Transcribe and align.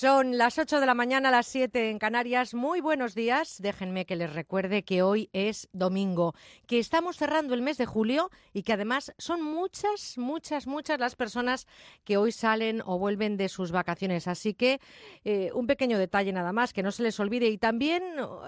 Son 0.00 0.38
las 0.38 0.60
8 0.60 0.78
de 0.78 0.86
la 0.86 0.94
mañana, 0.94 1.32
las 1.32 1.48
7 1.48 1.90
en 1.90 1.98
Canarias. 1.98 2.54
Muy 2.54 2.80
buenos 2.80 3.16
días. 3.16 3.60
Déjenme 3.60 4.06
que 4.06 4.14
les 4.14 4.32
recuerde 4.32 4.84
que 4.84 5.02
hoy 5.02 5.28
es 5.32 5.68
domingo, 5.72 6.36
que 6.68 6.78
estamos 6.78 7.16
cerrando 7.16 7.52
el 7.52 7.62
mes 7.62 7.78
de 7.78 7.86
julio 7.86 8.30
y 8.52 8.62
que 8.62 8.74
además 8.74 9.12
son 9.18 9.42
muchas, 9.42 10.16
muchas, 10.16 10.68
muchas 10.68 11.00
las 11.00 11.16
personas 11.16 11.66
que 12.04 12.16
hoy 12.16 12.30
salen 12.30 12.80
o 12.86 12.96
vuelven 12.96 13.36
de 13.36 13.48
sus 13.48 13.72
vacaciones. 13.72 14.28
Así 14.28 14.54
que 14.54 14.80
eh, 15.24 15.50
un 15.52 15.66
pequeño 15.66 15.98
detalle 15.98 16.32
nada 16.32 16.52
más, 16.52 16.72
que 16.72 16.84
no 16.84 16.92
se 16.92 17.02
les 17.02 17.18
olvide. 17.18 17.48
Y 17.48 17.58
también 17.58 18.04
uh, 18.20 18.42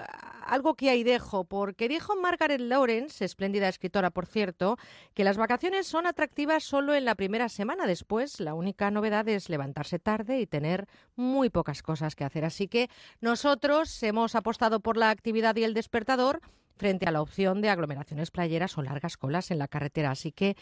algo 0.47 0.75
que 0.75 0.91
ahí 0.91 1.03
dejo, 1.03 1.43
porque 1.43 1.89
dijo 1.89 2.15
Margaret 2.15 2.61
Lawrence, 2.61 3.25
espléndida 3.25 3.69
escritora 3.69 4.11
por 4.11 4.27
cierto, 4.27 4.77
que 5.15 5.25
las 5.25 5.37
vacaciones 5.37 5.89
son 5.89 6.07
atractivas 6.07 6.63
solo 6.63 6.95
en 6.95 7.05
la 7.05 7.17
primera 7.17 7.49
semana. 7.49 7.89
Después, 7.89 8.39
la 8.39 8.55
única 8.55 8.93
novedad 8.93 9.29
es 9.29 9.49
levantarse 9.49 9.99
tarde 9.99 10.39
y 10.39 10.47
tener 10.47 10.87
muy 11.17 11.40
pocas 11.49 11.83
cosas 11.83 12.15
que 12.15 12.25
hacer. 12.25 12.45
Así 12.45 12.69
que 12.69 12.91
nosotros 13.23 14.03
hemos 14.03 14.35
apostado 14.35 14.81
por 14.81 14.99
la 14.99 15.09
actividad 15.09 15.57
y 15.57 15.65
el 15.65 15.73
despertador 15.73 16.41
frente 16.81 17.07
a 17.07 17.11
la 17.11 17.21
opción 17.21 17.61
de 17.61 17.69
aglomeraciones 17.69 18.31
playeras 18.31 18.79
o 18.79 18.83
largas 18.83 19.19
colas 19.19 19.51
en 19.51 19.59
la 19.59 19.69
carretera. 19.69 20.11
Así 20.11 20.33
que, 20.33 20.57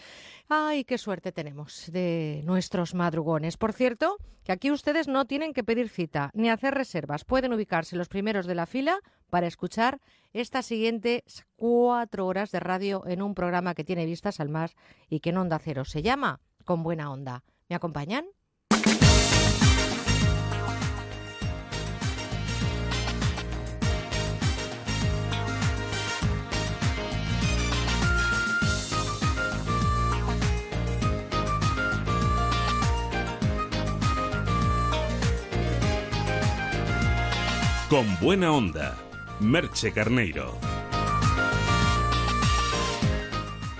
ay, 0.49 0.85
qué 0.85 0.99
suerte 0.99 1.31
tenemos 1.31 1.91
de 1.93 2.43
nuestros 2.45 2.93
madrugones. 2.95 3.57
Por 3.57 3.73
cierto, 3.73 4.17
que 4.43 4.51
aquí 4.51 4.73
ustedes 4.73 5.07
no 5.07 5.27
tienen 5.27 5.53
que 5.53 5.63
pedir 5.63 5.89
cita 5.89 6.31
ni 6.35 6.51
hacer 6.51 6.75
reservas. 6.75 7.25
Pueden 7.25 7.53
ubicarse 7.53 7.95
los 7.95 8.09
primeros 8.09 8.47
de 8.47 8.57
la 8.57 8.67
fila 8.67 8.99
para 9.31 9.47
escuchar 9.47 10.01
estas 10.33 10.67
siguientes 10.67 11.47
cuatro 11.55 12.27
horas 12.27 12.51
de 12.51 12.59
radio 12.61 13.07
en 13.07 13.23
un 13.23 13.35
programa 13.35 13.75
que 13.75 13.85
tiene 13.85 14.05
vistas 14.05 14.41
al 14.41 14.49
mar 14.49 14.73
y 15.09 15.21
que 15.21 15.31
en 15.31 15.39
Onda 15.39 15.61
Cero 15.61 15.85
se 15.85 16.03
llama 16.03 16.41
Con 16.65 16.83
Buena 16.83 17.13
Onda. 17.13 17.45
¿Me 17.69 17.77
acompañan? 17.77 18.25
Con 37.91 38.21
buena 38.21 38.53
onda, 38.53 38.99
Merche 39.41 39.93
Carneiro. 39.93 40.59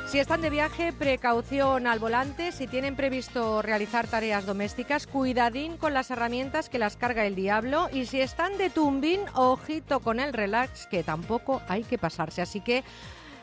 Si 0.07 0.19
están 0.19 0.41
de 0.41 0.49
viaje, 0.49 0.95
precaución 0.95 1.87
al 1.87 1.99
volante. 1.99 2.51
Si 2.53 2.67
tienen 2.67 2.97
previsto 2.97 3.61
realizar 3.61 4.07
tareas 4.07 4.47
domésticas, 4.47 5.07
cuidadín 5.07 5.77
con 5.77 5.93
las 5.93 6.11
herramientas 6.11 6.71
que 6.71 6.79
las 6.79 6.97
carga 6.97 7.27
el 7.27 7.35
diablo. 7.35 7.91
Y 7.93 8.07
si 8.07 8.23
están 8.23 8.57
de 8.57 8.71
tumbín, 8.71 9.21
ojito 9.35 10.01
con 10.01 10.21
el 10.21 10.33
relax, 10.33 10.87
que 10.87 11.03
tampoco 11.03 11.61
hay 11.69 11.85
que 11.85 11.99
pasarse. 11.99 12.41
Así 12.41 12.63
que 12.63 12.85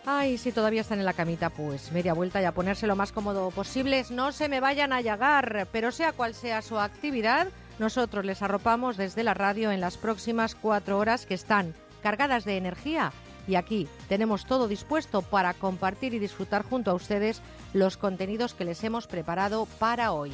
Ay, 0.08 0.38
si 0.38 0.52
todavía 0.52 0.81
están 0.81 0.99
en 0.99 1.05
la 1.05 1.13
camita, 1.13 1.49
pues 1.49 1.91
media 1.91 2.13
vuelta 2.13 2.39
y 2.39 2.45
a 2.45 2.52
ponerse 2.52 2.86
lo 2.86 2.95
más 2.95 3.11
cómodo 3.11 3.49
posible. 3.49 4.05
No 4.11 4.31
se 4.31 4.49
me 4.49 4.59
vayan 4.59 4.93
a 4.93 5.02
llagar, 5.02 5.67
pero 5.71 5.91
sea 5.91 6.11
cual 6.11 6.36
sea 6.36 6.61
su 6.61 6.77
actividad, 6.77 7.47
nosotros 7.80 8.26
les 8.26 8.42
arropamos 8.42 8.98
desde 8.98 9.23
la 9.23 9.34
radio 9.34 9.72
en 9.72 9.81
las 9.81 9.98
próximas 9.98 10.56
cuatro 10.56 10.98
horas 10.98 11.26
que 11.26 11.34
están 11.34 11.73
cargadas 12.02 12.45
de 12.45 12.58
energía 12.58 13.12
y 13.48 13.56
aquí 13.56 13.88
tenemos 14.08 14.45
todo 14.45 14.67
dispuesto 14.67 15.22
para 15.22 15.54
compartir 15.54 16.14
y 16.14 16.20
disfrutar 16.20 16.64
junto 16.64 16.92
a 16.92 16.95
ustedes 16.95 17.42
los 17.73 17.98
contenidos 17.98 18.54
que 18.54 18.66
les 18.66 18.84
hemos 18.84 19.08
preparado 19.08 19.67
para 19.80 20.12
hoy. 20.12 20.32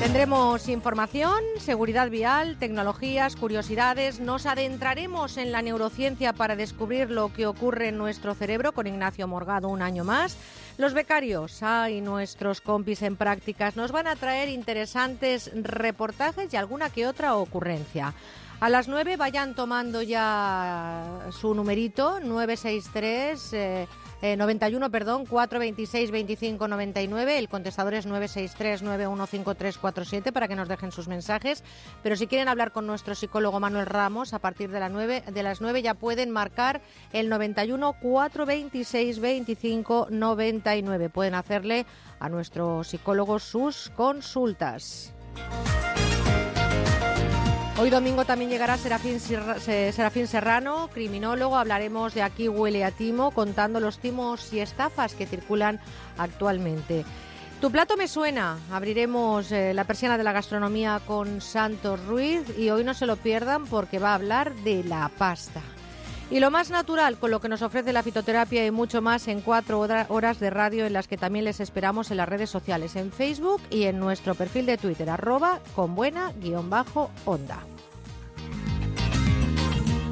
Tendremos 0.00 0.66
información, 0.70 1.40
seguridad 1.58 2.08
vial, 2.08 2.56
tecnologías, 2.58 3.36
curiosidades. 3.36 4.18
Nos 4.18 4.46
adentraremos 4.46 5.36
en 5.36 5.52
la 5.52 5.60
neurociencia 5.60 6.32
para 6.32 6.56
descubrir 6.56 7.10
lo 7.10 7.30
que 7.30 7.46
ocurre 7.46 7.88
en 7.88 7.98
nuestro 7.98 8.34
cerebro 8.34 8.72
con 8.72 8.86
Ignacio 8.86 9.28
Morgado 9.28 9.68
un 9.68 9.82
año 9.82 10.02
más. 10.02 10.38
Los 10.78 10.94
becarios 10.94 11.60
y 11.90 12.00
nuestros 12.00 12.62
compis 12.62 13.02
en 13.02 13.16
prácticas 13.16 13.76
nos 13.76 13.92
van 13.92 14.06
a 14.06 14.16
traer 14.16 14.48
interesantes 14.48 15.50
reportajes 15.54 16.50
y 16.50 16.56
alguna 16.56 16.88
que 16.88 17.06
otra 17.06 17.34
ocurrencia. 17.34 18.14
A 18.60 18.68
las 18.68 18.88
9 18.88 19.16
vayan 19.16 19.54
tomando 19.54 20.02
ya 20.02 21.28
su 21.30 21.54
numerito, 21.54 22.20
963. 22.20 23.54
91, 24.36 24.86
eh, 24.86 24.90
perdón, 24.90 25.24
426 25.24 26.10
25 26.10 26.68
99. 26.68 27.38
El 27.38 27.48
contestador 27.48 27.94
es 27.94 28.04
963 28.04 28.82
915347 28.82 30.30
para 30.30 30.46
que 30.46 30.56
nos 30.56 30.68
dejen 30.68 30.92
sus 30.92 31.08
mensajes. 31.08 31.64
Pero 32.02 32.16
si 32.16 32.26
quieren 32.26 32.48
hablar 32.48 32.72
con 32.72 32.86
nuestro 32.86 33.14
psicólogo 33.14 33.60
Manuel 33.60 33.86
Ramos 33.86 34.34
a 34.34 34.40
partir 34.40 34.70
de, 34.70 34.78
la 34.78 34.90
9, 34.90 35.24
de 35.32 35.42
las 35.42 35.62
9 35.62 35.80
ya 35.80 35.94
pueden 35.94 36.30
marcar 36.30 36.82
el 37.14 37.30
91 37.30 37.94
426 37.94 39.20
25 39.20 40.08
99. 40.10 41.08
Pueden 41.08 41.34
hacerle 41.34 41.86
a 42.18 42.28
nuestro 42.28 42.84
psicólogo 42.84 43.38
sus 43.38 43.90
consultas. 43.96 45.14
Hoy 47.78 47.88
domingo 47.88 48.26
también 48.26 48.50
llegará 48.50 48.76
Serafín, 48.76 49.18
Serrano, 50.26 50.90
criminólogo. 50.92 51.56
Hablaremos 51.56 52.12
de 52.14 52.22
Aquí 52.22 52.48
huele 52.48 52.84
a 52.84 52.90
timo, 52.90 53.30
contando 53.30 53.80
los 53.80 53.98
timos 53.98 54.52
y 54.52 54.60
estafas 54.60 55.14
que 55.14 55.26
circulan 55.26 55.80
actualmente. 56.18 57.04
Tu 57.60 57.70
plato 57.70 57.96
me 57.96 58.08
suena. 58.08 58.58
Abriremos 58.70 59.50
eh, 59.52 59.72
la 59.72 59.84
persiana 59.84 60.18
de 60.18 60.24
la 60.24 60.32
gastronomía 60.32 61.00
con 61.06 61.40
Santos 61.40 62.04
Ruiz 62.06 62.42
y 62.58 62.70
hoy 62.70 62.84
no 62.84 62.92
se 62.92 63.06
lo 63.06 63.16
pierdan 63.16 63.66
porque 63.66 63.98
va 63.98 64.10
a 64.10 64.14
hablar 64.16 64.54
de 64.56 64.84
la 64.84 65.10
pasta. 65.16 65.62
Y 66.30 66.38
lo 66.38 66.52
más 66.52 66.70
natural 66.70 67.16
con 67.18 67.32
lo 67.32 67.40
que 67.40 67.48
nos 67.48 67.60
ofrece 67.60 67.92
la 67.92 68.04
fitoterapia 68.04 68.64
y 68.64 68.70
mucho 68.70 69.02
más 69.02 69.26
en 69.26 69.40
cuatro 69.40 69.80
horas 69.80 70.38
de 70.38 70.50
radio 70.50 70.86
en 70.86 70.92
las 70.92 71.08
que 71.08 71.16
también 71.16 71.44
les 71.44 71.58
esperamos 71.58 72.12
en 72.12 72.18
las 72.18 72.28
redes 72.28 72.48
sociales, 72.48 72.94
en 72.94 73.10
Facebook 73.10 73.60
y 73.68 73.84
en 73.84 73.98
nuestro 73.98 74.36
perfil 74.36 74.66
de 74.66 74.78
Twitter, 74.78 75.10
arroba 75.10 75.58
con 75.74 75.96
buena 75.96 76.32
guion 76.40 76.70
bajo 76.70 77.10
onda. 77.24 77.58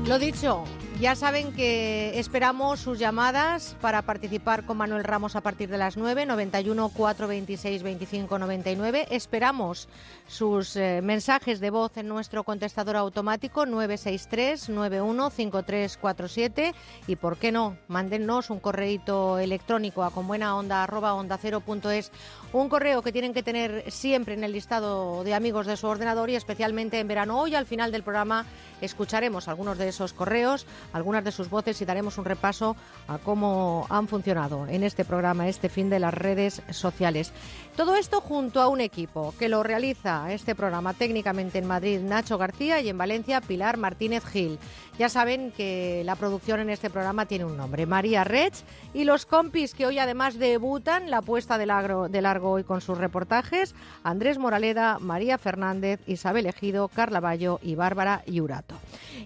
Lo 0.07 0.19
dicho, 0.19 0.65
ya 1.01 1.15
saben 1.15 1.53
que 1.53 2.19
esperamos 2.19 2.81
sus 2.81 2.99
llamadas 2.99 3.77
para 3.81 4.03
participar 4.03 4.67
con 4.67 4.79
Manuel 4.79 5.05
Ramos 5.05 5.37
a 5.37 5.43
partir 5.43 5.69
de 5.69 5.79
las 5.79 5.97
9, 5.97 6.27
91 6.27 6.89
426 6.89 7.85
25 7.85 8.37
99. 8.37 9.07
Esperamos 9.13 9.89
sus 10.27 10.75
eh, 10.75 11.01
mensajes 11.01 11.61
de 11.61 11.71
voz 11.71 11.97
en 11.99 12.09
nuestro 12.09 12.43
contestador 12.43 12.97
automático 12.97 13.65
963 13.65 14.71
91 14.71 15.31
5347 15.31 16.75
y 17.07 17.15
por 17.15 17.37
qué 17.37 17.53
no, 17.53 17.77
mándennos 17.87 18.51
un 18.51 18.59
correíto 18.59 19.39
electrónico 19.39 20.03
a 20.03 20.11
conbuenaonda@onda0.es 20.11 22.11
un 22.53 22.69
correo 22.69 23.03
que 23.03 23.13
tienen 23.13 23.35
que 23.35 23.43
tener 23.43 23.91
siempre 23.91 24.35
en 24.35 24.45
el 24.45 24.53
listado 24.53 25.23
de 25.25 25.35
amigos 25.35 25.67
de 25.67 25.77
su 25.77 25.87
ordenador 25.87 26.31
y 26.31 26.37
especialmente 26.37 26.99
en 26.99 27.09
verano. 27.09 27.41
Hoy 27.41 27.55
al 27.55 27.67
final 27.67 27.93
del 27.93 28.03
programa 28.03 28.47
escucharemos 28.81 29.49
algunos 29.49 29.77
de 29.77 29.89
esos 29.89 30.13
correos 30.13 30.67
algunas 30.93 31.25
de 31.25 31.33
sus 31.33 31.51
voces 31.51 31.81
y 31.81 31.85
daremos 31.85 32.19
un 32.19 32.25
repaso 32.25 32.77
a 33.07 33.19
cómo 33.19 33.87
han 33.91 34.09
funcionado 34.09 34.67
en 34.67 34.83
este 34.83 35.05
programa, 35.05 35.49
este 35.49 35.69
fin 35.69 35.91
de 35.91 35.99
las 35.99 36.15
redes 36.15 36.63
sociales. 36.71 37.33
Todo 37.77 37.95
esto 37.95 38.21
junto 38.21 38.61
a 38.61 38.69
un 38.69 38.81
equipo 38.81 39.35
que 39.39 39.49
lo 39.49 39.63
realiza 39.63 40.33
este 40.33 40.55
programa 40.55 40.95
técnicamente 40.95 41.59
en 41.59 41.67
Madrid 41.67 42.01
Nacho 42.01 42.39
García 42.39 42.81
y 42.81 42.89
en 42.89 42.99
Valencia 42.99 43.41
Pilar 43.41 43.77
Martínez 43.77 44.25
Gil. 44.25 44.59
Ya 44.99 45.09
saben 45.09 45.53
que 45.53 46.03
la 46.05 46.17
producción 46.17 46.59
en 46.59 46.71
este 46.71 46.91
programa 46.91 47.27
tiene 47.27 47.45
un 47.45 47.57
nombre, 47.57 47.87
María 47.87 48.25
Rech, 48.25 48.55
y 48.93 49.05
los 49.05 49.27
compis 49.27 49.73
que 49.75 49.87
hoy 49.87 50.01
además 50.01 50.39
debutan 50.39 51.09
la 51.09 51.23
puesta 51.23 51.57
de 51.57 51.67
largo, 51.67 52.09
de 52.09 52.21
largo 52.39 52.53
hoy 52.53 52.63
con 52.63 52.81
sus 52.81 52.97
reportajes, 52.97 53.75
Andrés 54.05 54.39
Moraleda, 54.39 54.99
María 55.01 55.39
Fernández, 55.39 55.99
Isabel 56.07 56.47
Ejido, 56.47 56.87
Carla 56.87 57.19
Bayo 57.19 57.59
y 57.65 57.75
Bárbara 57.75 58.23
Yurato. 58.27 58.77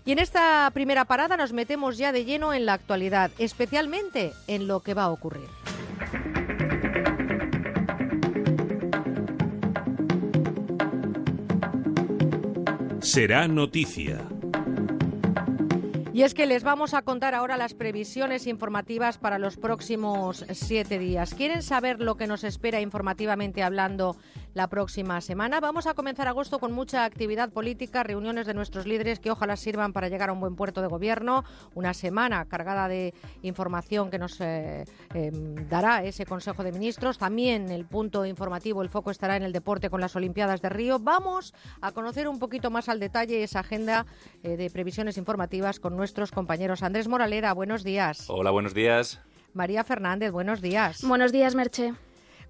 Y 0.07 0.13
en 0.13 0.19
esta 0.19 0.71
primera 0.73 1.05
parada 1.05 1.37
nos 1.37 1.53
metemos 1.53 1.99
ya 1.99 2.11
de 2.11 2.25
lleno 2.25 2.55
en 2.55 2.65
la 2.65 2.73
actualidad, 2.73 3.31
especialmente 3.39 4.33
en 4.47 4.67
lo 4.67 4.81
que 4.81 4.95
va 4.95 5.05
a 5.05 5.11
ocurrir. 5.11 5.49
Será 13.01 13.47
noticia. 13.47 14.23
Y 16.15 16.25
es 16.25 16.35
que 16.35 16.45
les 16.45 16.63
vamos 16.63 16.93
a 16.93 17.01
contar 17.01 17.35
ahora 17.35 17.57
las 17.57 17.73
previsiones 17.73 18.47
informativas 18.47 19.17
para 19.17 19.39
los 19.39 19.57
próximos 19.57 20.45
siete 20.53 20.99
días. 20.99 21.33
¿Quieren 21.33 21.63
saber 21.63 22.01
lo 22.01 22.17
que 22.19 22.27
nos 22.27 22.45
espera 22.45 22.83
informativamente 22.83 23.63
hablando 23.63 24.17
la 24.55 24.69
próxima 24.69 25.21
semana. 25.21 25.61
Vamos 25.61 25.87
a 25.87 25.95
comenzar 25.95 26.29
agosto 26.29 26.59
con 26.59 26.73
mucha 26.73 27.05
actividad 27.05 27.51
política, 27.51 28.03
reuniones 28.03 28.47
de 28.47 28.55
nuestros 28.55 28.87
líderes 28.87 29.21
que 29.21 29.31
ojalá 29.31 29.57
sirvan 29.57 29.93
para 29.93 30.09
llegar 30.09 30.29
a 30.29 30.33
un 30.33 30.41
buen 30.41 30.57
puerto 30.57 30.83
de 30.83 30.89
gobierno. 30.89 31.45
Una 31.75 31.95
semana 31.95 32.45
cargada 32.47 32.89
de 32.89 33.15
información 33.43 34.11
que 34.11 34.19
nos 34.19 34.41
eh, 34.41 34.85
em, 35.15 35.69
dará 35.69 36.05
ese 36.05 36.27
Consejo 36.27 36.63
de 36.65 36.73
Ministros. 36.73 37.19
También 37.19 37.71
el 37.71 37.85
punto 37.87 38.27
informativo, 38.27 38.83
el 38.83 38.89
foco 38.89 39.11
estará 39.11 39.37
en 39.37 39.43
el 39.43 39.53
deporte 39.53 39.91
con 39.91 40.01
las 40.01 40.15
Olimpiadas 40.17 40.61
de 40.61 40.69
Río. 40.69 40.99
Vamos 40.99 41.55
a 41.81 41.93
conocer 41.93 42.29
un 42.29 42.39
poquito 42.39 42.71
más 42.71 42.89
al 42.89 43.01
detalle 43.01 43.43
esa 43.43 43.61
agenda 43.61 44.07
eh, 44.43 44.57
de 44.57 44.71
previsiones 44.71 45.17
informativas 45.17 45.81
con 45.81 45.97
nuestros 45.97 46.31
compañeros. 46.31 46.83
Andrés 46.83 47.09
Moralera, 47.09 47.53
buenos 47.53 47.85
días. 47.85 48.29
Hola, 48.29 48.51
buenos 48.51 48.75
días. 48.75 49.21
María 49.55 49.85
Fernández, 49.85 50.33
buenos 50.33 50.61
días. 50.61 51.03
Buenos 51.03 51.33
días, 51.33 51.55
Merche. 51.55 51.95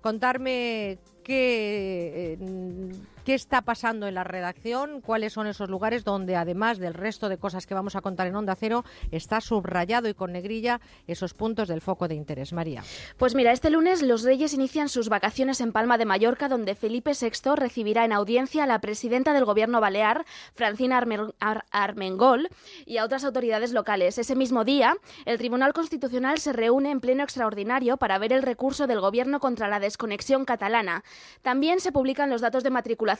Contarme 0.00 0.98
qué, 1.22 2.34
eh, 2.34 3.11
qué 3.24 3.34
está 3.34 3.62
pasando 3.62 4.06
en 4.06 4.14
la 4.14 4.24
redacción, 4.24 5.00
cuáles 5.00 5.32
son 5.32 5.46
esos 5.46 5.70
lugares 5.70 6.04
donde, 6.04 6.36
además 6.36 6.78
del 6.78 6.94
resto 6.94 7.28
de 7.28 7.38
cosas 7.38 7.66
que 7.66 7.74
vamos 7.74 7.96
a 7.96 8.00
contar 8.00 8.26
en 8.26 8.36
Onda 8.36 8.54
Cero, 8.54 8.84
está 9.10 9.40
subrayado 9.40 10.08
y 10.08 10.14
con 10.14 10.32
negrilla 10.32 10.80
esos 11.06 11.34
puntos 11.34 11.68
del 11.68 11.80
foco 11.80 12.08
de 12.08 12.14
interés. 12.14 12.52
María. 12.52 12.82
Pues 13.18 13.34
mira, 13.34 13.52
este 13.52 13.70
lunes 13.70 14.02
los 14.02 14.22
Reyes 14.22 14.54
inician 14.54 14.88
sus 14.88 15.08
vacaciones 15.08 15.60
en 15.60 15.72
Palma 15.72 15.98
de 15.98 16.04
Mallorca, 16.04 16.48
donde 16.48 16.74
Felipe 16.74 17.12
VI 17.12 17.54
recibirá 17.56 18.04
en 18.04 18.12
audiencia 18.12 18.64
a 18.64 18.66
la 18.66 18.80
presidenta 18.80 19.32
del 19.32 19.44
Gobierno 19.44 19.80
Balear, 19.80 20.24
Francina 20.54 21.02
Armengol, 21.70 22.48
y 22.86 22.96
a 22.96 23.04
otras 23.04 23.24
autoridades 23.24 23.72
locales. 23.72 24.18
Ese 24.18 24.34
mismo 24.34 24.64
día, 24.64 24.96
el 25.24 25.38
Tribunal 25.38 25.72
Constitucional 25.72 26.38
se 26.38 26.52
reúne 26.52 26.90
en 26.90 27.00
pleno 27.00 27.22
extraordinario 27.22 27.96
para 27.96 28.18
ver 28.18 28.32
el 28.32 28.42
recurso 28.42 28.86
del 28.86 29.00
Gobierno 29.00 29.38
contra 29.40 29.68
la 29.68 29.80
desconexión 29.80 30.44
catalana. 30.44 31.04
También 31.42 31.80
se 31.80 31.92
publican 31.92 32.30
los 32.30 32.40
datos 32.40 32.64
de 32.64 32.70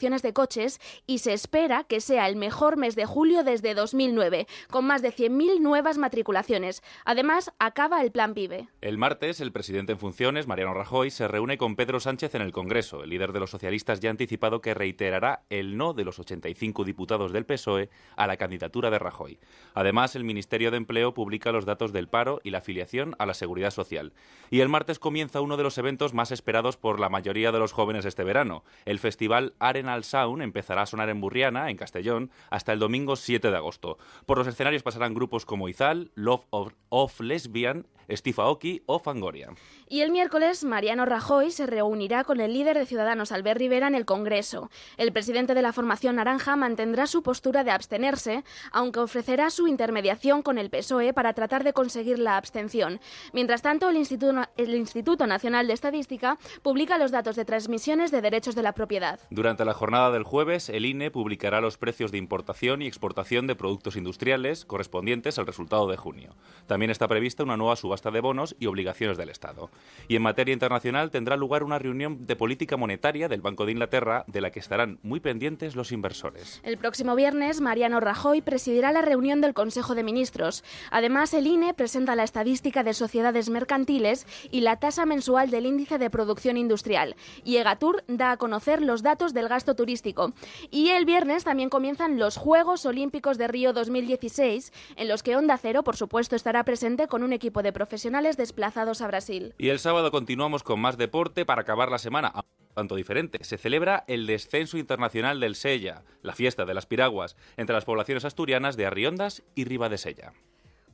de 0.00 0.32
coches 0.32 0.80
y 1.06 1.18
se 1.18 1.32
espera 1.32 1.84
que 1.84 2.00
sea 2.00 2.26
el 2.26 2.36
mejor 2.36 2.76
mes 2.76 2.96
de 2.96 3.04
julio 3.04 3.44
desde 3.44 3.74
2009, 3.74 4.46
con 4.70 4.84
más 4.84 5.00
de 5.00 5.12
100.000 5.12 5.60
nuevas 5.60 5.98
matriculaciones. 5.98 6.82
Además, 7.04 7.52
acaba 7.58 8.02
el 8.02 8.10
Plan 8.10 8.34
PIBE. 8.34 8.68
El 8.80 8.98
martes, 8.98 9.40
el 9.40 9.52
presidente 9.52 9.92
en 9.92 9.98
funciones, 9.98 10.46
Mariano 10.46 10.74
Rajoy, 10.74 11.10
se 11.10 11.28
reúne 11.28 11.56
con 11.56 11.76
Pedro 11.76 12.00
Sánchez 12.00 12.34
en 12.34 12.42
el 12.42 12.52
Congreso. 12.52 13.04
El 13.04 13.10
líder 13.10 13.32
de 13.32 13.40
los 13.40 13.50
socialistas 13.50 14.00
ya 14.00 14.08
ha 14.08 14.10
anticipado 14.10 14.60
que 14.60 14.74
reiterará 14.74 15.44
el 15.50 15.76
no 15.76 15.92
de 15.92 16.04
los 16.04 16.18
85 16.18 16.84
diputados 16.84 17.32
del 17.32 17.46
PSOE 17.46 17.90
a 18.16 18.26
la 18.26 18.36
candidatura 18.38 18.90
de 18.90 18.98
Rajoy. 18.98 19.38
Además, 19.74 20.16
el 20.16 20.24
Ministerio 20.24 20.70
de 20.70 20.78
Empleo 20.78 21.14
publica 21.14 21.52
los 21.52 21.64
datos 21.64 21.92
del 21.92 22.08
paro 22.08 22.40
y 22.42 22.50
la 22.50 22.58
afiliación 22.58 23.14
a 23.18 23.26
la 23.26 23.34
seguridad 23.34 23.70
social. 23.70 24.12
Y 24.50 24.60
el 24.60 24.68
martes 24.68 24.98
comienza 24.98 25.40
uno 25.40 25.56
de 25.56 25.62
los 25.62 25.78
eventos 25.78 26.12
más 26.12 26.32
esperados 26.32 26.76
por 26.76 26.98
la 26.98 27.08
mayoría 27.08 27.52
de 27.52 27.58
los 27.58 27.72
jóvenes 27.72 28.04
este 28.04 28.24
verano. 28.24 28.64
El 28.84 28.98
festival 28.98 29.54
Arenal 29.82 30.04
Sound 30.04 30.42
empezará 30.42 30.82
a 30.82 30.86
sonar 30.86 31.08
en 31.08 31.20
Burriana, 31.20 31.70
en 31.70 31.76
Castellón, 31.76 32.30
hasta 32.50 32.72
el 32.72 32.78
domingo 32.78 33.16
7 33.16 33.50
de 33.50 33.56
agosto. 33.56 33.98
Por 34.26 34.38
los 34.38 34.46
escenarios 34.46 34.82
pasarán 34.82 35.14
grupos 35.14 35.44
como 35.44 35.68
Izal, 35.68 36.10
Love 36.14 36.46
of, 36.50 37.20
Lesbian, 37.20 37.86
Steve 38.10 38.42
Aoki 38.42 38.82
o 38.86 38.98
Fangoria. 38.98 39.50
Y 39.88 40.00
el 40.00 40.10
miércoles, 40.10 40.64
Mariano 40.64 41.04
Rajoy 41.06 41.50
se 41.50 41.66
reunirá 41.66 42.24
con 42.24 42.40
el 42.40 42.52
líder 42.52 42.76
de 42.76 42.86
Ciudadanos, 42.86 43.32
Albert 43.32 43.58
Rivera, 43.58 43.86
en 43.86 43.94
el 43.94 44.04
Congreso. 44.04 44.70
El 44.96 45.12
presidente 45.12 45.54
de 45.54 45.62
la 45.62 45.72
formación 45.72 46.16
naranja 46.16 46.56
mantendrá 46.56 47.06
su 47.06 47.22
postura 47.22 47.64
de 47.64 47.70
abstenerse, 47.70 48.44
aunque 48.72 49.00
ofrecerá 49.00 49.50
su 49.50 49.66
intermediación 49.66 50.42
con 50.42 50.58
el 50.58 50.70
PSOE 50.70 51.12
para 51.12 51.32
tratar 51.32 51.64
de 51.64 51.72
conseguir 51.72 52.18
la 52.18 52.36
abstención. 52.36 53.00
Mientras 53.32 53.62
tanto, 53.62 53.88
el 53.88 53.96
Instituto, 53.96 54.42
el 54.56 54.74
Instituto 54.74 55.26
Nacional 55.26 55.66
de 55.66 55.74
Estadística 55.74 56.38
publica 56.62 56.98
los 56.98 57.10
datos 57.10 57.36
de 57.36 57.44
transmisión 57.44 57.92
de 57.92 58.20
derechos 58.22 58.54
de 58.54 58.62
la 58.62 58.72
propiedad. 58.72 59.20
Durante 59.30 59.64
la 59.64 59.71
jornada 59.74 60.10
del 60.10 60.24
jueves, 60.24 60.68
el 60.68 60.86
INE 60.86 61.10
publicará 61.10 61.60
los 61.60 61.78
precios 61.78 62.12
de 62.12 62.18
importación 62.18 62.82
y 62.82 62.86
exportación 62.86 63.46
de 63.46 63.54
productos 63.54 63.96
industriales 63.96 64.64
correspondientes 64.64 65.38
al 65.38 65.46
resultado 65.46 65.86
de 65.88 65.96
junio. 65.96 66.34
También 66.66 66.90
está 66.90 67.08
prevista 67.08 67.42
una 67.42 67.56
nueva 67.56 67.76
subasta 67.76 68.10
de 68.10 68.20
bonos 68.20 68.56
y 68.58 68.66
obligaciones 68.66 69.16
del 69.16 69.28
Estado. 69.28 69.70
Y 70.08 70.16
en 70.16 70.22
materia 70.22 70.52
internacional 70.52 71.10
tendrá 71.10 71.36
lugar 71.36 71.62
una 71.62 71.78
reunión 71.78 72.26
de 72.26 72.36
política 72.36 72.76
monetaria 72.76 73.28
del 73.28 73.40
Banco 73.40 73.66
de 73.66 73.72
Inglaterra 73.72 74.24
de 74.26 74.40
la 74.40 74.50
que 74.50 74.60
estarán 74.60 74.98
muy 75.02 75.20
pendientes 75.20 75.76
los 75.76 75.92
inversores. 75.92 76.60
El 76.64 76.78
próximo 76.78 77.14
viernes, 77.14 77.60
Mariano 77.60 78.00
Rajoy 78.00 78.42
presidirá 78.42 78.92
la 78.92 79.02
reunión 79.02 79.40
del 79.40 79.54
Consejo 79.54 79.94
de 79.94 80.02
Ministros. 80.02 80.64
Además, 80.90 81.34
el 81.34 81.46
INE 81.46 81.74
presenta 81.74 82.16
la 82.16 82.24
estadística 82.24 82.82
de 82.82 82.94
sociedades 82.94 83.48
mercantiles 83.48 84.26
y 84.50 84.62
la 84.62 84.76
tasa 84.76 85.06
mensual 85.06 85.50
del 85.50 85.66
índice 85.66 85.98
de 85.98 86.10
producción 86.10 86.56
industrial. 86.56 87.14
Y 87.44 87.58
Egatur 87.58 88.02
da 88.08 88.32
a 88.32 88.36
conocer 88.36 88.82
los 88.82 89.02
datos 89.02 89.34
del 89.34 89.48
gasto 89.48 89.61
turístico. 89.64 90.32
Y 90.70 90.90
el 90.90 91.04
viernes 91.04 91.44
también 91.44 91.70
comienzan 91.70 92.18
los 92.18 92.36
Juegos 92.36 92.84
Olímpicos 92.86 93.38
de 93.38 93.48
Río 93.48 93.72
2016, 93.72 94.72
en 94.96 95.08
los 95.08 95.22
que 95.22 95.36
Onda 95.36 95.58
Cero, 95.58 95.82
por 95.82 95.96
supuesto, 95.96 96.36
estará 96.36 96.64
presente 96.64 97.08
con 97.08 97.22
un 97.22 97.32
equipo 97.32 97.62
de 97.62 97.72
profesionales 97.72 98.36
desplazados 98.36 99.00
a 99.00 99.06
Brasil. 99.06 99.54
Y 99.58 99.68
el 99.68 99.78
sábado 99.78 100.10
continuamos 100.10 100.62
con 100.62 100.80
más 100.80 100.98
deporte 100.98 101.46
para 101.46 101.62
acabar 101.62 101.90
la 101.90 101.98
semana 101.98 102.32
tanto 102.74 102.96
diferente. 102.96 103.44
Se 103.44 103.58
celebra 103.58 104.04
el 104.06 104.26
descenso 104.26 104.78
internacional 104.78 105.40
del 105.40 105.54
Sella, 105.54 106.04
la 106.22 106.34
fiesta 106.34 106.64
de 106.64 106.74
las 106.74 106.86
piraguas, 106.86 107.36
entre 107.56 107.74
las 107.74 107.84
poblaciones 107.84 108.24
asturianas 108.24 108.76
de 108.76 108.86
Arriondas 108.86 109.42
y 109.54 109.64
Riva 109.64 109.88
de 109.88 109.98
Sella. 109.98 110.32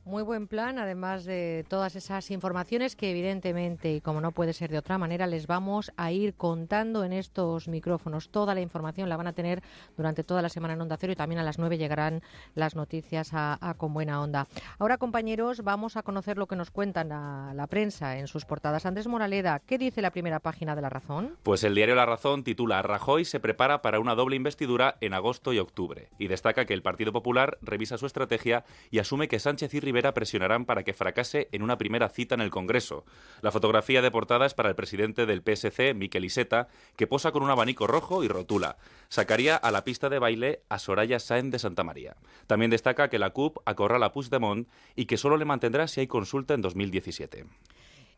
Muy 0.09 0.23
buen 0.23 0.47
plan, 0.47 0.79
además 0.79 1.23
de 1.23 1.63
todas 1.69 1.95
esas 1.95 2.31
informaciones 2.31 2.95
que 2.95 3.11
evidentemente, 3.11 3.93
y 3.93 4.01
como 4.01 4.21
no 4.21 4.31
puede 4.31 4.53
ser 4.53 4.71
de 4.71 4.79
otra 4.79 4.97
manera, 4.97 5.27
les 5.27 5.45
vamos 5.45 5.91
a 5.97 6.11
ir 6.11 6.33
contando 6.33 7.03
en 7.03 7.13
estos 7.13 7.67
micrófonos. 7.67 8.29
Toda 8.29 8.55
la 8.55 8.61
información 8.61 9.07
la 9.07 9.17
van 9.17 9.27
a 9.27 9.33
tener 9.33 9.61
durante 9.95 10.23
toda 10.23 10.41
la 10.41 10.49
semana 10.49 10.73
en 10.73 10.81
Onda 10.81 10.97
Cero 10.97 11.13
y 11.13 11.15
también 11.15 11.37
a 11.37 11.43
las 11.43 11.59
9 11.59 11.77
llegarán 11.77 12.23
las 12.55 12.75
noticias 12.75 13.29
a, 13.33 13.75
Con 13.77 13.93
Buena 13.93 14.19
Onda. 14.19 14.47
Ahora, 14.79 14.97
compañeros, 14.97 15.63
vamos 15.63 15.95
a 15.95 16.01
conocer 16.01 16.39
lo 16.39 16.47
que 16.47 16.55
nos 16.55 16.71
cuentan 16.71 17.11
a 17.11 17.53
la 17.53 17.67
prensa 17.67 18.17
en 18.17 18.25
sus 18.25 18.45
portadas. 18.45 18.87
Andrés 18.87 19.05
Moraleda, 19.05 19.59
¿qué 19.59 19.77
dice 19.77 20.01
la 20.01 20.09
primera 20.09 20.39
página 20.39 20.75
de 20.75 20.81
La 20.81 20.89
Razón? 20.89 21.37
Pues 21.43 21.63
el 21.63 21.75
diario 21.75 21.93
La 21.93 22.07
Razón 22.07 22.43
titula 22.43 22.81
Rajoy 22.81 23.25
se 23.25 23.39
prepara 23.39 23.83
para 23.83 23.99
una 23.99 24.15
doble 24.15 24.37
investidura 24.37 24.97
en 25.01 25.13
agosto 25.13 25.53
y 25.53 25.59
octubre 25.59 26.09
y 26.17 26.29
destaca 26.29 26.65
que 26.65 26.73
el 26.73 26.81
Partido 26.81 27.13
Popular 27.13 27.59
revisa 27.61 27.99
su 27.99 28.07
estrategia 28.07 28.65
y 28.89 28.97
asume 28.97 29.27
que 29.27 29.37
Sánchez 29.37 29.71
y 29.75 29.79
Rivera 29.79 29.98
presionarán 30.01 30.65
para 30.65 30.83
que 30.83 30.93
fracase 30.93 31.49
en 31.51 31.61
una 31.61 31.77
primera 31.77 32.09
cita 32.09 32.35
en 32.35 32.41
el 32.41 32.49
Congreso. 32.49 33.05
La 33.41 33.51
fotografía 33.51 34.01
de 34.01 34.11
portada 34.11 34.45
es 34.45 34.53
para 34.53 34.69
el 34.69 34.75
presidente 34.75 35.25
del 35.25 35.41
PSC, 35.41 35.93
Miquel 35.93 36.25
Iseta, 36.25 36.67
que 36.95 37.07
posa 37.07 37.31
con 37.31 37.43
un 37.43 37.49
abanico 37.49 37.87
rojo 37.87 38.23
y 38.23 38.27
rotula. 38.27 38.77
Sacaría 39.09 39.55
a 39.55 39.71
la 39.71 39.83
pista 39.83 40.09
de 40.09 40.19
baile 40.19 40.63
a 40.69 40.79
Soraya 40.79 41.19
Sáenz 41.19 41.51
de 41.51 41.59
Santa 41.59 41.83
María. 41.83 42.15
También 42.47 42.71
destaca 42.71 43.09
que 43.09 43.19
la 43.19 43.31
CUP 43.31 43.57
acorrala 43.65 44.07
a 44.07 44.11
Puigdemont 44.11 44.67
y 44.95 45.05
que 45.05 45.17
solo 45.17 45.37
le 45.37 45.45
mantendrá 45.45 45.87
si 45.87 46.01
hay 46.01 46.07
consulta 46.07 46.53
en 46.53 46.61
2017. 46.61 47.45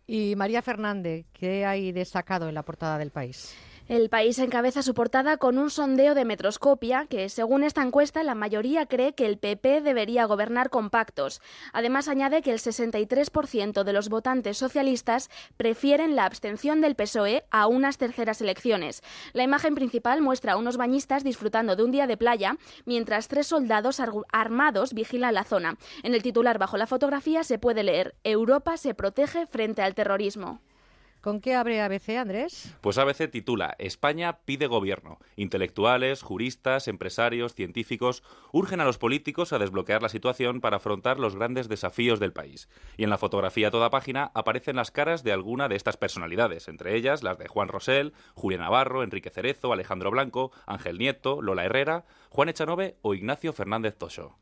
Y 0.08 0.36
María 0.36 0.62
Fernández, 0.62 1.26
¿qué 1.34 1.66
hay 1.66 1.92
destacado 1.92 2.50
en 2.50 2.56
la 2.56 2.64
portada 2.64 2.98
del 2.98 3.12
país? 3.12 3.56
El 3.92 4.08
país 4.08 4.40
encabeza 4.40 4.84
su 4.84 4.94
portada 4.94 5.36
con 5.36 5.58
un 5.58 5.70
sondeo 5.70 6.16
de 6.16 6.24
Metroscopia 6.24 7.08
que, 7.08 7.28
según 7.28 7.62
esta 7.62 7.82
encuesta, 7.82 8.24
la 8.24 8.36
mayoría 8.36 8.86
cree 8.86 9.14
que 9.16 9.26
el 9.26 9.38
PP 9.38 9.82
debería 9.82 10.24
gobernar 10.24 10.70
con 10.70 10.90
pactos. 10.90 11.42
Además, 11.74 12.08
añade 12.08 12.42
que 12.42 12.54
el 12.54 12.60
63% 12.60 13.84
de 13.84 13.92
los 13.92 14.08
votantes 14.08 14.58
socialistas 14.58 15.30
prefieren 15.58 16.16
la 16.16 16.24
abstención 16.24 16.80
del 16.80 16.96
PSOE 16.96 17.44
a 17.52 17.68
unas 17.68 17.98
terceras 17.98 18.40
elecciones. 18.40 19.04
La 19.34 19.44
imagen 19.44 19.76
principal 19.76 20.22
muestra 20.22 20.54
a 20.54 20.58
unos 20.58 20.78
bañistas 20.78 21.26
disfrutando 21.26 21.76
de 21.76 21.84
un 21.84 21.92
día 21.92 22.08
de 22.08 22.16
playa, 22.16 22.56
mientras 22.86 23.28
tres 23.28 23.48
soldados 23.48 24.02
armados 24.32 24.94
vigilan 24.94 25.34
la 25.34 25.44
zona. 25.44 25.78
En 26.04 26.16
el 26.16 26.24
titular 26.24 26.60
bajo 26.60 26.78
la 26.78 26.88
fotografía 26.88 27.44
se 27.44 27.60
puede 27.60 27.84
leer 27.84 28.16
Europa 28.24 28.78
se 28.78 28.94
protege 28.94 29.48
frente 29.48 29.82
al 29.82 29.96
terrorismo. 29.96 30.62
¿Con 31.22 31.40
qué 31.40 31.54
abre 31.54 31.82
ABC, 31.82 32.18
Andrés? 32.18 32.76
Pues 32.82 32.98
ABC 32.98 33.30
titula 33.30 33.76
España 33.78 34.40
pide 34.44 34.66
gobierno. 34.66 35.20
Intelectuales, 35.36 36.24
juristas, 36.24 36.88
empresarios, 36.88 37.54
científicos 37.54 38.24
urgen 38.52 38.82
a 38.82 38.86
los 38.86 38.98
políticos 38.98 39.54
a 39.54 39.60
desbloquear 39.60 40.02
la 40.02 40.10
situación 40.10 40.62
para 40.62 40.78
afrontar 40.78 41.20
los 41.20 41.36
grandes 41.36 41.70
desafíos 41.70 42.20
del 42.20 42.34
país. 42.34 42.70
Y 42.98 43.04
en 43.04 43.12
la 43.12 43.20
fotografía 43.20 43.68
a 43.68 43.72
toda 43.72 43.92
página 43.92 44.32
aparecen 44.34 44.76
las 44.76 44.90
caras 44.90 45.24
de 45.24 45.32
alguna 45.32 45.68
de 45.68 45.76
estas 45.76 45.96
personalidades, 45.96 46.68
entre 46.68 46.96
ellas 46.96 47.22
las 47.22 47.38
de 47.38 47.48
Juan 47.48 47.68
Rosell, 47.68 48.14
Julián 48.34 48.62
Navarro, 48.62 49.04
Enrique 49.04 49.30
Cerezo, 49.30 49.72
Alejandro 49.72 50.10
Blanco, 50.10 50.52
Ángel 50.66 50.98
Nieto, 50.98 51.44
Lola 51.44 51.66
Herrera, 51.66 52.06
Juan 52.32 52.50
Echanove 52.50 52.98
o 53.04 53.14
Ignacio 53.14 53.54
Fernández 53.54 53.96
Toso. 53.96 54.40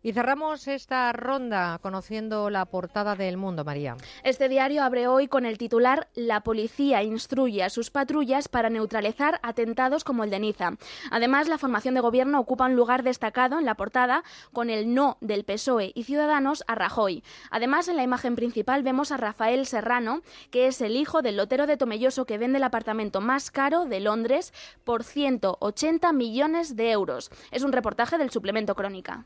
Y 0.00 0.12
cerramos 0.12 0.68
esta 0.68 1.12
ronda 1.12 1.80
conociendo 1.82 2.50
la 2.50 2.66
portada 2.66 3.16
del 3.16 3.36
mundo, 3.36 3.64
María. 3.64 3.96
Este 4.22 4.48
diario 4.48 4.84
abre 4.84 5.08
hoy 5.08 5.26
con 5.26 5.44
el 5.44 5.58
titular 5.58 6.06
La 6.14 6.42
policía 6.42 7.02
instruye 7.02 7.64
a 7.64 7.70
sus 7.70 7.90
patrullas 7.90 8.46
para 8.46 8.70
neutralizar 8.70 9.40
atentados 9.42 10.04
como 10.04 10.22
el 10.22 10.30
de 10.30 10.38
Niza. 10.38 10.74
Además, 11.10 11.48
la 11.48 11.58
formación 11.58 11.94
de 11.94 12.00
gobierno 12.00 12.38
ocupa 12.38 12.66
un 12.66 12.76
lugar 12.76 13.02
destacado 13.02 13.58
en 13.58 13.64
la 13.64 13.74
portada 13.74 14.22
con 14.52 14.70
el 14.70 14.94
no 14.94 15.18
del 15.20 15.44
PSOE 15.44 15.90
y 15.96 16.04
Ciudadanos 16.04 16.62
a 16.68 16.76
Rajoy. 16.76 17.24
Además, 17.50 17.88
en 17.88 17.96
la 17.96 18.04
imagen 18.04 18.36
principal 18.36 18.84
vemos 18.84 19.10
a 19.10 19.16
Rafael 19.16 19.66
Serrano, 19.66 20.22
que 20.52 20.68
es 20.68 20.80
el 20.80 20.94
hijo 20.94 21.22
del 21.22 21.36
lotero 21.36 21.66
de 21.66 21.76
Tomelloso 21.76 22.24
que 22.24 22.38
vende 22.38 22.58
el 22.58 22.64
apartamento 22.64 23.20
más 23.20 23.50
caro 23.50 23.84
de 23.84 23.98
Londres 23.98 24.52
por 24.84 25.02
180 25.02 26.12
millones 26.12 26.76
de 26.76 26.92
euros. 26.92 27.30
Es 27.50 27.64
un 27.64 27.72
reportaje 27.72 28.16
del 28.16 28.30
suplemento 28.30 28.76
Crónica. 28.76 29.24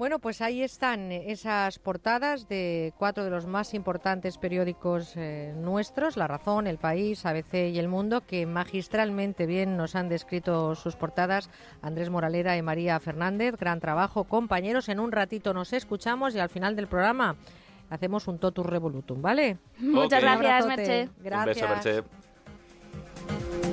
Bueno, 0.00 0.18
pues 0.18 0.40
ahí 0.40 0.62
están 0.62 1.12
esas 1.12 1.78
portadas 1.78 2.48
de 2.48 2.94
cuatro 2.96 3.22
de 3.22 3.28
los 3.28 3.44
más 3.44 3.74
importantes 3.74 4.38
periódicos 4.38 5.12
eh, 5.14 5.52
nuestros, 5.54 6.16
La 6.16 6.26
Razón, 6.26 6.66
El 6.66 6.78
País, 6.78 7.26
ABC 7.26 7.68
y 7.70 7.78
El 7.78 7.88
Mundo, 7.88 8.22
que 8.22 8.46
magistralmente 8.46 9.44
bien 9.44 9.76
nos 9.76 9.96
han 9.96 10.08
descrito 10.08 10.74
sus 10.74 10.96
portadas 10.96 11.50
Andrés 11.82 12.08
Moralera 12.08 12.56
y 12.56 12.62
María 12.62 12.98
Fernández. 12.98 13.56
Gran 13.58 13.78
trabajo, 13.78 14.24
compañeros. 14.24 14.88
En 14.88 15.00
un 15.00 15.12
ratito 15.12 15.52
nos 15.52 15.74
escuchamos 15.74 16.34
y 16.34 16.38
al 16.38 16.48
final 16.48 16.76
del 16.76 16.86
programa 16.86 17.36
hacemos 17.90 18.26
un 18.26 18.38
totus 18.38 18.64
revolutum, 18.64 19.20
¿vale? 19.20 19.58
Muchas 19.80 20.22
gracias, 20.22 20.66
Merche. 20.66 21.08
Gracias. 21.18 21.62
Un 21.62 21.74
beso, 21.74 22.04
Merche. 23.28 23.69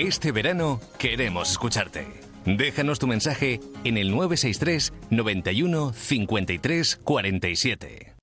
Este 0.00 0.32
verano 0.32 0.80
queremos 0.98 1.50
escucharte. 1.50 2.06
Déjanos 2.46 2.98
tu 2.98 3.06
mensaje 3.06 3.60
en 3.84 3.98
el 3.98 4.10
963 4.12 4.94
91 5.10 5.92
53 5.92 6.96
47. 7.04 8.16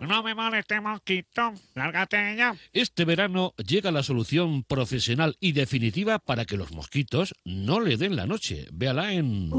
No 0.00 0.22
me 0.22 0.34
moleste, 0.36 0.80
mosquito. 0.80 1.54
Lárgate 1.74 2.36
ya. 2.36 2.54
Este 2.72 3.04
verano 3.04 3.52
llega 3.56 3.90
la 3.90 4.04
solución 4.04 4.62
profesional 4.62 5.36
y 5.40 5.50
definitiva 5.50 6.20
para 6.20 6.44
que 6.44 6.56
los 6.56 6.70
mosquitos 6.70 7.34
no 7.44 7.80
le 7.80 7.96
den 7.96 8.14
la 8.14 8.26
noche. 8.26 8.68
Véala 8.72 9.12
en... 9.12 9.50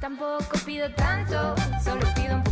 Tampoco 0.00 0.58
pido 0.64 0.90
tanto, 0.94 1.54
solo 1.84 2.06
pido 2.14 2.36
un. 2.36 2.45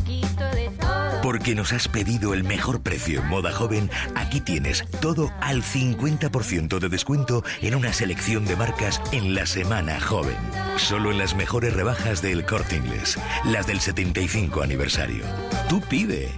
Porque 1.25 1.55
nos 1.55 1.73
has 1.73 1.89
pedido 1.89 2.35
el 2.35 2.45
mejor 2.45 2.83
precio 2.83 3.23
en 3.23 3.29
moda 3.29 3.51
joven, 3.51 3.91
aquí 4.15 4.43
tienes 4.43 4.85
todo 5.01 5.33
al 5.41 5.63
50% 5.63 6.79
de 6.79 6.89
descuento 6.91 7.43
en 7.63 7.75
una 7.75 7.95
selección 7.95 8.45
de 8.45 8.57
marcas 8.57 9.01
en 9.11 9.35
la 9.35 9.47
semana 9.47 9.99
joven. 10.03 10.37
Solo 10.77 11.13
en 11.13 11.17
las 11.17 11.35
mejores 11.35 11.73
rebajas 11.73 12.21
del 12.21 12.45
corte 12.45 12.77
inglés, 12.77 13.19
las 13.47 13.67
del 13.67 13.81
75 13.81 14.61
aniversario. 14.61 15.25
Tú 15.71 15.81
pide. 15.81 16.31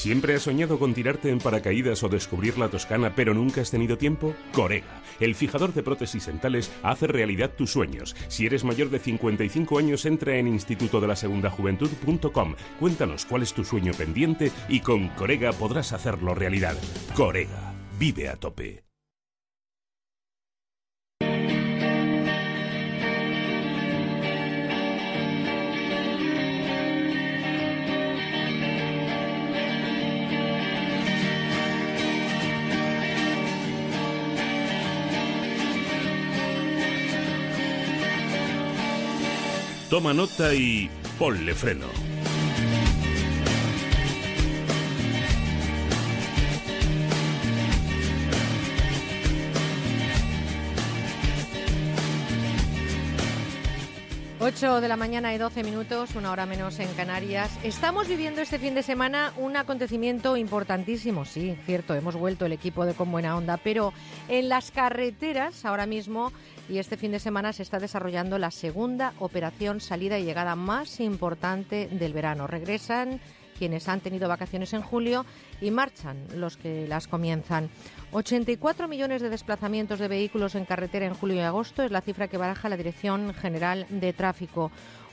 ¿Siempre 0.00 0.34
has 0.34 0.44
soñado 0.44 0.78
con 0.78 0.94
tirarte 0.94 1.28
en 1.28 1.40
paracaídas 1.40 2.02
o 2.02 2.08
descubrir 2.08 2.56
la 2.56 2.70
Toscana 2.70 3.14
pero 3.14 3.34
nunca 3.34 3.60
has 3.60 3.70
tenido 3.70 3.98
tiempo? 3.98 4.34
Corega, 4.54 5.02
el 5.20 5.34
fijador 5.34 5.74
de 5.74 5.82
prótesis 5.82 6.24
dentales, 6.24 6.72
hace 6.82 7.06
realidad 7.06 7.50
tus 7.50 7.72
sueños. 7.72 8.16
Si 8.28 8.46
eres 8.46 8.64
mayor 8.64 8.88
de 8.88 8.98
55 8.98 9.78
años, 9.78 10.06
entra 10.06 10.36
en 10.36 10.48
institutodelasegundajuventud.com. 10.48 12.54
Cuéntanos 12.78 13.26
cuál 13.26 13.42
es 13.42 13.52
tu 13.52 13.62
sueño 13.62 13.92
pendiente 13.92 14.50
y 14.70 14.80
con 14.80 15.08
Corega 15.08 15.52
podrás 15.52 15.92
hacerlo 15.92 16.34
realidad. 16.34 16.78
Corega, 17.14 17.74
vive 17.98 18.30
a 18.30 18.36
tope. 18.36 18.89
Toma 39.90 40.14
nota 40.14 40.54
y 40.54 40.88
ponle 41.18 41.52
freno. 41.52 41.86
Ocho 54.38 54.80
de 54.80 54.88
la 54.88 54.96
mañana 54.96 55.34
y 55.34 55.38
12 55.38 55.64
minutos, 55.64 56.14
una 56.14 56.30
hora 56.30 56.46
menos 56.46 56.78
en 56.78 56.88
Canarias. 56.94 57.50
Estamos 57.64 58.06
viviendo 58.06 58.40
este 58.40 58.60
fin 58.60 58.74
de 58.74 58.82
semana 58.82 59.32
un 59.36 59.56
acontecimiento 59.56 60.36
importantísimo, 60.36 61.24
sí, 61.24 61.58
cierto, 61.66 61.94
hemos 61.94 62.14
vuelto 62.14 62.46
el 62.46 62.52
equipo 62.52 62.86
de 62.86 62.94
Con 62.94 63.10
Buena 63.10 63.36
Onda, 63.36 63.58
pero 63.58 63.92
en 64.28 64.48
las 64.48 64.70
carreteras 64.70 65.64
ahora 65.64 65.86
mismo 65.86 66.32
y 66.70 66.78
este 66.78 66.96
fin 66.96 67.12
de 67.12 67.18
semana 67.18 67.52
se 67.52 67.62
está 67.62 67.78
desarrollando 67.78 68.38
la 68.38 68.50
segunda 68.50 69.12
operación 69.18 69.80
salida 69.80 70.18
y 70.18 70.24
llegada 70.24 70.54
más 70.54 71.00
importante 71.00 71.88
del 71.88 72.12
verano. 72.12 72.46
Regresan 72.46 73.20
quienes 73.58 73.88
han 73.88 74.00
tenido 74.00 74.28
vacaciones 74.28 74.72
en 74.72 74.80
julio 74.80 75.26
y 75.60 75.70
marchan 75.70 76.16
los 76.34 76.56
que 76.56 76.86
las 76.88 77.08
comienzan. 77.08 77.68
84 78.12 78.88
millones 78.88 79.20
de 79.20 79.28
desplazamientos 79.28 79.98
de 79.98 80.08
vehículos 80.08 80.54
en 80.54 80.64
carretera 80.64 81.06
en 81.06 81.14
julio 81.14 81.36
y 81.36 81.40
agosto 81.40 81.82
es 81.82 81.90
la 81.90 82.00
cifra 82.00 82.28
que 82.28 82.38
baraja 82.38 82.70
la 82.70 82.78
Dirección 82.78 83.34
General 83.34 83.86
de 83.90 84.12
Tráfico. 84.12 84.70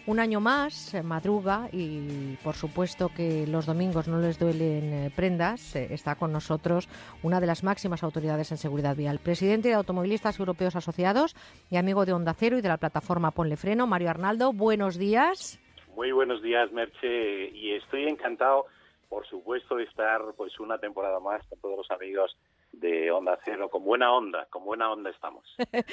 Un 0.08 0.22
año 0.22 0.40
más, 0.40 0.96
madruga 1.04 1.68
y 1.74 2.38
por 2.42 2.56
supuesto 2.56 3.10
que 3.14 3.46
los 3.46 3.66
domingos 3.66 4.08
no 4.08 4.22
les 4.22 4.40
duelen 4.40 4.94
eh, 4.94 5.12
prendas. 5.14 5.76
eh, 5.76 5.90
está 5.92 6.16
con 6.16 6.32
nosotros 6.32 6.88
una 7.24 7.42
de 7.42 7.48
las 7.48 7.62
máximas 7.62 8.04
autoridades 8.04 8.50
en 8.52 8.58
seguridad 8.58 8.96
vial, 8.96 9.20
presidente 9.20 9.68
de 9.68 9.74
Automovilistas 9.74 10.40
Europeos 10.40 10.78
Asociados 10.78 11.36
y 11.70 11.76
amigo 11.76 12.06
de 12.06 12.14
Onda 12.14 12.34
Cero 12.34 12.58
y 12.58 12.62
de 12.62 12.70
la 12.70 12.78
plataforma 12.78 13.32
Ponle 13.32 13.58
Freno, 13.58 13.86
Mario 13.86 14.10
Arnaldo. 14.10 14.54
Buenos 14.54 14.98
días. 14.98 15.60
Muy 15.94 16.14
buenos 16.14 16.42
días, 16.42 16.72
Merche, 16.72 17.50
y 17.50 17.74
estoy 17.74 18.08
encantado, 18.08 18.68
por 19.10 19.28
supuesto, 19.28 19.76
de 19.76 19.84
estar 19.84 20.22
pues 20.38 20.58
una 20.62 20.78
temporada 20.78 21.20
más 21.20 21.46
con 21.48 21.60
todos 21.60 21.80
los 21.80 21.92
amigos 21.92 22.38
de 22.80 23.12
Onda 23.12 23.38
Cero, 23.44 23.70
con 23.70 23.84
buena 23.84 24.14
onda, 24.14 24.48
con 24.50 24.64
buena 24.64 24.92
onda 24.92 25.10
estamos. 25.10 25.44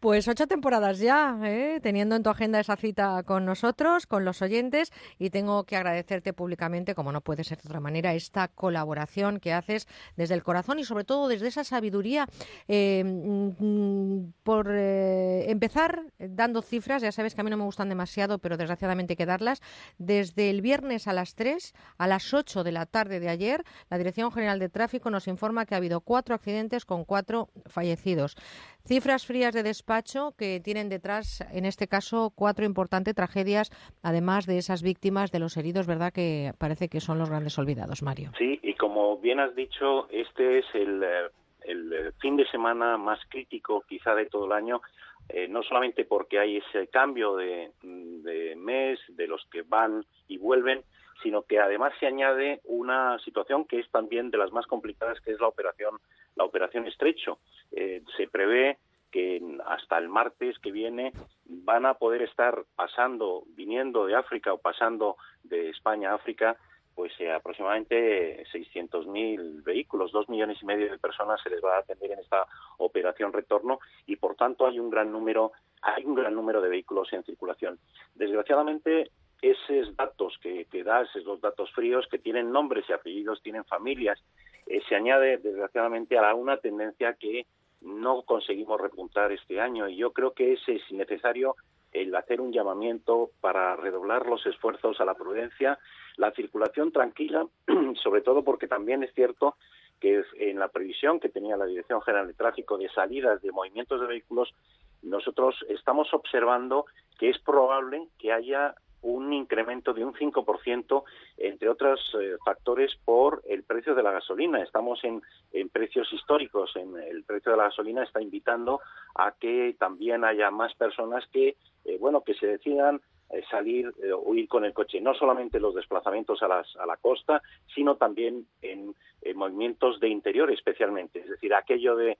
Pues 0.00 0.28
ocho 0.28 0.46
temporadas 0.46 0.98
ya, 0.98 1.38
¿eh? 1.44 1.80
teniendo 1.82 2.16
en 2.16 2.22
tu 2.22 2.30
agenda 2.30 2.60
esa 2.60 2.76
cita 2.76 3.22
con 3.24 3.44
nosotros, 3.44 4.06
con 4.06 4.24
los 4.24 4.40
oyentes, 4.40 4.92
y 5.18 5.30
tengo 5.30 5.64
que 5.64 5.76
agradecerte 5.76 6.32
públicamente, 6.32 6.94
como 6.94 7.12
no 7.12 7.20
puede 7.20 7.44
ser 7.44 7.58
de 7.58 7.68
otra 7.68 7.80
manera, 7.80 8.14
esta 8.14 8.48
colaboración 8.48 9.40
que 9.40 9.52
haces 9.52 9.86
desde 10.16 10.34
el 10.34 10.42
corazón 10.42 10.78
y 10.78 10.84
sobre 10.84 11.04
todo 11.04 11.28
desde 11.28 11.48
esa 11.48 11.64
sabiduría. 11.64 12.26
Eh, 12.68 13.04
mm, 13.04 14.32
por 14.42 14.70
eh, 14.70 15.50
empezar, 15.50 16.02
dando 16.18 16.62
cifras, 16.62 17.02
ya 17.02 17.12
sabes 17.12 17.34
que 17.34 17.40
a 17.40 17.44
mí 17.44 17.50
no 17.50 17.56
me 17.56 17.64
gustan 17.64 17.88
demasiado, 17.88 18.38
pero 18.38 18.56
desgraciadamente 18.56 19.12
hay 19.12 19.16
que 19.16 19.26
darlas. 19.26 19.60
Desde 19.98 20.50
el 20.50 20.62
viernes 20.62 21.08
a 21.08 21.12
las 21.12 21.34
3, 21.34 21.74
a 21.98 22.06
las 22.06 22.32
8 22.32 22.64
de 22.64 22.72
la 22.72 22.86
tarde 22.86 23.20
de 23.20 23.28
ayer, 23.28 23.64
la 23.88 23.98
Dirección 23.98 24.32
General 24.32 24.58
de 24.58 24.68
Tráfico 24.68 25.10
nos 25.10 25.28
informa 25.28 25.66
que 25.66 25.74
ha 25.74 25.78
habido 25.78 26.00
cuatro 26.00 26.29
accidentes 26.34 26.84
con 26.84 27.04
cuatro 27.04 27.48
fallecidos. 27.66 28.36
Cifras 28.84 29.26
frías 29.26 29.54
de 29.54 29.62
despacho 29.62 30.32
que 30.36 30.60
tienen 30.60 30.88
detrás, 30.88 31.44
en 31.52 31.64
este 31.64 31.86
caso, 31.86 32.32
cuatro 32.34 32.64
importantes 32.64 33.14
tragedias, 33.14 33.70
además 34.02 34.46
de 34.46 34.58
esas 34.58 34.82
víctimas 34.82 35.30
de 35.30 35.38
los 35.38 35.56
heridos, 35.56 35.86
¿verdad? 35.86 36.12
Que 36.12 36.52
parece 36.58 36.88
que 36.88 37.00
son 37.00 37.18
los 37.18 37.28
grandes 37.28 37.58
olvidados, 37.58 38.02
Mario. 38.02 38.32
Sí, 38.38 38.58
y 38.62 38.74
como 38.74 39.18
bien 39.18 39.40
has 39.40 39.54
dicho, 39.54 40.08
este 40.10 40.58
es 40.58 40.66
el, 40.74 41.02
eh, 41.02 41.28
el 41.62 41.92
eh, 41.92 42.12
fin 42.20 42.36
de 42.36 42.46
semana 42.48 42.96
más 42.96 43.20
crítico 43.28 43.84
quizá 43.88 44.14
de 44.14 44.26
todo 44.26 44.46
el 44.46 44.52
año, 44.52 44.80
eh, 45.28 45.46
no 45.48 45.62
solamente 45.62 46.04
porque 46.04 46.38
hay 46.38 46.56
ese 46.56 46.88
cambio 46.88 47.36
de, 47.36 47.70
de 47.82 48.56
mes, 48.56 48.98
de 49.08 49.28
los 49.28 49.44
que 49.52 49.62
van 49.62 50.04
y 50.26 50.38
vuelven, 50.38 50.82
sino 51.22 51.42
que 51.42 51.58
además 51.58 51.92
se 52.00 52.06
añade 52.06 52.60
una 52.64 53.18
situación 53.20 53.64
que 53.64 53.80
es 53.80 53.90
también 53.90 54.30
de 54.30 54.38
las 54.38 54.52
más 54.52 54.66
complicadas, 54.66 55.20
que 55.20 55.32
es 55.32 55.40
la 55.40 55.48
operación, 55.48 55.98
la 56.36 56.44
operación 56.44 56.86
estrecho. 56.86 57.38
Eh, 57.72 58.02
se 58.16 58.28
prevé 58.28 58.78
que 59.10 59.42
hasta 59.66 59.98
el 59.98 60.08
martes 60.08 60.58
que 60.60 60.72
viene 60.72 61.12
van 61.44 61.84
a 61.86 61.94
poder 61.94 62.22
estar 62.22 62.64
pasando, 62.76 63.42
viniendo 63.56 64.06
de 64.06 64.14
África 64.14 64.52
o 64.52 64.58
pasando 64.58 65.16
de 65.42 65.70
España 65.70 66.12
a 66.12 66.14
África, 66.14 66.56
pues 66.94 67.12
eh, 67.18 67.32
aproximadamente 67.32 68.44
600.000 68.52 69.62
vehículos, 69.62 70.12
dos 70.12 70.28
millones 70.28 70.58
y 70.60 70.66
medio 70.66 70.90
de 70.90 70.98
personas 70.98 71.40
se 71.42 71.50
les 71.50 71.62
va 71.62 71.76
a 71.76 71.80
atender 71.80 72.12
en 72.12 72.18
esta 72.18 72.46
operación 72.78 73.32
retorno 73.32 73.80
y 74.06 74.16
por 74.16 74.36
tanto 74.36 74.66
hay 74.66 74.78
un 74.78 74.90
gran 74.90 75.10
número, 75.10 75.52
hay 75.82 76.04
un 76.04 76.14
gran 76.14 76.34
número 76.34 76.60
de 76.60 76.68
vehículos 76.68 77.12
en 77.12 77.24
circulación. 77.24 77.78
Desgraciadamente 78.14 79.10
esos 79.42 79.96
datos 79.96 80.38
que, 80.42 80.66
que 80.66 80.84
das, 80.84 81.08
esos 81.16 81.40
datos 81.40 81.70
fríos 81.72 82.06
que 82.10 82.18
tienen 82.18 82.52
nombres 82.52 82.84
y 82.88 82.92
apellidos, 82.92 83.42
tienen 83.42 83.64
familias, 83.64 84.22
eh, 84.66 84.80
se 84.88 84.94
añade 84.94 85.38
desgraciadamente 85.38 86.18
a 86.18 86.34
una 86.34 86.58
tendencia 86.58 87.14
que 87.14 87.46
no 87.80 88.22
conseguimos 88.22 88.80
repuntar 88.80 89.32
este 89.32 89.60
año. 89.60 89.88
Y 89.88 89.96
yo 89.96 90.12
creo 90.12 90.32
que 90.32 90.52
es, 90.52 90.60
es 90.68 90.82
necesario 90.92 91.56
el 91.92 92.14
hacer 92.14 92.40
un 92.40 92.52
llamamiento 92.52 93.30
para 93.40 93.74
redoblar 93.76 94.26
los 94.26 94.44
esfuerzos 94.46 95.00
a 95.00 95.04
la 95.04 95.14
prudencia, 95.14 95.78
la 96.16 96.30
circulación 96.32 96.92
tranquila, 96.92 97.46
sobre 98.02 98.20
todo 98.20 98.44
porque 98.44 98.68
también 98.68 99.02
es 99.02 99.12
cierto 99.14 99.56
que 99.98 100.22
en 100.38 100.58
la 100.58 100.68
previsión 100.68 101.20
que 101.20 101.28
tenía 101.28 101.56
la 101.56 101.66
Dirección 101.66 102.00
General 102.02 102.26
de 102.26 102.34
Tráfico 102.34 102.78
de 102.78 102.88
salidas 102.88 103.42
de 103.42 103.52
movimientos 103.52 104.00
de 104.00 104.06
vehículos, 104.06 104.54
nosotros 105.02 105.56
estamos 105.68 106.12
observando 106.14 106.86
que 107.18 107.28
es 107.28 107.38
probable 107.38 108.08
que 108.18 108.32
haya 108.32 108.74
un 109.02 109.32
incremento 109.32 109.92
de 109.92 110.04
un 110.04 110.14
5%, 110.14 111.04
entre 111.38 111.68
otros 111.68 112.00
eh, 112.20 112.36
factores, 112.44 112.96
por 113.04 113.42
el 113.48 113.62
precio 113.64 113.94
de 113.94 114.02
la 114.02 114.12
gasolina. 114.12 114.62
Estamos 114.62 115.02
en, 115.04 115.22
precios 115.70 116.12
históricos. 116.12 116.74
En 116.76 116.96
el 116.96 117.24
precio 117.24 117.52
de 117.52 117.58
la 117.58 117.64
gasolina 117.64 118.02
está 118.02 118.20
invitando 118.20 118.80
a 119.14 119.32
que 119.32 119.74
también 119.78 120.24
haya 120.24 120.50
más 120.50 120.74
personas 120.74 121.24
que, 121.32 121.56
eh, 121.84 121.98
bueno, 121.98 122.22
que 122.22 122.34
se 122.34 122.46
decidan 122.46 123.00
eh, 123.30 123.42
salir 123.50 123.92
eh, 124.02 124.12
o 124.12 124.34
ir 124.34 124.48
con 124.48 124.64
el 124.64 124.72
coche, 124.72 125.00
no 125.00 125.14
solamente 125.14 125.60
los 125.60 125.74
desplazamientos 125.74 126.42
a, 126.42 126.48
las, 126.48 126.76
a 126.76 126.86
la 126.86 126.96
costa, 126.96 127.42
sino 127.74 127.96
también 127.96 128.46
en, 128.62 128.94
movimientos 129.34 130.00
de 130.00 130.08
interior 130.08 130.50
especialmente, 130.50 131.20
es 131.20 131.28
decir, 131.28 131.54
aquello 131.54 131.94
de 131.94 132.18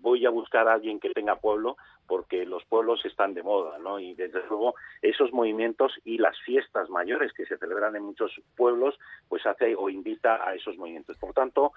voy 0.00 0.24
a 0.24 0.30
buscar 0.30 0.66
a 0.66 0.74
alguien 0.74 0.98
que 0.98 1.10
tenga 1.10 1.36
pueblo 1.36 1.76
porque 2.08 2.44
los 2.44 2.64
pueblos 2.64 3.04
están 3.04 3.34
de 3.34 3.44
moda, 3.44 3.78
¿no? 3.78 4.00
Y 4.00 4.14
desde 4.14 4.40
luego 4.48 4.74
esos 5.02 5.32
movimientos 5.32 5.92
y 6.04 6.18
las 6.18 6.36
fiestas 6.40 6.90
mayores 6.90 7.32
que 7.32 7.46
se 7.46 7.58
celebran 7.58 7.94
en 7.94 8.02
muchos 8.02 8.32
pueblos, 8.56 8.98
pues 9.28 9.46
hace 9.46 9.76
o 9.76 9.88
invita 9.88 10.44
a 10.44 10.54
esos 10.54 10.76
movimientos. 10.76 11.16
Por 11.18 11.32
tanto, 11.34 11.72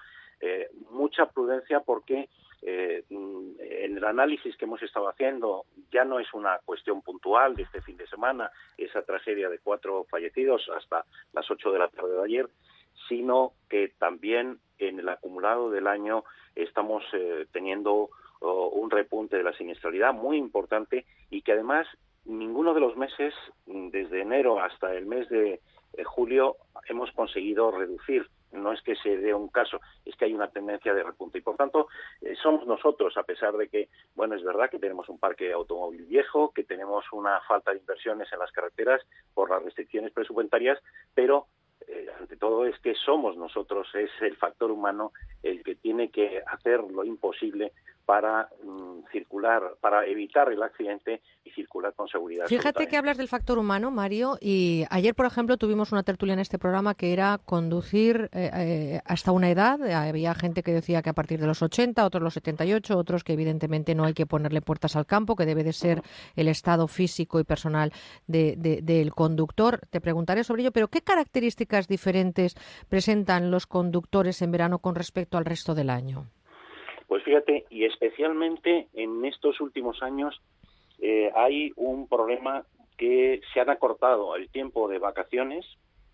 mucha 0.90 1.26
prudencia 1.26 1.80
porque 1.80 2.28
eh, 2.64 3.04
en 3.10 3.96
el 3.96 4.04
análisis 4.04 4.56
que 4.56 4.66
hemos 4.66 4.80
estado 4.82 5.08
haciendo 5.08 5.64
ya 5.90 6.04
no 6.04 6.20
es 6.20 6.32
una 6.32 6.60
cuestión 6.64 7.02
puntual 7.02 7.56
de 7.56 7.64
este 7.64 7.82
fin 7.82 7.96
de 7.96 8.06
semana, 8.06 8.52
esa 8.78 9.02
tragedia 9.02 9.48
de 9.48 9.58
cuatro 9.58 10.06
fallecidos 10.08 10.68
hasta 10.76 11.04
las 11.32 11.50
ocho 11.50 11.72
de 11.72 11.80
la 11.80 11.88
tarde 11.88 12.14
de 12.14 12.24
ayer, 12.24 12.48
sino 13.08 13.54
que 13.68 13.88
también 13.98 14.60
en 14.78 15.00
el 15.00 15.08
acumulado 15.08 15.70
del 15.70 15.88
año 15.88 16.22
estamos 16.54 17.02
eh, 17.14 17.46
teniendo 17.50 18.10
un 18.42 18.90
repunte 18.90 19.36
de 19.36 19.42
la 19.42 19.52
siniestralidad 19.52 20.12
muy 20.12 20.36
importante 20.36 21.06
y 21.30 21.42
que 21.42 21.52
además 21.52 21.86
ninguno 22.24 22.74
de 22.74 22.80
los 22.80 22.96
meses, 22.96 23.34
desde 23.66 24.22
enero 24.22 24.60
hasta 24.60 24.94
el 24.94 25.06
mes 25.06 25.28
de 25.28 25.60
eh, 25.94 26.04
julio, 26.04 26.56
hemos 26.88 27.10
conseguido 27.12 27.70
reducir 27.70 28.28
no 28.52 28.72
es 28.72 28.82
que 28.82 28.96
se 28.96 29.16
dé 29.16 29.34
un 29.34 29.48
caso, 29.48 29.80
es 30.04 30.14
que 30.16 30.26
hay 30.26 30.34
una 30.34 30.48
tendencia 30.48 30.94
de 30.94 31.02
repunte. 31.02 31.38
Y 31.38 31.40
por 31.40 31.56
tanto, 31.56 31.88
eh, 32.20 32.34
somos 32.42 32.66
nosotros, 32.66 33.16
a 33.16 33.22
pesar 33.22 33.56
de 33.56 33.68
que, 33.68 33.88
bueno, 34.14 34.34
es 34.34 34.44
verdad 34.44 34.70
que 34.70 34.78
tenemos 34.78 35.08
un 35.08 35.18
parque 35.18 35.52
automóvil 35.52 36.04
viejo, 36.04 36.52
que 36.52 36.64
tenemos 36.64 37.04
una 37.12 37.40
falta 37.48 37.72
de 37.72 37.78
inversiones 37.78 38.32
en 38.32 38.38
las 38.38 38.52
carreteras 38.52 39.00
por 39.34 39.50
las 39.50 39.62
restricciones 39.62 40.12
presupuestarias, 40.12 40.78
pero 41.14 41.46
eh, 41.88 42.08
ante 42.20 42.36
todo 42.36 42.66
es 42.66 42.78
que 42.80 42.94
somos 42.94 43.36
nosotros, 43.36 43.88
es 43.94 44.10
el 44.20 44.36
factor 44.36 44.70
humano 44.70 45.12
el 45.42 45.62
que 45.62 45.74
tiene 45.74 46.10
que 46.10 46.42
hacer 46.46 46.80
lo 46.80 47.04
imposible 47.04 47.72
para 48.04 48.48
mm, 48.64 49.10
circular, 49.12 49.76
para 49.80 50.06
evitar 50.06 50.50
el 50.52 50.62
accidente 50.62 51.22
y 51.44 51.50
circular 51.50 51.94
con 51.94 52.08
seguridad. 52.08 52.46
Fíjate 52.46 52.88
que 52.88 52.96
hablas 52.96 53.16
del 53.16 53.28
factor 53.28 53.58
humano, 53.58 53.90
Mario, 53.90 54.38
y 54.40 54.84
ayer, 54.90 55.14
por 55.14 55.26
ejemplo, 55.26 55.56
tuvimos 55.56 55.92
una 55.92 56.02
tertulia 56.02 56.34
en 56.34 56.40
este 56.40 56.58
programa 56.58 56.94
que 56.94 57.12
era 57.12 57.38
conducir 57.44 58.28
eh, 58.32 58.50
eh, 58.54 59.00
hasta 59.04 59.32
una 59.32 59.50
edad. 59.50 59.82
Había 59.82 60.34
gente 60.34 60.62
que 60.62 60.72
decía 60.72 61.02
que 61.02 61.10
a 61.10 61.14
partir 61.14 61.40
de 61.40 61.46
los 61.46 61.62
80, 61.62 62.04
otros 62.04 62.22
los 62.22 62.34
78, 62.34 62.96
otros 62.96 63.24
que 63.24 63.34
evidentemente 63.34 63.94
no 63.94 64.04
hay 64.04 64.14
que 64.14 64.26
ponerle 64.26 64.62
puertas 64.62 64.96
al 64.96 65.06
campo, 65.06 65.36
que 65.36 65.46
debe 65.46 65.64
de 65.64 65.72
ser 65.72 66.02
el 66.36 66.48
estado 66.48 66.88
físico 66.88 67.40
y 67.40 67.44
personal 67.44 67.92
del 68.26 69.12
conductor. 69.14 69.80
Te 69.90 70.00
preguntaré 70.00 70.44
sobre 70.44 70.62
ello, 70.62 70.72
pero 70.72 70.88
¿qué 70.88 71.02
características 71.02 71.88
diferentes 71.88 72.54
presentan 72.88 73.50
los 73.50 73.66
conductores 73.66 74.42
en 74.42 74.50
verano 74.50 74.78
con 74.78 74.94
respecto 74.94 75.38
al 75.38 75.44
resto 75.44 75.74
del 75.74 75.90
año? 75.90 76.26
Pues 77.12 77.24
fíjate, 77.24 77.66
y 77.68 77.84
especialmente 77.84 78.88
en 78.94 79.22
estos 79.26 79.60
últimos 79.60 80.02
años 80.02 80.40
eh, 80.98 81.30
hay 81.34 81.70
un 81.76 82.08
problema 82.08 82.64
que 82.96 83.42
se 83.52 83.60
han 83.60 83.68
acortado 83.68 84.34
el 84.34 84.48
tiempo 84.48 84.88
de 84.88 84.98
vacaciones, 84.98 85.66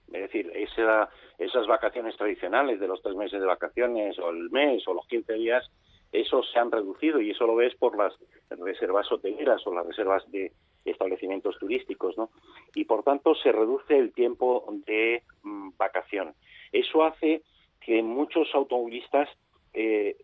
es 0.08 0.22
decir, 0.22 0.50
esas 0.56 1.66
vacaciones 1.68 2.16
tradicionales 2.16 2.80
de 2.80 2.88
los 2.88 3.00
tres 3.00 3.14
meses 3.14 3.38
de 3.38 3.46
vacaciones 3.46 4.18
o 4.18 4.30
el 4.30 4.50
mes 4.50 4.88
o 4.88 4.94
los 4.94 5.06
15 5.06 5.34
días, 5.34 5.70
eso 6.10 6.42
se 6.42 6.58
han 6.58 6.72
reducido 6.72 7.20
y 7.20 7.30
eso 7.30 7.46
lo 7.46 7.54
ves 7.54 7.76
por 7.76 7.96
las 7.96 8.12
reservas 8.50 9.06
hoteleras 9.12 9.64
o 9.68 9.72
las 9.72 9.86
reservas 9.86 10.28
de 10.32 10.50
establecimientos 10.84 11.56
turísticos, 11.60 12.18
¿no? 12.18 12.30
Y 12.74 12.86
por 12.86 13.04
tanto 13.04 13.36
se 13.36 13.52
reduce 13.52 13.96
el 13.96 14.12
tiempo 14.12 14.64
de 14.84 15.22
mm, 15.44 15.76
vacación. 15.76 16.34
Eso 16.72 17.04
hace 17.04 17.42
que 17.80 18.02
muchos 18.02 18.52
automovilistas 18.52 19.28
eh, 19.74 20.16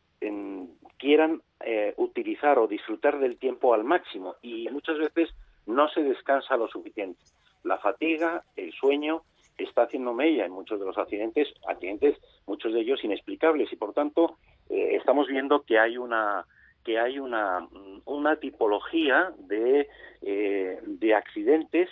quieran 0.99 1.43
eh, 1.61 1.95
utilizar 1.97 2.59
o 2.59 2.67
disfrutar 2.67 3.19
del 3.19 3.37
tiempo 3.39 3.75
al 3.75 3.85
máximo. 3.85 4.37
Y 4.43 4.69
muchas 4.71 4.99
veces 4.99 5.31
no 5.67 5.89
se 5.89 6.03
descansa 6.03 6.57
lo 6.57 6.69
suficiente. 6.69 7.21
La 7.63 7.79
fatiga, 7.79 8.43
el 8.57 8.73
sueño, 8.73 9.23
está 9.57 9.83
haciendo 9.83 10.13
mella 10.13 10.45
en 10.45 10.53
muchos 10.53 10.81
de 10.81 10.87
los 10.87 10.99
accidentes, 10.99 11.49
accidentes 11.69 12.19
muchos 12.47 12.73
de 12.73 12.81
ellos 12.81 13.03
inexplicables. 13.05 13.73
Y 13.73 13.77
por 13.77 13.93
tanto 13.93 14.37
eh, 14.69 14.97
estamos 14.97 15.29
viendo 15.29 15.63
que 15.63 15.79
hay 15.79 15.97
una 15.97 16.45
que 16.85 16.99
hay 16.99 17.19
una, 17.19 17.67
una 18.05 18.37
tipología 18.37 19.33
de, 19.39 19.89
eh, 20.21 20.79
de 20.85 21.15
accidentes 21.15 21.89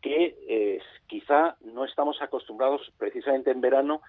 que 0.00 0.80
quizá 1.08 1.56
no 1.62 1.84
estamos 1.84 2.22
acostumbrados. 2.22 2.92
Precisamente 2.96 3.50
en 3.50 3.60
verano, 3.60 4.02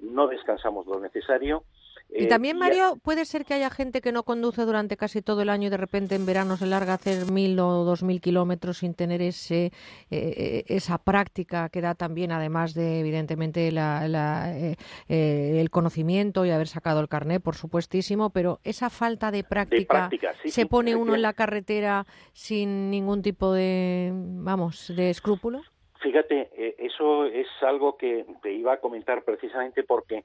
no 0.00 0.28
descansamos 0.28 0.86
lo 0.86 0.98
necesario 0.98 1.62
y 2.08 2.24
eh, 2.24 2.26
también, 2.28 2.56
Mario, 2.56 2.98
puede 3.02 3.24
ser 3.24 3.44
que 3.44 3.54
haya 3.54 3.68
gente 3.68 4.00
que 4.00 4.12
no 4.12 4.22
conduce 4.22 4.62
durante 4.62 4.96
casi 4.96 5.22
todo 5.22 5.42
el 5.42 5.48
año 5.48 5.66
y 5.66 5.70
de 5.70 5.76
repente 5.76 6.14
en 6.14 6.24
verano 6.24 6.56
se 6.56 6.66
larga 6.66 6.92
a 6.92 6.96
hacer 6.96 7.30
mil 7.30 7.58
o 7.58 7.84
dos 7.84 8.02
mil 8.02 8.20
kilómetros 8.20 8.78
sin 8.78 8.94
tener 8.94 9.20
ese, 9.20 9.72
eh, 10.10 10.64
esa 10.68 10.98
práctica 10.98 11.68
que 11.68 11.80
da 11.80 11.94
también, 11.94 12.32
además 12.32 12.74
de, 12.74 13.00
evidentemente, 13.00 13.68
eh, 13.68 14.76
el 15.08 15.70
conocimiento 15.70 16.46
y 16.46 16.50
haber 16.50 16.68
sacado 16.68 17.00
el 17.00 17.08
carnet, 17.08 17.42
por 17.42 17.56
supuestísimo, 17.56 18.30
pero 18.30 18.60
esa 18.62 18.88
falta 18.88 19.30
de 19.30 19.42
práctica, 19.42 20.08
se 20.44 20.66
pone 20.66 20.94
uno 20.94 21.14
en 21.14 21.22
la 21.22 21.32
carretera 21.32 22.06
sin 22.32 22.90
ningún 22.90 23.22
tipo 23.22 23.52
de, 23.52 24.10
vamos, 24.12 24.92
de 24.94 25.10
escrúpulo. 25.10 25.62
Fíjate, 26.00 26.50
eso 26.78 27.24
es 27.26 27.48
algo 27.62 27.96
que 27.96 28.24
te 28.42 28.52
iba 28.52 28.74
a 28.74 28.80
comentar 28.80 29.24
precisamente 29.24 29.82
porque 29.82 30.24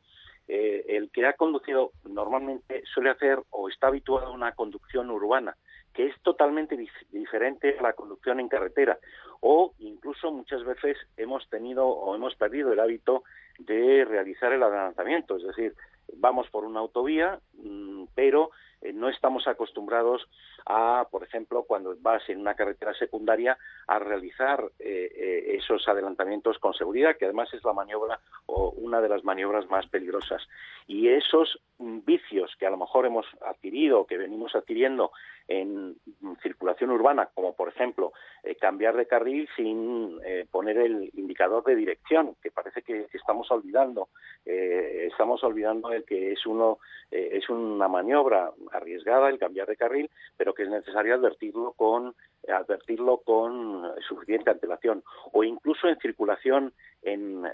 eh, 0.53 0.97
el 0.97 1.09
que 1.11 1.25
ha 1.25 1.31
conducido 1.31 1.93
normalmente 2.03 2.83
suele 2.93 3.09
hacer 3.09 3.39
o 3.51 3.69
está 3.69 3.87
habituado 3.87 4.27
a 4.27 4.31
una 4.31 4.51
conducción 4.51 5.09
urbana, 5.09 5.55
que 5.93 6.07
es 6.07 6.21
totalmente 6.23 6.77
diferente 7.09 7.77
a 7.79 7.81
la 7.81 7.93
conducción 7.93 8.41
en 8.41 8.49
carretera. 8.49 8.99
O 9.39 9.73
incluso 9.79 10.29
muchas 10.29 10.65
veces 10.65 10.97
hemos 11.15 11.49
tenido 11.49 11.87
o 11.87 12.13
hemos 12.15 12.35
perdido 12.35 12.73
el 12.73 12.81
hábito 12.81 13.23
de 13.59 14.03
realizar 14.03 14.51
el 14.51 14.61
adelantamiento, 14.61 15.37
es 15.37 15.43
decir, 15.43 15.73
vamos 16.17 16.49
por 16.49 16.65
una 16.65 16.81
autovía, 16.81 17.39
mm, 17.53 18.07
pero 18.13 18.51
eh, 18.81 18.93
no 18.93 19.09
estamos 19.09 19.47
acostumbrados 19.47 20.27
a, 20.65 21.07
por 21.09 21.23
ejemplo, 21.23 21.63
cuando 21.63 21.95
vas 21.99 22.27
en 22.29 22.39
una 22.39 22.55
carretera 22.55 22.93
secundaria, 22.93 23.57
a 23.87 23.99
realizar 23.99 24.63
eh, 24.79 25.11
eh, 25.15 25.55
esos 25.57 25.87
adelantamientos 25.87 26.59
con 26.59 26.73
seguridad, 26.73 27.15
que 27.17 27.25
además 27.25 27.53
es 27.53 27.63
la 27.63 27.73
maniobra 27.73 28.19
o 28.45 28.71
una 28.71 29.01
de 29.01 29.09
las 29.09 29.23
maniobras 29.23 29.69
más 29.69 29.87
peligrosas. 29.87 30.41
Y 30.87 31.07
esos 31.07 31.59
vicios 31.79 32.55
que 32.59 32.67
a 32.67 32.69
lo 32.69 32.77
mejor 32.77 33.05
hemos 33.05 33.25
adquirido, 33.45 34.05
que 34.05 34.17
venimos 34.17 34.55
adquiriendo 34.55 35.11
en 35.47 35.95
circulación 36.41 36.91
urbana, 36.91 37.29
como 37.33 37.55
por 37.55 37.69
ejemplo 37.69 38.13
cambiar 38.59 38.95
de 38.95 39.07
carril 39.07 39.49
sin 39.55 40.19
poner 40.51 40.77
el 40.77 41.09
indicador 41.15 41.63
de 41.63 41.75
dirección, 41.75 42.35
que 42.41 42.51
parece 42.51 42.83
que 42.83 43.07
estamos 43.13 43.49
olvidando, 43.51 44.09
estamos 44.45 45.43
olvidando 45.43 45.91
el 45.91 46.05
que 46.05 46.33
es 46.33 46.45
uno 46.45 46.77
es 47.09 47.49
una 47.49 47.87
maniobra 47.87 48.51
arriesgada 48.71 49.29
el 49.29 49.39
cambiar 49.39 49.67
de 49.67 49.77
carril, 49.77 50.09
pero 50.37 50.53
que 50.53 50.63
es 50.63 50.69
necesario 50.69 51.15
advertirlo 51.15 51.73
con 51.73 52.15
advertirlo 52.47 53.17
con 53.17 53.91
suficiente 54.07 54.49
antelación 54.49 55.03
o 55.31 55.43
incluso 55.43 55.87
en 55.87 55.97
circulación 55.99 56.73
en, 57.03 57.45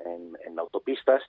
autopistas 0.57 1.21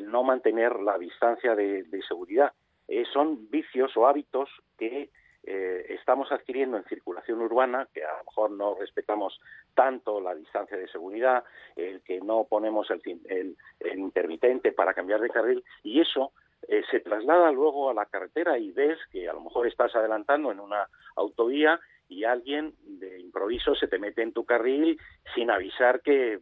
no 0.00 0.22
mantener 0.22 0.80
la 0.80 0.98
distancia 0.98 1.54
de, 1.54 1.84
seguridad. 2.06 2.52
Eh, 2.88 3.04
son 3.12 3.48
vicios 3.50 3.96
o 3.96 4.06
hábitos 4.06 4.48
que 4.76 5.10
eh, 5.44 5.86
estamos 5.88 6.30
adquiriendo 6.30 6.76
en 6.76 6.84
circulación 6.84 7.40
urbana, 7.40 7.88
que 7.92 8.04
a 8.04 8.18
lo 8.18 8.24
mejor 8.24 8.50
no 8.52 8.76
respetamos 8.78 9.40
tanto 9.74 10.20
la 10.20 10.34
distancia 10.34 10.76
de 10.76 10.88
seguridad, 10.88 11.42
el 11.74 12.00
que 12.02 12.20
no 12.20 12.44
ponemos 12.44 12.90
el, 12.90 13.02
el, 13.28 13.56
el 13.80 13.98
intermitente 13.98 14.72
para 14.72 14.94
cambiar 14.94 15.20
de 15.20 15.30
carril, 15.30 15.64
y 15.82 16.00
eso 16.00 16.32
eh, 16.68 16.82
se 16.90 17.00
traslada 17.00 17.50
luego 17.50 17.90
a 17.90 17.94
la 17.94 18.06
carretera 18.06 18.58
y 18.58 18.70
ves 18.70 18.98
que 19.10 19.28
a 19.28 19.32
lo 19.32 19.40
mejor 19.40 19.66
estás 19.66 19.94
adelantando 19.94 20.52
en 20.52 20.60
una 20.60 20.88
autovía 21.16 21.80
y 22.12 22.24
alguien 22.24 22.74
de 22.84 23.18
improviso 23.20 23.74
se 23.74 23.88
te 23.88 23.98
mete 23.98 24.22
en 24.22 24.32
tu 24.32 24.44
carril 24.44 24.98
sin 25.34 25.50
avisar 25.50 26.00
que 26.02 26.38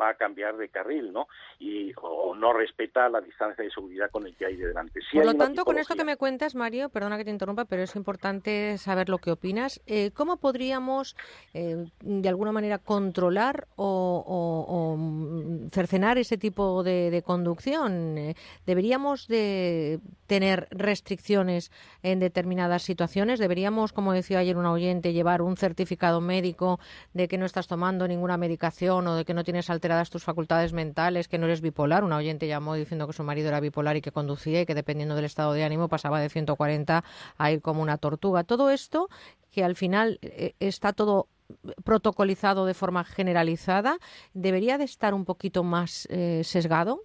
va 0.00 0.08
a 0.10 0.14
cambiar 0.14 0.56
de 0.56 0.70
carril, 0.70 1.12
¿no? 1.12 1.28
Y 1.58 1.92
o 2.00 2.34
no 2.34 2.54
respeta 2.54 3.06
la 3.10 3.20
distancia 3.20 3.62
de 3.62 3.70
seguridad 3.70 4.10
con 4.10 4.26
el 4.26 4.34
que 4.34 4.46
hay 4.46 4.56
de 4.56 4.68
delante. 4.68 4.98
Sí 5.02 5.16
Por 5.18 5.26
lo 5.26 5.30
una 5.32 5.38
tanto, 5.44 5.64
con 5.66 5.78
esto 5.78 5.94
que 5.94 6.04
me 6.04 6.16
cuentas, 6.16 6.54
Mario, 6.54 6.88
perdona 6.88 7.18
que 7.18 7.24
te 7.24 7.30
interrumpa, 7.30 7.66
pero 7.66 7.82
es 7.82 7.94
importante 7.96 8.78
saber 8.78 9.10
lo 9.10 9.18
que 9.18 9.30
opinas. 9.30 9.82
Eh, 9.86 10.10
¿Cómo 10.14 10.38
podríamos, 10.38 11.16
eh, 11.52 11.84
de 12.00 12.28
alguna 12.30 12.50
manera, 12.50 12.78
controlar 12.78 13.68
o, 13.76 14.24
o- 14.26 14.74
o, 14.74 14.96
mm, 14.96 15.68
cercenar 15.68 16.16
ese 16.16 16.38
tipo 16.38 16.82
de, 16.82 17.10
de 17.10 17.20
conducción? 17.22 18.16
Eh, 18.16 18.34
¿Deberíamos 18.64 19.28
de 19.28 20.00
tener 20.26 20.66
restricciones 20.70 21.70
en 22.02 22.20
determinadas 22.20 22.84
situaciones? 22.84 23.38
¿Deberíamos, 23.38 23.92
como 23.92 24.14
decía 24.14 24.38
ayer 24.38 24.56
un 24.56 24.64
oyente, 24.64 25.09
llevar 25.12 25.42
un 25.42 25.56
certificado 25.56 26.20
médico 26.20 26.80
de 27.12 27.28
que 27.28 27.38
no 27.38 27.46
estás 27.46 27.66
tomando 27.66 28.06
ninguna 28.08 28.36
medicación 28.36 29.06
o 29.06 29.16
de 29.16 29.24
que 29.24 29.34
no 29.34 29.44
tienes 29.44 29.70
alteradas 29.70 30.10
tus 30.10 30.24
facultades 30.24 30.72
mentales, 30.72 31.28
que 31.28 31.38
no 31.38 31.46
eres 31.46 31.60
bipolar? 31.60 32.04
Una 32.04 32.16
oyente 32.16 32.46
llamó 32.46 32.74
diciendo 32.74 33.06
que 33.06 33.12
su 33.12 33.24
marido 33.24 33.48
era 33.48 33.60
bipolar 33.60 33.96
y 33.96 34.00
que 34.00 34.12
conducía 34.12 34.60
y 34.62 34.66
que 34.66 34.74
dependiendo 34.74 35.14
del 35.14 35.24
estado 35.24 35.52
de 35.52 35.64
ánimo 35.64 35.88
pasaba 35.88 36.20
de 36.20 36.28
140 36.28 37.04
a 37.38 37.50
ir 37.50 37.60
como 37.62 37.82
una 37.82 37.98
tortuga. 37.98 38.44
Todo 38.44 38.70
esto 38.70 39.08
que 39.50 39.64
al 39.64 39.76
final 39.76 40.18
eh, 40.22 40.54
está 40.60 40.92
todo 40.92 41.28
protocolizado 41.84 42.66
de 42.66 42.74
forma 42.74 43.04
generalizada, 43.04 43.98
¿debería 44.34 44.78
de 44.78 44.84
estar 44.84 45.14
un 45.14 45.24
poquito 45.24 45.64
más 45.64 46.06
eh, 46.10 46.42
sesgado? 46.44 47.02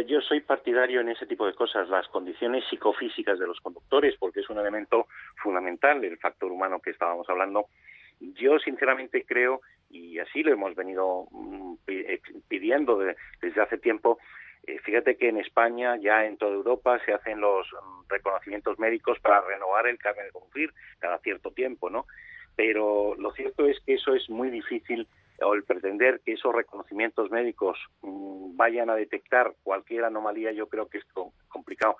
Yo 0.00 0.20
soy 0.20 0.40
partidario 0.40 1.00
en 1.00 1.08
ese 1.08 1.26
tipo 1.26 1.46
de 1.46 1.54
cosas, 1.54 1.88
las 1.88 2.06
condiciones 2.08 2.64
psicofísicas 2.68 3.38
de 3.38 3.46
los 3.46 3.60
conductores, 3.60 4.16
porque 4.18 4.40
es 4.40 4.50
un 4.50 4.58
elemento 4.58 5.06
fundamental, 5.42 6.04
el 6.04 6.18
factor 6.18 6.50
humano 6.52 6.80
que 6.80 6.90
estábamos 6.90 7.28
hablando. 7.28 7.66
Yo 8.20 8.58
sinceramente 8.58 9.24
creo, 9.24 9.60
y 9.90 10.18
así 10.18 10.42
lo 10.42 10.52
hemos 10.52 10.74
venido 10.74 11.26
mm, 11.30 11.74
eh, 11.88 12.20
pidiendo 12.48 12.98
de- 12.98 13.16
desde 13.40 13.60
hace 13.60 13.78
tiempo, 13.78 14.18
eh, 14.66 14.78
fíjate 14.78 15.16
que 15.16 15.28
en 15.28 15.38
España, 15.38 15.96
ya 16.00 16.24
en 16.24 16.36
toda 16.38 16.52
Europa, 16.54 16.98
se 17.04 17.12
hacen 17.12 17.40
los 17.40 17.66
mm, 17.72 18.08
reconocimientos 18.08 18.78
médicos 18.78 19.18
para 19.20 19.40
renovar 19.42 19.86
el 19.86 19.98
carnet 19.98 20.26
de 20.26 20.32
conducir 20.32 20.72
cada 21.00 21.18
cierto 21.18 21.50
tiempo, 21.50 21.90
¿no? 21.90 22.06
Pero 22.56 23.14
lo 23.18 23.32
cierto 23.32 23.66
es 23.66 23.78
que 23.84 23.94
eso 23.94 24.14
es 24.14 24.30
muy 24.30 24.48
difícil 24.48 25.08
o 25.42 25.54
el 25.54 25.64
pretender 25.64 26.20
que 26.24 26.32
esos 26.34 26.54
reconocimientos 26.54 27.30
médicos 27.30 27.78
mm, 28.02 28.56
vayan 28.56 28.90
a 28.90 28.94
detectar 28.96 29.52
cualquier 29.62 30.04
anomalía, 30.04 30.52
yo 30.52 30.68
creo 30.68 30.88
que 30.88 30.98
es 30.98 31.04
co- 31.12 31.32
complicado. 31.48 31.96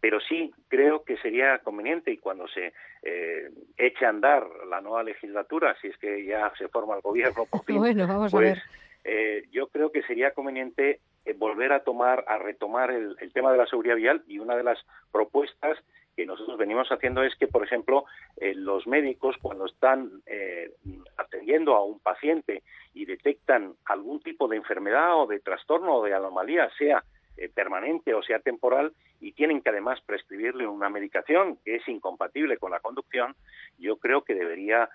Pero 0.00 0.20
sí 0.20 0.52
creo 0.68 1.02
que 1.02 1.16
sería 1.18 1.58
conveniente 1.60 2.10
y 2.10 2.18
cuando 2.18 2.46
se 2.48 2.74
eh, 3.02 3.48
eche 3.78 4.04
a 4.04 4.10
andar 4.10 4.46
la 4.68 4.80
nueva 4.82 5.02
legislatura, 5.02 5.74
si 5.80 5.88
es 5.88 5.96
que 5.98 6.24
ya 6.26 6.52
se 6.58 6.68
forma 6.68 6.96
el 6.96 7.00
gobierno 7.00 7.46
por 7.46 7.64
fin, 7.64 7.78
Bueno, 7.78 8.06
vamos 8.06 8.32
a 8.34 8.36
pues 8.36 8.48
ver. 8.58 8.62
eh, 9.04 9.44
yo 9.50 9.68
creo 9.68 9.90
que 9.90 10.02
sería 10.02 10.32
conveniente 10.32 11.00
eh, 11.24 11.32
volver 11.32 11.72
a 11.72 11.80
tomar, 11.84 12.22
a 12.28 12.36
retomar 12.36 12.90
el, 12.90 13.16
el 13.18 13.32
tema 13.32 13.50
de 13.52 13.58
la 13.58 13.66
seguridad 13.66 13.96
vial 13.96 14.22
y 14.26 14.38
una 14.38 14.56
de 14.56 14.62
las 14.64 14.78
propuestas 15.10 15.78
que 16.14 16.26
nosotros 16.26 16.58
venimos 16.58 16.88
haciendo 16.88 17.22
es 17.22 17.34
que, 17.36 17.46
por 17.46 17.64
ejemplo, 17.64 18.04
eh, 18.36 18.54
los 18.54 18.86
médicos 18.86 19.36
cuando 19.40 19.66
están 19.66 20.22
eh, 20.26 20.72
atendiendo 21.16 21.74
a 21.74 21.84
un 21.84 22.00
paciente 22.00 22.62
y 22.94 23.04
detectan 23.04 23.74
algún 23.86 24.20
tipo 24.20 24.48
de 24.48 24.56
enfermedad 24.56 25.20
o 25.20 25.26
de 25.26 25.40
trastorno 25.40 25.96
o 25.96 26.04
de 26.04 26.14
anomalía, 26.14 26.70
sea 26.78 27.04
eh, 27.36 27.48
permanente 27.48 28.14
o 28.14 28.22
sea 28.22 28.38
temporal, 28.38 28.92
y 29.20 29.32
tienen 29.32 29.62
que 29.62 29.70
además 29.70 30.00
prescribirle 30.02 30.66
una 30.66 30.88
medicación 30.88 31.58
que 31.64 31.76
es 31.76 31.88
incompatible 31.88 32.58
con 32.58 32.70
la 32.70 32.80
conducción, 32.80 33.34
yo 33.78 33.96
creo 33.96 34.22
que 34.22 34.34
debería 34.34 34.88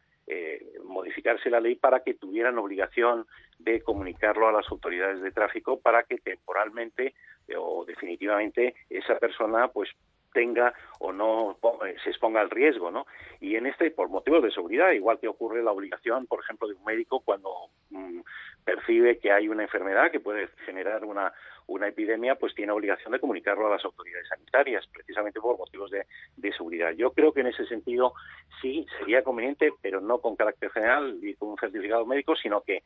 modificarse 0.84 1.50
la 1.50 1.60
ley 1.60 1.74
para 1.74 2.04
que 2.04 2.14
tuvieran 2.14 2.60
obligación 2.60 3.26
de 3.58 3.82
comunicarlo 3.82 4.48
a 4.48 4.52
las 4.52 4.70
autoridades 4.70 5.22
de 5.24 5.32
tráfico 5.32 5.80
para 5.80 6.04
que 6.04 6.20
temporalmente 6.20 7.16
o 7.58 7.84
definitivamente 7.84 8.76
esa 8.92 9.18
persona 9.18 9.70
pues 9.70 9.90
tenga 10.34 10.74
o 11.00 11.12
no 11.12 11.58
eh, 11.86 11.96
se 12.04 12.10
exponga 12.10 12.42
al 12.42 12.50
riesgo, 12.50 12.92
¿no? 12.92 13.06
Y 13.40 13.56
en 13.56 13.66
este 13.66 13.92
por 13.92 14.10
motivos 14.10 14.44
de 14.44 14.52
seguridad, 14.52 14.92
igual 14.92 15.20
que 15.20 15.28
ocurre 15.28 15.64
la 15.64 15.72
obligación, 15.72 16.28
por 16.28 16.42
ejemplo, 16.42 16.68
de 16.68 16.76
un 16.76 16.84
médico 16.84 17.22
cuando 17.22 17.52
mm, 17.90 18.22
percibe 18.64 19.20
que 19.20 19.32
hay 19.32 19.48
una 19.48 19.64
enfermedad 19.64 20.12
que 20.12 20.20
puede 20.20 20.48
generar 20.66 21.06
una 21.06 21.34
una 21.70 21.88
epidemia, 21.88 22.36
pues 22.36 22.56
tiene 22.56 22.72
obligación 22.72 23.12
de 23.12 23.20
comunicarlo 23.20 23.68
a 23.68 23.76
las 23.76 23.86
autoridades 23.86 24.28
sanitarias, 24.28 24.88
precisamente 24.88 25.40
por 25.40 25.58
motivos 25.58 25.92
de, 25.92 26.06
seguridad. 26.58 26.92
Yo 26.94 27.12
creo 27.12 27.32
que 27.32 27.42
en 27.42 27.48
ese 27.48 27.66
sentido 27.68 28.14
sí 28.62 28.86
sería 28.98 29.24
conveniente, 29.24 29.72
pero 29.82 30.02
no 30.02 30.20
con 30.20 30.36
carácter 30.36 30.72
general 30.72 31.20
y 31.22 31.36
con 31.36 31.50
un 31.50 31.58
certificado 31.58 32.06
médico, 32.06 32.36
sino 32.36 32.62
que, 32.62 32.84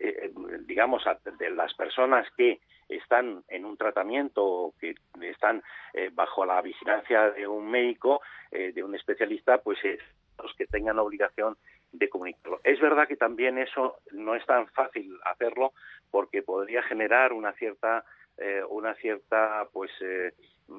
eh, 0.00 0.32
digamos, 0.66 1.04
de 1.38 1.50
las 1.50 1.72
personas 1.74 2.26
que 2.36 2.60
están 2.88 3.44
en 3.48 3.64
un 3.64 3.76
tratamiento 3.76 4.44
o 4.44 4.74
que 4.80 4.94
están 5.22 5.62
eh, 5.94 6.10
bajo 6.12 6.44
la 6.44 6.60
vigilancia 6.60 7.30
de 7.30 7.46
un 7.46 7.70
médico, 7.70 8.20
eh, 8.50 8.72
de 8.72 8.82
un 8.82 8.94
especialista, 8.96 9.58
pues 9.58 9.78
es 9.84 10.00
los 10.42 10.52
que 10.54 10.66
tengan 10.66 10.98
obligación 10.98 11.56
de 11.92 12.08
comunicarlo. 12.08 12.60
Es 12.64 12.80
verdad 12.80 13.06
que 13.06 13.16
también 13.16 13.58
eso 13.58 13.98
no 14.10 14.34
es 14.34 14.44
tan 14.44 14.66
fácil 14.68 15.16
hacerlo 15.24 15.72
porque 16.10 16.42
podría 16.42 16.82
generar 16.82 17.32
una 17.32 17.52
cierta 17.52 18.04
eh, 18.38 18.62
una 18.68 18.94
cierta 18.94 19.68
pues 19.72 19.90
eh, 20.00 20.32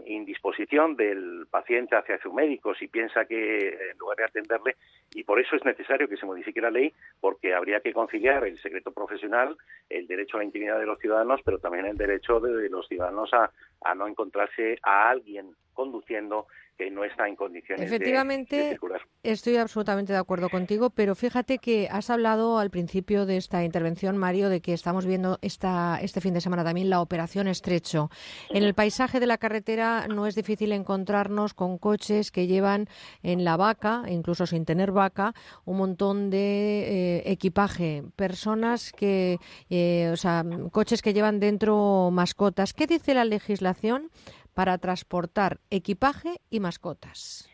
indisposición 0.06 0.96
del 0.96 1.48
paciente 1.50 1.96
hacia 1.96 2.20
su 2.20 2.34
médico 2.34 2.74
si 2.74 2.88
piensa 2.88 3.26
que 3.26 3.70
eh, 3.70 3.78
en 3.92 3.98
lugar 3.98 4.18
de 4.18 4.26
atenderle 4.26 4.76
y 5.14 5.24
por 5.24 5.40
eso 5.40 5.56
es 5.56 5.64
necesario 5.64 6.08
que 6.08 6.18
se 6.18 6.26
modifique 6.26 6.60
la 6.60 6.72
ley 6.72 6.92
porque 7.22 7.54
habría 7.54 7.80
que 7.80 7.94
conciliar 7.94 8.46
el 8.46 8.60
secreto 8.60 8.92
profesional, 8.92 9.56
el 9.90 10.08
derecho 10.08 10.38
a 10.38 10.40
la 10.40 10.46
intimidad 10.46 10.80
de 10.80 10.88
los 10.88 11.00
ciudadanos, 11.00 11.42
pero 11.46 11.60
también 11.60 11.86
el 11.86 11.98
derecho 11.98 12.40
de, 12.40 12.54
de 12.56 12.70
los 12.70 12.88
ciudadanos 12.88 13.34
a, 13.34 13.52
a 13.82 13.96
no 13.96 14.08
encontrarse 14.08 14.78
a 14.82 15.10
alguien 15.10 15.56
conduciendo 15.74 16.48
que 16.78 16.92
no 16.92 17.04
está 17.06 17.28
en 17.28 17.36
condiciones 17.36 17.80
de- 17.90 17.96
Efectivamente, 17.96 18.56
de 18.58 18.70
circular. 18.72 19.02
Estoy 19.24 19.56
absolutamente 19.58 20.14
de 20.14 20.20
acuerdo 20.20 20.50
contigo, 20.50 20.90
pero 20.90 21.16
fíjate 21.16 21.58
que 21.58 21.88
has 21.90 22.10
hablado 22.10 22.60
al 22.60 22.70
principio 22.70 23.26
de 23.26 23.38
esta 23.38 23.64
intervención, 23.64 24.18
Mario, 24.18 24.50
de 24.50 24.62
que 24.62 24.74
estamos 24.74 25.06
viendo 25.06 25.40
esta, 25.42 26.00
este 26.02 26.22
fin 26.22 26.34
de 26.34 26.42
semana 26.42 26.64
también 26.64 26.90
la 26.90 27.02
operación 27.02 27.48
Estrecho. 27.48 28.10
En 28.50 28.64
el 28.64 28.74
paisaje 28.74 29.20
de 29.20 29.26
la 29.28 29.38
carretera 29.38 30.08
no 30.08 30.28
es 30.28 30.36
difícil 30.36 30.72
encontrarnos 30.74 31.54
con 31.54 31.78
coches 31.78 32.32
que 32.32 32.46
llevan 32.48 32.88
en 33.24 33.44
la 33.46 33.56
vaca, 33.58 34.04
incluso 34.10 34.46
sin 34.46 34.66
tener 34.66 34.92
vaca, 34.92 35.34
un 35.64 35.78
montón 35.78 36.30
de 36.30 37.20
eh, 37.20 37.32
equipaje, 37.32 38.04
personas 38.16 38.92
que, 38.92 39.38
eh, 39.70 40.10
o 40.12 40.18
sea, 40.18 40.44
coches 40.72 41.02
que 41.02 41.14
llevan 41.14 41.40
dentro 41.40 42.10
mascotas. 42.12 42.74
¿Qué 42.74 42.86
dice 42.86 43.14
la 43.14 43.26
legislación 43.26 44.12
para 44.56 44.80
transportar 44.80 45.60
equipaje 45.70 46.38
y 46.50 46.60
mascotas? 46.60 47.48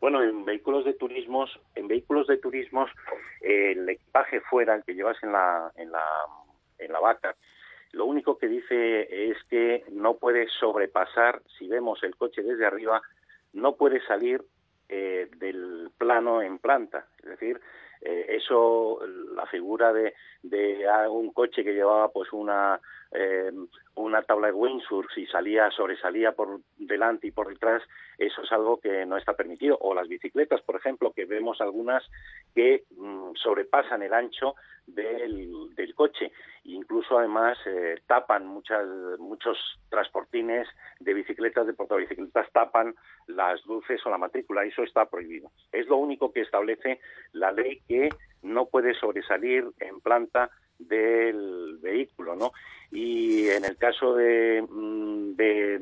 Bueno, 0.00 0.22
en 0.22 0.44
vehículos 0.44 0.84
de 0.84 0.94
turismos, 0.94 1.50
en 1.74 1.88
vehículos 1.88 2.26
de 2.26 2.36
turismos, 2.36 2.90
el 3.40 3.88
equipaje 3.88 4.40
fuera, 4.42 4.74
el 4.74 4.84
que 4.84 4.94
llevas 4.94 5.16
en 5.22 5.32
la, 5.32 5.72
en 5.76 5.90
la, 5.90 6.04
en 6.78 6.92
la 6.92 7.00
vaca, 7.00 7.34
lo 7.92 8.06
único 8.06 8.38
que 8.38 8.48
dice 8.48 9.30
es 9.30 9.36
que 9.50 9.84
no 9.92 10.14
puede 10.14 10.48
sobrepasar, 10.48 11.42
si 11.58 11.68
vemos 11.68 12.02
el 12.02 12.16
coche 12.16 12.42
desde 12.42 12.66
arriba, 12.66 13.02
no 13.52 13.76
puede 13.76 14.00
salir 14.06 14.42
eh, 14.88 15.28
del 15.36 15.90
plano 15.98 16.40
en 16.42 16.58
planta. 16.58 17.06
Es 17.18 17.28
decir, 17.28 17.60
eh, 18.00 18.26
eso, 18.30 18.98
la 19.34 19.46
figura 19.46 19.92
de, 19.92 20.14
de 20.42 20.88
ah, 20.88 21.08
un 21.10 21.32
coche 21.32 21.62
que 21.62 21.74
llevaba 21.74 22.10
pues 22.10 22.32
una 22.32 22.80
eh, 23.14 23.52
una 23.94 24.22
tabla 24.22 24.46
de 24.48 24.54
windsurf 24.54 25.10
si 25.14 25.26
salía 25.26 25.70
sobresalía 25.70 26.32
por 26.32 26.60
delante 26.78 27.26
y 27.26 27.30
por 27.30 27.48
detrás 27.48 27.82
eso 28.16 28.42
es 28.42 28.52
algo 28.52 28.78
que 28.80 29.04
no 29.04 29.16
está 29.16 29.34
permitido. 29.34 29.76
O 29.80 29.94
las 29.94 30.08
bicicletas 30.08 30.62
por 30.62 30.76
ejemplo 30.76 31.12
que 31.12 31.26
vemos 31.26 31.60
algunas 31.60 32.02
que 32.54 32.84
mm, 32.96 33.34
sobrepasan 33.34 34.02
el 34.02 34.14
ancho 34.14 34.54
del, 34.86 35.94
coche. 35.94 36.32
Incluso 36.64 37.18
además 37.18 37.58
eh, 37.66 38.00
tapan 38.06 38.46
muchas 38.46 38.86
muchos 39.18 39.58
transportines 39.90 40.66
de 41.00 41.12
bicicletas 41.12 41.66
de 41.66 41.74
portabicicletas 41.74 42.50
tapan 42.52 42.94
las 43.26 43.64
luces 43.66 44.00
o 44.06 44.10
la 44.10 44.18
matrícula. 44.18 44.64
Eso 44.64 44.82
está 44.82 45.04
prohibido. 45.04 45.50
Es 45.70 45.86
lo 45.86 45.98
único 45.98 46.32
que 46.32 46.40
establece 46.40 46.98
la 47.32 47.52
ley 47.52 47.82
que 47.86 48.08
no 48.42 48.66
puede 48.66 48.94
sobresalir 48.94 49.70
en 49.80 50.00
planta 50.00 50.50
del 50.88 51.78
vehículo, 51.80 52.36
¿no? 52.36 52.52
Y 52.90 53.48
en 53.48 53.64
el 53.64 53.76
caso 53.76 54.14
de, 54.14 54.62
mm, 54.62 55.36
de 55.36 55.80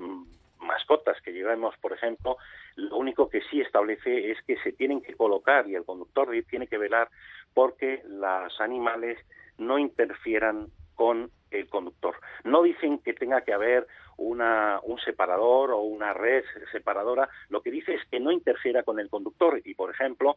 mascotas 0.60 1.20
que 1.22 1.32
llevemos, 1.32 1.74
por 1.78 1.92
ejemplo, 1.92 2.36
Lo 2.76 2.96
único 2.96 3.28
que 3.28 3.42
sí 3.50 3.60
establece 3.60 4.30
es 4.30 4.38
que 4.46 4.56
se 4.58 4.72
tienen 4.72 5.02
que 5.02 5.14
colocar 5.14 5.68
y 5.68 5.74
el 5.74 5.84
conductor 5.84 6.30
tiene 6.48 6.66
que 6.66 6.78
velar 6.78 7.10
porque 7.52 8.00
los 8.06 8.60
animales 8.60 9.18
no 9.58 9.78
interfieran 9.78 10.68
con 10.94 11.30
el 11.50 11.68
conductor. 11.68 12.14
No 12.44 12.62
dicen 12.62 12.98
que 12.98 13.12
tenga 13.12 13.42
que 13.42 13.52
haber 13.52 13.86
una, 14.20 14.80
un 14.82 14.98
separador 15.00 15.70
o 15.72 15.80
una 15.80 16.12
red 16.12 16.44
separadora, 16.72 17.28
lo 17.48 17.62
que 17.62 17.70
dice 17.70 17.94
es 17.94 18.04
que 18.10 18.20
no 18.20 18.30
interfiera 18.30 18.82
con 18.82 19.00
el 19.00 19.08
conductor 19.08 19.60
y, 19.64 19.74
por 19.74 19.90
ejemplo, 19.90 20.36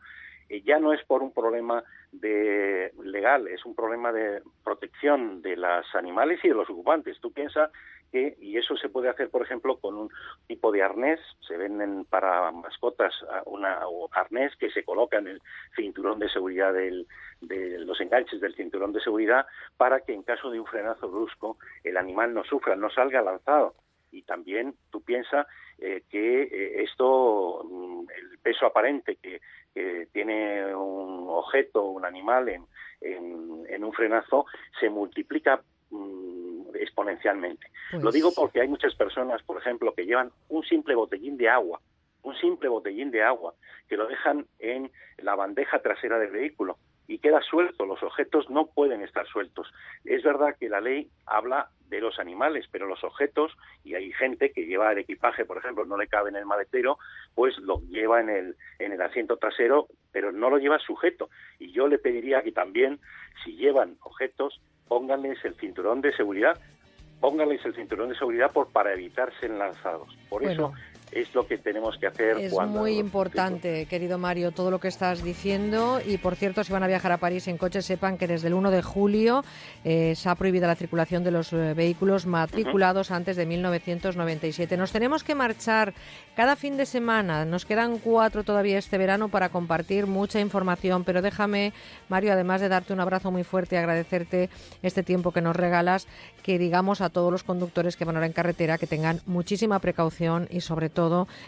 eh, 0.50 0.62
ya 0.62 0.80
no 0.80 0.94
es 0.94 1.04
por 1.06 1.22
un 1.22 1.34
problema 1.34 1.84
de 2.12 2.92
legal, 3.04 3.48
es 3.48 3.66
un 3.66 3.76
problema 3.76 4.12
de 4.12 4.42
protección 4.64 5.42
de 5.42 5.58
los 5.58 5.96
animales 5.96 6.40
y 6.44 6.50
de 6.50 6.56
los 6.56 6.70
ocupantes. 6.70 7.20
Tú 7.20 7.32
piensas 7.32 7.72
que, 8.12 8.38
y 8.40 8.58
eso 8.58 8.78
se 8.78 8.90
puede 8.90 9.10
hacer, 9.10 9.30
por 9.30 9.42
ejemplo, 9.42 9.78
con 9.78 9.96
un 9.96 10.10
tipo 10.48 10.72
de 10.72 10.84
arnés, 10.84 11.20
se 11.48 11.58
venden 11.58 12.06
para 12.06 12.52
mascotas 12.52 13.14
una 13.46 13.80
arnés 14.12 14.56
que 14.58 14.70
se 14.70 14.84
coloca 14.84 15.18
en 15.18 15.28
el 15.28 15.42
cinturón 15.76 16.20
de 16.20 16.30
seguridad 16.30 16.74
del, 16.74 17.08
de 17.42 17.80
los 17.80 18.00
enganches 18.00 18.40
del 18.40 18.56
cinturón 18.56 18.94
de 18.94 19.02
seguridad 19.02 19.46
para 19.78 20.02
que 20.02 20.14
en 20.14 20.24
caso 20.24 20.52
de 20.52 20.60
un 20.60 20.68
frenazo 20.68 21.10
brusco 21.10 21.58
el 21.84 21.98
animal 21.98 22.34
no 22.34 22.44
sufra, 22.44 22.76
no 22.76 22.90
salga 22.92 23.22
lanzado. 23.22 23.73
Y 24.14 24.22
también 24.22 24.76
tú 24.92 25.02
piensas 25.02 25.48
eh, 25.80 26.04
que 26.10 26.44
eh, 26.44 26.84
esto, 26.84 27.64
mm, 27.64 28.06
el 28.16 28.40
peso 28.40 28.66
aparente 28.66 29.18
que, 29.18 29.42
tiene 30.12 30.76
un 30.76 31.26
objeto, 31.30 31.84
un 31.86 32.06
animal 32.06 32.48
en, 32.48 32.64
en, 33.02 33.84
un 33.84 33.92
frenazo, 33.92 34.46
se 34.80 34.88
multiplica 34.88 35.64
mm, 35.90 36.76
exponencialmente. 36.76 37.66
Lo 37.94 38.02
pues 38.02 38.14
digo 38.14 38.32
porque 38.36 38.62
hay 38.62 38.68
muchas 38.68 38.94
personas, 38.94 39.42
por 39.42 39.58
ejemplo, 39.58 39.96
que 39.96 40.06
llevan 40.06 40.32
un 40.50 40.64
simple 40.64 40.94
botellín 40.94 41.38
de 41.38 41.50
agua, 41.50 41.82
un 42.22 42.36
simple 42.36 42.70
botellín 42.70 43.10
de 43.10 43.24
agua, 43.24 43.56
que 43.90 43.98
lo 43.98 44.06
dejan 44.06 44.46
en 44.60 44.92
la 45.18 45.34
bandeja 45.34 45.80
trasera 45.80 46.20
del 46.20 46.30
vehículo 46.30 46.78
y 47.08 47.20
queda 47.20 47.42
suelto. 47.42 47.86
Los 47.86 48.02
objetos 48.04 48.50
no 48.50 48.68
pueden 48.68 49.02
estar 49.02 49.28
sueltos. 49.28 49.72
Es 50.06 50.24
verdad 50.24 50.56
que 50.60 50.70
la 50.70 50.82
ley 50.82 51.10
habla 51.26 51.70
de 51.90 52.02
los 52.02 52.20
animales, 52.20 52.66
pero 52.72 52.88
los 52.88 53.04
objetos, 53.04 53.52
y 53.84 53.96
hay 53.96 54.12
gente 54.14 54.52
que 54.52 54.66
lleva 54.66 54.92
el 54.92 54.98
equipaje, 55.00 55.46
por 55.46 55.58
ejemplo, 55.58 55.86
no 55.86 55.98
le 55.98 56.08
cabe 56.08 56.30
en 56.30 56.36
el 56.36 56.46
maletero, 56.46 56.98
pues 57.36 57.58
lo 57.60 57.82
lleva 57.90 58.20
en 58.20 58.30
el, 58.30 58.56
en 58.80 58.94
el 58.94 59.02
asiento 59.02 59.38
trasero, 59.38 59.88
pero 60.12 60.32
no 60.32 60.50
lo 60.50 60.58
lleva 60.58 60.80
sujeto. 60.80 61.30
Y 61.60 61.72
yo 61.72 61.88
le 61.88 62.00
pediría 62.00 62.42
que 62.42 62.52
también, 62.52 63.00
si 63.44 63.56
llevan 63.56 63.98
objetos, 64.02 64.60
pónganles 64.88 65.44
el 65.46 65.56
cinturón 65.56 66.02
de 66.02 66.16
seguridad, 66.16 66.60
pónganles 67.20 67.64
el 67.66 67.76
cinturón 67.76 68.10
de 68.10 68.18
seguridad 68.18 68.52
por, 68.52 68.72
para 68.72 68.94
evitar 68.94 69.32
ser 69.40 69.52
lanzados. 69.52 70.18
Por 70.30 70.44
eso 70.44 70.74
es 71.16 71.34
lo 71.34 71.46
que 71.48 71.58
tenemos 71.58 71.98
que 71.98 72.08
hacer. 72.08 72.38
Es 72.38 72.54
muy 72.54 72.98
importante, 72.98 73.86
querido 73.86 74.18
Mario, 74.18 74.52
todo 74.52 74.72
lo 74.72 74.80
que 74.80 74.88
estás 74.88 75.24
diciendo. 75.24 76.00
Y 76.06 76.18
por 76.18 76.36
cierto, 76.36 76.64
si 76.64 76.74
van 76.74 76.84
a 76.84 76.88
viajar 76.88 77.12
a 77.12 77.18
París 77.18 77.48
en 77.48 77.58
coche, 77.58 77.82
sepan 77.82 78.18
que 78.18 78.28
desde 78.28 78.48
el 78.48 78.54
1 78.54 78.72
de 78.72 78.82
julio 78.82 79.44
eh, 79.84 80.16
se 80.16 80.30
ha 80.30 80.36
prohibido 80.36 80.68
la 80.68 80.76
circulación 80.76 81.24
de 81.24 81.32
los 81.32 81.54
eh, 81.54 81.74
vehículos 81.74 82.26
matriculados 82.26 83.12
antes 83.12 83.36
de 83.36 83.46
1997. 83.46 84.78
Nos 84.78 84.92
tenemos 84.92 85.24
que 85.24 85.36
marchar 85.36 85.94
cada 86.36 86.56
fin 86.56 86.78
de 86.78 86.86
semana. 86.86 87.46
Nos 87.46 87.66
quedan 87.66 88.00
cuatro 88.00 88.44
todavía 88.44 88.78
este 88.78 88.98
verano 88.98 89.30
para 89.30 89.50
compartir 89.50 90.08
mucha 90.08 90.40
información. 90.40 91.04
Pero 91.04 91.22
déjame, 91.22 91.74
Mario, 92.10 92.34
además 92.34 92.62
de 92.62 92.70
darte 92.70 92.94
un 92.94 93.00
abrazo 93.00 93.32
muy 93.32 93.44
fuerte 93.44 93.76
y 93.76 93.80
agradecerte 93.80 94.50
este 94.82 95.04
tiempo 95.04 95.32
que 95.32 95.42
nos 95.42 95.56
regalas, 95.56 96.08
que 96.42 96.58
digamos 96.58 97.02
a 97.02 97.10
todos 97.10 97.32
los 97.32 97.44
conductores 97.44 97.96
que 97.96 98.06
van 98.06 98.16
ahora 98.16 98.28
en 98.28 98.34
carretera 98.34 98.78
que 98.78 98.88
tengan 98.88 99.22
muchísima 99.26 99.80
precaución 99.80 100.48
y 100.50 100.62
sobre 100.62 100.90
todo 100.90 101.03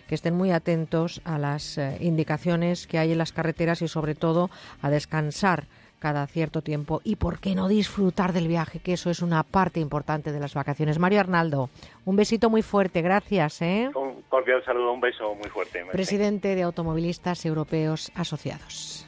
que 0.08 0.16
estén 0.16 0.36
muy 0.36 0.52
atentos 0.52 1.22
a 1.26 1.38
las 1.38 1.78
eh, 1.78 1.98
indicaciones 2.02 2.88
que 2.88 3.00
hay 3.00 3.12
en 3.12 3.18
las 3.18 3.32
carreteras 3.32 3.82
y 3.82 3.88
sobre 3.88 4.16
todo 4.16 4.50
a 4.82 4.90
descansar 4.90 5.66
cada 6.00 6.28
cierto 6.28 6.62
tiempo 6.62 7.02
y 7.04 7.16
por 7.16 7.40
qué 7.40 7.56
no 7.56 7.68
disfrutar 7.68 8.34
del 8.34 8.48
viaje, 8.48 8.80
que 8.80 8.94
eso 8.94 9.10
es 9.10 9.22
una 9.22 9.44
parte 9.44 9.80
importante 9.80 10.32
de 10.32 10.40
las 10.40 10.54
vacaciones. 10.54 11.00
Mario 11.00 11.20
Arnaldo, 11.20 11.70
un 12.06 12.16
besito 12.16 12.50
muy 12.50 12.62
fuerte, 12.62 13.02
gracias. 13.02 13.62
¿eh? 13.62 13.90
Un 13.96 14.22
cordial 14.30 14.64
saludo, 14.64 14.92
un 14.92 15.02
beso 15.02 15.34
muy 15.34 15.50
fuerte. 15.50 15.84
Presidente 15.92 16.56
de 16.56 16.64
Automovilistas 16.64 17.46
Europeos 17.46 18.12
Asociados. 18.16 19.08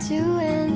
to 0.00 0.14
end. 0.14 0.69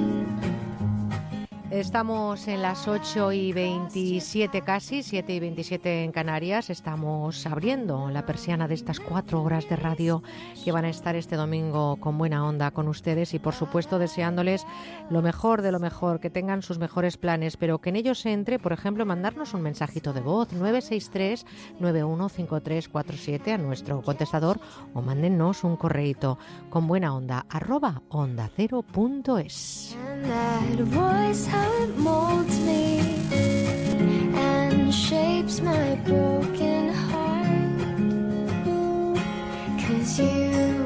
Estamos 1.74 2.46
en 2.46 2.62
las 2.62 2.86
8 2.86 3.32
y 3.32 3.52
27 3.52 4.62
casi, 4.62 5.02
7 5.02 5.34
y 5.34 5.40
27 5.40 6.04
en 6.04 6.12
Canarias. 6.12 6.70
Estamos 6.70 7.44
abriendo 7.48 8.10
la 8.10 8.24
persiana 8.24 8.68
de 8.68 8.74
estas 8.74 9.00
cuatro 9.00 9.42
horas 9.42 9.68
de 9.68 9.74
radio 9.74 10.22
que 10.64 10.70
van 10.70 10.84
a 10.84 10.88
estar 10.88 11.16
este 11.16 11.34
domingo 11.34 11.96
con 11.96 12.16
buena 12.16 12.46
onda 12.46 12.70
con 12.70 12.86
ustedes 12.86 13.34
y 13.34 13.40
por 13.40 13.54
supuesto 13.54 13.98
deseándoles 13.98 14.64
lo 15.10 15.20
mejor 15.20 15.62
de 15.62 15.72
lo 15.72 15.80
mejor, 15.80 16.20
que 16.20 16.30
tengan 16.30 16.62
sus 16.62 16.78
mejores 16.78 17.16
planes, 17.16 17.56
pero 17.56 17.80
que 17.80 17.88
en 17.88 17.96
ellos 17.96 18.24
entre, 18.24 18.60
por 18.60 18.72
ejemplo, 18.72 19.04
mandarnos 19.04 19.52
un 19.52 19.62
mensajito 19.62 20.12
de 20.12 20.20
voz 20.20 20.52
963 20.52 21.44
915347 21.80 23.52
a 23.52 23.58
nuestro 23.58 24.00
contestador 24.00 24.60
o 24.94 25.02
mándennos 25.02 25.64
un 25.64 25.76
correíto 25.76 26.38
con 26.70 26.86
buena 26.86 27.16
onda 27.16 27.46
arroba 27.48 28.02
onda 28.10 28.48
cero 28.54 28.82
punto 28.82 29.38
es. 29.38 29.96
It 31.82 31.96
molds 31.96 32.58
me 32.60 33.00
and 34.34 34.94
shapes 34.94 35.60
my 35.60 35.94
broken 36.06 36.88
heart. 36.92 37.80
Cause 39.80 40.18
you, 40.18 40.83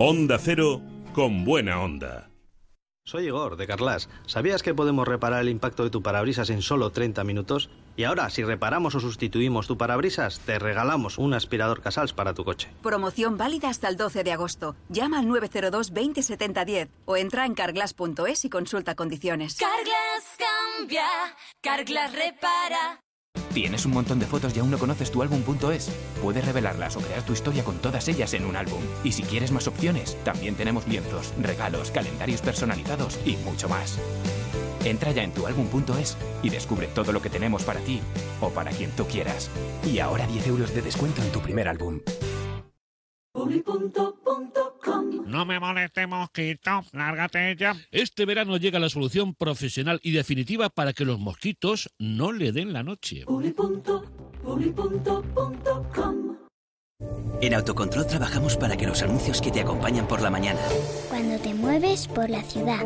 Onda 0.00 0.38
Cero 0.38 0.80
con 1.12 1.44
buena 1.44 1.80
onda. 1.80 2.30
Soy 3.04 3.26
Igor, 3.26 3.56
de 3.56 3.66
Carlas. 3.66 4.08
¿Sabías 4.26 4.62
que 4.62 4.72
podemos 4.72 5.08
reparar 5.08 5.40
el 5.40 5.48
impacto 5.48 5.82
de 5.82 5.90
tu 5.90 6.04
parabrisas 6.04 6.50
en 6.50 6.62
solo 6.62 6.90
30 6.90 7.24
minutos? 7.24 7.68
Y 7.96 8.04
ahora, 8.04 8.30
si 8.30 8.44
reparamos 8.44 8.94
o 8.94 9.00
sustituimos 9.00 9.66
tu 9.66 9.76
parabrisas, 9.76 10.38
te 10.38 10.60
regalamos 10.60 11.18
un 11.18 11.34
aspirador 11.34 11.82
Casals 11.82 12.12
para 12.12 12.32
tu 12.32 12.44
coche. 12.44 12.70
Promoción 12.80 13.36
válida 13.36 13.70
hasta 13.70 13.88
el 13.88 13.96
12 13.96 14.22
de 14.22 14.30
agosto. 14.30 14.76
Llama 14.88 15.18
al 15.18 15.26
902 15.26 15.92
20 15.92 16.22
70 16.22 16.64
10 16.64 16.88
o 17.04 17.16
entra 17.16 17.44
en 17.44 17.54
carglass.es 17.54 18.44
y 18.44 18.50
consulta 18.50 18.94
condiciones. 18.94 19.56
Carglass 19.56 20.36
cambia, 20.76 21.06
Carglass 21.60 22.12
repara. 22.12 23.00
¿Tienes 23.52 23.84
un 23.86 23.92
montón 23.92 24.18
de 24.18 24.26
fotos 24.26 24.56
y 24.56 24.60
aún 24.60 24.70
no 24.70 24.78
conoces 24.78 25.10
tu 25.10 25.22
álbum.es? 25.22 25.90
Puedes 26.22 26.44
revelarlas 26.44 26.96
o 26.96 27.00
crear 27.00 27.22
tu 27.22 27.32
historia 27.32 27.64
con 27.64 27.78
todas 27.78 28.08
ellas 28.08 28.34
en 28.34 28.44
un 28.44 28.56
álbum. 28.56 28.80
Y 29.04 29.12
si 29.12 29.22
quieres 29.22 29.52
más 29.52 29.66
opciones, 29.66 30.16
también 30.24 30.54
tenemos 30.54 30.86
lienzos, 30.86 31.32
regalos, 31.40 31.90
calendarios 31.90 32.40
personalizados 32.40 33.18
y 33.24 33.36
mucho 33.38 33.68
más. 33.68 33.98
Entra 34.84 35.12
ya 35.12 35.22
en 35.22 35.32
tu 35.32 35.46
álbum.es 35.46 36.16
y 36.42 36.50
descubre 36.50 36.86
todo 36.86 37.12
lo 37.12 37.20
que 37.20 37.30
tenemos 37.30 37.62
para 37.62 37.80
ti 37.80 38.00
o 38.40 38.50
para 38.50 38.70
quien 38.70 38.90
tú 38.92 39.06
quieras. 39.06 39.50
Y 39.84 39.98
ahora 39.98 40.26
10 40.26 40.46
euros 40.46 40.74
de 40.74 40.82
descuento 40.82 41.22
en 41.22 41.32
tu 41.32 41.40
primer 41.40 41.68
álbum. 41.68 42.00
No 45.26 45.44
me 45.44 45.60
moleste, 45.60 46.06
mosquito. 46.06 46.84
Lárgate 46.92 47.54
ya. 47.56 47.76
Este 47.90 48.24
verano 48.24 48.56
llega 48.56 48.78
la 48.78 48.88
solución 48.88 49.34
profesional 49.34 50.00
y 50.02 50.12
definitiva 50.12 50.70
para 50.70 50.92
que 50.92 51.04
los 51.04 51.18
mosquitos 51.18 51.90
no 51.98 52.32
le 52.32 52.52
den 52.52 52.72
la 52.72 52.82
noche. 52.82 53.24
En 57.40 57.54
Autocontrol 57.54 58.06
trabajamos 58.06 58.56
para 58.56 58.76
que 58.76 58.86
los 58.86 59.02
anuncios 59.02 59.40
que 59.40 59.50
te 59.50 59.60
acompañan 59.60 60.08
por 60.08 60.20
la 60.20 60.30
mañana, 60.30 60.60
Cuando 61.08 61.38
te 61.38 61.54
mueves 61.54 62.08
por 62.08 62.28
la 62.28 62.42
ciudad. 62.42 62.84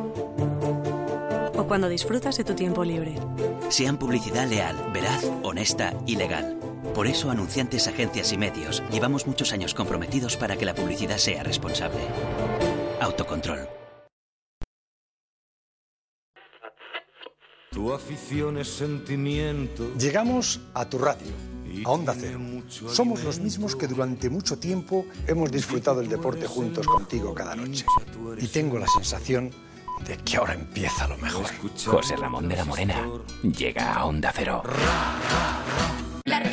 O 1.56 1.66
cuando 1.66 1.88
disfrutas 1.88 2.36
de 2.36 2.44
tu 2.44 2.54
tiempo 2.54 2.84
libre. 2.84 3.14
sean 3.70 3.96
publicidad 3.96 4.48
leal, 4.48 4.76
veraz, 4.92 5.24
honesta 5.42 5.94
y 6.06 6.16
legal. 6.16 6.58
Por 6.94 7.06
eso, 7.06 7.30
anunciantes, 7.30 7.88
agencias 7.88 8.32
y 8.32 8.38
medios, 8.38 8.82
llevamos 8.90 9.26
muchos 9.26 9.52
años 9.52 9.72
comprometidos 9.72 10.36
para 10.36 10.56
que 10.56 10.66
la 10.66 10.74
publicidad 10.74 11.16
sea 11.16 11.42
responsable. 11.42 12.00
Autocontrol. 13.00 13.66
Tu 17.70 17.92
afición 17.94 18.58
es 18.58 18.68
sentimiento. 18.68 19.94
Llegamos 19.96 20.60
a 20.74 20.86
tu 20.86 20.98
radio, 20.98 21.32
a 21.86 21.90
Onda 21.90 22.14
Cero. 22.14 22.38
Somos 22.88 23.24
los 23.24 23.40
mismos 23.40 23.74
que 23.74 23.88
durante 23.88 24.28
mucho 24.28 24.58
tiempo 24.58 25.06
hemos 25.26 25.50
disfrutado 25.50 26.02
el 26.02 26.08
deporte 26.10 26.46
juntos 26.46 26.86
contigo 26.86 27.34
cada 27.34 27.56
noche. 27.56 27.86
Y 28.36 28.48
tengo 28.48 28.78
la 28.78 28.86
sensación 28.86 29.50
de 30.06 30.18
que 30.18 30.36
ahora 30.36 30.52
empieza 30.52 31.08
lo 31.08 31.16
mejor. 31.16 31.46
José 31.86 32.16
Ramón 32.16 32.50
de 32.50 32.56
la 32.56 32.66
Morena 32.66 33.08
llega 33.42 33.94
a 33.94 34.04
Onda 34.04 34.30
Cero. 34.36 34.62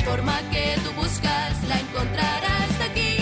La 0.00 0.06
reforma 0.06 0.40
que 0.50 0.78
tú 0.82 0.92
buscas 0.98 1.62
la 1.68 1.78
encontrarás 1.78 2.80
aquí. 2.80 3.18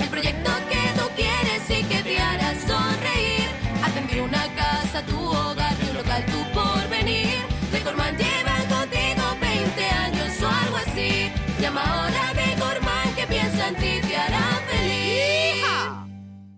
El 0.00 0.08
proyecto 0.08 0.50
que 0.70 0.98
tú 0.98 1.06
quieres 1.14 1.68
y 1.68 1.84
que 1.84 2.02
te 2.02 2.18
hará 2.18 2.54
sonreír. 2.58 3.48
Atender 3.84 4.22
una 4.22 4.44
casa, 4.54 5.02
tu 5.04 5.18
hogar, 5.28 5.71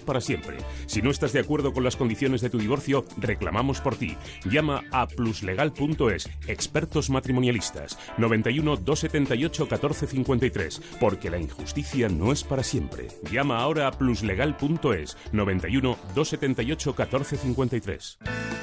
para 0.00 0.20
siempre. 0.20 0.58
Si 0.86 1.02
no 1.02 1.10
estás 1.10 1.32
de 1.32 1.40
acuerdo 1.40 1.72
con 1.72 1.84
las 1.84 1.96
condiciones 1.96 2.40
de 2.40 2.50
tu 2.50 2.58
divorcio, 2.58 3.04
reclamamos 3.16 3.80
por 3.80 3.96
ti. 3.96 4.16
Llama 4.44 4.84
a 4.90 5.06
pluslegal.es, 5.06 6.28
expertos 6.46 7.10
matrimonialistas, 7.10 7.98
91 8.18 8.76
278 8.76 9.62
1453, 9.64 10.82
porque 11.00 11.30
la 11.30 11.38
injusticia 11.38 12.08
no 12.08 12.32
es 12.32 12.44
para 12.44 12.62
siempre. 12.62 13.08
Llama 13.30 13.58
ahora 13.58 13.86
a 13.86 13.92
pluslegal.es, 13.92 15.16
91 15.32 15.98
278 16.14 16.94
1453. 16.96 18.18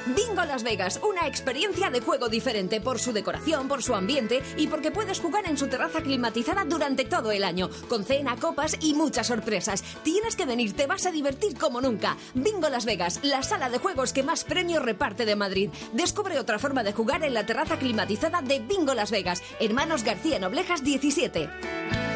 Bingo 0.06 0.44
Las 0.44 0.62
Vegas, 0.62 1.00
una 1.06 1.26
experiencia 1.26 1.90
de 1.90 2.00
juego 2.00 2.28
diferente 2.28 2.80
por 2.80 2.98
su 2.98 3.12
decoración, 3.12 3.68
por 3.68 3.82
su 3.82 3.94
ambiente 3.94 4.42
y 4.56 4.66
porque 4.66 4.90
puedes 4.90 5.20
jugar 5.20 5.46
en 5.46 5.58
su 5.58 5.68
terraza 5.68 6.02
climatizada 6.02 6.64
durante 6.64 7.04
todo 7.04 7.32
el 7.32 7.44
año, 7.44 7.68
con 7.88 8.04
cena, 8.04 8.36
copas 8.36 8.76
y 8.80 8.94
muchas 8.94 9.26
sorpresas. 9.26 9.82
Tienes 10.02 10.36
que 10.36 10.46
venir, 10.46 10.72
te 10.72 10.86
vas 10.86 11.06
a 11.06 11.09
divertir 11.12 11.56
como 11.56 11.80
nunca. 11.80 12.16
Bingo 12.34 12.68
Las 12.68 12.84
Vegas, 12.84 13.20
la 13.22 13.42
sala 13.42 13.70
de 13.70 13.78
juegos 13.78 14.12
que 14.12 14.22
más 14.22 14.44
premios 14.44 14.82
reparte 14.82 15.24
de 15.24 15.36
Madrid. 15.36 15.70
Descubre 15.92 16.38
otra 16.38 16.58
forma 16.58 16.82
de 16.82 16.92
jugar 16.92 17.24
en 17.24 17.34
la 17.34 17.46
terraza 17.46 17.78
climatizada 17.78 18.42
de 18.42 18.60
Bingo 18.60 18.94
Las 18.94 19.10
Vegas. 19.10 19.42
Hermanos 19.60 20.04
García 20.04 20.38
Noblejas 20.38 20.84
17. 20.84 22.09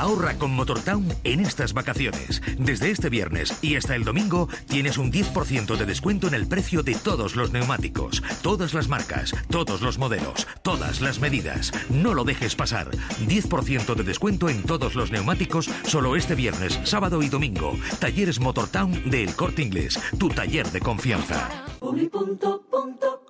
Ahorra 0.00 0.34
con 0.38 0.50
Motortown 0.52 1.06
en 1.24 1.40
estas 1.40 1.72
vacaciones. 1.72 2.40
Desde 2.58 2.90
este 2.90 3.08
viernes 3.08 3.56
y 3.62 3.76
hasta 3.76 3.94
el 3.94 4.04
domingo 4.04 4.48
tienes 4.66 4.98
un 4.98 5.12
10% 5.12 5.76
de 5.76 5.86
descuento 5.86 6.28
en 6.28 6.34
el 6.34 6.46
precio 6.46 6.82
de 6.82 6.94
todos 6.94 7.36
los 7.36 7.52
neumáticos, 7.52 8.22
todas 8.42 8.74
las 8.74 8.88
marcas, 8.88 9.34
todos 9.50 9.82
los 9.82 9.98
modelos, 9.98 10.46
todas 10.62 11.00
las 11.00 11.20
medidas. 11.20 11.72
No 11.90 12.14
lo 12.14 12.24
dejes 12.24 12.56
pasar. 12.56 12.90
10% 13.26 13.94
de 13.94 14.02
descuento 14.02 14.48
en 14.48 14.62
todos 14.62 14.94
los 14.94 15.12
neumáticos 15.12 15.70
solo 15.86 16.16
este 16.16 16.34
viernes, 16.34 16.80
sábado 16.84 17.22
y 17.22 17.28
domingo. 17.28 17.76
Talleres 18.00 18.40
Motortown 18.40 19.10
de 19.10 19.24
El 19.24 19.34
Corte 19.36 19.62
Inglés, 19.62 20.00
tu 20.18 20.28
taller 20.28 20.70
de 20.70 20.80
confianza. 20.80 21.48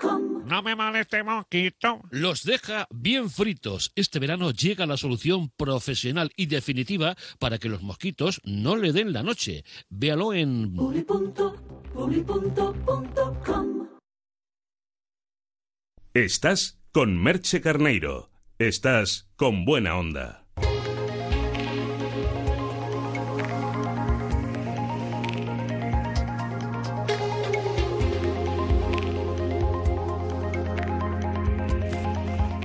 No 0.03 0.63
me 0.63 0.75
moleste, 0.77 1.23
mosquito. 1.23 2.03
Los 2.11 2.45
deja 2.45 2.87
bien 2.91 3.31
fritos. 3.31 3.93
Este 3.95 4.19
verano 4.19 4.51
llega 4.51 4.87
la 4.87 4.97
solución 4.97 5.51
profesional 5.57 6.31
y 6.37 6.47
definitiva 6.47 7.17
para 7.39 7.59
que 7.59 7.69
los 7.69 7.83
mosquitos 7.83 8.41
no 8.45 8.77
le 8.77 8.93
den 8.93 9.13
la 9.13 9.23
noche. 9.23 9.65
Véalo 9.89 10.35
en... 10.35 10.75
Estás 16.15 16.79
con 16.93 17.23
Merche 17.23 17.61
Carneiro. 17.61 18.31
Estás 18.59 19.31
con 19.37 19.65
buena 19.65 19.97
onda. 19.97 20.42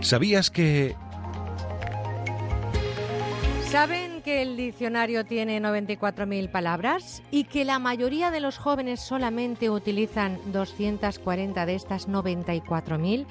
¿Sabías 0.07 0.49
que 0.49 0.95
¿Saben 3.69 4.21
que 4.21 4.41
el 4.41 4.55
diccionario 4.55 5.25
tiene 5.25 5.59
94.000 5.59 6.49
palabras 6.49 7.21
y 7.29 7.43
que 7.43 7.65
la 7.65 7.79
mayoría 7.79 8.31
de 8.31 8.39
los 8.39 8.57
jóvenes 8.57 9.01
solamente 9.01 9.69
utilizan 9.69 10.39
240 10.53 11.65
de 11.65 11.75
estas 11.75 12.07
94.000? 12.07 13.25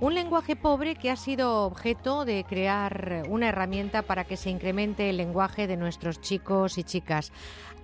Un 0.00 0.14
lenguaje 0.14 0.54
pobre 0.54 0.96
que 0.96 1.10
ha 1.10 1.16
sido 1.16 1.64
objeto 1.64 2.26
de 2.26 2.44
crear 2.44 3.22
una 3.30 3.48
herramienta 3.48 4.02
para 4.02 4.24
que 4.24 4.36
se 4.36 4.50
incremente 4.50 5.08
el 5.08 5.16
lenguaje 5.16 5.66
de 5.66 5.78
nuestros 5.78 6.20
chicos 6.20 6.76
y 6.76 6.84
chicas. 6.84 7.32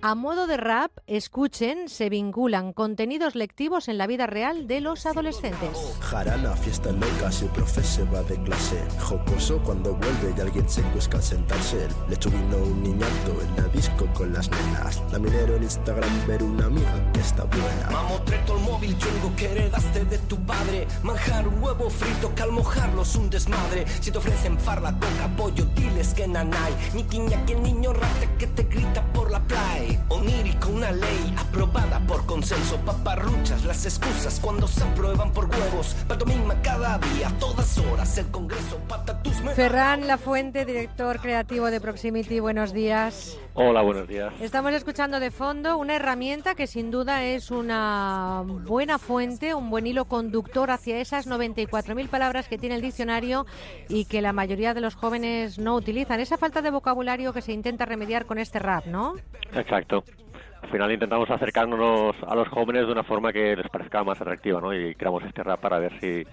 A 0.01 0.13
modo 0.13 0.45
de 0.45 0.57
rap, 0.57 0.91
escuchen, 1.07 1.89
se 1.89 2.09
vinculan 2.09 2.73
contenidos 2.73 3.35
lectivos 3.35 3.87
en 3.87 3.97
la 3.97 4.05
vida 4.05 4.27
real 4.27 4.67
de 4.67 4.79
los 4.79 5.05
adolescentes. 5.05 5.95
Jarana, 5.99 6.55
fiesta 6.55 6.91
loca, 6.91 7.31
si 7.31 7.45
el 7.45 7.51
profe 7.51 7.83
se 7.83 8.03
va 8.03 8.21
de 8.23 8.39
clase. 8.43 8.83
Jocoso 8.99 9.59
cuando 9.63 9.95
vuelve 9.95 10.33
y 10.37 10.41
alguien 10.41 10.69
se 10.69 10.81
busca 10.93 11.17
al 11.17 11.23
sentarse. 11.23 11.87
Le 12.07 12.17
vino 12.17 12.57
un 12.57 12.83
niñato 12.83 13.41
en 13.41 13.63
la 13.63 13.67
disco 13.69 14.07
con 14.13 14.31
las 14.31 14.49
nenas. 14.49 15.01
La 15.11 15.17
minero 15.17 15.55
en 15.55 15.63
Instagram 15.63 16.27
ver 16.27 16.43
una 16.43 16.65
amiga 16.65 17.11
que 17.11 17.19
está 17.21 17.45
buena. 17.45 17.89
Mamotreto 17.91 18.57
el 18.57 18.63
móvil 18.63 18.97
chungo 18.97 19.35
que 19.35 19.51
heredaste 19.51 20.05
de 20.05 20.17
tu 20.19 20.37
padre. 20.45 20.87
Manjar 21.01 21.47
un 21.47 21.63
huevo 21.63 21.89
frito 21.89 22.33
que 22.35 22.43
al 22.43 22.51
mojarlo 22.51 23.01
es 23.01 23.15
un 23.15 23.29
desmadre. 23.29 23.85
Si 24.01 24.11
te 24.11 24.17
ofrecen 24.17 24.59
farla, 24.59 24.93
coca, 24.93 25.35
pollo, 25.35 25.65
diles 25.75 26.13
que 26.13 26.27
nanay. 26.27 26.73
Ni 26.93 27.03
quiña 27.03 27.43
que 27.45 27.55
niño 27.55 27.91
rate 27.93 28.29
que 28.37 28.47
te 28.47 28.63
grita 28.63 29.03
por 29.13 29.31
la 29.31 29.39
playa. 29.41 29.84
Onírico, 30.09 30.69
una 30.69 30.91
ley 30.91 31.35
aprobada 31.37 31.99
por 32.07 32.25
consenso. 32.25 32.77
Paparruchas, 32.85 33.63
las 33.65 33.85
excusas 33.85 34.39
cuando 34.39 34.67
se 34.67 34.83
aprueban 34.83 35.31
por 35.31 35.45
huevos. 35.45 35.95
Pantomima 36.07 36.59
cada 36.61 36.97
día, 36.99 37.31
todas 37.39 37.77
horas, 37.79 38.17
el 38.17 38.27
Congreso, 38.27 38.77
patatus. 38.87 39.41
me- 39.41 39.51
Ferran 39.53 40.07
La 40.07 40.17
Fuente, 40.17 40.65
director 40.65 41.19
creativo 41.19 41.67
de 41.71 41.79
Proximity, 41.81 42.39
buenos 42.39 42.73
días. 42.73 43.37
Hola, 43.53 43.81
buenos 43.81 44.07
días. 44.07 44.33
Estamos 44.41 44.73
escuchando 44.73 45.19
de 45.19 45.31
fondo 45.31 45.77
una 45.77 45.95
herramienta 45.95 46.55
que 46.55 46.67
sin 46.67 46.91
duda 46.91 47.23
es 47.23 47.51
una 47.51 48.43
buena 48.45 48.97
fuente, 48.99 49.53
un 49.53 49.69
buen 49.69 49.87
hilo 49.87 50.05
conductor 50.05 50.71
hacia 50.71 50.99
esas 50.99 51.25
94.000 51.27 52.09
palabras 52.09 52.47
que 52.49 52.57
tiene 52.57 52.75
el 52.75 52.81
diccionario 52.81 53.45
y 53.87 54.05
que 54.05 54.21
la 54.21 54.33
mayoría 54.33 54.73
de 54.73 54.81
los 54.81 54.95
jóvenes 54.95 55.57
no 55.57 55.75
utilizan. 55.75 56.19
Esa 56.19 56.37
falta 56.37 56.61
de 56.61 56.69
vocabulario 56.71 57.31
que 57.31 57.41
se 57.41 57.53
intenta 57.53 57.85
remediar 57.85 58.25
con 58.25 58.39
este 58.39 58.59
rap, 58.59 58.85
¿no? 58.87 59.15
Exacto. 59.53 59.74
Al 59.75 60.71
final 60.71 60.91
intentamos 60.91 61.29
acercarnos 61.29 62.15
a 62.25 62.35
los 62.35 62.47
jóvenes 62.47 62.87
de 62.87 62.91
una 62.91 63.03
forma 63.03 63.31
que 63.31 63.55
les 63.55 63.69
parezca 63.69 64.03
más 64.03 64.19
atractiva, 64.19 64.59
¿no? 64.59 64.73
Y 64.73 64.95
creamos 64.95 65.23
este 65.23 65.43
rap 65.43 65.59
para 65.59 65.77
ver 65.77 65.99
si, 65.99 66.23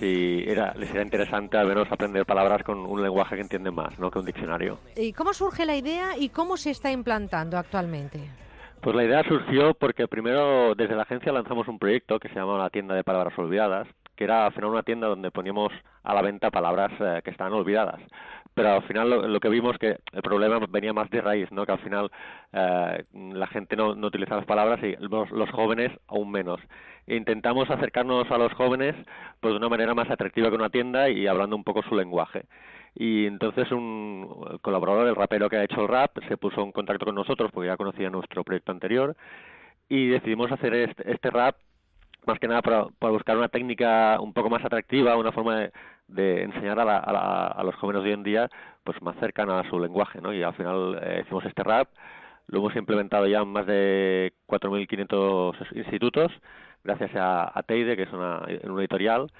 si 0.00 0.44
era, 0.48 0.74
les 0.74 0.90
era 0.90 1.02
interesante 1.02 1.56
al 1.56 1.68
menos 1.68 1.86
aprender 1.90 2.26
palabras 2.26 2.64
con 2.64 2.78
un 2.78 3.02
lenguaje 3.02 3.36
que 3.36 3.42
entienden 3.42 3.74
más, 3.74 3.96
¿no? 3.98 4.10
Que 4.10 4.18
un 4.18 4.26
diccionario. 4.26 4.78
¿Y 4.96 5.12
cómo 5.12 5.32
surge 5.32 5.64
la 5.64 5.76
idea 5.76 6.16
y 6.18 6.30
cómo 6.30 6.56
se 6.56 6.70
está 6.70 6.90
implantando 6.90 7.56
actualmente? 7.56 8.28
Pues 8.80 8.94
la 8.94 9.04
idea 9.04 9.24
surgió 9.24 9.74
porque 9.74 10.06
primero 10.06 10.74
desde 10.74 10.94
la 10.94 11.02
agencia 11.02 11.32
lanzamos 11.32 11.66
un 11.68 11.78
proyecto 11.78 12.18
que 12.18 12.28
se 12.28 12.36
llama 12.36 12.58
la 12.58 12.70
tienda 12.70 12.94
de 12.94 13.02
palabras 13.02 13.36
olvidadas, 13.36 13.88
que 14.14 14.24
era 14.24 14.46
al 14.46 14.52
final 14.52 14.70
una 14.70 14.82
tienda 14.82 15.08
donde 15.08 15.30
poníamos 15.30 15.72
a 16.04 16.14
la 16.14 16.22
venta 16.22 16.50
palabras 16.50 16.92
eh, 17.00 17.20
que 17.24 17.30
estaban 17.30 17.52
olvidadas. 17.52 18.00
Pero 18.58 18.72
al 18.72 18.82
final 18.82 19.32
lo, 19.32 19.38
que 19.38 19.48
vimos 19.48 19.78
que 19.78 19.98
el 20.10 20.20
problema 20.20 20.58
venía 20.68 20.92
más 20.92 21.08
de 21.10 21.20
raíz, 21.20 21.48
¿no? 21.52 21.64
Que 21.64 21.70
al 21.70 21.78
final 21.78 22.10
eh, 22.52 23.04
la 23.12 23.46
gente 23.46 23.76
no, 23.76 23.94
no 23.94 24.08
utiliza 24.08 24.34
las 24.34 24.46
palabras 24.46 24.82
y 24.82 24.96
los, 24.98 25.30
los 25.30 25.48
jóvenes 25.50 25.92
aún 26.08 26.32
menos. 26.32 26.58
Intentamos 27.06 27.70
acercarnos 27.70 28.28
a 28.32 28.36
los 28.36 28.52
jóvenes 28.54 28.96
pues 29.38 29.52
de 29.52 29.58
una 29.58 29.68
manera 29.68 29.94
más 29.94 30.10
atractiva 30.10 30.48
que 30.48 30.56
una 30.56 30.70
tienda 30.70 31.08
y 31.08 31.28
hablando 31.28 31.54
un 31.54 31.62
poco 31.62 31.84
su 31.84 31.94
lenguaje. 31.94 32.46
Y 32.96 33.26
entonces 33.26 33.70
un 33.70 34.58
colaborador, 34.60 35.06
el 35.06 35.14
rapero 35.14 35.48
que 35.48 35.58
ha 35.58 35.62
hecho 35.62 35.82
el 35.82 35.86
rap, 35.86 36.18
se 36.26 36.36
puso 36.36 36.60
en 36.60 36.72
contacto 36.72 37.04
con 37.06 37.14
nosotros 37.14 37.52
porque 37.52 37.68
ya 37.68 37.76
conocía 37.76 38.10
nuestro 38.10 38.42
proyecto 38.42 38.72
anterior 38.72 39.14
y 39.88 40.08
decidimos 40.08 40.50
hacer 40.50 40.74
este, 40.74 41.12
este 41.12 41.30
rap 41.30 41.54
más 42.26 42.40
que 42.40 42.48
nada 42.48 42.60
para 42.62 43.12
buscar 43.12 43.38
una 43.38 43.48
técnica 43.48 44.18
un 44.20 44.32
poco 44.32 44.50
más 44.50 44.64
atractiva, 44.64 45.16
una 45.16 45.30
forma 45.30 45.60
de, 45.60 45.72
de 46.08 46.42
enseñar 46.42 46.78
a, 46.80 46.84
la- 46.84 46.98
a, 46.98 47.12
la- 47.12 47.46
a 47.48 47.62
los 47.62 47.74
jóvenes 47.76 48.02
de 48.02 48.08
hoy 48.08 48.14
en 48.14 48.22
día 48.22 48.48
pues 48.84 49.00
más 49.02 49.16
cercana 49.20 49.60
a 49.60 49.68
su 49.68 49.78
lenguaje, 49.78 50.20
¿no? 50.20 50.32
Y 50.32 50.42
al 50.42 50.54
final 50.54 50.98
eh, 51.02 51.22
hicimos 51.24 51.44
este 51.44 51.62
rap, 51.62 51.88
lo 52.46 52.60
hemos 52.60 52.74
implementado 52.76 53.26
ya 53.26 53.40
en 53.40 53.48
más 53.48 53.66
de 53.66 54.32
4.500 54.48 55.76
institutos 55.76 56.32
gracias 56.84 57.10
a, 57.14 57.52
a 57.58 57.62
Teide, 57.62 57.96
que 57.96 58.04
es 58.04 58.12
una, 58.12 58.40
una 58.64 58.80
editorial. 58.80 59.30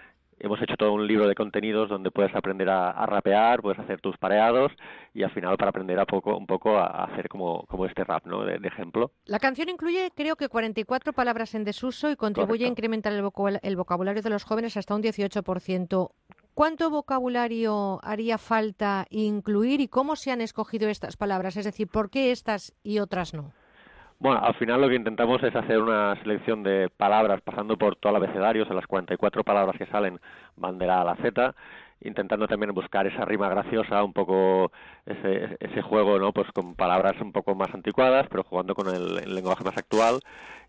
Hemos 0.41 0.61
hecho 0.63 0.77
todo 0.77 0.93
un 0.93 1.05
libro 1.07 1.27
de 1.27 1.35
contenidos 1.35 1.89
donde 1.89 2.13
puedes 2.13 2.33
aprender 2.33 2.69
a, 2.69 2.91
a 2.91 3.07
rapear, 3.07 3.61
puedes 3.61 3.79
hacer 3.81 4.01
tus 4.01 4.17
pareados 4.19 4.71
y 5.13 5.25
al 5.25 5.31
final 5.33 5.57
para 5.57 5.71
aprender 5.71 5.99
a 5.99 6.07
poco, 6.07 6.37
un 6.37 6.47
poco 6.47 6.77
a, 6.79 7.05
hacer 7.07 7.29
como, 7.29 7.65
como 7.67 7.87
este 7.87 8.05
rap, 8.05 8.25
¿no? 8.25 8.45
De, 8.45 8.59
de 8.59 8.69
ejemplo. 8.69 9.11
La 9.25 9.41
canción 9.41 9.69
incluye, 9.69 10.13
creo 10.15 10.37
que 10.37 10.49
44 10.49 11.13
palabras 11.13 11.55
en 11.57 11.65
desuso 11.65 12.09
y 12.11 12.15
contribuye 12.17 12.67
a 12.67 12.69
incrementar 12.69 13.13
el 13.15 13.77
vocabulario 13.77 14.23
de 14.23 14.31
los 14.31 14.45
jóvenes 14.45 14.77
hasta 14.77 14.95
un 14.95 15.03
18%. 15.03 16.11
¿Cuánto 16.59 16.91
vocabulario 16.91 18.01
haría 18.03 18.37
falta 18.37 19.07
incluir 19.11 19.81
y 19.81 19.87
cómo 19.87 20.17
se 20.17 20.33
han 20.33 20.41
escogido 20.41 20.89
estas 20.89 21.17
palabras? 21.17 21.57
Es 21.57 21.65
decir, 21.65 21.87
¿por 21.87 22.11
qué 22.11 22.33
estas 22.33 22.75
y 22.83 22.99
otras 22.99 23.33
no? 23.33 23.53
Bueno, 24.19 24.41
al 24.43 24.57
final 24.57 24.81
lo 24.81 24.89
que 24.89 24.97
intentamos 24.97 25.41
es 25.45 25.55
hacer 25.55 25.79
una 25.79 26.21
selección 26.21 26.65
de 26.65 26.91
palabras 26.91 27.43
pasando 27.43 27.79
por 27.79 27.95
todo 27.95 28.11
el 28.11 28.25
abecedario, 28.25 28.65
o 28.65 28.67
sea, 28.67 28.75
las 28.75 28.89
44 28.89 29.45
palabras 29.45 29.77
que 29.79 29.87
salen 29.87 30.19
van 30.57 30.79
de 30.79 30.89
la 30.89 30.99
A 30.99 31.03
a 31.03 31.05
la 31.05 31.17
Z, 31.23 31.55
intentando 32.01 32.49
también 32.49 32.75
buscar 32.75 33.07
esa 33.07 33.25
rima 33.25 33.49
graciosa, 33.49 34.03
un 34.03 34.13
poco 34.13 34.73
ese, 35.07 35.57
ese 35.61 35.81
juego, 35.83 36.19
¿no? 36.19 36.33
Pues 36.33 36.51
con 36.51 36.75
palabras 36.75 37.21
un 37.21 37.31
poco 37.31 37.55
más 37.55 37.73
anticuadas, 37.73 38.27
pero 38.29 38.43
jugando 38.43 38.75
con 38.75 38.89
el, 38.89 39.19
el 39.19 39.33
lenguaje 39.33 39.63
más 39.63 39.77
actual 39.77 40.19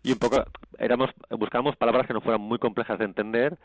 y 0.04 0.12
un 0.12 0.18
poco 0.18 0.44
éramos 0.78 1.10
buscábamos 1.30 1.74
palabras 1.76 2.06
que 2.06 2.14
no 2.14 2.20
fueran 2.20 2.40
muy 2.40 2.58
complejas 2.58 2.98
de 2.98 3.04
entender 3.06 3.58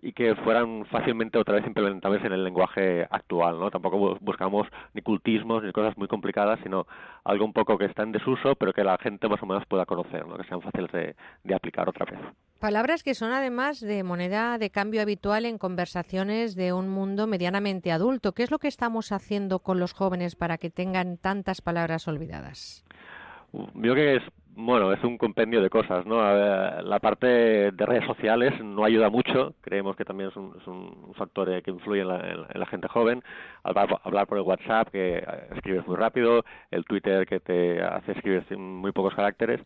y 0.00 0.12
que 0.12 0.34
fueran 0.36 0.84
fácilmente 0.86 1.38
otra 1.38 1.56
vez 1.56 1.66
implementables 1.66 2.24
en 2.24 2.32
el 2.32 2.44
lenguaje 2.44 3.06
actual, 3.10 3.58
¿no? 3.58 3.70
Tampoco 3.70 3.98
bu- 3.98 4.18
buscamos 4.20 4.66
ni 4.94 5.02
cultismos 5.02 5.62
ni 5.64 5.72
cosas 5.72 5.96
muy 5.96 6.06
complicadas, 6.08 6.60
sino 6.62 6.86
algo 7.24 7.44
un 7.44 7.52
poco 7.52 7.76
que 7.76 7.86
está 7.86 8.04
en 8.04 8.12
desuso, 8.12 8.54
pero 8.54 8.72
que 8.72 8.84
la 8.84 8.96
gente 8.98 9.28
más 9.28 9.42
o 9.42 9.46
menos 9.46 9.66
pueda 9.66 9.86
conocer, 9.86 10.26
¿no? 10.26 10.36
Que 10.36 10.44
sean 10.44 10.60
fáciles 10.62 10.92
de, 10.92 11.16
de 11.44 11.54
aplicar 11.54 11.88
otra 11.88 12.06
vez. 12.06 12.20
Palabras 12.60 13.02
que 13.02 13.14
son 13.14 13.32
además 13.32 13.80
de 13.80 14.02
moneda 14.02 14.58
de 14.58 14.70
cambio 14.70 15.00
habitual 15.02 15.44
en 15.46 15.58
conversaciones 15.58 16.56
de 16.56 16.72
un 16.72 16.88
mundo 16.88 17.26
medianamente 17.26 17.92
adulto. 17.92 18.32
¿Qué 18.32 18.42
es 18.42 18.50
lo 18.50 18.58
que 18.58 18.68
estamos 18.68 19.12
haciendo 19.12 19.60
con 19.60 19.78
los 19.80 19.92
jóvenes 19.92 20.34
para 20.36 20.58
que 20.58 20.70
tengan 20.70 21.18
tantas 21.18 21.60
palabras 21.60 22.08
olvidadas? 22.08 22.84
Yo 23.52 23.66
creo 23.74 23.94
que 23.94 24.16
es, 24.16 24.22
bueno, 24.60 24.92
es 24.92 25.02
un 25.04 25.16
compendio 25.18 25.62
de 25.62 25.70
cosas, 25.70 26.04
¿no? 26.04 26.16
La 26.20 26.98
parte 27.00 27.26
de 27.70 27.86
redes 27.86 28.04
sociales 28.06 28.52
no 28.62 28.84
ayuda 28.84 29.08
mucho, 29.08 29.54
creemos 29.60 29.94
que 29.96 30.04
también 30.04 30.30
es 30.30 30.36
un, 30.36 30.52
es 30.60 30.66
un 30.66 31.14
factor 31.14 31.48
eh, 31.50 31.62
que 31.62 31.70
influye 31.70 32.00
en 32.02 32.08
la, 32.08 32.16
en 32.28 32.40
la- 32.42 32.48
en 32.52 32.60
la 32.60 32.66
gente 32.66 32.88
joven, 32.88 33.22
hablar, 33.62 34.26
por 34.26 34.36
el 34.38 34.44
WhatsApp, 34.44 34.88
que 34.90 35.18
eh, 35.18 35.24
escribes 35.54 35.86
muy 35.86 35.96
rápido, 35.96 36.44
el 36.72 36.84
Twitter 36.84 37.24
que 37.26 37.38
te 37.40 37.80
hace 37.82 38.12
escribir 38.12 38.44
muy 38.58 38.90
pocos 38.92 39.14
caracteres, 39.14 39.60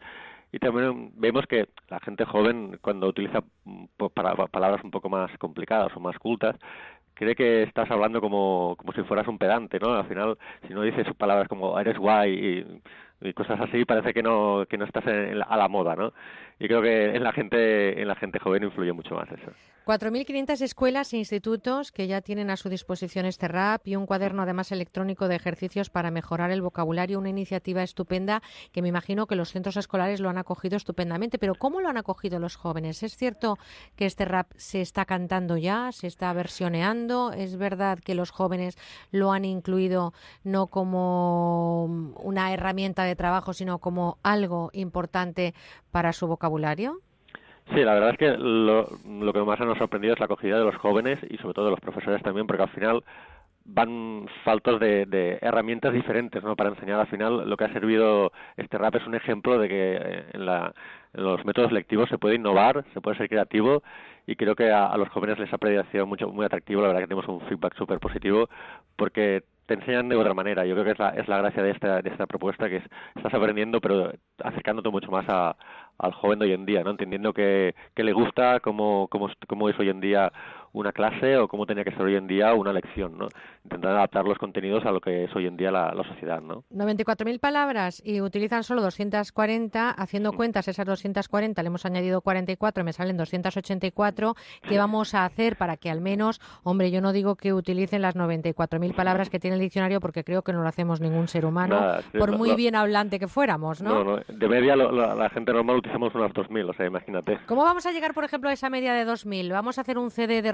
y 0.52 0.58
también 0.58 1.12
vemos 1.16 1.46
que 1.46 1.68
la 1.88 1.98
gente 2.00 2.24
joven, 2.26 2.78
cuando 2.82 3.08
utiliza 3.08 3.42
para- 4.14 4.34
palabras 4.48 4.84
un 4.84 4.90
poco 4.90 5.08
más 5.08 5.30
complicadas 5.38 5.96
o 5.96 6.00
más 6.00 6.18
cultas, 6.18 6.56
cree 7.14 7.34
que 7.34 7.62
estás 7.64 7.90
hablando 7.90 8.20
como, 8.20 8.76
como 8.78 8.92
si 8.92 9.02
fueras 9.02 9.28
un 9.28 9.38
pedante, 9.38 9.78
¿no? 9.80 9.94
Al 9.94 10.06
final, 10.08 10.38
si 10.66 10.74
no 10.74 10.82
dices 10.82 11.06
palabras 11.16 11.48
como 11.48 11.78
eres 11.78 11.98
guay 11.98 12.32
y, 12.32 12.82
y 13.22 13.32
cosas 13.32 13.60
así, 13.60 13.84
parece 13.84 14.12
que 14.12 14.22
no, 14.22 14.64
que 14.68 14.76
no 14.78 14.84
estás 14.84 15.06
en 15.06 15.38
la- 15.38 15.44
a 15.46 15.56
la 15.56 15.68
moda, 15.68 15.94
¿no? 15.96 16.12
Y 16.58 16.66
creo 16.66 16.82
que 16.82 17.14
en 17.16 17.22
la 17.24 17.32
gente, 17.32 18.00
en 18.00 18.08
la 18.08 18.14
gente 18.14 18.38
joven 18.38 18.64
influye 18.64 18.92
mucho 18.92 19.14
más 19.14 19.28
eso. 19.30 19.50
4.500 19.84 20.60
escuelas 20.62 21.12
e 21.12 21.16
institutos 21.16 21.90
que 21.90 22.06
ya 22.06 22.20
tienen 22.20 22.50
a 22.50 22.56
su 22.56 22.68
disposición 22.68 23.26
este 23.26 23.48
RAP 23.48 23.88
y 23.88 23.96
un 23.96 24.06
cuaderno 24.06 24.42
además 24.42 24.70
electrónico 24.70 25.26
de 25.26 25.34
ejercicios 25.34 25.90
para 25.90 26.12
mejorar 26.12 26.52
el 26.52 26.62
vocabulario, 26.62 27.18
una 27.18 27.30
iniciativa 27.30 27.82
estupenda 27.82 28.42
que 28.70 28.80
me 28.80 28.86
imagino 28.86 29.26
que 29.26 29.34
los 29.34 29.50
centros 29.50 29.76
escolares 29.76 30.20
lo 30.20 30.28
han 30.30 30.38
acogido 30.38 30.76
estupendamente. 30.76 31.36
Pero 31.36 31.56
¿cómo 31.56 31.80
lo 31.80 31.88
han 31.88 31.96
acogido 31.96 32.38
los 32.38 32.54
jóvenes? 32.54 33.02
¿Es 33.02 33.16
cierto 33.16 33.58
que 33.96 34.06
este 34.06 34.24
RAP 34.24 34.52
se 34.56 34.80
está 34.82 35.04
cantando 35.04 35.56
ya, 35.56 35.90
se 35.90 36.06
está 36.06 36.32
versioneando? 36.32 37.32
¿Es 37.32 37.56
verdad 37.56 37.98
que 37.98 38.14
los 38.14 38.30
jóvenes 38.30 38.78
lo 39.10 39.32
han 39.32 39.44
incluido 39.44 40.12
no 40.44 40.68
como 40.68 41.86
una 42.22 42.52
herramienta 42.52 43.02
de 43.02 43.11
trabajo, 43.16 43.52
sino 43.52 43.78
como 43.78 44.18
algo 44.22 44.70
importante 44.72 45.54
para 45.90 46.12
su 46.12 46.26
vocabulario? 46.26 46.98
Sí, 47.74 47.80
la 47.82 47.94
verdad 47.94 48.10
es 48.10 48.18
que 48.18 48.36
lo, 48.36 48.88
lo 49.06 49.32
que 49.32 49.40
más 49.40 49.58
nos 49.60 49.76
ha 49.76 49.78
sorprendido 49.78 50.14
es 50.14 50.20
la 50.20 50.26
acogida 50.26 50.58
de 50.58 50.64
los 50.64 50.76
jóvenes 50.76 51.18
y 51.30 51.38
sobre 51.38 51.54
todo 51.54 51.66
de 51.66 51.70
los 51.70 51.80
profesores 51.80 52.22
también, 52.22 52.46
porque 52.46 52.64
al 52.64 52.70
final 52.70 53.04
van 53.64 54.26
faltos 54.44 54.80
de, 54.80 55.06
de 55.06 55.38
herramientas 55.40 55.92
diferentes 55.92 56.42
¿no? 56.42 56.56
para 56.56 56.70
enseñar. 56.70 57.00
Al 57.00 57.06
final 57.06 57.48
lo 57.48 57.56
que 57.56 57.64
ha 57.64 57.72
servido 57.72 58.32
este 58.56 58.78
rap 58.78 58.96
es 58.96 59.06
un 59.06 59.14
ejemplo 59.14 59.58
de 59.58 59.68
que 59.68 59.96
eh, 59.96 60.24
en, 60.32 60.46
la, 60.46 60.74
en 61.14 61.24
los 61.24 61.44
métodos 61.44 61.72
lectivos 61.72 62.08
se 62.08 62.18
puede 62.18 62.34
innovar, 62.34 62.84
se 62.92 63.00
puede 63.00 63.16
ser 63.16 63.28
creativo 63.28 63.82
y 64.26 64.36
creo 64.36 64.54
que 64.54 64.70
a, 64.70 64.86
a 64.86 64.96
los 64.96 65.08
jóvenes 65.08 65.38
les 65.38 65.52
ha 65.52 65.58
parecido 65.58 66.06
mucho, 66.06 66.28
muy 66.28 66.44
atractivo. 66.44 66.82
La 66.82 66.88
verdad 66.88 67.02
que 67.02 67.08
tenemos 67.08 67.28
un 67.28 67.40
feedback 67.48 67.76
súper 67.76 68.00
positivo 68.00 68.48
porque 68.96 69.44
te 69.72 69.80
enseñan 69.80 70.08
de 70.08 70.16
otra 70.16 70.34
manera. 70.34 70.66
Yo 70.66 70.74
creo 70.74 70.84
que 70.84 70.90
es 70.92 70.98
la, 70.98 71.08
es 71.10 71.28
la 71.28 71.38
gracia 71.38 71.62
de 71.62 71.70
esta, 71.70 72.02
de 72.02 72.10
esta 72.10 72.26
propuesta, 72.26 72.68
que 72.68 72.76
es, 72.76 72.84
estás 73.16 73.32
aprendiendo, 73.32 73.80
pero 73.80 74.12
acercándote 74.42 74.90
mucho 74.90 75.10
más 75.10 75.26
al 75.98 76.12
joven 76.12 76.38
de 76.38 76.46
hoy 76.46 76.52
en 76.52 76.66
día, 76.66 76.82
¿no? 76.82 76.90
Entendiendo 76.90 77.32
que, 77.32 77.74
que 77.94 78.04
le 78.04 78.12
gusta, 78.12 78.60
cómo, 78.60 79.08
cómo, 79.08 79.30
cómo 79.48 79.68
es 79.68 79.78
hoy 79.78 79.88
en 79.88 80.00
día 80.00 80.32
una 80.72 80.92
clase 80.92 81.36
o 81.36 81.48
cómo 81.48 81.66
tenía 81.66 81.84
que 81.84 81.90
ser 81.92 82.02
hoy 82.02 82.16
en 82.16 82.26
día 82.26 82.54
una 82.54 82.72
lección, 82.72 83.18
¿no? 83.18 83.28
Intentar 83.64 83.92
adaptar 83.92 84.24
los 84.24 84.38
contenidos 84.38 84.84
a 84.86 84.90
lo 84.90 85.00
que 85.00 85.24
es 85.24 85.36
hoy 85.36 85.46
en 85.46 85.56
día 85.56 85.70
la, 85.70 85.92
la 85.94 86.02
sociedad, 86.04 86.40
¿no? 86.40 86.64
94.000 86.74 87.38
palabras 87.40 88.02
y 88.04 88.20
utilizan 88.20 88.64
solo 88.64 88.80
240. 88.82 89.90
Haciendo 89.90 90.32
cuentas, 90.32 90.68
esas 90.68 90.86
240 90.86 91.62
le 91.62 91.66
hemos 91.66 91.84
añadido 91.86 92.20
44, 92.22 92.84
me 92.84 92.92
salen 92.92 93.16
284. 93.16 94.34
¿Qué 94.68 94.78
vamos 94.78 95.14
a 95.14 95.24
hacer 95.24 95.56
para 95.56 95.76
que 95.76 95.90
al 95.90 96.00
menos, 96.00 96.40
hombre, 96.62 96.90
yo 96.90 97.00
no 97.00 97.12
digo 97.12 97.36
que 97.36 97.52
utilicen 97.52 98.02
las 98.02 98.16
94.000 98.16 98.94
palabras 98.94 99.30
que 99.30 99.38
tiene 99.38 99.56
el 99.56 99.60
diccionario 99.62 100.00
porque 100.00 100.24
creo 100.24 100.42
que 100.42 100.52
no 100.52 100.62
lo 100.62 100.68
hacemos 100.68 101.00
ningún 101.00 101.28
ser 101.28 101.44
humano, 101.44 101.78
Nada, 101.80 102.02
sí, 102.02 102.18
por 102.18 102.30
lo- 102.30 102.38
muy 102.38 102.50
lo- 102.50 102.56
bien 102.56 102.74
hablante 102.74 103.18
que 103.18 103.28
fuéramos, 103.28 103.82
¿no? 103.82 104.02
No, 104.02 104.04
no, 104.16 104.22
de 104.26 104.48
media 104.48 104.76
la 104.76 105.28
gente 105.30 105.52
normal 105.52 105.76
utilizamos 105.76 106.14
unas 106.14 106.32
2.000, 106.32 106.70
o 106.70 106.72
sea, 106.74 106.86
imagínate. 106.86 107.38
¿Cómo 107.46 107.62
vamos 107.62 107.86
a 107.86 107.92
llegar, 107.92 108.14
por 108.14 108.24
ejemplo, 108.24 108.48
a 108.50 108.52
esa 108.52 108.70
media 108.70 108.94
de 108.94 109.04
2.000? 109.04 109.52
¿Vamos 109.52 109.78
a 109.78 109.82
hacer 109.82 109.98
un 109.98 110.10
CD 110.10 110.42
de 110.42 110.52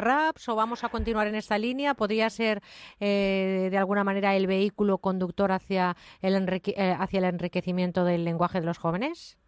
o 0.49 0.55
vamos 0.55 0.85
a 0.85 0.89
continuar 0.89 1.27
en 1.27 1.35
esta 1.35 1.59
línea? 1.59 1.95
¿Podría 1.95 2.31
ser, 2.31 2.63
eh, 3.01 3.69
de 3.71 3.79
alguna 3.79 4.05
manera, 4.05 4.35
el 4.37 4.47
vehículo 4.47 4.99
conductor 4.99 5.53
hacia 5.53 5.97
el, 6.23 6.35
eh, 6.37 6.97
hacia 6.99 7.19
el 7.19 7.25
enriquecimiento 7.25 8.05
del 8.05 8.25
lenguaje 8.25 8.61
de 8.61 8.67
los 8.67 8.79
jóvenes? 8.79 9.39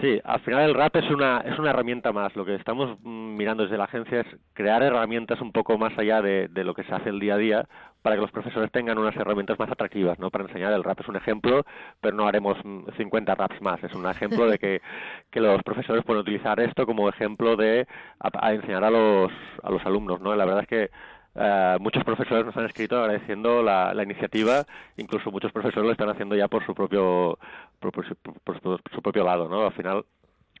Sí, 0.00 0.20
al 0.24 0.40
final 0.40 0.68
el 0.68 0.74
rap 0.74 0.94
es 0.96 1.10
una, 1.10 1.40
es 1.40 1.58
una 1.58 1.70
herramienta 1.70 2.12
más. 2.12 2.34
Lo 2.36 2.44
que 2.44 2.54
estamos 2.54 2.96
mm, 3.02 3.36
mirando 3.36 3.64
desde 3.64 3.76
la 3.76 3.84
agencia 3.84 4.20
es 4.20 4.26
crear 4.54 4.82
herramientas 4.82 5.40
un 5.40 5.52
poco 5.52 5.76
más 5.78 5.96
allá 5.98 6.22
de, 6.22 6.48
de 6.48 6.64
lo 6.64 6.74
que 6.74 6.84
se 6.84 6.94
hace 6.94 7.08
el 7.08 7.18
día 7.18 7.34
a 7.34 7.38
día 7.38 7.68
para 8.00 8.14
que 8.14 8.22
los 8.22 8.30
profesores 8.30 8.70
tengan 8.70 8.98
unas 8.98 9.16
herramientas 9.16 9.58
más 9.58 9.70
atractivas, 9.70 10.18
¿no? 10.18 10.30
Para 10.30 10.44
enseñar 10.44 10.72
el 10.72 10.84
rap 10.84 11.00
es 11.00 11.08
un 11.08 11.16
ejemplo, 11.16 11.64
pero 12.00 12.16
no 12.16 12.26
haremos 12.26 12.56
mm, 12.64 12.84
50 12.96 13.34
raps 13.34 13.60
más. 13.60 13.82
Es 13.82 13.92
un 13.92 14.06
ejemplo 14.08 14.46
de 14.48 14.58
que, 14.58 14.80
que 15.30 15.40
los 15.40 15.62
profesores 15.64 16.04
pueden 16.04 16.22
utilizar 16.22 16.60
esto 16.60 16.86
como 16.86 17.08
ejemplo 17.08 17.56
de 17.56 17.86
a, 18.20 18.46
a 18.46 18.54
enseñar 18.54 18.84
a 18.84 18.90
los, 18.90 19.32
a 19.62 19.70
los 19.70 19.84
alumnos, 19.84 20.20
¿no? 20.20 20.34
La 20.36 20.44
verdad 20.44 20.62
es 20.62 20.68
que 20.68 20.90
eh, 21.34 21.76
muchos 21.80 22.04
profesores 22.04 22.44
nos 22.44 22.56
han 22.56 22.66
escrito 22.66 22.98
agradeciendo 22.98 23.62
la, 23.62 23.94
la 23.94 24.02
iniciativa, 24.02 24.64
incluso 24.96 25.30
muchos 25.30 25.52
profesores 25.52 25.86
lo 25.86 25.92
están 25.92 26.08
haciendo 26.10 26.34
ya 26.36 26.48
por 26.48 26.64
su 26.66 26.74
propio 26.74 27.38
por, 27.78 27.92
por 27.92 28.04
por 28.44 28.60
su 28.92 29.02
propio 29.02 29.24
lado, 29.24 29.48
¿no? 29.48 29.66
Al 29.66 29.72
final 29.72 30.04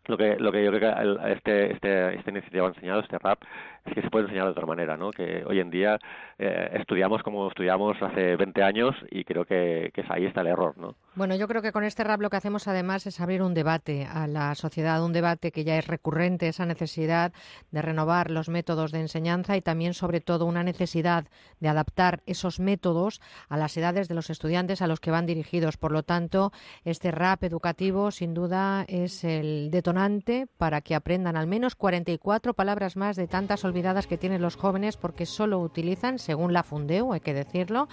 lo 0.06 0.16
que 0.16 0.36
lo 0.38 0.50
que 0.50 0.64
yo 0.64 0.70
creo 0.72 0.94
que 0.94 1.00
el- 1.02 1.18
este, 1.32 1.72
este 1.72 2.14
esta 2.16 2.30
iniciativa 2.30 2.66
ha 2.66 2.68
enseñado 2.70 3.00
este 3.00 3.18
rap 3.18 3.42
es 3.86 3.94
que 3.94 4.02
se 4.02 4.10
puede 4.10 4.24
enseñar 4.24 4.44
de 4.44 4.50
otra 4.50 4.66
manera, 4.66 4.96
¿no? 4.96 5.10
Que 5.10 5.44
hoy 5.46 5.60
en 5.60 5.70
día 5.70 5.98
eh, 6.38 6.70
estudiamos 6.74 7.22
como 7.22 7.48
estudiamos 7.48 8.00
hace 8.02 8.36
20 8.36 8.62
años 8.62 8.94
y 9.10 9.24
creo 9.24 9.44
que, 9.44 9.90
que 9.94 10.04
ahí 10.08 10.26
está 10.26 10.42
el 10.42 10.48
error, 10.48 10.76
¿no? 10.78 10.96
Bueno, 11.14 11.34
yo 11.34 11.48
creo 11.48 11.60
que 11.60 11.72
con 11.72 11.84
este 11.84 12.04
rap 12.04 12.20
lo 12.20 12.30
que 12.30 12.36
hacemos 12.36 12.68
además 12.68 13.06
es 13.06 13.20
abrir 13.20 13.42
un 13.42 13.52
debate 13.52 14.06
a 14.06 14.26
la 14.26 14.54
sociedad, 14.54 15.04
un 15.04 15.12
debate 15.12 15.50
que 15.50 15.64
ya 15.64 15.76
es 15.76 15.86
recurrente, 15.86 16.48
esa 16.48 16.66
necesidad 16.66 17.32
de 17.70 17.82
renovar 17.82 18.30
los 18.30 18.48
métodos 18.48 18.92
de 18.92 19.00
enseñanza 19.00 19.56
y 19.56 19.60
también, 19.60 19.92
sobre 19.92 20.20
todo, 20.20 20.46
una 20.46 20.62
necesidad 20.62 21.24
de 21.58 21.68
adaptar 21.68 22.22
esos 22.26 22.60
métodos 22.60 23.20
a 23.48 23.56
las 23.56 23.76
edades 23.76 24.08
de 24.08 24.14
los 24.14 24.30
estudiantes 24.30 24.82
a 24.82 24.86
los 24.86 25.00
que 25.00 25.10
van 25.10 25.26
dirigidos. 25.26 25.76
Por 25.76 25.92
lo 25.92 26.02
tanto, 26.02 26.52
este 26.84 27.10
rap 27.10 27.42
educativo, 27.44 28.10
sin 28.10 28.34
duda, 28.34 28.84
es 28.88 29.24
el 29.24 29.70
detonante 29.70 30.46
para 30.58 30.80
que 30.80 30.94
aprendan 30.94 31.36
al 31.36 31.46
menos 31.46 31.74
44 31.74 32.54
palabras 32.54 32.96
más 32.96 33.16
de 33.16 33.26
tantas 33.26 33.64
olvidadas 33.70 34.06
que 34.06 34.18
tienen 34.18 34.42
los 34.42 34.56
jóvenes 34.56 34.96
porque 34.96 35.26
solo 35.26 35.58
utilizan, 35.58 36.18
según 36.18 36.52
la 36.52 36.62
Fundeu, 36.62 37.12
hay 37.12 37.20
que 37.20 37.34
decirlo, 37.34 37.88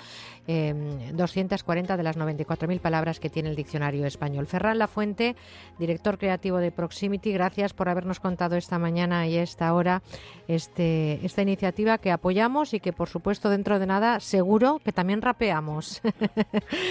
eh, 0.47 0.73
240 1.13 1.97
de 1.97 2.03
las 2.03 2.17
94.000 2.17 2.80
palabras 2.80 3.19
que 3.19 3.30
tiene 3.30 3.49
el 3.49 3.55
diccionario 3.55 4.05
español. 4.05 4.47
Ferran 4.47 4.78
Lafuente, 4.78 5.36
director 5.80 6.17
creativo 6.17 6.57
de 6.57 6.71
Proximity, 6.71 7.32
gracias 7.32 7.73
por 7.73 7.89
habernos 7.89 8.19
contado 8.19 8.55
esta 8.55 8.80
mañana 8.80 9.28
y 9.28 9.38
a 9.38 9.43
esta 9.43 9.73
hora 9.73 10.01
este, 10.47 11.25
esta 11.25 11.41
iniciativa 11.41 11.97
que 11.97 12.11
apoyamos 12.11 12.73
y 12.73 12.80
que, 12.80 12.93
por 12.93 13.07
supuesto, 13.07 13.49
dentro 13.49 13.80
de 13.80 13.86
nada, 13.88 14.19
seguro 14.19 14.80
que 14.84 14.91
también 14.91 15.21
rapeamos. 15.21 16.01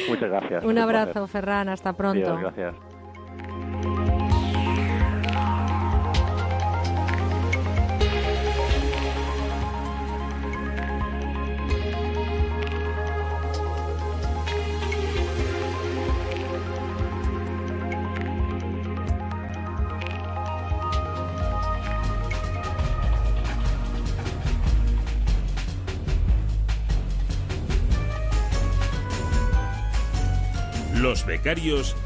Muchas 0.09 0.31
gracias. 0.31 0.65
Un 0.65 0.79
abrazo, 0.79 1.27
Ferran, 1.27 1.69
hasta 1.69 1.93
pronto. 1.93 2.37
Gracias. 2.37 2.96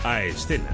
A 0.04 0.22
escena. 0.22 0.68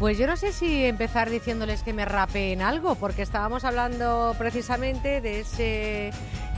Pues 0.00 0.18
yo 0.18 0.26
no 0.26 0.36
sé 0.36 0.52
si 0.52 0.86
empezar 0.86 1.30
diciéndoles 1.30 1.84
que 1.84 1.92
me 1.92 2.04
rapeen 2.04 2.62
algo, 2.62 2.96
porque 2.96 3.22
estábamos 3.22 3.64
hablando 3.64 4.34
precisamente 4.38 5.20
de 5.20 5.38
ese 5.38 6.10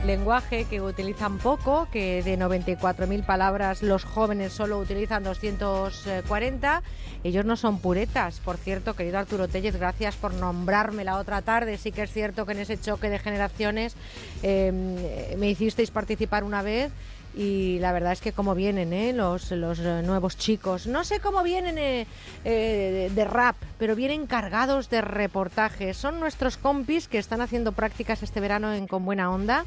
lenguaje 0.05 0.65
que 0.65 0.81
utilizan 0.81 1.37
poco, 1.37 1.87
que 1.91 2.23
de 2.23 2.37
94.000 2.37 3.25
palabras 3.25 3.83
los 3.83 4.03
jóvenes 4.03 4.53
solo 4.53 4.79
utilizan 4.79 5.23
240. 5.23 6.83
Ellos 7.23 7.45
no 7.45 7.55
son 7.57 7.79
puretas. 7.79 8.39
Por 8.39 8.57
cierto, 8.57 8.95
querido 8.95 9.19
Arturo 9.19 9.47
Tellez, 9.47 9.75
gracias 9.77 10.15
por 10.15 10.33
nombrarme 10.33 11.03
la 11.03 11.17
otra 11.17 11.41
tarde. 11.41 11.77
Sí 11.77 11.91
que 11.91 12.03
es 12.03 12.11
cierto 12.11 12.45
que 12.45 12.53
en 12.53 12.59
ese 12.59 12.79
choque 12.79 13.09
de 13.09 13.19
generaciones 13.19 13.95
eh, 14.41 15.35
me 15.37 15.49
hicisteis 15.49 15.91
participar 15.91 16.43
una 16.43 16.61
vez 16.61 16.91
y 17.39 17.79
la 17.79 17.93
verdad 17.93 18.11
es 18.11 18.19
que 18.19 18.33
cómo 18.33 18.53
vienen 18.53 18.91
¿eh? 18.91 19.13
los, 19.13 19.49
los 19.51 19.79
eh, 19.79 20.01
nuevos 20.03 20.35
chicos. 20.35 20.87
No 20.87 21.05
sé 21.05 21.21
cómo 21.21 21.41
vienen 21.41 21.77
eh, 21.77 22.05
eh, 22.43 23.09
de 23.15 23.23
rap, 23.25 23.55
pero 23.77 23.95
vienen 23.95 24.27
cargados 24.27 24.89
de 24.89 24.99
reportajes. 24.99 25.95
Son 25.95 26.19
nuestros 26.19 26.57
compis 26.57 27.07
que 27.07 27.17
están 27.17 27.39
haciendo 27.39 27.71
prácticas 27.71 28.23
este 28.23 28.41
verano 28.41 28.73
en 28.73 28.87
Con 28.87 29.05
Buena 29.05 29.31
Onda. 29.31 29.63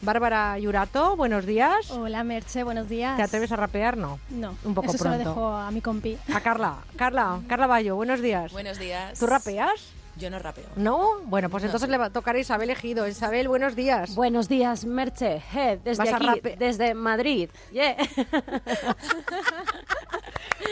Bárbara 0.00 0.58
Yurato, 0.58 1.14
buenos 1.14 1.44
días. 1.44 1.90
Hola 1.90 2.24
Merche, 2.24 2.62
buenos 2.64 2.88
días. 2.88 3.16
¿Te 3.18 3.22
atreves 3.22 3.52
a 3.52 3.56
rapear? 3.56 3.98
No. 3.98 4.18
No, 4.30 4.56
Un 4.64 4.74
poco 4.74 4.88
eso 4.88 4.96
se 4.98 5.04
lo 5.04 5.10
pronto. 5.10 5.28
dejo 5.28 5.48
a 5.48 5.70
mi 5.70 5.82
compi. 5.82 6.16
A 6.34 6.40
Carla. 6.40 6.76
Carla, 6.96 7.40
Carla 7.46 7.66
Bayo, 7.66 7.96
buenos 7.96 8.22
días. 8.22 8.50
Buenos 8.50 8.78
días. 8.78 9.18
¿Tú 9.18 9.26
rapeas? 9.26 9.92
Yo 10.16 10.30
no 10.30 10.38
rapeo. 10.38 10.64
¿No? 10.76 11.20
Bueno, 11.24 11.50
pues 11.50 11.62
No, 11.64 11.68
entonces 11.68 11.86
sí. 11.88 11.90
le 11.90 11.98
va 11.98 12.06
a 12.06 12.10
tocar 12.10 12.36
a 12.36 12.38
Isabel 12.38 12.70
Ejido. 12.70 13.08
Isabel, 13.08 13.48
buenos 13.48 13.74
días. 13.74 14.14
Buenos 14.14 14.48
días, 14.48 14.84
Merche. 14.84 15.42
Eh, 15.56 15.78
desde 15.82 16.04
Vas 16.04 16.12
a 16.12 16.16
aquí, 16.16 16.26
rape- 16.26 16.56
desde 16.56 16.94
Madrid. 16.94 17.50
Yeah. 17.72 17.96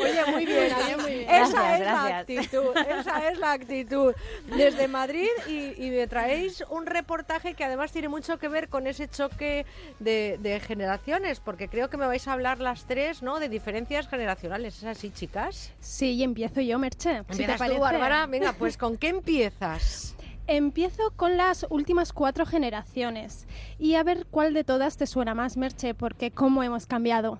Oye, 0.01 0.24
muy 0.32 0.47
bien, 0.47 0.72
muy 1.01 1.11
bien. 1.12 1.28
Esa 1.30 1.49
gracias, 1.49 1.74
es 1.74 1.80
la 1.80 1.93
gracias. 1.93 2.20
actitud, 2.20 2.76
esa 2.99 3.28
es 3.30 3.38
la 3.38 3.53
actitud. 3.53 4.14
Desde 4.57 4.88
Madrid 4.88 5.28
y, 5.49 5.74
y 5.86 5.90
me 5.90 6.07
traéis 6.07 6.64
un 6.70 6.86
reportaje 6.86 7.55
que 7.55 7.64
además 7.64 7.93
tiene 7.93 8.09
mucho 8.09 8.38
que 8.38 8.49
ver 8.49 8.68
con 8.68 8.86
ese 8.86 9.09
choque 9.09 9.66
de, 10.01 10.38
de 10.40 10.61
generaciones, 10.61 11.40
porque 11.40 11.68
creo 11.68 11.90
que 11.90 11.97
me 11.97 12.07
vais 12.07 12.26
a 12.26 12.32
hablar 12.32 12.59
las 12.61 12.84
tres, 12.84 13.22
¿no? 13.22 13.38
De 13.38 13.49
diferencias 13.49 14.09
generacionales. 14.09 14.78
¿Es 14.78 14.84
así, 14.84 15.11
chicas? 15.11 15.72
Sí, 15.80 16.12
y 16.12 16.22
empiezo 16.22 16.61
yo, 16.61 16.78
Merche. 16.78 17.18
si 17.18 17.24
te 17.24 17.32
¿Empiezas 17.32 17.59
parece. 17.59 17.76
tú, 17.76 17.82
Bárbara? 17.82 18.26
Venga, 18.26 18.53
pues 18.55 18.76
¿con 18.76 18.97
qué 18.97 19.09
empiezas? 19.33 20.14
Empiezo 20.47 21.12
con 21.16 21.37
las 21.39 21.64
últimas 21.70 22.12
cuatro 22.12 22.45
generaciones 22.45 23.47
y 23.78 23.95
a 23.95 24.03
ver 24.03 24.26
cuál 24.30 24.53
de 24.53 24.64
todas 24.64 24.99
te 24.99 25.07
suena 25.07 25.35
más, 25.35 25.57
Merche, 25.57 25.95
porque 25.95 26.30
cómo 26.30 26.62
hemos 26.62 26.87
cambiado. 26.87 27.39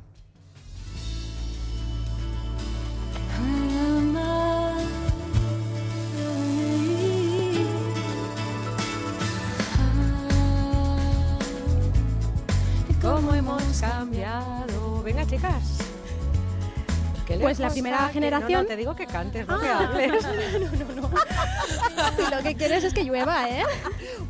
¿Cómo 13.03 13.35
hemos 13.35 13.81
cambiado? 13.81 15.03
Venga, 15.03 15.27
chicas. 15.27 15.92
¿Qué 17.33 17.39
Pues 17.41 17.59
la 17.59 17.71
primera 17.71 18.09
generación- 18.09 18.53
No, 18.53 18.63
no, 18.63 18.69
te 18.69 18.77
digo 18.77 18.95
que 18.97 19.07
cantes, 19.07 19.47
no 19.47 19.59
que 19.61 19.67
Ah. 19.69 19.79
hables. 19.79 20.25
Tú 22.17 22.23
lo 22.31 22.43
que 22.43 22.55
quieres 22.55 22.85
es 22.85 22.93
que 22.95 23.05
llueva, 23.05 23.49
¿eh? 23.49 23.63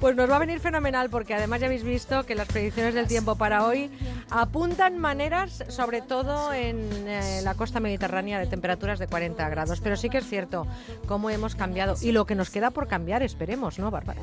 Pues 0.01 0.17
nos 0.17 0.31
va 0.31 0.37
a 0.37 0.39
venir 0.39 0.61
fenomenal 0.61 1.11
porque 1.11 1.35
además 1.35 1.61
ya 1.61 1.67
habéis 1.67 1.83
visto 1.85 2.25
que 2.25 2.35
las 2.35 2.49
predicciones 2.49 2.95
del 2.95 3.07
tiempo 3.07 3.37
para 3.37 3.65
hoy 3.67 3.91
Apuntan 4.31 4.99
maneras, 4.99 5.63
sobre 5.69 6.01
todo 6.01 6.53
en 6.55 6.89
eh, 7.07 7.41
la 7.43 7.55
costa 7.55 7.81
mediterránea, 7.81 8.39
de 8.39 8.47
temperaturas 8.47 8.99
de 8.99 9.07
40 9.07 9.47
grados. 9.51 9.81
Pero 9.81 9.97
sí 9.97 10.09
que 10.09 10.19
es 10.19 10.27
cierto 10.27 10.67
cómo 11.07 11.29
hemos 11.31 11.55
cambiado 11.55 11.97
y 12.01 12.13
lo 12.13 12.25
que 12.25 12.35
nos 12.35 12.49
queda 12.51 12.71
por 12.71 12.89
cambiar, 12.89 13.23
esperemos, 13.23 13.79
¿no, 13.79 13.91
Bárbara? 13.91 14.23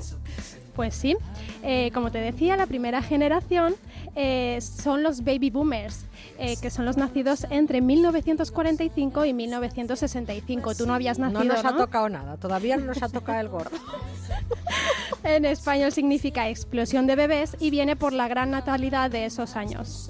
Pues 0.80 0.95
sí. 0.95 1.17
Eh, 1.61 1.91
como 1.93 2.09
te 2.09 2.19
decía, 2.19 2.55
la 2.55 2.65
primera 2.65 3.01
generación 3.01 3.75
eh, 4.15 4.59
son 4.61 5.03
los 5.03 5.25
baby 5.25 5.49
boomers, 5.49 6.05
eh, 6.38 6.55
que 6.55 6.69
son 6.69 6.86
los 6.86 6.95
nacidos 6.95 7.45
entre 7.49 7.82
1945 7.82 9.25
y 9.25 9.34
1965. 9.34 10.75
Tú 10.75 10.88
no 10.88 10.93
habías 10.93 11.19
nacido, 11.19 11.43
No 11.43 11.53
nos 11.53 11.65
ha 11.65 11.75
tocado 11.75 12.07
nada, 12.07 12.38
todavía 12.38 12.77
no 12.77 12.86
nos 12.86 13.03
ha 13.03 13.09
tocado 13.09 13.41
el 13.41 13.49
gordo. 13.49 13.77
En 15.25 15.43
español 15.43 15.91
significa 15.91 16.47
explosión 16.47 17.07
de 17.07 17.17
bebés 17.17 17.57
y 17.59 17.71
viene 17.71 17.97
por 17.97 18.13
la 18.13 18.30
gran 18.30 18.49
natalidad 18.51 19.11
de 19.11 19.25
esos 19.25 19.57
años. 19.57 20.09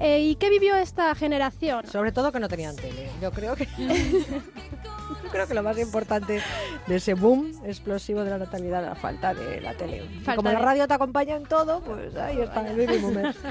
¿Y 0.00 0.36
qué 0.36 0.50
vivió 0.50 0.76
esta 0.76 1.12
generación? 1.16 1.84
Sobre 1.88 2.12
todo 2.12 2.30
que 2.30 2.38
no 2.38 2.46
tenían 2.46 2.76
tele. 2.76 3.10
Yo 3.20 3.32
creo 3.32 3.56
que 3.56 3.66
yo 5.22 5.28
creo 5.30 5.46
que 5.46 5.54
lo 5.54 5.62
más 5.62 5.78
importante 5.78 6.40
de 6.86 6.96
ese 6.96 7.14
boom 7.14 7.52
explosivo 7.64 8.24
de 8.24 8.30
la 8.30 8.38
natalidad 8.38 8.82
la 8.82 8.94
falta 8.94 9.34
de 9.34 9.60
la 9.60 9.74
tele. 9.74 10.02
Falta 10.24 10.36
como 10.36 10.50
la 10.52 10.58
de- 10.58 10.64
radio 10.64 10.88
te 10.88 10.94
acompaña 10.94 11.36
en 11.36 11.44
todo, 11.44 11.80
pues 11.82 12.14
ahí 12.16 12.40
está 12.40 12.68
el 12.68 12.76
baby 12.86 12.98
boomer. 12.98 13.34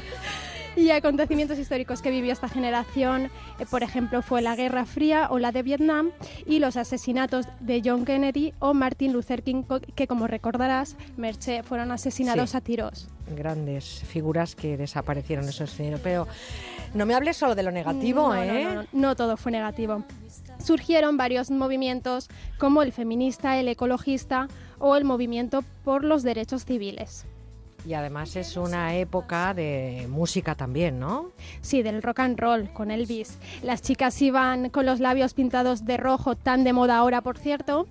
Y 0.77 0.89
acontecimientos 0.91 1.57
históricos 1.57 2.01
que 2.01 2.11
vivió 2.11 2.33
esta 2.33 2.49
generación, 2.49 3.31
eh, 3.59 3.65
por 3.71 3.81
ejemplo, 3.81 4.21
fue 4.21 4.41
la 4.41 4.57
Guerra 4.57 4.83
Fría 4.85 5.29
o 5.31 5.39
la 5.39 5.53
de 5.53 5.63
Vietnam 5.63 6.11
y 6.45 6.59
los 6.59 6.75
asesinatos 6.75 7.45
de 7.61 7.81
John 7.81 8.03
Kennedy 8.03 8.53
o 8.59 8.73
Martin 8.73 9.13
Luther 9.13 9.41
King, 9.41 9.63
que 9.95 10.05
como 10.05 10.27
recordarás, 10.27 10.97
Merche, 11.15 11.63
fueron 11.63 11.93
asesinados 11.93 12.49
Sí. 12.49 12.57
a 12.57 12.59
tiros. 12.59 13.07
Grandes 13.33 14.03
figuras 14.05 14.53
que 14.53 14.75
desaparecieron 14.75 15.45
en 15.45 15.51
ese 15.51 15.63
escenario. 15.63 15.99
Pero 16.03 16.27
no 16.93 17.05
me 17.05 17.13
hables 17.15 17.37
solo 17.37 17.55
de 17.55 17.63
lo 17.63 17.71
negativo, 17.71 18.23
no, 18.23 18.35
no, 18.35 18.43
¿eh? 18.43 18.63
no, 18.65 18.73
no, 18.73 18.87
no 18.91 19.15
todo 19.15 19.37
fue 19.37 19.53
negativo. 19.53 20.03
Surgieron 20.66 21.16
varios 21.16 21.51
movimientos 21.51 22.28
como 22.57 22.82
el 22.82 22.91
feminista, 22.91 23.59
el 23.59 23.68
ecologista 23.68 24.47
o 24.80 24.95
el 24.95 25.03
movimiento 25.03 25.63
por 25.84 26.03
los 26.03 26.24
derechos 26.24 26.66
civiles. 26.66 27.28
Y 27.88 27.93
además 27.93 28.36
es 28.36 28.57
una 28.57 28.95
época 28.95 29.53
de 29.53 30.07
música 30.09 30.55
también, 30.55 30.99
¿no? 30.99 31.30
Sí, 31.61 31.84
del 31.84 32.01
rock 32.01 32.22
and 32.22 32.39
roll 32.39 32.74
con 32.74 32.89
Elvis. 32.89 33.38
Las 33.61 33.84
chicas 33.84 34.20
iban 34.24 34.72
con 34.72 34.88
los 34.88 34.99
labios 34.99 35.36
pintados 35.36 35.86
de 35.86 35.97
rojo, 35.97 36.36
tan 36.36 36.63
de 36.63 36.74
moda 36.74 36.97
ahora, 36.97 37.22
por 37.22 37.38
cierto, 37.38 37.86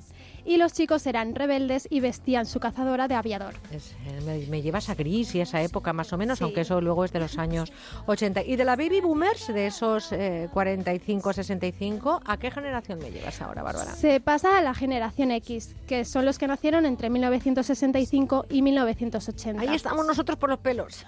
y 0.44 0.56
los 0.56 0.72
chicos 0.72 1.06
eran 1.06 1.34
rebeldes 1.34 1.86
y 1.90 2.00
vestían 2.00 2.46
su 2.46 2.60
cazadora 2.60 3.08
de 3.08 3.14
aviador. 3.14 3.54
Es, 3.72 3.92
eh, 4.06 4.20
me, 4.24 4.38
me 4.48 4.62
llevas 4.62 4.88
a 4.90 4.94
Gris 4.94 5.34
y 5.34 5.40
esa 5.40 5.62
época 5.62 5.92
más 5.92 6.12
o 6.12 6.18
menos, 6.18 6.38
Sí. 6.38 6.44
aunque 6.44 6.62
eso 6.62 6.80
luego 6.80 7.04
es 7.04 7.12
de 7.12 7.20
los 7.20 7.38
años 7.38 7.72
80. 8.06 8.42
Y 8.42 8.56
de 8.56 8.64
la 8.64 8.76
Baby 8.76 9.00
Boomers, 9.00 9.48
de 9.48 9.66
esos 9.68 10.12
eh, 10.12 10.48
45-65, 10.52 12.20
¿a 12.24 12.36
qué 12.36 12.50
generación 12.50 12.98
me 12.98 13.10
llevas 13.10 13.40
ahora, 13.40 13.62
Bárbara? 13.62 13.94
Se 13.94 14.20
pasa 14.20 14.58
a 14.58 14.62
la 14.62 14.74
generación 14.74 15.30
X, 15.30 15.74
que 15.86 16.04
son 16.04 16.24
los 16.24 16.38
que 16.38 16.46
nacieron 16.46 16.86
entre 16.86 17.10
1965 17.10 18.46
y 18.50 18.62
1980. 18.62 19.62
Ahí 19.62 19.74
estamos 19.74 20.06
nosotros 20.06 20.38
por 20.38 20.50
los 20.50 20.58
pelos. 20.58 21.04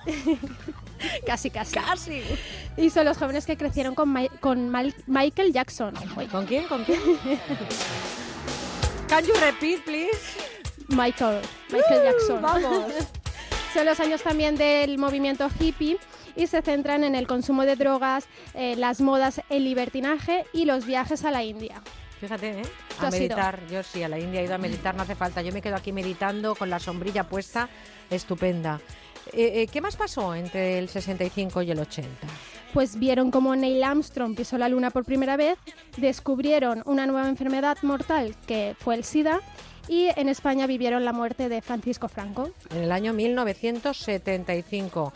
casi, 1.27 1.51
casi. 1.51 1.75
Casi. 1.75 2.23
Y 2.77 2.91
son 2.91 3.05
los 3.05 3.17
jóvenes 3.19 3.47
que 3.47 3.57
crecieron 3.57 3.95
con, 3.95 4.13
Mi- 4.13 4.29
con 4.41 4.69
Mal- 4.71 4.95
Michael 5.07 5.53
Jackson. 5.53 5.95
¿Con 6.31 6.47
quién? 6.47 6.67
¿Con 6.67 6.85
quién? 6.85 7.01
Can 9.09 9.25
you 9.25 9.35
repeat, 9.41 9.85
please? 9.85 10.19
Michael, 10.89 11.41
Michael 11.71 12.01
Uh, 12.01 12.05
Jackson. 12.05 12.43
vamos. 12.43 12.93
Son 13.75 13.85
los 13.85 14.01
años 14.01 14.23
también 14.23 14.57
del 14.57 14.99
movimiento 14.99 15.49
hippie 15.61 15.99
y 16.35 16.47
se 16.47 16.63
centran 16.63 17.05
en 17.05 17.15
el 17.15 17.27
consumo 17.27 17.65
de 17.65 17.77
drogas, 17.77 18.27
eh, 18.55 18.75
las 18.77 19.01
modas, 19.01 19.41
el 19.51 19.65
libertinaje 19.65 20.45
y 20.53 20.65
los 20.65 20.87
viajes 20.87 21.25
a 21.25 21.31
la 21.31 21.43
India. 21.45 21.83
Fíjate, 22.21 22.61
¿eh? 22.61 22.63
¿Tú 22.99 23.07
A 23.07 23.11
meditar. 23.11 23.61
Yo 23.71 23.83
sí, 23.83 24.03
a 24.03 24.09
la 24.09 24.19
India 24.19 24.41
he 24.41 24.45
ido 24.45 24.55
a 24.55 24.59
meditar, 24.59 24.95
no 24.95 25.03
hace 25.03 25.15
falta. 25.15 25.43
Yo 25.43 25.53
me 25.53 25.61
quedo 25.61 25.77
aquí 25.77 25.93
meditando 25.93 26.55
con 26.55 26.71
la 26.71 26.79
sombrilla 26.79 27.25
puesta, 27.25 27.69
estupenda. 28.11 28.81
Eh, 29.33 29.63
eh, 29.63 29.67
¿Qué 29.67 29.81
más 29.81 29.97
pasó 29.97 30.35
entre 30.35 30.79
el 30.79 30.89
65 30.89 31.63
y 31.63 31.71
el 31.71 31.81
80? 31.81 32.09
Pues 32.73 32.99
vieron 32.99 33.31
cómo 33.31 33.57
Neil 33.57 33.83
Armstrong 33.83 34.37
pisó 34.37 34.59
la 34.59 34.69
luna 34.69 34.91
por 34.91 35.05
primera 35.05 35.37
vez, 35.37 35.59
descubrieron 35.97 36.83
una 36.85 37.07
nueva 37.07 37.29
enfermedad 37.29 37.79
mortal 37.83 38.35
que 38.47 38.77
fue 38.79 38.97
el 38.97 39.05
SIDA 39.05 39.41
y 39.89 40.09
en 40.17 40.29
España 40.29 40.67
vivieron 40.67 41.05
la 41.05 41.13
muerte 41.13 41.49
de 41.49 41.63
Francisco 41.63 42.09
Franco. 42.09 42.51
En 42.71 42.83
el 42.83 42.93
año 42.93 43.13
1975. 43.13 45.13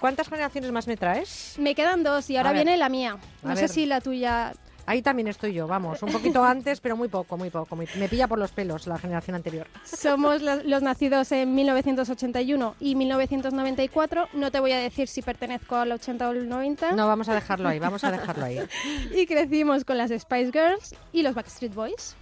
¿Cuántas 0.00 0.28
generaciones 0.28 0.72
más 0.72 0.86
me 0.86 0.96
traes? 0.96 1.54
Me 1.58 1.74
quedan 1.74 2.02
dos 2.02 2.28
y 2.28 2.36
ahora 2.36 2.52
viene 2.52 2.76
la 2.76 2.88
mía. 2.88 3.18
No 3.42 3.56
sé 3.56 3.68
si 3.68 3.86
la 3.86 4.00
tuya... 4.00 4.52
Ahí 4.86 5.00
también 5.00 5.28
estoy 5.28 5.52
yo, 5.54 5.66
vamos, 5.66 6.02
un 6.02 6.10
poquito 6.10 6.42
antes, 6.44 6.80
pero 6.80 6.96
muy 6.96 7.08
poco, 7.08 7.36
muy 7.36 7.50
poco. 7.50 7.76
muy- 7.76 7.86
Me 7.96 8.08
pilla 8.08 8.26
por 8.26 8.38
los 8.38 8.50
pelos 8.52 8.86
la 8.86 8.98
generación 8.98 9.36
anterior. 9.36 9.66
Somos 9.84 10.42
los, 10.42 10.64
los 10.64 10.82
nacidos 10.82 11.30
en 11.32 11.54
1981 11.54 12.74
y 12.80 12.94
1994. 12.96 14.28
No 14.32 14.50
te 14.50 14.60
voy 14.60 14.72
a 14.72 14.78
decir 14.78 15.08
si 15.08 15.22
pertenezco 15.22 15.76
al 15.76 15.92
80 15.92 16.26
o 16.26 16.30
al 16.30 16.48
90. 16.48 16.92
No, 16.92 17.06
vamos 17.06 17.28
a 17.28 17.34
dejarlo 17.34 17.68
ahí, 17.68 17.78
vamos 17.78 18.02
a 18.04 18.10
dejarlo 18.10 18.44
ahí. 18.44 18.58
Y 19.14 19.26
crecimos 19.26 19.84
con 19.84 19.98
las 19.98 20.10
Spice 20.10 20.50
Girls 20.52 20.94
y 21.12 21.22
los 21.22 21.34
Backstreet 21.34 21.74
Boys. 21.74 22.16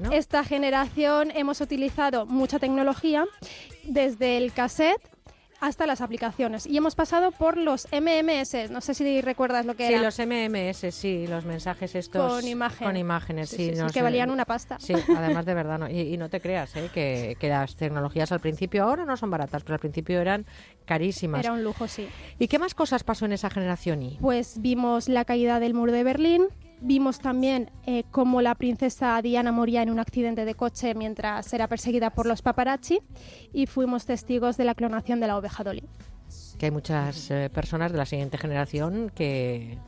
Bueno. 0.00 0.12
Esta 0.14 0.44
generación 0.44 1.30
hemos 1.34 1.60
utilizado 1.60 2.26
mucha 2.26 2.58
tecnología, 2.58 3.24
desde 3.84 4.36
el 4.38 4.52
cassette 4.52 5.00
hasta 5.60 5.86
las 5.86 6.00
aplicaciones. 6.00 6.66
Y 6.66 6.76
hemos 6.76 6.94
pasado 6.94 7.32
por 7.32 7.56
los 7.56 7.86
MMS. 7.92 8.70
No 8.70 8.80
sé 8.80 8.94
si 8.94 9.20
recuerdas 9.20 9.66
lo 9.66 9.74
que 9.74 9.86
Sí, 9.88 9.94
era. 9.94 10.02
los 10.02 10.18
MMS, 10.18 10.94
sí, 10.94 11.26
los 11.26 11.44
mensajes 11.44 11.94
estos. 11.94 12.32
Con 12.32 12.46
imagen. 12.46 12.86
Con 12.86 12.96
imágenes, 12.96 13.48
Sí, 13.50 13.56
sí. 13.56 13.64
sí, 13.70 13.74
sí, 13.76 13.82
no 13.82 13.88
que 13.90 14.02
valían 14.02 14.30
una 14.30 14.44
pasta. 14.44 14.78
Sí, 14.80 14.94
además 15.16 15.44
de 15.46 15.54
verdad. 15.54 15.78
no. 15.78 15.88
Y, 15.88 16.00
y 16.14 16.16
no 16.16 16.28
te 16.28 16.40
creas, 16.40 16.74
¿eh? 16.76 16.90
que, 16.92 17.36
que 17.40 17.48
las 17.48 17.76
tecnologías 17.76 18.30
al 18.32 18.40
principio 18.40 18.84
ahora 18.84 19.04
no 19.04 19.16
son 19.16 19.30
baratas, 19.30 19.62
pero 19.64 19.74
al 19.74 19.80
principio 19.80 20.20
eran 20.20 20.46
carísimas. 20.84 21.40
Era 21.44 21.52
un 21.52 21.64
lujo, 21.64 21.88
sí. 21.88 22.08
¿Y 22.38 22.48
qué 22.48 22.58
más 22.58 22.74
cosas 22.74 23.02
pasó 23.04 23.24
en 23.24 23.32
esa 23.32 23.50
generación? 23.50 24.02
Y? 24.02 24.18
Pues 24.20 24.60
vimos 24.60 25.08
la 25.08 25.24
caída 25.24 25.60
del 25.60 25.74
muro 25.74 25.92
de 25.92 26.04
Berlín, 26.04 26.46
vimos 26.80 27.18
también 27.18 27.70
eh, 27.86 28.04
cómo 28.10 28.42
la 28.42 28.54
princesa 28.54 29.20
Diana 29.22 29.52
moría 29.52 29.82
en 29.82 29.90
un 29.90 29.98
accidente 29.98 30.44
de 30.44 30.54
coche 30.54 30.94
mientras 30.94 31.52
era 31.52 31.68
perseguida 31.68 32.10
por 32.10 32.26
los 32.26 32.42
paparazzi 32.42 33.00
y 33.52 33.66
fuimos 33.66 34.06
testigos 34.06 34.56
de 34.56 34.64
la 34.64 34.74
clonación 34.74 35.20
de 35.20 35.26
la 35.26 35.36
oveja 35.36 35.64
Dolly. 35.64 35.84
que 36.58 36.66
hay 36.66 36.72
muchas 36.72 37.30
eh, 37.30 37.50
personas 37.52 37.92
de 37.92 37.98
la 37.98 38.06
siguiente 38.06 38.38
generación 38.38 39.10
que, 39.14 39.78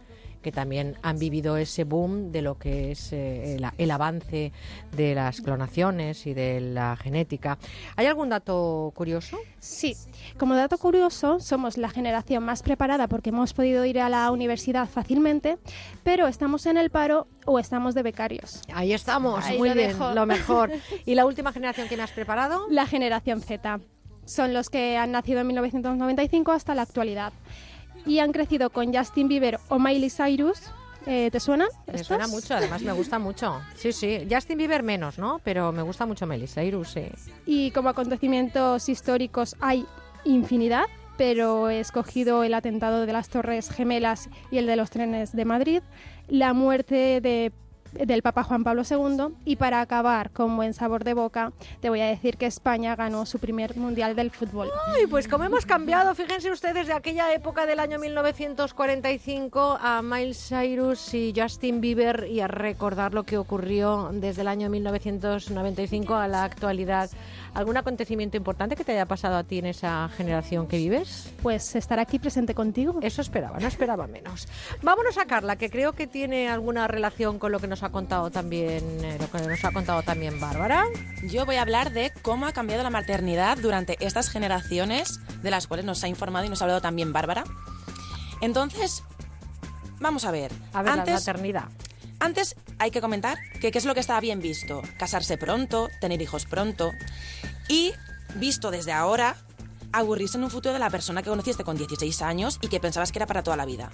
que 0.43 0.53
también 0.53 0.97
han 1.03 1.19
vivido 1.19 1.57
ese 1.57 1.85
boom 1.85 2.33
de 2.33 2.43
lo 2.43 2.59
que 2.59 2.93
es 2.93 3.13
eh, 3.13 3.57
el, 3.57 3.67
el 3.77 3.91
avance 3.91 4.53
de 4.97 5.15
las 5.15 5.41
clonaciones 5.41 6.27
y 6.27 6.35
de 6.35 6.61
la 6.61 6.97
genética. 6.97 7.59
¿Hay 7.97 8.07
algún 8.07 8.31
dato 8.31 8.93
curioso? 8.95 9.37
Sí, 9.59 9.95
como 10.39 10.55
dato 10.55 10.79
curioso, 10.79 11.41
somos 11.41 11.77
la 11.77 11.91
generación 11.91 12.45
más 12.45 12.63
preparada 12.63 13.09
porque 13.09 13.31
hemos 13.31 13.53
podido 13.53 13.85
ir 13.85 14.01
a 14.01 14.09
la 14.09 14.31
universidad 14.31 14.89
fácilmente, 14.89 15.59
pero 16.03 16.27
estamos 16.27 16.67
en 16.67 16.77
el 16.77 16.91
paro 16.91 17.27
o 17.47 17.59
estamos 17.59 17.95
de 17.95 18.03
becarios. 18.03 18.63
Ahí 18.73 18.93
estamos, 18.93 19.45
Ahí 19.45 19.59
muy 19.59 19.69
lo 19.69 19.75
bien, 19.75 19.89
dejo. 19.89 20.13
lo 20.15 20.27
mejor. 20.27 20.71
¿Y 21.07 21.15
la 21.15 21.27
última 21.27 21.53
generación 21.53 21.89
que 21.89 21.97
me 21.97 22.03
has 22.03 22.13
preparado? 22.13 22.67
La 22.71 22.87
generación 22.87 23.41
Z. 23.43 23.81
Son 24.25 24.55
los 24.55 24.71
que 24.71 24.97
han 24.97 25.13
nacido 25.13 25.41
en 25.41 25.49
1995 25.49 26.53
hasta 26.53 26.75
la 26.75 26.83
actualidad. 26.83 27.33
Y 28.07 28.19
han 28.19 28.33
crecido 28.33 28.71
con 28.71 28.95
Justin 28.95 29.29
Bieber 29.29 29.59
o 29.69 29.79
Miley 29.79 30.11
Cyrus. 30.11 30.63
Eh, 31.07 31.31
¿Te 31.33 31.41
suenan? 31.41 31.69
Me 31.87 31.95
estos? 31.95 32.09
suena 32.09 32.27
mucho, 32.27 32.55
además 32.55 32.83
me 32.83 32.93
gusta 32.93 33.19
mucho. 33.19 33.61
Sí, 33.75 33.93
sí. 33.93 34.27
Justin 34.31 34.59
Bieber 34.59 34.83
menos, 34.83 35.19
¿no? 35.19 35.41
Pero 35.43 35.73
me 35.73 35.83
gusta 35.83 36.05
mucho 36.07 36.27
Miley 36.27 36.47
Cyrus, 36.47 36.89
sí. 36.91 37.07
Y 37.47 37.71
como 37.71 37.89
acontecimientos 37.89 38.89
históricos 38.89 39.57
hay 39.61 39.87
infinidad, 40.25 40.85
pero 41.17 41.71
he 41.71 41.81
escogido 41.81 42.45
el 42.45 42.53
atentado 42.55 43.07
de 43.07 43.13
las 43.13 43.29
Torres 43.31 43.71
Gemelas 43.71 44.29
y 44.51 44.59
el 44.59 44.67
de 44.67 44.77
los 44.77 44.91
trenes 44.91 45.33
de 45.33 45.45
Madrid, 45.47 45.83
la 46.29 46.53
muerte 46.53 47.21
de 47.23 47.53
del 47.93 48.23
Papa 48.23 48.45
Juan 48.45 48.65
Pablo 48.65 48.83
II 48.89 49.35
y 49.45 49.57
para 49.57 49.81
acabar 49.81 50.31
con 50.31 50.57
buen 50.57 50.75
sabor 50.75 51.05
de 51.05 51.15
boca 51.15 51.53
te 51.81 51.89
voy 51.89 52.01
a 52.01 52.07
decir 52.07 52.37
que 52.37 52.47
España 52.47 52.97
ganó 52.97 53.27
su 53.27 53.39
primer 53.39 53.77
mundial 53.77 54.17
del 54.17 54.31
fútbol. 54.31 54.71
Ay, 54.87 55.07
pues 55.07 55.29
como 55.29 55.45
hemos 55.45 55.67
cambiado, 55.67 56.15
fíjense 56.15 56.51
ustedes 56.51 56.87
de 56.87 56.93
aquella 56.93 57.33
época 57.33 57.67
del 57.67 57.81
año 57.81 57.99
1945 57.99 59.79
a 59.81 60.03
Miles 60.03 60.49
Cyrus 60.49 61.15
y 61.15 61.33
Justin 61.37 61.81
Bieber 61.81 62.27
y 62.31 62.41
a 62.41 62.49
recordar 62.49 63.15
lo 63.15 63.25
que 63.25 63.39
ocurrió 63.39 64.11
desde 64.13 64.43
el 64.43 64.49
año 64.49 64.71
1995 64.71 66.15
a 66.15 66.29
la 66.29 66.45
actualidad. 66.45 67.11
¿Algún 67.55 67.77
acontecimiento 67.77 68.37
importante 68.37 68.77
que 68.77 68.85
te 68.85 68.93
haya 68.93 69.07
pasado 69.07 69.37
a 69.37 69.45
ti 69.45 69.59
en 69.59 69.67
esa 69.67 70.09
generación 70.17 70.67
que 70.67 70.77
vives? 70.77 71.33
Pues 71.43 71.75
estar 71.75 71.99
aquí 71.99 72.19
presente 72.19 72.55
contigo. 72.55 72.99
Eso 73.03 73.23
esperaba, 73.23 73.59
no 73.59 73.67
esperaba 73.67 74.07
menos. 74.07 74.47
Vámonos 74.83 75.19
a 75.19 75.27
Carla, 75.27 75.57
que 75.57 75.69
creo 75.69 75.93
que 75.93 76.07
tiene 76.07 76.49
alguna 76.49 76.87
relación 76.87 77.39
con 77.39 77.53
lo 77.53 77.59
que 77.59 77.67
nos 77.67 77.83
ha 77.83 77.91
contado 77.91 78.31
también, 78.31 79.05
eh, 79.05 79.19
lo 79.21 79.31
que 79.31 79.47
nos 79.47 79.65
ha 79.65 79.73
contado 79.73 80.03
también 80.03 80.39
Bárbara. 80.41 80.85
Yo 81.25 81.45
voy 81.45 81.57
a 81.57 81.63
hablar 81.63 81.93
de 81.93 82.13
cómo 82.23 82.47
ha 82.47 82.53
cambiado 82.53 82.83
la 82.83 82.91
maternidad 82.91 83.59
durante 83.59 83.97
estas 84.05 84.31
generaciones 84.31 85.21
de 85.43 85.51
las 85.51 85.67
cuales 85.67 85.85
nos 85.85 86.03
ha 86.05 86.09
informado 86.09 86.47
y 86.47 86.49
nos 86.49 86.63
ha 86.63 86.67
hablado 86.67 86.81
también 86.81 87.13
Bárbara. 87.13 87.45
Entonces, 88.41 89.03
vamos 89.99 90.25
a 90.25 90.31
ver. 90.31 90.53
A 90.73 90.83
ver, 90.83 90.95
la 90.95 91.03
antes, 91.03 91.15
maternidad. 91.15 91.65
Antes 92.21 92.55
hay 92.79 92.91
que 92.91 93.01
comentar 93.01 93.39
que 93.61 93.73
qué 93.73 93.79
es 93.79 93.85
lo 93.85 93.95
que 93.95 94.01
estaba 94.01 94.21
bien 94.21 94.41
visto. 94.41 94.83
Casarse 94.99 95.37
pronto, 95.37 95.89
tener 96.01 96.23
hijos 96.23 96.45
pronto. 96.45 96.93
Y 97.69 97.93
visto 98.37 98.71
desde 98.71 98.93
ahora, 98.93 99.37
aburrirse 99.93 100.39
en 100.39 100.45
un 100.45 100.51
futuro 100.51 100.73
de 100.73 100.79
la 100.79 100.91
persona 100.91 101.23
que 101.23 101.31
conociste 101.31 101.65
con 101.65 101.77
16 101.77 102.23
años 102.23 102.59
y 102.63 102.69
que 102.69 102.81
pensabas 102.81 103.13
que 103.13 103.19
era 103.19 103.27
para 103.27 103.43
toda 103.43 103.57
la 103.57 103.67
vida. 103.67 103.91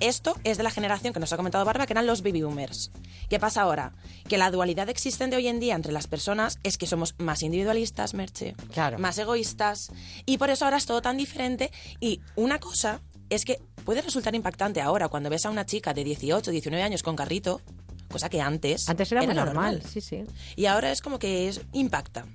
Esto 0.00 0.36
es 0.44 0.56
de 0.56 0.62
la 0.62 0.70
generación 0.70 1.12
que 1.12 1.20
nos 1.20 1.32
ha 1.32 1.36
comentado 1.36 1.64
Barba, 1.64 1.86
que 1.86 1.92
eran 1.92 2.06
los 2.06 2.22
baby 2.22 2.42
boomers. 2.42 2.90
¿Qué 3.28 3.38
pasa 3.38 3.62
ahora? 3.62 3.92
Que 4.28 4.38
la 4.38 4.50
dualidad 4.50 4.88
existente 4.88 5.36
hoy 5.36 5.48
en 5.48 5.60
día 5.60 5.74
entre 5.74 5.92
las 5.92 6.06
personas 6.06 6.58
es 6.62 6.76
que 6.78 6.86
somos 6.86 7.14
más 7.18 7.42
individualistas, 7.42 8.14
Merche, 8.14 8.54
más 8.98 9.18
egoístas, 9.18 9.90
y 10.26 10.38
por 10.38 10.50
eso 10.50 10.64
ahora 10.64 10.76
es 10.76 10.86
todo 10.86 11.02
tan 11.02 11.16
diferente. 11.16 11.70
Y 12.00 12.20
una 12.34 12.58
cosa 12.58 13.00
es 13.30 13.44
que 13.44 13.60
puede 13.86 14.02
resultar 14.02 14.34
impactante 14.34 14.82
ahora 14.82 15.08
cuando 15.08 15.30
ves 15.30 15.46
a 15.46 15.50
una 15.50 15.64
chica 15.64 15.94
de 15.94 16.04
18, 16.04 16.50
19 16.50 16.82
años 16.82 17.02
con 17.04 17.14
carrito, 17.14 17.62
cosa 18.10 18.28
que 18.28 18.40
antes, 18.40 18.88
Antes 18.88 19.12
era 19.12 19.22
muy 19.22 19.32
lo 19.32 19.44
normal, 19.44 19.80
sí, 19.88 20.00
sí. 20.00 20.24
Y 20.56 20.66
ahora 20.66 20.90
es 20.90 21.00
como 21.00 21.18
que 21.18 21.48
es, 21.48 21.60
impacta. 21.72 22.26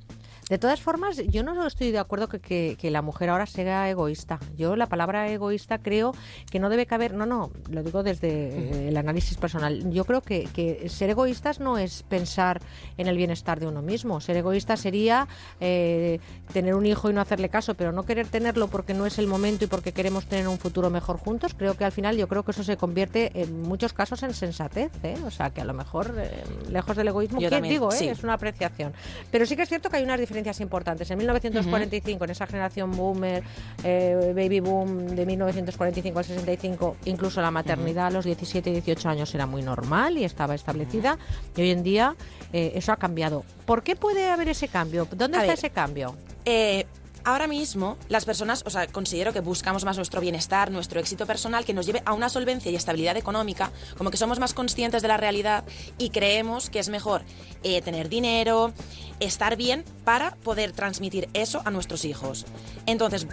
De 0.52 0.58
todas 0.58 0.82
formas, 0.82 1.16
yo 1.28 1.44
no 1.44 1.66
estoy 1.66 1.92
de 1.92 2.00
acuerdo 2.00 2.28
que, 2.28 2.42
que- 2.42 2.76
que 2.78 2.92
la 2.92 3.02
mujer 3.02 3.30
ahora 3.30 3.46
sea 3.46 3.90
egoísta. 3.90 4.38
Yo 4.58 4.76
la 4.76 4.88
palabra 4.88 5.30
egoísta 5.32 5.78
creo 5.78 6.14
que 6.52 6.60
no 6.60 6.68
debe 6.70 6.86
caber, 6.86 7.14
no, 7.14 7.26
no, 7.26 7.52
lo 7.70 7.84
digo 7.84 8.04
desde 8.04 8.50
eh, 8.50 8.88
el 8.90 8.98
análisis 8.98 9.38
personal. 9.38 9.90
Yo 9.94 10.04
creo 10.04 10.20
que, 10.20 10.50
que 10.54 10.90
ser 10.90 11.10
egoístas 11.10 11.62
no 11.62 11.78
es 11.78 12.04
pensar 12.04 12.60
en 12.98 13.08
el 13.08 13.16
bienestar 13.16 13.62
de 13.62 13.68
uno 13.68 13.82
mismo. 13.82 14.20
Ser 14.20 14.36
egoísta 14.36 14.76
sería 14.76 15.26
eh, 15.62 16.20
tener 16.52 16.76
un 16.76 16.86
hijo 16.86 17.10
y 17.10 17.14
no 17.14 17.22
hacerle 17.22 17.48
caso, 17.48 17.76
pero 17.76 17.94
no 17.94 18.04
querer 18.04 18.28
tenerlo 18.28 18.68
porque 18.68 18.94
no 18.94 19.06
es 19.06 19.20
el 19.20 19.28
momento 19.28 19.64
y 19.64 19.68
porque 19.68 19.94
queremos 19.94 20.26
tener 20.26 20.50
un 20.50 20.58
futuro 20.60 20.90
mejor 20.90 21.16
juntos. 21.18 21.54
Creo 21.58 21.78
que 21.78 21.86
al 21.86 21.94
final 21.94 22.18
yo 22.18 22.28
creo 22.28 22.44
que 22.44 22.52
eso 22.52 22.66
se 22.66 22.76
convierte 22.76 23.32
en 23.42 23.62
muchos 23.62 23.94
casos 23.94 24.22
en 24.24 24.34
sensatez. 24.34 24.92
¿eh? 25.04 25.16
O 25.26 25.32
sea, 25.32 25.52
que 25.52 25.62
a 25.62 25.66
lo 25.66 25.74
mejor 25.74 26.14
eh, 26.18 26.44
lejos 26.70 26.98
del 26.98 27.08
egoísmo, 27.08 27.40
Yo 27.40 27.48
¿qué 27.48 27.56
también, 27.56 27.74
digo? 27.76 27.90
sí. 27.92 28.10
Es 28.10 28.22
una 28.26 28.34
apreciación. 28.34 28.92
Pero 29.32 29.46
sí 29.46 29.56
que 29.56 29.62
es 29.62 29.70
cierto 29.70 29.90
que 29.90 29.96
hay 29.96 30.04
unas 30.04 30.20
diferencias 30.20 30.41
importantes. 30.60 31.10
En 31.12 31.18
1945, 31.18 32.24
en 32.26 32.30
esa 32.32 32.48
generación 32.48 32.92
boomer, 32.92 33.44
eh, 33.84 34.34
baby 34.36 34.60
boom 34.60 35.08
de 35.16 35.26
1945 35.26 36.20
al 36.20 36.26
65, 36.26 36.98
incluso 37.06 37.42
la 37.42 37.52
maternidad 37.52 38.08
a 38.08 38.12
los 38.12 38.26
17 38.26 38.70
y 38.70 38.74
18 38.74 39.10
años 39.10 39.34
era 39.36 39.46
muy 39.46 39.62
normal 39.62 40.18
y 40.18 40.24
estaba 40.24 40.56
establecida. 40.56 41.18
Y 41.56 41.62
hoy 41.62 41.72
en 41.72 41.84
día 41.84 42.16
eh, 42.54 42.74
eso 42.76 42.92
ha 42.92 42.98
cambiado. 42.98 43.44
¿Por 43.66 43.84
qué 43.84 43.96
puede 43.96 44.30
haber 44.30 44.50
ese 44.50 44.68
cambio? 44.68 45.08
¿Dónde 45.12 45.38
A 45.38 45.42
está 45.42 45.52
ver, 45.52 45.58
ese 45.58 45.70
cambio? 45.70 46.16
Eh, 46.46 46.86
ahora 47.24 47.48
mismo, 47.48 47.98
las 48.10 48.26
personas, 48.26 48.64
o 48.66 48.70
sea, 48.70 48.88
considero 48.88 49.34
que 49.34 49.40
buscamos 49.40 49.86
más 49.86 49.98
nuestro 49.98 50.22
bienestar, 50.22 50.72
nuestro 50.72 51.00
éxito 51.00 51.26
personal, 51.26 51.66
que 51.66 51.74
nos 51.74 51.86
lleve 51.86 52.02
a 52.06 52.14
una 52.14 52.30
solvencia 52.30 52.72
y 52.72 52.76
estabilidad 52.76 53.18
económica, 53.18 53.72
como 53.98 54.12
que 54.12 54.18
somos 54.18 54.40
más 54.40 54.54
conscientes 54.54 55.02
de 55.02 55.08
la 55.08 55.18
realidad 55.18 55.64
y 55.98 56.10
creemos 56.10 56.70
que 56.70 56.80
es 56.80 56.90
mejor 56.90 57.24
eh, 57.64 57.82
tener 57.82 58.10
dinero, 58.10 58.74
estar 59.20 59.56
bien 59.56 59.84
para 60.04 60.36
poder 60.36 60.72
transmitir 60.72 61.30
eso 61.34 61.62
a 61.66 61.72
nuestros 61.72 62.06
hijos. 62.06 62.46
Entonces, 62.86 63.28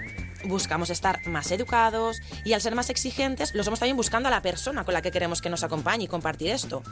buscamos 0.44 0.90
estar 0.90 1.26
más 1.26 1.50
educados 1.50 2.20
y 2.44 2.52
al 2.52 2.60
ser 2.60 2.74
más 2.74 2.90
exigentes, 2.90 3.54
lo 3.54 3.64
somos 3.64 3.80
también 3.80 3.96
buscando 3.96 4.28
a 4.28 4.30
la 4.30 4.42
persona 4.42 4.84
con 4.84 4.94
la 4.94 5.02
que 5.02 5.10
queremos 5.10 5.40
que 5.40 5.50
nos 5.50 5.62
acompañe 5.62 6.04
y 6.04 6.08
compartir 6.08 6.50
esto. 6.50 6.82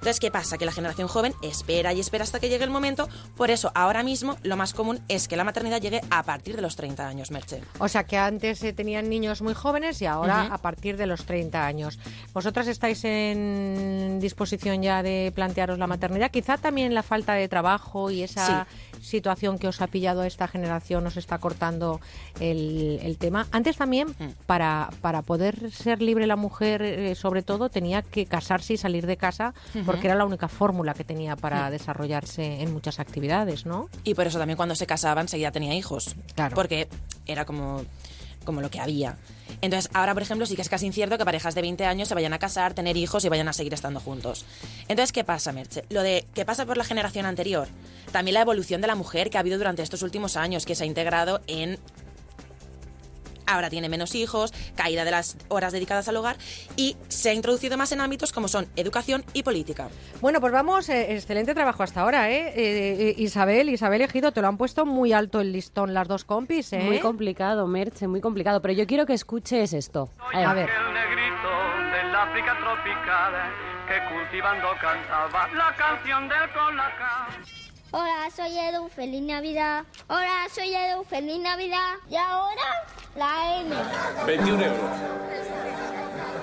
Entonces, 0.00 0.18
¿qué 0.18 0.30
pasa? 0.30 0.56
Que 0.56 0.64
la 0.64 0.72
generación 0.72 1.08
joven 1.08 1.34
espera 1.42 1.92
y 1.92 2.00
espera 2.00 2.24
hasta 2.24 2.40
que 2.40 2.48
llegue 2.48 2.64
el 2.64 2.70
momento. 2.70 3.06
Por 3.36 3.50
eso, 3.50 3.70
ahora 3.74 4.02
mismo, 4.02 4.38
lo 4.42 4.56
más 4.56 4.72
común 4.72 5.00
es 5.08 5.28
que 5.28 5.36
la 5.36 5.44
maternidad 5.44 5.78
llegue 5.78 6.00
a 6.08 6.22
partir 6.22 6.56
de 6.56 6.62
los 6.62 6.74
30 6.74 7.06
años, 7.06 7.30
Merche. 7.30 7.60
O 7.78 7.86
sea, 7.86 8.04
que 8.04 8.16
antes 8.16 8.62
eh, 8.64 8.72
tenían 8.72 9.10
niños 9.10 9.42
muy 9.42 9.52
jóvenes 9.52 10.00
y 10.00 10.06
ahora 10.06 10.48
a 10.50 10.56
partir 10.56 10.96
de 10.96 11.04
los 11.04 11.26
30 11.26 11.66
años. 11.66 11.98
¿Vosotras 12.32 12.66
estáis 12.66 13.04
en 13.04 14.20
disposición 14.20 14.82
ya 14.82 15.02
de 15.02 15.32
plantearos 15.34 15.78
la 15.78 15.86
maternidad? 15.86 16.30
Quizá 16.30 16.56
también 16.56 16.94
la 16.94 17.02
falta 17.02 17.34
de 17.34 17.46
trabajo 17.46 18.10
y 18.10 18.22
esa 18.22 18.66
situación 19.02 19.58
que 19.58 19.68
os 19.68 19.80
ha 19.80 19.86
pillado 19.86 20.20
a 20.22 20.26
esta 20.26 20.46
generación 20.48 21.06
os 21.06 21.16
está 21.16 21.38
cortando 21.38 22.00
el, 22.40 22.98
el 23.02 23.16
tema. 23.18 23.46
Antes 23.52 23.76
también, 23.76 24.08
Mm. 24.18 24.30
para, 24.46 24.90
para 25.00 25.22
poder 25.22 25.70
ser 25.72 26.02
libre 26.02 26.26
la 26.26 26.36
mujer, 26.36 26.82
eh, 26.82 27.14
sobre 27.14 27.42
todo, 27.42 27.68
tenía 27.68 28.02
que 28.02 28.26
casarse 28.26 28.74
y 28.74 28.76
salir 28.76 29.06
de 29.06 29.16
casa 29.16 29.54
porque 29.86 30.06
era 30.08 30.16
la 30.16 30.24
única 30.24 30.48
fórmula 30.48 30.94
que 30.94 31.04
tenía 31.04 31.36
para 31.36 31.68
Mm. 31.68 31.72
desarrollarse 31.72 32.62
en 32.62 32.72
muchas 32.72 33.00
actividades, 33.00 33.66
¿no? 33.66 33.88
Y 34.04 34.14
por 34.14 34.26
eso 34.26 34.38
también 34.38 34.56
cuando 34.56 34.74
se 34.74 34.86
casaba 34.86 35.20
enseguida 35.20 35.50
tenía 35.52 35.74
hijos. 35.74 36.14
Claro. 36.34 36.54
Porque 36.54 36.88
era 37.26 37.44
como, 37.44 37.82
como 38.44 38.60
lo 38.60 38.70
que 38.70 38.80
había. 38.80 39.16
Entonces, 39.62 39.90
ahora, 39.94 40.14
por 40.14 40.22
ejemplo, 40.22 40.46
sí 40.46 40.54
que 40.56 40.62
es 40.62 40.68
casi 40.68 40.86
incierto 40.86 41.18
que 41.18 41.24
parejas 41.24 41.54
de 41.54 41.60
20 41.62 41.84
años 41.84 42.08
se 42.08 42.14
vayan 42.14 42.32
a 42.32 42.38
casar, 42.38 42.72
tener 42.72 42.96
hijos 42.96 43.24
y 43.24 43.28
vayan 43.28 43.48
a 43.48 43.52
seguir 43.52 43.74
estando 43.74 44.00
juntos. 44.00 44.44
Entonces, 44.88 45.12
¿qué 45.12 45.24
pasa, 45.24 45.52
Merche? 45.52 45.84
Lo 45.90 46.02
de 46.02 46.24
qué 46.34 46.44
pasa 46.44 46.64
por 46.64 46.76
la 46.76 46.84
generación 46.84 47.26
anterior. 47.26 47.68
También 48.12 48.34
la 48.34 48.42
evolución 48.42 48.80
de 48.80 48.86
la 48.86 48.94
mujer 48.94 49.30
que 49.30 49.36
ha 49.36 49.40
habido 49.40 49.58
durante 49.58 49.82
estos 49.82 50.02
últimos 50.02 50.36
años, 50.36 50.66
que 50.66 50.74
se 50.74 50.84
ha 50.84 50.86
integrado 50.86 51.40
en 51.46 51.78
ahora 53.50 53.70
tiene 53.70 53.88
menos 53.88 54.14
hijos, 54.14 54.52
caída 54.76 55.04
de 55.04 55.10
las 55.10 55.36
horas 55.48 55.72
dedicadas 55.72 56.08
al 56.08 56.16
hogar 56.16 56.36
y 56.76 56.96
se 57.08 57.30
ha 57.30 57.34
introducido 57.34 57.76
más 57.76 57.92
en 57.92 58.00
ámbitos 58.00 58.32
como 58.32 58.48
son 58.48 58.68
educación 58.76 59.24
y 59.32 59.42
política. 59.42 59.88
Bueno, 60.20 60.40
pues 60.40 60.52
vamos, 60.52 60.88
eh, 60.88 61.14
excelente 61.14 61.54
trabajo 61.54 61.82
hasta 61.82 62.02
ahora, 62.02 62.30
¿eh? 62.30 62.52
Eh, 62.54 62.96
eh, 63.08 63.14
Isabel, 63.18 63.68
Isabel 63.68 64.02
Ejido, 64.02 64.32
te 64.32 64.40
lo 64.40 64.48
han 64.48 64.56
puesto 64.56 64.86
muy 64.86 65.12
alto 65.12 65.40
el 65.40 65.52
listón 65.52 65.94
las 65.94 66.08
dos 66.08 66.24
compis, 66.24 66.72
¿eh? 66.72 66.82
Muy 66.84 67.00
complicado, 67.00 67.66
Merche, 67.66 68.06
muy 68.06 68.20
complicado. 68.20 68.62
Pero 68.62 68.74
yo 68.74 68.86
quiero 68.86 69.06
que 69.06 69.14
escuches 69.14 69.72
esto. 69.72 70.10
A 70.32 70.54
ver. 70.54 70.68
El 70.70 70.94
negrito 70.94 71.50
del 71.92 72.14
África 72.14 72.56
tropical 72.60 73.32
que 73.88 74.14
cultivando 74.14 74.68
cantaba 74.80 75.48
la 75.54 75.74
canción 75.74 76.28
del 76.28 76.52
colacao. 76.52 77.59
Hola, 77.92 78.28
soy 78.34 78.56
Edu, 78.56 78.88
feliz 78.88 79.20
Navidad. 79.20 79.84
Hola, 80.06 80.46
soy 80.54 80.72
Edu, 80.72 81.02
feliz 81.02 81.40
Navidad. 81.40 81.94
Y 82.08 82.14
ahora 82.14 82.62
la 83.16 83.60
M. 83.62 83.74
21 84.26 84.64
euros. 84.64 84.90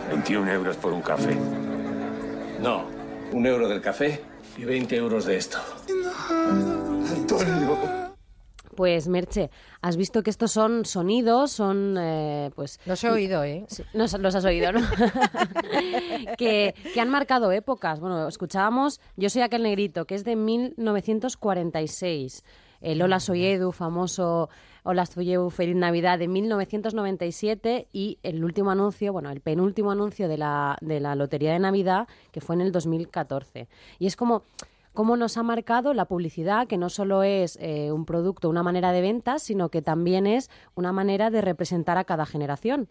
21 0.09 0.51
euros 0.51 0.75
por 0.75 0.91
un 0.91 1.01
café. 1.01 1.37
No, 2.59 2.85
un 3.31 3.45
euro 3.45 3.69
del 3.69 3.79
café 3.79 4.21
y 4.57 4.65
20 4.65 4.97
euros 4.97 5.25
de 5.25 5.37
esto. 5.37 5.57
Antonio. 7.15 8.06
Pues 8.77 9.07
Merche, 9.07 9.49
has 9.81 9.97
visto 9.97 10.21
que 10.21 10.29
estos 10.29 10.51
son 10.51 10.85
sonidos, 10.85 11.51
son 11.51 11.97
eh, 11.99 12.51
pues... 12.53 12.79
Los 12.85 13.03
he 13.03 13.09
oído, 13.09 13.43
¿eh? 13.43 13.65
Sí, 13.67 13.81
Los, 13.93 14.13
los 14.19 14.35
has 14.35 14.45
oído, 14.45 14.71
¿no? 14.71 14.81
que, 16.37 16.75
que 16.93 17.01
han 17.01 17.09
marcado 17.09 17.51
épocas. 17.51 17.99
Bueno, 17.99 18.27
escuchábamos 18.27 19.01
Yo 19.15 19.31
soy 19.31 19.41
aquel 19.41 19.63
negrito, 19.63 20.05
que 20.05 20.13
es 20.13 20.23
de 20.23 20.35
1946. 20.35 22.43
El 22.79 23.01
Hola 23.01 23.19
soy 23.19 23.45
Edu, 23.45 23.71
famoso 23.71 24.49
Hola 24.83 25.07
soy 25.07 25.33
Edu, 25.33 25.49
feliz 25.49 25.75
Navidad, 25.75 26.19
de 26.19 26.27
1997. 26.27 27.87
Y 27.91 28.19
el 28.21 28.43
último 28.43 28.69
anuncio, 28.69 29.11
bueno, 29.11 29.31
el 29.31 29.41
penúltimo 29.41 29.89
anuncio 29.89 30.27
de 30.27 30.37
la, 30.37 30.77
de 30.81 30.99
la 30.99 31.15
Lotería 31.15 31.51
de 31.51 31.57
Navidad, 31.57 32.07
que 32.31 32.41
fue 32.41 32.53
en 32.53 32.61
el 32.61 32.71
2014. 32.71 33.67
Y 33.97 34.05
es 34.05 34.15
como 34.15 34.43
cómo 34.97 35.15
nos 35.15 35.37
ha 35.37 35.43
marcado 35.43 35.93
la 35.93 36.05
publicidad, 36.05 36.65
que 36.65 36.79
no 36.79 36.89
solo 36.89 37.21
es 37.21 37.59
eh, 37.61 37.91
un 37.91 38.03
producto, 38.03 38.49
una 38.49 38.63
manera 38.63 38.91
de 38.91 39.01
venta, 39.01 39.37
sino 39.37 39.69
que 39.69 39.83
también 39.83 40.25
es 40.25 40.49
una 40.73 40.91
manera 40.91 41.29
de 41.29 41.41
representar 41.41 41.99
a 41.99 42.03
cada 42.03 42.25
generación. 42.25 42.89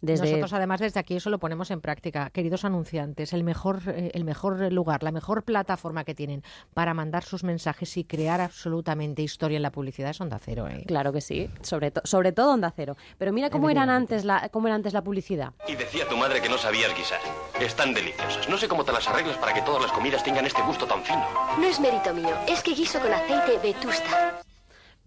Desde... 0.00 0.26
Nosotros 0.26 0.52
además 0.52 0.80
desde 0.80 1.00
aquí 1.00 1.16
eso 1.16 1.28
lo 1.30 1.38
ponemos 1.38 1.70
en 1.70 1.80
práctica. 1.80 2.30
Queridos 2.30 2.64
anunciantes, 2.64 3.32
el 3.32 3.42
mejor, 3.42 3.80
eh, 3.88 4.10
el 4.14 4.24
mejor 4.24 4.72
lugar, 4.72 5.02
la 5.02 5.10
mejor 5.10 5.42
plataforma 5.42 6.04
que 6.04 6.14
tienen 6.14 6.42
para 6.74 6.94
mandar 6.94 7.24
sus 7.24 7.42
mensajes 7.44 7.96
y 7.96 8.04
crear 8.04 8.40
absolutamente 8.40 9.22
historia 9.22 9.56
en 9.56 9.62
la 9.62 9.72
publicidad 9.72 10.10
es 10.10 10.20
Onda 10.20 10.38
Cero. 10.38 10.68
¿eh? 10.68 10.84
Claro 10.86 11.12
que 11.12 11.20
sí, 11.20 11.50
sobre, 11.62 11.90
to- 11.90 12.02
sobre 12.04 12.32
todo 12.32 12.52
Onda 12.52 12.72
Cero. 12.74 12.96
Pero 13.18 13.32
mira 13.32 13.50
cómo, 13.50 13.70
eran 13.70 13.90
antes 13.90 14.24
la, 14.24 14.48
cómo 14.50 14.68
era 14.68 14.76
antes 14.76 14.92
la 14.92 15.02
publicidad. 15.02 15.52
Y 15.66 15.74
decía 15.74 16.08
tu 16.08 16.16
madre 16.16 16.40
que 16.40 16.48
no 16.48 16.58
sabías 16.58 16.94
guisar. 16.96 17.20
Están 17.60 17.92
deliciosas. 17.92 18.48
No 18.48 18.56
sé 18.56 18.68
cómo 18.68 18.84
te 18.84 18.92
las 18.92 19.08
arreglas 19.08 19.36
para 19.38 19.52
que 19.52 19.62
todas 19.62 19.82
las 19.82 19.90
comidas 19.92 20.22
tengan 20.22 20.46
este 20.46 20.62
gusto 20.62 20.86
tan 20.86 21.02
fino. 21.02 21.24
No 21.58 21.66
es 21.66 21.80
mérito 21.80 22.14
mío, 22.14 22.36
es 22.46 22.62
que 22.62 22.72
guiso 22.74 23.00
con 23.00 23.12
aceite 23.12 23.58
vetusta. 23.62 24.40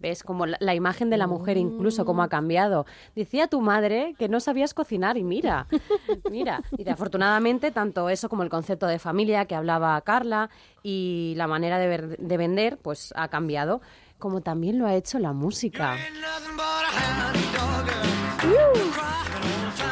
¿Ves? 0.02 0.22
Como 0.24 0.44
la, 0.46 0.56
la 0.60 0.74
imagen 0.74 1.08
de 1.10 1.16
la 1.16 1.26
mujer 1.28 1.56
incluso 1.56 2.04
cómo 2.04 2.22
ha 2.24 2.28
cambiado. 2.28 2.84
Decía 3.14 3.46
tu 3.46 3.60
madre 3.60 4.14
que 4.18 4.28
no 4.28 4.40
sabías 4.40 4.74
cocinar 4.74 5.16
y 5.16 5.22
mira, 5.22 5.68
mira. 6.30 6.60
Y 6.76 6.88
afortunadamente 6.88 7.70
tanto 7.70 8.08
eso 8.10 8.28
como 8.28 8.42
el 8.42 8.50
concepto 8.50 8.86
de 8.88 8.98
familia 8.98 9.44
que 9.46 9.54
hablaba 9.54 10.00
Carla 10.02 10.50
y 10.82 11.34
la 11.36 11.46
manera 11.46 11.78
de, 11.78 11.86
ver- 11.86 12.18
de 12.18 12.36
vender 12.36 12.78
pues 12.78 13.14
ha 13.16 13.28
cambiado, 13.28 13.80
como 14.18 14.40
también 14.40 14.78
lo 14.78 14.86
ha 14.86 14.94
hecho 14.96 15.20
la 15.20 15.32
música. 15.32 15.96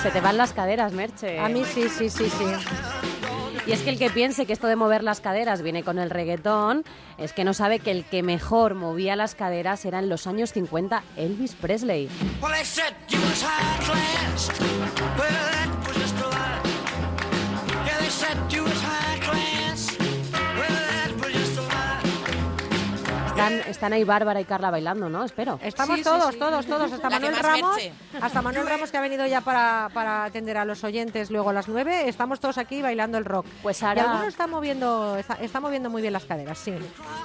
Se 0.02 0.11
te 0.11 0.20
van 0.20 0.36
las 0.36 0.52
caderas, 0.52 0.92
Merche. 0.92 1.38
A 1.38 1.48
mí 1.48 1.62
sí, 1.64 1.88
sí, 1.88 2.08
sí, 2.11 2.28
sí. 2.30 2.44
Y 3.66 3.72
es 3.72 3.82
que 3.82 3.90
el 3.90 3.98
que 3.98 4.11
piense 4.11 4.46
que 4.46 4.52
esto 4.52 4.66
de 4.66 4.76
mover 4.76 5.02
las 5.02 5.20
caderas 5.20 5.62
viene 5.62 5.82
con 5.82 5.98
el 5.98 6.11
reggaetón, 6.11 6.84
es 7.18 7.32
que 7.32 7.44
no 7.44 7.54
sabe 7.54 7.78
que 7.78 7.90
el 7.90 8.04
que 8.04 8.22
mejor 8.22 8.74
movía 8.74 9.16
las 9.16 9.34
caderas 9.34 9.84
era 9.84 9.98
en 9.98 10.08
los 10.08 10.26
años 10.26 10.52
50 10.52 11.02
Elvis 11.16 11.54
Presley. 11.54 12.08
Están, 23.41 23.70
están 23.70 23.93
ahí 23.95 24.05
Bárbara 24.05 24.41
y 24.41 24.45
Carla 24.45 24.70
bailando, 24.70 25.09
¿no? 25.09 25.24
Espero. 25.24 25.59
Estamos 25.62 25.97
Sí, 25.99 26.05
todos, 26.05 26.34
sí. 26.34 26.38
todos, 26.38 26.66
todos. 26.66 26.93
Hasta 26.93 27.09
Manuel 27.11 27.36
Ramos, 27.36 27.76
merche. 27.76 27.93
hasta 28.20 28.43
Manuel 28.43 28.66
Ramos 28.66 28.91
que 28.91 28.97
ha 28.99 29.01
venido 29.01 29.26
ya 29.26 29.41
para, 29.41 29.88
para 29.95 30.24
atender 30.24 30.59
a 30.59 30.64
los 30.64 30.84
oyentes 30.84 31.30
luego 31.30 31.51
a 31.51 31.53
las 31.53 31.66
nueve. 31.68 32.09
Estamos 32.09 32.38
todos 32.41 32.59
aquí 32.59 32.82
bailando 32.82 33.16
el 33.18 33.24
rock. 33.24 33.47
Pues 33.62 33.80
Y 33.80 33.84
ahora- 33.86 34.03
alguno 34.11 34.28
está 34.28 34.47
moviendo, 34.47 35.16
está, 35.16 35.34
está 35.34 35.61
moviendo 35.61 35.88
muy 35.88 36.03
bien 36.03 36.12
las 36.12 36.24
caderas, 36.26 36.59
sí. 36.59 36.74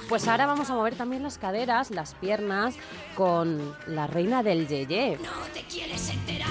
Pues 0.08 0.26
ahora 0.26 0.46
vamos 0.46 0.70
a 0.70 0.74
mover 0.74 0.94
también 0.94 1.22
las 1.22 1.36
caderas, 1.38 1.90
las 1.90 2.14
piernas, 2.14 2.74
con 3.14 3.76
la 3.86 4.06
reina 4.06 4.42
del 4.42 4.66
yeye. 4.66 5.18
No 5.22 5.30
te 5.52 5.62
quieres 5.64 6.08
enterar. 6.10 6.48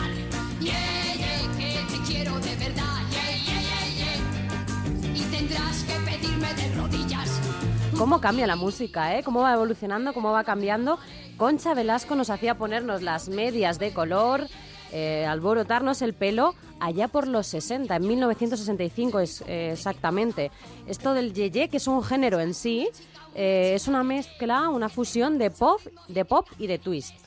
Yeah, 0.59 0.73
yeah, 1.15 1.57
que 1.57 1.93
te 1.97 2.01
quiero 2.11 2.39
de 2.39 2.55
verdad. 2.55 2.83
Yeah, 3.09 3.37
yeah, 3.45 3.87
yeah. 3.97 5.15
Y 5.15 5.21
tendrás 5.31 5.83
que 5.83 5.93
pedirme 6.11 6.53
de 6.53 6.75
rodillas. 6.75 7.34
¿Cómo 7.97 8.19
cambia 8.19 8.45
la 8.45 8.57
música, 8.57 9.17
eh? 9.17 9.23
¿Cómo 9.23 9.41
va 9.41 9.53
evolucionando, 9.53 10.13
cómo 10.13 10.33
va 10.33 10.43
cambiando? 10.43 10.99
Concha 11.37 11.73
Velasco 11.73 12.15
nos 12.15 12.29
hacía 12.29 12.57
ponernos 12.57 13.01
las 13.01 13.29
medias 13.29 13.79
de 13.79 13.93
color, 13.93 14.47
eh, 14.91 15.25
alborotarnos 15.25 16.01
el 16.01 16.13
pelo 16.13 16.55
allá 16.81 17.07
por 17.07 17.25
los 17.25 17.47
60, 17.47 17.95
en 17.95 18.07
1965 18.07 19.19
es, 19.21 19.43
eh, 19.47 19.71
exactamente. 19.71 20.51
Esto 20.87 21.13
del 21.13 21.33
yeye, 21.33 21.69
que 21.69 21.77
es 21.77 21.87
un 21.87 22.03
género 22.03 22.41
en 22.41 22.53
sí, 22.53 22.89
eh, 23.33 23.71
es 23.75 23.87
una 23.87 24.03
mezcla, 24.03 24.67
una 24.67 24.89
fusión 24.89 25.37
de 25.37 25.49
pop, 25.49 25.79
de 26.09 26.25
pop 26.25 26.47
y 26.59 26.67
de 26.67 26.77
twist. 26.77 27.24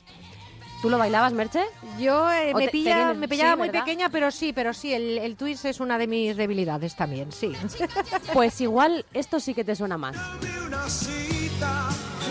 ¿Tú 0.81 0.89
lo 0.89 0.97
bailabas, 0.97 1.33
Merche? 1.33 1.61
Yo 1.99 2.31
eh, 2.31 2.53
¿O 2.53 2.57
me, 2.57 2.61
te- 2.61 2.67
te 2.67 2.71
pilla, 2.71 2.95
vienes- 3.11 3.17
me 3.17 3.27
pillaba 3.27 3.51
sí, 3.53 3.57
muy 3.57 3.67
verdad? 3.67 3.83
pequeña, 3.83 4.09
pero 4.09 4.31
sí, 4.31 4.53
pero 4.53 4.73
sí, 4.73 4.93
el, 4.93 5.17
el 5.17 5.35
twist 5.35 5.65
es 5.65 5.81
una 5.81 5.97
de 5.97 6.07
mis 6.07 6.37
debilidades 6.37 6.95
también, 6.95 7.31
sí. 7.33 7.51
Pues 8.33 8.61
igual 8.61 9.05
esto 9.13 9.39
sí 9.41 9.53
que 9.53 9.65
te 9.65 9.75
suena 9.75 9.97
más. 9.97 10.15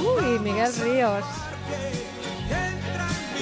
Uy, 0.01 0.39
Miguel 0.39 0.73
Ríos. 0.83 1.25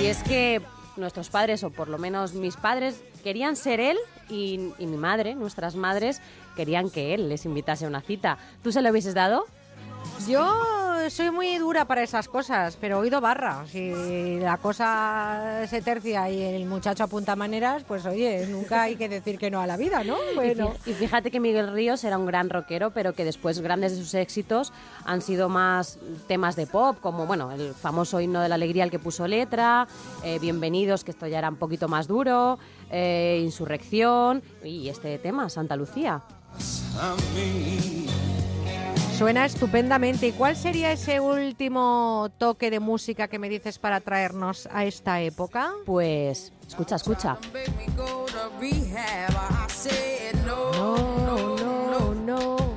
Y 0.01 0.07
es 0.07 0.23
que 0.25 0.61
nuestros 0.97 1.29
padres, 1.31 1.63
o 1.63 1.71
por 1.71 1.89
lo 1.89 1.99
menos 1.99 2.33
mis 2.35 2.57
padres, 2.57 3.01
querían 3.23 3.55
ser 3.55 3.79
él 3.81 3.97
y, 4.29 4.73
y 4.79 4.87
mi 4.87 4.97
madre, 4.97 5.35
nuestras 5.37 5.77
madres, 5.77 6.21
querían 6.57 6.91
que 6.91 7.15
él 7.15 7.29
les 7.29 7.45
invitase 7.45 7.85
a 7.85 7.89
una 7.89 8.01
cita. 8.01 8.39
¿Tú 8.63 8.73
se 8.73 8.83
lo 8.83 8.91
hubieses 8.91 9.15
dado? 9.15 9.47
Yo 10.29 11.09
soy 11.11 11.31
muy 11.31 11.57
dura 11.59 11.85
para 11.85 12.03
esas 12.03 12.27
cosas, 12.27 12.77
pero 12.81 12.97
he 12.97 13.01
oído 13.01 13.21
barra. 13.21 13.65
Si 13.71 14.41
la 14.41 14.57
cosa 14.57 15.67
se 15.69 15.83
tercia 15.83 16.29
y 16.31 16.43
el 16.43 16.67
muchacho 16.67 17.05
apunta 17.05 17.37
maneras, 17.37 17.85
pues 17.87 18.05
oye, 18.07 18.47
nunca 18.49 18.83
hay 18.83 18.97
que 18.97 19.09
decir 19.09 19.39
que 19.39 19.51
no 19.51 19.61
a 19.61 19.67
la 19.67 19.77
vida, 19.77 20.03
¿no? 20.03 20.17
Bueno. 20.35 20.75
Y 20.85 20.95
fíjate 20.95 21.31
que 21.31 21.39
Miguel 21.39 21.73
Ríos 21.73 22.03
era 22.03 22.19
un 22.19 22.27
gran 22.27 22.51
rockero, 22.51 22.91
pero 22.91 23.13
que 23.13 23.25
después 23.25 23.61
grandes 23.61 23.97
de 23.97 24.03
sus 24.03 24.15
éxitos 24.15 24.73
han 25.05 25.23
sido 25.23 25.49
más 25.49 25.99
temas 26.27 26.57
de 26.57 26.67
pop, 26.67 26.97
como 27.01 27.27
bueno, 27.27 27.53
el 27.53 27.75
famoso 27.75 28.21
himno 28.21 28.41
de 28.41 28.49
la 28.49 28.57
alegría 28.57 28.83
al 28.83 28.91
que 28.91 28.99
puso 28.99 29.29
letra, 29.29 29.87
eh, 30.25 30.39
Bienvenidos, 30.41 31.05
que 31.05 31.13
esto 31.13 31.27
ya 31.27 31.39
era 31.39 31.51
un 31.51 31.57
poquito 31.57 31.89
más 31.89 32.09
duro, 32.09 32.59
eh, 32.91 33.41
Insurrección 33.45 34.43
y 34.65 34.89
este 34.89 35.19
tema, 35.19 35.49
Santa 35.51 35.77
Lucía. 35.77 36.23
Suena 39.17 39.47
estupendamente. 39.47 40.27
¿Y 40.27 40.33
cuál 40.33 40.57
sería 40.57 40.93
ese 40.93 41.21
último 41.21 42.31
toque 42.37 42.71
de 42.71 42.81
música 42.81 43.29
que 43.29 43.39
me 43.39 43.49
dices 43.49 43.79
para 43.79 44.01
traernos 44.01 44.69
a 44.71 44.85
esta 44.85 45.23
época? 45.23 45.73
Pues 45.87 46.53
escucha, 46.69 46.97
escucha. 46.97 47.39
No, 50.45 51.57
no, 51.57 52.15
no. 52.15 52.76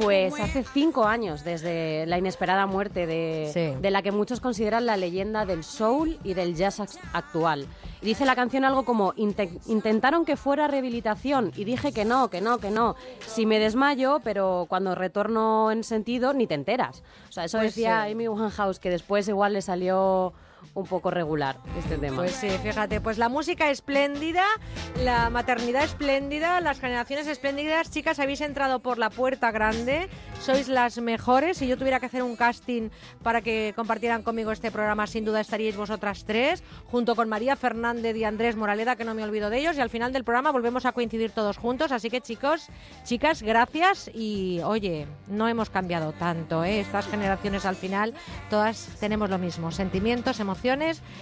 Pues 0.00 0.38
hace 0.40 0.64
cinco 0.64 1.04
años 1.04 1.44
desde 1.44 2.06
la 2.06 2.18
inesperada 2.18 2.66
muerte 2.66 3.06
de, 3.06 3.50
Sí. 3.52 3.80
de 3.80 3.90
la 3.90 4.02
que 4.02 4.12
muchos 4.12 4.40
consideran 4.40 4.86
la 4.86 4.96
leyenda 4.96 5.44
del 5.44 5.62
soul 5.64 6.18
y 6.24 6.34
del 6.34 6.54
jazz 6.56 6.80
act- 6.80 6.98
actual. 7.12 7.66
Y 8.00 8.06
dice 8.06 8.24
la 8.24 8.34
canción 8.34 8.64
algo 8.64 8.84
como, 8.84 9.12
"Inte- 9.14 9.58
intentaron 9.66 10.24
que 10.24 10.36
fuera 10.36 10.68
rehabilitación 10.68 11.52
y 11.54 11.64
dije 11.64 11.92
que 11.92 12.04
no, 12.04 12.30
que 12.30 12.40
no, 12.40 12.58
que 12.58 12.70
no. 12.70 12.96
Si 13.26 13.44
me 13.44 13.58
desmayo, 13.58 14.20
pero 14.24 14.66
cuando 14.68 14.94
retorno 14.94 15.70
en 15.70 15.84
sentido, 15.84 16.32
ni 16.32 16.46
te 16.46 16.54
enteras. 16.54 17.02
O 17.28 17.32
sea, 17.32 17.44
eso 17.44 17.58
Pues 17.58 17.74
decía 17.74 18.04
sí. 18.06 18.12
Amy 18.12 18.26
Winehouse, 18.28 18.78
que 18.80 18.88
después 18.90 19.28
igual 19.28 19.52
le 19.52 19.60
salió 19.62 20.32
un 20.74 20.86
poco 20.86 21.10
regular 21.10 21.58
este 21.78 21.96
tema. 21.96 22.18
Pues 22.18 22.32
sí, 22.32 22.48
fíjate, 22.62 23.00
pues 23.00 23.18
la 23.18 23.28
música 23.28 23.70
espléndida, 23.70 24.44
la 25.02 25.30
maternidad 25.30 25.84
espléndida, 25.84 26.60
las 26.60 26.78
generaciones 26.78 27.26
espléndidas. 27.26 27.90
Chicas, 27.90 28.18
habéis 28.20 28.40
entrado 28.40 28.80
por 28.80 28.98
la 28.98 29.10
puerta 29.10 29.50
grande, 29.50 30.08
sois 30.40 30.68
las 30.68 30.98
mejores. 30.98 31.58
Si 31.58 31.66
yo 31.66 31.76
tuviera 31.76 31.98
que 31.98 32.06
hacer 32.06 32.22
un 32.22 32.36
casting 32.36 32.90
para 33.22 33.40
que 33.40 33.72
compartieran 33.74 34.22
conmigo 34.22 34.52
este 34.52 34.70
programa, 34.70 35.06
sin 35.06 35.24
duda 35.24 35.40
estaríais 35.40 35.76
vosotras 35.76 36.24
tres, 36.24 36.62
junto 36.86 37.16
con 37.16 37.28
María 37.28 37.56
Fernández 37.56 38.16
y 38.16 38.24
Andrés 38.24 38.54
Moraleda, 38.54 38.96
que 38.96 39.04
no 39.04 39.14
me 39.14 39.24
olvido 39.24 39.50
de 39.50 39.58
ellos. 39.58 39.76
Y 39.76 39.80
al 39.80 39.90
final 39.90 40.12
del 40.12 40.24
programa 40.24 40.52
volvemos 40.52 40.86
a 40.86 40.92
coincidir 40.92 41.32
todos 41.32 41.56
juntos. 41.56 41.90
Así 41.90 42.10
que 42.10 42.20
chicos, 42.20 42.68
chicas, 43.04 43.42
gracias. 43.42 44.10
Y 44.14 44.60
oye, 44.64 45.06
no 45.26 45.48
hemos 45.48 45.70
cambiado 45.70 46.12
tanto, 46.12 46.64
¿eh? 46.64 46.80
Estas 46.80 47.06
generaciones 47.08 47.64
al 47.64 47.76
final, 47.76 48.14
todas 48.50 48.88
tenemos 49.00 49.30
lo 49.30 49.38
mismo, 49.38 49.72
sentimientos, 49.72 50.38
emociones 50.38 50.49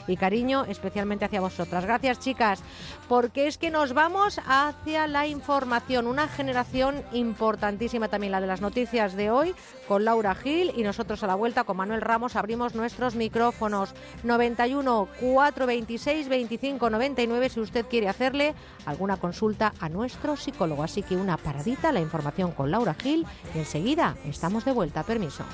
y 0.06 0.16
cariño, 0.16 0.64
especialmente 0.64 1.24
hacia 1.24 1.40
vosotras. 1.40 1.84
Gracias, 1.84 2.20
chicas, 2.20 2.62
porque 3.08 3.46
es 3.46 3.58
que 3.58 3.70
nos 3.70 3.92
vamos 3.92 4.40
hacia 4.46 5.06
la 5.06 5.26
información, 5.26 6.06
una 6.06 6.28
generación 6.28 7.02
importantísima 7.12 8.08
también, 8.08 8.32
la 8.32 8.40
de 8.40 8.46
las 8.46 8.60
noticias 8.60 9.14
de 9.14 9.30
hoy, 9.30 9.54
con 9.86 10.04
Laura 10.04 10.34
Gil 10.34 10.72
y 10.76 10.82
nosotros 10.82 11.22
a 11.22 11.26
la 11.26 11.34
vuelta 11.34 11.64
con 11.64 11.76
Manuel 11.76 12.00
Ramos 12.00 12.36
abrimos 12.36 12.74
nuestros 12.74 13.14
micrófonos 13.14 13.94
91 14.22 15.08
426 15.20 16.28
25 16.28 16.90
99 16.90 17.48
si 17.48 17.60
usted 17.60 17.86
quiere 17.86 18.08
hacerle 18.08 18.54
alguna 18.86 19.16
consulta 19.16 19.72
a 19.80 19.88
nuestro 19.88 20.36
psicólogo. 20.36 20.82
Así 20.82 21.02
que 21.02 21.16
una 21.16 21.36
paradita, 21.36 21.92
la 21.92 22.00
información 22.00 22.52
con 22.52 22.70
Laura 22.70 22.94
Gil 22.94 23.26
y 23.54 23.58
enseguida 23.58 24.16
estamos 24.24 24.64
de 24.64 24.72
vuelta. 24.72 25.02
Permiso. 25.02 25.44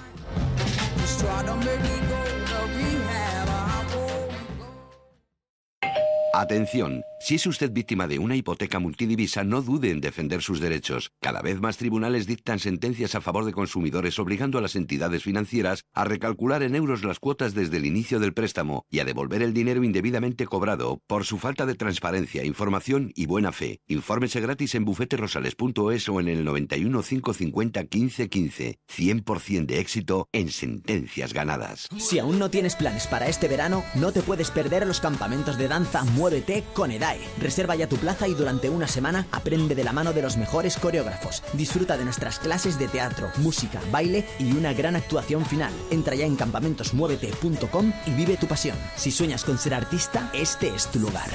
Atención, 6.40 7.06
si 7.24 7.36
es 7.36 7.46
usted 7.46 7.72
víctima 7.72 8.06
de 8.06 8.18
una 8.18 8.36
hipoteca 8.36 8.78
multidivisa, 8.78 9.44
no 9.44 9.62
dude 9.62 9.88
en 9.88 10.02
defender 10.02 10.42
sus 10.42 10.60
derechos. 10.60 11.10
Cada 11.22 11.40
vez 11.40 11.58
más 11.58 11.78
tribunales 11.78 12.26
dictan 12.26 12.58
sentencias 12.58 13.14
a 13.14 13.22
favor 13.22 13.46
de 13.46 13.52
consumidores 13.54 14.18
obligando 14.18 14.58
a 14.58 14.60
las 14.60 14.76
entidades 14.76 15.22
financieras 15.22 15.84
a 15.94 16.04
recalcular 16.04 16.62
en 16.62 16.74
euros 16.74 17.02
las 17.02 17.20
cuotas 17.20 17.54
desde 17.54 17.78
el 17.78 17.86
inicio 17.86 18.20
del 18.20 18.34
préstamo 18.34 18.84
y 18.90 18.98
a 18.98 19.06
devolver 19.06 19.40
el 19.40 19.54
dinero 19.54 19.82
indebidamente 19.84 20.44
cobrado 20.44 21.00
por 21.06 21.24
su 21.24 21.38
falta 21.38 21.64
de 21.64 21.76
transparencia, 21.76 22.44
información 22.44 23.10
y 23.14 23.24
buena 23.24 23.52
fe. 23.52 23.80
Infórmese 23.86 24.42
gratis 24.42 24.74
en 24.74 24.84
bufeterosales.es 24.84 26.08
o 26.10 26.20
en 26.20 26.28
el 26.28 26.44
91 26.44 27.02
550 27.02 27.80
1515. 27.84 28.78
100% 28.94 29.64
de 29.64 29.80
éxito 29.80 30.28
en 30.30 30.50
sentencias 30.50 31.32
ganadas. 31.32 31.88
Si 31.96 32.18
aún 32.18 32.38
no 32.38 32.50
tienes 32.50 32.76
planes 32.76 33.06
para 33.06 33.28
este 33.28 33.48
verano, 33.48 33.82
no 33.94 34.12
te 34.12 34.20
puedes 34.20 34.50
perder 34.50 34.86
los 34.86 35.00
campamentos 35.00 35.56
de 35.56 35.68
danza 35.68 36.04
Muévete 36.04 36.64
con 36.74 36.90
Reserva 37.40 37.74
ya 37.74 37.88
tu 37.88 37.96
plaza 37.96 38.28
y 38.28 38.34
durante 38.34 38.68
una 38.70 38.86
semana 38.86 39.26
aprende 39.32 39.74
de 39.74 39.84
la 39.84 39.92
mano 39.92 40.12
de 40.12 40.22
los 40.22 40.36
mejores 40.36 40.76
coreógrafos. 40.76 41.42
Disfruta 41.52 41.96
de 41.96 42.04
nuestras 42.04 42.38
clases 42.38 42.78
de 42.78 42.88
teatro, 42.88 43.30
música, 43.38 43.80
baile 43.90 44.24
y 44.38 44.52
una 44.52 44.72
gran 44.72 44.96
actuación 44.96 45.44
final. 45.44 45.72
Entra 45.90 46.14
ya 46.14 46.26
en 46.26 46.36
campamentosmuévete.com 46.36 47.92
y 48.06 48.10
vive 48.12 48.36
tu 48.36 48.46
pasión. 48.46 48.76
Si 48.96 49.10
sueñas 49.10 49.44
con 49.44 49.58
ser 49.58 49.74
artista, 49.74 50.30
este 50.32 50.74
es 50.74 50.86
tu 50.90 51.00
lugar. 51.00 51.28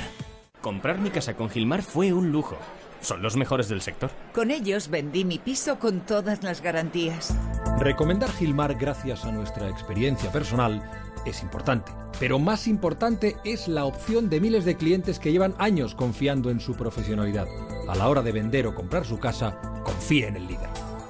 Comprar 0.61 0.99
mi 0.99 1.09
casa 1.09 1.35
con 1.35 1.49
Gilmar 1.49 1.83
fue 1.83 2.11
un 2.11 2.31
lujo. 2.31 2.57
Son 3.01 3.21
los 3.21 3.37
mejores 3.37 3.69
del 3.69 3.81
sector. 3.81 4.11
Con 4.33 4.51
ellos 4.51 4.89
vendí 4.89 5.23
mi 5.23 5.39
piso 5.39 5.79
con 5.79 6.01
todas 6.01 6.43
las 6.43 6.61
garantías. 6.61 7.33
Recomendar 7.79 8.29
Gilmar 8.33 8.75
gracias 8.75 9.23
a 9.23 9.31
nuestra 9.31 9.69
experiencia 9.69 10.31
personal 10.31 10.83
es 11.25 11.41
importante, 11.43 11.91
pero 12.19 12.39
más 12.39 12.67
importante 12.67 13.37
es 13.43 13.67
la 13.67 13.85
opción 13.85 14.29
de 14.29 14.39
miles 14.39 14.65
de 14.65 14.77
clientes 14.77 15.19
que 15.19 15.31
llevan 15.31 15.55
años 15.57 15.95
confiando 15.95 16.49
en 16.49 16.59
su 16.59 16.75
profesionalidad. 16.75 17.47
A 17.87 17.95
la 17.95 18.07
hora 18.07 18.21
de 18.21 18.31
vender 18.31 18.67
o 18.67 18.75
comprar 18.75 19.05
su 19.05 19.19
casa, 19.19 19.59
confíe 19.83 20.27
en 20.27 20.35
el 20.35 20.47
líder. 20.47 20.69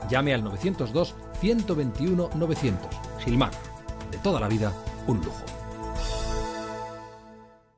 Llame 0.09 0.33
al 0.33 0.43
902 0.43 1.15
121 1.39 2.29
900. 2.35 2.89
Gilmar, 3.23 3.51
de 4.11 4.17
toda 4.19 4.39
la 4.39 4.47
vida, 4.47 4.73
un 5.07 5.17
lujo. 5.17 5.43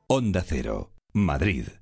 Onda 0.06 0.42
Cero, 0.46 0.92
Madrid. 1.12 1.81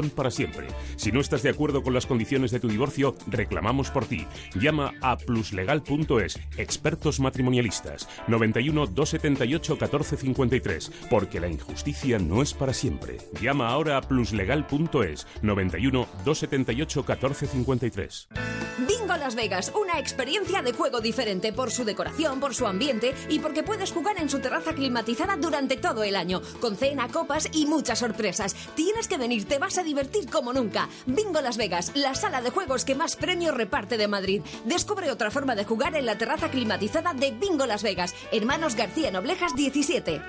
para 0.09 0.31
siempre. 0.31 0.67
Si 0.95 1.11
no 1.11 1.21
estás 1.21 1.43
de 1.43 1.49
acuerdo 1.49 1.83
con 1.83 1.93
las 1.93 2.05
condiciones 2.05 2.51
de 2.51 2.59
tu 2.59 2.67
divorcio, 2.67 3.15
reclamamos 3.27 3.91
por 3.91 4.05
ti. 4.05 4.25
Llama 4.55 4.93
a 5.01 5.17
pluslegal.es, 5.17 6.39
expertos 6.57 7.19
matrimonialistas, 7.19 8.07
91 8.27 8.87
278 8.87 9.73
1453, 9.73 10.91
porque 11.09 11.39
la 11.39 11.47
injusticia 11.47 12.19
no 12.19 12.41
es 12.41 12.53
para 12.53 12.73
siempre. 12.73 13.17
Llama 13.41 13.69
ahora 13.69 13.97
a 13.97 14.01
pluslegal.es, 14.01 15.27
91 15.41 16.07
278 16.25 17.05
1453. 17.07 18.27
Bingo 18.87 19.15
Las 19.17 19.35
Vegas, 19.35 19.71
una 19.79 19.99
experiencia 19.99 20.61
de 20.61 20.73
juego 20.73 21.01
diferente 21.01 21.53
por 21.53 21.71
su 21.71 21.83
decoración, 21.83 22.39
por 22.39 22.55
su 22.55 22.65
ambiente 22.65 23.13
y 23.29 23.39
porque 23.39 23.63
puedes 23.63 23.91
jugar 23.91 24.17
en 24.19 24.29
su 24.29 24.39
terraza 24.39 24.73
climatizada 24.73 25.37
durante 25.37 25.77
todo 25.77 26.03
el 26.03 26.15
año, 26.15 26.41
con 26.59 26.75
cena, 26.75 27.07
copas 27.09 27.49
y 27.53 27.65
muchas 27.65 27.99
sorpresas. 27.99 28.55
Tienes 28.75 29.07
que 29.07 29.17
venir, 29.17 29.45
te 29.45 29.59
vas 29.59 29.77
a 29.77 29.83
divertir 29.91 30.29
como 30.29 30.53
nunca. 30.53 30.87
Bingo 31.05 31.41
Las 31.41 31.57
Vegas, 31.57 31.91
la 31.95 32.15
sala 32.15 32.41
de 32.41 32.49
juegos 32.49 32.85
que 32.85 32.95
más 32.95 33.17
premios 33.17 33.53
reparte 33.53 33.97
de 33.97 34.07
Madrid. 34.07 34.41
Descubre 34.63 35.11
otra 35.11 35.31
forma 35.31 35.53
de 35.53 35.65
jugar 35.65 35.95
en 35.97 36.05
la 36.05 36.17
terraza 36.17 36.49
climatizada 36.49 37.13
de 37.13 37.31
Bingo 37.31 37.65
Las 37.65 37.83
Vegas. 37.83 38.15
Hermanos 38.31 38.75
García 38.75 39.11
Noblejas 39.11 39.53
17. 39.53 40.21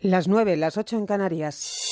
Las 0.00 0.28
9, 0.28 0.56
las 0.56 0.76
8 0.76 0.98
en 0.98 1.06
Canarias. 1.06 1.88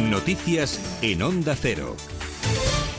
Noticias 0.00 0.80
en 1.02 1.22
Onda 1.22 1.54
Cero. 1.54 1.94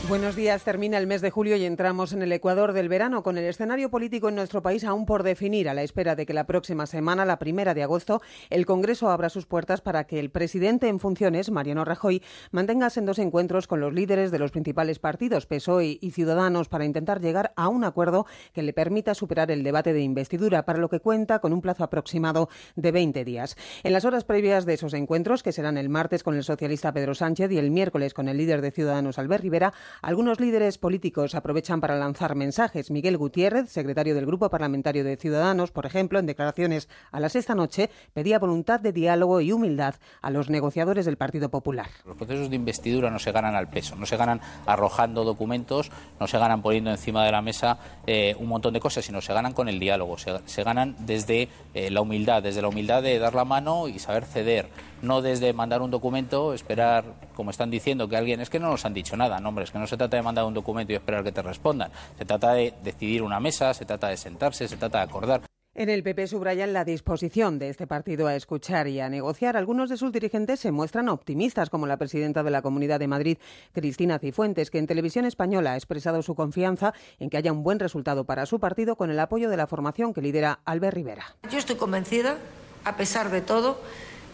Buenos 0.08 0.34
días. 0.34 0.64
Termina 0.64 0.98
el 0.98 1.06
mes 1.06 1.20
de 1.20 1.30
julio 1.30 1.56
y 1.56 1.64
entramos 1.64 2.12
en 2.12 2.22
el 2.22 2.32
Ecuador 2.32 2.72
del 2.72 2.88
verano 2.88 3.22
con 3.22 3.38
el 3.38 3.44
escenario 3.44 3.88
político 3.88 4.28
en 4.28 4.34
nuestro 4.34 4.60
país 4.60 4.82
aún 4.82 5.06
por 5.06 5.22
definir, 5.22 5.68
a 5.68 5.74
la 5.74 5.84
espera 5.84 6.16
de 6.16 6.26
que 6.26 6.34
la 6.34 6.44
próxima 6.44 6.86
semana, 6.86 7.24
la 7.24 7.38
primera 7.38 7.72
de 7.72 7.84
agosto, 7.84 8.20
el 8.50 8.66
Congreso 8.66 9.10
abra 9.10 9.28
sus 9.28 9.46
puertas 9.46 9.80
para 9.80 10.04
que 10.04 10.18
el 10.18 10.30
presidente 10.30 10.88
en 10.88 10.98
funciones, 10.98 11.52
Mariano 11.52 11.84
Rajoy, 11.84 12.20
mantenga 12.50 12.88
dos 13.02 13.18
encuentros 13.20 13.68
con 13.68 13.80
los 13.80 13.94
líderes 13.94 14.32
de 14.32 14.40
los 14.40 14.50
principales 14.50 14.98
partidos, 14.98 15.46
PSOE 15.46 15.98
y 16.00 16.10
Ciudadanos, 16.10 16.68
para 16.68 16.84
intentar 16.84 17.20
llegar 17.20 17.52
a 17.54 17.68
un 17.68 17.84
acuerdo 17.84 18.26
que 18.52 18.62
le 18.62 18.72
permita 18.72 19.14
superar 19.14 19.52
el 19.52 19.62
debate 19.62 19.92
de 19.92 20.02
investidura, 20.02 20.64
para 20.64 20.80
lo 20.80 20.88
que 20.88 21.00
cuenta 21.00 21.38
con 21.38 21.52
un 21.52 21.62
plazo 21.62 21.84
aproximado 21.84 22.48
de 22.74 22.90
20 22.90 23.24
días. 23.24 23.56
En 23.84 23.92
las 23.92 24.04
horas 24.04 24.24
previas 24.24 24.66
de 24.66 24.74
esos 24.74 24.94
encuentros, 24.94 25.44
que 25.44 25.52
serán 25.52 25.78
el 25.78 25.88
martes 25.88 26.24
con 26.24 26.34
el 26.34 26.42
socialista 26.42 26.92
Pedro 26.92 27.14
Sánchez 27.14 27.52
y 27.52 27.58
el 27.58 27.70
miércoles 27.70 28.14
con 28.14 28.28
el 28.28 28.36
líder 28.36 28.62
de 28.62 28.72
Ciudadanos, 28.72 29.18
Albert 29.18 29.44
Rivera, 29.44 29.72
algunos 30.00 30.40
líderes 30.40 30.78
políticos 30.78 31.34
aprovechan 31.34 31.80
para 31.80 31.96
lanzar 31.96 32.34
mensajes. 32.34 32.90
Miguel 32.90 33.16
Gutiérrez, 33.16 33.70
secretario 33.70 34.14
del 34.14 34.26
Grupo 34.26 34.48
Parlamentario 34.48 35.04
de 35.04 35.16
Ciudadanos, 35.16 35.70
por 35.70 35.86
ejemplo, 35.86 36.18
en 36.18 36.26
declaraciones 36.26 36.88
a 37.10 37.20
la 37.20 37.28
sexta 37.28 37.54
noche, 37.54 37.90
pedía 38.14 38.38
voluntad 38.38 38.80
de 38.80 38.92
diálogo 38.92 39.40
y 39.40 39.52
humildad 39.52 39.96
a 40.20 40.30
los 40.30 40.48
negociadores 40.48 41.04
del 41.04 41.16
Partido 41.16 41.50
Popular. 41.50 41.88
Los 42.06 42.16
procesos 42.16 42.48
de 42.50 42.56
investidura 42.56 43.10
no 43.10 43.18
se 43.18 43.32
ganan 43.32 43.54
al 43.54 43.68
peso, 43.68 43.96
no 43.96 44.06
se 44.06 44.16
ganan 44.16 44.40
arrojando 44.66 45.24
documentos, 45.24 45.90
no 46.18 46.26
se 46.26 46.38
ganan 46.38 46.62
poniendo 46.62 46.90
encima 46.90 47.24
de 47.24 47.32
la 47.32 47.42
mesa 47.42 47.78
eh, 48.06 48.34
un 48.38 48.48
montón 48.48 48.74
de 48.74 48.80
cosas, 48.80 49.04
sino 49.04 49.20
se 49.20 49.32
ganan 49.32 49.52
con 49.52 49.68
el 49.68 49.78
diálogo, 49.78 50.18
se, 50.18 50.40
se 50.46 50.62
ganan 50.62 50.96
desde 51.00 51.48
eh, 51.74 51.90
la 51.90 52.00
humildad, 52.00 52.42
desde 52.42 52.62
la 52.62 52.68
humildad 52.68 53.02
de 53.02 53.18
dar 53.18 53.34
la 53.34 53.44
mano 53.44 53.88
y 53.88 53.98
saber 53.98 54.24
ceder 54.24 54.68
no 55.02 55.20
desde 55.20 55.52
mandar 55.52 55.82
un 55.82 55.90
documento, 55.90 56.54
esperar, 56.54 57.04
como 57.34 57.50
están 57.50 57.70
diciendo, 57.70 58.08
que 58.08 58.16
alguien 58.16 58.40
es 58.40 58.48
que 58.48 58.58
no 58.58 58.70
nos 58.70 58.84
han 58.86 58.94
dicho 58.94 59.16
nada. 59.16 59.38
No, 59.40 59.50
hombre, 59.50 59.64
es 59.64 59.70
que 59.70 59.78
no 59.78 59.86
se 59.86 59.96
trata 59.96 60.16
de 60.16 60.22
mandar 60.22 60.44
un 60.44 60.54
documento 60.54 60.92
y 60.92 60.96
esperar 60.96 61.22
que 61.24 61.32
te 61.32 61.42
respondan. 61.42 61.90
Se 62.16 62.24
trata 62.24 62.54
de 62.54 62.72
decidir 62.82 63.22
una 63.22 63.40
mesa, 63.40 63.74
se 63.74 63.84
trata 63.84 64.08
de 64.08 64.16
sentarse, 64.16 64.68
se 64.68 64.76
trata 64.76 64.98
de 64.98 65.04
acordar. 65.04 65.42
En 65.74 65.88
el 65.88 66.02
PP 66.02 66.26
subrayan 66.26 66.74
la 66.74 66.84
disposición 66.84 67.58
de 67.58 67.70
este 67.70 67.86
partido 67.86 68.26
a 68.26 68.36
escuchar 68.36 68.88
y 68.88 69.00
a 69.00 69.08
negociar. 69.08 69.56
Algunos 69.56 69.88
de 69.88 69.96
sus 69.96 70.12
dirigentes 70.12 70.60
se 70.60 70.70
muestran 70.70 71.08
optimistas, 71.08 71.70
como 71.70 71.86
la 71.86 71.96
presidenta 71.96 72.42
de 72.42 72.50
la 72.50 72.60
Comunidad 72.60 73.00
de 73.00 73.08
Madrid, 73.08 73.38
Cristina 73.72 74.18
Cifuentes, 74.18 74.70
que 74.70 74.76
en 74.76 74.86
televisión 74.86 75.24
española 75.24 75.72
ha 75.72 75.76
expresado 75.76 76.20
su 76.20 76.34
confianza 76.34 76.92
en 77.18 77.30
que 77.30 77.38
haya 77.38 77.52
un 77.52 77.62
buen 77.62 77.78
resultado 77.78 78.24
para 78.24 78.44
su 78.44 78.60
partido 78.60 78.96
con 78.96 79.10
el 79.10 79.18
apoyo 79.18 79.48
de 79.48 79.56
la 79.56 79.66
formación 79.66 80.12
que 80.12 80.20
lidera 80.20 80.60
Albert 80.66 80.94
Rivera. 80.94 81.36
Yo 81.50 81.56
estoy 81.56 81.76
convencida, 81.76 82.36
a 82.84 82.98
pesar 82.98 83.30
de 83.30 83.40
todo, 83.40 83.80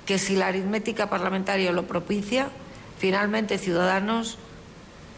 que 0.08 0.16
si 0.16 0.36
la 0.36 0.46
aritmética 0.46 1.10
parlamentaria 1.10 1.70
lo 1.70 1.86
propicia, 1.86 2.48
finalmente 2.96 3.58
Ciudadanos 3.58 4.38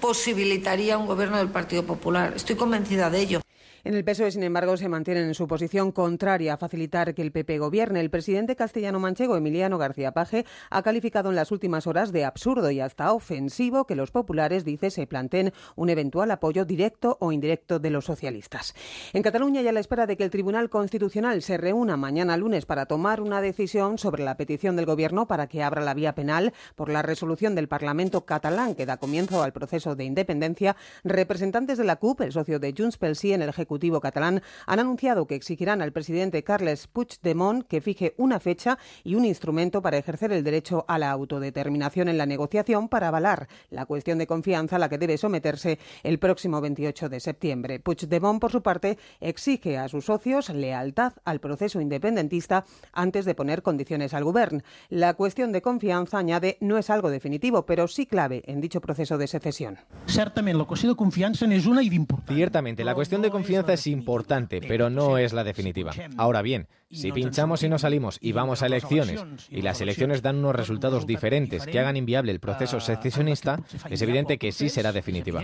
posibilitaría 0.01 0.99
un 0.99 1.07
gobierno 1.07 1.39
del 1.39 1.49
Partido 1.49 1.87
Popular. 1.87 2.33
Estoy 2.35 2.57
convencida 2.57 3.09
de 3.09 3.21
ello. 3.21 3.41
En 3.83 3.95
el 3.95 4.05
PSOE, 4.05 4.31
sin 4.31 4.43
embargo, 4.43 4.77
se 4.77 4.91
mantienen 4.91 5.25
en 5.25 5.35
su 5.35 5.49
posición 5.49 5.91
contraria 5.91 6.55
a 6.55 6.57
facilitar 6.59 7.15
que 7.15 7.23
el 7.23 7.33
PP 7.33 7.59
gobierne. 7.59 8.01
El 8.01 8.11
presidente 8.11 8.55
castellano-manchego, 8.55 9.37
Emiliano 9.37 9.79
García 9.79 10.13
Paje, 10.13 10.45
ha 10.69 10.83
calificado 10.83 11.31
en 11.31 11.37
las 11.37 11.51
últimas 11.51 11.87
horas 11.87 12.13
de 12.13 12.27
absurdo 12.27 12.71
y 12.71 12.81
hasta 12.81 13.13
ofensivo 13.13 13.87
que 13.87 13.95
los 13.95 14.11
populares, 14.11 14.67
dice, 14.67 14.91
se 14.91 15.07
planteen 15.07 15.55
un 15.77 15.89
eventual 15.89 16.31
apoyo 16.31 16.67
directo 16.67 17.17
o 17.21 17.33
indirecto 17.33 17.79
de 17.79 17.89
los 17.89 18.05
socialistas. 18.05 18.75
En 19.15 19.23
Cataluña, 19.23 19.63
ya 19.63 19.71
a 19.71 19.73
la 19.73 19.81
espera 19.81 20.07
de 20.07 20.19
que 20.19 20.25
el 20.25 20.31
Tribunal 20.31 20.69
Constitucional 20.69 21.41
se 21.41 21.57
reúna 21.57 21.97
mañana 21.97 22.37
lunes 22.37 22.67
para 22.67 22.85
tomar 22.85 23.23
una 23.23 23.41
decisión 23.41 23.97
sobre 23.97 24.25
la 24.25 24.37
petición 24.37 24.77
del 24.77 24.87
Gobierno 24.87 25.27
para 25.27 25.47
que 25.47 25.63
abra 25.63 25.81
la 25.81 25.95
vía 25.95 26.15
penal 26.15 26.53
por 26.75 26.91
la 26.91 27.01
resolución 27.01 27.55
del 27.55 27.69
Parlamento 27.69 28.27
catalán 28.27 28.75
que 28.75 28.85
da 28.85 28.99
comienzo 28.99 29.43
al 29.43 29.53
proceso 29.53 29.97
de 29.97 30.05
independencia, 30.05 30.77
representantes 31.03 31.79
de 31.79 31.85
la 31.85 31.97
CUP, 31.97 32.21
el 32.21 32.33
socio 32.33 32.59
de 32.59 32.75
Junts 32.77 32.99
pel 32.99 33.17
Sí 33.17 33.33
en 33.33 33.41
el 33.41 33.49
Ejecutivo, 33.49 33.70
Ejecutivo 33.71 34.01
catalán 34.01 34.43
han 34.67 34.81
anunciado 34.81 35.29
que 35.29 35.37
exigirán 35.37 35.81
al 35.81 35.93
presidente 35.93 36.43
Carles 36.43 36.89
Puigdemont 36.89 37.65
que 37.69 37.81
fije 37.81 38.15
una 38.17 38.41
fecha 38.41 38.79
y 39.05 39.15
un 39.15 39.25
instrumento 39.25 39.81
para 39.81 39.97
ejercer 39.97 40.33
el 40.33 40.43
derecho 40.43 40.85
a 40.89 40.99
la 40.99 41.13
autodeterminación 41.13 42.09
en 42.09 42.19
la 42.19 42.27
negociación 42.27 42.89
para 42.89 43.07
avalar 43.07 43.47
la 43.71 43.87
cuestión 43.87 44.19
de 44.19 44.27
confianza 44.27 44.75
a 44.75 44.81
la 44.81 44.89
que 44.89 44.99
debe 44.99 45.17
someterse 45.19 45.79
el 46.03 46.19
próximo 46.19 46.61
28 46.61 47.09
de 47.09 47.21
septiembre. 47.21 47.79
Puigdemont, 47.79 48.41
por 48.41 48.51
su 48.51 48.61
parte, 48.61 48.99
exige 49.21 49.79
a 49.79 49.87
sus 49.87 50.07
socios 50.07 50.49
lealtad 50.49 51.13
al 51.25 51.39
proceso 51.39 51.81
independentista 51.81 52.65
antes 52.93 53.25
de 53.25 53.37
poner 53.37 53.63
condiciones 53.63 54.15
al 54.15 54.25
gobierno. 54.25 54.63
La 54.89 55.15
cuestión 55.15 55.53
de 55.53 55.63
confianza, 55.63 56.19
añade, 56.19 56.59
no 56.61 56.77
es 56.77 56.91
algo 56.91 57.09
definitivo, 57.09 57.67
pero 57.67 57.87
sí 57.87 58.07
clave 58.07 58.43
en 58.47 58.61
dicho 58.61 58.81
proceso 58.81 59.17
de 59.17 59.29
secesión. 59.29 59.79
Ciertamente, 60.07 60.59
la 60.59 60.67
cuestión 60.67 60.91
de 60.91 60.97
confianza 60.97 61.47
es 61.47 61.67
una 61.67 61.85
y 61.85 62.01
Ciertamente, 62.27 62.85
la 62.85 62.95
cuestión 62.95 63.23
de 63.23 63.31
confianza 63.31 63.60
es 63.69 63.87
importante, 63.87 64.61
pero 64.61 64.91
no 64.91 65.19
es 65.19 65.33
la 65.33 65.45
definitiva. 65.45 65.93
Ahora 66.17 66.43
bien, 66.43 66.67
si 66.91 67.13
pinchamos 67.13 67.63
y 67.63 67.69
no 67.69 67.79
salimos 67.79 68.19
y 68.21 68.33
vamos 68.33 68.63
a 68.63 68.67
elecciones 68.67 69.25
y 69.49 69.63
las 69.63 69.81
elecciones 69.81 70.23
dan 70.23 70.37
unos 70.37 70.57
resultados 70.57 71.07
diferentes 71.07 71.67
que 71.67 71.79
hagan 71.79 71.97
inviable 71.97 72.33
el 72.33 72.41
proceso 72.41 72.81
secesionista, 72.81 73.61
es 73.89 74.03
evidente 74.03 74.39
que 74.39 74.53
sí 74.53 74.69
será 74.69 74.93
definitiva. 74.93 75.43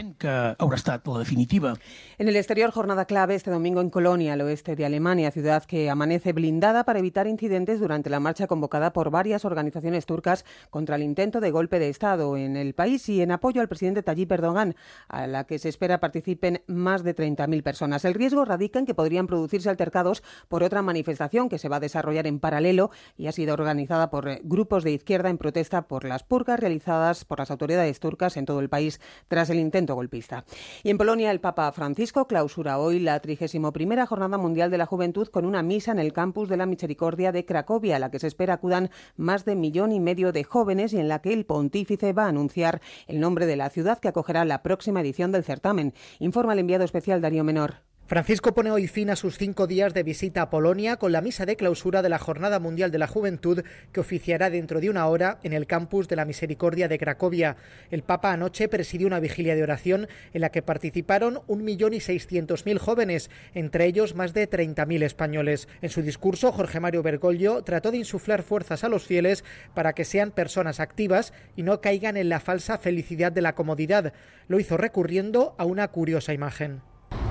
En 2.19 2.29
el 2.29 2.37
exterior, 2.37 2.71
jornada 2.71 3.05
clave 3.05 3.35
este 3.35 3.51
domingo 3.51 3.81
en 3.81 3.91
Colonia, 3.91 4.33
al 4.33 4.41
oeste 4.41 4.75
de 4.75 4.87
Alemania, 4.87 5.31
ciudad 5.31 5.65
que 5.65 5.89
amanece 5.89 6.33
blindada 6.33 6.85
para 6.85 6.99
evitar 6.99 7.27
incidentes 7.27 7.81
durante 7.81 8.11
la 8.11 8.21
marcha 8.21 8.47
convocada 8.47 8.93
por 8.93 9.11
varias 9.11 9.45
organizaciones 9.45 10.07
turcas 10.07 10.45
contra 10.71 10.97
el 10.97 11.03
intento 11.03 11.41
de 11.41 11.51
golpe 11.51 11.79
de 11.79 11.89
Estado 11.89 12.37
en 12.37 12.57
el 12.57 12.75
país 12.75 13.09
y 13.09 13.23
en 13.23 13.31
apoyo 13.31 13.61
al 13.61 13.69
presidente 13.69 14.03
Tayyip 14.03 14.33
Erdogan, 14.33 14.75
a 15.09 15.27
la 15.27 15.45
que 15.45 15.59
se 15.59 15.69
espera 15.69 16.01
participen 16.01 16.63
más 16.67 17.05
de 17.05 17.15
30.000 17.15 17.63
personas. 17.63 18.05
El 18.05 18.15
riesgo 18.15 18.45
radica 18.45 18.79
en 18.79 18.87
que 18.87 18.95
podrían 18.95 19.27
producirse 19.27 19.71
altercados 19.71 20.23
por 20.49 20.63
otra 20.63 20.83
manifestación 20.83 21.36
que 21.37 21.59
se 21.59 21.69
va 21.69 21.77
a 21.77 21.81
desarrollar 21.81 22.27
en 22.27 22.41
paralelo 22.41 22.91
y 23.17 23.27
ha 23.27 23.33
sido 23.33 23.53
organizada 23.53 24.09
por 24.11 24.29
eh, 24.29 24.41
grupos 24.43 24.83
de 24.83 24.93
izquierda 24.93 25.29
en 25.29 25.39
protesta 25.39 25.87
por 25.87 26.05
las 26.05 26.23
purgas 26.23 26.59
realizadas 26.59 27.25
por 27.25 27.39
las 27.39 27.51
autoridades 27.51 28.01
turcas 28.01 28.37
en 28.37 28.47
todo 28.47 28.61
el 28.61 28.71
país 28.71 29.01
tras 29.29 29.51
el 29.51 29.59
intento 29.59 29.95
golpista. 29.95 30.45
Y 30.83 30.91
en 30.91 30.99
Polonia, 30.99 31.31
el 31.31 31.41
Papa 31.41 31.71
Francisco 31.73 32.27
clausura 32.27 32.79
hoy 32.79 32.99
la 32.99 33.21
31 33.21 34.07
Jornada 34.07 34.39
Mundial 34.39 34.71
de 34.71 34.79
la 34.79 34.87
Juventud 34.87 35.29
con 35.29 35.45
una 35.45 35.63
misa 35.63 35.93
en 35.93 35.99
el 35.99 36.15
campus 36.15 36.49
de 36.49 36.57
la 36.57 36.67
Misericordia 36.67 37.33
de 37.33 37.45
Cracovia, 37.45 37.97
a 37.97 37.99
la 37.99 38.11
que 38.11 38.19
se 38.19 38.27
espera 38.27 38.55
acudan 38.55 38.91
más 39.17 39.45
de 39.45 39.55
millón 39.55 39.93
y 39.93 40.01
medio 40.01 40.33
de 40.33 40.45
jóvenes 40.45 40.93
y 40.93 40.99
en 40.99 41.09
la 41.09 41.21
que 41.21 41.33
el 41.33 41.45
pontífice 41.45 42.13
va 42.13 42.25
a 42.25 42.29
anunciar 42.29 42.81
el 43.07 43.21
nombre 43.21 43.47
de 43.47 43.57
la 43.57 43.71
ciudad 43.71 43.99
que 43.99 44.09
acogerá 44.09 44.45
la 44.45 44.63
próxima 44.63 45.01
edición 45.01 45.33
del 45.33 45.45
certamen. 45.45 45.95
Informa 46.19 46.55
el 46.55 46.61
enviado 46.61 46.85
especial 46.85 47.21
Darío 47.21 47.45
Menor. 47.45 47.86
Francisco 48.09 48.55
pone 48.55 48.71
hoy 48.71 48.87
fin 48.87 49.11
a 49.11 49.17
sus 49.17 49.37
cinco 49.37 49.67
días 49.67 49.93
de 49.93 50.05
visita 50.05 50.43
a 50.43 50.49
Polonia 50.49 50.97
con 50.97 51.11
la 51.11 51.21
misa 51.21 51.45
de 51.45 51.57
clausura 51.57 52.03
de 52.03 52.09
la 52.09 52.21
Jornada 52.21 52.61
Mundial 52.61 52.93
de 52.93 52.99
la 52.99 53.09
Juventud 53.09 53.65
que 53.91 53.99
oficiará 53.99 54.49
dentro 54.49 54.79
de 54.79 54.91
una 54.91 55.09
hora 55.09 55.41
en 55.43 55.53
el 55.53 55.67
campus 55.67 56.07
de 56.07 56.15
la 56.15 56.25
Misericordia 56.25 56.87
de 56.87 57.01
Cracovia. 57.01 57.57
El 57.91 58.05
Papa 58.05 58.31
anoche 58.31 58.69
presidió 58.69 59.09
una 59.09 59.19
vigilia 59.19 59.57
de 59.57 59.65
oración 59.65 60.07
en 60.33 60.41
la 60.41 60.51
que 60.51 60.63
participaron 60.63 61.41
un 61.49 61.65
millón 61.65 61.95
y 61.95 62.01
seiscientos 62.01 62.65
mil 62.65 62.79
jóvenes, 62.79 63.29
entre 63.55 63.87
ellos 63.87 64.15
más 64.15 64.33
de 64.35 64.47
treinta 64.47 64.87
mil 64.87 65.03
españoles. 65.03 65.67
En 65.83 65.91
su 65.91 66.01
discurso, 66.01 66.53
Jorge 66.53 66.79
Mario 66.79 67.03
Bergoglio 67.03 67.65
trató 67.65 67.91
de 67.91 67.99
insuflar 67.99 68.45
fuerzas 68.45 68.85
a 68.85 68.89
los 68.89 69.05
fieles 69.05 69.43
para 69.75 69.95
que 69.95 70.05
sean 70.05 70.31
personas 70.31 70.79
activas 70.79 71.33
y 71.57 71.65
no 71.65 71.81
caigan 71.81 72.17
en 72.17 72.29
la 72.29 72.39
falsa 72.39 72.79
felicidad 72.79 73.33
de 73.33 73.43
la 73.43 73.57
comodidad. 73.57 74.13
Lo 74.47 74.61
hizo 74.61 74.77
recurriendo 74.77 75.57
a 75.59 75.65
una 75.65 75.89
curiosa 75.89 76.33
imagen 76.33 76.83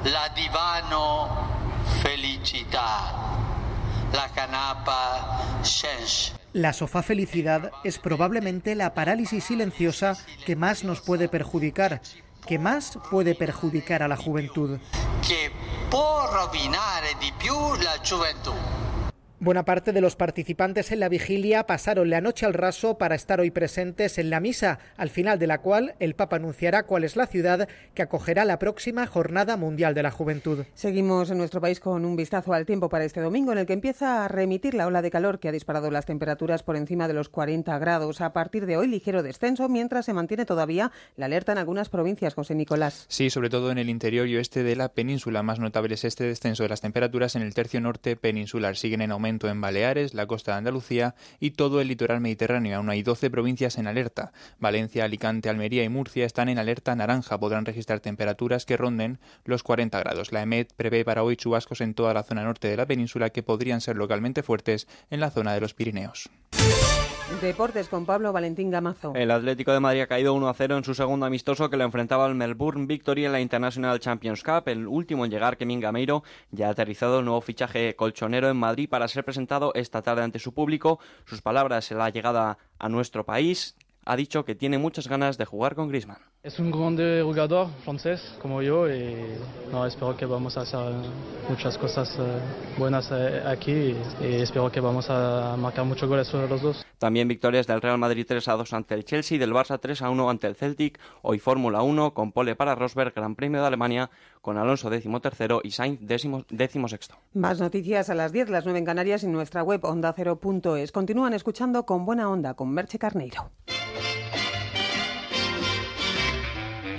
la 0.05 0.29
divano 0.35 1.27
felicità, 2.01 3.11
la 4.11 4.29
canapa 4.33 5.61
La 6.53 6.73
sofá 6.73 7.01
felicidad 7.01 7.71
es 7.83 7.97
probablemente 7.97 8.75
la 8.75 8.93
parálisis 8.93 9.45
silenciosa 9.45 10.15
que 10.45 10.55
más 10.55 10.83
nos 10.83 11.01
puede 11.01 11.27
perjudicar, 11.27 12.01
que 12.45 12.59
más 12.59 12.99
puede 13.09 13.33
perjudicar 13.33 14.03
a 14.03 14.07
la 14.07 14.15
juventud. 14.15 14.79
Que 15.27 15.51
può 15.89 16.27
rovinare 16.31 17.15
di 17.19 17.33
più 17.35 17.55
la 17.81 17.99
juventud. 18.03 18.53
Buena 19.37 19.65
parte 19.65 19.91
de 19.91 19.99
los 19.99 20.15
participantes 20.15 20.93
en 20.93 21.01
la 21.01 21.09
vigilia 21.09 21.65
pasaron 21.65 22.09
la 22.09 22.21
noche 22.21 22.45
al 22.45 22.53
raso 22.53 22.97
para 22.97 23.15
estar 23.15 23.41
hoy 23.41 23.51
presentes 23.51 24.17
en 24.17 24.29
la 24.29 24.39
misa, 24.39 24.79
al 24.95 25.09
final 25.09 25.39
de 25.39 25.45
la 25.45 25.57
cual 25.57 25.95
el 25.99 26.15
Papa 26.15 26.37
anunciará 26.37 26.83
cuál 26.83 27.03
es 27.03 27.17
la 27.17 27.27
ciudad 27.27 27.67
que 27.93 28.01
acogerá 28.01 28.45
la 28.45 28.59
próxima 28.59 29.05
Jornada 29.05 29.57
Mundial 29.57 29.93
de 29.93 30.03
la 30.03 30.11
Juventud. 30.11 30.63
Seguimos 30.73 31.31
en 31.31 31.37
nuestro 31.37 31.59
país 31.59 31.81
con 31.81 32.05
un 32.05 32.15
vistazo 32.15 32.53
al 32.53 32.65
tiempo 32.65 32.87
para 32.87 33.03
este 33.03 33.19
domingo, 33.19 33.51
en 33.51 33.57
el 33.57 33.65
que 33.65 33.73
empieza 33.73 34.23
a 34.23 34.29
remitir 34.29 34.73
la 34.73 34.87
ola 34.87 35.01
de 35.01 35.11
calor 35.11 35.39
que 35.39 35.49
ha 35.49 35.51
disparado 35.51 35.91
las 35.91 36.05
temperaturas 36.05 36.63
por 36.63 36.77
encima 36.77 37.09
de 37.09 37.13
los 37.13 37.27
40 37.27 37.77
grados. 37.77 38.21
A 38.21 38.31
partir 38.31 38.65
de 38.65 38.77
hoy, 38.77 38.87
ligero 38.87 39.21
descenso, 39.21 39.67
mientras 39.67 40.05
se 40.05 40.13
mantiene 40.13 40.45
todavía 40.45 40.93
la 41.17 41.25
alerta 41.25 41.51
en 41.51 41.57
algunas 41.57 41.89
provincias, 41.89 42.35
José 42.35 42.55
Nicolás. 42.55 43.05
Sí, 43.09 43.29
sobre 43.29 43.49
todo 43.49 43.69
en 43.69 43.79
el 43.79 43.89
interior 43.89 44.27
y 44.27 44.37
oeste 44.37 44.63
de 44.63 44.77
la 44.77 44.87
península. 44.87 45.43
Más 45.43 45.59
notable 45.59 45.95
es 45.95 46.05
este 46.05 46.23
descenso 46.23 46.63
de 46.63 46.69
las 46.69 46.79
temperaturas 46.79 47.35
en 47.35 47.41
el 47.41 47.53
tercio 47.53 47.81
norte 47.81 48.15
peninsular. 48.15 48.77
Siguen 48.77 49.01
en 49.01 49.11
aumento 49.11 49.24
en 49.25 49.61
Baleares, 49.61 50.13
la 50.13 50.27
costa 50.27 50.51
de 50.51 50.59
Andalucía 50.59 51.15
y 51.39 51.51
todo 51.51 51.81
el 51.81 51.87
litoral 51.87 52.21
mediterráneo. 52.21 52.77
Aún 52.77 52.89
hay 52.89 53.03
12 53.03 53.29
provincias 53.29 53.77
en 53.77 53.87
alerta. 53.87 54.31
Valencia, 54.59 55.05
Alicante, 55.05 55.49
Almería 55.49 55.83
y 55.83 55.89
Murcia 55.89 56.25
están 56.25 56.49
en 56.49 56.59
alerta 56.59 56.95
naranja. 56.95 57.39
Podrán 57.39 57.65
registrar 57.65 57.99
temperaturas 57.99 58.65
que 58.65 58.77
ronden 58.77 59.19
los 59.43 59.63
40 59.63 59.99
grados. 59.99 60.31
La 60.31 60.43
EMET 60.43 60.73
prevé 60.73 61.03
para 61.03 61.23
hoy 61.23 61.35
chubascos 61.35 61.81
en 61.81 61.93
toda 61.93 62.13
la 62.13 62.23
zona 62.23 62.43
norte 62.43 62.67
de 62.67 62.77
la 62.77 62.85
península 62.85 63.31
que 63.31 63.43
podrían 63.43 63.81
ser 63.81 63.95
localmente 63.95 64.43
fuertes 64.43 64.87
en 65.09 65.19
la 65.19 65.31
zona 65.31 65.53
de 65.53 65.61
los 65.61 65.73
Pirineos. 65.73 66.29
Deportes 67.41 67.89
con 67.89 68.05
Pablo 68.05 68.31
Valentín 68.31 68.69
Gamazo. 68.69 69.13
El 69.15 69.31
Atlético 69.31 69.73
de 69.73 69.79
Madrid 69.79 70.01
ha 70.01 70.07
caído 70.07 70.35
1 70.35 70.47
a 70.47 70.53
0 70.53 70.77
en 70.77 70.83
su 70.83 70.93
segundo 70.93 71.25
amistoso 71.25 71.69
que 71.71 71.77
lo 71.77 71.83
enfrentaba 71.83 72.25
al 72.25 72.35
Melbourne 72.35 72.85
Victory 72.85 73.25
en 73.25 73.31
la 73.31 73.41
International 73.41 73.99
Champions 73.99 74.43
Cup. 74.43 74.67
El 74.67 74.87
último 74.87 75.25
en 75.25 75.31
llegar, 75.31 75.57
Kevin 75.57 75.79
Gameiro, 75.79 76.23
ya 76.51 76.67
ha 76.67 76.71
aterrizado 76.71 77.19
el 77.19 77.25
nuevo 77.25 77.41
fichaje 77.41 77.95
colchonero 77.95 78.49
en 78.49 78.57
Madrid 78.57 78.87
para 78.87 79.07
ser 79.07 79.25
presentado 79.25 79.71
esta 79.73 80.03
tarde 80.03 80.21
ante 80.21 80.37
su 80.37 80.53
público. 80.53 80.99
Sus 81.25 81.41
palabras 81.41 81.91
en 81.91 81.97
la 81.97 82.11
llegada 82.11 82.59
a 82.77 82.89
nuestro 82.89 83.25
país 83.25 83.75
ha 84.05 84.15
dicho 84.15 84.45
que 84.45 84.53
tiene 84.53 84.77
muchas 84.77 85.07
ganas 85.07 85.39
de 85.39 85.45
jugar 85.45 85.73
con 85.73 85.89
Griezmann. 85.89 86.34
Es 86.45 86.59
un 86.59 86.69
grande 86.69 87.23
jugador 87.23 87.69
francés 87.83 88.21
como 88.39 88.61
yo 88.61 88.87
y 88.87 89.15
no, 89.71 89.83
espero 89.83 90.15
que 90.15 90.27
vamos 90.27 90.55
a 90.59 90.61
hacer 90.61 90.93
muchas 91.49 91.75
cosas 91.75 92.15
eh, 92.19 92.39
buenas 92.77 93.09
eh, 93.11 93.41
aquí 93.43 93.95
y 94.21 94.35
espero 94.43 94.71
que 94.71 94.79
vamos 94.79 95.09
a 95.09 95.57
marcar 95.57 95.85
muchos 95.85 96.07
goles 96.07 96.31
los 96.31 96.61
dos. 96.61 96.85
También 96.99 97.27
victorias 97.27 97.65
del 97.65 97.81
Real 97.81 97.97
Madrid 97.97 98.27
3 98.27 98.47
a 98.47 98.53
2 98.57 98.73
ante 98.73 98.93
el 98.93 99.05
Chelsea, 99.05 99.39
del 99.39 99.53
Barça 99.53 99.79
3 99.81 100.03
a 100.03 100.11
1 100.11 100.29
ante 100.29 100.45
el 100.45 100.55
Celtic, 100.55 100.99
hoy 101.23 101.39
Fórmula 101.39 101.81
1 101.81 102.13
con 102.13 102.31
pole 102.31 102.55
para 102.55 102.75
Rosberg, 102.75 103.15
Gran 103.15 103.33
Premio 103.33 103.61
de 103.61 103.65
Alemania 103.65 104.11
con 104.41 104.59
Alonso 104.59 104.91
décimo 104.91 105.21
tercero 105.21 105.61
y 105.63 105.71
Sainz 105.71 105.97
décimo, 105.99 106.45
décimo 106.51 106.87
sexto. 106.87 107.15
Más 107.33 107.59
noticias 107.59 108.11
a 108.11 108.13
las 108.13 108.31
10, 108.31 108.49
las 108.49 108.65
9 108.65 108.77
en 108.77 108.85
Canarias 108.85 109.23
y 109.23 109.25
en 109.25 109.31
nuestra 109.31 109.63
web 109.63 109.83
ondacero.es. 109.83 110.91
Continúan 110.91 111.33
escuchando 111.33 111.87
con 111.87 112.05
buena 112.05 112.29
onda 112.29 112.53
con 112.53 112.69
Merche 112.69 112.99
Carneiro. 112.99 113.49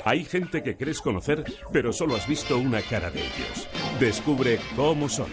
Hay 0.06 0.24
gente 0.24 0.62
que 0.62 0.76
crees 0.76 1.00
conocer, 1.00 1.44
pero 1.72 1.92
solo 1.92 2.14
has 2.14 2.28
visto 2.28 2.56
una 2.58 2.80
cara 2.80 3.10
de 3.10 3.18
ellos. 3.18 3.68
Descubre 3.98 4.60
cómo 4.76 5.08
son. 5.08 5.26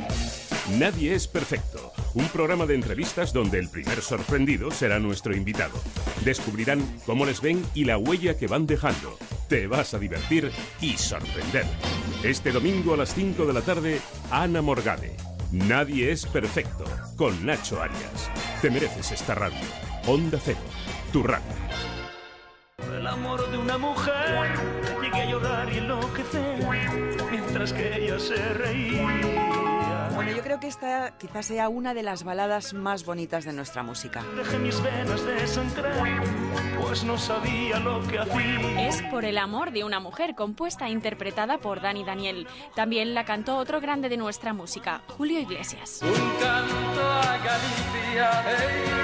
Nadie 0.79 1.13
es 1.13 1.27
perfecto. 1.27 1.93
Un 2.15 2.27
programa 2.29 2.65
de 2.65 2.73
entrevistas 2.73 3.33
donde 3.33 3.59
el 3.59 3.69
primer 3.69 4.01
sorprendido 4.01 4.71
será 4.71 4.97
nuestro 4.97 5.35
invitado. 5.35 5.79
Descubrirán 6.25 6.81
cómo 7.05 7.23
les 7.23 7.39
ven 7.39 7.63
y 7.75 7.85
la 7.85 7.99
huella 7.99 8.35
que 8.35 8.47
van 8.47 8.65
dejando. 8.65 9.15
Te 9.47 9.67
vas 9.67 9.93
a 9.93 9.99
divertir 9.99 10.51
y 10.81 10.97
sorprender. 10.97 11.65
Este 12.23 12.51
domingo 12.51 12.95
a 12.95 12.97
las 12.97 13.13
5 13.13 13.45
de 13.45 13.53
la 13.53 13.61
tarde, 13.61 14.01
Ana 14.31 14.63
Morgade. 14.63 15.15
Nadie 15.51 16.11
es 16.11 16.25
perfecto. 16.25 16.85
Con 17.15 17.45
Nacho 17.45 17.79
Arias. 17.79 18.31
Te 18.59 18.71
mereces 18.71 19.11
esta 19.11 19.35
radio. 19.35 19.59
Onda 20.07 20.39
Cero. 20.43 20.57
Tu 21.11 21.21
radio 21.21 21.92
el 22.77 23.05
amor 23.07 23.49
de 23.51 23.57
una 23.57 23.77
mujer, 23.77 24.49
llegué 25.01 25.21
a 25.21 25.25
llorar 25.25 25.71
y 25.71 25.77
enloquecer 25.77 26.59
mientras 27.31 27.73
que 27.73 28.03
ella 28.03 28.19
se 28.19 28.35
reía. 28.53 30.09
Bueno, 30.15 30.31
yo 30.31 30.41
creo 30.41 30.59
que 30.59 30.67
esta 30.67 31.17
quizás 31.17 31.47
sea 31.47 31.69
una 31.69 31.93
de 31.93 32.03
las 32.03 32.23
baladas 32.23 32.73
más 32.73 33.05
bonitas 33.05 33.45
de 33.45 33.53
nuestra 33.53 33.83
música. 33.83 34.23
Dejé 34.35 34.57
mis 34.57 34.81
venas 34.81 35.25
de 35.25 35.47
sangrar, 35.47 36.23
pues 36.81 37.03
no 37.03 37.17
sabía 37.17 37.79
lo 37.79 38.01
que 38.07 38.19
hacía. 38.19 38.87
Es 38.87 39.01
Por 39.03 39.25
el 39.25 39.37
amor 39.37 39.71
de 39.71 39.83
una 39.83 39.99
mujer, 39.99 40.35
compuesta 40.35 40.87
e 40.87 40.91
interpretada 40.91 41.57
por 41.57 41.81
Dani 41.81 42.03
Daniel. 42.03 42.47
También 42.75 43.13
la 43.13 43.25
cantó 43.25 43.57
otro 43.57 43.81
grande 43.81 44.09
de 44.09 44.17
nuestra 44.17 44.53
música, 44.53 45.01
Julio 45.07 45.39
Iglesias. 45.39 45.99
Un 46.01 46.09
canto 46.39 47.11
a 47.11 47.37
Galicia, 47.37 48.43
hey, 48.45 49.03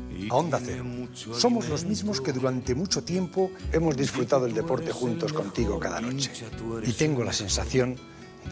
a 0.29 0.35
Onda 0.35 0.59
Cero. 0.63 0.85
Somos 1.33 1.69
los 1.69 1.85
mismos 1.85 2.21
que 2.21 2.33
durante 2.33 2.75
mucho 2.75 3.03
tiempo 3.03 3.51
hemos 3.71 3.95
disfrutado 3.97 4.45
el 4.45 4.53
deporte 4.53 4.91
juntos 4.91 5.33
contigo 5.33 5.79
cada 5.79 6.01
noche. 6.01 6.31
Y 6.85 6.93
tengo 6.93 7.23
la 7.23 7.33
sensación 7.33 7.97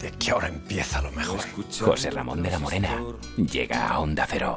de 0.00 0.10
que 0.12 0.30
ahora 0.30 0.48
empieza 0.48 1.02
lo 1.02 1.12
mejor. 1.12 1.40
José 1.80 2.10
Ramón 2.10 2.42
de 2.42 2.50
la 2.50 2.58
Morena 2.58 3.02
llega 3.36 3.88
a 3.88 3.98
Onda 4.00 4.26
Cero. 4.28 4.56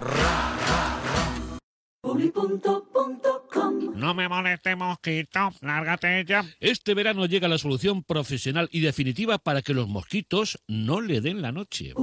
No 3.96 4.14
me 4.14 4.28
moleste, 4.28 4.76
mosquito. 4.76 5.52
Lárgate 5.62 6.26
ya. 6.26 6.44
Este 6.60 6.94
verano 6.94 7.26
llega 7.26 7.48
la 7.48 7.58
solución 7.58 8.04
profesional 8.04 8.68
y 8.72 8.82
definitiva 8.82 9.38
para 9.38 9.62
que 9.62 9.74
los 9.74 9.88
mosquitos 9.88 10.62
no 10.68 11.00
le 11.00 11.22
den 11.22 11.42
la 11.42 11.54
noche. 11.54 11.94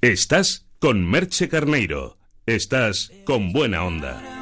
Estás 0.00 0.64
con 0.78 1.04
Merche 1.04 1.48
Carneiro. 1.48 2.18
Estás 2.46 3.10
con 3.24 3.52
buena 3.52 3.82
onda. 3.82 4.37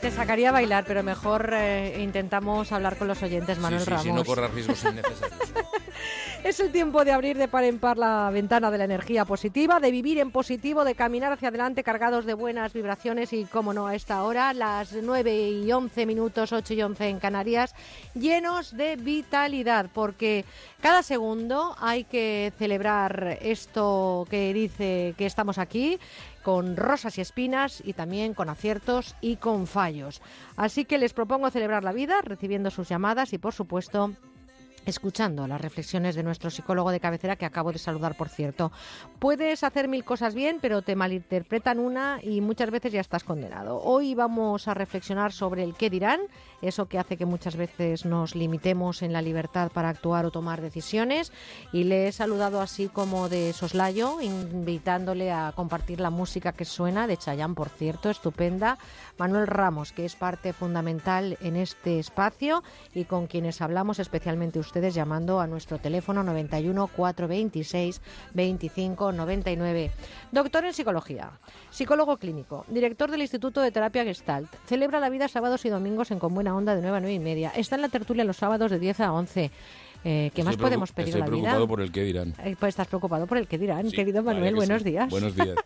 Te 0.00 0.10
sacaría 0.10 0.48
a 0.48 0.52
bailar, 0.52 0.84
pero 0.86 1.02
mejor 1.02 1.52
eh, 1.54 2.00
intentamos 2.00 2.72
hablar 2.72 2.96
con 2.96 3.08
los 3.08 3.22
oyentes, 3.22 3.58
Manuel 3.58 3.80
sí, 3.80 3.84
sí, 3.84 3.90
Ramos. 3.90 4.04
sí, 4.04 4.12
no 4.12 4.24
corras 4.24 4.52
riesgos 4.52 4.82
innecesarios. 4.84 5.30
Es 6.42 6.58
el 6.58 6.72
tiempo 6.72 7.04
de 7.04 7.12
abrir 7.12 7.36
de 7.36 7.48
par 7.48 7.64
en 7.64 7.78
par 7.78 7.98
la 7.98 8.30
ventana 8.30 8.70
de 8.70 8.78
la 8.78 8.84
energía 8.84 9.26
positiva, 9.26 9.78
de 9.78 9.90
vivir 9.90 10.18
en 10.18 10.30
positivo, 10.30 10.84
de 10.84 10.94
caminar 10.94 11.32
hacia 11.32 11.48
adelante 11.48 11.84
cargados 11.84 12.24
de 12.24 12.32
buenas 12.32 12.72
vibraciones 12.72 13.34
y, 13.34 13.44
como 13.44 13.74
no, 13.74 13.86
a 13.86 13.94
esta 13.94 14.22
hora, 14.22 14.54
las 14.54 14.94
9 14.94 15.50
y 15.50 15.70
11 15.70 16.06
minutos, 16.06 16.52
8 16.52 16.72
y 16.72 16.82
11 16.82 17.08
en 17.08 17.18
Canarias, 17.18 17.74
llenos 18.14 18.74
de 18.74 18.96
vitalidad, 18.96 19.90
porque 19.92 20.46
cada 20.80 21.02
segundo 21.02 21.76
hay 21.78 22.04
que 22.04 22.54
celebrar 22.58 23.38
esto 23.42 24.26
que 24.30 24.54
dice 24.54 25.14
que 25.18 25.26
estamos 25.26 25.58
aquí 25.58 25.98
con 26.42 26.76
rosas 26.76 27.18
y 27.18 27.20
espinas 27.20 27.82
y 27.84 27.92
también 27.92 28.34
con 28.34 28.48
aciertos 28.48 29.14
y 29.20 29.36
con 29.36 29.66
fallos. 29.66 30.22
Así 30.56 30.84
que 30.84 30.98
les 30.98 31.12
propongo 31.12 31.50
celebrar 31.50 31.84
la 31.84 31.92
vida 31.92 32.20
recibiendo 32.22 32.70
sus 32.70 32.88
llamadas 32.88 33.32
y, 33.32 33.38
por 33.38 33.52
supuesto, 33.52 34.12
escuchando 34.90 35.46
las 35.46 35.60
reflexiones 35.60 36.14
de 36.14 36.22
nuestro 36.22 36.50
psicólogo 36.50 36.90
de 36.90 37.00
cabecera 37.00 37.36
que 37.36 37.46
acabo 37.46 37.72
de 37.72 37.78
saludar, 37.78 38.14
por 38.14 38.28
cierto. 38.28 38.70
Puedes 39.18 39.64
hacer 39.64 39.88
mil 39.88 40.04
cosas 40.04 40.34
bien, 40.34 40.58
pero 40.60 40.82
te 40.82 40.94
malinterpretan 40.94 41.78
una 41.78 42.18
y 42.22 42.42
muchas 42.42 42.70
veces 42.70 42.92
ya 42.92 43.00
estás 43.00 43.24
condenado. 43.24 43.80
Hoy 43.82 44.14
vamos 44.14 44.68
a 44.68 44.74
reflexionar 44.74 45.32
sobre 45.32 45.64
el 45.64 45.74
qué 45.74 45.88
dirán, 45.88 46.20
eso 46.60 46.86
que 46.86 46.98
hace 46.98 47.16
que 47.16 47.24
muchas 47.24 47.56
veces 47.56 48.04
nos 48.04 48.34
limitemos 48.34 49.02
en 49.02 49.12
la 49.12 49.22
libertad 49.22 49.70
para 49.72 49.88
actuar 49.88 50.26
o 50.26 50.30
tomar 50.30 50.60
decisiones. 50.60 51.32
Y 51.72 51.84
le 51.84 52.08
he 52.08 52.12
saludado 52.12 52.60
así 52.60 52.88
como 52.88 53.28
de 53.28 53.52
soslayo, 53.52 54.20
invitándole 54.20 55.32
a 55.32 55.52
compartir 55.56 56.00
la 56.00 56.10
música 56.10 56.52
que 56.52 56.64
suena, 56.64 57.06
de 57.06 57.16
Chayán, 57.16 57.54
por 57.54 57.68
cierto, 57.70 58.10
estupenda. 58.10 58.78
Manuel 59.20 59.46
Ramos, 59.46 59.92
que 59.92 60.06
es 60.06 60.16
parte 60.16 60.54
fundamental 60.54 61.36
en 61.42 61.56
este 61.56 61.98
espacio 61.98 62.62
y 62.94 63.04
con 63.04 63.26
quienes 63.26 63.60
hablamos 63.60 63.98
especialmente 63.98 64.58
ustedes 64.58 64.94
llamando 64.94 65.40
a 65.40 65.46
nuestro 65.46 65.76
teléfono 65.76 66.24
91 66.24 66.86
426 66.86 68.00
25 68.32 69.12
99. 69.12 69.90
Doctor 70.32 70.64
en 70.64 70.72
psicología, 70.72 71.32
psicólogo 71.68 72.16
clínico, 72.16 72.64
director 72.68 73.10
del 73.10 73.20
Instituto 73.20 73.60
de 73.60 73.70
Terapia 73.70 74.04
Gestalt. 74.04 74.54
Celebra 74.64 75.00
la 75.00 75.10
vida 75.10 75.28
sábados 75.28 75.66
y 75.66 75.68
domingos 75.68 76.10
en 76.10 76.18
Con 76.18 76.32
Buena 76.32 76.56
Onda 76.56 76.74
de 76.74 76.80
9 76.80 76.96
a 76.96 77.00
9 77.00 77.12
y 77.12 77.18
media. 77.18 77.52
Está 77.54 77.76
en 77.76 77.82
la 77.82 77.90
tertulia 77.90 78.24
los 78.24 78.38
sábados 78.38 78.70
de 78.70 78.78
10 78.78 79.00
a 79.00 79.12
11. 79.12 79.50
Eh, 80.04 80.30
¿Qué 80.34 80.42
más 80.42 80.52
Estoy 80.52 80.64
podemos 80.66 80.90
preocup- 80.90 80.94
pedir 80.94 81.14
a 81.14 81.18
Estoy 81.18 81.20
la 81.20 81.26
vida? 81.26 81.42
preocupado 81.42 81.68
por 81.68 81.80
el 81.82 81.92
qué 81.92 82.02
dirán. 82.04 82.34
Eh, 82.44 82.56
Pues 82.58 82.70
estás 82.70 82.86
preocupado 82.88 83.26
por 83.26 83.36
el 83.38 83.46
que 83.46 83.58
dirán, 83.58 83.90
Sí, 83.90 83.96
querido 83.96 84.22
Manuel. 84.22 84.50
que 84.50 84.56
Buenos 84.56 84.82
sí. 84.82 84.90
días. 84.90 85.10
Buenos 85.10 85.34
días. 85.34 85.56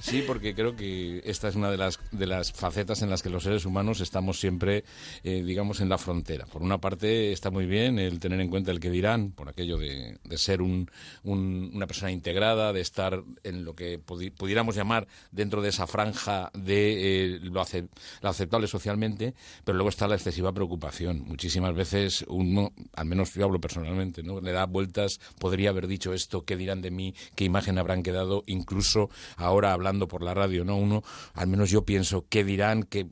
Sí, 0.00 0.22
porque 0.26 0.54
creo 0.54 0.76
que 0.76 1.20
esta 1.24 1.48
es 1.48 1.56
una 1.56 1.70
de 1.70 1.76
las, 1.76 1.98
de 2.10 2.26
las 2.26 2.52
facetas 2.52 3.02
en 3.02 3.10
las 3.10 3.22
que 3.22 3.28
los 3.30 3.42
seres 3.42 3.64
humanos 3.66 4.00
estamos 4.00 4.38
siempre, 4.38 4.84
eh, 5.22 5.42
digamos, 5.44 5.80
en 5.80 5.88
la 5.88 5.98
frontera. 5.98 6.46
Por 6.46 6.62
una 6.62 6.78
parte, 6.78 7.32
está 7.32 7.50
muy 7.50 7.66
bien 7.66 7.98
el 7.98 8.18
tener 8.20 8.40
en 8.40 8.48
cuenta 8.48 8.70
el 8.70 8.80
que 8.80 8.90
dirán, 8.90 9.32
por 9.32 9.48
aquello 9.48 9.76
de, 9.76 10.18
de 10.24 10.38
ser 10.38 10.62
un- 10.62 10.90
un- 11.22 11.70
una 11.74 11.86
persona 11.86 12.10
integrada, 12.12 12.72
de 12.72 12.80
estar 12.80 13.22
en 13.42 13.64
lo 13.64 13.74
que 13.74 14.00
pudi- 14.00 14.32
pudiéramos 14.32 14.74
llamar 14.76 15.06
dentro 15.32 15.60
de 15.62 15.70
esa 15.70 15.86
franja 15.86 16.50
de 16.54 17.34
eh, 17.34 17.38
lo, 17.42 17.60
ace- 17.60 17.88
lo 18.22 18.28
aceptable 18.28 18.66
socialmente, 18.66 19.34
pero 19.64 19.76
luego 19.76 19.88
está 19.90 20.06
la 20.08 20.14
excesiva 20.14 20.52
preocupación. 20.52 21.24
Muchísimas 21.26 21.74
veces 21.74 22.24
uno, 22.28 22.72
al 22.94 23.06
menos 23.06 23.34
yo 23.34 23.44
hablo 23.44 23.53
personalmente, 23.60 24.22
¿no? 24.22 24.40
le 24.40 24.52
da 24.52 24.66
vueltas, 24.66 25.20
podría 25.38 25.70
haber 25.70 25.86
dicho 25.86 26.12
esto, 26.12 26.44
qué 26.44 26.56
dirán 26.56 26.82
de 26.82 26.90
mí, 26.90 27.14
qué 27.34 27.44
imagen 27.44 27.78
habrán 27.78 28.02
quedado, 28.02 28.42
incluso 28.46 29.10
ahora 29.36 29.72
hablando 29.72 30.08
por 30.08 30.22
la 30.22 30.34
radio, 30.34 30.64
¿no? 30.64 30.76
Uno, 30.76 31.02
al 31.34 31.46
menos 31.48 31.70
yo 31.70 31.84
pienso, 31.84 32.26
qué 32.28 32.44
dirán, 32.44 32.82
que 32.82 33.06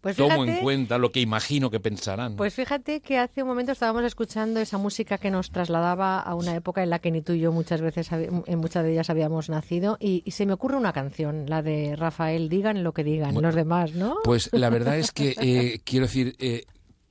Pues 0.00 0.16
tomo 0.16 0.44
fíjate- 0.44 0.58
en 0.58 0.62
cuenta 0.62 0.98
lo 0.98 1.10
que 1.10 1.20
imagino 1.20 1.68
que 1.70 1.80
pensarán. 1.80 2.36
Pues 2.36 2.54
fíjate 2.54 3.00
que 3.00 3.18
hace 3.18 3.42
un 3.42 3.48
momento 3.48 3.72
estábamos 3.72 4.04
escuchando 4.04 4.60
esa 4.60 4.78
música 4.78 5.18
que 5.18 5.30
nos 5.32 5.50
trasladaba 5.50 6.20
a 6.20 6.34
una 6.36 6.54
época 6.54 6.82
en 6.84 6.90
la 6.90 7.00
que 7.00 7.10
ni 7.10 7.22
tú 7.22 7.32
y 7.32 7.40
yo 7.40 7.50
muchas 7.50 7.80
veces, 7.80 8.10
en 8.12 8.58
muchas 8.58 8.84
de 8.84 8.92
ellas 8.92 9.10
habíamos 9.10 9.48
nacido, 9.48 9.96
y, 9.98 10.22
y 10.24 10.30
se 10.30 10.46
me 10.46 10.52
ocurre 10.52 10.76
una 10.76 10.92
canción, 10.92 11.46
la 11.48 11.62
de 11.62 11.96
Rafael, 11.96 12.48
digan 12.48 12.84
lo 12.84 12.92
que 12.92 13.02
digan 13.02 13.34
Bueno, 13.34 13.48
los 13.48 13.56
demás, 13.56 13.94
¿no? 13.94 14.18
Pues 14.22 14.48
la 14.52 14.70
verdad 14.70 14.96
es 14.96 15.10
que, 15.10 15.34
eh, 15.40 15.80
quiero 15.84 16.06
decir, 16.06 16.36
eh, 16.38 16.66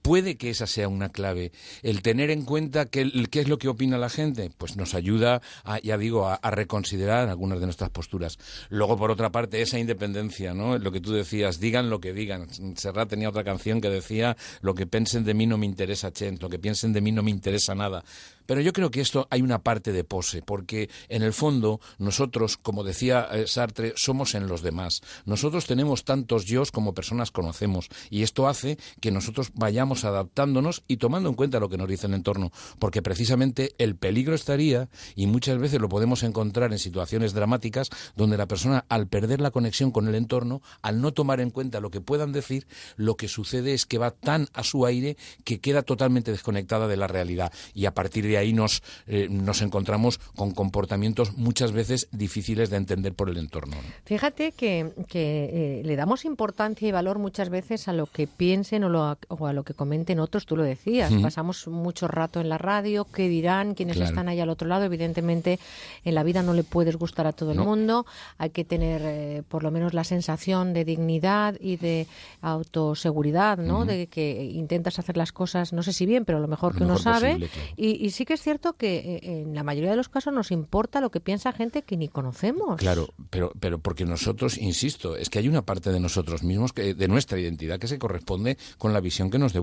puede 0.05 0.37
que 0.37 0.51
esa 0.51 0.67
sea 0.67 0.87
una 0.87 1.09
clave. 1.09 1.51
El 1.81 2.03
tener 2.03 2.29
en 2.29 2.43
cuenta 2.43 2.85
qué, 2.85 3.11
qué 3.31 3.39
es 3.39 3.47
lo 3.47 3.57
que 3.57 3.69
opina 3.69 3.97
la 3.97 4.09
gente, 4.09 4.51
pues 4.55 4.77
nos 4.77 4.93
ayuda, 4.93 5.41
a, 5.63 5.79
ya 5.79 5.97
digo, 5.97 6.27
a, 6.27 6.35
a, 6.35 6.51
reconsiderar 6.51 7.27
algunas 7.27 7.59
de 7.59 7.65
nuestras 7.65 7.89
posturas. 7.89 8.37
Luego, 8.69 8.97
por 8.97 9.09
otra 9.09 9.31
parte, 9.31 9.63
esa 9.63 9.79
independencia, 9.79 10.53
¿no? 10.53 10.77
Lo 10.77 10.91
que 10.91 11.01
tú 11.01 11.11
decías, 11.11 11.59
digan 11.59 11.89
lo 11.89 12.01
que 12.01 12.13
digan. 12.13 12.47
Serrat 12.77 13.09
tenía 13.09 13.29
otra 13.29 13.43
canción 13.43 13.81
que 13.81 13.89
decía, 13.89 14.37
lo 14.61 14.75
que 14.75 14.85
piensen 14.85 15.23
de 15.23 15.33
mí 15.33 15.47
no 15.47 15.57
me 15.57 15.65
interesa, 15.65 16.13
Chen, 16.13 16.37
lo 16.39 16.49
que 16.49 16.59
piensen 16.59 16.93
de 16.93 17.01
mí 17.01 17.11
no 17.11 17.23
me 17.23 17.31
interesa 17.31 17.73
nada. 17.73 18.03
Pero 18.45 18.61
yo 18.61 18.73
creo 18.73 18.91
que 18.91 19.01
esto 19.01 19.27
hay 19.31 19.41
una 19.41 19.63
parte 19.63 19.91
de 19.91 20.03
pose, 20.03 20.41
porque 20.41 20.89
en 21.09 21.23
el 21.23 21.33
fondo 21.33 21.79
nosotros, 21.97 22.57
como 22.57 22.83
decía 22.83 23.27
eh, 23.31 23.47
Sartre, 23.47 23.93
somos 23.95 24.35
en 24.35 24.47
los 24.47 24.61
demás. 24.61 25.01
Nosotros 25.25 25.65
tenemos 25.65 26.03
tantos 26.03 26.45
yo 26.45 26.61
como 26.71 26.93
personas 26.93 27.31
conocemos 27.31 27.89
y 28.09 28.23
esto 28.23 28.47
hace 28.47 28.77
que 29.01 29.11
nosotros 29.11 29.51
vayamos 29.55 29.94
adaptándonos 30.03 30.83
y 30.87 30.97
tomando 30.97 31.29
en 31.29 31.35
cuenta 31.35 31.59
lo 31.59 31.69
que 31.69 31.77
nos 31.77 31.87
dice 31.87 32.07
el 32.07 32.13
entorno, 32.13 32.51
porque 32.79 33.01
precisamente 33.01 33.73
el 33.77 33.95
peligro 33.95 34.35
estaría, 34.35 34.89
y 35.15 35.27
muchas 35.27 35.57
veces 35.57 35.79
lo 35.79 35.89
podemos 35.89 36.23
encontrar 36.23 36.71
en 36.71 36.79
situaciones 36.79 37.33
dramáticas, 37.33 37.89
donde 38.15 38.37
la 38.37 38.47
persona 38.47 38.85
al 38.89 39.07
perder 39.07 39.41
la 39.41 39.51
conexión 39.51 39.91
con 39.91 40.07
el 40.07 40.15
entorno, 40.15 40.61
al 40.81 41.01
no 41.01 41.13
tomar 41.13 41.39
en 41.39 41.49
cuenta 41.49 41.79
lo 41.79 41.89
que 41.89 42.01
puedan 42.01 42.31
decir, 42.31 42.67
lo 42.97 43.15
que 43.15 43.27
sucede 43.27 43.73
es 43.73 43.85
que 43.85 43.97
va 43.97 44.11
tan 44.11 44.47
a 44.53 44.63
su 44.63 44.85
aire 44.85 45.17
que 45.43 45.59
queda 45.59 45.83
totalmente 45.83 46.31
desconectada 46.31 46.87
de 46.87 46.97
la 46.97 47.07
realidad 47.07 47.51
y 47.73 47.85
a 47.85 47.93
partir 47.93 48.25
de 48.25 48.37
ahí 48.37 48.53
nos, 48.53 48.83
eh, 49.07 49.27
nos 49.29 49.61
encontramos 49.61 50.19
con 50.35 50.51
comportamientos 50.51 51.37
muchas 51.37 51.71
veces 51.71 52.07
difíciles 52.11 52.69
de 52.69 52.77
entender 52.77 53.13
por 53.13 53.29
el 53.29 53.37
entorno. 53.37 53.75
Fíjate 54.05 54.51
que, 54.51 54.93
eh, 55.13 55.81
le 55.83 55.95
damos 55.95 56.25
importancia 56.25 56.87
y 56.87 56.91
valor 56.91 57.19
muchas 57.19 57.49
veces 57.49 57.87
a 57.87 57.93
lo 57.93 58.05
que 58.05 58.27
piensen 58.27 58.83
o, 58.83 59.17
o 59.27 59.47
a 59.47 59.53
lo 59.53 59.63
que 59.63 59.73
comenten 59.85 60.19
otros, 60.19 60.47
tú 60.47 60.57
lo 60.57 60.63
decías, 60.63 61.13
pasamos 61.21 61.67
mucho 61.67 62.07
rato 62.07 62.41
en 62.41 62.49
la 62.49 62.57
radio, 62.57 63.05
qué 63.05 63.29
dirán 63.29 63.75
quienes 63.75 63.97
claro. 63.97 64.09
están 64.09 64.27
ahí 64.27 64.39
al 64.39 64.49
otro 64.49 64.67
lado, 64.67 64.83
evidentemente 64.83 65.59
en 66.03 66.15
la 66.15 66.23
vida 66.23 66.41
no 66.41 66.55
le 66.55 66.63
puedes 66.63 66.95
gustar 66.95 67.27
a 67.27 67.33
todo 67.33 67.51
el 67.51 67.57
no. 67.57 67.65
mundo, 67.65 68.07
hay 68.39 68.49
que 68.49 68.65
tener 68.65 69.01
eh, 69.05 69.43
por 69.47 69.61
lo 69.61 69.69
menos 69.69 69.93
la 69.93 70.03
sensación 70.03 70.73
de 70.73 70.85
dignidad 70.85 71.55
y 71.59 71.77
de 71.77 72.07
autoseguridad, 72.41 73.59
¿no? 73.59 73.85
De 73.85 74.07
que 74.07 74.43
intentas 74.43 74.97
hacer 74.97 75.17
las 75.17 75.31
cosas, 75.31 75.71
no 75.71 75.83
sé 75.83 75.93
si 75.93 76.07
bien, 76.07 76.25
pero 76.25 76.39
lo 76.39 76.47
mejor 76.47 76.73
lo 76.73 76.79
que 76.79 76.85
mejor 76.85 76.99
uno 76.99 77.03
sabe. 77.03 77.33
Posible, 77.33 77.49
claro. 77.49 77.69
y, 77.77 78.05
y, 78.05 78.09
sí 78.09 78.25
que 78.25 78.33
es 78.33 78.41
cierto 78.41 78.73
que 78.73 79.19
eh, 79.21 79.41
en 79.43 79.53
la 79.53 79.61
mayoría 79.61 79.91
de 79.91 79.97
los 79.97 80.09
casos 80.09 80.33
nos 80.33 80.49
importa 80.49 80.99
lo 80.99 81.11
que 81.11 81.19
piensa 81.19 81.51
gente 81.51 81.83
que 81.83 81.95
ni 81.95 82.07
conocemos. 82.07 82.79
Claro, 82.79 83.09
pero, 83.29 83.51
pero 83.59 83.77
porque 83.77 84.03
nosotros, 84.05 84.57
insisto, 84.57 85.15
es 85.15 85.29
que 85.29 85.37
hay 85.37 85.47
una 85.47 85.61
parte 85.61 85.91
de 85.91 85.99
nosotros 85.99 86.41
mismos, 86.41 86.73
que, 86.73 86.95
de 86.95 87.07
nuestra 87.07 87.39
identidad, 87.39 87.77
que 87.77 87.87
se 87.87 87.99
corresponde 87.99 88.57
con 88.79 88.93
la 88.93 88.99
visión 88.99 89.29
que 89.29 89.37
nos 89.37 89.53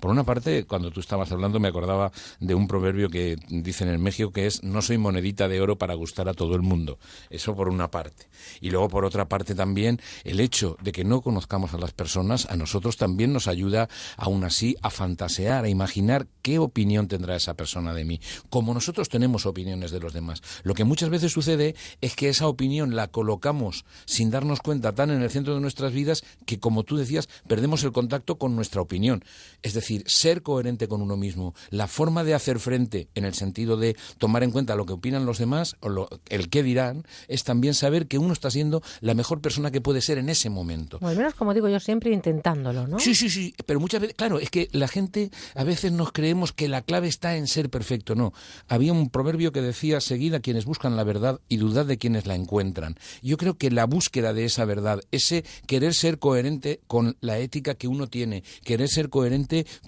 Por 0.00 0.10
una 0.10 0.24
parte, 0.24 0.64
cuando 0.64 0.90
tú 0.90 1.00
estabas 1.00 1.30
hablando, 1.32 1.60
me 1.60 1.68
acordaba 1.68 2.12
de 2.40 2.54
un 2.54 2.66
proverbio 2.66 3.08
que 3.08 3.36
dicen 3.48 3.88
en 3.88 4.02
México 4.02 4.32
que 4.32 4.46
es 4.46 4.62
no 4.62 4.82
soy 4.82 4.98
monedita 4.98 5.48
de 5.48 5.60
oro 5.60 5.78
para 5.78 5.94
gustar 5.94 6.28
a 6.28 6.34
todo 6.34 6.54
el 6.54 6.62
mundo. 6.62 6.98
Eso 7.30 7.54
por 7.54 7.68
una 7.68 7.90
parte. 7.90 8.26
Y 8.60 8.70
luego, 8.70 8.88
por 8.88 9.04
otra 9.04 9.28
parte, 9.28 9.54
también 9.54 10.00
el 10.24 10.40
hecho 10.40 10.76
de 10.82 10.92
que 10.92 11.04
no 11.04 11.20
conozcamos 11.20 11.74
a 11.74 11.78
las 11.78 11.92
personas, 11.92 12.46
a 12.50 12.56
nosotros 12.56 12.96
también 12.96 13.32
nos 13.32 13.48
ayuda, 13.48 13.88
aún 14.16 14.44
así, 14.44 14.76
a 14.82 14.90
fantasear, 14.90 15.64
a 15.64 15.68
imaginar 15.68 16.26
qué 16.42 16.58
opinión 16.58 17.08
tendrá 17.08 17.36
esa 17.36 17.54
persona 17.54 17.94
de 17.94 18.04
mí. 18.04 18.20
Como 18.50 18.74
nosotros 18.74 19.08
tenemos 19.08 19.46
opiniones 19.46 19.90
de 19.90 20.00
los 20.00 20.12
demás. 20.12 20.42
Lo 20.62 20.74
que 20.74 20.84
muchas 20.84 21.10
veces 21.10 21.32
sucede 21.32 21.74
es 22.00 22.16
que 22.16 22.28
esa 22.28 22.48
opinión 22.48 22.96
la 22.96 23.08
colocamos 23.08 23.84
sin 24.06 24.30
darnos 24.30 24.60
cuenta 24.60 24.94
tan 24.94 25.10
en 25.10 25.22
el 25.22 25.30
centro 25.30 25.54
de 25.54 25.60
nuestras 25.60 25.92
vidas 25.92 26.24
que, 26.46 26.58
como 26.60 26.84
tú 26.84 26.96
decías, 26.96 27.28
perdemos 27.46 27.84
el 27.84 27.92
contacto 27.92 28.38
con 28.38 28.56
nuestra 28.56 28.80
opinión. 28.80 29.24
Es 29.62 29.74
decir, 29.74 30.04
ser 30.06 30.42
coherente 30.42 30.88
con 30.88 31.02
uno 31.02 31.16
mismo, 31.16 31.54
la 31.70 31.86
forma 31.86 32.24
de 32.24 32.34
hacer 32.34 32.58
frente 32.58 33.08
en 33.14 33.24
el 33.24 33.34
sentido 33.34 33.76
de 33.76 33.96
tomar 34.18 34.42
en 34.42 34.50
cuenta 34.50 34.76
lo 34.76 34.86
que 34.86 34.92
opinan 34.92 35.26
los 35.26 35.38
demás 35.38 35.76
o 35.80 35.88
lo, 35.88 36.08
el 36.28 36.48
qué 36.48 36.62
dirán, 36.62 37.06
es 37.28 37.44
también 37.44 37.74
saber 37.74 38.06
que 38.06 38.18
uno 38.18 38.32
está 38.32 38.50
siendo 38.50 38.82
la 39.00 39.14
mejor 39.14 39.40
persona 39.40 39.70
que 39.70 39.80
puede 39.80 40.00
ser 40.00 40.18
en 40.18 40.28
ese 40.28 40.50
momento. 40.50 40.98
O 41.00 41.08
al 41.08 41.16
menos, 41.16 41.34
como 41.34 41.54
digo 41.54 41.68
yo, 41.68 41.80
siempre 41.80 42.12
intentándolo, 42.12 42.86
¿no? 42.86 42.98
Sí, 42.98 43.14
sí, 43.14 43.30
sí, 43.30 43.54
pero 43.66 43.80
muchas 43.80 44.00
veces, 44.00 44.16
claro, 44.16 44.38
es 44.38 44.50
que 44.50 44.68
la 44.72 44.88
gente 44.88 45.30
a 45.54 45.64
veces 45.64 45.92
nos 45.92 46.12
creemos 46.12 46.52
que 46.52 46.68
la 46.68 46.82
clave 46.82 47.08
está 47.08 47.36
en 47.36 47.46
ser 47.46 47.70
perfecto, 47.70 48.14
no. 48.14 48.32
Había 48.68 48.92
un 48.92 49.10
proverbio 49.10 49.52
que 49.52 49.60
decía, 49.60 50.00
seguid 50.00 50.34
a 50.34 50.40
quienes 50.40 50.64
buscan 50.64 50.96
la 50.96 51.04
verdad 51.04 51.40
y 51.48 51.56
dudad 51.56 51.86
de 51.86 51.98
quienes 51.98 52.26
la 52.26 52.34
encuentran. 52.34 52.96
Yo 53.22 53.36
creo 53.36 53.56
que 53.56 53.70
la 53.70 53.86
búsqueda 53.86 54.32
de 54.32 54.44
esa 54.44 54.64
verdad, 54.64 55.00
ese 55.10 55.44
querer 55.66 55.94
ser 55.94 56.18
coherente 56.18 56.80
con 56.86 57.16
la 57.20 57.38
ética 57.38 57.74
que 57.74 57.88
uno 57.88 58.06
tiene, 58.06 58.42
querer 58.64 58.88
ser 58.88 59.08
coherente 59.08 59.23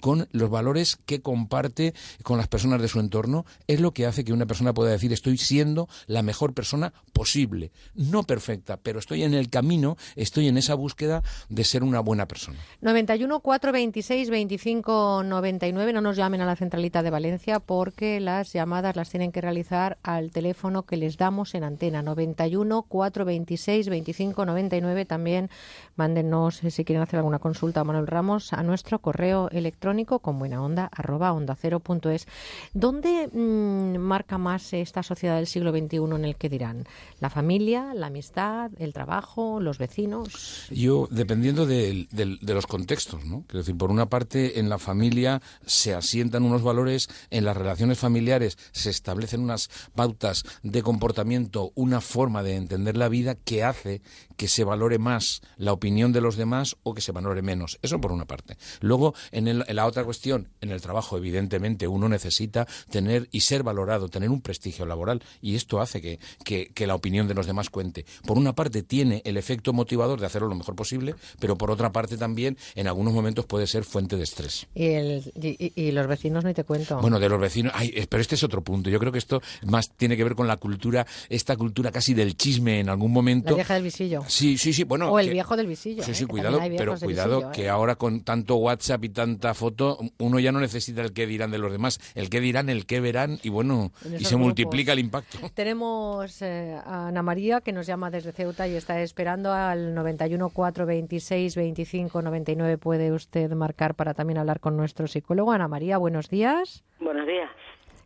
con 0.01 0.27
los 0.31 0.49
valores 0.49 0.97
que 1.05 1.21
comparte 1.21 1.93
con 2.23 2.37
las 2.37 2.47
personas 2.47 2.81
de 2.81 2.87
su 2.87 2.99
entorno, 2.99 3.45
es 3.67 3.79
lo 3.79 3.91
que 3.91 4.05
hace 4.05 4.23
que 4.23 4.33
una 4.33 4.45
persona 4.45 4.73
pueda 4.73 4.91
decir 4.91 5.13
estoy 5.13 5.37
siendo 5.37 5.87
la 6.07 6.23
mejor 6.23 6.53
persona 6.53 6.93
posible. 7.13 7.71
No 7.95 8.23
perfecta, 8.23 8.77
pero 8.77 8.99
estoy 8.99 9.23
en 9.23 9.33
el 9.33 9.49
camino, 9.49 9.97
estoy 10.15 10.47
en 10.47 10.57
esa 10.57 10.75
búsqueda 10.75 11.23
de 11.49 11.63
ser 11.63 11.83
una 11.83 11.99
buena 11.99 12.27
persona. 12.27 12.59
91 12.81 13.39
426 13.39 14.29
25 14.29 15.23
99, 15.23 15.93
no 15.93 16.01
nos 16.01 16.17
llamen 16.17 16.41
a 16.41 16.45
la 16.45 16.55
centralita 16.55 17.03
de 17.03 17.09
Valencia 17.09 17.59
porque 17.59 18.19
las 18.19 18.53
llamadas 18.53 18.95
las 18.95 19.09
tienen 19.09 19.31
que 19.31 19.41
realizar 19.41 19.97
al 20.03 20.31
teléfono 20.31 20.83
que 20.83 20.97
les 20.97 21.17
damos 21.17 21.55
en 21.55 21.63
antena 21.63 22.01
91 22.01 22.83
426 22.83 23.89
25 23.89 24.45
99 24.45 25.05
también 25.05 25.49
mándenos 25.95 26.63
eh, 26.63 26.71
si 26.71 26.85
quieren 26.85 27.03
hacer 27.03 27.17
alguna 27.17 27.39
consulta 27.39 27.81
a 27.81 27.83
Manuel 27.83 28.07
Ramos 28.07 28.53
a 28.53 28.63
nuestro 28.63 28.99
correo 28.99 29.26
electrónico 29.51 30.19
con 30.19 30.39
buena 30.39 30.61
onda 30.61 30.89
arroba 30.91 31.33
onda 31.33 31.55
cero 31.55 31.79
punto 31.79 32.09
es. 32.09 32.27
¿Dónde 32.73 33.29
mmm, 33.31 33.97
marca 33.97 34.37
más 34.37 34.73
esta 34.73 35.03
sociedad 35.03 35.35
del 35.35 35.47
siglo 35.47 35.71
XXI 35.71 35.97
en 35.97 36.25
el 36.25 36.35
que 36.35 36.49
dirán? 36.49 36.85
¿La 37.19 37.29
familia, 37.29 37.93
la 37.93 38.07
amistad, 38.07 38.71
el 38.77 38.93
trabajo, 38.93 39.59
los 39.59 39.77
vecinos? 39.77 40.67
Yo, 40.69 41.07
dependiendo 41.11 41.65
de, 41.65 42.07
de, 42.11 42.37
de 42.41 42.53
los 42.53 42.67
contextos, 42.67 43.25
¿no? 43.25 43.43
Quiero 43.47 43.59
decir, 43.59 43.77
por 43.77 43.91
una 43.91 44.07
parte, 44.07 44.59
en 44.59 44.69
la 44.69 44.77
familia 44.77 45.41
se 45.65 45.93
asientan 45.93 46.43
unos 46.43 46.63
valores, 46.63 47.09
en 47.29 47.45
las 47.45 47.57
relaciones 47.57 47.99
familiares 47.99 48.57
se 48.71 48.89
establecen 48.89 49.41
unas 49.41 49.69
pautas 49.95 50.43
de 50.63 50.81
comportamiento, 50.83 51.71
una 51.75 52.01
forma 52.01 52.43
de 52.43 52.55
entender 52.55 52.97
la 52.97 53.09
vida 53.09 53.35
que 53.35 53.63
hace 53.63 54.01
que 54.37 54.47
se 54.47 54.63
valore 54.63 54.99
más 54.99 55.41
la 55.57 55.73
opinión 55.73 56.13
de 56.13 56.21
los 56.21 56.37
demás 56.37 56.77
o 56.83 56.93
que 56.93 57.01
se 57.01 57.11
valore 57.11 57.41
menos. 57.41 57.79
Eso 57.81 57.99
por 57.99 58.11
una 58.11 58.25
parte. 58.25 58.57
Luego, 58.79 59.13
en, 59.31 59.47
el, 59.47 59.65
en 59.67 59.75
la 59.75 59.85
otra 59.85 60.03
cuestión, 60.03 60.49
en 60.61 60.71
el 60.71 60.81
trabajo, 60.81 61.17
evidentemente, 61.17 61.87
uno 61.87 62.07
necesita 62.07 62.67
tener 62.89 63.27
y 63.31 63.41
ser 63.41 63.63
valorado, 63.63 64.09
tener 64.09 64.29
un 64.29 64.41
prestigio 64.41 64.85
laboral, 64.85 65.21
y 65.41 65.55
esto 65.55 65.81
hace 65.81 66.01
que, 66.01 66.19
que, 66.45 66.71
que 66.73 66.87
la 66.87 66.95
opinión 66.95 67.27
de 67.27 67.33
los 67.33 67.47
demás 67.47 67.69
cuente. 67.69 68.05
Por 68.25 68.37
una 68.37 68.53
parte, 68.53 68.83
tiene 68.83 69.21
el 69.25 69.37
efecto 69.37 69.73
motivador 69.73 70.19
de 70.19 70.27
hacerlo 70.27 70.47
lo 70.47 70.55
mejor 70.55 70.75
posible, 70.75 71.15
pero 71.39 71.57
por 71.57 71.71
otra 71.71 71.91
parte 71.91 72.17
también, 72.17 72.57
en 72.75 72.87
algunos 72.87 73.13
momentos, 73.13 73.45
puede 73.45 73.67
ser 73.67 73.83
fuente 73.83 74.15
de 74.15 74.23
estrés. 74.23 74.67
Y, 74.75 74.85
el, 74.85 75.31
y, 75.35 75.73
y 75.75 75.91
los 75.91 76.07
vecinos, 76.07 76.43
ni 76.43 76.53
te 76.53 76.63
cuento. 76.63 76.99
Bueno, 77.01 77.19
de 77.19 77.27
los 77.29 77.39
vecinos, 77.41 77.73
ay, 77.75 78.05
pero 78.09 78.21
este 78.21 78.35
es 78.35 78.43
otro 78.43 78.63
punto. 78.63 78.89
Yo 78.89 78.99
creo 78.99 79.11
que 79.11 79.17
esto 79.17 79.41
más 79.65 79.89
tiene 79.89 80.15
que 80.15 80.23
ver 80.23 80.35
con 80.35 80.47
la 80.47 80.57
cultura, 80.57 81.05
esta 81.29 81.55
cultura 81.55 81.91
casi 81.91 82.13
del 82.13 82.37
chisme 82.37 82.79
en 82.79 82.89
algún 82.89 83.11
momento. 83.11 83.49
La 83.51 83.55
vieja 83.55 83.73
del 83.73 83.83
visillo. 83.83 84.23
Sí, 84.27 84.57
sí, 84.57 84.73
sí. 84.73 84.83
Bueno, 84.83 85.11
o 85.11 85.19
el 85.19 85.27
que, 85.27 85.33
viejo 85.33 85.55
del 85.55 85.67
visillo. 85.67 86.03
Sí, 86.03 86.13
sí, 86.13 86.23
¿eh? 86.23 86.27
cuidado, 86.27 86.59
pero 86.77 86.95
cuidado 86.99 87.37
visillo, 87.37 87.51
que 87.51 87.65
¿eh? 87.65 87.69
ahora 87.69 87.95
con 87.95 88.23
tanto 88.23 88.55
WhatsApp 88.55 89.03
y 89.03 89.09
tanta 89.09 89.53
foto, 89.53 89.97
uno 90.19 90.39
ya 90.39 90.51
no 90.51 90.59
necesita 90.59 91.01
el 91.01 91.13
qué 91.13 91.27
dirán 91.27 91.51
de 91.51 91.57
los 91.57 91.71
demás, 91.71 91.99
el 92.15 92.29
qué 92.29 92.39
dirán, 92.39 92.69
el 92.69 92.85
qué 92.85 92.99
verán 92.99 93.39
y 93.43 93.49
bueno, 93.49 93.91
y 94.03 94.07
se 94.07 94.09
grupos. 94.09 94.33
multiplica 94.33 94.93
el 94.93 94.99
impacto. 94.99 95.37
Tenemos 95.53 96.41
eh, 96.41 96.77
a 96.85 97.07
Ana 97.07 97.23
María 97.23 97.61
que 97.61 97.71
nos 97.71 97.87
llama 97.87 98.09
desde 98.09 98.31
Ceuta 98.31 98.67
y 98.67 98.75
está 98.75 99.01
esperando 99.01 99.51
al 99.53 99.93
91 99.93 100.49
426 100.49 101.55
25 101.55 102.21
99. 102.21 102.77
Puede 102.77 103.11
usted 103.11 103.51
marcar 103.51 103.95
para 103.95 104.13
también 104.13 104.37
hablar 104.37 104.59
con 104.59 104.77
nuestro 104.77 105.07
psicólogo. 105.07 105.51
Ana 105.51 105.67
María, 105.67 105.97
buenos 105.97 106.29
días. 106.29 106.83
Buenos 106.99 107.25
días. 107.27 107.49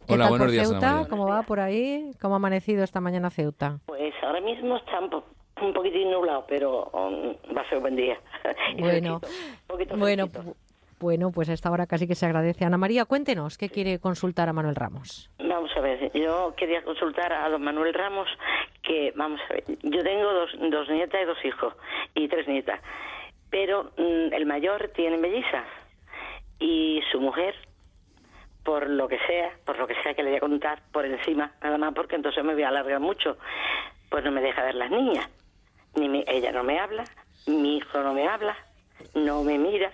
¿Qué 0.07 0.14
Hola, 0.14 0.26
tal 0.26 0.30
buenos 0.31 0.45
por 0.48 0.52
días, 0.52 0.69
Ceuta? 0.69 0.88
Ana 0.88 0.95
María. 0.95 1.10
¿Cómo 1.10 1.27
va 1.27 1.43
por 1.43 1.60
ahí? 1.60 2.11
¿Cómo 2.22 2.35
ha 2.35 2.38
amanecido 2.38 2.84
esta 2.84 2.99
mañana 2.99 3.30
Ceuta? 3.30 3.80
Pues 3.85 4.14
ahora 4.23 4.41
mismo 4.41 4.77
está 4.77 4.99
un, 4.99 5.23
un 5.61 5.73
poquitín 5.73 6.11
nublado, 6.11 6.45
pero 6.47 6.85
um, 6.93 7.35
va 7.55 7.61
a 7.61 7.69
ser 7.69 7.77
un 7.77 7.83
buen 7.83 7.95
día. 7.95 8.17
Bueno, 8.79 9.21
poquito 9.67 9.97
bueno, 9.97 10.25
bueno, 11.01 11.31
pues 11.31 11.49
a 11.49 11.53
esta 11.53 11.71
hora 11.71 11.88
casi 11.88 12.07
que 12.07 12.15
se 12.15 12.27
agradece. 12.27 12.63
Ana 12.63 12.77
María, 12.77 13.05
cuéntenos, 13.05 13.57
¿qué 13.57 13.69
quiere 13.69 13.99
consultar 13.99 14.49
a 14.49 14.53
Manuel 14.53 14.75
Ramos? 14.75 15.29
Vamos 15.39 15.71
a 15.75 15.81
ver, 15.81 16.11
yo 16.13 16.53
quería 16.55 16.83
consultar 16.83 17.33
a 17.33 17.49
don 17.49 17.63
Manuel 17.63 17.93
Ramos 17.93 18.29
que, 18.83 19.11
vamos 19.15 19.41
a 19.49 19.53
ver, 19.53 19.63
yo 19.67 20.03
tengo 20.03 20.31
dos, 20.31 20.51
dos 20.69 20.89
nietas 20.89 21.21
y 21.21 21.25
dos 21.25 21.38
hijos, 21.43 21.73
y 22.13 22.27
tres 22.27 22.47
nietas, 22.47 22.79
pero 23.49 23.91
mm, 23.97 24.33
el 24.33 24.45
mayor 24.45 24.91
tiene 24.95 25.17
mellizas 25.17 25.65
y 26.59 27.01
su 27.11 27.19
mujer, 27.19 27.55
por 28.63 28.88
lo 28.88 29.07
que 29.07 29.17
sea, 29.27 29.51
por 29.65 29.79
lo 29.79 29.88
que 29.88 29.95
sea 30.03 30.13
que 30.13 30.21
le 30.21 30.29
voy 30.29 30.38
a 30.38 30.41
contar, 30.41 30.83
por 30.91 31.05
encima, 31.05 31.51
nada 31.63 31.79
más 31.79 31.93
porque 31.95 32.15
entonces 32.15 32.43
me 32.43 32.53
voy 32.53 32.63
a 32.63 32.69
alargar 32.69 32.99
mucho, 32.99 33.38
pues 34.09 34.23
no 34.23 34.31
me 34.31 34.41
deja 34.41 34.63
ver 34.63 34.75
las 34.75 34.91
niñas, 34.91 35.27
ni 35.95 36.09
me- 36.09 36.23
ella 36.27 36.51
no 36.51 36.63
me 36.63 36.80
habla, 36.80 37.03
mi 37.47 37.77
hijo 37.77 37.99
no 37.99 38.13
me 38.13 38.27
habla, 38.27 38.55
no 39.13 39.43
me 39.43 39.57
mira, 39.57 39.91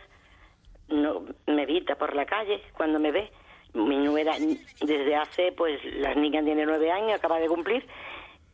no 0.90 1.26
me 1.46 1.64
evita 1.64 1.96
por 1.96 2.16
la 2.16 2.26
calle 2.26 2.62
cuando 2.76 3.00
me 3.00 3.12
ve. 3.12 3.32
Mi 3.74 3.98
nuera, 3.98 4.34
desde 4.82 5.16
hace, 5.16 5.52
pues 5.52 5.84
las 5.98 6.16
niñas 6.16 6.44
tienen 6.46 6.66
nueve 6.68 6.92
años, 6.92 7.14
acaba 7.20 7.38
de 7.40 7.48
cumplir, 7.48 7.86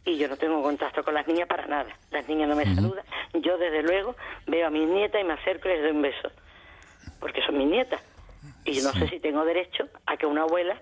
y 0.05 0.17
yo 0.17 0.27
no 0.27 0.35
tengo 0.35 0.61
contacto 0.61 1.03
con 1.03 1.13
las 1.13 1.25
niñas 1.27 1.47
para 1.47 1.65
nada. 1.67 1.95
Las 2.11 2.27
niñas 2.27 2.49
no 2.49 2.55
me 2.55 2.65
saludan. 2.75 3.05
Yo, 3.33 3.57
desde 3.57 3.83
luego, 3.83 4.15
veo 4.47 4.67
a 4.67 4.69
mis 4.69 4.87
nietas 4.87 5.21
y 5.21 5.23
me 5.23 5.33
acerco 5.33 5.69
y 5.69 5.73
les 5.73 5.81
doy 5.83 5.91
un 5.91 6.01
beso, 6.01 6.29
porque 7.21 7.41
son 7.45 7.57
mis 7.57 7.67
nietas. 7.67 8.01
Y 8.65 8.73
yo 8.73 8.83
no 8.83 8.91
sé 8.93 9.07
si 9.07 9.19
tengo 9.19 9.45
derecho 9.45 9.87
a 10.05 10.17
que 10.17 10.25
una 10.25 10.41
abuela 10.41 10.81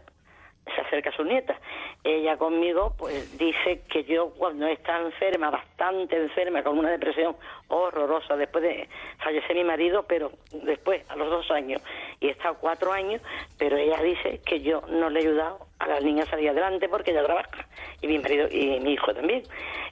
se 0.65 0.81
acerque 0.81 1.09
a 1.09 1.15
su 1.15 1.23
nieta. 1.23 1.59
Ella 2.03 2.37
conmigo, 2.37 2.93
pues 2.97 3.37
dice 3.37 3.81
que 3.89 4.03
yo 4.03 4.31
cuando 4.33 4.67
está 4.67 4.99
enferma, 4.99 5.49
bastante 5.49 6.15
enferma, 6.15 6.63
con 6.63 6.77
una 6.77 6.91
depresión 6.91 7.35
horrorosa, 7.67 8.35
después 8.35 8.63
de 8.63 8.87
fallecer 9.23 9.55
mi 9.55 9.63
marido, 9.63 10.05
pero 10.07 10.31
después, 10.51 11.03
a 11.09 11.15
los 11.15 11.29
dos 11.29 11.49
años, 11.51 11.81
y 12.19 12.27
he 12.27 12.31
estado 12.31 12.55
cuatro 12.59 12.91
años, 12.91 13.21
pero 13.57 13.77
ella 13.77 14.01
dice 14.01 14.41
que 14.45 14.61
yo 14.61 14.81
no 14.89 15.09
le 15.09 15.19
he 15.19 15.23
ayudado 15.27 15.59
a 15.79 15.87
las 15.87 16.03
niñas 16.03 16.27
a 16.27 16.31
salir 16.31 16.49
adelante 16.49 16.89
porque 16.89 17.11
ella 17.11 17.23
trabaja, 17.23 17.67
y 18.01 18.07
mi 18.07 18.19
marido 18.19 18.47
y 18.51 18.79
mi 18.79 18.93
hijo 18.93 19.13
también. 19.13 19.43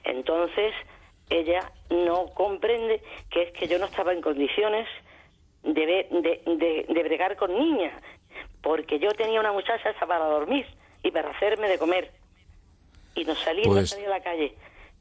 Entonces, 0.04 0.74
ella 1.28 1.70
no 1.90 2.26
comprende 2.34 3.02
que 3.30 3.42
es 3.42 3.52
que 3.52 3.68
yo 3.68 3.78
no 3.78 3.86
estaba 3.86 4.12
en 4.12 4.20
condiciones 4.20 4.88
de, 5.62 5.84
de, 6.10 6.86
de 6.88 7.02
bregar 7.02 7.36
con 7.36 7.54
niñas, 7.54 7.92
porque 8.62 8.98
yo 8.98 9.10
tenía 9.12 9.40
una 9.40 9.52
muchacha 9.52 9.90
esa 9.90 10.06
para 10.06 10.24
dormir 10.26 10.66
y 11.02 11.10
para 11.10 11.30
hacerme 11.30 11.68
de 11.68 11.78
comer. 11.78 12.10
Y 13.14 13.24
no 13.24 13.34
salí, 13.34 13.62
no 13.62 13.70
Pues- 13.72 13.90
salí 13.90 14.04
a 14.04 14.10
la 14.10 14.20
calle. 14.22 14.54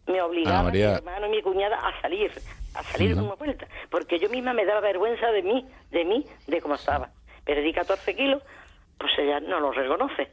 Me 0.07 0.21
obligaba 0.21 0.63
María. 0.63 0.89
mi 0.89 0.95
hermano 0.95 1.27
y 1.27 1.29
mi 1.29 1.41
cuñada 1.43 1.77
a 1.77 2.01
salir, 2.01 2.31
a 2.73 2.81
salir 2.83 3.15
como 3.15 3.35
vuelta, 3.35 3.67
porque 3.91 4.17
yo 4.17 4.27
misma 4.29 4.53
me 4.53 4.65
daba 4.65 4.79
vergüenza 4.79 5.31
de 5.31 5.43
mí, 5.43 5.67
de 5.91 6.03
mí, 6.05 6.25
de 6.47 6.61
cómo 6.61 6.75
estaba. 6.75 7.09
Perdí 7.45 7.71
14 7.73 8.15
kilos, 8.15 8.41
pues 8.97 9.11
ella 9.19 9.39
no 9.39 9.59
lo 9.59 9.71
reconoce. 9.71 10.29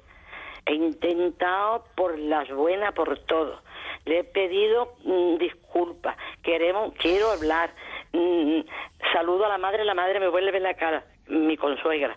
He 0.64 0.74
intentado 0.74 1.84
por 1.94 2.18
las 2.18 2.48
buenas, 2.50 2.92
por 2.94 3.18
todo. 3.26 3.60
Le 4.06 4.20
he 4.20 4.24
pedido 4.24 4.94
mm, 5.04 5.36
disculpas. 5.36 6.16
Queremos, 6.42 6.94
quiero 6.98 7.30
hablar. 7.30 7.70
Mm, 8.12 8.60
saludo 9.12 9.44
a 9.44 9.48
la 9.48 9.58
madre, 9.58 9.84
la 9.84 9.94
madre 9.94 10.18
me 10.20 10.28
vuelve 10.28 10.58
la 10.58 10.74
cara, 10.74 11.04
mi 11.28 11.56
consuegra. 11.56 12.16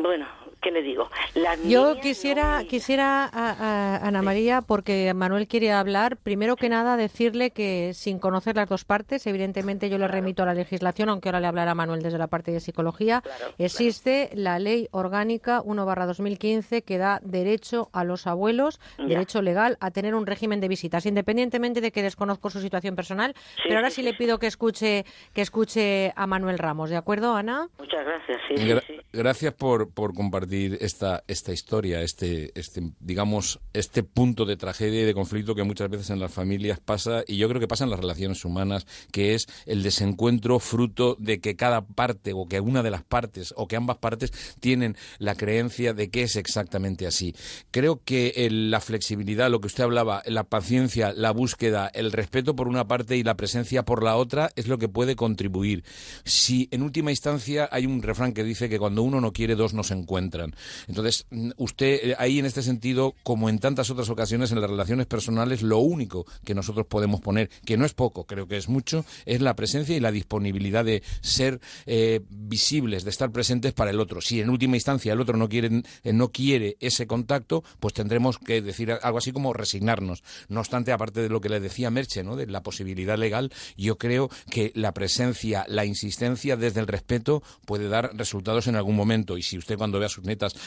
Bueno, 0.00 0.26
¿qué 0.62 0.70
le 0.70 0.82
digo? 0.82 1.10
Las 1.34 1.58
Yo 1.62 2.00
quisiera, 2.00 2.62
quisiera 2.68 3.24
a, 3.24 3.50
a- 3.96 4.06
Ana 4.06 4.22
María, 4.22 4.62
porque 4.62 5.12
Manuel 5.14 5.46
quiere 5.48 5.72
hablar, 5.72 6.16
primero 6.16 6.56
que 6.56 6.68
nada 6.68 6.96
decirle 6.96 7.50
que 7.50 7.92
sin 7.94 8.18
conocer 8.18 8.56
las 8.56 8.68
dos 8.68 8.84
partes, 8.84 9.26
evidentemente 9.26 9.90
yo 9.90 9.98
le 9.98 10.08
remito 10.08 10.42
a 10.42 10.46
la 10.46 10.54
legislación, 10.54 11.08
aunque 11.08 11.28
ahora 11.28 11.40
le 11.40 11.48
hablará 11.48 11.74
Manuel 11.74 12.00
desde 12.02 12.18
la 12.18 12.28
parte 12.28 12.52
de 12.52 12.60
psicología, 12.60 13.22
existe 13.58 14.30
la 14.34 14.58
ley 14.58 14.88
orgánica 14.92 15.62
1 15.64 15.84
barra 15.86 16.06
2015 16.06 16.82
que 16.82 16.98
da 16.98 17.20
derecho 17.22 17.88
a 17.92 18.04
los 18.04 18.26
abuelos, 18.26 18.80
Ya. 18.98 19.06
derecho 19.06 19.42
legal, 19.42 19.76
a 19.80 19.90
tener 19.90 20.14
un 20.14 20.26
régimen 20.26 20.60
de 20.60 20.68
visitas, 20.68 21.06
independientemente 21.06 21.80
de 21.80 21.90
que 21.92 22.02
desconozco 22.02 22.50
su 22.50 22.60
situación 22.60 22.94
personal, 22.96 23.34
pero 23.64 23.76
ahora 23.76 23.90
sí, 23.90 24.02
le 24.02 24.14
pido 24.14 24.38
que 24.38 24.46
escuche, 24.46 25.04
que 25.32 25.40
escuche 25.42 26.12
a 26.14 26.26
Manuel 26.26 26.58
Ramos, 26.58 26.90
¿de 26.90 26.96
acuerdo, 26.96 27.34
Ana? 27.34 27.68
Muchas 27.78 28.04
gracias, 28.04 28.38
sí, 28.48 28.56
sí, 28.56 28.64
Gra- 28.68 28.82
sí. 28.86 29.00
Gracias 29.12 29.52
por, 29.54 29.90
por 29.92 30.14
compartir 30.14 30.51
esta, 30.52 31.24
esta 31.28 31.52
historia, 31.52 32.02
este, 32.02 32.52
este, 32.58 32.92
digamos, 33.00 33.60
este 33.72 34.02
punto 34.02 34.44
de 34.44 34.56
tragedia 34.56 35.02
y 35.02 35.04
de 35.04 35.14
conflicto 35.14 35.54
que 35.54 35.62
muchas 35.64 35.88
veces 35.90 36.10
en 36.10 36.20
las 36.20 36.32
familias 36.32 36.80
pasa, 36.80 37.24
y 37.26 37.36
yo 37.36 37.48
creo 37.48 37.60
que 37.60 37.68
pasa 37.68 37.84
en 37.84 37.90
las 37.90 38.00
relaciones 38.00 38.44
humanas, 38.44 38.86
que 39.10 39.34
es 39.34 39.46
el 39.66 39.82
desencuentro 39.82 40.58
fruto 40.58 41.16
de 41.18 41.40
que 41.40 41.56
cada 41.56 41.86
parte, 41.86 42.32
o 42.34 42.46
que 42.46 42.60
una 42.60 42.82
de 42.82 42.90
las 42.90 43.02
partes, 43.04 43.54
o 43.56 43.66
que 43.68 43.76
ambas 43.76 43.98
partes 43.98 44.32
tienen 44.60 44.96
la 45.18 45.34
creencia 45.34 45.94
de 45.94 46.10
que 46.10 46.22
es 46.22 46.36
exactamente 46.36 47.06
así. 47.06 47.34
Creo 47.70 48.00
que 48.04 48.32
el- 48.36 48.70
la 48.70 48.80
flexibilidad, 48.80 49.50
lo 49.50 49.60
que 49.60 49.68
usted 49.68 49.84
hablaba, 49.84 50.22
la 50.26 50.44
paciencia, 50.44 51.12
la 51.12 51.30
búsqueda, 51.30 51.88
el 51.94 52.12
respeto 52.12 52.56
por 52.56 52.68
una 52.68 52.86
parte 52.88 53.16
y 53.16 53.22
la 53.22 53.36
presencia 53.36 53.84
por 53.84 54.02
la 54.02 54.16
otra 54.16 54.50
es 54.56 54.68
lo 54.68 54.78
que 54.78 54.88
puede 54.88 55.16
contribuir. 55.16 55.84
Si 56.24 56.68
en 56.70 56.82
última 56.82 57.10
instancia 57.10 57.68
hay 57.70 57.86
un 57.86 58.02
refrán 58.02 58.32
que 58.32 58.44
dice 58.44 58.68
que 58.68 58.78
cuando 58.78 59.02
uno 59.02 59.20
no 59.20 59.32
quiere, 59.32 59.54
dos 59.54 59.74
no 59.74 59.82
se 59.84 59.94
encuentran. 59.94 60.41
Entonces, 60.88 61.26
mm, 61.30 61.50
usted 61.56 62.00
eh, 62.02 62.14
ahí 62.18 62.38
en 62.38 62.46
este 62.46 62.62
sentido, 62.62 63.14
como 63.22 63.48
en 63.48 63.58
tantas 63.58 63.90
otras 63.90 64.08
ocasiones 64.08 64.52
en 64.52 64.60
las 64.60 64.70
relaciones 64.70 65.06
personales, 65.06 65.62
lo 65.62 65.78
único 65.78 66.26
que 66.44 66.54
nosotros 66.54 66.86
podemos 66.86 67.20
poner, 67.20 67.50
que 67.64 67.76
no 67.76 67.84
es 67.84 67.94
poco, 67.94 68.24
creo 68.24 68.46
que 68.46 68.56
es 68.56 68.68
mucho, 68.68 69.04
es 69.26 69.40
la 69.40 69.54
presencia 69.54 69.96
y 69.96 70.00
la 70.00 70.12
disponibilidad 70.12 70.84
de 70.84 71.02
ser 71.20 71.60
eh, 71.86 72.20
visibles, 72.28 73.04
de 73.04 73.10
estar 73.10 73.30
presentes 73.30 73.72
para 73.72 73.90
el 73.90 74.00
otro. 74.00 74.20
Si 74.20 74.40
en 74.40 74.50
última 74.50 74.76
instancia 74.76 75.12
el 75.12 75.20
otro 75.20 75.36
no 75.36 75.48
quiere, 75.48 75.82
eh, 76.04 76.12
no 76.12 76.30
quiere 76.30 76.76
ese 76.80 77.06
contacto, 77.06 77.64
pues 77.80 77.94
tendremos 77.94 78.38
que 78.38 78.62
decir 78.62 78.92
algo 78.92 79.18
así 79.18 79.32
como 79.32 79.52
resignarnos. 79.52 80.22
No 80.48 80.60
obstante, 80.60 80.92
aparte 80.92 81.20
de 81.20 81.28
lo 81.28 81.40
que 81.40 81.48
le 81.48 81.60
decía 81.60 81.90
Merche, 81.90 82.22
¿no? 82.22 82.36
de 82.36 82.46
la 82.46 82.62
posibilidad 82.62 83.18
legal, 83.18 83.52
yo 83.76 83.98
creo 83.98 84.30
que 84.50 84.72
la 84.74 84.92
presencia, 84.92 85.64
la 85.68 85.84
insistencia 85.84 86.56
desde 86.56 86.80
el 86.80 86.86
respeto 86.86 87.42
puede 87.64 87.88
dar 87.88 88.16
resultados 88.16 88.66
en 88.66 88.76
algún 88.76 88.96
momento. 88.96 89.36
Y 89.38 89.42
si 89.42 89.58
usted 89.58 89.76
cuando 89.76 89.98
ve 89.98 90.06
a 90.06 90.08
sus 90.08 90.24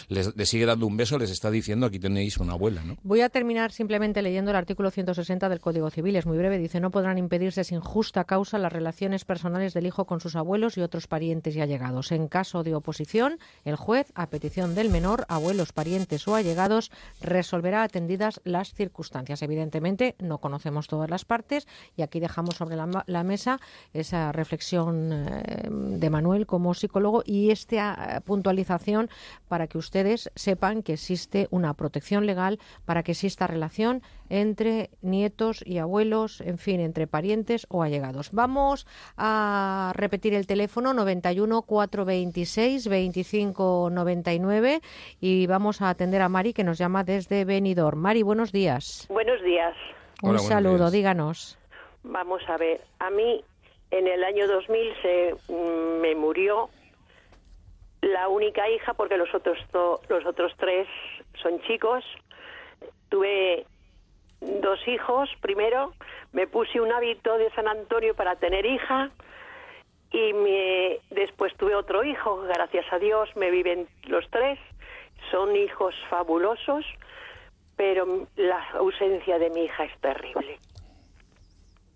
les, 0.08 0.34
sigue 0.50 0.66
dando 0.66 0.88
un 0.88 0.98
beso, 0.98 1.18
les 1.18 1.32
está 1.32 1.52
diciendo 1.52 1.86
aquí 1.86 2.00
tenéis 2.00 2.38
una 2.38 2.54
abuela, 2.54 2.84
¿no? 2.84 2.98
Voy 3.04 3.22
a 3.22 3.30
terminar 3.30 3.72
simplemente 3.72 4.22
leyendo 4.22 4.52
el 4.52 4.58
artículo 4.58 4.92
160 4.92 5.50
del 5.50 5.60
Código 5.60 5.90
Civil. 5.90 6.16
Es 6.16 6.26
muy 6.26 6.38
breve. 6.38 6.58
Dice, 6.58 6.80
no 6.80 6.92
podrán 6.92 7.18
impedirse 7.18 7.64
sin 7.64 7.80
justa 7.80 8.24
causa 8.24 8.58
las 8.58 8.72
relaciones 8.72 9.26
personales 9.26 9.74
del 9.74 9.86
hijo 9.86 10.06
con 10.06 10.20
sus 10.20 10.36
abuelos 10.36 10.78
y 10.78 10.82
otros 10.82 11.08
parientes 11.08 11.56
y 11.56 11.62
allegados. 11.62 12.12
En 12.12 12.28
caso 12.28 12.64
de 12.64 12.76
oposición, 12.76 13.40
el 13.64 13.76
juez, 13.76 14.12
a 14.16 14.28
petición 14.30 14.76
del 14.76 14.90
menor, 14.90 15.26
abuelos, 15.28 15.74
parientes 15.74 16.28
o 16.28 16.36
allegados, 16.36 16.92
resolverá 17.22 17.84
atendidas 17.84 18.42
las 18.44 18.74
circunstancias. 18.74 19.42
Evidentemente, 19.42 20.16
no 20.20 20.40
conocemos 20.40 20.88
todas 20.88 21.10
las 21.10 21.26
partes 21.26 21.68
y 21.96 22.02
aquí 22.02 22.20
dejamos 22.20 22.56
sobre 22.56 22.76
la 22.76 23.24
mesa 23.24 23.60
esa 23.94 24.32
reflexión 24.32 25.12
eh, 25.12 25.68
de 25.70 26.10
Manuel 26.10 26.46
como 26.46 26.74
psicólogo 26.74 27.24
y 27.26 27.52
esta 27.52 28.18
eh, 28.18 28.22
puntualización 28.22 29.10
para 29.48 29.68
que 29.68 29.78
ustedes 29.78 30.32
sepan 30.36 30.84
que 30.84 30.94
existe 30.94 31.48
una 31.52 31.74
protección 31.74 32.26
legal 32.26 32.60
para 32.86 33.04
que 33.04 33.12
exista 33.12 33.48
relación 33.48 34.02
entre 34.30 34.90
nietos 35.02 35.64
y 35.66 35.78
abuelos, 35.78 36.42
en 36.42 36.58
fin, 36.58 36.80
entre 36.80 37.08
parientes 37.08 37.68
o 37.70 37.84
allegados. 37.84 38.32
Vamos 38.32 38.88
a 39.18 39.94
repetir 39.96 40.34
el 40.34 40.48
teléfono 40.48 40.94
91 40.94 41.62
426 41.62 42.88
25 42.88 43.90
99 43.92 44.82
y 45.22 45.48
vamos 45.48 45.82
a 45.82 45.90
atender 45.90 46.22
a 46.22 46.30
Mari 46.30 46.54
que 46.54 46.64
nos 46.64 46.78
llama 46.78 47.04
desde 47.04 47.46
Benidorm. 47.46 48.00
Mari, 48.00 48.24
buenos 48.24 48.52
días. 48.52 49.08
Buenos 49.10 49.42
días. 49.44 49.76
Un 50.22 50.40
saludo, 50.40 50.90
díganos. 50.90 51.58
Vamos 52.04 52.42
a 52.48 52.58
ver, 52.58 52.82
a 53.00 53.10
mí 53.10 53.44
en 53.92 54.08
el 54.08 54.24
año 54.24 54.48
2000 54.48 54.94
se 55.02 55.36
mm, 55.50 56.02
me 56.02 56.16
murió 56.16 56.70
la 58.06 58.28
única 58.28 58.70
hija 58.70 58.94
porque 58.94 59.18
los 59.18 59.34
otros 59.34 59.58
los 60.10 60.26
otros 60.26 60.54
tres 60.58 60.88
son 61.42 61.60
chicos. 61.62 62.04
Tuve 63.10 63.66
dos 64.42 64.80
hijos 64.88 65.30
primero, 65.42 65.94
me 66.32 66.46
puse 66.46 66.80
un 66.80 66.92
hábito 66.92 67.38
de 67.38 67.50
San 67.52 67.68
Antonio 67.68 68.14
para 68.16 68.36
tener 68.36 68.66
hija 68.66 69.10
y 70.12 70.34
me, 70.34 71.00
después 71.10 71.56
tuve 71.58 71.76
otro 71.76 72.04
hijo, 72.04 72.42
gracias 72.44 72.86
a 72.92 73.00
Dios 73.00 73.30
me 73.36 73.50
viven 73.50 73.88
los 74.04 74.30
tres, 74.30 74.60
son 75.32 75.56
hijos 75.56 75.96
fabulosos, 76.10 76.86
pero 77.76 78.28
la 78.36 78.64
ausencia 78.74 79.40
de 79.40 79.50
mi 79.50 79.64
hija 79.64 79.86
es 79.86 80.00
terrible. 80.00 80.60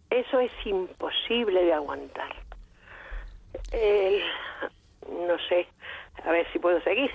Eso 0.10 0.40
es 0.40 0.52
imposible 0.66 1.64
de 1.64 1.74
aguantar. 1.74 2.36
El- 3.72 4.24
no 5.28 5.38
sé, 5.48 5.68
a 6.26 6.32
ver 6.32 6.48
si 6.52 6.60
puedo 6.60 6.82
seguir. 6.82 7.12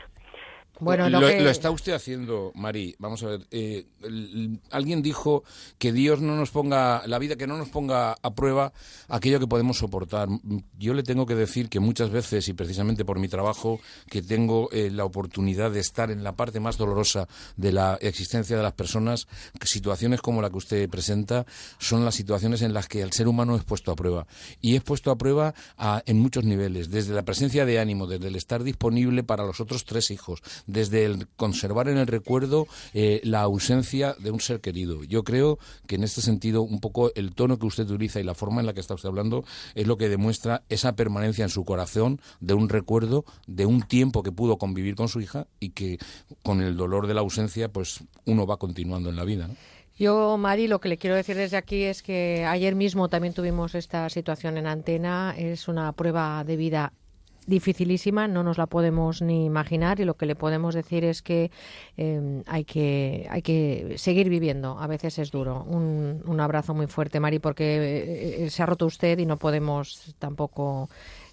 Bueno, 0.81 1.09
lo, 1.09 1.21
lo 1.21 1.27
que- 1.29 1.41
lo 1.41 1.51
está 1.51 1.71
usted 1.71 1.93
haciendo, 1.93 2.51
Mari. 2.55 2.95
Vamos 2.99 3.23
a 3.23 3.27
ver. 3.29 3.47
eh, 3.53 3.87
el- 4.03 4.61
alguien 4.71 5.03
dijo 5.03 5.45
que 5.79 5.93
Dios 5.93 6.21
no 6.21 6.37
nos 6.37 6.51
ponga 6.51 7.03
la 7.07 7.19
vida, 7.19 7.37
que 7.37 7.47
no 7.47 7.57
nos 7.57 7.69
ponga 7.69 8.17
a 8.21 8.35
prueba 8.35 8.73
aquello 9.09 9.39
que 9.39 9.47
podemos 9.47 9.79
soportar. 9.79 10.29
Yo 10.79 10.95
le 10.95 11.03
tengo 11.05 11.27
que 11.27 11.35
decir 11.37 11.69
que 11.69 11.79
muchas 11.81 12.11
veces, 12.11 12.49
y 12.49 12.53
precisamente 12.55 13.05
por 13.05 13.19
mi 13.19 13.29
trabajo, 13.29 13.81
que 14.11 14.21
tengo 14.23 14.69
eh, 14.73 14.91
la 14.91 15.05
oportunidad 15.05 15.71
de 15.71 15.81
estar 15.81 16.11
en 16.11 16.25
la 16.25 16.33
parte 16.33 16.59
más 16.61 16.77
dolorosa 16.77 17.29
de 17.57 17.73
la 17.73 17.95
existencia 18.01 18.57
de 18.57 18.63
las 18.63 18.73
personas, 18.73 19.29
que 19.61 19.67
situaciones 19.69 20.21
como 20.21 20.43
la 20.43 20.51
que 20.51 20.57
usted 20.57 20.89
presenta 20.89 21.47
son 21.79 22.05
las 22.05 22.15
situaciones 22.17 22.63
en 22.63 22.75
las 22.75 22.89
que 22.89 23.01
el 23.03 23.13
ser 23.13 23.29
humano 23.29 23.55
es 23.57 23.63
puesto 23.65 23.93
a 23.93 23.97
prueba. 23.97 24.27
Y 24.61 24.75
es 24.77 24.83
puesto 24.83 25.11
a 25.11 25.17
prueba 25.17 25.55
a- 25.79 26.03
en 26.07 26.19
muchos 26.19 26.45
niveles, 26.45 26.91
desde 26.91 27.15
la 27.15 27.23
presencia 27.25 27.65
de 27.65 27.79
ánimo, 27.79 28.07
desde 28.07 28.29
el 28.29 28.37
estar 28.37 28.63
disponible 28.65 29.23
para 29.23 29.45
los 29.45 29.61
otros 29.61 29.85
tres 29.85 30.11
hijos, 30.11 30.43
desde 30.67 31.05
el 31.05 31.29
conservar 31.37 31.89
en 31.89 31.99
el 31.99 32.07
recuerdo 32.07 32.67
eh, 32.93 33.21
la 33.25 33.43
ausencia 33.43 34.15
de 34.19 34.31
un 34.31 34.41
ser 34.41 34.61
querido. 34.61 35.05
Yo 35.05 35.25
creo 35.25 35.59
que 35.87 35.97
en 35.97 36.05
este 36.05 36.21
sentido 36.21 36.63
un 36.63 36.81
poco 36.81 37.13
el 37.15 37.35
tono 37.35 37.59
que 37.59 37.67
usted 37.67 37.89
utiliza 37.89 38.21
y 38.21 38.25
la 38.25 38.35
forma 38.35 38.61
en 38.61 38.67
la 38.67 38.75
que 38.75 38.81
está 38.81 38.95
usted 38.95 39.09
hablando 39.09 39.45
es 39.75 39.87
lo 39.87 39.97
que 39.97 40.09
demuestra 40.09 40.63
esa 40.69 40.97
permanencia 40.97 41.45
en 41.45 41.51
su 41.51 41.65
corazón 41.65 42.21
de 42.41 42.55
un 42.55 42.69
recuerdo 42.69 43.25
de 43.47 43.67
un 43.67 43.83
tiempo 43.83 44.23
que 44.23 44.33
pudo 44.33 44.59
convivir 44.59 44.95
con 44.95 45.09
su 45.09 45.21
hija 45.21 45.47
y 45.61 45.71
que 45.71 45.99
con 46.43 46.61
el 46.61 46.77
dolor 46.77 47.07
de 47.07 47.15
la 47.15 47.21
ausencia 47.21 47.69
pues 47.69 48.05
uno 48.25 48.47
va 48.47 48.57
continuando 48.57 49.11
en 49.11 49.17
la 49.17 49.25
vida. 49.25 49.49
¿no? 49.49 49.57
Yo, 49.97 50.37
Mari, 50.39 50.67
lo 50.67 50.81
que 50.81 50.89
le 50.89 50.99
quiero 50.99 51.15
decir 51.15 51.37
desde 51.37 51.57
aquí 51.57 51.85
es 51.85 52.03
que 52.03 52.45
ayer 52.45 52.75
mismo 52.75 53.09
también 53.09 53.33
tuvimos 53.33 53.77
esta 53.77 54.11
situación 54.11 54.59
en 54.59 54.67
antena. 54.67 55.35
Es 55.39 55.69
una 55.69 55.93
prueba 55.93 56.43
de 56.43 56.57
vida 56.57 56.93
dificilísima, 57.47 58.29
no 58.29 58.43
nos 58.43 58.59
la 58.59 58.67
podemos 58.67 59.23
ni 59.23 59.45
imaginar 59.45 60.01
y 60.01 60.05
lo 60.05 60.15
que 60.15 60.27
le 60.27 60.35
podemos 60.35 60.75
decir 60.75 61.05
es 61.05 61.23
que 61.23 61.51
eh, 61.97 62.43
hay 62.47 62.65
que 62.65 63.27
hay 63.31 63.43
que 63.43 63.95
seguir 63.97 64.29
viviendo. 64.29 64.79
A 64.79 64.87
veces 64.87 65.19
es 65.19 65.31
duro. 65.31 65.65
Un, 65.65 66.23
un 66.27 66.41
abrazo 66.41 66.75
muy 66.75 66.87
fuerte, 66.87 67.21
Mari, 67.21 67.39
porque 67.39 68.45
eh, 68.45 68.51
se 68.51 68.63
ha 68.63 68.67
roto 68.67 68.87
usted 68.87 69.19
y 69.19 69.27
no 69.27 69.39
podemos 69.39 70.15
tampoco 70.19 70.89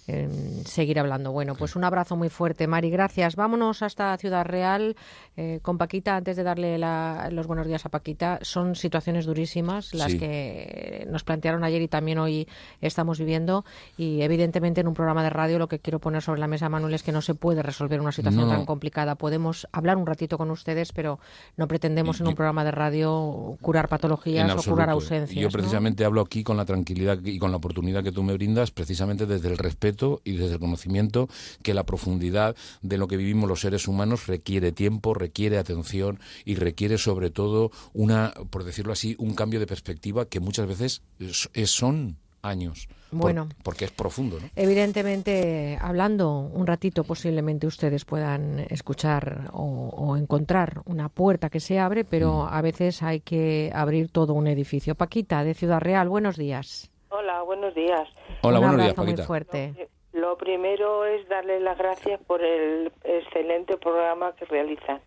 eh, 0.08 0.28
seguir 0.64 0.98
hablando. 0.98 1.30
Bueno, 1.32 1.54
pues 1.54 1.76
un 1.76 1.84
abrazo 1.84 2.16
muy 2.16 2.28
fuerte, 2.28 2.66
Mari. 2.66 2.90
Gracias. 2.90 3.36
Vámonos 3.36 3.82
hasta 3.82 4.16
Ciudad 4.18 4.44
Real 4.44 4.96
eh, 5.36 5.60
con 5.62 5.78
Paquita. 5.78 6.16
Antes 6.16 6.36
de 6.36 6.42
darle 6.42 6.76
la- 6.78 7.28
los 7.30 7.46
buenos 7.46 7.66
días 7.66 7.86
a 7.86 7.88
Paquita, 7.88 8.38
son 8.42 8.74
situaciones 8.74 9.26
durísimas 9.26 9.94
las 9.94 10.12
Sí. 10.12 10.18
que 10.18 11.06
nos 11.10 11.22
plantearon 11.24 11.62
ayer 11.64 11.80
y 11.82 11.88
también 11.88 12.18
hoy 12.18 12.48
estamos 12.80 13.18
viviendo. 13.18 13.64
Y 13.96 14.22
evidentemente 14.22 14.80
en 14.80 14.88
un 14.88 14.94
programa 14.94 15.22
de 15.22 15.30
radio 15.30 15.58
lo 15.58 15.68
que 15.68 15.78
quiero 15.78 16.00
poner 16.00 16.20
sobre 16.22 16.40
la 16.40 16.48
mesa, 16.48 16.68
Manuel, 16.68 16.94
es 16.94 17.02
que 17.02 17.12
no 17.12 17.22
se 17.22 17.34
puede 17.34 17.62
resolver 17.62 18.00
una 18.00 18.12
situación 18.12 18.42
No, 18.46 18.50
no. 18.50 18.56
tan 18.58 18.66
complicada. 18.66 19.14
Podemos 19.14 19.68
hablar 19.72 19.96
un 19.98 20.06
ratito 20.06 20.36
con 20.36 20.50
ustedes, 20.50 20.92
pero 20.92 21.20
no 21.56 21.68
pretendemos 21.68 22.20
en 22.20 22.26
un 22.26 22.34
programa 22.34 22.64
de 22.64 22.72
radio 22.72 23.56
curar 23.60 23.88
patologías 23.88 24.50
o 24.66 24.70
curar 24.70 24.90
ausencias. 24.90 25.40
Yo 25.40 25.48
¿no? 25.48 25.52
precisamente 25.52 26.04
hablo 26.04 26.20
aquí 26.22 26.42
con 26.42 26.56
la 26.56 26.64
tranquilidad 26.64 27.18
y 27.22 27.38
con 27.38 27.50
la 27.52 27.58
oportunidad 27.58 28.02
que 28.02 28.10
tú 28.12 28.22
me 28.22 28.32
brindas, 28.34 28.70
precisamente 28.72 29.26
desde 29.26 29.48
el 29.48 29.58
respeto 29.58 29.91
y 30.24 30.32
desde 30.36 30.54
el 30.54 30.60
conocimiento 30.60 31.28
que 31.62 31.74
la 31.74 31.84
profundidad 31.84 32.54
de 32.82 32.98
lo 32.98 33.08
que 33.08 33.16
vivimos 33.16 33.48
los 33.48 33.60
seres 33.60 33.88
humanos 33.88 34.26
requiere 34.26 34.72
tiempo, 34.72 35.14
requiere 35.14 35.58
atención 35.58 36.18
y 36.44 36.54
requiere 36.56 36.98
sobre 36.98 37.30
todo 37.30 37.70
una, 37.92 38.32
por 38.50 38.64
decirlo 38.64 38.92
así, 38.92 39.14
un 39.18 39.34
cambio 39.34 39.60
de 39.60 39.66
perspectiva 39.66 40.26
que 40.26 40.40
muchas 40.40 40.66
veces 40.66 41.02
es- 41.18 41.48
es- 41.54 41.70
son 41.70 42.16
años. 42.42 42.88
Por- 43.10 43.20
Bueno. 43.20 43.48
porque 43.62 43.84
es 43.84 43.90
profundo, 43.90 44.38
¿no? 44.40 44.48
Evidentemente, 44.56 45.78
hablando 45.80 46.38
un 46.40 46.66
ratito, 46.66 47.04
posiblemente 47.04 47.66
ustedes 47.66 48.04
puedan 48.04 48.60
escuchar 48.70 49.50
o, 49.52 49.88
o 49.90 50.16
encontrar 50.16 50.82
una 50.86 51.08
puerta 51.08 51.50
que 51.50 51.60
se 51.60 51.78
abre, 51.78 52.04
pero 52.04 52.44
Mm. 52.44 52.54
a 52.54 52.60
veces 52.62 53.02
hay 53.02 53.20
que 53.20 53.70
abrir 53.74 54.08
todo 54.10 54.32
un 54.34 54.46
edificio. 54.46 54.94
Paquita, 54.94 55.44
de 55.44 55.54
Ciudad 55.54 55.80
Real, 55.80 56.08
buenos 56.08 56.36
días. 56.36 56.90
Hola, 57.14 57.42
buenos 57.42 57.74
días. 57.74 58.08
Hola, 58.40 58.58
un 58.58 58.64
buenos 58.68 58.82
días, 58.86 58.96
muy 58.96 59.06
Paquita. 59.06 59.24
fuerte. 59.24 59.88
Lo 60.14 60.38
primero 60.38 61.04
es 61.04 61.28
darle 61.28 61.60
las 61.60 61.76
gracias 61.76 62.18
por 62.22 62.42
el 62.42 62.90
excelente 63.04 63.76
programa 63.76 64.34
que 64.34 64.46
realizan 64.46 65.02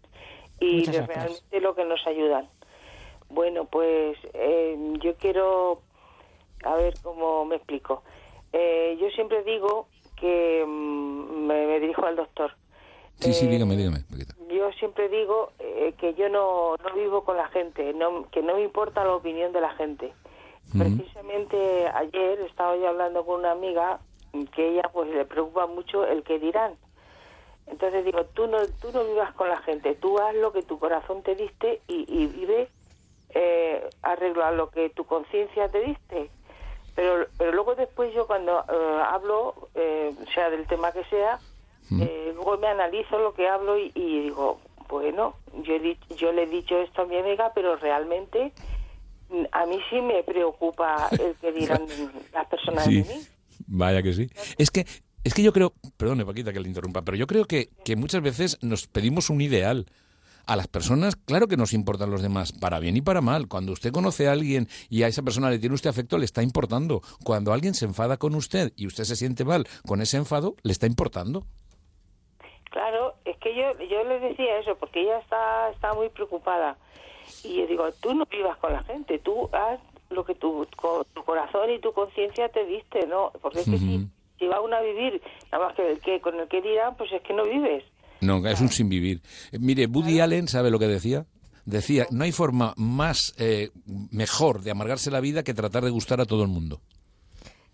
y 0.60 0.86
de 0.86 1.02
realmente 1.02 1.61
lo 1.61 1.73
que 1.73 1.84
nos 1.84 2.06
ayudan. 2.06 2.48
Bueno, 3.30 3.65
pues 3.65 4.18
eh, 4.34 4.77
yo 5.02 5.15
quiero, 5.15 5.82
a 6.64 6.76
ver 6.76 6.94
cómo 7.02 7.44
me 7.45 7.56
explico. 7.56 8.03
Eh, 8.53 8.98
yo 9.02 9.10
siempre 9.10 9.44
digo 9.44 9.88
que 10.15 10.64
mm, 10.64 11.48
me, 11.48 11.65
me 11.65 11.80
dirijo 11.80 12.06
al 12.06 12.15
doctor. 12.18 12.52
Sí, 13.15 13.34
sí, 13.34 13.48
dígame, 13.48 13.76
dígame. 13.77 14.03
Yo 14.53 14.72
siempre 14.73 15.10
digo 15.10 15.53
eh, 15.57 15.95
que 15.98 16.14
yo 16.14 16.30
no, 16.30 16.76
no 16.77 16.94
vivo 16.94 17.23
con 17.23 17.38
la 17.38 17.48
gente, 17.48 17.94
no, 17.94 18.30
que 18.30 18.44
no 18.44 18.56
me 18.56 18.61
importa 18.61 19.03
la 19.03 19.15
opinión 19.15 19.53
de 19.53 19.61
la 19.61 19.72
gente. 19.72 20.14
Precisamente 20.71 21.87
ayer 21.87 22.39
estaba 22.41 22.75
yo 22.75 22.89
hablando 22.89 23.25
con 23.25 23.39
una 23.39 23.51
amiga 23.51 23.99
que 24.53 24.69
ella 24.69 24.89
pues 24.91 25.09
le 25.09 25.25
preocupa 25.25 25.67
mucho 25.67 26.05
el 26.05 26.23
que 26.23 26.39
dirán. 26.39 26.75
Entonces 27.67 28.05
digo, 28.05 28.25
tú 28.25 28.47
no, 28.47 28.57
tú 28.81 28.91
no 28.93 29.03
vivas 29.05 29.33
con 29.33 29.49
la 29.49 29.57
gente, 29.57 29.95
tú 29.95 30.19
haz 30.19 30.35
lo 30.35 30.51
que 30.51 30.61
tu 30.61 30.77
corazón 30.77 31.23
te 31.23 31.35
diste 31.35 31.81
y, 31.87 32.05
y 32.07 32.27
vive 32.27 32.69
eh, 33.29 33.89
arreglo 34.01 34.45
a 34.45 34.51
lo 34.51 34.69
que 34.69 34.89
tu 34.89 35.05
conciencia 35.05 35.69
te 35.69 35.81
diste. 35.81 36.29
Pero, 36.95 37.27
pero 37.37 37.51
luego 37.51 37.75
después 37.75 38.13
yo 38.13 38.27
cuando 38.27 38.59
eh, 38.59 39.01
hablo, 39.05 39.69
eh, 39.75 40.13
sea 40.33 40.49
del 40.49 40.67
tema 40.67 40.91
que 40.91 41.03
sea, 41.05 41.39
eh, 41.99 42.31
luego 42.33 42.57
me 42.57 42.67
analizo 42.67 43.19
lo 43.19 43.33
que 43.33 43.47
hablo 43.47 43.77
y, 43.77 43.91
y 43.93 44.21
digo, 44.21 44.59
bueno, 44.87 45.35
yo, 45.61 45.75
he 45.75 45.97
yo 46.15 46.31
le 46.31 46.43
he 46.43 46.47
dicho 46.47 46.77
esto 46.77 47.03
a 47.03 47.05
mi 47.05 47.17
amiga, 47.17 47.51
pero 47.53 47.75
realmente 47.75 48.53
a 49.52 49.65
mí 49.65 49.77
sí 49.89 50.02
me 50.02 50.23
preocupa 50.23 51.10
el 51.11 51.35
que 51.35 51.52
dirán 51.52 51.85
las 52.34 52.47
personas 52.47 52.85
Sí, 52.85 53.02
de 53.02 53.14
mí. 53.15 53.22
vaya 53.68 54.02
que 54.03 54.14
sí. 54.14 54.27
Es 54.57 54.72
que, 54.72 54.85
es 55.23 55.34
que 55.34 55.43
yo 55.43 55.52
creo, 55.53 55.73
perdone 55.97 56.26
Paquita 56.26 56.53
que 56.53 56.60
le 56.60 56.68
interrumpa, 56.68 57.02
pero 57.02 57.18
yo 57.18 57.27
creo 57.27 57.45
que, 57.45 57.69
que 57.84 57.95
muchas 57.95 58.22
veces 58.22 58.57
nos 58.61 58.88
pedimos 58.88 59.30
un 59.30 59.41
ideal. 59.41 59.85
A 60.47 60.56
las 60.56 60.68
personas, 60.68 61.15
claro 61.15 61.47
que 61.47 61.57
nos 61.57 61.73
importan 61.73 62.11
los 62.11 62.22
demás, 62.22 62.52
para 62.52 62.77
bien 62.80 62.95
y 62.95 63.02
para 63.02 63.19
mal. 63.19 63.47
Cuando 63.47 63.72
usted 63.72 63.91
conoce 63.91 64.27
a 64.27 64.31
alguien 64.31 64.68
y 64.91 65.02
a 65.02 65.07
esa 65.07 65.23
persona 65.23 65.49
le 65.49 65.57
tiene 65.57 65.73
usted 65.73 65.89
afecto, 65.89 66.19
le 66.19 66.26
está 66.26 66.43
importando. 66.43 67.02
Cuando 67.23 67.52
alguien 67.52 67.73
se 67.73 67.85
enfada 67.85 68.18
con 68.18 68.35
usted 68.35 68.72
y 68.76 68.85
usted 68.85 69.06
se 69.06 69.15
siente 69.15 69.43
mal 69.43 69.65
con 69.88 70.03
ese 70.03 70.18
enfado, 70.18 70.56
le 70.61 70.72
está 70.72 70.85
importando. 70.85 71.47
Claro, 72.69 73.15
es 73.26 73.38
que 73.38 73.56
yo, 73.56 73.72
yo 73.89 74.03
le 74.03 74.19
decía 74.19 74.60
eso, 74.60 74.76
porque 74.77 75.02
ella 75.02 75.18
está, 75.18 75.72
está 75.72 75.93
muy 75.93 76.10
preocupada. 76.10 76.77
Y 77.43 77.57
yo 77.57 77.68
digo, 77.68 77.91
tú 78.02 78.14
no 78.14 78.26
vivas 78.26 78.57
con 78.57 78.73
la 78.73 78.84
gente, 78.84 79.19
tú 79.19 79.49
haz 79.52 79.80
lo 80.10 80.23
que 80.26 80.35
tu, 80.35 80.68
tu 81.14 81.23
corazón 81.23 81.72
y 81.72 81.80
tu 81.80 81.91
conciencia 81.93 82.49
te 82.49 82.65
diste, 82.65 83.07
¿no? 83.07 83.31
Porque 83.41 83.60
es 83.60 83.65
que 83.65 83.77
si, 83.77 84.07
si 84.39 84.47
va 84.47 84.61
uno 84.61 84.76
a 84.76 84.81
vivir, 84.81 85.22
nada 85.52 85.68
más 85.68 85.76
que, 85.76 85.91
el 85.91 85.99
que 85.99 86.22
con 86.22 86.39
el 86.39 86.47
que 86.47 86.61
dirán, 86.61 86.95
pues 86.95 87.11
es 87.11 87.22
que 87.22 87.34
no 87.34 87.43
vives. 87.43 87.84
No, 88.22 88.45
es 88.47 88.61
un 88.61 88.69
sin 88.69 88.89
vivir. 88.89 89.22
Eh, 89.52 89.60
Mire, 89.60 89.88
Woody 89.88 90.19
Allen, 90.19 90.47
¿sabe 90.47 90.72
lo 90.72 90.80
que 90.80 90.88
decía? 90.88 91.26
Decía, 91.65 92.06
no 92.11 92.23
hay 92.23 92.31
forma 92.31 92.73
más 92.77 93.34
eh, 93.38 93.72
mejor 94.11 94.61
de 94.61 94.72
amargarse 94.72 95.10
la 95.10 95.19
vida 95.19 95.43
que 95.43 95.53
tratar 95.53 95.84
de 95.84 95.89
gustar 95.89 96.22
a 96.22 96.26
todo 96.26 96.43
el 96.43 96.49
mundo. 96.49 96.80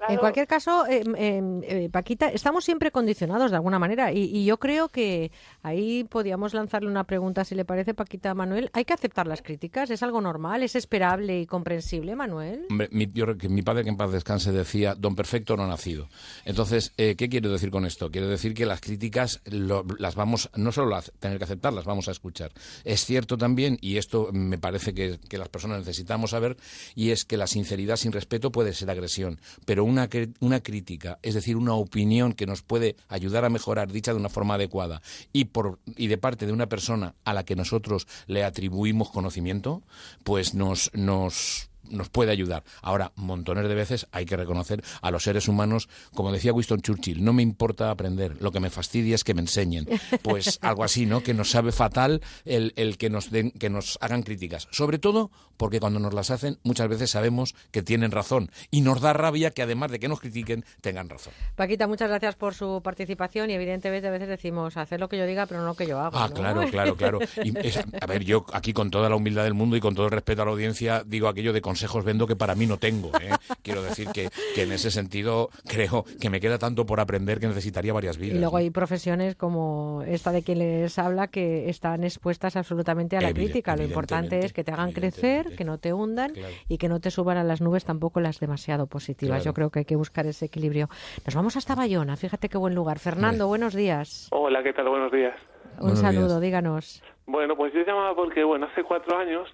En 0.09 0.17
cualquier 0.17 0.47
caso, 0.47 0.85
eh, 0.87 1.03
eh, 1.17 1.41
eh, 1.63 1.89
Paquita, 1.91 2.27
estamos 2.29 2.63
siempre 2.65 2.91
condicionados 2.91 3.51
de 3.51 3.57
alguna 3.57 3.79
manera 3.79 4.11
y, 4.11 4.23
y 4.35 4.45
yo 4.45 4.57
creo 4.57 4.89
que 4.89 5.31
ahí 5.61 6.03
podíamos 6.05 6.53
lanzarle 6.53 6.89
una 6.89 7.03
pregunta, 7.05 7.45
si 7.45 7.55
le 7.55 7.65
parece, 7.65 7.93
Paquita 7.93 8.31
a 8.31 8.33
Manuel. 8.33 8.69
¿Hay 8.73 8.85
que 8.85 8.93
aceptar 8.93 9.27
las 9.27 9.41
críticas? 9.41 9.89
¿Es 9.89 10.03
algo 10.03 10.19
normal? 10.21 10.63
¿Es 10.63 10.75
esperable 10.75 11.39
y 11.41 11.45
comprensible, 11.45 12.15
Manuel? 12.15 12.65
Hombre, 12.69 12.89
mi, 12.91 13.09
yo 13.13 13.37
que 13.37 13.47
mi 13.49 13.61
padre, 13.61 13.83
que 13.83 13.89
en 13.89 13.97
paz 13.97 14.11
descanse, 14.11 14.51
decía, 14.51 14.95
don 14.95 15.15
perfecto 15.15 15.55
no 15.55 15.67
nacido. 15.67 16.09
Entonces, 16.45 16.93
eh, 16.97 17.15
¿qué 17.15 17.29
quiero 17.29 17.51
decir 17.51 17.69
con 17.71 17.85
esto? 17.85 18.09
Quiero 18.11 18.27
decir 18.27 18.53
que 18.53 18.65
las 18.65 18.81
críticas 18.81 19.41
lo- 19.45 19.85
las 19.99 20.15
vamos, 20.15 20.49
no 20.55 20.71
solo 20.71 20.95
a 20.95 21.01
tener 21.01 21.37
que 21.37 21.43
aceptar, 21.43 21.73
las 21.73 21.85
vamos 21.85 22.07
a 22.07 22.11
escuchar. 22.11 22.51
Es 22.83 23.05
cierto 23.05 23.37
también, 23.37 23.77
y 23.81 23.97
esto 23.97 24.29
me 24.31 24.57
parece 24.57 24.93
que, 24.93 25.19
que 25.29 25.37
las 25.37 25.49
personas 25.49 25.79
necesitamos 25.79 26.31
saber, 26.31 26.57
y 26.95 27.11
es 27.11 27.23
que 27.25 27.37
la 27.37 27.47
sinceridad 27.47 27.95
sin 27.97 28.11
respeto 28.11 28.51
puede 28.51 28.73
ser 28.73 28.89
agresión, 28.89 29.39
pero 29.65 29.83
una, 29.91 30.09
una 30.39 30.61
crítica, 30.61 31.19
es 31.21 31.33
decir, 31.33 31.57
una 31.57 31.73
opinión 31.73 32.33
que 32.33 32.45
nos 32.45 32.61
puede 32.61 32.95
ayudar 33.07 33.45
a 33.45 33.49
mejorar, 33.49 33.91
dicha 33.91 34.13
de 34.13 34.19
una 34.19 34.29
forma 34.29 34.55
adecuada, 34.55 35.01
y, 35.33 35.45
por, 35.45 35.79
y 35.95 36.07
de 36.07 36.17
parte 36.17 36.45
de 36.45 36.53
una 36.53 36.67
persona 36.67 37.15
a 37.23 37.33
la 37.33 37.43
que 37.43 37.55
nosotros 37.55 38.07
le 38.27 38.43
atribuimos 38.43 39.09
conocimiento, 39.09 39.83
pues 40.23 40.53
nos, 40.53 40.91
nos, 40.93 41.70
nos 41.89 42.09
puede 42.09 42.31
ayudar. 42.31 42.63
Ahora, 42.81 43.11
montones 43.15 43.67
de 43.67 43.75
veces 43.75 44.07
hay 44.11 44.25
que 44.25 44.37
reconocer 44.37 44.83
a 45.01 45.11
los 45.11 45.23
seres 45.23 45.47
humanos, 45.47 45.89
como 46.13 46.31
decía 46.31 46.53
Winston 46.53 46.81
Churchill, 46.81 47.23
no 47.23 47.33
me 47.33 47.43
importa 47.43 47.91
aprender, 47.91 48.41
lo 48.41 48.51
que 48.51 48.59
me 48.59 48.69
fastidia 48.69 49.15
es 49.15 49.23
que 49.23 49.33
me 49.33 49.41
enseñen. 49.41 49.87
Pues 50.21 50.59
algo 50.61 50.83
así, 50.83 51.05
¿no? 51.05 51.21
Que 51.21 51.33
nos 51.33 51.51
sabe 51.51 51.71
fatal 51.71 52.21
el, 52.45 52.73
el 52.75 52.97
que, 52.97 53.09
nos 53.09 53.31
den, 53.31 53.51
que 53.51 53.69
nos 53.69 53.97
hagan 54.01 54.23
críticas. 54.23 54.67
Sobre 54.71 54.99
todo 54.99 55.31
porque 55.57 55.79
cuando 55.79 55.99
nos 55.99 56.13
las 56.13 56.31
hacen, 56.31 56.57
muchas 56.63 56.87
veces 56.87 57.11
sabemos 57.11 57.53
que 57.71 57.83
tienen 57.83 58.11
razón. 58.11 58.49
Y 58.71 58.81
nos 58.81 58.99
da 59.01 59.13
rabia 59.13 59.51
que 59.51 59.61
además 59.61 59.91
de 59.91 59.99
que 59.99 60.07
nos 60.07 60.19
critiquen, 60.19 60.65
tengan 60.81 61.07
razón. 61.09 61.33
Paquita, 61.55 61.87
muchas 61.87 62.09
gracias 62.09 62.35
por 62.35 62.55
su 62.55 62.81
participación 62.83 63.49
y 63.49 63.53
evidentemente 63.53 64.07
a 64.07 64.11
veces 64.11 64.27
decimos 64.27 64.75
hacer 64.77 64.99
lo 64.99 65.07
que 65.07 65.17
yo 65.17 65.25
diga, 65.27 65.45
pero 65.45 65.59
no 65.59 65.67
lo 65.67 65.75
que 65.75 65.85
yo 65.87 65.99
hago. 65.99 66.17
Ah, 66.17 66.27
¿no? 66.29 66.33
claro, 66.35 66.65
claro, 66.69 66.95
claro. 66.95 67.19
Y 67.43 67.57
es- 67.59 67.77
a 67.77 68.05
ver, 68.07 68.23
yo 68.23 68.45
aquí 68.53 68.73
con 68.73 68.89
toda 68.89 69.07
la 69.09 69.15
humildad 69.15 69.43
del 69.43 69.53
mundo 69.53 69.75
y 69.75 69.79
con 69.81 69.93
todo 69.93 70.05
el 70.07 70.11
respeto 70.11 70.41
a 70.41 70.45
la 70.45 70.51
audiencia 70.51 71.03
digo 71.05 71.27
aquello 71.27 71.53
de 71.53 71.61
consejos 71.71 72.03
vendo 72.03 72.27
que 72.27 72.35
para 72.35 72.53
mí 72.53 72.65
no 72.65 72.77
tengo. 72.77 73.11
¿eh? 73.21 73.29
Quiero 73.63 73.81
decir 73.81 74.09
que, 74.09 74.27
que 74.53 74.63
en 74.63 74.73
ese 74.73 74.91
sentido 74.91 75.49
creo 75.65 76.03
que 76.19 76.29
me 76.29 76.41
queda 76.41 76.57
tanto 76.57 76.85
por 76.85 76.99
aprender 76.99 77.39
que 77.39 77.47
necesitaría 77.47 77.93
varias 77.93 78.17
vidas. 78.17 78.35
Y 78.35 78.39
luego 78.39 78.57
hay 78.57 78.69
profesiones 78.71 79.35
como 79.35 80.03
esta 80.05 80.33
de 80.33 80.43
quien 80.43 80.59
les 80.59 80.99
habla 80.99 81.27
que 81.27 81.69
están 81.69 82.03
expuestas 82.03 82.57
absolutamente 82.57 83.15
a 83.15 83.21
la 83.21 83.31
crítica. 83.31 83.77
Lo 83.77 83.83
importante 83.83 84.39
es 84.39 84.51
que 84.51 84.65
te 84.65 84.73
hagan 84.73 84.91
crecer, 84.91 85.55
que 85.55 85.63
no 85.63 85.77
te 85.77 85.93
hundan 85.93 86.33
y 86.67 86.77
que 86.77 86.89
no 86.89 86.99
te 86.99 87.09
suban 87.09 87.37
a 87.37 87.43
las 87.45 87.61
nubes 87.61 87.85
tampoco 87.85 88.19
las 88.19 88.41
demasiado 88.41 88.87
positivas. 88.87 89.37
Claro. 89.37 89.45
Yo 89.45 89.53
creo 89.53 89.69
que 89.69 89.79
hay 89.79 89.85
que 89.85 89.95
buscar 89.95 90.25
ese 90.25 90.47
equilibrio. 90.47 90.89
Nos 91.25 91.35
vamos 91.35 91.55
hasta 91.55 91.73
Bayona, 91.73 92.17
fíjate 92.17 92.49
qué 92.49 92.57
buen 92.57 92.75
lugar. 92.75 92.99
Fernando, 92.99 93.47
buenos 93.47 93.73
días. 93.73 94.27
Hola, 94.31 94.61
¿qué 94.61 94.73
tal? 94.73 94.89
Buenos 94.89 95.11
días. 95.13 95.35
Un 95.79 95.95
saludo, 95.95 96.41
díganos. 96.41 97.01
Bueno, 97.25 97.55
pues 97.55 97.73
yo 97.73 97.79
llamaba 97.85 98.13
porque, 98.13 98.43
bueno, 98.43 98.67
hace 98.69 98.83
cuatro 98.83 99.17
años 99.17 99.47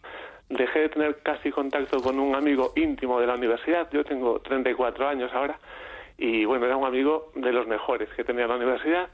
dejé 0.49 0.79
de 0.79 0.89
tener 0.89 1.17
casi 1.23 1.51
contacto 1.51 2.01
con 2.01 2.19
un 2.19 2.35
amigo 2.35 2.73
íntimo 2.75 3.19
de 3.19 3.27
la 3.27 3.35
universidad. 3.35 3.89
Yo 3.91 4.03
tengo 4.03 4.39
34 4.39 5.07
años 5.07 5.31
ahora 5.33 5.59
y, 6.17 6.45
bueno, 6.45 6.65
era 6.65 6.77
un 6.77 6.85
amigo 6.85 7.31
de 7.35 7.51
los 7.51 7.67
mejores 7.67 8.09
que 8.15 8.23
tenía 8.23 8.43
en 8.43 8.49
la 8.49 8.55
universidad. 8.55 9.09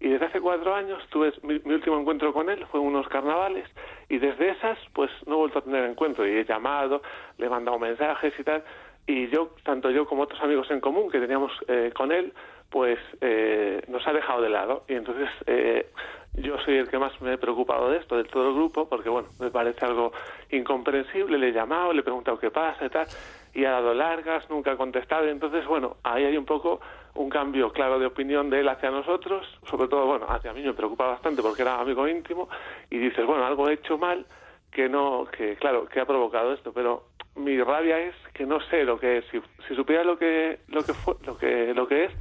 Y 0.00 0.08
desde 0.08 0.26
hace 0.26 0.40
cuatro 0.40 0.74
años 0.74 1.02
tuve 1.10 1.32
mi, 1.42 1.60
mi 1.64 1.74
último 1.74 1.98
encuentro 1.98 2.32
con 2.32 2.48
él, 2.50 2.64
fue 2.70 2.80
en 2.80 2.86
unos 2.86 3.08
carnavales, 3.08 3.68
y 4.08 4.18
desde 4.18 4.50
esas, 4.50 4.78
pues 4.92 5.10
no 5.26 5.34
he 5.34 5.38
vuelto 5.38 5.58
a 5.58 5.62
tener 5.62 5.84
encuentro. 5.84 6.26
Y 6.26 6.36
he 6.36 6.44
llamado, 6.44 7.02
le 7.36 7.46
he 7.46 7.50
mandado 7.50 7.78
mensajes 7.78 8.32
y 8.38 8.44
tal. 8.44 8.62
Y 9.06 9.28
yo, 9.28 9.54
tanto 9.64 9.90
yo 9.90 10.06
como 10.06 10.22
otros 10.22 10.40
amigos 10.42 10.70
en 10.70 10.80
común 10.80 11.10
que 11.10 11.18
teníamos 11.18 11.50
eh, 11.66 11.92
con 11.96 12.12
él, 12.12 12.32
pues 12.70 12.98
eh, 13.20 13.82
nos 13.88 14.06
ha 14.06 14.12
dejado 14.12 14.42
de 14.42 14.50
lado. 14.50 14.84
Y 14.88 14.94
entonces 14.94 15.28
eh, 15.46 15.90
yo 16.34 16.58
soy 16.60 16.76
el 16.78 16.88
que 16.88 16.98
más 16.98 17.18
me 17.20 17.34
he 17.34 17.38
preocupado 17.38 17.90
de 17.90 17.98
esto, 17.98 18.16
de 18.16 18.24
todo 18.24 18.48
el 18.48 18.54
grupo, 18.54 18.88
porque 18.88 19.08
bueno, 19.08 19.28
me 19.40 19.50
parece 19.50 19.84
algo 19.84 20.12
incomprensible. 20.50 21.38
Le 21.38 21.48
he 21.48 21.52
llamado, 21.52 21.92
le 21.92 22.00
he 22.00 22.04
preguntado 22.04 22.38
qué 22.38 22.50
pasa 22.50 22.84
y 22.84 22.90
tal, 22.90 23.06
y 23.54 23.64
ha 23.64 23.72
dado 23.72 23.94
largas, 23.94 24.48
nunca 24.50 24.72
ha 24.72 24.76
contestado. 24.76 25.26
Y 25.26 25.30
entonces, 25.30 25.66
bueno, 25.66 25.96
ahí 26.02 26.24
hay 26.24 26.36
un 26.36 26.44
poco 26.44 26.80
un 27.14 27.28
cambio 27.28 27.72
claro 27.72 27.98
de 27.98 28.06
opinión 28.06 28.48
de 28.50 28.60
él 28.60 28.68
hacia 28.68 28.90
nosotros, 28.90 29.46
sobre 29.68 29.88
todo, 29.88 30.06
bueno, 30.06 30.26
hacia 30.28 30.52
mí 30.52 30.62
me 30.62 30.72
preocupa 30.72 31.06
bastante 31.06 31.42
porque 31.42 31.62
era 31.62 31.80
amigo 31.80 32.06
íntimo, 32.06 32.48
y 32.90 32.98
dices, 32.98 33.26
bueno, 33.26 33.44
algo 33.44 33.68
he 33.68 33.74
hecho 33.74 33.98
mal 33.98 34.24
que 34.70 34.88
no, 34.88 35.26
que 35.36 35.56
claro, 35.56 35.86
que 35.86 35.98
ha 35.98 36.06
provocado 36.06 36.52
esto, 36.52 36.72
pero 36.72 37.04
mi 37.34 37.60
rabia 37.60 37.98
es 37.98 38.14
que 38.34 38.44
no 38.44 38.60
sé 38.60 38.84
lo 38.84 38.98
que 38.98 39.18
es. 39.18 39.24
Si, 39.30 39.40
si 39.66 39.74
supiera 39.74 40.04
lo 40.04 40.18
que, 40.18 40.60
lo 40.68 40.82
que 40.82 40.92
fue, 40.92 41.14
lo 41.26 41.36
que, 41.38 41.72
lo 41.74 41.88
que 41.88 42.04
es, 42.04 42.12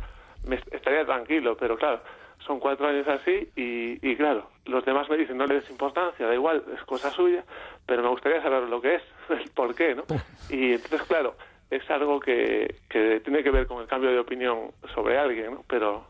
me 0.48 0.56
estaría 0.72 1.06
tranquilo, 1.06 1.56
pero 1.57 1.78
claro, 1.78 2.02
son 2.45 2.60
cuatro 2.60 2.88
años 2.88 3.07
así 3.07 3.49
y, 3.56 3.99
y 4.07 4.15
claro, 4.15 4.49
los 4.65 4.86
demás 4.86 5.10
me 5.10 5.18
dicen 5.18 5.38
no 5.38 5.45
le 5.45 5.56
des 5.56 5.69
importancia, 5.69 6.26
da 6.26 6.34
igual, 6.34 6.64
es 6.76 6.82
cosa 6.84 7.11
suya, 7.11 7.44
pero 7.86 8.03
me 8.03 8.10
gustaría 8.10 8.41
saber 8.41 8.64
lo 8.64 8.82
que 8.82 8.95
es, 8.95 9.02
el 9.30 9.49
por 9.52 9.76
qué, 9.76 9.95
¿no? 9.95 10.03
Y 10.49 10.74
entonces, 10.74 11.03
claro, 11.03 11.36
es 11.69 11.90
algo 11.90 12.19
que, 12.19 12.76
que 12.90 13.19
tiene 13.22 13.44
que 13.44 13.52
ver 13.52 13.68
con 13.68 13.82
el 13.82 13.88
cambio 13.88 14.11
de 14.11 14.19
opinión 14.19 14.72
sobre 14.94 15.18
alguien, 15.18 15.52
¿no? 15.52 15.64
Pero, 15.68 16.06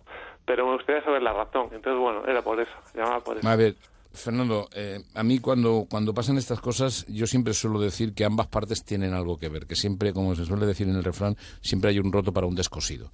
pero 0.46 0.68
me 0.68 0.74
gustaría 0.74 1.04
saber 1.04 1.24
la 1.24 1.34
razón. 1.34 1.70
Entonces, 1.74 2.00
bueno, 2.00 2.24
era 2.28 2.42
por 2.42 2.60
eso, 2.60 2.72
llamaba 2.94 3.20
por 3.22 3.38
eso. 3.38 3.48
A 3.48 3.56
ver, 3.56 3.76
Fernando, 4.14 4.68
eh, 4.76 5.00
a 5.16 5.24
mí 5.24 5.40
cuando, 5.40 5.86
cuando 5.90 6.14
pasan 6.14 6.38
estas 6.38 6.60
cosas, 6.60 7.06
yo 7.08 7.26
siempre 7.26 7.54
suelo 7.54 7.80
decir 7.80 8.14
que 8.14 8.26
ambas 8.26 8.48
partes 8.48 8.84
tienen 8.84 9.14
algo 9.14 9.38
que 9.38 9.50
ver, 9.50 9.66
que 9.66 9.76
siempre, 9.76 10.14
como 10.14 10.36
se 10.36 10.46
suele 10.46 10.66
decir 10.66 10.88
en 10.88 10.96
el 10.96 11.04
refrán, 11.04 11.36
siempre 11.62 11.90
hay 11.92 12.00
un 12.00 12.12
roto 12.12 12.32
para 12.32 12.48
un 12.48 12.56
descosido. 12.56 13.10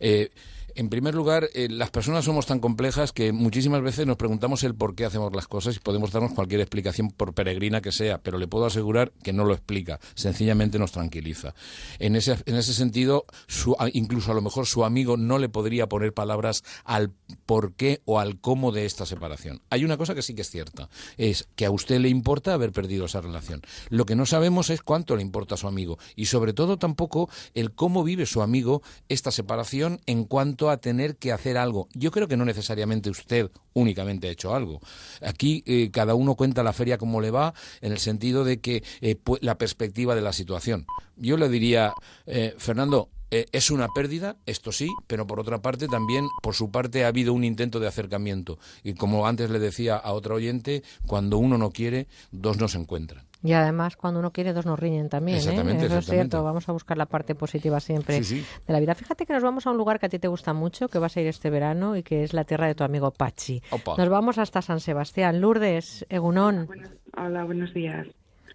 Eh, 0.00 0.30
en 0.76 0.88
primer 0.90 1.14
lugar, 1.14 1.48
eh, 1.54 1.68
las 1.70 1.90
personas 1.90 2.24
somos 2.24 2.46
tan 2.46 2.60
complejas 2.60 3.12
que 3.12 3.32
muchísimas 3.32 3.82
veces 3.82 4.06
nos 4.06 4.16
preguntamos 4.16 4.62
el 4.62 4.74
por 4.74 4.94
qué 4.94 5.06
hacemos 5.06 5.34
las 5.34 5.48
cosas 5.48 5.76
y 5.76 5.80
podemos 5.80 6.12
darnos 6.12 6.32
cualquier 6.32 6.60
explicación 6.60 7.10
por 7.10 7.34
peregrina 7.34 7.80
que 7.80 7.92
sea, 7.92 8.18
pero 8.18 8.38
le 8.38 8.46
puedo 8.46 8.66
asegurar 8.66 9.12
que 9.22 9.32
no 9.32 9.44
lo 9.44 9.54
explica, 9.54 9.98
sencillamente 10.14 10.78
nos 10.78 10.92
tranquiliza. 10.92 11.54
En 11.98 12.14
ese, 12.14 12.36
en 12.44 12.56
ese 12.56 12.74
sentido, 12.74 13.24
su, 13.46 13.74
incluso 13.92 14.32
a 14.32 14.34
lo 14.34 14.42
mejor 14.42 14.66
su 14.66 14.84
amigo 14.84 15.16
no 15.16 15.38
le 15.38 15.48
podría 15.48 15.88
poner 15.88 16.12
palabras 16.12 16.62
al 16.84 17.10
por 17.46 17.72
qué 17.72 18.02
o 18.04 18.20
al 18.20 18.38
cómo 18.38 18.70
de 18.70 18.84
esta 18.84 19.06
separación. 19.06 19.62
Hay 19.70 19.84
una 19.84 19.96
cosa 19.96 20.14
que 20.14 20.22
sí 20.22 20.34
que 20.34 20.42
es 20.42 20.50
cierta, 20.50 20.88
es 21.16 21.48
que 21.56 21.64
a 21.64 21.70
usted 21.70 22.00
le 22.00 22.08
importa 22.08 22.52
haber 22.52 22.72
perdido 22.72 23.06
esa 23.06 23.20
relación. 23.20 23.62
Lo 23.88 24.04
que 24.04 24.16
no 24.16 24.26
sabemos 24.26 24.70
es 24.70 24.82
cuánto 24.82 25.16
le 25.16 25.22
importa 25.22 25.54
a 25.54 25.58
su 25.58 25.68
amigo 25.68 25.98
y 26.14 26.26
sobre 26.26 26.52
todo 26.52 26.78
tampoco 26.78 27.30
el 27.54 27.72
cómo 27.72 28.04
vive 28.04 28.26
su 28.26 28.42
amigo 28.42 28.82
esta 29.08 29.30
separación 29.30 30.00
en 30.06 30.24
cuanto 30.24 30.65
a 30.70 30.78
tener 30.78 31.16
que 31.16 31.32
hacer 31.32 31.56
algo. 31.56 31.88
Yo 31.94 32.10
creo 32.10 32.28
que 32.28 32.36
no 32.36 32.44
necesariamente 32.44 33.10
usted 33.10 33.50
únicamente 33.74 34.28
ha 34.28 34.30
hecho 34.30 34.54
algo. 34.54 34.80
Aquí 35.22 35.62
eh, 35.66 35.90
cada 35.92 36.14
uno 36.14 36.34
cuenta 36.34 36.62
la 36.62 36.72
feria 36.72 36.98
como 36.98 37.20
le 37.20 37.30
va, 37.30 37.54
en 37.80 37.92
el 37.92 37.98
sentido 37.98 38.44
de 38.44 38.60
que 38.60 38.82
eh, 39.00 39.16
la 39.40 39.58
perspectiva 39.58 40.14
de 40.14 40.22
la 40.22 40.32
situación. 40.32 40.86
Yo 41.16 41.36
le 41.36 41.48
diría, 41.48 41.92
eh, 42.26 42.54
Fernando, 42.58 43.10
es 43.30 43.70
una 43.72 43.88
pérdida, 43.88 44.36
esto 44.46 44.70
sí, 44.70 44.88
pero 45.08 45.26
por 45.26 45.40
otra 45.40 45.60
parte 45.60 45.88
también, 45.88 46.26
por 46.42 46.54
su 46.54 46.70
parte, 46.70 47.04
ha 47.04 47.08
habido 47.08 47.32
un 47.32 47.42
intento 47.42 47.80
de 47.80 47.88
acercamiento. 47.88 48.58
Y 48.84 48.94
como 48.94 49.26
antes 49.26 49.50
le 49.50 49.58
decía 49.58 49.96
a 49.96 50.12
otro 50.12 50.36
oyente, 50.36 50.84
cuando 51.06 51.36
uno 51.36 51.58
no 51.58 51.70
quiere, 51.70 52.06
dos 52.30 52.58
no 52.58 52.68
se 52.68 52.78
encuentran. 52.78 53.26
Y 53.46 53.52
además, 53.52 53.96
cuando 53.96 54.20
uno 54.20 54.32
quiere, 54.32 54.52
dos 54.52 54.66
nos 54.66 54.78
riñen 54.78 55.08
también. 55.08 55.36
¿eh? 55.36 55.40
Exactamente, 55.40 55.86
Eso 55.86 55.98
es 55.98 56.06
cierto. 56.06 56.42
Vamos 56.42 56.68
a 56.68 56.72
buscar 56.72 56.96
la 56.96 57.06
parte 57.06 57.34
positiva 57.34 57.80
siempre 57.80 58.18
Sí, 58.18 58.24
sí. 58.40 58.46
de 58.66 58.72
la 58.72 58.80
vida. 58.80 58.94
Fíjate 58.94 59.26
que 59.26 59.32
nos 59.32 59.42
vamos 59.42 59.66
a 59.66 59.70
un 59.70 59.76
lugar 59.76 59.98
que 60.00 60.06
a 60.06 60.08
ti 60.08 60.18
te 60.18 60.28
gusta 60.28 60.52
mucho, 60.52 60.88
que 60.88 60.98
vas 60.98 61.16
a 61.16 61.20
ir 61.20 61.26
este 61.28 61.50
verano 61.50 61.96
y 61.96 62.02
que 62.02 62.24
es 62.24 62.32
la 62.32 62.44
tierra 62.44 62.66
de 62.66 62.74
tu 62.74 62.84
amigo 62.84 63.10
Pachi. 63.10 63.62
Opa. 63.70 63.94
Nos 63.96 64.08
vamos 64.08 64.38
hasta 64.38 64.62
San 64.62 64.80
Sebastián. 64.80 65.40
Lourdes, 65.40 66.04
Egunón. 66.08 66.68
Hola, 67.16 67.44
buenos 67.44 67.72
días. 67.72 68.06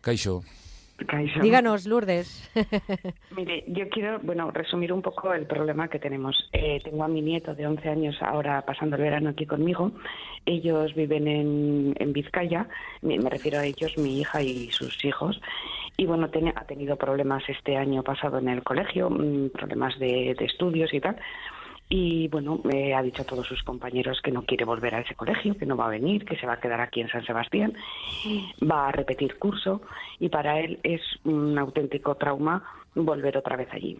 Caixo. 0.01 0.43
Díganos, 1.41 1.85
Lourdes. 1.85 2.49
Mire, 3.35 3.63
yo 3.67 3.87
quiero, 3.89 4.19
bueno, 4.21 4.51
resumir 4.51 4.91
un 4.93 5.01
poco 5.01 5.33
el 5.33 5.45
problema 5.45 5.87
que 5.87 5.99
tenemos. 5.99 6.49
Eh, 6.53 6.79
tengo 6.83 7.03
a 7.03 7.07
mi 7.07 7.21
nieto 7.21 7.55
de 7.55 7.65
11 7.67 7.89
años 7.89 8.17
ahora 8.21 8.61
pasando 8.65 8.95
el 8.95 9.01
verano 9.01 9.29
aquí 9.29 9.45
conmigo. 9.45 9.91
Ellos 10.45 10.93
viven 10.95 11.27
en, 11.27 11.95
en 11.97 12.13
Vizcaya, 12.13 12.67
me, 13.01 13.17
me 13.19 13.29
refiero 13.29 13.59
a 13.59 13.65
ellos, 13.65 13.97
mi 13.97 14.19
hija 14.19 14.41
y 14.41 14.69
sus 14.71 15.03
hijos. 15.05 15.39
Y 15.97 16.05
bueno, 16.05 16.29
tiene- 16.29 16.53
ha 16.55 16.65
tenido 16.65 16.95
problemas 16.95 17.43
este 17.47 17.77
año 17.77 18.03
pasado 18.03 18.39
en 18.39 18.49
el 18.49 18.63
colegio, 18.63 19.09
mm, 19.09 19.49
problemas 19.49 19.97
de, 19.99 20.35
de 20.37 20.45
estudios 20.45 20.93
y 20.93 20.99
tal. 20.99 21.17
Y 21.93 22.29
bueno, 22.29 22.61
me 22.63 22.93
ha 22.95 23.01
dicho 23.03 23.23
a 23.23 23.25
todos 23.25 23.45
sus 23.45 23.63
compañeros 23.63 24.21
que 24.23 24.31
no 24.31 24.43
quiere 24.43 24.63
volver 24.63 24.95
a 24.95 25.01
ese 25.01 25.13
colegio, 25.13 25.57
que 25.57 25.65
no 25.65 25.75
va 25.75 25.87
a 25.87 25.89
venir, 25.89 26.23
que 26.23 26.37
se 26.37 26.47
va 26.47 26.53
a 26.53 26.59
quedar 26.61 26.79
aquí 26.79 27.01
en 27.01 27.09
San 27.09 27.25
Sebastián, 27.25 27.73
va 28.63 28.87
a 28.87 28.91
repetir 28.93 29.37
curso 29.37 29.81
y 30.17 30.29
para 30.29 30.61
él 30.61 30.79
es 30.83 31.01
un 31.25 31.57
auténtico 31.57 32.15
trauma 32.15 32.63
volver 32.93 33.37
otra 33.37 33.55
vez 33.55 33.69
allí. 33.71 33.97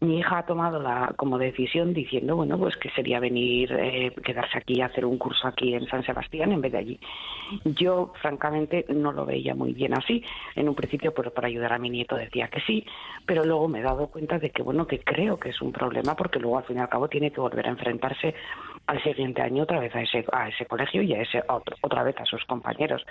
Mi 0.00 0.18
hija 0.18 0.38
ha 0.38 0.46
tomado 0.46 0.78
la 0.80 1.14
como 1.16 1.38
decisión 1.38 1.94
diciendo, 1.94 2.36
bueno, 2.36 2.58
pues 2.58 2.76
que 2.76 2.90
sería 2.90 3.18
venir, 3.18 3.72
eh, 3.72 4.12
quedarse 4.22 4.58
aquí 4.58 4.82
hacer 4.82 5.06
un 5.06 5.16
curso 5.16 5.48
aquí 5.48 5.74
en 5.74 5.86
San 5.86 6.04
Sebastián 6.04 6.52
en 6.52 6.60
vez 6.60 6.72
de 6.72 6.78
allí. 6.78 7.00
Yo, 7.64 8.12
francamente, 8.20 8.84
no 8.88 9.12
lo 9.12 9.24
veía 9.24 9.54
muy 9.54 9.72
bien 9.72 9.94
así. 9.94 10.22
En 10.56 10.68
un 10.68 10.74
principio, 10.74 11.14
pero 11.14 11.32
para 11.32 11.48
ayudar 11.48 11.72
a 11.72 11.78
mi 11.78 11.88
nieto 11.88 12.16
decía 12.16 12.48
que 12.48 12.60
sí, 12.60 12.84
pero 13.24 13.44
luego 13.44 13.66
me 13.68 13.78
he 13.80 13.82
dado 13.82 14.08
cuenta 14.08 14.38
de 14.38 14.50
que, 14.50 14.62
bueno, 14.62 14.86
que 14.86 14.98
creo 15.00 15.38
que 15.38 15.48
es 15.50 15.62
un 15.62 15.72
problema 15.72 16.14
porque 16.14 16.38
luego, 16.38 16.58
al 16.58 16.64
fin 16.64 16.76
y 16.76 16.80
al 16.80 16.88
cabo, 16.88 17.08
tiene 17.08 17.30
que 17.30 17.40
volver 17.40 17.66
a 17.66 17.70
enfrentarse 17.70 18.34
al 18.86 19.02
siguiente 19.02 19.40
año 19.40 19.62
otra 19.62 19.80
vez 19.80 19.94
a 19.96 20.02
ese, 20.02 20.24
a 20.32 20.48
ese 20.48 20.66
colegio 20.66 21.00
y 21.00 21.14
a 21.14 21.22
ese 21.22 21.42
otro- 21.48 21.76
otra 21.80 22.02
vez 22.02 22.16
a 22.20 22.26
sus 22.26 22.44
compañeros. 22.44 23.06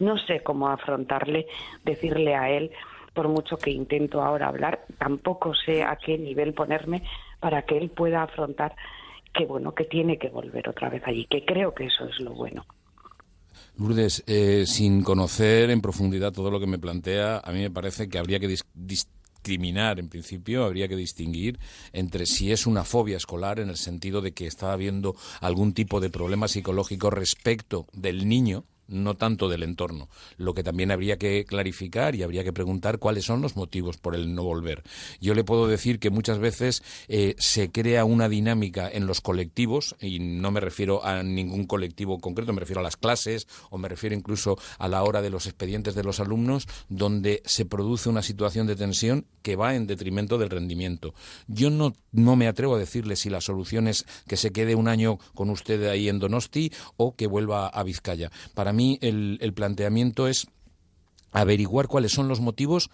No 0.00 0.18
sé 0.18 0.42
cómo 0.42 0.68
afrontarle, 0.68 1.46
decirle 1.84 2.34
a 2.34 2.50
él, 2.50 2.72
por 3.14 3.28
mucho 3.28 3.56
que 3.56 3.70
intento 3.70 4.22
ahora 4.22 4.48
hablar, 4.48 4.84
tampoco 4.98 5.54
sé 5.54 5.82
a 5.82 5.96
qué 5.96 6.18
nivel 6.18 6.52
ponerme 6.52 7.02
para 7.40 7.62
que 7.62 7.78
él 7.78 7.90
pueda 7.90 8.22
afrontar 8.24 8.74
que, 9.32 9.46
bueno, 9.46 9.74
que 9.74 9.84
tiene 9.84 10.18
que 10.18 10.28
volver 10.28 10.68
otra 10.68 10.88
vez 10.90 11.02
allí, 11.06 11.26
que 11.26 11.44
creo 11.44 11.74
que 11.74 11.86
eso 11.86 12.06
es 12.08 12.20
lo 12.20 12.32
bueno. 12.32 12.64
Lourdes, 13.76 14.22
eh, 14.26 14.64
sin 14.66 15.02
conocer 15.02 15.70
en 15.70 15.80
profundidad 15.80 16.32
todo 16.32 16.50
lo 16.50 16.60
que 16.60 16.66
me 16.66 16.78
plantea, 16.78 17.38
a 17.38 17.52
mí 17.52 17.60
me 17.60 17.70
parece 17.70 18.08
que 18.08 18.18
habría 18.18 18.38
que 18.38 18.48
dis- 18.48 18.64
discriminar, 18.74 19.98
en 19.98 20.08
principio, 20.08 20.64
habría 20.64 20.88
que 20.88 20.96
distinguir 20.96 21.58
entre 21.92 22.26
si 22.26 22.52
es 22.52 22.66
una 22.66 22.84
fobia 22.84 23.16
escolar 23.16 23.58
en 23.58 23.68
el 23.68 23.76
sentido 23.76 24.20
de 24.20 24.32
que 24.32 24.46
está 24.46 24.72
habiendo 24.72 25.16
algún 25.40 25.74
tipo 25.74 26.00
de 26.00 26.10
problema 26.10 26.48
psicológico 26.48 27.10
respecto 27.10 27.86
del 27.92 28.28
niño, 28.28 28.64
no 28.88 29.14
tanto 29.14 29.48
del 29.48 29.62
entorno. 29.62 30.08
Lo 30.36 30.54
que 30.54 30.62
también 30.62 30.90
habría 30.90 31.16
que 31.16 31.44
clarificar 31.44 32.14
y 32.14 32.22
habría 32.22 32.44
que 32.44 32.52
preguntar 32.52 32.98
cuáles 32.98 33.24
son 33.24 33.42
los 33.42 33.56
motivos 33.56 33.96
por 33.96 34.14
el 34.14 34.34
no 34.34 34.44
volver. 34.44 34.82
Yo 35.20 35.34
le 35.34 35.44
puedo 35.44 35.66
decir 35.66 35.98
que 35.98 36.10
muchas 36.10 36.38
veces 36.38 36.82
eh, 37.08 37.34
se 37.38 37.70
crea 37.70 38.04
una 38.04 38.28
dinámica 38.28 38.88
en 38.90 39.06
los 39.06 39.20
colectivos, 39.20 39.96
y 40.00 40.18
no 40.18 40.50
me 40.50 40.60
refiero 40.60 41.04
a 41.04 41.22
ningún 41.22 41.64
colectivo 41.66 42.18
concreto, 42.18 42.52
me 42.52 42.60
refiero 42.60 42.80
a 42.80 42.84
las 42.84 42.96
clases 42.96 43.46
o 43.70 43.78
me 43.78 43.88
refiero 43.88 44.14
incluso 44.14 44.58
a 44.78 44.88
la 44.88 45.02
hora 45.02 45.22
de 45.22 45.30
los 45.30 45.46
expedientes 45.46 45.94
de 45.94 46.04
los 46.04 46.20
alumnos, 46.20 46.66
donde 46.88 47.42
se 47.44 47.64
produce 47.64 48.08
una 48.08 48.22
situación 48.22 48.66
de 48.66 48.76
tensión 48.76 49.26
que 49.42 49.56
va 49.56 49.74
en 49.74 49.86
detrimento 49.86 50.38
del 50.38 50.50
rendimiento. 50.50 51.14
Yo 51.46 51.70
no, 51.70 51.94
no 52.12 52.36
me 52.36 52.48
atrevo 52.48 52.76
a 52.76 52.78
decirle 52.78 53.16
si 53.16 53.30
la 53.30 53.40
solución 53.40 53.88
es 53.88 54.06
que 54.26 54.36
se 54.36 54.52
quede 54.52 54.74
un 54.74 54.88
año 54.88 55.18
con 55.34 55.50
usted 55.50 55.86
ahí 55.88 56.08
en 56.08 56.18
Donosti 56.18 56.72
o 56.96 57.14
que 57.14 57.26
vuelva 57.26 57.68
a 57.68 57.82
Vizcaya. 57.82 58.30
Mí 58.74 58.98
el, 59.00 59.38
el 59.40 59.54
planteamiento 59.54 60.28
es 60.28 60.46
averiguar 61.32 61.88
cuáles 61.88 62.12
son 62.12 62.28
los 62.28 62.40
motivos 62.40 62.90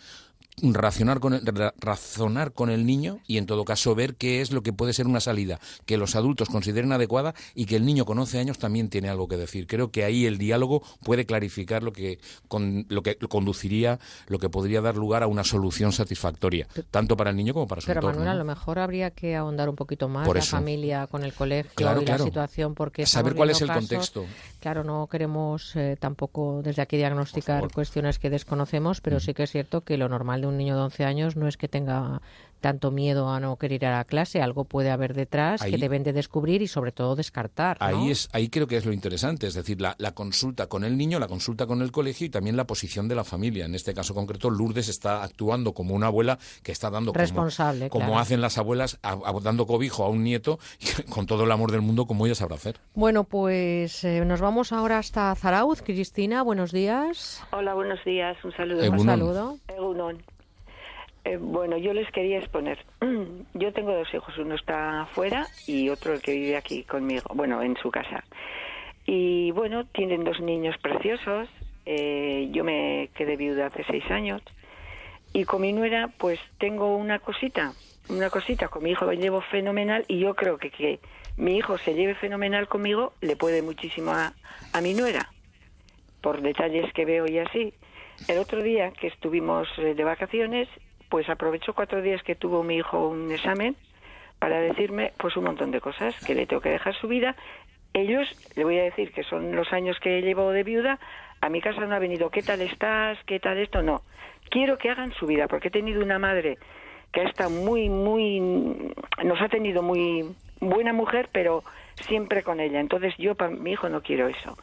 racionar 0.62 1.20
con 1.20 1.34
el, 1.34 1.42
razonar 1.80 2.52
con 2.52 2.70
el 2.70 2.86
niño 2.86 3.18
y 3.26 3.38
en 3.38 3.46
todo 3.46 3.64
caso 3.64 3.94
ver 3.94 4.14
qué 4.16 4.40
es 4.40 4.52
lo 4.52 4.62
que 4.62 4.72
puede 4.72 4.92
ser 4.92 5.06
una 5.06 5.20
salida 5.20 5.58
que 5.86 5.96
los 5.96 6.16
adultos 6.16 6.48
consideren 6.48 6.92
adecuada 6.92 7.34
y 7.54 7.66
que 7.66 7.76
el 7.76 7.84
niño 7.84 8.04
con 8.04 8.18
11 8.18 8.38
años 8.38 8.58
también 8.58 8.88
tiene 8.88 9.08
algo 9.08 9.28
que 9.28 9.36
decir. 9.36 9.66
Creo 9.66 9.90
que 9.90 10.04
ahí 10.04 10.26
el 10.26 10.38
diálogo 10.38 10.82
puede 11.04 11.26
clarificar 11.26 11.82
lo 11.82 11.92
que, 11.92 12.18
con, 12.48 12.86
lo 12.88 13.02
que 13.02 13.16
conduciría, 13.16 13.98
lo 14.28 14.38
que 14.38 14.48
podría 14.48 14.80
dar 14.80 14.96
lugar 14.96 15.22
a 15.22 15.26
una 15.26 15.44
solución 15.44 15.92
satisfactoria, 15.92 16.66
tanto 16.90 17.16
para 17.16 17.30
el 17.30 17.36
niño 17.36 17.54
como 17.54 17.66
para 17.66 17.80
su 17.80 17.86
Pero 17.86 18.00
entorno. 18.00 18.18
Manuel, 18.20 18.34
a 18.36 18.38
lo 18.38 18.44
mejor 18.44 18.78
habría 18.78 19.10
que 19.10 19.36
ahondar 19.36 19.68
un 19.68 19.76
poquito 19.76 20.08
más 20.08 20.26
Por 20.26 20.36
la 20.36 20.42
eso. 20.42 20.56
familia 20.56 21.06
con 21.06 21.24
el 21.24 21.32
colegio 21.32 21.70
Claro, 21.74 22.02
y 22.02 22.04
claro. 22.04 22.24
la 22.24 22.28
situación, 22.28 22.74
porque 22.74 23.06
Saber 23.06 23.34
cuál 23.34 23.50
es 23.50 23.60
el 23.62 23.68
casos- 23.68 23.88
contexto. 23.88 24.26
Claro, 24.60 24.84
no 24.84 25.06
queremos 25.06 25.74
eh, 25.76 25.96
tampoco 25.98 26.60
desde 26.62 26.82
aquí 26.82 26.96
diagnosticar 26.96 27.70
cuestiones 27.72 28.18
que 28.18 28.28
desconocemos, 28.30 29.00
pero 29.00 29.20
sí 29.20 29.32
que 29.34 29.44
es 29.44 29.50
cierto 29.50 29.80
que 29.82 29.96
lo 29.96 30.08
normal 30.08 30.42
de 30.42 30.46
un 30.50 30.58
niño 30.58 30.76
de 30.76 30.82
11 30.82 31.04
años 31.04 31.36
no 31.36 31.48
es 31.48 31.56
que 31.56 31.66
tenga 31.68 32.20
tanto 32.60 32.90
miedo 32.90 33.30
a 33.30 33.40
no 33.40 33.56
querer 33.56 33.76
ir 33.82 33.86
a 33.86 33.96
la 33.96 34.04
clase, 34.04 34.42
algo 34.42 34.64
puede 34.64 34.90
haber 34.90 35.14
detrás 35.14 35.62
Ahí- 35.62 35.70
que 35.70 35.78
deben 35.78 36.02
de 36.02 36.12
descubrir 36.12 36.60
y 36.60 36.66
sobre 36.66 36.92
todo 36.92 37.16
descartar. 37.16 37.78
¿no? 37.80 37.86
Ahí, 37.86 38.10
es, 38.10 38.28
ahí 38.34 38.50
creo 38.50 38.66
que 38.66 38.76
es 38.76 38.84
lo 38.84 38.92
interesante, 38.92 39.46
es 39.46 39.54
decir, 39.54 39.80
la, 39.80 39.94
la 39.96 40.12
consulta 40.12 40.66
con 40.66 40.84
el 40.84 40.98
niño, 40.98 41.18
la 41.18 41.26
consulta 41.26 41.66
con 41.66 41.80
el 41.80 41.90
colegio 41.90 42.26
y 42.26 42.28
también 42.28 42.58
la 42.58 42.66
posición 42.66 43.08
de 43.08 43.14
la 43.14 43.24
familia. 43.24 43.64
En 43.64 43.74
este 43.74 43.94
caso 43.94 44.12
concreto, 44.14 44.50
Lourdes 44.50 44.88
está 44.90 45.22
actuando 45.24 45.72
como 45.72 45.94
una 45.94 46.08
abuela 46.08 46.38
que 46.62 46.70
está 46.72 46.90
dando 46.90 47.12
como- 47.14 47.20
Responsable, 47.22 47.88
como, 47.88 48.04
claro. 48.04 48.20
hacen 48.20 48.42
las 48.42 48.58
abuelas, 48.58 48.98
a- 49.02 49.12
a- 49.12 49.40
dando 49.42 49.66
cobijo 49.66 50.04
a 50.04 50.10
un 50.10 50.22
nieto 50.22 50.58
con 51.08 51.24
todo 51.24 51.44
el 51.44 51.52
amor 51.52 51.72
del 51.72 51.80
mundo 51.80 52.04
como 52.06 52.26
ella 52.26 52.34
sabrá 52.34 52.56
hacer. 52.56 52.76
Bueno, 52.92 53.24
pues 53.24 54.04
eh, 54.04 54.22
nos 54.26 54.42
vamos 54.42 54.72
ahora 54.74 54.98
hasta 54.98 55.34
Zarauz. 55.34 55.80
Cristina, 55.80 56.42
buenos 56.42 56.72
días. 56.72 57.42
Hola, 57.52 57.72
buenos 57.72 58.00
días. 58.04 58.36
Un 58.44 58.52
saludo. 58.52 58.82
Egunon. 58.82 59.00
Un 59.00 59.06
saludo. 59.06 59.58
Egunon. 59.68 60.22
Eh, 61.24 61.36
bueno, 61.36 61.76
yo 61.76 61.92
les 61.92 62.10
quería 62.10 62.38
exponer. 62.38 62.78
Yo 63.54 63.72
tengo 63.72 63.92
dos 63.92 64.12
hijos, 64.14 64.38
uno 64.38 64.54
está 64.54 65.02
afuera 65.02 65.46
y 65.66 65.88
otro 65.90 66.14
el 66.14 66.22
que 66.22 66.32
vive 66.32 66.56
aquí 66.56 66.84
conmigo, 66.84 67.30
bueno, 67.34 67.62
en 67.62 67.76
su 67.76 67.90
casa. 67.90 68.24
Y 69.06 69.50
bueno, 69.50 69.84
tienen 69.86 70.24
dos 70.24 70.40
niños 70.40 70.76
preciosos. 70.78 71.48
Eh, 71.84 72.48
yo 72.52 72.62
me 72.62 73.10
quedé 73.14 73.36
viuda 73.36 73.66
hace 73.66 73.84
seis 73.84 74.08
años 74.10 74.42
y 75.32 75.44
con 75.44 75.62
mi 75.62 75.72
nuera, 75.72 76.10
pues 76.18 76.38
tengo 76.58 76.94
una 76.96 77.18
cosita, 77.18 77.72
una 78.08 78.30
cosita. 78.30 78.68
Con 78.68 78.84
mi 78.84 78.90
hijo 78.90 79.06
me 79.06 79.16
llevo 79.16 79.40
fenomenal 79.40 80.04
y 80.08 80.20
yo 80.20 80.34
creo 80.34 80.58
que 80.58 80.70
que 80.70 81.00
mi 81.36 81.56
hijo 81.56 81.78
se 81.78 81.94
lleve 81.94 82.14
fenomenal 82.14 82.68
conmigo 82.68 83.12
le 83.20 83.36
puede 83.36 83.62
muchísimo 83.62 84.12
a, 84.12 84.32
a 84.72 84.80
mi 84.80 84.94
nuera 84.94 85.30
por 86.20 86.42
detalles 86.42 86.92
que 86.92 87.04
veo 87.04 87.26
y 87.26 87.38
así. 87.38 87.72
El 88.28 88.38
otro 88.38 88.62
día 88.62 88.90
que 88.92 89.06
estuvimos 89.06 89.68
eh, 89.78 89.94
de 89.94 90.04
vacaciones, 90.04 90.68
pues 91.10 91.28
aprovechó 91.28 91.74
cuatro 91.74 92.00
días 92.00 92.22
que 92.22 92.34
tuvo 92.34 92.62
mi 92.62 92.76
hijo 92.76 93.08
un 93.08 93.30
examen 93.30 93.76
para 94.38 94.60
decirme 94.60 95.12
pues 95.18 95.36
un 95.36 95.44
montón 95.44 95.70
de 95.70 95.82
cosas, 95.82 96.14
que 96.24 96.34
le 96.34 96.46
tengo 96.46 96.62
que 96.62 96.70
dejar 96.70 96.94
su 96.94 97.08
vida. 97.08 97.36
Ellos, 97.92 98.26
le 98.56 98.64
voy 98.64 98.78
a 98.78 98.84
decir 98.84 99.12
que 99.12 99.24
son 99.24 99.54
los 99.54 99.70
años 99.72 99.98
que 100.00 100.22
llevo 100.22 100.50
de 100.52 100.62
viuda, 100.62 100.98
a 101.42 101.48
mi 101.48 101.60
casa 101.60 101.84
no 101.84 101.94
ha 101.94 101.98
venido, 101.98 102.30
¿qué 102.30 102.42
tal 102.42 102.62
estás? 102.62 103.18
¿Qué 103.26 103.40
tal 103.40 103.58
esto? 103.58 103.82
No. 103.82 104.02
Quiero 104.48 104.78
que 104.78 104.88
hagan 104.88 105.12
su 105.12 105.26
vida, 105.26 105.48
porque 105.48 105.68
he 105.68 105.70
tenido 105.70 106.02
una 106.02 106.18
madre 106.18 106.58
que 107.12 107.20
ha 107.20 107.24
estado 107.24 107.50
muy, 107.50 107.88
muy, 107.88 108.40
nos 109.24 109.40
ha 109.42 109.48
tenido 109.48 109.82
muy 109.82 110.24
buena 110.60 110.92
mujer, 110.92 111.28
pero 111.32 111.64
siempre 111.96 112.42
con 112.42 112.60
ella. 112.60 112.80
Entonces 112.80 113.14
yo 113.18 113.34
para 113.34 113.50
mi 113.50 113.72
hijo 113.72 113.88
no 113.88 114.00
quiero 114.02 114.28
eso 114.28 114.56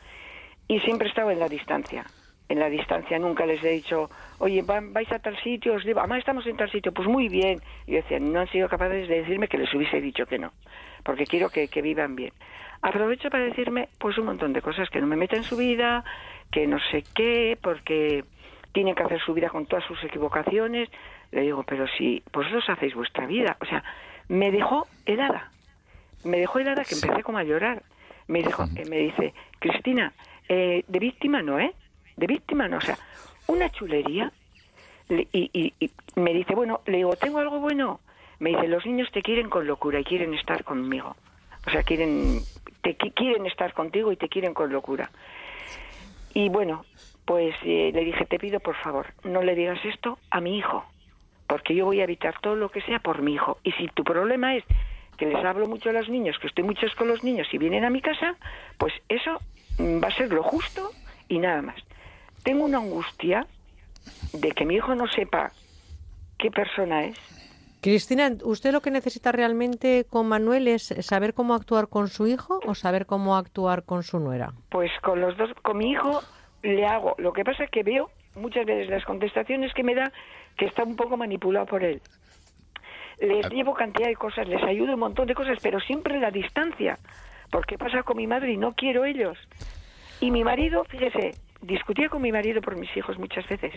y 0.67 0.79
siempre 0.81 1.07
he 1.07 1.09
estado 1.09 1.31
en 1.31 1.39
la 1.39 1.49
distancia. 1.49 2.05
En 2.49 2.59
la 2.59 2.69
distancia 2.69 3.19
nunca 3.19 3.45
les 3.45 3.63
he 3.63 3.69
dicho, 3.69 4.09
oye, 4.39 4.63
vais 4.63 5.11
a 5.11 5.19
tal 5.19 5.37
sitio, 5.43 5.73
os 5.73 5.83
digo, 5.83 5.99
mamá, 5.99 6.17
estamos 6.17 6.45
en 6.47 6.55
tal 6.55 6.71
sitio, 6.71 6.93
pues 6.93 7.07
muy 7.07 7.27
bien. 7.27 7.59
Y 7.85 7.93
decían, 7.93 8.31
no 8.31 8.39
han 8.39 8.47
sido 8.47 8.69
capaces 8.69 9.07
de 9.07 9.21
decirme 9.21 9.47
que 9.47 9.57
les 9.57 9.73
hubiese 9.73 9.99
dicho 9.99 10.25
que 10.25 10.39
no, 10.39 10.53
porque 11.03 11.25
quiero 11.25 11.49
que, 11.49 11.67
que 11.67 11.81
vivan 11.81 12.15
bien. 12.15 12.31
Aprovecho 12.81 13.29
para 13.29 13.43
decirme, 13.43 13.89
pues 13.99 14.17
un 14.17 14.25
montón 14.25 14.53
de 14.53 14.61
cosas, 14.61 14.89
que 14.89 15.01
no 15.01 15.07
me 15.07 15.17
meta 15.17 15.35
en 15.35 15.43
su 15.43 15.57
vida, 15.57 16.05
que 16.51 16.67
no 16.67 16.79
sé 16.91 17.03
qué, 17.13 17.57
porque 17.61 18.23
tienen 18.71 18.95
que 18.95 19.03
hacer 19.03 19.19
su 19.19 19.33
vida 19.33 19.49
con 19.49 19.65
todas 19.65 19.83
sus 19.85 20.01
equivocaciones. 20.03 20.89
Le 21.31 21.41
digo, 21.41 21.63
pero 21.63 21.85
si 21.97 22.23
vosotros 22.31 22.63
hacéis 22.69 22.95
vuestra 22.95 23.25
vida, 23.25 23.57
o 23.59 23.65
sea, 23.65 23.83
me 24.29 24.51
dejó 24.51 24.87
helada 25.05 25.51
me 26.23 26.39
dejó 26.39 26.59
helada 26.59 26.83
que 26.83 26.95
empecé 26.95 27.23
como 27.23 27.37
a 27.37 27.43
llorar. 27.43 27.83
Me 28.27 28.43
dijo, 28.43 28.65
eh, 28.75 28.85
me 28.89 28.97
dice, 28.97 29.33
Cristina, 29.59 30.13
eh, 30.49 30.83
de 30.87 30.99
víctima 30.99 31.41
no, 31.41 31.59
¿eh? 31.59 31.73
De 32.17 32.27
víctima 32.27 32.67
no, 32.67 32.77
o 32.77 32.81
sea, 32.81 32.97
una 33.47 33.69
chulería. 33.71 34.31
Le- 35.07 35.27
Y, 35.31 35.73
me 36.15 36.33
dice, 36.33 36.53
bueno, 36.55 36.81
le 36.85 36.97
digo, 36.97 37.15
¿tengo 37.15 37.39
algo 37.39 37.59
bueno? 37.59 38.01
Me 38.39 38.49
dice, 38.49 38.67
los 38.67 38.85
niños 38.85 39.09
te 39.11 39.21
quieren 39.21 39.49
con 39.49 39.65
locura 39.65 39.99
y 39.99 40.03
quieren 40.03 40.33
estar 40.33 40.63
conmigo. 40.63 41.15
O 41.65 41.69
sea, 41.69 41.83
quieren, 41.83 42.45
te 42.81 42.97
qui- 42.97 43.13
quieren 43.13 43.45
estar 43.45 43.73
contigo 43.73 44.11
y 44.11 44.17
te 44.17 44.27
quieren 44.29 44.53
con 44.53 44.71
locura. 44.71 45.11
Y 46.33 46.49
bueno, 46.49 46.85
pues 47.25 47.55
eh, 47.63 47.91
le 47.93 48.03
dije, 48.03 48.25
te 48.25 48.39
pido 48.39 48.59
por 48.59 48.75
favor, 48.75 49.07
no 49.23 49.41
le 49.41 49.55
digas 49.55 49.79
esto 49.85 50.19
a 50.29 50.39
mi 50.41 50.57
hijo, 50.57 50.85
porque 51.47 51.73
yo 51.75 51.85
voy 51.85 51.99
a 52.01 52.03
evitar 52.05 52.39
todo 52.41 52.55
lo 52.55 52.69
que 52.69 52.81
sea 52.81 52.99
por 52.99 53.21
mi 53.21 53.33
hijo. 53.33 53.59
Y 53.63 53.71
si 53.73 53.87
tu 53.89 54.03
problema 54.03 54.55
es 54.55 54.63
que 55.17 55.25
les 55.25 55.43
hablo 55.43 55.67
mucho 55.67 55.89
a 55.89 55.93
los 55.93 56.09
niños, 56.09 56.37
que 56.39 56.47
estoy 56.47 56.63
muchos 56.63 56.93
con 56.95 57.07
los 57.07 57.23
niños 57.23 57.47
y 57.51 57.57
vienen 57.57 57.85
a 57.85 57.89
mi 57.89 58.01
casa, 58.01 58.35
pues 58.77 58.93
eso 59.09 59.41
va 59.79 60.07
a 60.09 60.15
ser 60.15 60.31
lo 60.31 60.43
justo 60.43 60.91
y 61.27 61.39
nada 61.39 61.61
más. 61.61 61.75
Tengo 62.47 62.63
una 62.63 62.77
angustia 62.77 63.45
de 64.31 64.51
que 64.53 64.65
mi 64.65 64.75
hijo 64.75 64.95
no 64.95 65.05
sepa 65.07 65.51
qué 66.39 66.49
persona 66.49 67.03
es. 67.03 67.17
Cristina, 67.81 68.31
¿usted 68.41 68.71
lo 68.71 68.79
que 68.79 68.89
necesita 68.89 69.33
realmente 69.33 70.05
con 70.09 70.29
Manuel 70.29 70.69
es 70.69 70.95
saber 71.01 71.33
cómo 71.33 71.55
actuar 71.55 71.89
con 71.89 72.07
su 72.07 72.25
hijo 72.25 72.61
o 72.65 72.73
saber 72.73 73.05
cómo 73.05 73.35
actuar 73.35 73.83
con 73.83 74.01
su 74.01 74.21
nuera? 74.21 74.53
Pues 74.69 74.89
con 75.01 75.19
los 75.19 75.35
dos, 75.35 75.49
con 75.61 75.79
mi 75.79 75.91
hijo 75.91 76.21
le 76.63 76.85
hago. 76.85 77.15
Lo 77.17 77.33
que 77.33 77.43
pasa 77.43 77.65
es 77.65 77.69
que 77.69 77.83
veo 77.83 78.11
muchas 78.33 78.65
veces 78.65 78.89
las 78.89 79.03
contestaciones 79.03 79.73
que 79.73 79.83
me 79.83 79.93
da 79.93 80.09
que 80.57 80.67
está 80.67 80.85
un 80.85 80.95
poco 80.95 81.17
manipulado 81.17 81.65
por 81.65 81.83
él. 81.83 82.01
Les 83.19 83.49
llevo 83.49 83.73
cantidad 83.73 84.07
de 84.07 84.15
cosas, 84.15 84.47
les 84.47 84.63
ayudo 84.63 84.93
un 84.93 85.01
montón 85.01 85.27
de 85.27 85.35
cosas, 85.35 85.57
pero 85.61 85.81
siempre 85.81 86.17
la 86.17 86.31
distancia. 86.31 86.97
Porque 87.51 87.77
pasa 87.77 88.03
con 88.03 88.15
mi 88.15 88.25
madre 88.25 88.53
y 88.53 88.57
no 88.57 88.73
quiero 88.73 89.03
ellos. 89.03 89.37
Y 90.19 90.31
mi 90.31 90.43
marido, 90.43 90.83
fíjese, 90.85 91.31
discutía 91.61 92.09
con 92.09 92.21
mi 92.21 92.31
marido 92.31 92.61
por 92.61 92.75
mis 92.75 92.95
hijos 92.95 93.17
muchas 93.17 93.47
veces. 93.47 93.73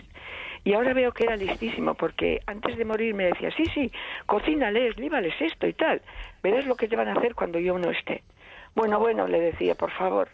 Y 0.63 0.73
ahora 0.73 0.93
veo 0.93 1.11
que 1.11 1.23
era 1.23 1.35
listísimo, 1.35 1.93
porque 1.95 2.41
antes 2.45 2.77
de 2.77 2.85
morir 2.85 3.13
me 3.13 3.25
decía, 3.25 3.49
sí, 3.55 3.63
sí, 3.73 3.91
cocínales, 4.25 4.97
líbales 4.97 5.33
esto 5.39 5.67
y 5.67 5.73
tal. 5.73 6.01
Verás 6.43 6.65
lo 6.65 6.75
que 6.75 6.87
te 6.87 6.95
van 6.95 7.07
a 7.07 7.13
hacer 7.13 7.35
cuando 7.35 7.59
yo 7.59 7.77
no 7.77 7.91
esté. 7.91 8.23
Bueno, 8.75 8.99
bueno, 8.99 9.27
le 9.27 9.39
decía, 9.39 9.75
por 9.75 9.91
favor. 9.91 10.29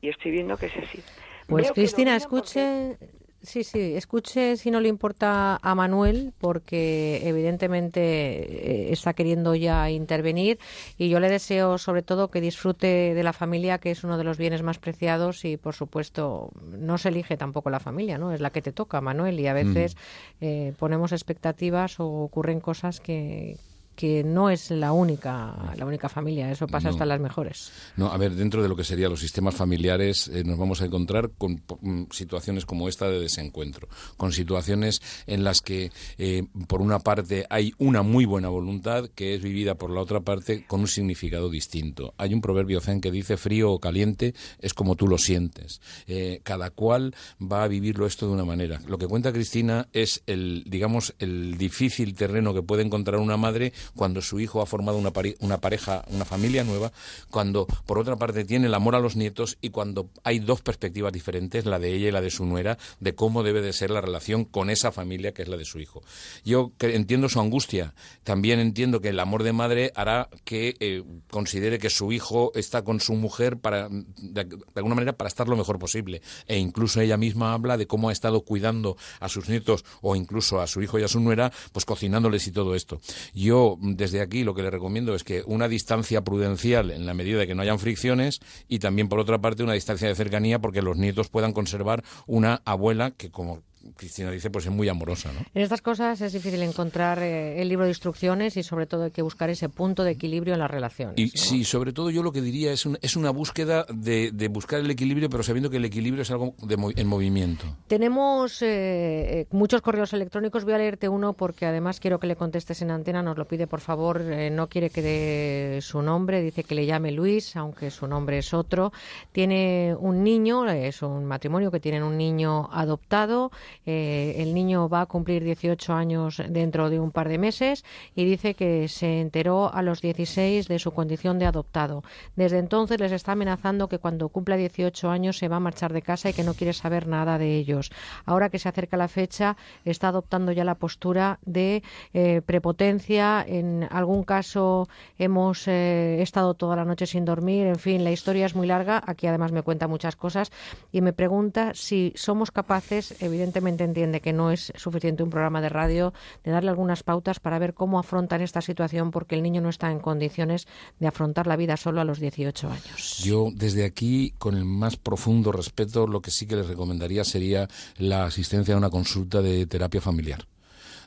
Y 0.00 0.08
estoy 0.08 0.30
viendo 0.32 0.56
que 0.56 0.66
es 0.66 0.76
así. 0.76 1.02
Pues 1.46 1.64
Veo 1.64 1.74
Cristina, 1.74 2.16
escuche, 2.16 2.96
sí, 3.42 3.64
sí, 3.64 3.94
escuche 3.94 4.56
si 4.56 4.70
no 4.70 4.80
le 4.80 4.88
importa 4.88 5.58
a 5.62 5.74
Manuel, 5.74 6.32
porque 6.38 7.20
evidentemente 7.28 8.00
eh, 8.00 8.92
está 8.92 9.14
queriendo 9.14 9.54
ya 9.54 9.90
intervenir 9.90 10.58
y 10.98 11.08
yo 11.08 11.20
le 11.20 11.28
deseo 11.28 11.78
sobre 11.78 12.02
todo 12.02 12.30
que 12.30 12.40
disfrute 12.40 13.14
de 13.14 13.22
la 13.22 13.32
familia, 13.32 13.78
que 13.78 13.90
es 13.90 14.04
uno 14.04 14.18
de 14.18 14.24
los 14.24 14.38
bienes 14.38 14.62
más 14.62 14.78
preciados 14.78 15.44
y 15.44 15.56
por 15.56 15.74
supuesto 15.74 16.50
no 16.78 16.98
se 16.98 17.08
elige 17.08 17.36
tampoco 17.36 17.70
la 17.70 17.80
familia, 17.80 18.18
¿no? 18.18 18.32
Es 18.32 18.40
la 18.40 18.50
que 18.50 18.62
te 18.62 18.72
toca, 18.72 19.00
Manuel, 19.00 19.38
y 19.40 19.46
a 19.46 19.52
veces 19.52 19.96
eh, 20.40 20.72
ponemos 20.78 21.12
expectativas 21.12 22.00
o 22.00 22.06
ocurren 22.06 22.60
cosas 22.60 23.00
que 23.00 23.56
que 23.94 24.24
no 24.24 24.50
es 24.50 24.70
la 24.70 24.92
única 24.92 25.72
la 25.76 25.86
única 25.86 26.08
familia, 26.08 26.50
eso 26.50 26.66
pasa 26.66 26.88
No. 26.88 26.94
hasta 26.94 27.06
las 27.06 27.20
mejores. 27.20 27.72
No, 27.96 28.08
a 28.08 28.16
ver, 28.16 28.32
dentro 28.32 28.62
de 28.62 28.68
lo 28.68 28.76
que 28.76 28.84
serían 28.84 29.10
los 29.10 29.20
sistemas 29.20 29.54
familiares 29.54 30.28
eh, 30.28 30.44
nos 30.44 30.58
vamos 30.58 30.80
a 30.82 30.86
encontrar 30.86 31.30
con 31.38 31.62
mm, 31.80 32.04
situaciones 32.10 32.66
como 32.66 32.88
esta 32.88 33.08
de 33.08 33.20
desencuentro, 33.20 33.88
con 34.16 34.32
situaciones 34.32 35.00
en 35.26 35.44
las 35.44 35.60
que 35.60 35.90
eh, 36.18 36.44
por 36.66 36.80
una 36.80 36.98
parte 36.98 37.46
hay 37.50 37.74
una 37.78 38.02
muy 38.02 38.24
buena 38.24 38.48
voluntad 38.48 39.08
que 39.14 39.34
es 39.34 39.42
vivida 39.42 39.74
por 39.76 39.90
la 39.90 40.00
otra 40.00 40.20
parte 40.20 40.64
con 40.66 40.80
un 40.80 40.88
significado 40.88 41.50
distinto. 41.50 42.14
Hay 42.18 42.34
un 42.34 42.40
proverbio 42.40 42.80
zen 42.80 43.00
que 43.00 43.10
dice 43.10 43.36
frío 43.36 43.72
o 43.72 43.78
caliente 43.80 44.34
es 44.58 44.74
como 44.74 44.96
tú 44.96 45.08
lo 45.08 45.18
sientes. 45.18 45.80
Eh, 46.06 46.40
cada 46.42 46.70
cual 46.70 47.14
va 47.40 47.64
a 47.64 47.68
vivirlo 47.68 48.06
esto 48.06 48.26
de 48.26 48.32
una 48.32 48.44
manera. 48.44 48.80
Lo 48.86 48.98
que 48.98 49.06
cuenta 49.06 49.32
Cristina 49.32 49.88
es 49.92 50.22
el, 50.26 50.64
digamos, 50.66 51.14
el 51.18 51.56
difícil 51.58 52.14
terreno 52.14 52.54
que 52.54 52.62
puede 52.62 52.82
encontrar 52.82 53.20
una 53.20 53.36
madre 53.36 53.72
cuando 53.94 54.22
su 54.22 54.40
hijo 54.40 54.62
ha 54.62 54.66
formado 54.66 54.98
una, 54.98 55.12
una 55.40 55.58
pareja, 55.58 56.04
una 56.08 56.24
familia 56.24 56.64
nueva, 56.64 56.92
cuando 57.30 57.66
por 57.86 57.98
otra 57.98 58.16
parte 58.16 58.44
tiene 58.44 58.66
el 58.66 58.74
amor 58.74 58.94
a 58.94 59.00
los 59.00 59.16
nietos 59.16 59.58
y 59.60 59.70
cuando 59.70 60.10
hay 60.24 60.38
dos 60.38 60.62
perspectivas 60.62 61.12
diferentes, 61.12 61.66
la 61.66 61.78
de 61.78 61.94
ella 61.94 62.08
y 62.08 62.12
la 62.12 62.20
de 62.20 62.30
su 62.30 62.44
nuera, 62.46 62.78
de 63.00 63.14
cómo 63.14 63.42
debe 63.42 63.62
de 63.62 63.72
ser 63.72 63.90
la 63.90 64.00
relación 64.00 64.44
con 64.44 64.70
esa 64.70 64.92
familia 64.92 65.32
que 65.32 65.42
es 65.42 65.48
la 65.48 65.56
de 65.56 65.64
su 65.64 65.80
hijo. 65.80 66.02
Yo 66.44 66.72
entiendo 66.80 67.28
su 67.28 67.40
angustia, 67.40 67.94
también 68.24 68.60
entiendo 68.60 69.00
que 69.00 69.08
el 69.08 69.20
amor 69.20 69.42
de 69.42 69.52
madre 69.52 69.92
hará 69.94 70.28
que 70.44 70.76
eh, 70.80 71.02
considere 71.30 71.78
que 71.78 71.90
su 71.90 72.12
hijo 72.12 72.52
está 72.54 72.82
con 72.82 73.00
su 73.00 73.14
mujer 73.14 73.58
para, 73.58 73.88
de, 73.88 74.44
de 74.44 74.58
alguna 74.76 74.94
manera, 74.94 75.16
para 75.16 75.28
estar 75.28 75.48
lo 75.48 75.56
mejor 75.56 75.78
posible. 75.78 76.22
E 76.46 76.58
incluso 76.58 77.00
ella 77.00 77.16
misma 77.16 77.52
habla 77.52 77.76
de 77.76 77.86
cómo 77.86 78.08
ha 78.08 78.12
estado 78.12 78.42
cuidando 78.42 78.96
a 79.20 79.28
sus 79.28 79.48
nietos 79.48 79.84
o 80.00 80.16
incluso 80.16 80.60
a 80.60 80.66
su 80.66 80.82
hijo 80.82 80.98
y 80.98 81.02
a 81.02 81.08
su 81.08 81.20
nuera, 81.20 81.52
pues 81.72 81.84
cocinándoles 81.84 82.46
y 82.46 82.52
todo 82.52 82.74
esto. 82.74 83.00
Yo, 83.34 83.71
desde 83.80 84.20
aquí, 84.20 84.44
lo 84.44 84.54
que 84.54 84.62
le 84.62 84.70
recomiendo 84.70 85.14
es 85.14 85.24
que 85.24 85.42
una 85.46 85.68
distancia 85.68 86.22
prudencial 86.22 86.90
en 86.90 87.06
la 87.06 87.14
medida 87.14 87.38
de 87.38 87.46
que 87.46 87.54
no 87.54 87.62
hayan 87.62 87.78
fricciones 87.78 88.40
y 88.68 88.78
también, 88.78 89.08
por 89.08 89.18
otra 89.18 89.40
parte, 89.40 89.62
una 89.62 89.72
distancia 89.72 90.08
de 90.08 90.14
cercanía 90.14 90.58
porque 90.58 90.82
los 90.82 90.96
nietos 90.96 91.28
puedan 91.28 91.52
conservar 91.52 92.04
una 92.26 92.62
abuela 92.64 93.12
que, 93.12 93.30
como 93.30 93.62
Cristina 93.96 94.30
dice, 94.30 94.50
pues 94.50 94.66
es 94.66 94.72
muy 94.72 94.88
amorosa, 94.88 95.32
¿no? 95.32 95.40
En 95.54 95.62
estas 95.62 95.82
cosas 95.82 96.20
es 96.20 96.32
difícil 96.32 96.62
encontrar 96.62 97.18
eh, 97.20 97.60
el 97.60 97.68
libro 97.68 97.84
de 97.84 97.90
instrucciones 97.90 98.56
y 98.56 98.62
sobre 98.62 98.86
todo 98.86 99.04
hay 99.04 99.10
que 99.10 99.22
buscar 99.22 99.50
ese 99.50 99.68
punto 99.68 100.04
de 100.04 100.12
equilibrio 100.12 100.54
en 100.54 100.60
las 100.60 100.70
relaciones. 100.70 101.18
Y 101.18 101.28
sí, 101.36 101.64
sobre 101.64 101.92
todo 101.92 102.10
yo 102.10 102.22
lo 102.22 102.32
que 102.32 102.40
diría 102.40 102.72
es, 102.72 102.86
un- 102.86 102.98
es 103.02 103.16
una 103.16 103.30
búsqueda 103.30 103.86
de, 103.92 104.30
de 104.32 104.48
buscar 104.48 104.80
el 104.80 104.90
equilibrio, 104.90 105.28
pero 105.30 105.42
sabiendo 105.42 105.70
que 105.70 105.76
el 105.78 105.84
equilibrio 105.84 106.22
es 106.22 106.30
algo 106.30 106.54
de 106.62 106.76
en 106.96 107.06
movimiento. 107.06 107.64
Tenemos 107.86 108.60
eh, 108.62 109.40
eh, 109.40 109.46
muchos 109.50 109.82
correos 109.82 110.12
electrónicos. 110.12 110.64
Voy 110.64 110.74
a 110.74 110.78
leerte 110.78 111.08
uno 111.08 111.32
porque 111.34 111.66
además 111.66 112.00
quiero 112.00 112.18
que 112.18 112.26
le 112.26 112.36
contestes 112.36 112.82
en 112.82 112.90
antena. 112.90 113.22
Nos 113.22 113.36
lo 113.38 113.46
pide, 113.46 113.66
por 113.66 113.80
favor. 113.80 114.20
Eh, 114.20 114.50
no 114.50 114.68
quiere 114.68 114.90
que 114.90 115.02
dé 115.02 115.80
su 115.82 116.02
nombre. 116.02 116.42
Dice 116.42 116.64
que 116.64 116.74
le 116.74 116.86
llame 116.86 117.12
Luis, 117.12 117.54
aunque 117.56 117.90
su 117.90 118.06
nombre 118.06 118.38
es 118.38 118.52
otro. 118.54 118.92
Tiene 119.32 119.94
un 119.98 120.22
niño, 120.24 120.68
es 120.68 121.02
un 121.02 121.24
matrimonio 121.24 121.70
que 121.70 121.80
tienen 121.80 122.02
un 122.02 122.16
niño 122.16 122.68
adoptado. 122.72 123.50
Eh, 123.86 124.34
el 124.38 124.54
niño 124.54 124.88
va 124.88 125.02
a 125.02 125.06
cumplir 125.06 125.42
18 125.44 125.92
años 125.92 126.42
dentro 126.48 126.90
de 126.90 127.00
un 127.00 127.10
par 127.10 127.28
de 127.28 127.38
meses 127.38 127.84
y 128.14 128.24
dice 128.24 128.54
que 128.54 128.88
se 128.88 129.20
enteró 129.20 129.72
a 129.72 129.82
los 129.82 130.00
16 130.00 130.68
de 130.68 130.78
su 130.78 130.92
condición 130.92 131.38
de 131.38 131.46
adoptado. 131.46 132.02
Desde 132.36 132.58
entonces 132.58 133.00
les 133.00 133.12
está 133.12 133.32
amenazando 133.32 133.88
que 133.88 133.98
cuando 133.98 134.28
cumpla 134.28 134.56
18 134.56 135.10
años 135.10 135.38
se 135.38 135.48
va 135.48 135.56
a 135.56 135.60
marchar 135.60 135.92
de 135.92 136.02
casa 136.02 136.30
y 136.30 136.32
que 136.32 136.44
no 136.44 136.54
quiere 136.54 136.72
saber 136.72 137.06
nada 137.06 137.38
de 137.38 137.56
ellos. 137.56 137.90
Ahora 138.24 138.50
que 138.50 138.58
se 138.58 138.68
acerca 138.68 138.96
la 138.96 139.08
fecha, 139.08 139.56
está 139.84 140.08
adoptando 140.08 140.52
ya 140.52 140.64
la 140.64 140.74
postura 140.74 141.38
de 141.44 141.82
eh, 142.14 142.42
prepotencia. 142.44 143.44
En 143.46 143.88
algún 143.90 144.24
caso 144.24 144.88
hemos 145.18 145.66
eh, 145.68 146.20
estado 146.20 146.54
toda 146.54 146.76
la 146.76 146.84
noche 146.84 147.06
sin 147.06 147.24
dormir. 147.24 147.66
En 147.66 147.78
fin, 147.78 148.04
la 148.04 148.10
historia 148.10 148.46
es 148.46 148.54
muy 148.54 148.66
larga. 148.66 149.02
Aquí 149.06 149.26
además 149.26 149.52
me 149.52 149.62
cuenta 149.62 149.88
muchas 149.88 150.16
cosas 150.16 150.50
y 150.90 151.00
me 151.00 151.12
pregunta 151.12 151.72
si 151.74 152.12
somos 152.16 152.50
capaces, 152.50 153.22
evidentemente 153.22 153.61
entiende 153.68 154.20
que 154.20 154.32
no 154.32 154.50
es 154.50 154.72
suficiente 154.76 155.22
un 155.22 155.30
programa 155.30 155.60
de 155.60 155.68
radio, 155.68 156.12
de 156.44 156.50
darle 156.50 156.70
algunas 156.70 157.02
pautas 157.02 157.40
para 157.40 157.58
ver 157.58 157.74
cómo 157.74 157.98
afrontan 157.98 158.40
esta 158.42 158.60
situación 158.60 159.10
porque 159.10 159.34
el 159.34 159.42
niño 159.42 159.60
no 159.60 159.68
está 159.68 159.90
en 159.90 160.00
condiciones 160.00 160.66
de 160.98 161.06
afrontar 161.06 161.46
la 161.46 161.56
vida 161.56 161.76
solo 161.76 162.00
a 162.00 162.04
los 162.04 162.20
18 162.20 162.70
años. 162.70 163.18
Yo 163.24 163.48
desde 163.54 163.84
aquí, 163.84 164.34
con 164.38 164.56
el 164.56 164.64
más 164.64 164.96
profundo 164.96 165.52
respeto, 165.52 166.06
lo 166.06 166.20
que 166.20 166.30
sí 166.30 166.46
que 166.46 166.56
les 166.56 166.66
recomendaría 166.66 167.24
sería 167.24 167.68
la 167.96 168.24
asistencia 168.24 168.74
a 168.74 168.78
una 168.78 168.90
consulta 168.90 169.42
de 169.42 169.66
terapia 169.66 170.00
familiar. 170.00 170.46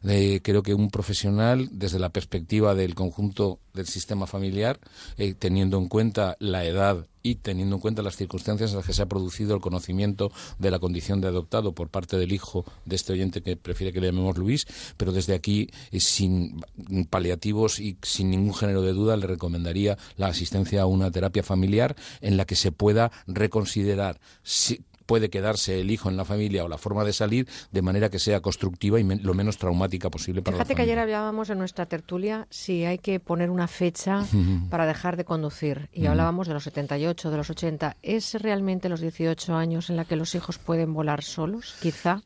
Creo 0.02 0.64
que 0.64 0.74
un 0.74 0.90
profesional, 0.90 1.70
desde 1.72 2.00
la 2.00 2.10
perspectiva 2.10 2.76
del 2.76 2.96
conjunto 2.96 3.60
del 3.76 3.86
sistema 3.86 4.26
familiar, 4.26 4.80
eh, 5.18 5.36
teniendo 5.38 5.78
en 5.78 5.88
cuenta 5.88 6.36
la 6.40 6.66
edad 6.66 7.08
y 7.22 7.36
teniendo 7.36 7.76
en 7.76 7.82
cuenta 7.82 8.02
las 8.02 8.16
circunstancias 8.16 8.72
en 8.72 8.78
las 8.78 8.86
que 8.86 8.94
se 8.94 9.02
ha 9.02 9.08
producido 9.08 9.56
el 9.56 9.62
conocimiento 9.62 10.32
de 10.60 10.72
la 10.72 10.80
condición 10.80 11.22
de 11.22 11.28
adoptado 11.28 11.74
por 11.74 11.90
parte 11.90 12.18
del 12.18 12.32
hijo 12.32 12.66
de 12.86 12.96
este 12.96 13.14
oyente 13.14 13.42
que 13.42 13.58
prefiere 13.58 13.92
que 13.92 14.00
le 14.00 14.08
llamemos 14.08 14.38
Luis, 14.38 14.68
pero 14.98 15.12
desde 15.12 15.34
aquí, 15.34 15.70
eh, 15.92 16.00
sin 16.00 16.62
paliativos 17.10 17.80
y 17.80 17.98
sin 18.02 18.30
ningún 18.30 18.54
género 18.54 18.82
de 18.82 18.94
duda, 18.94 19.18
le 19.18 19.28
recomendaría 19.28 19.98
la 20.18 20.28
asistencia 20.28 20.82
a 20.82 20.86
una 20.86 21.12
terapia 21.12 21.44
familiar 21.44 21.96
en 22.22 22.38
la 22.38 22.46
que 22.46 22.56
se 22.56 22.72
pueda 22.72 23.12
reconsiderar 23.28 24.20
si 24.44 24.82
puede 25.06 25.30
quedarse 25.30 25.80
el 25.82 25.92
hijo 25.92 26.10
en 26.10 26.18
la 26.18 26.26
familia 26.26 26.64
o 26.64 26.68
la 26.68 26.78
forma 26.78 27.04
de 27.04 27.14
salir 27.14 27.48
de 27.72 27.82
manera 27.82 28.10
que 28.10 28.20
sea 28.20 28.42
constructiva 28.42 29.00
y 29.00 29.04
lo 29.04 29.34
menos 29.34 29.58
traumática 29.58 30.10
posible 30.10 30.42
para 30.42 30.58
Fíjate 30.58 30.74
la 30.74 30.76
que 30.76 30.82
familia. 30.84 30.94
ayer 30.94 31.00
hablábamos 31.04 31.50
en 31.50 31.58
nuestra 31.60 31.86
tertulia 31.86 32.48
si 32.50 32.86
hay 32.86 32.98
que 32.98 33.20
poner 33.20 33.50
una 33.50 33.68
fecha 33.68 34.24
para 34.70 34.86
dejar 34.86 35.18
de 35.18 35.26
conducir 35.26 35.90
y 35.94 36.06
hablábamos 36.08 36.48
de 36.48 36.54
los 36.54 36.64
78, 36.64 37.32
de 37.32 37.38
los 37.38 37.50
80. 37.50 37.98
¿Es 38.02 38.34
realmente 38.42 38.90
los 38.90 39.02
18 39.02 39.56
años 39.56 39.90
en 39.90 39.96
la 39.98 40.06
que 40.06 40.16
los 40.16 40.34
hijos 40.36 40.58
pueden 40.58 40.94
volar 40.94 41.24
solos? 41.24 41.76
Quizá 41.82 42.22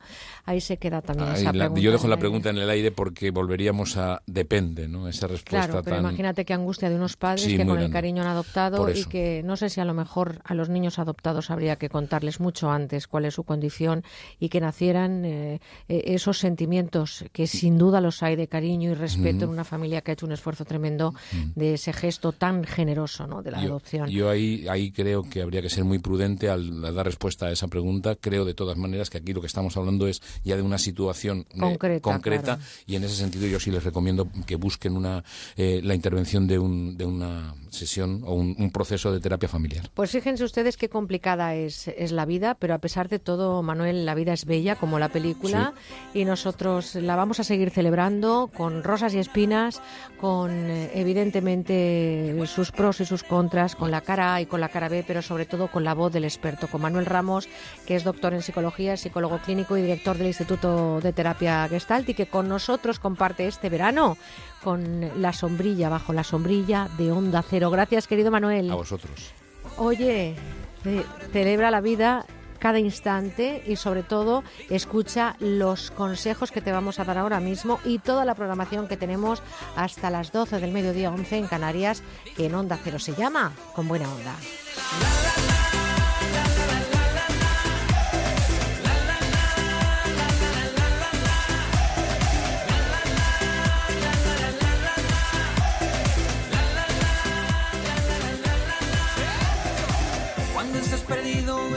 ahí 0.46 0.62
se 0.62 0.78
queda 0.78 1.02
también 1.02 1.30
esa 1.34 1.46
la- 1.46 1.52
pregunta. 1.52 1.82
yo 1.82 1.92
dejo 1.92 2.08
la 2.08 2.18
pregunta 2.18 2.50
en 2.50 2.58
el 2.58 2.70
aire 2.70 2.92
porque 2.92 3.32
volveríamos 3.32 3.98
a 3.98 4.22
depende, 4.26 4.88
¿no? 4.88 5.08
Esa 5.08 5.28
respuesta 5.28 5.68
Claro, 5.68 5.84
pero 5.84 5.98
tan 5.98 6.06
imagínate 6.06 6.46
qué 6.46 6.54
angustia 6.54 6.90
de 6.90 6.96
unos 6.96 7.18
padres 7.18 7.44
Sí, 7.44 7.58
que 7.58 7.66
con 7.66 7.80
el 7.80 7.92
cariño 7.92 8.22
han 8.22 8.28
adoptado 8.30 8.90
y 8.92 9.04
que 9.06 9.42
no 9.44 9.58
sé 9.58 9.70
si 9.70 9.80
a 9.82 9.86
lo 9.86 9.94
mejor 9.94 10.42
a 10.44 10.54
los 10.54 10.70
niños 10.70 11.00
adoptados 11.00 11.50
habría 11.52 11.76
que 11.78 11.90
contarles 11.90 12.40
mucho 12.40 12.69
antes 12.72 13.08
cuál 13.08 13.26
es 13.26 13.34
su 13.34 13.44
condición 13.44 14.04
y 14.40 14.50
que 14.50 14.60
nacieran 14.62 15.26
eh, 15.26 15.60
eh, 15.88 16.04
esos 16.08 16.38
sentimientos 16.38 17.26
que 17.32 17.48
sin 17.48 17.78
duda 17.78 18.02
los 18.02 18.22
hay 18.24 18.36
de 18.36 18.48
cariño 18.48 18.92
y 18.92 18.94
respeto 18.94 19.46
en 19.46 19.50
una 19.52 19.64
familia 19.64 20.02
que 20.02 20.12
ha 20.12 20.14
hecho 20.14 20.26
un 20.26 20.32
esfuerzo 20.32 20.66
tremendo 20.66 21.14
de 21.56 21.74
ese 21.76 21.94
gesto 21.94 22.32
tan 22.32 22.64
generoso 22.64 23.28
¿no? 23.28 23.42
de 23.42 23.52
la 23.52 23.62
Yo- 23.62 23.70
adopción. 23.70 24.10
Yo 24.10 24.30
ahí, 24.30 24.68
ahí 24.70 24.92
creo 24.92 25.24
que 25.24 25.42
habría 25.42 25.62
que 25.62 25.70
ser 25.70 25.84
muy 25.84 26.00
prudente 26.00 26.50
al, 26.50 26.84
al 26.84 26.96
dar 26.96 27.06
respuesta 27.06 27.48
a 27.48 27.52
esa 27.52 27.68
pregunta. 27.68 28.16
Creo 28.16 28.46
de 28.46 28.54
todas 28.54 28.78
maneras 28.78 29.10
que 29.10 29.18
aquí 29.18 29.34
lo 29.34 29.42
que 29.42 29.48
estamos 29.48 29.76
hablando 29.78 30.08
es 30.08 30.22
ya 30.44 30.56
de 30.56 30.62
una 30.62 30.78
situación 30.78 31.46
eh, 31.54 31.60
Concreta, 31.60 32.02
concreta 32.02 32.44
claro. 32.56 32.62
y 32.88 32.96
en 32.96 33.04
ese 33.04 33.16
sentido 33.16 33.48
yo 33.48 33.60
sí 33.60 33.72
les 33.72 33.84
recomiendo 33.84 34.28
que 34.46 34.56
busquen 34.56 34.96
una, 34.98 35.24
eh, 35.56 35.82
la 35.84 35.96
intervención 35.96 36.48
de, 36.48 36.60
un, 36.60 36.98
de 36.98 37.06
una 37.06 37.56
sesión 37.70 38.22
o 38.26 38.34
un, 38.34 38.56
un 38.58 38.72
proceso 38.72 39.12
de 39.12 39.20
terapia 39.20 39.48
familiar. 39.50 39.90
Pues 39.94 40.12
fíjense 40.12 40.44
ustedes 40.44 40.78
qué 40.78 40.90
complicada 40.90 41.56
es, 41.56 41.88
es 41.88 42.12
la 42.12 42.26
vida, 42.26 42.56
pero 42.60 42.74
a 42.74 42.78
pesar 42.80 43.08
de 43.10 43.18
todo, 43.20 43.64
Manuel, 43.64 44.06
la 44.06 44.14
vida 44.16 44.34
es 44.34 44.46
bella, 44.46 44.76
como 44.76 45.00
la 45.00 45.10
película, 45.10 45.74
y 46.14 46.26
nosotros 46.26 46.96
la 46.96 47.16
vamos 47.16 47.40
a 47.40 47.44
seguir 47.44 47.72
celebrando 47.72 48.50
con 48.56 48.84
rosas 48.84 49.14
y 49.14 49.20
espinas, 49.20 49.82
con 50.20 50.52
eh, 50.52 50.92
evidentemente 50.94 52.36
sus 52.48 52.72
pros 52.72 53.00
y 53.00 53.06
sus 53.06 53.24
contras, 53.24 53.76
con 53.76 53.92
la 53.92 54.02
cara 54.02 54.36
A 54.36 54.42
y 54.42 54.46
con 54.46 54.60
la 54.60 54.70
cara 54.70 54.90
B, 54.90 55.04
pero 55.08 55.22
sobre 55.22 55.46
todo 55.46 55.68
con 55.70 55.84
la 55.84 55.94
voz 55.94 56.12
del 56.12 56.26
experto, 56.26 56.68
con 56.68 56.82
Manuel 56.82 57.06
Ramos, 57.06 57.48
que 57.86 57.96
es 57.96 58.04
doctor 58.04 58.34
en 58.34 58.42
psicología, 58.42 58.98
psicólogo 58.98 59.40
clínico 59.40 59.78
y 59.78 59.82
director 59.82 60.18
del 60.18 60.28
Instituto 60.28 61.00
de 61.02 61.14
Terapia 61.14 61.68
Gestalt, 61.70 62.10
y 62.10 62.14
que 62.14 62.28
con 62.28 62.48
nosotros 62.50 63.00
comparte 63.00 63.48
este 63.48 63.70
verano 63.70 64.18
con 64.64 65.22
la 65.22 65.32
sombrilla, 65.34 65.90
bajo 65.90 66.12
la 66.14 66.24
sombrilla 66.24 66.90
de 66.98 67.12
Onda 67.12 67.42
Cero. 67.48 67.70
Gracias, 67.72 68.08
querido 68.08 68.32
Manuel. 68.32 68.70
A 68.70 68.76
vosotros. 68.76 69.32
Oye, 69.78 70.36
ce- 70.84 71.06
celebra 71.32 71.72
la 71.72 71.80
vida 71.82 72.26
cada 72.60 72.80
instante 72.80 73.64
y 73.66 73.76
sobre 73.76 74.04
todo 74.04 74.44
escucha 74.70 75.36
los 75.40 75.92
consejos 75.92 76.52
que 76.52 76.62
te 76.62 76.72
vamos 76.72 77.00
a 77.00 77.06
dar 77.06 77.18
ahora 77.18 77.40
mismo 77.40 77.80
y 77.86 78.00
toda 78.00 78.26
la 78.26 78.36
programación 78.36 78.88
que 78.88 78.98
tenemos 78.98 79.42
hasta 79.76 80.10
las 80.10 80.32
12 80.32 80.60
del 80.60 80.72
mediodía 80.72 81.12
11 81.12 81.38
en 81.38 81.48
Canarias, 81.48 82.04
que 82.36 82.46
en 82.46 82.56
Onda 82.56 82.78
Cero 82.84 83.00
se 83.00 83.14
llama 83.14 83.54
Con 83.76 83.88
Buena 83.88 84.10
Onda. 84.10 84.36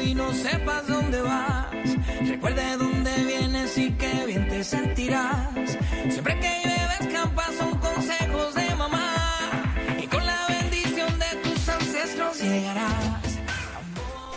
Y 0.05 0.15
no 0.15 0.33
sepas 0.33 0.87
dónde 0.87 1.21
vas, 1.21 1.71
recuerda 2.27 2.71
de 2.71 2.77
dónde 2.77 3.11
vienes 3.25 3.79
y 3.79 3.91
qué 3.93 4.27
bien 4.27 4.49
te 4.49 4.65
sentirás. 4.65 5.79
Siempre 6.11 6.39
que 6.41 6.49
llueve 6.65 6.95
escampa 7.01 7.47
son 7.59 7.79
consejos 7.79 8.55
de 8.55 8.75
mamá 8.75 9.15
y 10.03 10.07
con 10.07 10.25
la 10.27 10.47
bendición 10.49 11.19
de 11.19 11.37
tus 11.43 11.69
ancestros 11.69 12.41
llegarás. 12.41 13.39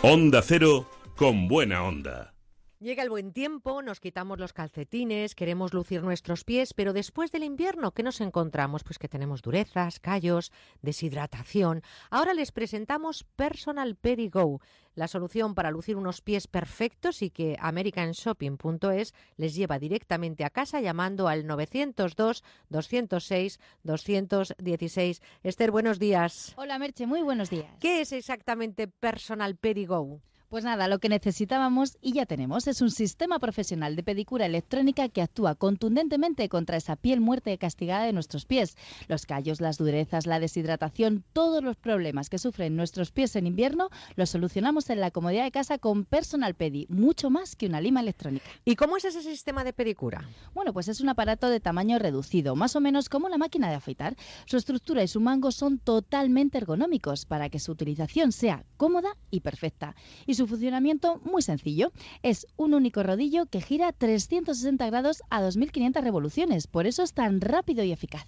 Onda 0.02 0.42
Cero 0.42 0.88
con 1.16 1.48
buena 1.48 1.82
onda. 1.82 2.35
Llega 2.78 3.02
el 3.02 3.08
buen 3.08 3.32
tiempo, 3.32 3.80
nos 3.80 4.00
quitamos 4.00 4.38
los 4.38 4.52
calcetines, 4.52 5.34
queremos 5.34 5.72
lucir 5.72 6.02
nuestros 6.02 6.44
pies, 6.44 6.74
pero 6.74 6.92
después 6.92 7.32
del 7.32 7.42
invierno, 7.42 7.92
¿qué 7.92 8.02
nos 8.02 8.20
encontramos? 8.20 8.84
Pues 8.84 8.98
que 8.98 9.08
tenemos 9.08 9.40
durezas, 9.40 9.98
callos, 9.98 10.52
deshidratación. 10.82 11.80
Ahora 12.10 12.34
les 12.34 12.52
presentamos 12.52 13.24
Personal 13.24 13.96
Peri 13.96 14.28
Go, 14.28 14.60
la 14.94 15.08
solución 15.08 15.54
para 15.54 15.70
lucir 15.70 15.96
unos 15.96 16.20
pies 16.20 16.48
perfectos 16.48 17.22
y 17.22 17.30
que 17.30 17.56
americanshopping.es 17.58 19.14
les 19.38 19.54
lleva 19.54 19.78
directamente 19.78 20.44
a 20.44 20.50
casa 20.50 20.82
llamando 20.82 21.28
al 21.28 21.46
902 21.46 22.44
206 22.68 23.58
216. 23.84 25.22
Esther, 25.42 25.70
buenos 25.70 25.98
días. 25.98 26.52
Hola 26.56 26.78
Merche, 26.78 27.06
muy 27.06 27.22
buenos 27.22 27.48
días. 27.48 27.72
¿Qué 27.80 28.02
es 28.02 28.12
exactamente 28.12 28.86
Personal 28.86 29.56
Peri 29.56 29.86
Go? 29.86 30.20
Pues 30.48 30.62
nada, 30.62 30.86
lo 30.86 31.00
que 31.00 31.08
necesitábamos 31.08 31.98
y 32.00 32.12
ya 32.12 32.24
tenemos 32.24 32.68
es 32.68 32.80
un 32.80 32.92
sistema 32.92 33.40
profesional 33.40 33.96
de 33.96 34.04
pedicura 34.04 34.46
electrónica 34.46 35.08
que 35.08 35.20
actúa 35.20 35.56
contundentemente 35.56 36.48
contra 36.48 36.76
esa 36.76 36.94
piel 36.94 37.20
muerta 37.20 37.50
y 37.50 37.58
castigada 37.58 38.04
de 38.04 38.12
nuestros 38.12 38.46
pies. 38.46 38.76
Los 39.08 39.26
callos, 39.26 39.60
las 39.60 39.76
durezas, 39.76 40.24
la 40.24 40.38
deshidratación, 40.38 41.24
todos 41.32 41.64
los 41.64 41.76
problemas 41.76 42.30
que 42.30 42.38
sufren 42.38 42.76
nuestros 42.76 43.10
pies 43.10 43.34
en 43.34 43.48
invierno 43.48 43.88
los 44.14 44.30
solucionamos 44.30 44.88
en 44.88 45.00
la 45.00 45.10
comodidad 45.10 45.42
de 45.42 45.50
casa 45.50 45.78
con 45.78 46.04
Personal 46.04 46.54
Pedi, 46.54 46.86
mucho 46.90 47.28
más 47.28 47.56
que 47.56 47.66
una 47.66 47.80
lima 47.80 47.98
electrónica. 47.98 48.46
¿Y 48.64 48.76
cómo 48.76 48.98
es 48.98 49.04
ese 49.04 49.22
sistema 49.22 49.64
de 49.64 49.72
pedicura? 49.72 50.28
Bueno, 50.54 50.72
pues 50.72 50.86
es 50.86 51.00
un 51.00 51.08
aparato 51.08 51.50
de 51.50 51.58
tamaño 51.58 51.98
reducido, 51.98 52.54
más 52.54 52.76
o 52.76 52.80
menos 52.80 53.08
como 53.08 53.26
una 53.26 53.36
máquina 53.36 53.68
de 53.68 53.74
afeitar. 53.74 54.14
Su 54.44 54.58
estructura 54.58 55.02
y 55.02 55.08
su 55.08 55.20
mango 55.20 55.50
son 55.50 55.80
totalmente 55.80 56.58
ergonómicos 56.58 57.26
para 57.26 57.48
que 57.48 57.58
su 57.58 57.72
utilización 57.72 58.30
sea 58.30 58.64
cómoda 58.76 59.16
y 59.32 59.40
perfecta. 59.40 59.96
Y 60.24 60.35
su 60.36 60.46
funcionamiento 60.46 61.20
muy 61.24 61.42
sencillo. 61.42 61.92
Es 62.22 62.46
un 62.56 62.74
único 62.74 63.02
rodillo 63.02 63.46
que 63.46 63.60
gira 63.60 63.92
360 63.92 64.86
grados 64.86 65.22
a 65.30 65.42
2.500 65.42 66.02
revoluciones. 66.02 66.66
Por 66.66 66.86
eso 66.86 67.02
es 67.02 67.12
tan 67.12 67.40
rápido 67.40 67.82
y 67.82 67.92
eficaz. 67.92 68.26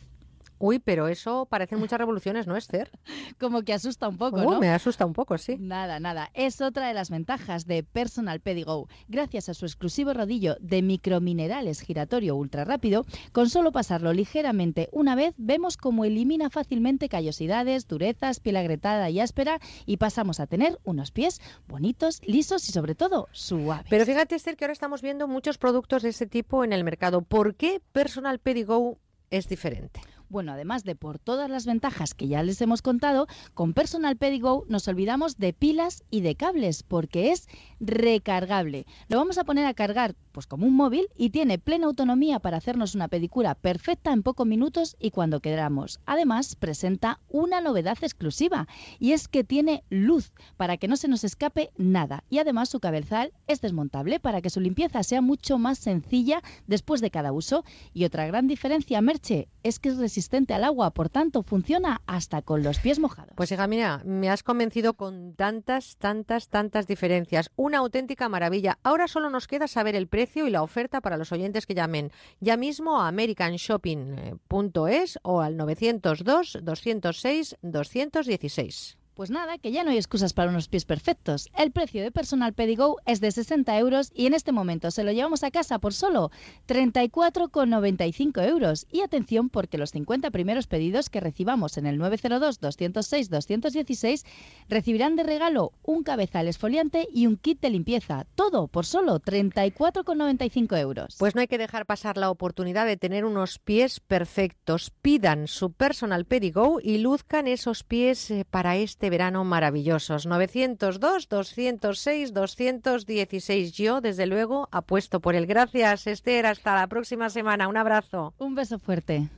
Uy, 0.59 0.79
pero 0.79 1.09
eso 1.09 1.47
parecen 1.47 1.79
muchas 1.79 1.99
revoluciones, 1.99 2.47
¿no, 2.47 2.57
Esther? 2.57 2.91
Como 3.39 3.63
que 3.63 3.73
asusta 3.73 4.09
un 4.09 4.17
poco, 4.19 4.39
Uh, 4.39 4.51
¿no? 4.53 4.61
me 4.61 4.71
asusta 4.71 5.07
un 5.07 5.13
poco, 5.13 5.39
sí. 5.39 5.57
Nada, 5.59 6.01
nada. 6.01 6.31
Es 6.35 6.61
otra 6.61 6.89
de 6.89 6.95
las 6.95 7.11
ventajas 7.11 7.67
de 7.67 7.83
Personal 7.83 8.41
Pedigo. 8.41 8.89
Gracias 9.09 9.49
a 9.49 9.55
su 9.55 9.65
exclusivo 9.67 10.13
rodillo 10.13 10.57
de 10.61 10.83
microminerales 10.83 11.81
giratorio 11.81 12.37
ultra 12.37 12.65
rápido, 12.65 13.05
con 13.33 13.49
solo 13.51 13.73
pasarlo 13.73 14.13
ligeramente 14.13 14.89
una 14.93 15.15
vez, 15.15 15.35
vemos 15.37 15.77
cómo 15.77 16.05
elimina 16.05 16.51
fácilmente 16.51 17.09
callosidades, 17.09 17.87
durezas, 17.89 18.41
piel 18.41 18.57
agrietada 18.57 19.11
y 19.11 19.21
áspera 19.21 19.61
y 19.87 19.97
pasamos 19.99 20.41
a 20.41 20.47
tener 20.47 20.79
unos 20.85 21.11
pies 21.11 21.41
bonitos, 21.67 22.21
lisos 22.25 22.69
y 22.69 22.73
sobre 22.73 22.95
todo 22.95 23.29
suaves. 23.33 23.87
Pero 23.89 24.05
fíjate, 24.05 24.35
Esther, 24.35 24.57
que 24.57 24.65
ahora 24.65 24.73
estamos 24.73 25.03
viendo 25.03 25.29
muchos 25.29 25.59
productos 25.59 26.03
de 26.03 26.11
ese 26.11 26.27
tipo 26.27 26.65
en 26.65 26.73
el 26.73 26.85
mercado. 26.85 27.23
¿Por 27.23 27.55
qué 27.55 27.81
Personal 27.93 28.39
Pedigo 28.39 28.99
es 29.31 29.49
diferente? 29.49 30.01
Bueno, 30.31 30.53
además 30.53 30.85
de 30.85 30.95
por 30.95 31.19
todas 31.19 31.49
las 31.49 31.65
ventajas 31.65 32.13
que 32.13 32.29
ya 32.29 32.43
les 32.43 32.61
hemos 32.61 32.83
contado, 32.83 33.29
con 33.55 33.73
Personal 33.73 34.17
Pedigo 34.17 34.67
nos 34.69 34.87
olvidamos 34.87 35.39
de 35.39 35.55
pilas 35.55 36.05
y 36.11 36.21
de 36.21 36.35
cables 36.35 36.83
porque 36.83 37.33
es 37.33 37.49
recargable. 37.81 38.85
Lo 39.09 39.17
vamos 39.17 39.39
a 39.39 39.45
poner 39.45 39.65
a 39.65 39.73
cargar 39.73 40.17
pues 40.33 40.47
como 40.47 40.67
un 40.67 40.75
móvil 40.75 41.09
y 41.17 41.31
tiene 41.31 41.59
plena 41.59 41.87
autonomía 41.87 42.41
para 42.41 42.59
hacernos 42.59 42.95
una 42.95 43.09
pedicura 43.09 43.55
perfecta 43.55 44.13
en 44.13 44.23
pocos 44.23 44.47
minutos 44.47 44.97
y 45.01 45.13
cuando 45.13 45.41
queramos. 45.41 45.99
Además, 46.05 46.57
presenta 46.57 47.21
una 47.31 47.63
novedad 47.63 47.97
exclusiva 48.03 48.69
y 48.99 49.13
es 49.13 49.29
que 49.29 49.45
tiene 49.45 49.83
luz 49.89 50.33
para 50.59 50.77
que 50.77 50.89
no 50.89 50.97
se 50.97 51.09
nos 51.09 51.25
escape 51.25 51.71
nada 51.79 52.23
y 52.29 52.39
además 52.39 52.69
su 52.69 52.81
cabezal 52.81 53.33
es 53.47 53.63
desmontable 53.63 54.21
para 54.21 54.43
que 54.43 54.51
su 54.51 54.61
limpieza 54.61 55.03
sea 55.03 55.23
mucho 55.23 55.57
más 55.57 55.79
sencilla 55.79 56.43
después 56.67 57.01
de 57.01 57.11
cada 57.11 57.33
uso 57.33 57.65
y 57.95 58.05
otra 58.05 58.27
gran 58.27 58.47
diferencia, 58.47 59.01
Merche, 59.01 59.49
es 59.63 59.79
que 59.79 59.89
es 59.89 59.97
resistente 59.97 60.18
al 60.49 60.65
agua, 60.65 60.91
por 60.91 61.09
tanto 61.09 61.43
funciona 61.43 62.03
hasta 62.07 62.43
con 62.43 62.63
los 62.63 62.79
pies 62.81 62.99
mojados. 62.99 63.33
Pues 63.37 63.53
hija, 63.53 63.67
mira, 63.67 64.03
me 64.05 64.31
has 64.31 64.43
convencido 64.43 64.95
con 64.95 65.35
tantas, 65.35 65.97
tantas, 65.97 66.49
tantas 66.49 66.87
diferencias. 66.87 67.51
Una 67.57 67.79
auténtica 67.79 68.29
maravilla. 68.29 68.79
Ahora 68.83 69.09
solo 69.09 69.31
nos 69.31 69.47
queda 69.47 69.69
saber 69.69 69.95
el 69.95 70.09
precio 70.09 70.47
y 70.47 70.51
la 70.51 70.63
oferta 70.63 71.01
para 71.01 71.17
los 71.17 71.33
oyentes 71.33 71.67
que 71.67 71.75
llamen 71.75 72.13
ya 72.41 72.57
mismo 72.57 73.01
a 73.01 73.09
americanshopping.es 73.09 75.19
o 75.23 75.41
al 75.41 75.57
902 75.57 76.59
206 76.63 77.57
216. 77.63 78.98
Pues 79.19 79.33
nada, 79.33 79.59
que 79.59 79.73
ya 79.73 79.83
no 79.83 79.91
hay 79.91 79.97
excusas 79.97 80.33
para 80.33 80.49
unos 80.49 80.69
pies 80.69 80.85
perfectos. 80.85 81.49
El 81.57 81.73
precio 81.73 82.05
de 82.05 82.13
Personal 82.13 82.53
Pedigo 82.53 82.99
es 83.05 83.21
de 83.21 83.33
60 83.33 83.77
euros 83.77 84.13
y 84.15 84.27
en 84.27 84.35
este 84.35 84.53
momento 84.53 84.93
se 84.93 85.03
lo 85.03 85.11
llevamos 85.11 85.43
a 85.43 85.51
casa 85.51 85.81
por 85.81 85.93
solo 85.93 86.31
34,95 86.69 88.47
euros. 88.47 88.87
Y 88.93 89.01
atención 89.01 89.49
porque 89.49 89.77
los 89.77 89.91
50 89.91 90.31
primeros 90.31 90.69
pedidos 90.69 91.11
que 91.11 91.19
recibamos 91.19 91.79
en 91.79 91.87
el 91.87 91.99
902-206-216 91.99 94.25
recibirán 94.69 95.17
de 95.17 95.25
regalo 95.25 95.73
un 95.83 96.05
cabezal 96.05 96.47
esfoliante 96.47 97.09
y 97.13 97.27
un 97.27 97.39
kit 97.39 97.61
de 97.61 97.71
limpieza. 97.71 98.25
Todo 98.37 98.69
por 98.69 98.87
solo 98.87 99.19
34,95 99.19 100.79
euros. 100.79 101.17
Pues 101.19 101.35
no 101.35 101.41
hay 101.41 101.49
que 101.49 101.59
dejar 101.59 101.87
pasar 101.87 102.19
la 102.19 102.31
oportunidad 102.31 102.87
de 102.87 102.97
tener 102.97 103.25
unos 103.25 103.59
pies 103.59 103.99
perfectos. 103.99 104.93
Pidan 105.03 105.49
su 105.49 105.73
Personal 105.73 106.25
Pedigo 106.25 106.79
y 106.81 106.99
luzcan 106.99 107.49
esos 107.49 107.83
pies 107.83 108.31
eh, 108.31 108.47
para 108.49 108.77
este 108.77 109.08
verano 109.11 109.45
maravillosos. 109.45 110.27
902 110.27 111.29
206 111.29 112.33
216. 112.33 113.73
Yo, 113.73 114.01
desde 114.01 114.27
luego, 114.27 114.69
apuesto 114.71 115.21
por 115.21 115.35
él. 115.35 115.47
Gracias, 115.47 116.07
Esther. 116.07 116.47
Hasta 116.47 116.75
la 116.75 116.87
próxima 116.87 117.31
semana. 117.31 117.69
Un 117.69 117.77
abrazo. 117.77 118.35
Un 118.39 118.55
beso 118.55 118.79
fuerte. 118.79 119.29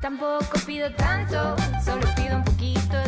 Tampoco 0.00 0.58
pido 0.66 0.92
tanto, 0.94 1.56
solo 1.84 2.06
pido 2.16 2.36
un 2.36 2.44
poquito. 2.44 3.03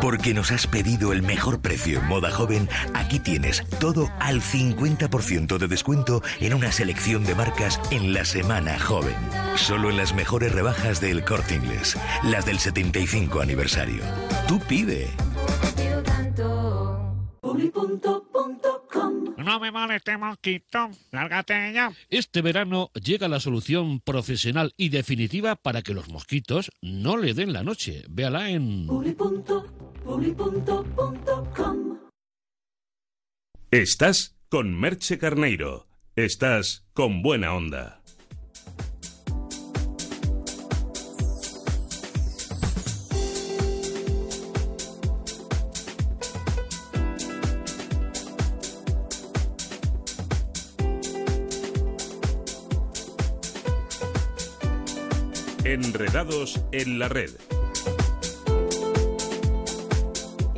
Porque 0.00 0.32
nos 0.32 0.50
has 0.50 0.66
pedido 0.66 1.12
el 1.12 1.22
mejor 1.22 1.60
precio 1.60 2.00
en 2.00 2.06
moda 2.06 2.30
joven, 2.30 2.68
aquí 2.94 3.18
tienes 3.18 3.64
todo 3.78 4.10
al 4.18 4.40
50% 4.40 5.58
de 5.58 5.68
descuento 5.68 6.22
en 6.40 6.54
una 6.54 6.72
selección 6.72 7.24
de 7.24 7.34
marcas 7.34 7.80
en 7.90 8.14
la 8.14 8.24
semana 8.24 8.78
joven. 8.78 9.14
Solo 9.56 9.90
en 9.90 9.98
las 9.98 10.14
mejores 10.14 10.52
rebajas 10.52 11.00
del 11.00 11.24
Corte 11.24 11.56
Inglés, 11.56 11.98
las 12.24 12.46
del 12.46 12.58
75 12.58 13.40
aniversario. 13.40 14.02
Tú 14.48 14.58
pide. 14.60 15.08
Pido 15.76 16.02
tanto. 16.02 16.70
No 19.36 19.58
me 19.58 19.70
moleste, 19.70 20.16
mosquito. 20.16 20.90
Lárgate 21.10 21.72
ya. 21.72 21.92
Este 22.08 22.40
verano 22.40 22.90
llega 22.94 23.26
la 23.26 23.40
solución 23.40 24.00
profesional 24.00 24.72
y 24.76 24.90
definitiva 24.90 25.56
para 25.56 25.82
que 25.82 25.94
los 25.94 26.08
mosquitos 26.08 26.70
no 26.80 27.16
le 27.16 27.34
den 27.34 27.52
la 27.52 27.62
noche. 27.62 28.04
Véala 28.08 28.50
en... 28.50 28.86
Estás 33.70 34.36
con 34.48 34.74
Merche 34.80 35.18
Carneiro. 35.18 35.86
Estás 36.16 36.84
con 36.92 37.22
buena 37.22 37.54
onda. 37.54 38.02
Enredados 55.64 56.60
en 56.72 56.98
la 56.98 57.08
red. 57.08 57.30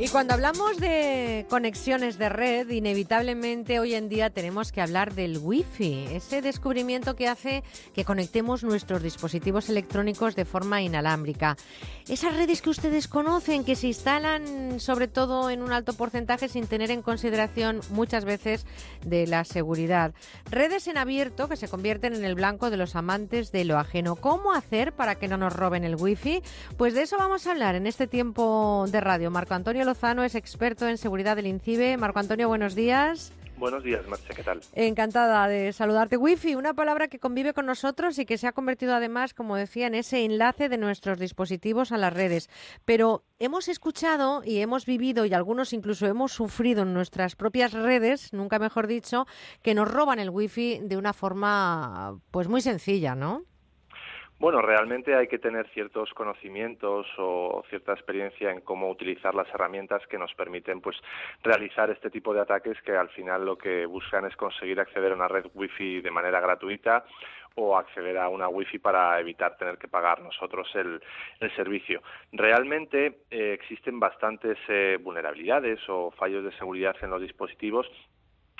Y 0.03 0.09
cuando 0.09 0.33
hablamos 0.33 0.75
de 0.81 1.45
conexiones 1.49 2.17
de 2.17 2.27
red, 2.27 2.69
inevitablemente 2.69 3.79
hoy 3.79 3.95
en 3.95 4.09
día 4.09 4.29
tenemos 4.29 4.73
que 4.73 4.81
hablar 4.81 5.13
del 5.13 5.37
Wi-Fi, 5.37 6.07
ese 6.11 6.41
descubrimiento 6.41 7.15
que 7.15 7.29
hace 7.29 7.63
que 7.93 8.03
conectemos 8.03 8.65
nuestros 8.65 9.01
dispositivos 9.01 9.69
electrónicos 9.69 10.35
de 10.35 10.43
forma 10.43 10.81
inalámbrica. 10.81 11.55
Esas 12.09 12.35
redes 12.35 12.61
que 12.61 12.69
ustedes 12.69 13.07
conocen, 13.07 13.63
que 13.63 13.77
se 13.77 13.87
instalan 13.87 14.81
sobre 14.81 15.07
todo 15.07 15.49
en 15.49 15.61
un 15.61 15.71
alto 15.71 15.93
porcentaje 15.93 16.49
sin 16.49 16.67
tener 16.67 16.91
en 16.91 17.01
consideración 17.01 17.79
muchas 17.89 18.25
veces 18.25 18.65
de 19.05 19.25
la 19.25 19.45
seguridad. 19.45 20.13
Redes 20.51 20.89
en 20.89 20.97
abierto 20.97 21.47
que 21.47 21.55
se 21.55 21.69
convierten 21.69 22.13
en 22.13 22.25
el 22.25 22.35
blanco 22.35 22.69
de 22.69 22.75
los 22.75 22.97
amantes 22.97 23.53
de 23.53 23.63
lo 23.63 23.79
ajeno. 23.79 24.17
¿Cómo 24.17 24.51
hacer 24.51 24.91
para 24.91 25.15
que 25.15 25.29
no 25.29 25.37
nos 25.37 25.53
roben 25.53 25.85
el 25.85 25.95
Wi-Fi? 25.95 26.43
Pues 26.75 26.93
de 26.93 27.03
eso 27.03 27.17
vamos 27.17 27.47
a 27.47 27.51
hablar 27.51 27.75
en 27.75 27.87
este 27.87 28.05
tiempo 28.05 28.83
de 28.89 28.99
radio. 28.99 29.31
Marco 29.31 29.53
Antonio 29.53 29.92
Lozano 29.93 30.23
es 30.23 30.33
experto 30.33 30.87
en 30.87 30.97
seguridad 30.97 31.35
del 31.35 31.45
INCIBE. 31.45 31.97
Marco 31.97 32.17
Antonio, 32.17 32.47
buenos 32.47 32.73
días. 32.73 33.31
Buenos 33.57 33.83
días, 33.83 34.03
Marce, 34.07 34.33
¿qué 34.33 34.41
tal? 34.41 34.59
Encantada 34.73 35.47
de 35.47 35.71
saludarte. 35.71 36.17
Wi-Fi, 36.17 36.55
una 36.55 36.73
palabra 36.73 37.09
que 37.09 37.19
convive 37.19 37.53
con 37.53 37.67
nosotros 37.67 38.17
y 38.17 38.25
que 38.25 38.39
se 38.39 38.47
ha 38.47 38.53
convertido 38.53 38.95
además, 38.95 39.35
como 39.35 39.55
decía, 39.55 39.85
en 39.85 39.93
ese 39.93 40.25
enlace 40.25 40.67
de 40.67 40.79
nuestros 40.79 41.19
dispositivos 41.19 41.91
a 41.91 41.99
las 41.99 42.11
redes. 42.11 42.49
Pero 42.85 43.23
hemos 43.37 43.67
escuchado 43.67 44.41
y 44.43 44.61
hemos 44.61 44.87
vivido 44.87 45.27
y 45.27 45.33
algunos 45.35 45.73
incluso 45.73 46.07
hemos 46.07 46.31
sufrido 46.31 46.81
en 46.81 46.95
nuestras 46.95 47.35
propias 47.35 47.73
redes, 47.73 48.33
nunca 48.33 48.57
mejor 48.57 48.87
dicho, 48.87 49.27
que 49.61 49.75
nos 49.75 49.91
roban 49.91 50.17
el 50.17 50.31
Wi-Fi 50.31 50.79
de 50.85 50.97
una 50.97 51.13
forma 51.13 52.19
pues 52.31 52.47
muy 52.47 52.61
sencilla, 52.61 53.13
¿no? 53.13 53.43
Bueno, 54.43 54.61
realmente 54.61 55.15
hay 55.15 55.29
que 55.29 55.39
tener 55.39 55.69
ciertos 55.69 56.13
conocimientos 56.13 57.07
o 57.17 57.63
cierta 57.69 57.93
experiencia 57.93 58.51
en 58.51 58.59
cómo 58.59 58.89
utilizar 58.89 59.33
las 59.33 59.47
herramientas 59.53 60.05
que 60.07 60.17
nos 60.17 60.33
permiten 60.33 60.81
pues 60.81 60.97
realizar 61.41 61.89
este 61.89 62.09
tipo 62.09 62.33
de 62.33 62.41
ataques 62.41 62.77
que 62.81 62.91
al 62.91 63.07
final 63.07 63.45
lo 63.45 63.57
que 63.57 63.85
buscan 63.85 64.25
es 64.25 64.35
conseguir 64.35 64.81
acceder 64.81 65.13
a 65.13 65.15
una 65.15 65.29
red 65.29 65.45
wifi 65.53 66.01
de 66.01 66.11
manera 66.11 66.41
gratuita 66.41 67.05
o 67.55 67.77
acceder 67.77 68.17
a 68.17 68.27
una 68.27 68.49
wifi 68.49 68.79
para 68.79 69.17
evitar 69.17 69.55
tener 69.55 69.77
que 69.77 69.87
pagar 69.87 70.21
nosotros 70.21 70.67
el, 70.75 70.99
servicio. 71.55 72.01
Realmente 72.33 73.19
eh, 73.31 73.53
existen 73.53 73.97
bastantes 73.97 74.57
eh, 74.67 74.97
vulnerabilidades 75.01 75.79
o 75.87 76.11
fallos 76.11 76.43
de 76.43 76.51
seguridad 76.57 76.97
en 77.01 77.11
los 77.11 77.21
dispositivos 77.21 77.89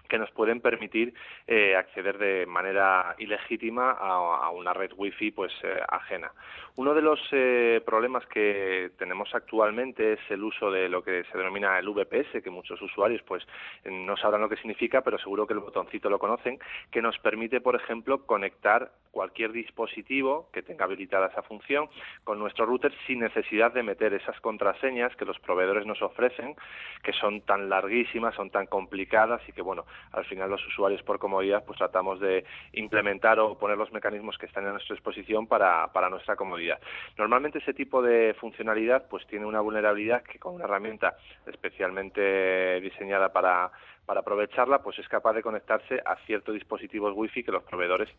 que 0.07 0.17
nos 0.17 0.31
pueden 0.31 0.61
permitir 0.61 1.13
eh, 1.47 1.75
acceder 1.75 2.17
de 2.17 2.45
manera 2.45 3.15
ilegítima 3.17 3.91
a, 3.91 4.49
una 4.51 4.73
red 4.73 4.91
wifi 4.95 5.31
pues 5.31 5.51
eh, 5.63 5.81
ajena. 5.87 6.31
Uno 6.75 6.93
de 6.93 7.01
los 7.01 7.19
eh, 7.31 7.81
problemas 7.85 8.25
que 8.27 8.91
tenemos 8.97 9.33
actualmente 9.33 10.13
es 10.13 10.19
el 10.29 10.43
uso 10.43 10.71
de 10.71 10.89
lo 10.89 11.03
que 11.03 11.23
se 11.31 11.37
denomina 11.37 11.77
el 11.79 11.89
VPS, 11.89 12.43
que 12.43 12.49
muchos 12.49 12.81
usuarios 12.81 13.21
pues 13.23 13.45
no 13.85 14.17
sabrán 14.17 14.41
lo 14.41 14.49
que 14.49 14.57
significa, 14.57 15.01
pero 15.01 15.17
seguro 15.17 15.45
que 15.45 15.53
el 15.53 15.59
botoncito 15.59 16.09
lo 16.09 16.19
conocen, 16.19 16.59
que 16.91 17.01
nos 17.01 17.17
permite, 17.19 17.61
por 17.61 17.75
ejemplo, 17.75 18.25
conectar 18.25 18.91
cualquier 19.11 19.51
dispositivo 19.51 20.49
que 20.51 20.63
tenga 20.63 20.85
habilitada 20.85 21.27
esa 21.27 21.43
función 21.43 21.87
con 22.23 22.39
nuestro 22.39 22.65
router 22.65 22.91
sin 23.05 23.19
necesidad 23.19 23.71
de 23.71 23.83
meter 23.83 24.13
esas 24.13 24.39
contraseñas 24.41 25.15
que 25.15 25.25
los 25.25 25.39
proveedores 25.39 25.85
nos 25.85 26.01
ofrecen, 26.01 26.55
que 27.03 27.13
son 27.13 27.41
tan 27.41 27.69
larguísimas, 27.69 28.35
son 28.35 28.49
tan 28.49 28.65
complicadas 28.65 29.41
y 29.47 29.51
que 29.51 29.61
bueno, 29.61 29.85
al 30.11 30.25
final 30.25 30.49
los 30.49 30.65
usuarios 30.67 31.01
por 31.03 31.19
comodidad 31.19 31.63
pues 31.65 31.77
tratamos 31.77 32.19
de 32.19 32.45
implementar 32.73 33.39
o 33.39 33.57
poner 33.57 33.77
los 33.77 33.91
mecanismos 33.91 34.37
que 34.37 34.45
están 34.45 34.65
a 34.67 34.71
nuestra 34.71 34.95
disposición 34.95 35.47
para, 35.47 35.91
para 35.93 36.09
nuestra 36.09 36.35
comodidad. 36.35 36.79
Normalmente 37.17 37.59
ese 37.59 37.73
tipo 37.73 38.01
de 38.01 38.35
funcionalidad 38.39 39.07
pues 39.09 39.25
tiene 39.27 39.45
una 39.45 39.61
vulnerabilidad 39.61 40.23
que 40.23 40.39
con 40.39 40.55
una 40.55 40.65
herramienta 40.65 41.15
especialmente 41.45 42.79
diseñada 42.81 43.31
para, 43.31 43.71
para 44.05 44.21
aprovecharla 44.21 44.81
pues 44.81 44.99
es 44.99 45.07
capaz 45.07 45.33
de 45.33 45.41
conectarse 45.41 46.01
a 46.05 46.15
ciertos 46.25 46.53
dispositivos 46.53 47.13
wifi 47.15 47.43
que 47.43 47.51
los 47.51 47.63
proveedores 47.63 48.09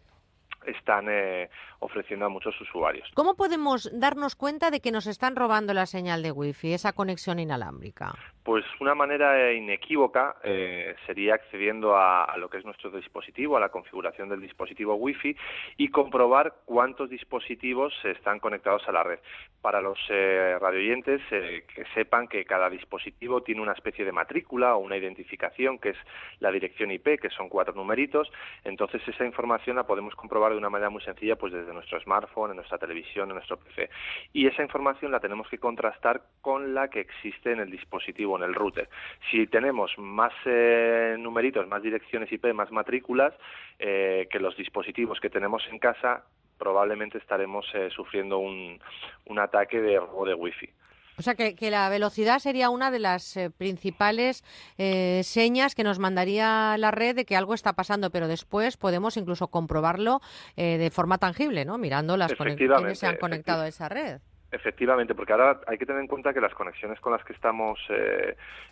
están 0.66 1.06
eh, 1.08 1.50
ofreciendo 1.80 2.26
a 2.26 2.28
muchos 2.28 2.58
usuarios. 2.60 3.10
¿Cómo 3.14 3.34
podemos 3.34 3.90
darnos 3.92 4.36
cuenta 4.36 4.70
de 4.70 4.80
que 4.80 4.90
nos 4.90 5.06
están 5.06 5.36
robando 5.36 5.74
la 5.74 5.86
señal 5.86 6.22
de 6.22 6.32
Wi-Fi, 6.32 6.74
esa 6.74 6.92
conexión 6.92 7.38
inalámbrica? 7.38 8.14
Pues 8.44 8.64
una 8.78 8.94
manera 8.94 9.54
inequívoca 9.54 10.36
eh, 10.44 10.94
sería 11.06 11.34
accediendo 11.34 11.96
a, 11.96 12.36
lo 12.36 12.50
que 12.50 12.58
es 12.58 12.64
nuestro 12.66 12.90
dispositivo, 12.90 13.56
a 13.56 13.60
la 13.60 13.70
configuración 13.70 14.28
del 14.28 14.42
dispositivo 14.42 14.96
Wi-Fi 14.96 15.34
y 15.78 15.88
comprobar 15.88 16.56
cuántos 16.66 17.08
dispositivos 17.08 17.94
están 18.04 18.40
conectados 18.40 18.86
a 18.86 18.92
la 18.92 19.02
red. 19.02 19.18
Para 19.62 19.80
los 19.80 19.98
eh, 20.10 20.58
radioyentes, 20.60 21.22
eh, 21.30 21.64
que 21.74 21.86
sepan 21.94 22.28
que 22.28 22.44
cada 22.44 22.68
dispositivo 22.68 23.42
tiene 23.42 23.62
una 23.62 23.72
especie 23.72 24.04
de 24.04 24.12
matrícula 24.12 24.76
o 24.76 24.80
una 24.80 24.98
identificación, 24.98 25.78
que 25.78 25.90
es 25.90 25.98
la 26.40 26.50
dirección 26.50 26.90
IP, 26.90 27.18
que 27.18 27.30
son 27.30 27.48
cuatro 27.48 27.72
numeritos. 27.72 28.30
Entonces 28.62 29.00
esa 29.08 29.24
información 29.24 29.76
la 29.76 29.86
podemos 29.86 30.14
comprobar 30.16 30.52
de 30.54 30.58
una 30.58 30.70
manera 30.70 30.90
muy 30.90 31.02
sencilla, 31.02 31.36
pues 31.36 31.52
desde 31.52 31.72
nuestro 31.72 32.00
smartphone, 32.00 32.50
en 32.50 32.56
nuestra 32.56 32.78
televisión, 32.78 33.28
en 33.28 33.36
nuestro 33.36 33.58
PC. 33.58 33.90
Y 34.32 34.46
esa 34.46 34.62
información 34.62 35.12
la 35.12 35.20
tenemos 35.20 35.48
que 35.48 35.58
contrastar 35.58 36.22
con 36.40 36.74
la 36.74 36.88
que 36.88 37.00
existe 37.00 37.52
en 37.52 37.60
el 37.60 37.70
dispositivo, 37.70 38.36
en 38.36 38.44
el 38.44 38.54
router. 38.54 38.88
Si 39.30 39.46
tenemos 39.46 39.92
más 39.98 40.32
eh, 40.46 41.16
numeritos, 41.18 41.68
más 41.68 41.82
direcciones 41.82 42.32
IP, 42.32 42.52
más 42.54 42.70
matrículas 42.70 43.34
eh, 43.78 44.26
que 44.30 44.40
los 44.40 44.56
dispositivos 44.56 45.20
que 45.20 45.30
tenemos 45.30 45.62
en 45.70 45.78
casa, 45.78 46.24
probablemente 46.58 47.18
estaremos 47.18 47.66
eh, 47.74 47.90
sufriendo 47.90 48.38
un, 48.38 48.80
un 49.26 49.38
ataque 49.38 49.80
de 49.80 49.98
robo 49.98 50.26
de 50.26 50.34
wifi. 50.34 50.70
O 51.18 51.22
sea, 51.22 51.34
que, 51.34 51.54
la 51.70 51.88
velocidad 51.88 52.38
sería 52.38 52.70
una 52.70 52.90
de 52.90 52.98
las 52.98 53.36
eh, 53.36 53.50
principales 53.50 54.44
eh, 54.78 55.20
señas 55.22 55.74
que 55.74 55.84
nos 55.84 55.98
mandaría 55.98 56.76
la 56.78 56.90
red 56.90 57.14
de 57.14 57.24
que 57.24 57.36
algo 57.36 57.54
está 57.54 57.74
pasando, 57.74 58.10
pero 58.10 58.28
después 58.28 58.76
podemos 58.76 59.16
incluso 59.16 59.48
comprobarlo 59.48 60.20
eh, 60.56 60.78
de 60.78 60.90
forma 60.90 61.18
tangible, 61.18 61.64
¿no? 61.64 61.78
Mirando 61.78 62.16
las 62.16 62.34
conexiones 62.34 62.84
que 62.84 62.94
se 62.94 63.06
han 63.06 63.16
conectado 63.16 63.62
a 63.62 63.68
esa 63.68 63.88
red. 63.88 64.20
Efectivamente, 64.50 65.14
porque 65.14 65.32
ahora 65.32 65.60
hay 65.66 65.78
que 65.78 65.86
tener 65.86 66.00
en 66.00 66.06
cuenta 66.06 66.32
que 66.32 66.40
las 66.40 66.54
conexiones 66.54 67.00
con 67.00 67.12
las 67.12 67.24
que 67.24 67.32
estamos 67.32 67.78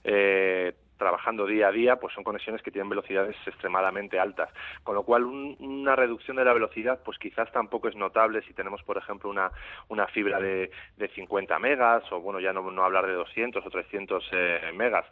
eh, 0.04 0.74
trabajando 1.02 1.46
día 1.46 1.68
a 1.68 1.72
día, 1.72 1.96
pues 1.96 2.14
son 2.14 2.22
conexiones 2.22 2.62
que 2.62 2.70
tienen 2.70 2.88
velocidades 2.88 3.36
extremadamente 3.44 4.20
altas, 4.20 4.50
con 4.84 4.94
lo 4.94 5.02
cual 5.02 5.24
una 5.24 5.96
reducción 5.96 6.36
de 6.36 6.44
la 6.44 6.52
velocidad, 6.52 7.00
pues 7.04 7.18
quizás 7.18 7.50
tampoco 7.50 7.88
es 7.88 7.96
notable 7.96 8.42
si 8.42 8.54
tenemos, 8.54 8.82
por 8.84 8.96
ejemplo, 8.96 9.28
una, 9.28 9.50
una 9.88 10.06
fibra 10.06 10.38
de, 10.38 10.70
de 10.96 11.08
50 11.08 11.58
megas 11.58 12.04
o, 12.12 12.20
bueno, 12.20 12.38
ya 12.38 12.52
no, 12.52 12.70
no 12.70 12.84
hablar 12.84 13.06
de 13.06 13.14
200 13.14 13.66
o 13.66 13.70
300 13.70 14.28
eh, 14.32 14.72
megas, 14.74 15.04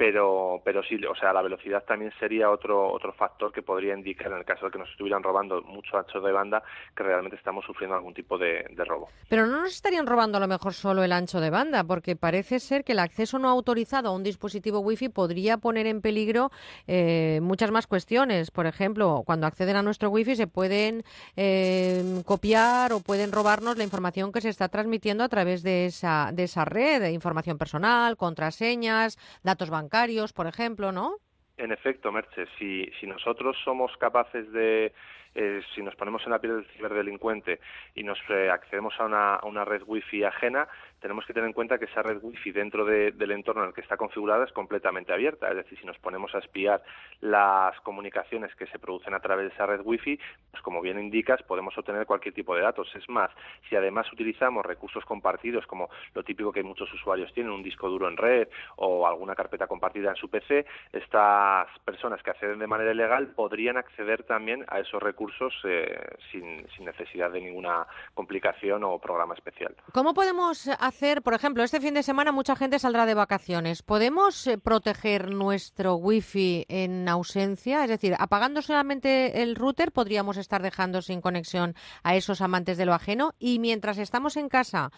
pero 0.00 0.62
pero 0.64 0.82
sí, 0.82 0.98
o 1.04 1.14
sea, 1.14 1.30
la 1.30 1.42
velocidad 1.42 1.84
también 1.84 2.10
sería 2.18 2.50
otro 2.50 2.90
otro 2.90 3.12
factor 3.12 3.52
que 3.52 3.60
podría 3.60 3.94
indicar 3.94 4.32
en 4.32 4.38
el 4.38 4.46
caso 4.46 4.64
de 4.64 4.72
que 4.72 4.78
nos 4.78 4.88
estuvieran 4.88 5.22
robando 5.22 5.60
mucho 5.60 5.98
ancho 5.98 6.22
de 6.22 6.32
banda 6.32 6.62
que 6.96 7.02
realmente 7.02 7.36
estamos 7.36 7.66
sufriendo 7.66 7.96
algún 7.96 8.14
tipo 8.14 8.38
de, 8.38 8.64
robo. 8.78 9.10
Pero 9.28 9.46
no 9.46 9.60
nos 9.60 9.74
estarían 9.74 10.06
robando 10.06 10.38
a 10.38 10.40
lo 10.40 10.48
mejor 10.48 10.72
solo 10.72 11.04
el 11.04 11.12
ancho 11.12 11.38
de 11.38 11.50
banda, 11.50 11.84
porque 11.84 12.16
parece 12.16 12.60
ser 12.60 12.82
que 12.82 12.92
el 12.92 12.98
acceso 12.98 13.38
no 13.38 13.50
autorizado 13.50 14.08
a 14.08 14.12
un 14.12 14.22
dispositivo 14.22 14.78
wifi 14.78 15.10
podría 15.10 15.58
poner 15.58 15.86
en 15.86 16.00
peligro 16.00 16.50
eh, 16.86 17.40
muchas 17.42 17.70
más 17.70 17.86
cuestiones. 17.86 18.50
Por 18.50 18.64
ejemplo, 18.64 19.22
cuando 19.26 19.46
acceden 19.46 19.76
a 19.76 19.82
nuestro 19.82 20.08
wifi 20.08 20.34
se 20.34 20.46
pueden 20.46 21.04
eh, 21.36 22.22
copiar 22.24 22.94
o 22.94 23.00
pueden 23.00 23.32
robarnos 23.32 23.76
la 23.76 23.84
información 23.84 24.32
que 24.32 24.40
se 24.40 24.48
está 24.48 24.70
transmitiendo 24.70 25.24
a 25.24 25.28
través 25.28 25.62
de 25.62 25.84
esa 25.84 26.30
de 26.32 26.44
esa 26.44 26.64
red, 26.64 27.10
información 27.10 27.58
personal, 27.58 28.16
contraseñas, 28.16 29.18
datos 29.42 29.68
bancarios 29.68 29.89
por 30.32 30.46
ejemplo, 30.46 30.92
¿no? 30.92 31.16
En 31.56 31.72
efecto, 31.72 32.10
Merche, 32.10 32.46
si, 32.58 32.90
si 32.98 33.06
nosotros 33.06 33.56
somos 33.64 33.94
capaces 33.98 34.50
de, 34.50 34.94
eh, 35.34 35.60
si 35.74 35.82
nos 35.82 35.94
ponemos 35.94 36.22
en 36.24 36.30
la 36.30 36.38
piel 36.38 36.56
del 36.56 36.66
ciberdelincuente 36.74 37.60
y 37.94 38.02
nos 38.02 38.18
eh, 38.30 38.50
accedemos 38.50 38.94
a 38.98 39.04
una, 39.04 39.34
a 39.34 39.46
una 39.46 39.64
red 39.64 39.82
wifi 39.86 40.24
ajena, 40.24 40.68
tenemos 41.00 41.24
que 41.26 41.32
tener 41.32 41.48
en 41.48 41.52
cuenta 41.52 41.78
que 41.78 41.86
esa 41.86 42.02
red 42.02 42.18
wifi 42.22 42.52
dentro 42.52 42.84
del 42.84 43.30
entorno 43.30 43.62
en 43.62 43.68
el 43.68 43.74
que 43.74 43.80
está 43.80 43.96
configurada 43.96 44.44
es 44.44 44.52
completamente 44.52 45.12
abierta. 45.12 45.48
Es 45.48 45.56
decir, 45.56 45.78
si 45.78 45.86
nos 45.86 45.98
ponemos 45.98 46.34
a 46.34 46.38
espiar 46.38 46.82
las 47.20 47.78
comunicaciones 47.80 48.54
que 48.54 48.66
se 48.66 48.78
producen 48.78 49.14
a 49.14 49.20
través 49.20 49.48
de 49.48 49.54
esa 49.54 49.66
red 49.66 49.80
wifi, 49.82 50.18
pues 50.50 50.62
como 50.62 50.80
bien 50.80 50.98
indicas, 50.98 51.42
podemos 51.42 51.76
obtener 51.76 52.06
cualquier 52.06 52.34
tipo 52.34 52.54
de 52.54 52.62
datos. 52.62 52.88
Es 52.94 53.08
más, 53.08 53.30
si 53.68 53.76
además 53.76 54.12
utilizamos 54.12 54.64
recursos 54.64 55.04
compartidos, 55.04 55.66
como 55.66 55.88
lo 56.14 56.22
típico 56.22 56.52
que 56.52 56.62
muchos 56.62 56.92
usuarios 56.92 57.32
tienen, 57.32 57.52
un 57.52 57.62
disco 57.62 57.88
duro 57.88 58.08
en 58.08 58.16
red 58.16 58.48
o 58.76 59.06
alguna 59.06 59.34
carpeta 59.34 59.66
compartida 59.66 60.10
en 60.10 60.16
su 60.16 60.28
PC, 60.28 60.66
estas 60.92 61.66
personas 61.84 62.22
que 62.22 62.30
acceden 62.30 62.58
de 62.58 62.66
manera 62.66 62.92
ilegal 62.92 63.28
podrían 63.28 63.76
acceder 63.76 64.24
también 64.24 64.64
a 64.68 64.80
esos 64.80 65.02
recursos 65.02 65.54
eh, 65.64 65.98
sin, 66.30 66.66
sin 66.76 66.84
necesidad 66.84 67.30
de 67.30 67.40
ninguna 67.40 67.86
complicación 68.14 68.84
o 68.84 68.98
programa 68.98 69.34
especial. 69.34 69.74
¿Cómo 69.92 70.14
podemos 70.14 70.68
hacer, 70.68 70.89
por 71.22 71.34
ejemplo, 71.34 71.62
este 71.62 71.80
fin 71.80 71.94
de 71.94 72.02
semana 72.02 72.32
mucha 72.32 72.56
gente 72.56 72.78
saldrá 72.78 73.06
de 73.06 73.14
vacaciones. 73.14 73.82
¿Podemos 73.82 74.46
eh, 74.46 74.58
proteger 74.58 75.30
nuestro 75.30 75.94
wifi 75.94 76.66
en 76.68 77.08
ausencia? 77.08 77.84
Es 77.84 77.90
decir, 77.90 78.14
apagando 78.18 78.60
solamente 78.60 79.42
el 79.42 79.54
router 79.54 79.92
podríamos 79.92 80.36
estar 80.36 80.62
dejando 80.62 81.00
sin 81.00 81.20
conexión 81.20 81.74
a 82.02 82.16
esos 82.16 82.40
amantes 82.40 82.76
de 82.76 82.86
lo 82.86 82.94
ajeno 82.94 83.34
y 83.38 83.60
mientras 83.60 83.98
estamos 83.98 84.36
en 84.36 84.48
casa, 84.48 84.90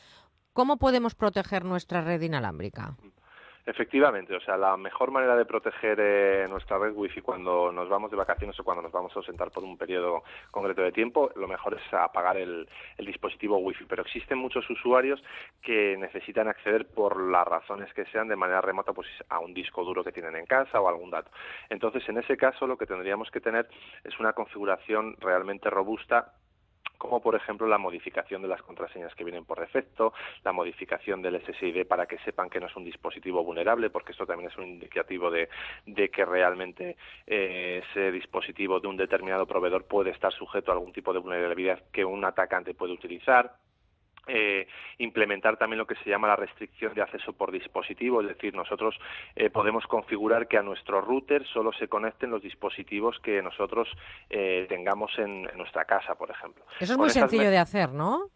¿cómo 0.53 0.79
podemos 0.79 1.15
proteger 1.15 1.65
nuestra 1.65 2.01
red 2.01 2.23
inalámbrica? 2.23 2.97
Efectivamente, 3.65 4.35
o 4.35 4.41
sea, 4.41 4.57
la 4.57 4.77
mejor 4.77 5.13
manera 5.13 5.37
de 5.37 5.45
proteger 5.45 5.97
eh, 6.01 6.47
nuestra 6.49 6.79
red 6.79 6.93
wifi 6.97 7.21
cuando 7.21 7.71
nos 7.71 7.89
vamos 7.89 8.11
de 8.11 8.17
vacaciones 8.17 8.59
o 8.59 8.65
cuando 8.65 8.83
nos 8.83 8.91
vamos 8.91 9.13
a 9.15 9.21
ausentar 9.21 9.53
por 9.53 9.63
un 9.63 9.79
periodo 9.79 10.25
concreto 10.51 10.83
de 10.83 10.91
tiempo, 10.91 11.31
lo 11.37 11.47
mejor 11.47 11.75
es 11.75 11.95
apagar 11.95 12.37
el, 12.39 12.69
dispositivo 12.99 13.59
wifi. 13.59 13.85
Pero 13.85 14.03
existen 14.03 14.39
muchos 14.39 14.69
usuarios 14.69 15.23
que 15.63 15.97
necesitan 15.97 16.49
acceder 16.49 16.89
por 16.89 17.21
las 17.31 17.47
razones 17.47 17.93
que 17.95 18.05
sean 18.07 18.27
de 18.27 18.35
manera 18.35 18.61
remota 18.61 18.93
pues 18.93 19.09
a 19.29 19.39
un 19.39 19.55
disco 19.55 19.85
duro 19.85 20.03
que 20.03 20.11
tienen 20.11 20.35
en 20.35 20.47
casa 20.47 20.81
o 20.81 20.89
algún 20.89 21.11
dato. 21.11 21.31
Entonces, 21.71 22.09
en 22.09 22.19
ese 22.19 22.37
caso, 22.37 22.67
lo 22.67 22.77
que 22.77 22.87
tendríamos 22.87 23.31
que 23.31 23.41
tener 23.41 23.69
es 24.03 24.19
una 24.19 24.33
configuración 24.33 25.17
realmente 25.21 25.71
robusta 25.71 26.33
como 27.03 27.21
por 27.21 27.35
ejemplo 27.35 27.67
la 27.67 27.79
modificación 27.79 28.43
de 28.43 28.49
las 28.49 28.63
contraseñas 28.63 29.13
que 29.17 29.25
vienen 29.25 29.45
por 29.45 29.59
defecto, 29.59 30.13
la 30.45 30.53
modificación 30.53 31.21
del 31.21 31.45
SSID 31.45 31.85
para 31.87 32.07
que 32.07 32.19
sepan 32.19 32.49
que 32.49 32.61
no 32.61 32.67
es 32.67 32.77
un 32.77 32.85
dispositivo 32.85 33.43
vulnerable, 33.43 33.91
porque 33.91 34.13
esto 34.13 34.25
también 34.25 34.51
es 34.51 34.57
un 34.57 34.69
indicativo 34.69 35.31
de, 35.31 35.49
que 36.11 36.25
realmente 36.25 36.97
eh, 37.27 37.83
ese 37.91 38.13
dispositivo 38.13 38.79
de 38.79 38.87
un 38.87 38.97
determinado 38.97 39.47
proveedor 39.47 39.85
puede 39.85 40.11
estar 40.11 40.33
sujeto 40.33 40.71
a 40.71 40.75
algún 40.75 40.93
tipo 40.93 41.13
de 41.13 41.19
vulnerabilidad 41.19 41.83
que 41.91 42.05
un 42.05 42.25
atacante 42.25 42.75
puede 42.75 42.93
utilizar 42.93 43.57
eh, 44.27 44.69
implementar 44.99 45.57
también 45.57 45.79
lo 45.79 45.87
que 45.87 45.97
se 45.97 46.09
llama 46.09 46.29
la 46.29 46.37
restricción 46.37 46.95
de 46.95 47.03
acceso 47.03 47.33
por 47.33 47.51
dispositivo, 47.51 48.21
es 48.21 48.29
decir, 48.29 48.55
nosotros 48.55 48.95
eh, 49.35 49.51
podemos 49.51 49.87
configurar 49.87 50.47
que 50.47 50.59
a 50.59 50.63
nuestro 50.63 51.01
router 51.01 51.45
solo 51.47 51.73
se 51.73 51.89
conecten 51.89 52.31
los 52.31 52.43
dispositivos 52.43 53.19
que 53.21 53.43
nosotros 53.43 53.89
eh, 54.31 54.67
tengamos 54.69 55.11
en, 55.19 55.43
nuestra 55.57 55.85
casa, 55.85 56.15
por 56.15 56.31
ejemplo. 56.31 56.65
Eso 56.79 56.93
es 56.93 56.99
muy 56.99 57.11
sencillo 57.11 57.51
de 57.51 57.59
hacer, 57.59 57.93
¿no? 57.93 58.31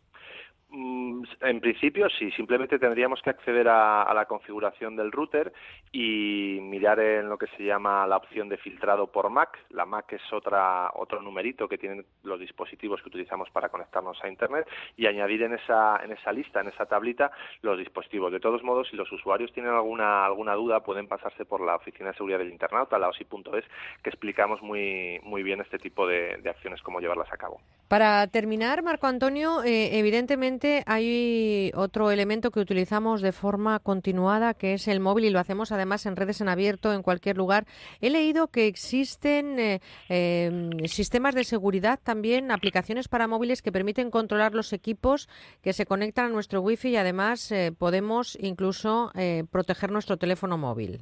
Mm, 0.78 1.23
en 1.40 1.61
principio 1.61 2.07
sí, 2.11 2.31
simplemente 2.32 2.78
tendríamos 2.78 3.23
que 3.23 3.31
acceder 3.31 3.66
a, 3.66 4.12
la 4.12 4.27
configuración 4.27 4.94
del 4.94 5.11
router 5.11 5.51
y 5.90 6.59
mirar 6.61 7.01
en 7.01 7.31
lo 7.31 7.39
que 7.39 7.47
se 7.57 7.65
llama 7.65 8.07
la 8.07 8.19
opción 8.19 8.51
de 8.51 8.59
filtrado 8.59 9.07
por 9.07 9.31
MAC. 9.31 9.59
La 9.70 9.86
MAC 9.86 10.12
es 10.12 10.32
otra, 10.35 10.90
otro 10.94 11.23
numerito 11.23 11.66
que 11.66 11.78
tienen 11.78 12.05
los 12.24 12.39
dispositivos 12.39 13.01
que 13.01 13.09
utilizamos 13.09 13.48
para 13.48 13.70
conectarnos 13.70 14.23
a 14.23 14.28
Internet 14.28 14.69
y 14.98 15.07
añadir 15.07 15.44
en 15.44 15.55
esa, 15.55 15.98
en 16.05 16.12
esa 16.12 16.31
lista, 16.31 16.61
en 16.61 16.69
esa 16.69 16.85
tablita, 16.85 17.31
los 17.62 17.78
dispositivos. 17.78 18.31
De 18.31 18.40
todos 18.40 18.62
modos, 18.62 18.89
si 18.90 18.97
los 18.97 19.11
usuarios 19.11 19.55
tienen 19.55 19.73
alguna, 19.73 20.27
alguna 20.27 20.53
duda, 20.57 20.81
pueden 20.81 21.09
pasarse 21.09 21.47
por 21.47 21.62
la 21.62 21.77
Oficina 21.77 22.11
de 22.11 22.16
Seguridad 22.16 22.40
del 22.40 22.53
Internauta, 22.53 22.98
la 22.98 23.09
OSI.es, 23.09 23.65
que 24.03 24.11
explicamos 24.11 24.61
muy, 24.61 25.20
muy 25.23 25.43
bien 25.43 25.62
este 25.62 25.78
tipo 25.78 26.07
de, 26.07 26.39
acciones, 26.47 26.82
cómo 26.82 27.01
llevarlas 27.01 27.32
a 27.32 27.39
cabo. 27.39 27.62
Para 27.89 28.27
terminar, 28.27 28.82
Marco 28.82 29.07
Antonio, 29.07 29.62
eh, 29.65 29.98
evidentemente 29.98 30.66
hay 30.87 31.71
otro 31.75 32.11
elemento 32.11 32.51
que 32.51 32.61
utilizamos 32.61 33.23
de 33.23 33.33
forma 33.33 33.79
continuada, 33.79 34.55
que 34.55 34.75
es 34.75 34.89
el 34.89 35.01
móvil, 35.01 35.27
y 35.27 35.31
lo 35.31 35.39
hacemos 35.39 35.73
además 35.73 36.07
en 36.07 36.17
redes 36.17 36.41
en 36.41 36.49
abierto, 36.49 36.93
en 36.93 37.03
cualquier 37.03 37.37
lugar. 37.37 37.65
He 38.01 38.11
leído 38.11 38.49
que 38.49 38.67
existen 38.67 39.59
eh, 39.59 39.81
em, 40.09 40.71
sistemas 40.87 41.35
de 41.35 41.45
seguridad 41.45 41.99
también, 42.03 42.51
aplicaciones 42.51 43.09
para 43.09 43.27
móviles 43.27 43.63
que 43.63 43.73
permiten 43.73 44.11
controlar 44.11 44.55
los 44.55 44.73
equipos 44.73 45.29
que 45.63 45.73
se 45.73 45.87
conectan 45.87 46.27
a 46.27 46.29
nuestro 46.31 46.61
wifi 46.61 46.91
y 46.91 46.97
además 46.97 47.51
eh, 47.53 47.73
podemos 47.77 48.37
incluso 48.41 49.11
eh, 49.15 49.45
proteger 49.51 49.91
nuestro 49.91 50.17
teléfono 50.17 50.59
móvil. 50.59 51.01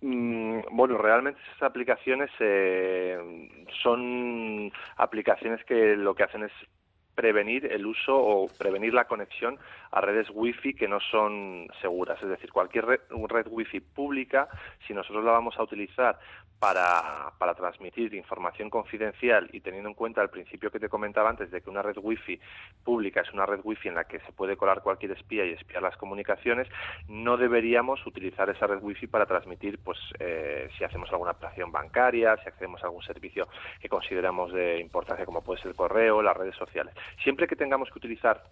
Mm, 0.00 0.60
bueno, 0.72 0.98
realmente 0.98 1.40
esas 1.50 1.70
aplicaciones 1.70 2.30
son 3.82 4.70
aplicaciones 4.96 5.64
que 5.64 5.96
lo 5.96 6.14
que 6.14 6.24
hacen 6.24 6.44
es 6.44 6.52
prevenir 7.14 7.66
el 7.70 7.86
uso 7.86 8.16
o 8.16 8.48
prevenir 8.48 8.94
la 8.94 9.04
conexión 9.04 9.58
a 9.92 10.00
redes 10.00 10.28
wifi 10.32 10.74
que 10.74 10.88
no 10.88 10.98
son 11.00 11.68
seguras. 11.80 12.20
Es 12.22 12.28
decir, 12.28 12.50
cualquier 12.50 12.86
red, 12.86 13.00
red 13.28 13.46
wifi 13.48 13.80
pública, 13.80 14.48
si 14.86 14.92
nosotros 14.92 15.24
la 15.24 15.32
vamos 15.32 15.56
a 15.58 15.62
utilizar 15.62 16.18
para, 16.58 17.32
para 17.38 17.54
transmitir 17.54 18.14
información 18.14 18.70
confidencial 18.70 19.48
y 19.52 19.60
teniendo 19.60 19.88
en 19.88 19.94
cuenta 19.94 20.22
el 20.22 20.30
principio 20.30 20.70
que 20.70 20.80
te 20.80 20.88
comentaba 20.88 21.28
antes 21.28 21.50
de 21.50 21.60
que 21.60 21.68
una 21.68 21.82
red 21.82 21.96
wifi 22.00 22.40
pública 22.82 23.20
es 23.20 23.32
una 23.32 23.44
red 23.44 23.60
wifi 23.62 23.88
en 23.88 23.96
la 23.96 24.04
que 24.04 24.20
se 24.20 24.32
puede 24.32 24.56
colar 24.56 24.82
cualquier 24.82 25.12
espía 25.12 25.44
y 25.44 25.52
espiar 25.52 25.82
las 25.82 25.96
comunicaciones, 25.96 26.68
no 27.08 27.36
deberíamos 27.36 28.06
utilizar 28.06 28.48
esa 28.48 28.66
red 28.66 28.82
wifi 28.82 29.06
para 29.06 29.26
transmitir, 29.26 29.78
pues, 29.78 29.98
eh, 30.18 30.68
si 30.78 30.84
hacemos 30.84 31.10
alguna 31.12 31.32
operación 31.32 31.70
bancaria, 31.70 32.36
si 32.38 32.48
accedemos 32.48 32.82
a 32.82 32.86
algún 32.86 33.02
servicio 33.02 33.48
que 33.80 33.88
consideramos 33.88 34.52
de 34.52 34.80
importancia 34.80 35.26
como 35.26 35.42
puede 35.42 35.60
ser 35.60 35.72
el 35.72 35.76
correo, 35.76 36.22
las 36.22 36.36
redes 36.36 36.56
sociales. 36.56 36.94
Siempre 37.22 37.46
que 37.46 37.56
tengamos 37.56 37.90
que 37.90 37.98
utilizar 37.98 38.42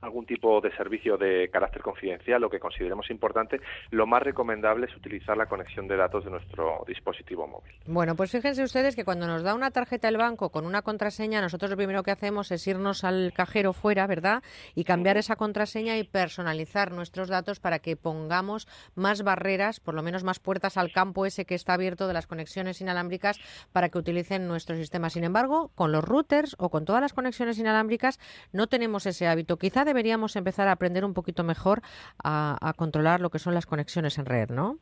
algún 0.00 0.26
tipo 0.26 0.60
de 0.60 0.74
servicio 0.76 1.16
de 1.16 1.48
carácter 1.50 1.82
confidencial 1.82 2.42
o 2.44 2.50
que 2.50 2.60
consideremos 2.60 3.10
importante, 3.10 3.60
lo 3.90 4.06
más 4.06 4.22
recomendable 4.22 4.86
es 4.86 4.96
utilizar 4.96 5.36
la 5.36 5.46
conexión 5.46 5.88
de 5.88 5.96
datos 5.96 6.24
de 6.24 6.30
nuestro 6.30 6.84
dispositivo 6.86 7.46
móvil. 7.46 7.72
Bueno, 7.86 8.14
pues 8.16 8.30
fíjense 8.30 8.62
ustedes 8.62 8.96
que 8.96 9.04
cuando 9.04 9.26
nos 9.26 9.42
da 9.42 9.54
una 9.54 9.70
tarjeta 9.70 10.08
el 10.08 10.16
banco 10.16 10.50
con 10.50 10.66
una 10.66 10.82
contraseña, 10.82 11.40
nosotros 11.40 11.70
lo 11.70 11.76
primero 11.76 12.02
que 12.02 12.10
hacemos 12.10 12.50
es 12.52 12.66
irnos 12.66 13.04
al 13.04 13.32
cajero 13.34 13.72
fuera, 13.72 14.06
¿verdad? 14.06 14.42
Y 14.74 14.84
cambiar 14.84 15.16
esa 15.16 15.36
contraseña 15.36 15.96
y 15.96 16.04
personalizar 16.04 16.92
nuestros 16.92 17.28
datos 17.28 17.60
para 17.60 17.78
que 17.78 17.96
pongamos 17.96 18.68
más 18.94 19.22
barreras, 19.22 19.80
por 19.80 19.94
lo 19.94 20.02
menos 20.02 20.24
más 20.24 20.38
puertas 20.38 20.76
al 20.76 20.92
campo 20.92 21.26
ese 21.26 21.44
que 21.44 21.54
está 21.54 21.74
abierto 21.74 22.06
de 22.06 22.14
las 22.14 22.26
conexiones 22.26 22.80
inalámbricas 22.80 23.38
para 23.72 23.88
que 23.88 23.98
utilicen 23.98 24.46
nuestro 24.46 24.76
sistema. 24.76 25.10
Sin 25.10 25.24
embargo, 25.24 25.70
con 25.74 25.92
los 25.92 26.04
routers 26.04 26.56
o 26.58 26.70
con 26.70 26.84
todas 26.84 27.00
las 27.00 27.12
conexiones 27.12 27.58
inalámbricas 27.58 28.18
no 28.52 28.66
tenemos 28.66 29.06
ese 29.06 29.26
hábito. 29.26 29.56
Quizá 29.56 29.84
deberíamos 29.96 30.36
empezar 30.36 30.68
a 30.68 30.72
aprender 30.72 31.06
un 31.06 31.14
poquito 31.14 31.42
mejor 31.42 31.80
a, 32.22 32.72
controlar 32.76 33.22
lo 33.22 33.30
que 33.30 33.38
son 33.38 33.54
las 33.54 33.64
conexiones 33.64 34.18
en 34.18 34.26
red, 34.26 34.50
¿no? 34.50 34.78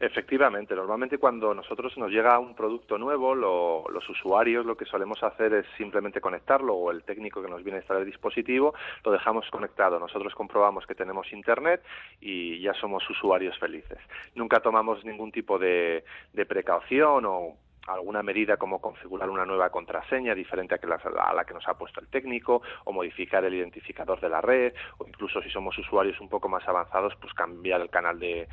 Efectivamente, 0.00 0.74
normalmente 0.74 1.18
cuando 1.18 1.52
nosotros 1.52 1.98
nos 1.98 2.10
llega 2.10 2.38
un 2.38 2.54
producto 2.54 2.96
nuevo, 2.96 3.34
los 3.34 4.08
usuarios 4.08 4.64
lo 4.64 4.76
que 4.76 4.86
solemos 4.86 5.22
hacer 5.22 5.52
es 5.52 5.66
simplemente 5.76 6.20
conectarlo 6.20 6.74
o 6.74 6.90
el 6.92 7.02
técnico 7.02 7.42
que 7.42 7.50
nos 7.50 7.62
viene 7.62 7.78
a 7.78 7.80
instalar 7.80 8.04
el 8.04 8.08
dispositivo 8.08 8.74
lo 9.04 9.12
dejamos 9.12 9.50
conectado. 9.50 9.98
Nosotros 9.98 10.34
comprobamos 10.34 10.86
que 10.86 10.94
tenemos 10.94 11.30
internet 11.32 11.82
y 12.20 12.60
ya 12.60 12.72
somos 12.74 13.02
usuarios 13.10 13.58
felices. 13.58 13.98
Nunca 14.34 14.60
tomamos 14.60 15.04
ningún 15.04 15.32
tipo 15.32 15.58
de, 15.58 16.04
de 16.32 16.46
precaución 16.46 17.24
o 17.26 17.56
alguna 17.88 18.22
medida 18.22 18.56
como 18.56 18.80
configurar 18.80 19.30
una 19.30 19.44
nueva 19.44 19.70
contraseña 19.70 20.34
diferente 20.34 20.74
a, 20.74 20.78
que 20.78 20.86
la, 20.86 20.96
a 20.96 21.34
la 21.34 21.44
que 21.44 21.54
nos 21.54 21.66
ha 21.68 21.74
puesto 21.74 22.00
el 22.00 22.08
técnico 22.08 22.62
o 22.84 22.92
modificar 22.92 23.44
el 23.44 23.54
identificador 23.54 24.20
de 24.20 24.28
la 24.28 24.40
red 24.40 24.72
o 24.98 25.06
incluso 25.06 25.40
si 25.42 25.50
somos 25.50 25.76
usuarios 25.78 26.20
un 26.20 26.28
poco 26.28 26.48
más 26.48 26.66
avanzados 26.68 27.14
pues 27.20 27.32
cambiar 27.34 27.80
el 27.80 27.90
canal 27.90 28.18
de, 28.18 28.48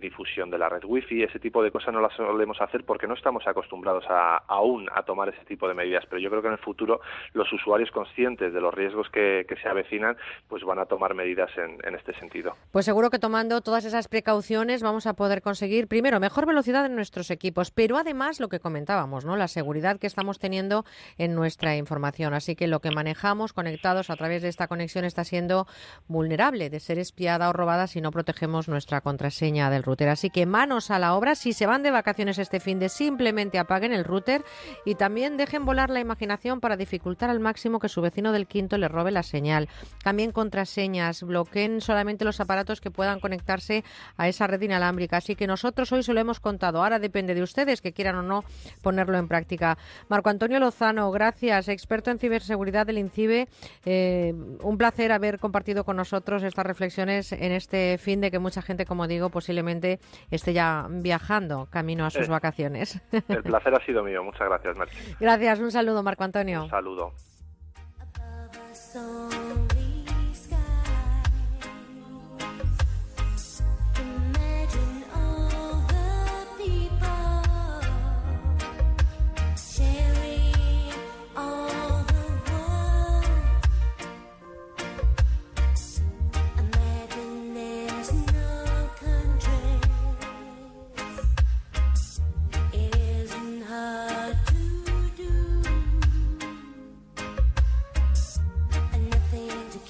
difusión 0.00 0.50
de 0.50 0.58
la 0.58 0.68
red 0.68 0.84
wifi. 0.84 1.22
Ese 1.22 1.38
tipo 1.38 1.62
de 1.62 1.70
cosas 1.70 1.94
no 1.94 2.00
las 2.00 2.14
solemos 2.14 2.60
hacer 2.60 2.84
porque 2.84 3.06
no 3.06 3.14
estamos 3.14 3.46
acostumbrados 3.46 4.04
a, 4.08 4.38
aún 4.48 4.88
a 4.94 5.02
tomar 5.02 5.28
ese 5.28 5.44
tipo 5.44 5.68
de 5.68 5.74
medidas 5.74 6.04
pero 6.08 6.20
yo 6.20 6.30
creo 6.30 6.42
que 6.42 6.48
en 6.48 6.54
el 6.54 6.58
futuro 6.58 7.00
los 7.32 7.52
usuarios 7.52 7.90
conscientes 7.90 8.52
de 8.52 8.60
los 8.60 8.74
riesgos 8.74 9.08
que, 9.10 9.46
se 9.54 9.68
avecinan 9.68 10.16
pues 10.48 10.64
van 10.64 10.80
a 10.80 10.86
tomar 10.86 11.14
medidas 11.14 11.50
en, 11.56 11.78
en 11.86 11.94
este 11.94 12.12
sentido. 12.18 12.56
Pues 12.72 12.84
seguro 12.84 13.08
que 13.08 13.20
tomando 13.20 13.60
todas 13.60 13.84
esas 13.84 14.08
precauciones 14.08 14.82
vamos 14.82 15.06
a 15.06 15.14
poder 15.14 15.42
conseguir 15.42 15.86
primero 15.86 16.18
mejor 16.18 16.44
velocidad 16.44 16.84
en 16.86 16.96
nuestros 16.96 17.30
equipos 17.30 17.70
pero 17.70 17.96
además 17.96 18.40
lo 18.40 18.48
que 18.48 18.53
comentábamos, 18.60 19.24
¿no? 19.24 19.36
La 19.36 19.48
seguridad 19.48 19.98
que 19.98 20.06
estamos 20.06 20.38
teniendo 20.38 20.84
en 21.18 21.34
nuestra 21.34 21.76
información. 21.76 22.34
Así 22.34 22.56
que 22.56 22.66
lo 22.66 22.80
que 22.80 22.90
manejamos 22.90 23.52
conectados 23.52 24.10
a 24.10 24.16
través 24.16 24.42
de 24.42 24.48
esta 24.48 24.68
conexión 24.68 25.04
está 25.04 25.24
siendo 25.24 25.66
vulnerable 26.08 26.70
de 26.70 26.80
ser 26.80 26.98
espiada 26.98 27.48
o 27.48 27.52
robada 27.52 27.86
si 27.86 28.00
no 28.00 28.10
protegemos 28.10 28.68
nuestra 28.68 29.00
contraseña 29.00 29.70
del 29.70 29.82
router. 29.82 30.08
Así 30.08 30.30
que 30.30 30.46
manos 30.46 30.90
a 30.90 30.98
la 30.98 31.14
obra. 31.14 31.34
Si 31.34 31.52
se 31.52 31.66
van 31.66 31.82
de 31.82 31.90
vacaciones 31.90 32.38
este 32.38 32.60
fin 32.60 32.78
de, 32.78 32.88
simplemente 32.88 33.58
apaguen 33.58 33.92
el 33.92 34.04
router 34.04 34.44
y 34.84 34.94
también 34.94 35.36
dejen 35.36 35.64
volar 35.64 35.90
la 35.90 36.00
imaginación 36.00 36.60
para 36.60 36.76
dificultar 36.76 37.30
al 37.30 37.40
máximo 37.40 37.78
que 37.78 37.88
su 37.88 38.00
vecino 38.00 38.32
del 38.32 38.46
quinto 38.46 38.78
le 38.78 38.88
robe 38.88 39.10
la 39.10 39.22
señal. 39.22 39.68
Cambien 40.02 40.32
contraseñas, 40.32 41.22
bloqueen 41.22 41.80
solamente 41.80 42.24
los 42.24 42.40
aparatos 42.40 42.80
que 42.80 42.90
puedan 42.90 43.20
conectarse 43.20 43.84
a 44.16 44.28
esa 44.28 44.46
red 44.46 44.60
inalámbrica. 44.60 45.18
Así 45.18 45.36
que 45.36 45.46
nosotros 45.46 45.92
hoy 45.92 46.02
se 46.02 46.12
lo 46.12 46.20
hemos 46.20 46.40
contado. 46.40 46.82
Ahora 46.82 46.98
depende 46.98 47.34
de 47.34 47.42
ustedes 47.42 47.80
que 47.80 47.92
quieran 47.92 48.16
o 48.16 48.22
no 48.22 48.43
ponerlo 48.82 49.18
en 49.18 49.28
práctica. 49.28 49.78
Marco 50.08 50.30
Antonio 50.30 50.58
Lozano, 50.60 51.10
gracias, 51.10 51.68
experto 51.68 52.10
en 52.10 52.18
ciberseguridad 52.18 52.86
del 52.86 52.98
INCIBE. 52.98 53.48
Eh, 53.84 54.34
un 54.62 54.78
placer 54.78 55.12
haber 55.12 55.38
compartido 55.38 55.84
con 55.84 55.96
nosotros 55.96 56.42
estas 56.42 56.66
reflexiones 56.66 57.32
en 57.32 57.52
este 57.52 57.98
fin 57.98 58.20
de 58.20 58.30
que 58.30 58.38
mucha 58.38 58.62
gente, 58.62 58.86
como 58.86 59.06
digo, 59.06 59.30
posiblemente 59.30 60.00
esté 60.30 60.52
ya 60.52 60.86
viajando 60.88 61.66
camino 61.70 62.04
a 62.04 62.10
sus 62.10 62.28
eh, 62.28 62.30
vacaciones. 62.30 63.00
El 63.28 63.42
placer 63.42 63.74
ha 63.74 63.84
sido 63.84 64.02
mío. 64.02 64.22
Muchas 64.22 64.48
gracias, 64.48 64.76
Merche. 64.76 65.16
Gracias. 65.20 65.60
Un 65.60 65.70
saludo, 65.70 66.02
Marco 66.02 66.24
Antonio. 66.24 66.64
Un 66.64 66.70
saludo. 66.70 67.12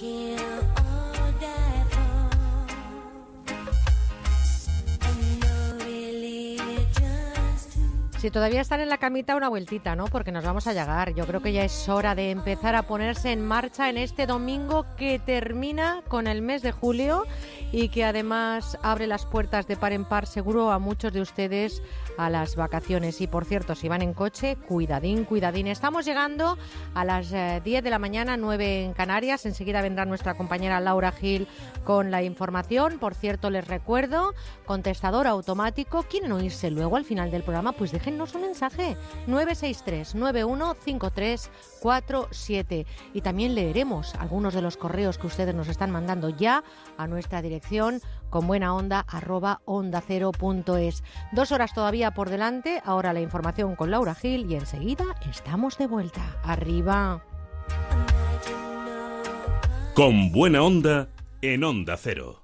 can't 0.05 0.54
Si 8.25 8.31
todavía 8.31 8.63
están 8.63 8.81
en 8.81 8.89
la 8.89 8.97
camita, 8.97 9.37
una 9.37 9.51
vueltita, 9.51 9.95
¿no? 9.97 10.07
Porque 10.07 10.33
nos 10.33 10.47
vamos 10.47 10.67
a 10.67 10.73
llegar. 10.73 11.13
Yo 11.15 11.27
creo 11.27 11.43
que 11.43 11.53
ya 11.53 11.63
es 11.63 11.91
hora 11.91 12.15
de 12.15 12.31
empezar 12.31 12.75
a 12.75 12.85
ponerse 12.85 13.33
en 13.33 13.45
marcha 13.45 13.91
en 13.91 13.99
este 13.99 14.25
domingo 14.25 14.87
que 14.97 15.19
termina 15.19 16.03
con 16.09 16.27
el 16.27 16.41
mes 16.41 16.63
de 16.63 16.73
julio 16.73 17.27
y 17.71 17.91
que 17.91 18.03
además 18.03 18.79
abre 18.83 19.07
las 19.07 19.27
puertas 19.27 19.67
de 19.67 19.77
par 19.77 19.93
en 19.93 20.07
par 20.07 20.27
seguro 20.27 20.71
a 20.71 20.79
muchos 20.79 21.13
de 21.13 21.21
ustedes 21.21 21.83
a 22.17 22.31
las 22.31 22.57
vacaciones. 22.57 23.21
Y 23.21 23.27
por 23.27 23.45
cierto, 23.45 23.75
si 23.75 23.89
van 23.89 24.01
en 24.01 24.15
coche, 24.15 24.57
cuidadín, 24.57 25.25
cuidadín. 25.25 25.67
Estamos 25.67 26.07
llegando 26.07 26.57
a 26.95 27.05
las 27.05 27.31
10 27.31 27.63
de 27.85 27.91
la 27.91 27.99
mañana, 27.99 28.39
9 28.39 28.85
en 28.85 28.95
Canarias. 28.95 29.45
Enseguida 29.45 29.83
vendrá 29.83 30.07
nuestra 30.07 30.33
compañera 30.33 30.81
Laura 30.81 31.13
Gil 31.13 31.47
con 31.85 32.11
la 32.11 32.23
información. 32.23 32.99
Por 32.99 33.15
cierto, 33.15 33.51
les 33.51 33.69
recuerdo, 33.69 34.33
contestador 34.65 35.27
automático. 35.27 36.05
¿Quieren 36.05 36.33
oírse 36.33 36.71
luego 36.71 36.97
al 36.97 37.05
final 37.05 37.31
del 37.31 37.43
programa? 37.43 37.73
Pues 37.73 37.93
déjennos 38.15 38.35
un 38.35 38.43
mensaje. 38.43 38.97
963 39.27 40.15
915347 40.15 42.87
Y 43.13 43.23
también 43.23 43.57
leeremos 43.57 44.15
algunos 44.15 44.55
de 44.55 44.63
los 44.63 44.77
correos 44.77 45.19
que 45.19 45.27
ustedes 45.27 45.53
nos 45.55 45.67
están 45.69 45.91
mandando 45.91 46.29
ya 46.29 46.63
a 46.97 47.09
nuestra 47.09 47.43
dirección 47.43 48.01
con 48.31 48.47
buena 48.47 48.73
onda 48.75 49.05
arroba 49.09 49.61
onda 49.65 50.01
cero 50.07 50.31
punto 50.33 50.77
es. 50.77 51.03
Dos 51.33 51.51
horas 51.53 51.73
todavía 51.75 52.13
por 52.13 52.31
delante, 52.31 52.81
ahora 52.85 53.13
la 53.13 53.21
información 53.21 53.75
con 53.77 53.91
Laura 53.91 54.15
Gil 54.15 54.51
y 54.51 54.55
enseguida 54.55 55.05
estamos 55.29 55.77
de 55.79 55.87
vuelta. 55.87 56.23
Arriba. 56.43 57.23
Con 59.95 60.33
buena 60.33 60.63
onda 60.63 61.11
en 61.43 61.65
onda 61.65 61.97
cero. 61.97 62.44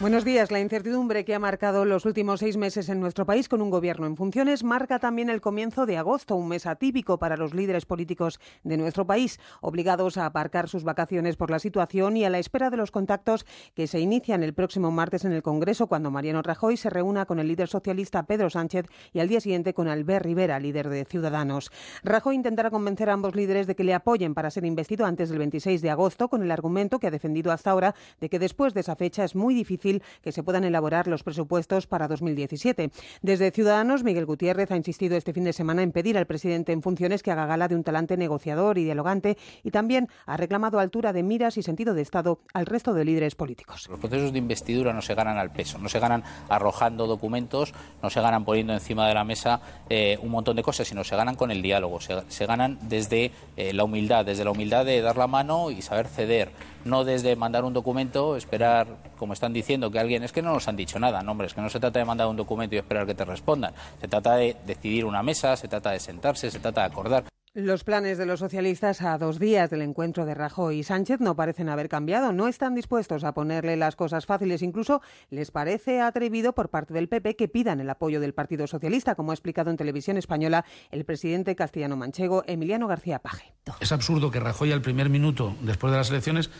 Buenos 0.00 0.24
días. 0.24 0.50
La 0.50 0.60
incertidumbre 0.60 1.26
que 1.26 1.34
ha 1.34 1.38
marcado 1.38 1.84
los 1.84 2.06
últimos 2.06 2.40
seis 2.40 2.56
meses 2.56 2.88
en 2.88 3.00
nuestro 3.00 3.26
país 3.26 3.50
con 3.50 3.60
un 3.60 3.68
gobierno 3.68 4.06
en 4.06 4.16
funciones 4.16 4.64
marca 4.64 4.98
también 4.98 5.28
el 5.28 5.42
comienzo 5.42 5.84
de 5.84 5.98
agosto, 5.98 6.36
un 6.36 6.48
mes 6.48 6.64
atípico 6.64 7.18
para 7.18 7.36
los 7.36 7.52
líderes 7.52 7.84
políticos 7.84 8.40
de 8.64 8.78
nuestro 8.78 9.06
país, 9.06 9.38
obligados 9.60 10.16
a 10.16 10.24
aparcar 10.24 10.70
sus 10.70 10.84
vacaciones 10.84 11.36
por 11.36 11.50
la 11.50 11.58
situación 11.58 12.16
y 12.16 12.24
a 12.24 12.30
la 12.30 12.38
espera 12.38 12.70
de 12.70 12.78
los 12.78 12.90
contactos 12.90 13.44
que 13.74 13.86
se 13.86 14.00
inician 14.00 14.42
el 14.42 14.54
próximo 14.54 14.90
martes 14.90 15.26
en 15.26 15.32
el 15.32 15.42
Congreso, 15.42 15.86
cuando 15.86 16.10
Mariano 16.10 16.40
Rajoy 16.40 16.78
se 16.78 16.88
reúna 16.88 17.26
con 17.26 17.38
el 17.38 17.48
líder 17.48 17.68
socialista 17.68 18.22
Pedro 18.22 18.48
Sánchez 18.48 18.86
y 19.12 19.20
al 19.20 19.28
día 19.28 19.42
siguiente 19.42 19.74
con 19.74 19.86
Albert 19.86 20.24
Rivera, 20.24 20.58
líder 20.60 20.88
de 20.88 21.04
Ciudadanos. 21.04 21.70
Rajoy 22.04 22.36
intentará 22.36 22.70
convencer 22.70 23.10
a 23.10 23.12
ambos 23.12 23.34
líderes 23.34 23.66
de 23.66 23.76
que 23.76 23.84
le 23.84 23.92
apoyen 23.92 24.32
para 24.32 24.50
ser 24.50 24.64
investido 24.64 25.04
antes 25.04 25.28
del 25.28 25.40
26 25.40 25.82
de 25.82 25.90
agosto, 25.90 26.30
con 26.30 26.42
el 26.42 26.52
argumento 26.52 26.98
que 26.98 27.08
ha 27.08 27.10
defendido 27.10 27.52
hasta 27.52 27.70
ahora 27.70 27.94
de 28.18 28.30
que 28.30 28.38
después 28.38 28.72
de 28.72 28.80
esa 28.80 28.96
fecha 28.96 29.24
es 29.24 29.36
muy 29.36 29.54
difícil 29.54 29.89
difícil 29.90 30.02
que 30.22 30.32
se 30.32 30.42
puedan 30.42 30.64
elaborar 30.64 31.06
los 31.06 31.22
presupuestos 31.22 31.86
para 31.86 32.08
2017. 32.08 32.90
Desde 33.22 33.50
Ciudadanos, 33.50 34.04
Miguel 34.04 34.26
Gutiérrez 34.26 34.70
ha 34.70 34.76
insistido 34.76 35.16
este 35.16 35.32
fin 35.32 35.44
de 35.44 35.52
semana 35.52 35.82
en 35.82 35.92
pedir 35.92 36.18
al 36.18 36.26
presidente 36.26 36.72
en 36.72 36.82
funciones 36.82 37.22
que 37.22 37.30
haga 37.30 37.46
gala 37.46 37.68
de 37.68 37.74
un 37.74 37.84
talante 37.84 38.16
negociador 38.16 38.78
y 38.78 38.84
dialogante 38.84 39.36
y 39.62 39.70
también 39.70 40.08
ha 40.26 40.36
reclamado 40.36 40.78
altura 40.78 41.12
de 41.12 41.22
miras 41.22 41.56
y 41.56 41.62
sentido 41.62 41.94
de 41.94 42.02
Estado 42.02 42.40
al 42.52 42.66
resto 42.66 42.94
de 42.94 43.04
líderes 43.04 43.34
políticos. 43.34 43.88
Los 43.88 43.98
procesos 43.98 44.32
de 44.32 44.38
investidura 44.38 44.92
no 44.92 45.02
se 45.02 45.14
ganan 45.14 45.38
al 45.38 45.52
peso, 45.52 45.78
no 45.78 45.88
se 45.88 45.98
ganan 45.98 46.22
arrojando 46.48 47.06
documentos, 47.06 47.74
no 48.02 48.10
se 48.10 48.20
ganan 48.20 48.44
poniendo 48.44 48.72
encima 48.72 49.08
de 49.08 49.14
la 49.14 49.24
mesa 49.24 49.60
eh, 49.88 50.18
un 50.22 50.30
montón 50.30 50.56
de 50.56 50.62
cosas, 50.62 50.86
sino 50.86 51.04
se 51.04 51.16
ganan 51.16 51.34
con 51.34 51.50
el 51.50 51.62
diálogo, 51.62 52.00
se, 52.00 52.14
se 52.28 52.46
ganan 52.46 52.78
desde 52.82 53.32
eh, 53.56 53.72
la 53.72 53.84
humildad, 53.84 54.24
desde 54.24 54.44
la 54.44 54.50
humildad 54.50 54.84
de 54.84 55.00
dar 55.00 55.16
la 55.16 55.26
mano 55.26 55.70
y 55.70 55.82
saber 55.82 56.08
ceder, 56.08 56.50
no 56.84 57.04
desde 57.04 57.36
mandar 57.36 57.64
un 57.64 57.72
documento, 57.72 58.36
esperar, 58.36 58.86
como 59.18 59.32
están 59.32 59.52
diciendo, 59.52 59.90
que 59.90 59.98
alguien 59.98 60.22
es 60.22 60.32
que 60.32 60.42
no 60.42 60.52
nos 60.52 60.68
han 60.68 60.76
dicho 60.76 60.98
nada, 60.98 61.22
no, 61.22 61.32
hombre, 61.32 61.46
es 61.46 61.54
que 61.54 61.60
no 61.60 61.68
se 61.68 61.80
trata 61.80 61.98
de 61.98 62.04
mandar 62.04 62.26
un 62.28 62.36
documento 62.36 62.74
y 62.74 62.78
esperar 62.78 63.06
que 63.06 63.14
te 63.14 63.24
respondan, 63.24 63.72
se 64.00 64.08
trata 64.08 64.36
de 64.36 64.56
decidir 64.66 65.04
una 65.04 65.22
mesa, 65.22 65.56
se 65.56 65.68
trata 65.68 65.90
de 65.90 66.00
sentarse, 66.00 66.50
se 66.50 66.58
trata 66.58 66.82
de 66.82 66.86
acordar. 66.86 67.24
Los 67.54 67.82
planes 67.82 68.16
de 68.16 68.26
los 68.26 68.38
socialistas 68.38 69.02
a 69.02 69.18
dos 69.18 69.40
días 69.40 69.70
del 69.70 69.82
encuentro 69.82 70.24
de 70.24 70.34
Rajoy 70.34 70.78
y 70.78 70.82
Sánchez 70.84 71.18
no 71.18 71.34
parecen 71.34 71.68
haber 71.68 71.88
cambiado. 71.88 72.30
No 72.30 72.46
están 72.46 72.76
dispuestos 72.76 73.24
a 73.24 73.34
ponerle 73.34 73.76
las 73.76 73.96
cosas 73.96 74.24
fáciles. 74.24 74.62
Incluso 74.62 75.02
les 75.30 75.50
parece 75.50 76.00
atrevido 76.00 76.52
por 76.52 76.68
parte 76.68 76.94
del 76.94 77.08
PP 77.08 77.34
que 77.34 77.48
pidan 77.48 77.80
el 77.80 77.90
apoyo 77.90 78.20
del 78.20 78.34
Partido 78.34 78.68
Socialista, 78.68 79.16
como 79.16 79.32
ha 79.32 79.34
explicado 79.34 79.72
en 79.72 79.76
televisión 79.76 80.16
española 80.16 80.64
el 80.92 81.04
presidente 81.04 81.56
castellano-manchego 81.56 82.44
Emiliano 82.46 82.86
García 82.86 83.18
Paje. 83.18 83.52
Es 83.80 83.90
absurdo 83.90 84.30
que 84.30 84.38
Rajoy 84.38 84.70
al 84.70 84.80
primer 84.80 85.10
minuto 85.10 85.56
después 85.62 85.90
de 85.90 85.98
las 85.98 86.10
elecciones 86.10 86.50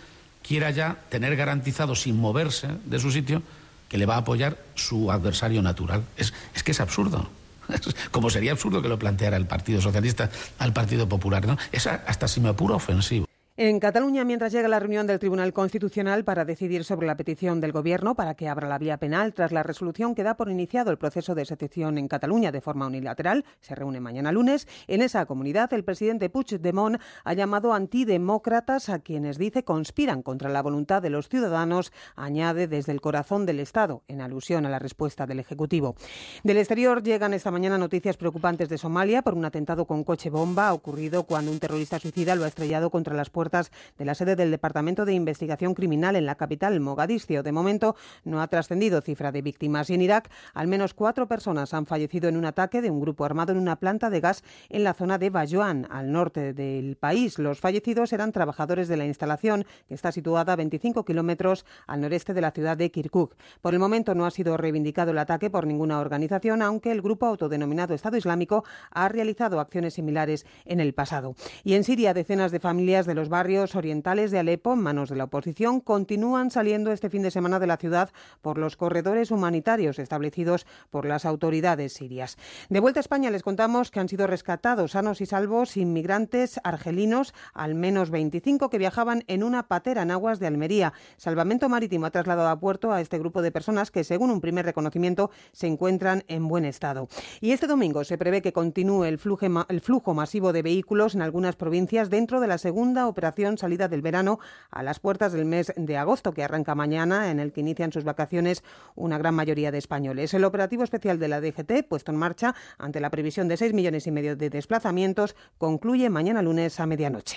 quiera 0.42 0.72
ya 0.72 0.96
tener 1.08 1.36
garantizado, 1.36 1.94
sin 1.94 2.18
moverse 2.18 2.66
de 2.84 2.98
su 2.98 3.12
sitio, 3.12 3.44
que 3.88 3.96
le 3.96 4.06
va 4.06 4.16
a 4.16 4.18
apoyar 4.18 4.58
su 4.74 5.12
adversario 5.12 5.62
natural. 5.62 6.02
Es, 6.16 6.34
es 6.52 6.64
que 6.64 6.72
es 6.72 6.80
absurdo. 6.80 7.30
Como 8.10 8.30
sería 8.30 8.52
absurdo 8.52 8.82
que 8.82 8.88
lo 8.88 8.98
planteara 8.98 9.36
el 9.36 9.46
Partido 9.46 9.80
Socialista 9.80 10.30
al 10.58 10.72
Partido 10.72 11.08
Popular. 11.08 11.46
¿no? 11.46 11.56
Es 11.72 11.86
hasta 11.86 12.28
si 12.28 12.40
me 12.40 12.48
apuro 12.48 12.76
ofensivo. 12.76 13.29
En 13.62 13.78
Cataluña, 13.78 14.24
mientras 14.24 14.52
llega 14.52 14.68
la 14.68 14.80
reunión 14.80 15.06
del 15.06 15.18
Tribunal 15.18 15.52
Constitucional 15.52 16.24
para 16.24 16.46
decidir 16.46 16.82
sobre 16.82 17.06
la 17.06 17.18
petición 17.18 17.60
del 17.60 17.72
Gobierno 17.72 18.14
para 18.14 18.34
que 18.34 18.48
abra 18.48 18.66
la 18.66 18.78
vía 18.78 18.96
penal 18.96 19.34
tras 19.34 19.52
la 19.52 19.62
resolución 19.62 20.14
que 20.14 20.22
da 20.22 20.38
por 20.38 20.50
iniciado 20.50 20.90
el 20.90 20.96
proceso 20.96 21.34
de 21.34 21.44
secesión 21.44 21.98
en 21.98 22.08
Cataluña 22.08 22.52
de 22.52 22.62
forma 22.62 22.86
unilateral, 22.86 23.44
se 23.60 23.74
reúne 23.74 24.00
mañana 24.00 24.32
lunes. 24.32 24.66
En 24.86 25.02
esa 25.02 25.26
comunidad, 25.26 25.70
el 25.74 25.84
presidente 25.84 26.30
Puigdemont 26.30 27.02
ha 27.22 27.34
llamado 27.34 27.74
antidemócratas 27.74 28.88
a 28.88 29.00
quienes 29.00 29.36
dice 29.36 29.62
conspiran 29.62 30.22
contra 30.22 30.48
la 30.48 30.62
voluntad 30.62 31.02
de 31.02 31.10
los 31.10 31.28
ciudadanos, 31.28 31.92
añade 32.16 32.66
desde 32.66 32.92
el 32.92 33.02
corazón 33.02 33.44
del 33.44 33.60
Estado, 33.60 34.04
en 34.08 34.22
alusión 34.22 34.64
a 34.64 34.70
la 34.70 34.78
respuesta 34.78 35.26
del 35.26 35.38
Ejecutivo. 35.38 35.96
Del 36.44 36.56
exterior 36.56 37.02
llegan 37.02 37.34
esta 37.34 37.50
mañana 37.50 37.76
noticias 37.76 38.16
preocupantes 38.16 38.70
de 38.70 38.78
Somalia 38.78 39.20
por 39.20 39.34
un 39.34 39.44
atentado 39.44 39.84
con 39.84 40.02
coche 40.02 40.30
bomba 40.30 40.72
ocurrido 40.72 41.24
cuando 41.24 41.52
un 41.52 41.58
terrorista 41.58 41.98
suicida 41.98 42.34
lo 42.34 42.44
ha 42.44 42.48
estrellado 42.48 42.88
contra 42.88 43.14
las 43.14 43.28
puertas 43.28 43.49
de 43.50 44.04
la 44.04 44.14
sede 44.14 44.36
del 44.36 44.50
Departamento 44.50 45.04
de 45.04 45.12
Investigación 45.12 45.74
Criminal 45.74 46.16
en 46.16 46.26
la 46.26 46.36
capital, 46.36 46.78
Mogadiscio. 46.80 47.42
De 47.42 47.52
momento 47.52 47.96
no 48.24 48.40
ha 48.40 48.48
trascendido 48.48 49.00
cifra 49.00 49.32
de 49.32 49.42
víctimas 49.42 49.90
y 49.90 49.94
en 49.94 50.02
Irak 50.02 50.30
al 50.54 50.68
menos 50.68 50.94
cuatro 50.94 51.26
personas 51.26 51.74
han 51.74 51.86
fallecido 51.86 52.28
en 52.28 52.36
un 52.36 52.44
ataque 52.44 52.80
de 52.80 52.90
un 52.90 53.00
grupo 53.00 53.24
armado 53.24 53.52
en 53.52 53.58
una 53.58 53.76
planta 53.76 54.10
de 54.10 54.20
gas 54.20 54.44
en 54.68 54.84
la 54.84 54.94
zona 54.94 55.18
de 55.18 55.30
Bayoán, 55.30 55.86
al 55.90 56.12
norte 56.12 56.52
del 56.52 56.96
país. 56.96 57.38
Los 57.38 57.60
fallecidos 57.60 58.12
eran 58.12 58.32
trabajadores 58.32 58.88
de 58.88 58.96
la 58.96 59.06
instalación, 59.06 59.64
que 59.88 59.94
está 59.94 60.12
situada 60.12 60.52
a 60.52 60.56
25 60.56 61.04
kilómetros 61.04 61.64
al 61.86 62.00
noreste 62.00 62.34
de 62.34 62.40
la 62.40 62.52
ciudad 62.52 62.76
de 62.76 62.90
Kirkuk. 62.90 63.34
Por 63.60 63.74
el 63.74 63.80
momento 63.80 64.14
no 64.14 64.26
ha 64.26 64.30
sido 64.30 64.56
reivindicado 64.56 65.10
el 65.10 65.18
ataque 65.18 65.50
por 65.50 65.66
ninguna 65.66 65.98
organización, 65.98 66.62
aunque 66.62 66.92
el 66.92 67.02
grupo 67.02 67.26
autodenominado 67.26 67.94
Estado 67.94 68.16
Islámico 68.16 68.64
ha 68.90 69.08
realizado 69.08 69.60
acciones 69.60 69.94
similares 69.94 70.46
en 70.64 70.80
el 70.80 70.94
pasado. 70.94 71.34
Y 71.64 71.74
en 71.74 71.84
Siria, 71.84 72.14
decenas 72.14 72.52
de 72.52 72.60
familias 72.60 73.06
de 73.06 73.14
los 73.14 73.28
barrios 73.28 73.39
orientales 73.40 74.30
de 74.30 74.38
Alepo, 74.38 74.74
en 74.74 74.80
manos 74.80 75.08
de 75.08 75.16
la 75.16 75.24
oposición, 75.24 75.80
continúan 75.80 76.50
saliendo 76.50 76.92
este 76.92 77.08
fin 77.08 77.22
de 77.22 77.30
semana 77.30 77.58
de 77.58 77.66
la 77.66 77.78
ciudad 77.78 78.10
por 78.42 78.58
los 78.58 78.76
corredores 78.76 79.30
humanitarios 79.30 79.98
establecidos 79.98 80.66
por 80.90 81.06
las 81.06 81.24
autoridades 81.24 81.94
sirias. 81.94 82.36
De 82.68 82.80
vuelta 82.80 83.00
a 83.00 83.02
España 83.02 83.30
les 83.30 83.42
contamos 83.42 83.90
que 83.90 83.98
han 83.98 84.10
sido 84.10 84.26
rescatados 84.26 84.92
sanos 84.92 85.22
y 85.22 85.26
salvos 85.26 85.78
inmigrantes 85.78 86.60
argelinos, 86.64 87.32
al 87.54 87.74
menos 87.74 88.10
25 88.10 88.68
que 88.68 88.76
viajaban 88.76 89.24
en 89.26 89.42
una 89.42 89.68
patera 89.68 90.02
en 90.02 90.10
aguas 90.10 90.38
de 90.38 90.46
Almería. 90.46 90.92
Salvamento 91.16 91.70
Marítimo 91.70 92.04
ha 92.04 92.10
trasladado 92.10 92.50
a 92.50 92.60
puerto 92.60 92.92
a 92.92 93.00
este 93.00 93.18
grupo 93.18 93.40
de 93.40 93.52
personas 93.52 93.90
que, 93.90 94.04
según 94.04 94.30
un 94.30 94.42
primer 94.42 94.66
reconocimiento, 94.66 95.30
se 95.52 95.66
encuentran 95.66 96.24
en 96.28 96.46
buen 96.46 96.66
estado. 96.66 97.08
Y 97.40 97.52
este 97.52 97.66
domingo 97.66 98.04
se 98.04 98.18
prevé 98.18 98.42
que 98.42 98.52
continúe 98.52 99.04
el 99.04 99.18
flujo, 99.18 99.46
el 99.68 99.80
flujo 99.80 100.12
masivo 100.12 100.52
de 100.52 100.60
vehículos 100.60 101.14
en 101.14 101.22
algunas 101.22 101.56
provincias 101.56 102.10
dentro 102.10 102.38
de 102.40 102.46
la 102.46 102.58
segunda 102.58 103.06
operación 103.06 103.19
salida 103.58 103.88
del 103.88 104.02
verano 104.02 104.38
a 104.70 104.82
las 104.82 105.00
puertas 105.00 105.32
del 105.32 105.44
mes 105.44 105.72
de 105.76 105.96
agosto, 105.96 106.32
que 106.32 106.42
arranca 106.42 106.74
mañana, 106.74 107.30
en 107.30 107.40
el 107.40 107.52
que 107.52 107.60
inician 107.60 107.92
sus 107.92 108.04
vacaciones 108.04 108.62
una 108.94 109.18
gran 109.18 109.34
mayoría 109.34 109.70
de 109.70 109.78
españoles. 109.78 110.34
El 110.34 110.44
operativo 110.44 110.82
especial 110.82 111.18
de 111.18 111.28
la 111.28 111.40
DGT, 111.40 111.86
puesto 111.88 112.12
en 112.12 112.18
marcha 112.18 112.54
ante 112.78 113.00
la 113.00 113.10
previsión 113.10 113.48
de 113.48 113.56
6 113.56 113.72
millones 113.74 114.06
y 114.06 114.10
medio 114.10 114.36
de 114.36 114.50
desplazamientos, 114.50 115.36
concluye 115.58 116.10
mañana 116.10 116.42
lunes 116.42 116.80
a 116.80 116.86
medianoche. 116.86 117.36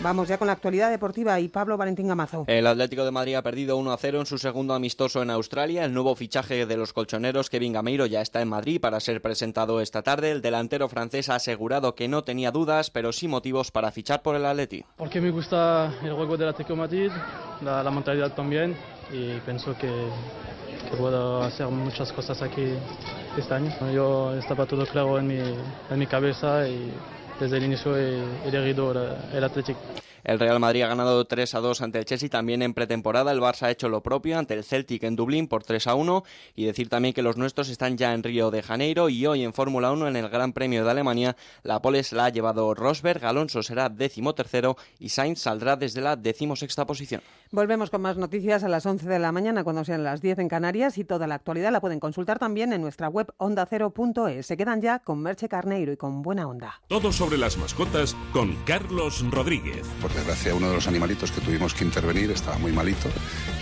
Vamos 0.00 0.28
ya 0.28 0.38
con 0.38 0.46
la 0.46 0.52
actualidad 0.52 0.90
deportiva 0.90 1.40
y 1.40 1.48
Pablo 1.48 1.76
Valentín 1.76 2.06
Gamazo. 2.06 2.44
El 2.46 2.68
Atlético 2.68 3.04
de 3.04 3.10
Madrid 3.10 3.34
ha 3.34 3.42
perdido 3.42 3.76
1 3.76 3.92
a 3.92 3.96
0 3.96 4.20
en 4.20 4.26
su 4.26 4.38
segundo 4.38 4.74
amistoso 4.74 5.22
en 5.22 5.30
Australia. 5.30 5.84
El 5.84 5.92
nuevo 5.92 6.14
fichaje 6.14 6.66
de 6.66 6.76
los 6.76 6.92
colchoneros, 6.92 7.50
Kevin 7.50 7.72
Gameiro, 7.72 8.06
ya 8.06 8.20
está 8.20 8.40
en 8.40 8.48
Madrid 8.48 8.80
para 8.80 9.00
ser 9.00 9.20
presentado 9.20 9.80
esta 9.80 10.02
tarde. 10.02 10.30
El 10.30 10.40
delantero 10.40 10.88
francés 10.88 11.28
ha 11.30 11.34
asegurado 11.34 11.96
que 11.96 12.06
no 12.06 12.22
tenía 12.22 12.52
dudas, 12.52 12.90
pero 12.90 13.12
sí 13.12 13.26
motivos 13.26 13.72
para 13.72 13.90
fichar 13.90 14.22
por 14.22 14.36
el 14.36 14.46
Atleti. 14.46 14.84
Porque 14.96 15.20
me 15.20 15.32
gusta 15.32 15.92
el 16.04 16.12
juego 16.12 16.36
del 16.36 16.50
Atlético 16.50 16.74
de 16.74 16.78
Madrid, 16.78 17.10
la, 17.62 17.82
la 17.82 17.90
mentalidad 17.90 18.32
también, 18.34 18.76
y 19.12 19.40
pienso 19.40 19.76
que, 19.76 19.90
que 20.90 20.96
puedo 20.96 21.42
hacer 21.42 21.66
muchas 21.66 22.12
cosas 22.12 22.40
aquí 22.40 22.72
este 23.36 23.52
año. 23.52 23.72
Yo 23.92 24.32
estaba 24.34 24.64
todo 24.64 24.86
claro 24.86 25.18
en 25.18 25.26
mi, 25.26 25.38
en 25.38 25.98
mi 25.98 26.06
cabeza 26.06 26.68
y 26.68 26.92
desde 27.40 27.56
el 27.56 27.64
inicio 27.64 27.96
he 27.96 28.48
elegido 28.48 28.92
el 29.32 29.44
Atlético. 29.44 29.78
El 30.24 30.38
Real 30.38 30.60
Madrid 30.60 30.82
ha 30.82 30.88
ganado 30.88 31.24
3 31.24 31.54
a 31.54 31.60
2 31.60 31.82
ante 31.82 31.98
el 31.98 32.04
Chelsea. 32.04 32.28
También 32.28 32.62
en 32.62 32.74
pretemporada 32.74 33.32
el 33.32 33.40
Barça 33.40 33.62
ha 33.62 33.70
hecho 33.70 33.88
lo 33.88 34.02
propio 34.02 34.38
ante 34.38 34.54
el 34.54 34.64
Celtic 34.64 35.02
en 35.04 35.16
Dublín 35.16 35.48
por 35.48 35.64
3 35.64 35.86
a 35.86 35.94
1. 35.94 36.24
Y 36.54 36.64
decir 36.64 36.88
también 36.88 37.14
que 37.14 37.22
los 37.22 37.36
nuestros 37.36 37.68
están 37.68 37.96
ya 37.96 38.14
en 38.14 38.22
Río 38.22 38.50
de 38.50 38.62
Janeiro 38.62 39.08
y 39.08 39.26
hoy 39.26 39.44
en 39.44 39.52
Fórmula 39.52 39.92
1 39.92 40.08
en 40.08 40.16
el 40.16 40.28
Gran 40.28 40.52
Premio 40.52 40.84
de 40.84 40.90
Alemania 40.90 41.36
la 41.62 41.80
pole 41.80 42.02
se 42.02 42.16
la 42.16 42.26
ha 42.26 42.28
llevado 42.28 42.74
Rosberg, 42.74 43.24
Alonso 43.24 43.62
será 43.62 43.88
décimo 43.88 44.34
tercero 44.34 44.76
y 44.98 45.10
Sainz 45.10 45.40
saldrá 45.40 45.76
desde 45.76 46.00
la 46.00 46.16
decimosexta 46.16 46.86
posición. 46.86 47.22
Volvemos 47.50 47.90
con 47.90 48.02
más 48.02 48.16
noticias 48.16 48.62
a 48.62 48.68
las 48.68 48.84
11 48.84 49.08
de 49.08 49.18
la 49.18 49.32
mañana 49.32 49.64
cuando 49.64 49.84
sean 49.84 50.04
las 50.04 50.20
10 50.20 50.40
en 50.40 50.48
Canarias 50.48 50.98
y 50.98 51.04
toda 51.04 51.26
la 51.26 51.36
actualidad 51.36 51.72
la 51.72 51.80
pueden 51.80 52.00
consultar 52.00 52.38
también 52.38 52.72
en 52.72 52.82
nuestra 52.82 53.08
web 53.08 53.32
ondacero.es. 53.38 54.46
Se 54.46 54.56
quedan 54.56 54.82
ya 54.82 54.98
con 54.98 55.20
Merche 55.20 55.48
Carneiro 55.48 55.92
y 55.92 55.96
con 55.96 56.22
Buena 56.22 56.46
Onda. 56.46 56.80
Todo 56.88 57.12
sobre 57.12 57.38
las 57.38 57.56
mascotas 57.56 58.14
con 58.32 58.54
Carlos 58.64 59.24
Rodríguez. 59.30 59.86
Por 60.08 60.16
desgracia, 60.16 60.54
uno 60.54 60.68
de 60.68 60.74
los 60.74 60.86
animalitos 60.86 61.30
que 61.30 61.40
tuvimos 61.40 61.74
que 61.74 61.84
intervenir 61.84 62.30
estaba 62.30 62.56
muy 62.58 62.72
malito 62.72 63.08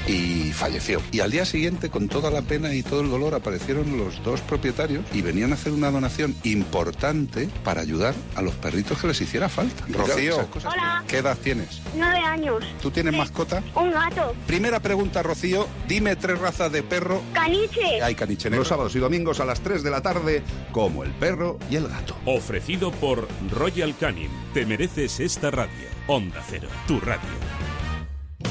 y 0.07 0.53
falleció. 0.53 1.03
Y 1.11 1.21
al 1.21 1.33
día 1.33 1.45
siguiente, 1.45 1.91
con 1.91 2.09
toda 2.09 2.31
la 2.31 2.43
pena 2.43 2.73
y 2.73 2.85
todo 2.85 3.01
el 3.01 3.11
dolor, 3.11 3.35
aparecieron 3.35 3.99
los 3.99 4.23
dos 4.23 4.41
propietarios 4.43 5.05
y 5.13 5.23
venían 5.23 5.51
a 5.51 5.55
hacer 5.55 5.73
una 5.73 5.91
donación 5.91 6.37
importante 6.45 7.49
para 7.65 7.81
ayudar 7.81 8.15
a 8.37 8.43
los 8.43 8.55
perritos 8.55 8.99
que 9.01 9.09
les 9.09 9.21
hiciera 9.21 9.49
falta. 9.49 9.85
Rocío, 9.89 10.49
Hola. 10.65 11.05
¿qué 11.09 11.19
edad 11.19 11.37
tienes? 11.43 11.81
Nueve 11.97 12.19
años. 12.19 12.65
¿Tú 12.81 12.93
tienes 12.93 13.17
mascota? 13.17 13.63
Un 13.75 13.91
gato. 13.91 14.35
Primera 14.47 14.79
pregunta, 14.79 15.23
Rocío. 15.25 15.67
Dime 15.89 16.15
tres 16.15 16.39
razas 16.39 16.71
de 16.71 16.85
perro. 16.85 17.23
Caniche. 17.33 18.01
Hay 18.03 18.15
caniche 18.15 18.49
negro. 18.51 18.61
Los 18.61 18.69
sábados 18.69 18.95
y 18.95 19.01
domingos 19.01 19.41
a 19.41 19.45
las 19.45 19.61
3 19.61 19.83
de 19.83 19.91
la 19.91 20.01
tarde, 20.01 20.43
como 20.71 21.03
el 21.03 21.11
perro 21.11 21.59
y 21.71 21.77
el 21.77 21.89
gato. 21.89 22.17
Ofrecido 22.25 22.93
por 22.93 23.27
Royal 23.51 23.97
Canin. 23.99 24.31
Te 24.55 24.65
mereces 24.65 25.19
esta 25.19 25.51
radio. 25.51 25.96
Onda 26.09 26.41
Cero, 26.49 26.69
tu 26.87 27.01
radio. 27.01 27.29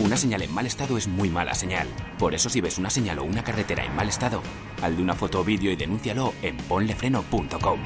Una 0.01 0.17
señal 0.17 0.41
en 0.41 0.53
mal 0.53 0.65
estado 0.65 0.97
es 0.97 1.07
muy 1.07 1.29
mala 1.29 1.53
señal. 1.53 1.87
Por 2.19 2.35
eso 2.35 2.49
si 2.49 2.59
ves 2.59 2.77
una 2.77 2.89
señal 2.89 3.19
o 3.19 3.23
una 3.23 3.45
carretera 3.45 3.85
en 3.85 3.95
mal 3.95 4.09
estado, 4.09 4.41
haz 4.81 4.95
de 4.95 5.01
una 5.01 5.15
foto 5.15 5.39
o 5.39 5.43
vídeo 5.45 5.71
y 5.71 5.77
denúncialo 5.77 6.33
en 6.41 6.57
ponlefreno.com. 6.57 7.79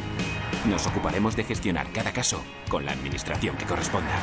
Nos 0.67 0.87
ocuparemos 0.87 1.35
de 1.35 1.43
gestionar 1.43 1.91
cada 1.91 2.11
caso 2.13 2.41
con 2.67 2.83
la 2.83 2.93
administración 2.93 3.57
que 3.57 3.65
corresponda. 3.65 4.19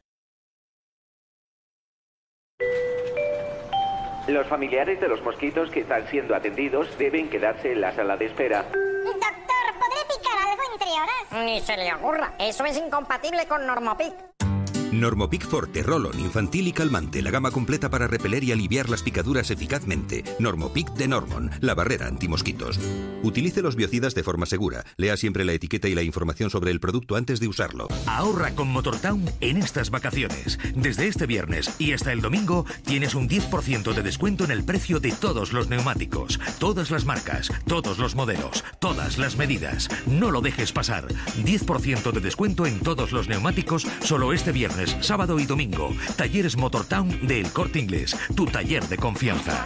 Los 4.27 4.47
familiares 4.47 4.99
de 4.99 5.07
los 5.07 5.21
mosquitos 5.21 5.69
que 5.71 5.81
están 5.81 6.07
siendo 6.09 6.35
atendidos 6.35 6.97
deben 6.97 7.29
quedarse 7.29 7.71
en 7.71 7.81
la 7.81 7.95
sala 7.95 8.17
de 8.17 8.25
espera. 8.25 8.63
Doctor, 8.63 9.79
¿podré 9.79 10.01
picar 10.09 10.37
algo 10.49 10.63
entre 10.73 10.89
horas? 10.89 11.45
Ni 11.45 11.61
se 11.61 11.77
le 11.77 11.93
ocurra. 11.93 12.33
Eso 12.37 12.65
es 12.65 12.77
incompatible 12.77 13.47
con 13.47 13.65
Normopic. 13.65 14.13
Normopic 14.91 15.45
Forte, 15.45 15.84
Rolon, 15.84 16.18
infantil 16.19 16.68
y 16.68 16.72
calmante, 16.72 17.22
la 17.22 17.30
gama 17.30 17.51
completa 17.51 17.89
para 17.89 18.07
repeler 18.07 18.43
y 18.43 18.53
aliviar 18.53 18.89
las 18.89 19.03
picaduras 19.03 19.51
eficazmente. 19.51 20.23
Normopic 20.39 20.93
de 20.93 21.07
Normon, 21.09 21.51
la 21.59 21.76
barrera 21.76 22.07
antimosquitos. 22.07 22.80
Utilice 23.22 23.61
los 23.61 23.76
biocidas 23.76 24.15
de 24.15 24.23
forma 24.23 24.45
segura. 24.45 24.85
Lea 24.95 25.18
siempre 25.18 25.43
la 25.43 25.53
etiqueta 25.53 25.89
y 25.89 25.95
la 25.95 26.03
información 26.03 26.49
sobre 26.49 26.72
el 26.72 26.80
producto 26.80 27.18
antes 27.18 27.39
de 27.41 27.49
usarlo. 27.49 27.89
Ahorra 28.05 28.51
con 28.55 28.69
Motortown 28.69 29.26
en 29.41 29.57
estas 29.57 29.89
vacaciones. 29.89 30.57
Desde 30.76 31.07
este 31.07 31.26
viernes 31.26 31.69
y 31.80 31.91
hasta 31.91 32.14
el 32.14 32.22
domingo 32.22 32.65
tienes 32.85 33.14
un 33.14 33.27
10% 33.27 33.93
de 33.93 34.01
descuento 34.01 34.45
en 34.45 34.51
el 34.51 34.64
precio 34.64 34.99
de 35.01 35.11
todos 35.11 35.51
los 35.51 35.68
neumáticos, 35.68 36.39
todas 36.59 36.91
las 36.91 37.05
marcas, 37.05 37.51
todos 37.65 37.97
los 37.97 38.15
modelos, 38.15 38.64
todas 38.80 39.18
las 39.18 39.35
medidas. 39.35 39.89
No 40.05 40.31
lo 40.31 40.41
dejes 40.41 40.72
pasar. 40.72 41.07
10% 41.43 42.11
de 42.11 42.22
descuento 42.22 42.65
en 42.65 42.80
todos 42.80 43.11
los 43.11 43.27
neumáticos 43.27 43.85
solo 44.01 44.31
este 44.31 44.53
viernes 44.53 44.76
sábado 44.85 45.39
y 45.39 45.45
domingo. 45.45 45.95
Talleres 46.15 46.57
Motortown 46.57 47.25
de 47.25 47.39
El 47.39 47.51
Corte 47.51 47.79
Inglés, 47.79 48.15
tu 48.35 48.45
taller 48.45 48.83
de 48.83 48.97
confianza. 48.97 49.65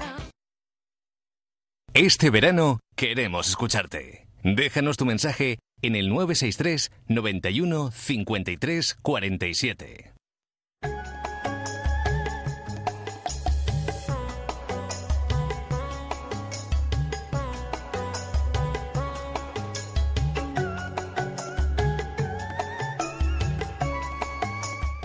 Este 1.94 2.30
verano 2.30 2.80
queremos 2.96 3.50
escucharte. 3.50 4.26
Déjanos 4.44 4.96
tu 4.96 5.06
mensaje 5.06 5.60
en 5.82 5.96
el 5.96 6.08
963 6.08 6.90
91 7.10 7.92
53 7.92 8.96
47. 9.02 10.14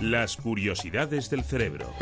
Las 0.00 0.36
curiosidades 0.36 1.30
del 1.30 1.42
cerebro. 1.42 1.94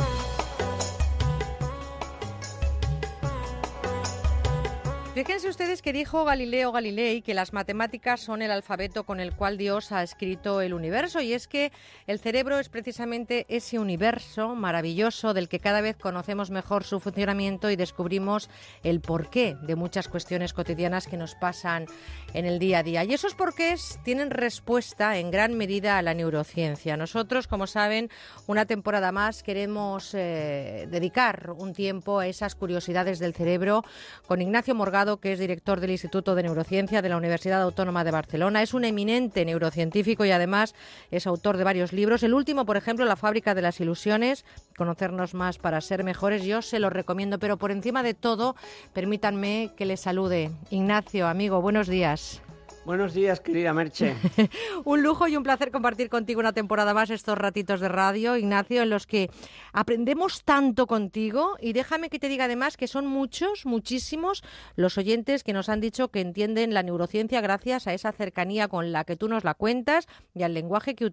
Fíjense 5.14 5.48
ustedes 5.48 5.80
que 5.80 5.92
dijo 5.92 6.24
Galileo 6.24 6.72
Galilei 6.72 7.22
que 7.22 7.34
las 7.34 7.52
matemáticas 7.52 8.20
son 8.20 8.42
el 8.42 8.50
alfabeto 8.50 9.04
con 9.04 9.20
el 9.20 9.32
cual 9.32 9.56
Dios 9.56 9.92
ha 9.92 10.02
escrito 10.02 10.60
el 10.60 10.74
universo 10.74 11.20
y 11.20 11.34
es 11.34 11.46
que 11.46 11.70
el 12.08 12.18
cerebro 12.18 12.58
es 12.58 12.68
precisamente 12.68 13.46
ese 13.48 13.78
universo 13.78 14.56
maravilloso 14.56 15.32
del 15.32 15.48
que 15.48 15.60
cada 15.60 15.82
vez 15.82 15.96
conocemos 15.96 16.50
mejor 16.50 16.82
su 16.82 16.98
funcionamiento 16.98 17.70
y 17.70 17.76
descubrimos 17.76 18.50
el 18.82 19.00
porqué 19.00 19.56
de 19.62 19.76
muchas 19.76 20.08
cuestiones 20.08 20.52
cotidianas 20.52 21.06
que 21.06 21.16
nos 21.16 21.36
pasan 21.36 21.86
en 22.32 22.44
el 22.44 22.58
día 22.58 22.80
a 22.80 22.82
día. 22.82 23.04
Y 23.04 23.14
esos 23.14 23.36
porqués 23.36 24.00
tienen 24.02 24.32
respuesta 24.32 25.16
en 25.18 25.30
gran 25.30 25.54
medida 25.56 25.96
a 25.96 26.02
la 26.02 26.14
neurociencia. 26.14 26.96
Nosotros, 26.96 27.46
como 27.46 27.68
saben, 27.68 28.10
una 28.48 28.66
temporada 28.66 29.12
más 29.12 29.44
queremos 29.44 30.12
eh, 30.14 30.88
dedicar 30.90 31.52
un 31.56 31.72
tiempo 31.72 32.18
a 32.18 32.26
esas 32.26 32.56
curiosidades 32.56 33.20
del 33.20 33.32
cerebro 33.32 33.84
con 34.26 34.42
Ignacio 34.42 34.74
Morgado 34.74 35.03
que 35.20 35.32
es 35.32 35.38
director 35.38 35.80
del 35.80 35.90
Instituto 35.90 36.34
de 36.34 36.42
Neurociencia 36.42 37.02
de 37.02 37.08
la 37.08 37.16
Universidad 37.16 37.62
Autónoma 37.62 38.04
de 38.04 38.10
Barcelona. 38.10 38.62
Es 38.62 38.74
un 38.74 38.84
eminente 38.84 39.44
neurocientífico 39.44 40.24
y 40.24 40.30
además 40.30 40.74
es 41.10 41.26
autor 41.26 41.56
de 41.56 41.64
varios 41.64 41.92
libros. 41.92 42.22
El 42.22 42.34
último, 42.34 42.64
por 42.64 42.76
ejemplo, 42.76 43.04
La 43.04 43.16
fábrica 43.16 43.54
de 43.54 43.62
las 43.62 43.80
ilusiones, 43.80 44.44
conocernos 44.76 45.34
más 45.34 45.58
para 45.58 45.80
ser 45.80 46.04
mejores. 46.04 46.44
Yo 46.44 46.62
se 46.62 46.78
lo 46.78 46.90
recomiendo, 46.90 47.38
pero 47.38 47.58
por 47.58 47.70
encima 47.70 48.02
de 48.02 48.14
todo, 48.14 48.56
permítanme 48.92 49.72
que 49.76 49.84
le 49.86 49.96
salude. 49.96 50.50
Ignacio, 50.70 51.26
amigo, 51.28 51.60
buenos 51.60 51.86
días. 51.86 52.43
Buenos 52.84 53.14
días, 53.14 53.40
querida 53.40 53.72
Merche. 53.72 54.14
un 54.84 55.02
lujo 55.02 55.26
y 55.26 55.38
un 55.38 55.42
placer 55.42 55.70
compartir 55.70 56.10
contigo 56.10 56.40
una 56.40 56.52
temporada 56.52 56.92
más 56.92 57.08
estos 57.08 57.38
ratitos 57.38 57.80
de 57.80 57.88
radio, 57.88 58.36
Ignacio, 58.36 58.82
en 58.82 58.90
los 58.90 59.06
que 59.06 59.30
aprendemos 59.72 60.44
tanto 60.44 60.86
contigo 60.86 61.56
y 61.62 61.72
déjame 61.72 62.10
que 62.10 62.18
te 62.18 62.28
diga 62.28 62.44
además 62.44 62.76
que 62.76 62.86
son 62.86 63.06
muchos, 63.06 63.64
muchísimos 63.64 64.44
los 64.76 64.98
oyentes 64.98 65.44
que 65.44 65.54
nos 65.54 65.70
han 65.70 65.80
dicho 65.80 66.08
que 66.08 66.20
entienden 66.20 66.74
la 66.74 66.82
neurociencia 66.82 67.40
gracias 67.40 67.86
a 67.86 67.94
esa 67.94 68.12
cercanía 68.12 68.68
con 68.68 68.92
la 68.92 69.04
que 69.04 69.16
tú 69.16 69.28
nos 69.28 69.44
la 69.44 69.54
cuentas 69.54 70.06
y 70.34 70.42
al 70.42 70.52
lenguaje 70.52 70.94
que, 70.94 71.10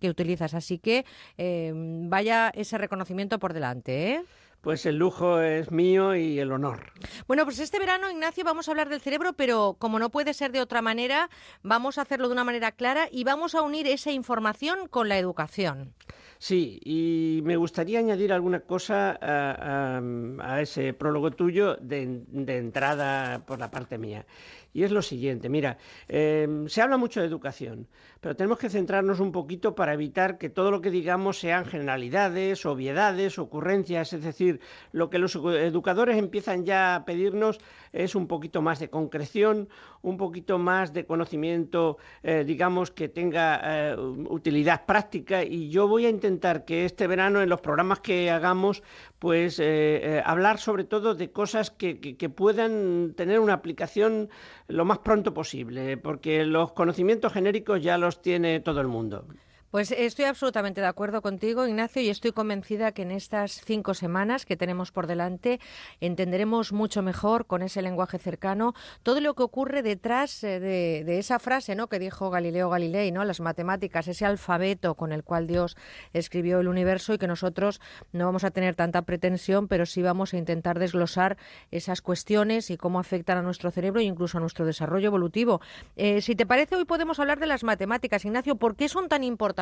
que 0.00 0.08
utilizas. 0.10 0.54
Así 0.54 0.78
que 0.78 1.04
eh, 1.38 1.72
vaya 1.74 2.52
ese 2.54 2.78
reconocimiento 2.78 3.40
por 3.40 3.52
delante. 3.52 4.12
¿eh? 4.12 4.24
Pues 4.60 4.84
el 4.84 4.96
lujo 4.96 5.40
es 5.40 5.70
mío 5.70 6.14
y 6.14 6.38
el 6.38 6.52
honor. 6.52 6.92
Bueno, 7.26 7.44
pues 7.44 7.58
este 7.60 7.78
verano, 7.78 8.10
Ignacio, 8.10 8.44
vamos 8.44 8.68
a 8.68 8.72
hablar 8.72 8.88
del 8.88 9.00
cerebro, 9.00 9.32
pero 9.32 9.76
como 9.78 9.98
no 9.98 10.10
puede 10.10 10.34
ser 10.34 10.52
de 10.52 10.60
otra 10.60 10.82
manera, 10.82 11.30
vamos 11.62 11.96
a 11.96 12.02
hacerlo 12.02 12.28
de 12.28 12.34
una 12.34 12.44
manera 12.44 12.72
clara 12.72 13.08
y 13.10 13.24
vamos 13.24 13.54
a 13.54 13.62
unir 13.62 13.86
esa 13.86 14.12
información 14.12 14.86
con 14.88 15.08
la 15.08 15.18
educación. 15.18 15.94
Sí, 16.38 16.80
y 16.84 17.40
me 17.44 17.56
gustaría 17.56 17.98
añadir 17.98 18.32
alguna 18.32 18.60
cosa 18.60 19.18
a, 19.20 20.60
ese 20.62 20.94
prólogo 20.94 21.30
tuyo 21.30 21.76
de, 21.76 22.22
de 22.28 22.56
entrada 22.56 23.44
por 23.44 23.58
la 23.58 23.70
parte 23.70 23.98
mía 23.98 24.24
y 24.72 24.84
es 24.84 24.92
lo 24.92 25.02
siguiente. 25.02 25.48
Mira, 25.48 25.78
em, 26.08 26.68
se 26.68 26.82
habla 26.82 26.96
mucho 26.96 27.20
de 27.20 27.26
educación, 27.26 27.88
pero 28.20 28.36
tenemos 28.36 28.58
que 28.58 28.70
centrarnos 28.70 29.20
un 29.20 29.32
poquito 29.32 29.74
para 29.74 29.94
evitar 29.94 30.38
que 30.38 30.48
todo 30.48 30.70
lo 30.70 30.80
que 30.80 30.90
digamos 30.90 31.38
sean 31.38 31.64
generalidades, 31.64 32.64
obviedades, 32.66 33.38
ocurrencias, 33.38 34.12
es 34.12 34.22
decir, 34.22 34.60
lo 34.92 35.10
que 35.10 35.18
los 35.18 35.34
educadores 35.36 36.16
empiezan 36.18 36.64
ya 36.64 36.94
a 36.96 37.04
pedirnos 37.04 37.58
es 37.92 38.14
un 38.14 38.26
poquito 38.26 38.62
más 38.62 38.78
de 38.78 38.88
concreción, 38.88 39.68
un 40.02 40.16
poquito 40.16 40.58
más 40.58 40.92
de 40.92 41.04
conocimiento, 41.04 41.98
eh, 42.22 42.44
digamos, 42.46 42.90
que 42.90 43.08
tenga 43.08 43.60
eh, 43.62 43.96
utilidad 43.96 44.86
práctica 44.86 45.44
y 45.44 45.70
yo 45.70 45.88
voy 45.88 46.06
a 46.06 46.10
intentar 46.10 46.64
que 46.64 46.84
este 46.84 47.06
verano 47.06 47.42
en 47.42 47.48
los 47.48 47.60
programas 47.60 48.00
que 48.00 48.30
hagamos, 48.30 48.82
pues 49.18 49.58
eh, 49.60 50.22
hablar 50.24 50.58
sobre 50.58 50.84
todo 50.84 51.14
de 51.14 51.30
cosas 51.30 51.70
que, 51.70 52.00
que 52.00 52.28
puedan 52.28 53.14
tener 53.16 53.40
una 53.40 53.54
aplicación 53.54 54.28
lo 54.68 54.84
más 54.84 54.98
pronto 54.98 55.34
posible, 55.34 55.96
porque 55.96 56.44
los 56.44 56.72
conocimientos 56.72 57.32
genéricos 57.32 57.82
ya 57.82 57.98
los 57.98 58.22
tiene 58.22 58.60
todo 58.60 58.80
el 58.80 58.88
mundo. 58.88 59.26
Pues 59.70 59.92
estoy 59.92 60.24
absolutamente 60.24 60.80
de 60.80 60.88
acuerdo 60.88 61.22
contigo, 61.22 61.64
Ignacio, 61.64 62.02
y 62.02 62.08
estoy 62.10 62.32
convencida 62.32 62.90
que 62.90 63.02
en 63.02 63.12
estas 63.12 63.52
cinco 63.64 63.94
semanas 63.94 64.44
que 64.44 64.56
tenemos 64.56 64.90
por 64.90 65.06
delante 65.06 65.60
entenderemos 66.00 66.72
mucho 66.72 67.02
mejor 67.02 67.46
con 67.46 67.62
ese 67.62 67.80
lenguaje 67.80 68.18
cercano 68.18 68.74
todo 69.04 69.20
lo 69.20 69.34
que 69.34 69.44
ocurre 69.44 69.84
detrás 69.84 70.42
eh, 70.42 70.58
de, 70.58 71.18
esa 71.20 71.38
frase 71.38 71.76
¿no? 71.76 71.86
que 71.86 72.00
dijo 72.00 72.30
Galileo 72.30 72.68
Galilei, 72.68 73.12
¿no? 73.12 73.22
las 73.22 73.38
matemáticas, 73.38 74.08
ese 74.08 74.26
alfabeto 74.26 74.96
con 74.96 75.12
el 75.12 75.22
cual 75.22 75.46
Dios 75.46 75.76
escribió 76.14 76.58
el 76.58 76.66
universo 76.66 77.14
y 77.14 77.18
que 77.18 77.28
nosotros 77.28 77.80
no 78.10 78.24
vamos 78.24 78.42
a 78.42 78.50
tener 78.50 78.74
tanta 78.74 79.02
pretensión, 79.02 79.68
pero 79.68 79.86
sí 79.86 80.02
vamos 80.02 80.34
a 80.34 80.36
intentar 80.36 80.80
desglosar 80.80 81.36
esas 81.70 82.02
cuestiones 82.02 82.70
y 82.70 82.76
cómo 82.76 82.98
afectan 82.98 83.38
a 83.38 83.42
nuestro 83.42 83.70
cerebro 83.70 84.00
e 84.00 84.04
incluso 84.04 84.38
a 84.38 84.40
nuestro 84.40 84.66
desarrollo 84.66 85.06
evolutivo. 85.06 85.60
Eh, 85.94 86.22
si 86.22 86.34
te 86.34 86.44
parece, 86.44 86.74
hoy 86.74 86.86
podemos 86.86 87.20
hablar 87.20 87.38
de 87.38 87.46
las 87.46 87.62
matemáticas. 87.62 88.24
Ignacio, 88.24 88.56
¿por 88.56 88.74
qué 88.74 88.88
son 88.88 89.08
tan 89.08 89.22
importantes? 89.22 89.59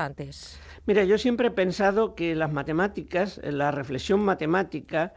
Mira, 0.87 1.05
yo 1.05 1.19
siempre 1.19 1.49
he 1.49 1.51
pensado 1.51 2.15
que 2.15 2.35
las 2.35 2.53
matemáticas, 2.53 3.41
la 3.43 3.71
reflexión 3.71 4.21
matemática, 4.21 5.13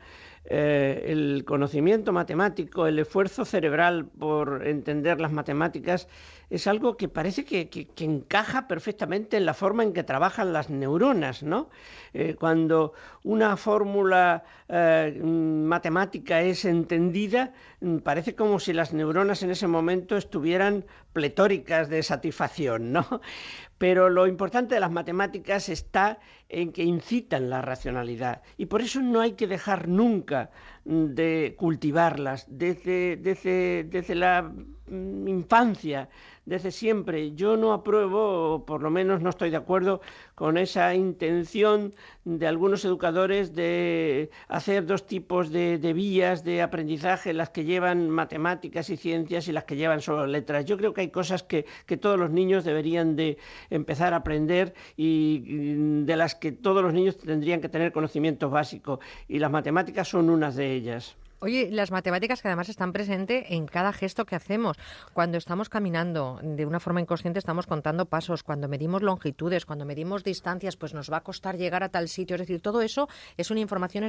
eh, 0.46 1.06
el 1.08 1.46
conocimiento 1.46 2.12
matemático, 2.12 2.88
el 2.88 2.98
esfuerzo 2.98 3.46
cerebral 3.46 4.06
por 4.06 4.68
entender 4.68 5.22
las 5.22 5.32
matemáticas, 5.32 6.08
es 6.50 6.66
algo 6.66 6.98
que 6.98 7.08
parece 7.08 7.46
que, 7.46 7.70
encaja 8.00 8.68
perfectamente 8.68 9.38
en 9.38 9.46
la 9.46 9.54
forma 9.54 9.84
en 9.84 9.94
que 9.94 10.04
trabajan 10.04 10.52
las 10.52 10.70
neuronas, 10.70 11.44
¿no? 11.44 11.70
Eh, 12.14 12.36
cuando 12.38 12.94
una 13.24 13.56
fórmula 13.56 14.44
eh, 14.68 15.22
matemática 15.24 16.42
es 16.42 16.66
entendida, 16.66 17.54
mm, 17.80 18.00
parece 18.00 18.36
como 18.36 18.60
si 18.60 18.74
las 18.74 18.94
neuronas 18.94 19.44
en 19.44 19.52
ese 19.52 19.68
momento 19.68 20.18
estuvieran 20.18 20.86
pletóricas 21.14 21.88
de 21.88 22.02
satisfacción, 22.04 22.92
¿no? 22.92 23.22
Pero 23.82 24.12
lo 24.12 24.28
importante 24.28 24.76
de 24.76 24.80
las 24.80 24.92
matemáticas 24.92 25.68
está 25.68 26.20
en 26.50 26.72
que 26.72 26.84
incitan 26.84 27.50
la 27.50 27.64
racionalidad. 27.64 28.44
Y 28.56 28.68
por 28.68 28.84
eso 28.84 29.02
no 29.02 29.22
hay 29.22 29.32
que 29.32 29.48
dejar 29.48 29.88
nunca 29.88 30.52
mm, 30.86 31.06
de 31.16 31.56
cultivarlas. 31.58 32.46
Desde, 32.48 33.18
desde, 33.18 33.86
desde 33.86 34.14
la 34.14 34.44
mm, 34.44 35.28
infancia 35.28 36.10
desde 36.46 36.72
siempre. 36.72 37.34
Yo 37.34 37.58
no 37.58 37.74
apruebo, 37.74 38.56
o 38.56 38.66
por 38.66 38.82
lo 38.82 38.90
menos 38.90 39.22
no 39.22 39.30
estoy 39.30 39.50
de 39.50 39.58
acuerdo 39.58 40.02
con 40.36 40.58
esa 40.58 40.94
intención 40.96 41.94
de 42.26 42.48
algunos 42.48 42.84
educadores 42.86 43.54
de 43.56 44.32
hacer 44.48 44.86
dos 44.86 45.06
tipos 45.06 45.52
de, 45.52 45.78
vías 45.94 46.44
de 46.44 46.62
aprendizaje, 46.62 47.34
las 47.34 47.50
que 47.50 47.64
llevan 47.64 48.10
matemáticas 48.10 48.90
y 48.90 48.98
ciencias 48.98 49.48
y 49.48 49.52
las 49.52 49.66
que 49.66 49.76
llevan 49.76 50.02
solo 50.02 50.26
letras. 50.28 50.66
Yo 50.66 50.78
creo 50.78 50.94
que 50.94 51.02
hay 51.02 51.10
cosas 51.10 51.44
que, 51.44 51.66
que 51.86 51.98
todos 51.98 52.20
los 52.20 52.32
niños 52.32 52.64
deberían 52.64 53.16
de 53.16 53.38
empezar 53.70 54.14
a 54.14 54.18
aprender 54.18 54.74
y 54.98 56.04
de 56.04 56.16
las 56.16 56.36
que 56.36 56.52
todos 56.52 56.84
los 56.84 56.94
niños 56.94 57.18
tendrían 57.18 57.62
que 57.62 57.70
tener 57.70 57.92
conocimientos 57.92 58.52
básicos 58.52 59.00
y 59.28 59.40
las 59.40 59.52
matemáticas 59.52 60.08
son 60.08 60.30
unas 60.30 60.56
de 60.56 60.74
ellas. 60.74 61.18
Oye, 61.44 61.70
las 61.72 61.90
matemáticas 61.90 62.40
que 62.40 62.50
además 62.50 62.70
están 62.70 62.94
presentes 62.94 63.46
en 63.50 63.66
cada 63.66 63.94
gesto 63.94 64.26
que 64.26 64.36
hacemos. 64.36 64.78
Cuando 65.12 65.40
estamos 65.40 65.70
caminando 65.70 66.40
de 66.44 66.68
una 66.68 66.80
forma 66.80 67.02
inconsciente 67.02 67.40
estamos 67.40 67.66
contando 67.66 68.06
pasos, 68.06 68.44
cuando 68.44 68.68
medimos 68.68 69.02
longitudes, 69.02 69.66
cuando 69.66 69.84
medimos 69.84 70.24
distancias, 70.24 70.78
pues 70.78 70.94
nos 70.94 71.12
va 71.12 71.18
a 71.18 71.24
costar 71.24 71.58
llegar 71.58 71.82
a 71.82 71.90
tal 71.90 72.10
sitio. 72.10 72.36
Es 72.36 72.42
decir, 72.42 72.62
todo 72.62 72.84
eso 72.84 73.10
es 73.38 73.50
una 73.50 73.60
información 73.60 74.04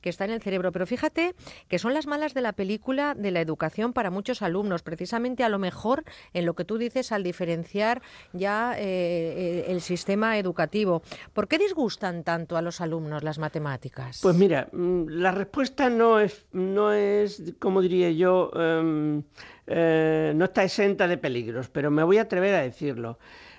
que 0.00 0.08
está 0.08 0.24
en 0.24 0.30
el 0.30 0.40
cerebro. 0.40 0.72
Pero 0.72 0.86
fíjate 0.86 1.34
que 1.68 1.78
son 1.78 1.92
las 1.92 2.06
malas 2.06 2.32
de 2.32 2.40
la 2.40 2.52
película 2.54 3.14
de 3.14 3.30
la 3.32 3.42
educación 3.42 3.92
para 3.92 4.10
muchos 4.10 4.40
alumnos, 4.40 4.82
precisamente 4.82 5.44
a 5.44 5.50
lo 5.50 5.58
mejor 5.58 6.04
en 6.32 6.46
lo 6.46 6.54
que 6.54 6.64
tú 6.64 6.78
dices 6.78 7.12
al 7.12 7.22
diferenciar 7.22 8.00
ya 8.32 8.78
eh, 8.78 8.82
eh, 8.82 9.64
el 9.68 9.82
sistema 9.82 10.38
educativo. 10.38 11.02
¿Por 11.34 11.48
qué 11.48 11.58
disgustan 11.58 12.24
tanto 12.24 12.56
a 12.56 12.62
los 12.62 12.80
alumnos 12.80 13.22
las 13.22 13.38
matemáticas? 13.38 14.20
Pues 14.22 14.36
mira, 14.36 14.68
mm, 14.72 15.08
la 15.08 15.32
respuesta 15.32 15.90
no 15.90 16.18
es 16.18 16.46
no 16.62 16.92
es, 16.92 17.54
como 17.58 17.82
diría 17.82 18.10
yo, 18.10 18.50
em, 18.54 19.22
eh, 19.66 20.32
no 20.34 20.44
está 20.46 20.64
exenta 20.64 21.08
de 21.08 21.18
peligros, 21.18 21.68
pero 21.68 21.90
me 21.90 22.02
voy 22.02 22.18
a 22.18 22.22
atrever 22.22 22.54
a 22.54 22.62
decirlo. 22.62 23.18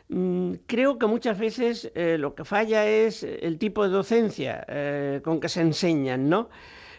Mm, 0.10 0.54
creo 0.68 0.98
que 1.00 1.08
muchas 1.08 1.38
veces 1.40 1.92
eh, 1.96 2.18
lo 2.20 2.36
que 2.36 2.46
falla 2.46 2.86
es 2.88 3.24
el 3.24 3.58
tipo 3.58 3.84
de 3.84 3.90
docencia 3.90 4.66
eh, 4.68 5.22
con 5.24 5.40
que 5.40 5.50
se 5.50 5.62
enseñan, 5.62 6.30
¿no? 6.30 6.50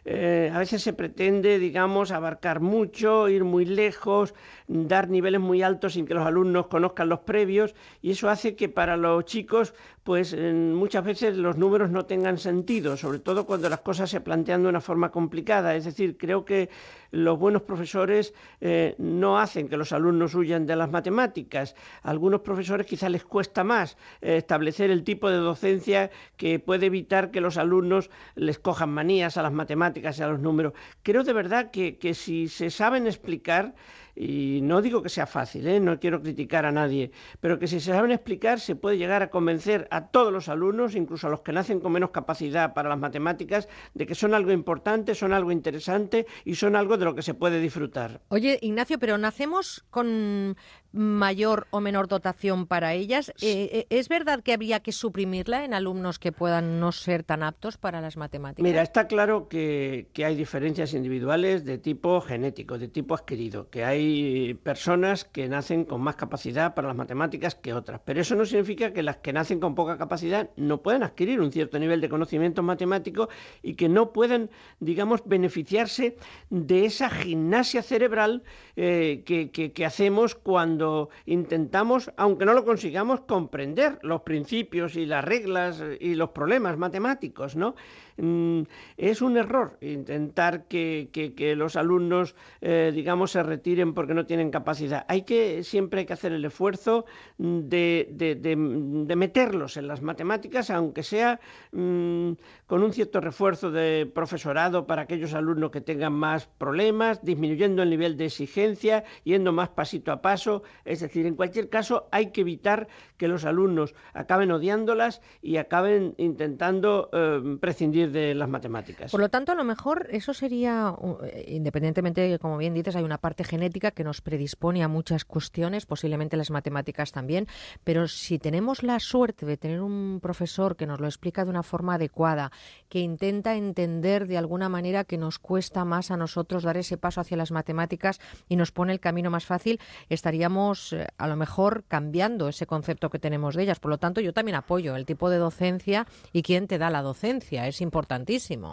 A 0.06 0.58
veces 0.58 0.82
se 0.82 0.92
pretende, 0.92 1.58
digamos, 1.58 2.10
abarcar 2.10 2.60
mucho, 2.60 3.28
ir 3.30 3.44
muy 3.44 3.64
lejos, 3.64 4.34
dar 4.66 5.10
niveles 5.10 5.40
muy 5.40 5.62
altos 5.62 5.94
sin 5.94 6.06
que 6.06 6.14
los 6.14 6.26
alumnos 6.26 6.68
conozcan 6.68 7.08
los 7.08 7.20
previos 7.20 7.74
y 8.00 8.12
eso 8.12 8.30
hace 8.30 8.56
que 8.56 8.68
para 8.68 8.96
los 8.96 9.24
chicos 9.24 9.74
pues 10.04 10.36
muchas 10.36 11.02
veces 11.02 11.36
los 11.36 11.56
números 11.56 11.90
no 11.90 12.04
tengan 12.04 12.36
sentido, 12.36 12.96
sobre 12.98 13.18
todo 13.18 13.46
cuando 13.46 13.70
las 13.70 13.80
cosas 13.80 14.10
se 14.10 14.20
plantean 14.20 14.62
de 14.62 14.68
una 14.68 14.82
forma 14.82 15.10
complicada. 15.10 15.74
Es 15.74 15.86
decir, 15.86 16.18
creo 16.18 16.44
que 16.44 16.68
los 17.10 17.38
buenos 17.38 17.62
profesores 17.62 18.34
eh, 18.60 18.94
no 18.98 19.38
hacen 19.38 19.66
que 19.66 19.78
los 19.78 19.92
alumnos 19.92 20.34
huyan 20.34 20.66
de 20.66 20.76
las 20.76 20.90
matemáticas. 20.90 21.74
A 22.02 22.10
algunos 22.10 22.42
profesores 22.42 22.86
quizá 22.86 23.08
les 23.08 23.24
cuesta 23.24 23.64
más 23.64 23.96
eh, 24.20 24.36
establecer 24.36 24.90
el 24.90 25.04
tipo 25.04 25.30
de 25.30 25.38
docencia 25.38 26.10
que 26.36 26.58
puede 26.58 26.86
evitar 26.86 27.30
que 27.30 27.40
los 27.40 27.56
alumnos 27.56 28.10
les 28.34 28.58
cojan 28.58 28.90
manías 28.90 29.38
a 29.38 29.42
las 29.42 29.52
matemáticas 29.52 30.18
y 30.18 30.22
a 30.22 30.28
los 30.28 30.40
números. 30.40 30.74
Creo 31.02 31.24
de 31.24 31.32
verdad 31.32 31.70
que, 31.70 31.96
que 31.96 32.12
si 32.12 32.48
se 32.48 32.68
saben 32.68 33.06
explicar, 33.06 33.74
y 34.14 34.60
no 34.62 34.82
digo 34.82 35.02
que 35.02 35.08
sea 35.08 35.26
fácil, 35.26 35.66
¿eh? 35.66 35.80
no 35.80 35.98
quiero 35.98 36.22
criticar 36.22 36.66
a 36.66 36.72
nadie, 36.72 37.10
pero 37.40 37.58
que 37.58 37.66
si 37.66 37.80
se 37.80 37.92
saben 37.92 38.12
explicar 38.12 38.60
se 38.60 38.76
puede 38.76 38.98
llegar 38.98 39.22
a 39.22 39.30
convencer 39.30 39.88
a 39.90 40.08
todos 40.08 40.32
los 40.32 40.48
alumnos, 40.48 40.94
incluso 40.94 41.26
a 41.26 41.30
los 41.30 41.40
que 41.40 41.52
nacen 41.52 41.80
con 41.80 41.92
menos 41.92 42.10
capacidad 42.10 42.74
para 42.74 42.88
las 42.88 42.98
matemáticas, 42.98 43.68
de 43.94 44.06
que 44.06 44.14
son 44.14 44.34
algo 44.34 44.52
importante, 44.52 45.14
son 45.14 45.32
algo 45.32 45.52
interesante 45.52 46.26
y 46.44 46.54
son 46.54 46.76
algo 46.76 46.96
de 46.96 47.04
lo 47.04 47.14
que 47.14 47.22
se 47.22 47.34
puede 47.34 47.60
disfrutar. 47.60 48.20
Oye, 48.28 48.58
Ignacio, 48.62 48.98
pero 48.98 49.18
nacemos 49.18 49.84
con 49.90 50.56
mayor 50.94 51.66
o 51.70 51.80
menor 51.80 52.06
dotación 52.06 52.66
para 52.66 52.94
ellas. 52.94 53.30
Eh, 53.42 53.68
eh, 53.72 53.86
¿Es 53.90 54.08
verdad 54.08 54.42
que 54.42 54.52
habría 54.52 54.80
que 54.80 54.92
suprimirla 54.92 55.64
en 55.64 55.74
alumnos 55.74 56.20
que 56.20 56.30
puedan 56.30 56.78
no 56.78 56.92
ser 56.92 57.24
tan 57.24 57.42
aptos 57.42 57.76
para 57.78 58.00
las 58.00 58.16
matemáticas? 58.16 58.62
Mira, 58.62 58.80
está 58.80 59.08
claro 59.08 59.48
que, 59.48 60.08
que 60.12 60.24
hay 60.24 60.36
diferencias 60.36 60.94
individuales 60.94 61.64
de 61.64 61.78
tipo 61.78 62.20
genético, 62.20 62.78
de 62.78 62.86
tipo 62.86 63.14
adquirido, 63.14 63.68
que 63.70 63.84
hay 63.84 64.54
personas 64.62 65.24
que 65.24 65.48
nacen 65.48 65.84
con 65.84 66.00
más 66.00 66.14
capacidad 66.14 66.74
para 66.74 66.88
las 66.88 66.96
matemáticas 66.96 67.56
que 67.56 67.74
otras, 67.74 68.00
pero 68.04 68.20
eso 68.20 68.36
no 68.36 68.44
significa 68.44 68.92
que 68.92 69.02
las 69.02 69.16
que 69.16 69.32
nacen 69.32 69.58
con 69.58 69.74
poca 69.74 69.98
capacidad 69.98 70.50
no 70.56 70.80
puedan 70.80 71.02
adquirir 71.02 71.40
un 71.40 71.50
cierto 71.50 71.78
nivel 71.80 72.00
de 72.00 72.08
conocimiento 72.08 72.62
matemático 72.62 73.28
y 73.62 73.74
que 73.74 73.88
no 73.88 74.12
puedan, 74.12 74.48
digamos, 74.78 75.22
beneficiarse 75.24 76.16
de 76.50 76.84
esa 76.84 77.10
gimnasia 77.10 77.82
cerebral 77.82 78.44
eh, 78.76 79.24
que, 79.26 79.50
que, 79.50 79.72
que 79.72 79.84
hacemos 79.84 80.36
cuando 80.36 80.83
intentamos, 81.26 82.10
aunque 82.16 82.44
no 82.44 82.54
lo 82.54 82.64
consigamos, 82.64 83.20
comprender 83.20 83.98
los 84.02 84.22
principios 84.22 84.96
y 84.96 85.06
las 85.06 85.24
reglas 85.24 85.82
y 86.00 86.14
los 86.14 86.30
problemas 86.30 86.76
matemáticos, 86.78 87.56
¿no? 87.56 87.74
Mm, 88.16 88.62
es 88.96 89.22
un 89.22 89.36
error 89.36 89.76
intentar 89.80 90.66
que, 90.68 91.08
los 91.56 91.76
alumnos, 91.76 92.34
eh, 92.60 92.92
digamos, 92.94 93.32
se 93.32 93.42
retiren 93.42 93.94
porque 93.94 94.14
no 94.14 94.26
tienen 94.26 94.50
capacidad. 94.50 95.04
Hay 95.08 95.22
que, 95.22 95.62
siempre 95.64 96.00
hay 96.00 96.06
que 96.06 96.12
hacer 96.12 96.32
el 96.32 96.44
esfuerzo 96.44 97.06
de, 97.38 98.08
de, 98.10 99.16
meterlos 99.16 99.76
en 99.76 99.88
las 99.88 100.02
matemáticas, 100.02 100.70
aunque 100.70 101.02
sea 101.02 101.40
mm, 101.72 102.32
con 102.66 102.82
un 102.82 102.92
cierto 102.92 103.20
refuerzo 103.20 103.70
de 103.70 104.10
profesorado 104.12 104.86
para 104.86 105.02
aquellos 105.02 105.34
alumnos 105.34 105.70
que 105.70 105.80
tengan 105.80 106.12
más 106.12 106.46
problemas, 106.46 107.24
disminuyendo 107.24 107.82
el 107.82 107.90
nivel 107.90 108.16
de 108.16 108.26
exigencia, 108.26 109.04
yendo 109.24 109.52
más 109.52 109.70
pasito 109.70 110.12
a 110.12 110.22
paso. 110.22 110.62
Es 110.84 111.00
decir, 111.00 111.26
en 111.26 111.34
cualquier 111.34 111.68
caso, 111.68 112.08
hay 112.12 112.30
que 112.30 112.42
evitar 112.42 112.88
que 113.16 113.28
los 113.28 113.44
alumnos 113.44 113.94
acaben 114.12 114.50
odiándolas 114.50 115.20
y 115.42 115.56
acaben 115.56 116.14
intentando 116.18 117.10
eh, 117.12 117.56
prescindir 117.60 118.03
de 118.08 118.34
las 118.34 118.48
matemáticas. 118.48 119.10
Por 119.10 119.20
lo 119.20 119.28
tanto, 119.28 119.52
a 119.52 119.54
lo 119.54 119.64
mejor 119.64 120.08
eso 120.10 120.34
sería, 120.34 120.94
eh, 121.24 121.44
independientemente, 121.48 122.38
como 122.38 122.56
bien 122.56 122.74
dices, 122.74 122.96
hay 122.96 123.04
una 123.04 123.18
parte 123.18 123.44
genética 123.44 123.90
que 123.90 124.04
nos 124.04 124.20
predispone 124.20 124.82
a 124.82 124.88
muchas 124.88 125.24
cuestiones, 125.24 125.86
posiblemente 125.86 126.36
las 126.36 126.50
matemáticas 126.50 127.12
también, 127.12 127.46
pero 127.84 128.08
si 128.08 128.38
tenemos 128.38 128.82
la 128.82 129.00
suerte 129.00 129.46
de 129.46 129.56
tener 129.56 129.80
un 129.80 130.20
profesor 130.20 130.76
que 130.76 130.86
nos 130.86 131.00
lo 131.00 131.06
explica 131.06 131.44
de 131.44 131.50
una 131.50 131.62
forma 131.62 131.94
adecuada, 131.94 132.52
que 132.88 133.00
intenta 133.00 133.56
entender 133.56 134.26
de 134.26 134.38
alguna 134.38 134.68
manera 134.68 135.04
que 135.04 135.18
nos 135.18 135.38
cuesta 135.38 135.84
más 135.84 136.10
a 136.10 136.16
nosotros 136.16 136.62
dar 136.62 136.76
ese 136.76 136.96
paso 136.96 137.20
hacia 137.20 137.36
las 137.36 137.50
matemáticas 137.50 138.20
y 138.48 138.56
nos 138.56 138.72
pone 138.72 138.92
el 138.92 139.00
camino 139.00 139.30
más 139.30 139.46
fácil, 139.46 139.80
estaríamos 140.08 140.92
eh, 140.92 141.06
a 141.18 141.28
lo 141.28 141.36
mejor 141.36 141.84
cambiando 141.88 142.48
ese 142.48 142.66
concepto 142.66 143.10
que 143.10 143.18
tenemos 143.18 143.54
de 143.54 143.62
ellas. 143.64 143.80
Por 143.80 143.90
lo 143.90 143.98
tanto, 143.98 144.20
yo 144.20 144.32
también 144.32 144.56
apoyo 144.56 144.96
el 144.96 145.06
tipo 145.06 145.30
de 145.30 145.38
docencia 145.38 146.06
y 146.32 146.42
quién 146.42 146.66
te 146.66 146.78
da 146.78 146.90
la 146.90 147.02
docencia. 147.02 147.66
Es 147.66 147.80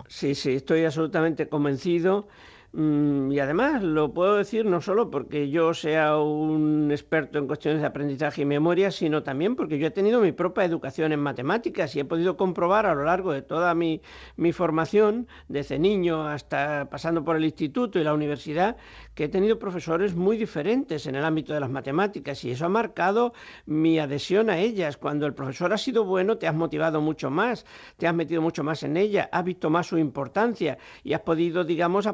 Sí, 0.09 0.35
sí, 0.35 0.55
estoy 0.55 0.83
absolutamente 0.83 1.47
convencido. 1.47 2.27
Mm, 2.73 3.33
y 3.33 3.39
además 3.39 3.83
lo 3.83 4.13
puedo 4.13 4.37
decir 4.37 4.65
no 4.65 4.79
solo 4.79 5.09
porque 5.11 5.49
yo 5.49 5.73
sea 5.73 6.17
un 6.17 6.89
experto 6.89 7.37
en 7.37 7.45
cuestiones 7.45 7.81
de 7.81 7.87
aprendizaje 7.87 8.43
y 8.43 8.45
memoria, 8.45 8.91
sino 8.91 9.23
también 9.23 9.57
porque 9.57 9.77
yo 9.77 9.87
he 9.87 9.91
tenido 9.91 10.21
mi 10.21 10.31
propia 10.31 10.63
educación 10.63 11.11
en 11.11 11.19
matemáticas 11.19 11.93
y 11.95 11.99
he 11.99 12.05
podido 12.05 12.37
comprobar 12.37 12.85
a 12.85 12.95
lo 12.95 13.03
largo 13.03 13.33
de 13.33 13.41
toda 13.41 13.75
mi, 13.75 14.01
mi 14.37 14.53
formación, 14.53 15.27
desde 15.49 15.79
niño 15.79 16.25
hasta 16.25 16.89
pasando 16.89 17.25
por 17.25 17.35
el 17.35 17.43
instituto 17.43 17.99
y 17.99 18.05
la 18.05 18.13
universidad, 18.13 18.77
que 19.15 19.25
he 19.25 19.29
tenido 19.29 19.59
profesores 19.59 20.15
muy 20.15 20.37
diferentes 20.37 21.07
en 21.07 21.15
el 21.15 21.25
ámbito 21.25 21.53
de 21.53 21.59
las 21.59 21.69
matemáticas 21.69 22.41
y 22.45 22.51
eso 22.51 22.65
ha 22.65 22.69
marcado 22.69 23.33
mi 23.65 23.99
adhesión 23.99 24.49
a 24.49 24.59
ellas. 24.59 24.95
Cuando 24.95 25.25
el 25.25 25.33
profesor 25.33 25.73
ha 25.73 25.77
sido 25.77 26.05
bueno, 26.05 26.37
te 26.37 26.47
has 26.47 26.55
motivado 26.55 27.01
mucho 27.01 27.29
más, 27.29 27.65
te 27.97 28.07
has 28.07 28.15
metido 28.15 28.41
mucho 28.41 28.63
más 28.63 28.83
en 28.83 28.95
ella, 28.95 29.27
has 29.33 29.43
visto 29.43 29.69
más 29.69 29.87
su 29.87 29.97
importancia 29.97 30.77
y 31.03 31.11
has 31.11 31.21
podido, 31.21 31.65
digamos, 31.65 32.07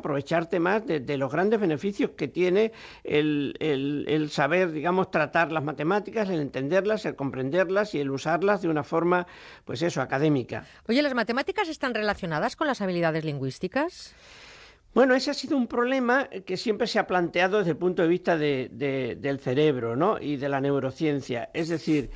más 0.60 0.86
de, 0.86 1.18
los 1.18 1.32
grandes 1.32 1.60
beneficios 1.60 2.12
que 2.12 2.28
tiene 2.28 2.72
el, 3.04 3.56
el, 3.60 4.30
saber, 4.30 4.72
digamos, 4.72 5.12
tratar 5.12 5.52
las 5.52 5.64
matemáticas, 5.64 6.30
el 6.30 6.40
entenderlas, 6.40 7.06
el 7.06 7.16
comprenderlas 7.16 7.94
y 7.96 8.00
el 8.00 8.10
usarlas 8.10 8.62
de 8.62 8.70
una 8.70 8.84
forma, 8.84 9.28
pues 9.66 9.82
eso, 9.82 10.02
académica. 10.02 10.66
Oye, 10.88 11.02
¿las 11.02 11.14
matemáticas 11.14 11.70
están 11.70 11.94
relacionadas 11.94 12.56
con 12.56 12.68
las 12.68 12.82
habilidades 12.82 13.26
lingüísticas? 13.26 14.16
Bueno, 14.98 15.14
ese 15.14 15.30
ha 15.30 15.36
sido 15.36 15.56
un 15.58 15.68
problema 15.68 16.28
que 16.28 16.58
siempre 16.58 16.88
se 16.88 16.98
ha 16.98 17.06
planteado 17.06 17.60
desde 17.60 17.72
el 17.72 17.78
punto 17.78 18.02
de 18.02 18.08
vista 18.08 18.36
del 18.36 19.40
cerebro 19.40 19.96
¿no? 19.96 20.18
y 20.20 20.38
de 20.38 20.50
la 20.50 20.60
neurociencia. 20.60 21.52
Es 21.54 21.70
decir, 21.70 22.10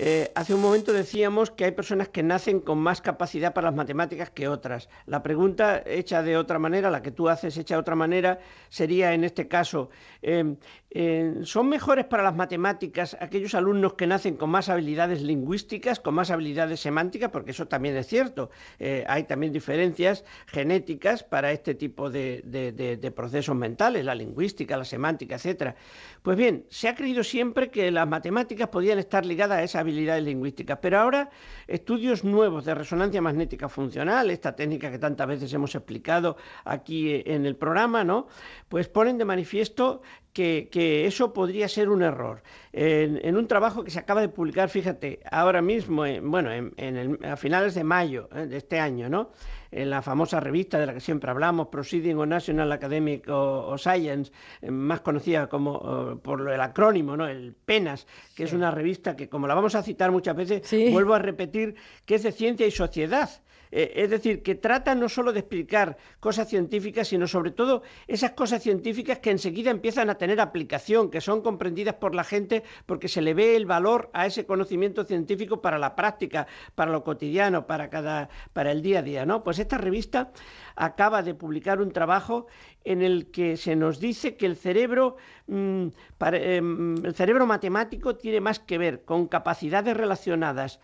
eh, 0.00 0.30
hace 0.36 0.54
un 0.54 0.60
momento 0.60 0.92
decíamos 0.92 1.50
que 1.50 1.64
hay 1.64 1.72
personas 1.72 2.08
que 2.08 2.22
nacen 2.22 2.60
con 2.60 2.78
más 2.78 3.00
capacidad 3.00 3.52
para 3.52 3.66
las 3.66 3.76
matemáticas 3.76 4.30
que 4.30 4.46
otras. 4.46 4.88
La 5.06 5.24
pregunta 5.24 5.82
hecha 5.84 6.22
de 6.22 6.36
otra 6.36 6.60
manera, 6.60 6.88
la 6.88 7.02
que 7.02 7.10
tú 7.10 7.28
haces 7.28 7.58
hecha 7.58 7.74
de 7.74 7.80
otra 7.80 7.96
manera, 7.96 8.38
sería 8.68 9.12
en 9.12 9.24
este 9.24 9.48
caso, 9.48 9.90
em, 10.22 10.56
eh, 10.90 11.40
¿son 11.42 11.68
mejores 11.68 12.06
para 12.06 12.22
las 12.22 12.34
matemáticas 12.34 13.16
aquellos 13.20 13.54
alumnos 13.54 13.92
que 13.94 14.06
nacen 14.06 14.36
con 14.36 14.48
más 14.48 14.70
habilidades 14.70 15.20
lingüísticas, 15.20 16.00
con 16.00 16.14
más 16.14 16.30
habilidades 16.30 16.80
semánticas? 16.80 17.30
Porque 17.30 17.50
eso 17.50 17.68
también 17.68 17.96
es 17.96 18.06
cierto. 18.06 18.50
Eh, 18.78 19.04
hay 19.06 19.24
también 19.24 19.52
diferencias 19.52 20.24
genéticas 20.46 21.22
para 21.22 21.52
este 21.52 21.74
tipo 21.74 22.08
de, 22.10 23.12
procesos 23.14 23.54
mentales, 23.54 24.04
la 24.04 24.14
lingüística, 24.14 24.76
la 24.76 24.84
semántica, 24.84 25.34
etcétera. 25.34 25.76
Pues 26.22 26.36
bien, 26.36 26.64
se 26.70 26.88
ha 26.88 26.94
creído 26.94 27.22
siempre 27.22 27.70
que 27.70 27.90
las 27.90 28.08
matemáticas 28.08 28.68
podían 28.68 28.98
estar 28.98 29.26
ligadas 29.26 29.58
a 29.58 29.62
esa 29.62 29.80
habilidades 29.80 30.24
lingüísticas, 30.24 30.78
pero 30.80 30.98
ahora 30.98 31.30
estudios 31.66 32.24
nuevos 32.24 32.64
de 32.64 32.74
resonancia 32.74 33.20
magnética 33.20 33.68
funcional, 33.68 34.30
esta 34.30 34.56
técnica 34.56 34.90
que 34.90 34.98
tantas 34.98 35.26
veces 35.26 35.52
hemos 35.52 35.74
explicado 35.74 36.36
aquí 36.64 37.22
en 37.26 37.46
el 37.46 37.56
programa, 37.56 38.04
¿no? 38.04 38.28
Pues 38.68 38.88
ponen 38.88 39.18
de 39.18 39.24
manifiesto 39.24 40.02
que, 40.32 41.06
eso 41.06 41.32
podría 41.32 41.68
ser 41.68 41.88
un 41.88 42.02
error. 42.02 42.42
En, 42.72 43.36
un 43.36 43.46
trabajo 43.46 43.82
que 43.82 43.90
se 43.90 43.98
acaba 43.98 44.20
de 44.20 44.28
publicar, 44.28 44.68
fíjate, 44.68 45.20
ahora 45.30 45.62
mismo, 45.62 46.04
bueno, 46.22 46.50
en, 46.52 47.18
a 47.24 47.36
finales 47.36 47.74
de 47.74 47.84
mayo 47.84 48.28
eh, 48.34 48.46
de 48.46 48.56
este 48.56 48.78
año, 48.78 49.08
¿no? 49.08 49.30
En 49.70 49.90
la 49.90 50.00
famosa 50.00 50.40
revista 50.40 50.78
de 50.78 50.86
la 50.86 50.94
que 50.94 51.00
siempre 51.00 51.30
hablamos, 51.30 51.68
Proceeding 51.68 52.16
National 52.28 52.70
Academic 52.72 53.28
of, 53.28 53.80
Science, 53.80 54.32
eh, 54.62 54.70
más 54.70 55.00
conocida 55.00 55.48
como 55.48 56.20
por 56.22 56.48
el 56.50 56.60
acrónimo, 56.60 57.16
¿no? 57.16 57.26
El 57.26 57.54
PENAS, 57.54 58.06
que 58.34 58.44
es 58.44 58.52
una 58.52 58.70
revista 58.70 59.16
que, 59.16 59.28
como 59.28 59.46
la 59.46 59.54
vamos 59.54 59.74
a 59.74 59.82
citar 59.82 60.10
muchas 60.10 60.36
veces, 60.36 60.92
vuelvo 60.92 61.14
a 61.14 61.18
repetir, 61.18 61.74
que 62.04 62.14
es 62.14 62.22
de 62.22 62.32
ciencia 62.32 62.66
y 62.66 62.70
sociedad. 62.70 63.28
Eh, 63.70 63.92
es 63.96 64.10
decir, 64.10 64.42
que 64.42 64.54
trata 64.54 64.94
no 64.94 65.08
solo 65.08 65.32
de 65.32 65.40
explicar 65.40 65.96
cosas 66.20 66.48
científicas, 66.48 67.08
sino 67.08 67.26
sobre 67.26 67.50
todo 67.50 67.82
esas 68.06 68.32
cosas 68.32 68.62
científicas 68.62 69.18
que 69.18 69.30
enseguida 69.30 69.70
empiezan 69.70 70.10
a 70.10 70.16
tener 70.16 70.40
aplicación, 70.40 71.10
que 71.10 71.20
son 71.20 71.42
comprendidas 71.42 71.94
por 71.94 72.14
la 72.14 72.24
gente 72.24 72.62
porque 72.86 73.08
se 73.08 73.22
le 73.22 73.34
ve 73.34 73.56
el 73.56 73.66
valor 73.66 74.10
a 74.12 74.26
ese 74.26 74.46
conocimiento 74.46 75.04
científico 75.04 75.60
para 75.60 75.78
la 75.78 75.94
práctica, 75.96 76.46
para 76.74 76.92
lo 76.92 77.04
cotidiano, 77.04 77.66
para 77.66 77.90
cada, 77.90 78.28
para 78.52 78.72
el 78.72 78.82
día 78.82 79.00
a 79.00 79.02
día, 79.02 79.26
¿no? 79.26 79.44
Pues 79.44 79.58
esta 79.58 79.78
revista 79.78 80.32
acaba 80.76 81.22
de 81.22 81.34
publicar 81.34 81.80
un 81.80 81.92
trabajo 81.92 82.46
en 82.84 83.02
el 83.02 83.30
que 83.30 83.56
se 83.56 83.76
nos 83.76 84.00
dice 84.00 84.36
que 84.36 84.46
el 84.46 84.56
cerebro, 84.56 85.16
mm, 85.46 85.88
em, 86.20 87.04
el 87.04 87.14
cerebro 87.14 87.46
matemático 87.46 88.16
tiene 88.16 88.40
más 88.40 88.60
que 88.60 88.78
ver 88.78 89.04
con 89.04 89.26
capacidades 89.26 89.96
relacionadas 89.96 90.80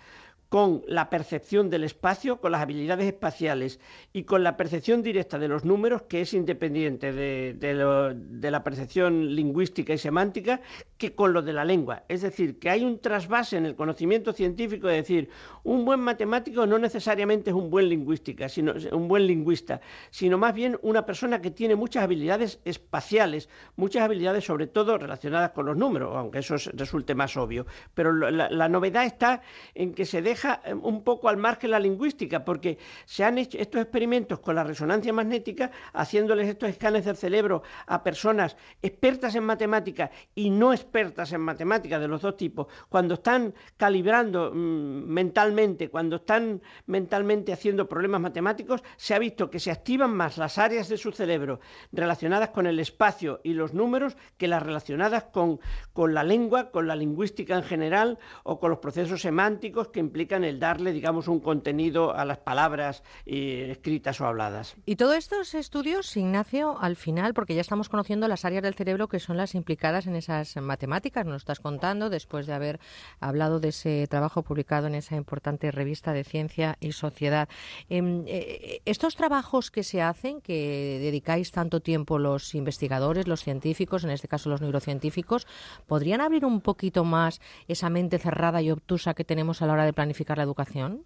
con 0.49 0.83
la 0.87 1.11
percepción 1.11 1.69
del 1.69 1.85
espacio, 1.85 2.41
con 2.41 2.53
las 2.53 2.63
habilidades 2.63 3.07
espaciales 3.07 3.81
y 4.13 4.23
con 4.23 4.45
la 4.45 4.57
percepción 4.57 5.03
directa 5.03 5.39
de 5.39 5.49
los 5.49 5.65
números, 5.65 6.03
que 6.03 6.21
es 6.21 6.33
independiente 6.33 7.13
de, 7.13 8.51
la 8.51 8.63
percepción 8.63 9.35
lingüística 9.35 9.93
y 9.93 9.99
semántica, 9.99 10.61
que 10.97 11.15
con 11.15 11.33
lo 11.33 11.43
de 11.43 11.53
la 11.53 11.65
lengua. 11.65 12.05
Es 12.09 12.23
decir, 12.23 12.59
que 12.59 12.71
hay 12.71 12.85
un 12.85 13.01
trasvase 13.01 13.57
en 13.57 13.67
el 13.67 13.75
conocimiento 13.75 14.33
científico 14.33 14.87
de 14.87 14.97
decir, 14.97 15.29
un 15.65 15.85
buen 15.85 16.01
matemático 16.01 16.67
no 16.67 16.79
necesariamente 16.79 17.51
es 17.51 17.57
un 17.57 17.71
buen 17.71 17.89
lingüística, 17.89 18.49
sino 18.49 18.75
un 18.93 19.09
buen 19.09 19.27
lingüista, 19.27 19.81
sino 20.11 20.39
más 20.39 20.55
bien 20.55 20.79
una 20.83 21.05
persona 21.05 21.41
que 21.41 21.51
tiene 21.51 21.75
muchas 21.75 22.05
habilidades 22.05 22.61
espaciales, 22.65 23.49
muchas 23.77 24.03
habilidades 24.03 24.45
sobre 24.45 24.69
todo 24.69 24.99
relacionadas 24.99 25.51
con 25.51 25.67
los 25.67 25.77
números, 25.77 26.15
aunque 26.15 26.39
eso 26.39 26.55
resulte 26.75 27.15
más 27.15 27.37
obvio. 27.37 27.67
Pero 27.95 28.13
la 28.13 28.69
novedad 28.69 29.05
está 29.05 29.43
en 29.75 29.95
que 29.95 30.05
se 30.05 30.23
deja 30.23 30.44
Em, 30.65 30.81
un 30.85 31.03
poco 31.03 31.29
al 31.29 31.37
margen 31.37 31.71
la 31.71 31.79
lingüística, 31.79 32.45
porque 32.45 32.79
se 33.07 33.25
han 33.25 33.39
hecho 33.39 33.57
estos 33.59 33.81
experimentos 33.81 34.41
con 34.41 34.55
la 34.55 34.65
resonancia 34.65 35.13
magnética, 35.13 35.71
haciéndoles 35.93 36.49
estos 36.49 36.69
escanes 36.69 37.05
del 37.07 37.17
cerebro 37.17 37.63
a 37.87 38.03
personas 38.03 38.57
expertas 38.83 39.35
en 39.35 39.45
matemáticas 39.45 40.11
y 40.35 40.51
no 40.51 40.73
expertas 40.73 41.33
en 41.33 41.41
matemáticas 41.41 42.01
de 42.01 42.09
los 42.09 42.21
dos 42.21 42.37
tipos, 42.37 42.67
cuando 42.89 43.15
están 43.15 43.55
calibrando 43.77 44.51
mm, 44.53 45.05
mentalmente, 45.07 45.89
cuando 45.89 46.17
están 46.17 46.61
mentalmente 46.87 47.53
haciendo 47.53 47.89
problemas 47.89 48.21
matemáticos, 48.21 48.83
se 48.97 49.15
ha 49.15 49.19
visto 49.19 49.51
que 49.51 49.61
se 49.61 49.71
activan 49.71 50.15
más 50.15 50.37
las 50.37 50.59
áreas 50.59 50.89
de 50.89 50.99
su 50.99 51.13
cerebro 51.13 51.61
relacionadas 51.93 52.51
con 52.51 52.67
el 52.67 52.79
espacio 52.81 53.41
y 53.45 53.55
los 53.55 53.73
números 53.73 54.17
que 54.37 54.49
las 54.49 54.63
relacionadas 54.63 55.25
con, 55.25 55.61
con 55.93 56.13
la 56.13 56.23
lengua, 56.23 56.71
con 56.71 56.87
la 56.87 56.97
lingüística 56.97 57.57
en 57.57 57.63
general 57.63 58.19
o 58.43 58.61
con 58.61 58.71
los 58.71 58.81
procesos 58.81 59.23
semánticos 59.23 59.89
que 59.89 60.01
implican 60.01 60.24
el 60.33 60.59
darle, 60.59 60.93
digamos, 60.93 61.28
un 61.28 61.41
contenido 61.41 62.15
a 62.15 62.25
las 62.25 62.39
palabras 62.39 63.03
eh, 63.27 63.69
escritas 63.70 64.20
o 64.20 64.27
habladas. 64.27 64.77
Y 64.86 64.97
todos 64.97 65.17
estos 65.17 65.55
estudios, 65.55 66.17
Ignacio, 66.17 66.78
al 66.81 66.97
final, 66.97 67.35
porque 67.35 67.55
ya 67.55 67.61
estamos 67.61 67.89
conociendo 67.89 68.27
las 68.28 68.44
áreas 68.44 68.62
del 68.62 68.75
cerebro 68.75 69.09
que 69.09 69.20
son 69.20 69.36
las 69.36 69.55
implicadas 69.55 70.07
en 70.07 70.17
esas 70.17 70.57
matemáticas, 70.57 71.27
nos 71.27 71.43
estás 71.43 71.61
contando 71.61 72.11
después 72.11 72.47
de 72.47 72.55
haber 72.55 72.81
hablado 73.20 73.61
de 73.61 73.69
ese 73.69 74.07
trabajo 74.09 74.43
publicado 74.43 74.86
en 74.86 74.94
esa 74.94 75.17
importante 75.17 75.70
revista 75.70 76.12
de 76.12 76.25
Ciencia 76.25 76.77
y 76.81 76.93
Sociedad. 76.93 77.49
Em, 77.89 78.25
eh, 78.27 78.81
estos 78.85 79.17
trabajos 79.17 79.70
que 79.70 79.83
se 79.83 80.01
hacen, 80.01 80.41
que 80.41 80.99
dedicáis 81.01 81.51
tanto 81.53 81.81
tiempo 81.81 82.19
los 82.19 82.55
investigadores, 82.55 83.28
los 83.28 83.43
científicos, 83.43 84.05
en 84.05 84.11
este 84.11 84.28
caso 84.28 84.49
los 84.49 84.61
neurocientíficos, 84.61 85.47
¿podrían 85.86 86.20
abrir 86.20 86.44
un 86.44 86.61
poquito 86.61 87.05
más 87.05 87.41
esa 87.69 87.91
mente 87.91 88.19
cerrada 88.19 88.62
y 88.62 88.70
obtusa 88.70 89.15
que 89.15 89.25
tenemos 89.25 89.61
a 89.61 89.67
la 89.67 89.75
hora 89.75 89.85
de 89.85 89.93
planificar 89.93 90.14
la 90.36 90.43
educación? 90.43 91.05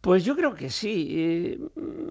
Pues 0.00 0.24
yo 0.24 0.34
creo 0.34 0.54
que 0.54 0.70
sí. 0.70 1.08
Eh, 1.10 1.58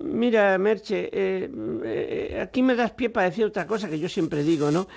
mira, 0.03 0.55
Merche, 0.59 1.09
eh, 1.11 1.49
eh, 1.83 2.39
aquí 2.39 2.61
me 2.61 2.75
das 2.75 2.91
pie 2.91 3.09
para 3.09 3.29
decir 3.29 3.45
otra 3.45 3.65
cosa 3.65 3.89
que 3.89 3.97
yo 3.97 4.07
siempre 4.07 4.43
digo, 4.43 4.69
¿no? 4.69 4.87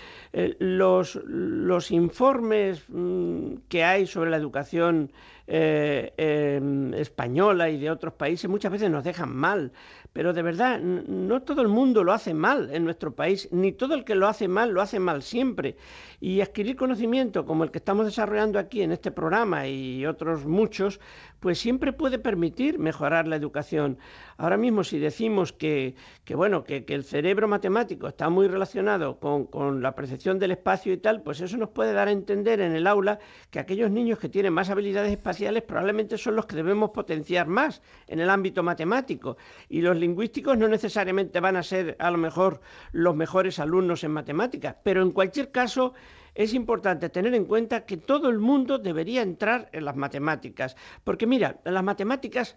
los, 0.58 1.18
los 1.26 1.90
informes 1.90 2.84
mm, 2.88 3.54
que 3.68 3.84
hay 3.84 4.06
sobre 4.06 4.30
la 4.30 4.36
educación 4.36 5.10
em, 5.46 6.94
española 6.94 7.68
y 7.70 7.78
de 7.78 7.90
otros 7.90 8.14
países 8.14 8.48
muchas 8.48 8.72
veces 8.72 8.90
nos 8.90 9.04
dejan 9.04 9.34
mal. 9.34 9.72
Pero 10.12 10.34
de 10.34 10.42
verdad, 10.42 10.78
no 10.80 11.42
todo 11.42 11.62
el 11.62 11.68
mundo 11.68 12.04
lo 12.04 12.12
hace 12.12 12.34
mal 12.34 12.70
en 12.74 12.84
nuestro 12.84 13.14
país, 13.14 13.48
ni 13.50 13.72
todo 13.72 13.94
el 13.94 14.04
que 14.04 14.14
lo 14.14 14.28
hace 14.28 14.46
mal 14.46 14.70
lo 14.70 14.82
hace 14.82 15.00
mal 15.00 15.22
siempre. 15.22 15.76
Y 16.20 16.40
adquirir 16.42 16.76
conocimiento 16.76 17.46
como 17.46 17.64
el 17.64 17.70
que 17.70 17.78
estamos 17.78 18.04
desarrollando 18.04 18.58
aquí 18.58 18.82
en 18.82 18.92
este 18.92 19.10
programa 19.10 19.66
y 19.66 20.04
otros 20.04 20.44
muchos, 20.44 21.00
pues 21.40 21.58
siempre 21.58 21.92
puede 21.92 22.18
permitir 22.18 22.78
mejorar 22.78 23.26
la 23.26 23.36
educación. 23.36 23.98
Ahora 24.42 24.56
mismo, 24.56 24.82
si 24.82 24.98
decimos 24.98 25.52
que, 25.52 25.94
bueno, 26.34 26.64
que, 26.64 26.84
el 26.88 27.04
cerebro 27.04 27.46
matemático 27.46 28.08
está 28.08 28.28
muy 28.28 28.48
relacionado 28.48 29.20
con, 29.20 29.46
con, 29.46 29.80
la 29.80 29.94
percepción 29.94 30.40
del 30.40 30.50
espacio 30.50 30.92
y 30.92 30.96
tal, 30.96 31.22
pues 31.22 31.40
eso 31.40 31.56
nos 31.56 31.68
puede 31.68 31.92
dar 31.92 32.08
a 32.08 32.10
entender 32.10 32.60
en 32.60 32.72
el 32.72 32.88
aula 32.88 33.20
que 33.52 33.60
aquellos 33.60 33.92
niños 33.92 34.18
que 34.18 34.28
tienen 34.28 34.52
más 34.52 34.68
habilidades 34.68 35.12
espaciales 35.12 35.62
probablemente 35.62 36.18
son 36.18 36.34
los 36.34 36.46
que 36.46 36.56
debemos 36.56 36.90
potenciar 36.90 37.46
más 37.46 37.82
en 38.08 38.18
el 38.18 38.30
ámbito 38.30 38.64
matemático. 38.64 39.36
Y 39.68 39.80
los 39.80 39.96
lingüísticos 39.96 40.58
no 40.58 40.66
necesariamente 40.66 41.38
van 41.38 41.54
a 41.54 41.62
ser 41.62 41.94
a 42.00 42.10
lo 42.10 42.18
mejor 42.18 42.62
los 42.90 43.14
mejores 43.14 43.60
alumnos 43.60 44.02
en 44.02 44.10
matemáticas, 44.10 44.74
pero 44.82 45.02
en 45.02 45.12
cualquier 45.12 45.52
caso 45.52 45.94
es 46.34 46.54
importante 46.54 47.10
tener 47.10 47.34
en 47.34 47.44
cuenta 47.44 47.84
que 47.84 47.96
todo 47.96 48.28
el 48.28 48.38
mundo 48.38 48.78
debería 48.78 49.22
entrar 49.22 49.68
en 49.72 49.84
las 49.84 49.96
matemáticas, 49.96 50.76
porque 51.04 51.26
mira, 51.26 51.60
las 51.64 51.84
matemáticas, 51.84 52.56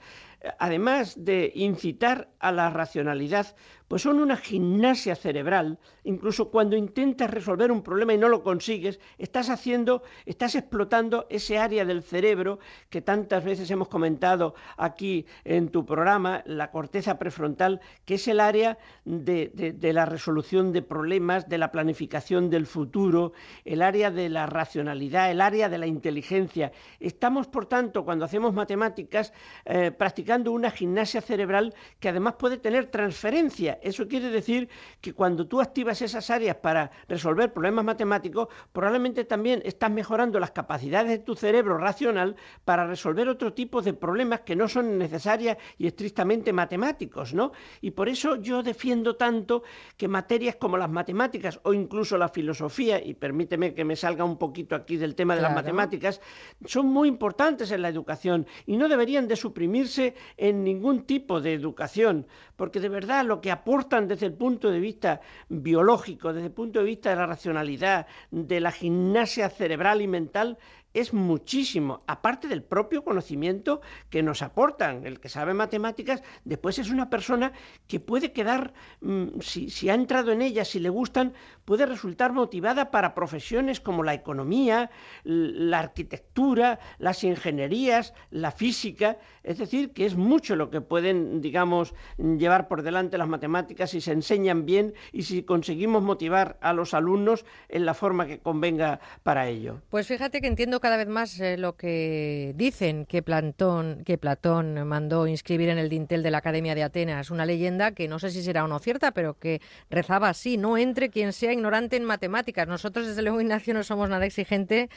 además 0.59 1.15
de 1.17 1.51
incitar 1.55 2.29
a 2.39 2.51
la 2.51 2.69
racionalidad, 2.69 3.55
pues 3.87 4.01
son 4.01 4.19
una 4.19 4.37
gimnasia 4.37 5.15
cerebral. 5.15 5.79
Incluso 6.03 6.49
cuando 6.49 6.75
intentas 6.75 7.29
resolver 7.29 7.71
un 7.71 7.83
problema 7.83 8.13
y 8.13 8.17
no 8.17 8.29
lo 8.29 8.43
consigues, 8.43 8.99
estás 9.17 9.49
haciendo, 9.49 10.03
estás 10.25 10.55
explotando 10.55 11.27
ese 11.29 11.57
área 11.57 11.85
del 11.85 12.01
cerebro 12.01 12.59
que 12.89 13.01
tantas 13.01 13.43
veces 13.43 13.69
hemos 13.69 13.87
comentado 13.87 14.55
aquí 14.77 15.25
en 15.43 15.69
tu 15.69 15.85
programa, 15.85 16.43
la 16.45 16.71
corteza 16.71 17.19
prefrontal, 17.19 17.79
que 18.05 18.15
es 18.15 18.27
el 18.27 18.39
área 18.39 18.77
de, 19.05 19.77
la 19.93 20.05
resolución 20.05 20.71
de 20.71 20.81
problemas, 20.81 21.47
de 21.47 21.57
la 21.57 21.71
planificación 21.71 22.49
del 22.49 22.65
futuro, 22.65 23.33
el 23.65 23.81
área 23.81 24.09
de 24.11 24.29
la 24.29 24.45
racionalidad, 24.45 25.31
el 25.31 25.41
área 25.41 25.69
de 25.69 25.77
la 25.77 25.87
inteligencia. 25.87 26.71
Estamos, 26.99 27.47
por 27.47 27.67
tanto, 27.67 28.03
cuando 28.03 28.25
hacemos 28.25 28.53
matemáticas, 28.53 29.31
eh, 29.65 29.91
practicando 29.91 30.34
una 30.43 30.71
gimnasia 30.71 31.21
cerebral 31.21 31.73
que 31.99 32.09
además 32.09 32.35
puede 32.37 32.57
tener 32.57 32.87
transferencia 32.87 33.45
eso 33.81 34.07
quiere 34.07 34.29
decir 34.29 34.69
que 35.01 35.13
cuando 35.13 35.47
tú 35.47 35.61
activas 35.61 36.01
esas 36.01 36.29
áreas 36.29 36.57
para 36.57 36.91
resolver 37.07 37.53
problemas 37.53 37.85
matemáticos, 37.85 38.47
probablemente 38.71 39.23
también 39.23 39.61
estás 39.65 39.91
mejorando 39.91 40.39
las 40.39 40.51
capacidades 40.51 41.09
de 41.09 41.19
tu 41.19 41.35
cerebro 41.35 41.77
racional 41.77 42.35
para 42.63 42.87
resolver 42.87 43.27
otro 43.29 43.53
tipo 43.53 43.81
de 43.81 43.93
problemas 43.93 44.41
que 44.41 44.55
no 44.55 44.67
son 44.67 44.97
necesarias 44.97 45.57
y 45.77 45.87
estrictamente 45.87 46.53
matemáticos, 46.53 47.33
¿no? 47.33 47.51
Y 47.81 47.91
por 47.91 48.09
eso 48.09 48.35
yo 48.37 48.63
defiendo 48.63 49.15
tanto 49.15 49.63
que 49.97 50.07
materias 50.07 50.55
como 50.55 50.77
las 50.77 50.89
matemáticas 50.89 51.59
o 51.63 51.73
incluso 51.73 52.17
la 52.17 52.29
filosofía, 52.29 53.03
y 53.03 53.13
permíteme 53.13 53.73
que 53.73 53.85
me 53.85 53.95
salga 53.95 54.23
un 54.23 54.37
poquito 54.37 54.75
aquí 54.75 54.97
del 54.97 55.15
tema 55.15 55.35
de 55.35 55.41
las 55.41 55.53
matemáticas, 55.53 56.21
son 56.65 56.87
muy 56.87 57.07
importantes 57.07 57.71
en 57.71 57.81
la 57.81 57.89
educación 57.89 58.47
y 58.65 58.77
no 58.77 58.87
deberían 58.87 59.27
de 59.27 59.35
suprimirse 59.35 60.15
en 60.37 60.63
ningún 60.63 61.05
tipo 61.05 61.41
de 61.41 61.53
educación, 61.53 62.27
porque 62.55 62.79
de 62.79 62.89
verdad 62.89 63.25
lo 63.25 63.41
que 63.41 63.51
aportan 63.51 64.07
desde 64.07 64.27
el 64.27 64.33
punto 64.33 64.71
de 64.71 64.79
vista 64.79 65.21
biológico, 65.49 66.33
desde 66.33 66.47
el 66.47 66.53
punto 66.53 66.79
de 66.79 66.85
vista 66.85 67.09
de 67.09 67.15
la 67.17 67.25
racionalidad, 67.25 68.07
de 68.31 68.59
la 68.59 68.71
gimnasia 68.71 69.49
cerebral 69.49 70.01
y 70.01 70.07
mental, 70.07 70.57
es 70.95 71.13
muchísimo, 71.13 72.03
aparte 72.07 72.47
del 72.47 72.63
propio 72.63 73.03
conocimiento 73.03 73.81
que 74.09 74.23
nos 74.23 74.41
aportan. 74.41 75.05
El 75.05 75.19
que 75.19 75.27
sabe 75.27 75.53
matemáticas, 75.53 76.23
después 76.45 76.79
es 76.79 76.89
una 76.89 77.09
persona 77.09 77.51
que 77.87 77.99
puede 77.99 78.31
quedar, 78.31 78.73
mm, 79.01 79.41
si, 79.41 79.89
ha 79.89 79.93
entrado 79.93 80.31
en 80.31 80.41
ellas, 80.41 80.69
si 80.69 80.79
le 80.79 80.87
gustan, 80.89 81.33
puede 81.65 81.85
resultar 81.85 82.31
motivada 82.31 82.91
para 82.91 83.13
profesiones 83.13 83.81
como 83.81 84.03
la 84.03 84.13
economía, 84.13 84.91
la 85.23 85.79
arquitectura, 85.79 86.79
las 86.99 87.23
ingenierías, 87.23 88.13
la 88.31 88.51
física. 88.51 89.17
Es 89.43 89.57
decir, 89.57 89.91
que 89.91 90.05
es 90.05 90.15
mucho 90.15 90.55
lo 90.55 90.69
que 90.69 90.81
pueden, 90.81 91.41
digamos, 91.41 91.93
llevar 92.17 92.67
por 92.67 92.83
delante 92.83 93.17
las 93.17 93.27
matemáticas 93.27 93.89
si 93.89 94.01
se 94.01 94.11
enseñan 94.11 94.65
bien 94.65 94.93
y 95.11 95.23
si 95.23 95.43
conseguimos 95.43 96.03
motivar 96.03 96.57
a 96.61 96.73
los 96.73 96.93
alumnos 96.93 97.45
en 97.69 97.85
la 97.85 97.93
forma 97.93 98.27
que 98.27 98.39
convenga 98.39 98.99
para 99.23 99.47
ello. 99.47 99.81
Pues 99.89 100.07
fíjate 100.07 100.41
que 100.41 100.47
entiendo 100.47 100.79
cada 100.79 100.97
vez 100.97 101.07
más 101.07 101.39
eh, 101.39 101.57
lo 101.57 101.75
que 101.75 102.53
dicen 102.55 103.05
que 103.05 103.21
Platón, 103.23 104.03
que 104.05 104.17
Platón 104.17 104.87
mandó 104.87 105.27
inscribir 105.27 105.69
en 105.69 105.77
el 105.77 105.89
dintel 105.89 106.23
de 106.23 106.31
la 106.31 106.37
Academia 106.39 106.75
de 106.75 106.83
Atenas, 106.83 107.31
una 107.31 107.45
leyenda 107.45 107.91
que 107.91 108.07
no 108.07 108.19
sé 108.19 108.29
si 108.29 108.43
será 108.43 108.63
o 108.63 108.67
no 108.67 108.79
cierta, 108.79 109.11
pero 109.11 109.39
que 109.39 109.61
rezaba 109.89 110.29
así, 110.29 110.57
no 110.57 110.77
entre 110.77 111.09
quien 111.09 111.33
sea 111.33 111.54
ignorante 111.55 111.95
en 111.95 112.03
matemáticas. 112.03 112.67
Nosotros, 112.67 113.07
desde 113.07 113.21
luego, 113.21 113.41
Ignacio, 113.41 113.73
no 113.73 113.83
somos 113.83 114.09
nada 114.09 114.25
exigente 114.25 114.89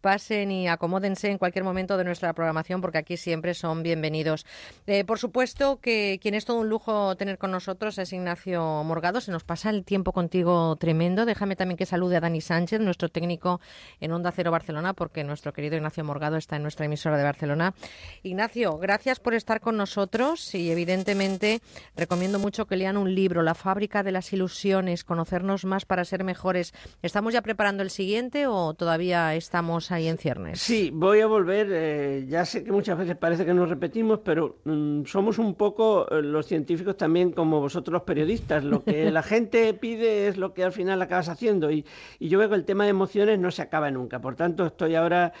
pasen 0.00 0.50
y 0.50 0.68
acomódense 0.68 1.30
en 1.30 1.38
cualquier 1.38 1.64
momento 1.64 1.96
de 1.96 2.04
nuestra 2.04 2.32
programación 2.32 2.80
porque 2.80 2.98
aquí 2.98 3.16
siempre 3.16 3.54
son 3.54 3.82
bienvenidos. 3.82 4.46
Eh, 4.86 5.04
por 5.04 5.18
supuesto 5.18 5.78
que 5.80 6.18
quien 6.20 6.34
es 6.34 6.44
todo 6.44 6.58
un 6.58 6.68
lujo 6.68 7.16
tener 7.16 7.38
con 7.38 7.50
nosotros 7.50 7.98
es 7.98 8.12
Ignacio 8.12 8.62
Morgado. 8.84 9.20
Se 9.20 9.32
nos 9.32 9.44
pasa 9.44 9.70
el 9.70 9.84
tiempo 9.84 10.12
contigo 10.12 10.76
tremendo. 10.76 11.24
Déjame 11.24 11.56
también 11.56 11.76
que 11.76 11.86
salude 11.86 12.16
a 12.16 12.20
Dani 12.20 12.40
Sánchez, 12.40 12.80
nuestro 12.80 13.08
técnico 13.08 13.60
en 14.00 14.12
Onda 14.12 14.32
Cero 14.32 14.50
Barcelona, 14.50 14.92
porque 14.92 15.24
nuestro 15.24 15.52
querido 15.52 15.76
Ignacio 15.76 16.04
Morgado 16.04 16.36
está 16.36 16.56
en 16.56 16.62
nuestra 16.62 16.86
emisora 16.86 17.16
de 17.16 17.24
Barcelona. 17.24 17.74
Ignacio, 18.22 18.78
gracias 18.78 19.20
por 19.20 19.34
estar 19.34 19.60
con 19.60 19.76
nosotros 19.76 20.54
y 20.54 20.70
evidentemente 20.70 21.60
recomiendo 21.96 22.38
mucho 22.38 22.66
que 22.66 22.76
lean 22.76 22.96
un 22.96 23.14
libro, 23.14 23.42
La 23.42 23.54
fábrica 23.54 24.02
de 24.02 24.12
las 24.12 24.32
ilusiones, 24.32 25.04
conocernos 25.04 25.64
más 25.64 25.84
para 25.84 26.04
ser 26.04 26.24
mejores. 26.24 26.74
¿Estamos 27.02 27.32
ya 27.32 27.42
preparando 27.42 27.82
el 27.82 27.90
siguiente 27.90 28.46
o 28.46 28.74
todavía 28.74 29.34
estamos 29.34 29.85
ahí 29.90 30.08
en 30.08 30.18
ciernes. 30.18 30.60
Sí, 30.60 30.90
voy 30.92 31.20
a 31.20 31.26
volver. 31.26 31.68
Eh, 31.70 32.26
ya 32.28 32.44
sé 32.44 32.64
que 32.64 32.72
muchas 32.72 32.98
veces 32.98 33.16
parece 33.16 33.44
que 33.44 33.54
nos 33.54 33.68
repetimos, 33.68 34.20
pero 34.24 34.58
mm, 34.64 35.04
somos 35.04 35.38
un 35.38 35.54
poco 35.54 36.08
eh, 36.10 36.22
los 36.22 36.46
científicos 36.46 36.96
también 36.96 37.32
como 37.32 37.60
vosotros 37.60 37.92
los 37.92 38.02
periodistas. 38.02 38.64
Lo 38.64 38.84
que 38.84 39.10
la 39.10 39.22
gente 39.22 39.72
pide 39.74 40.28
es 40.28 40.36
lo 40.36 40.54
que 40.54 40.64
al 40.64 40.72
final 40.72 41.00
acabas 41.02 41.28
haciendo. 41.28 41.70
Y, 41.70 41.84
y 42.18 42.28
yo 42.28 42.38
veo 42.38 42.48
que 42.48 42.54
el 42.54 42.64
tema 42.64 42.84
de 42.84 42.90
emociones 42.90 43.38
no 43.38 43.50
se 43.50 43.62
acaba 43.62 43.90
nunca. 43.90 44.20
Por 44.20 44.36
tanto, 44.36 44.66
estoy 44.66 44.94
ahora 44.94 45.32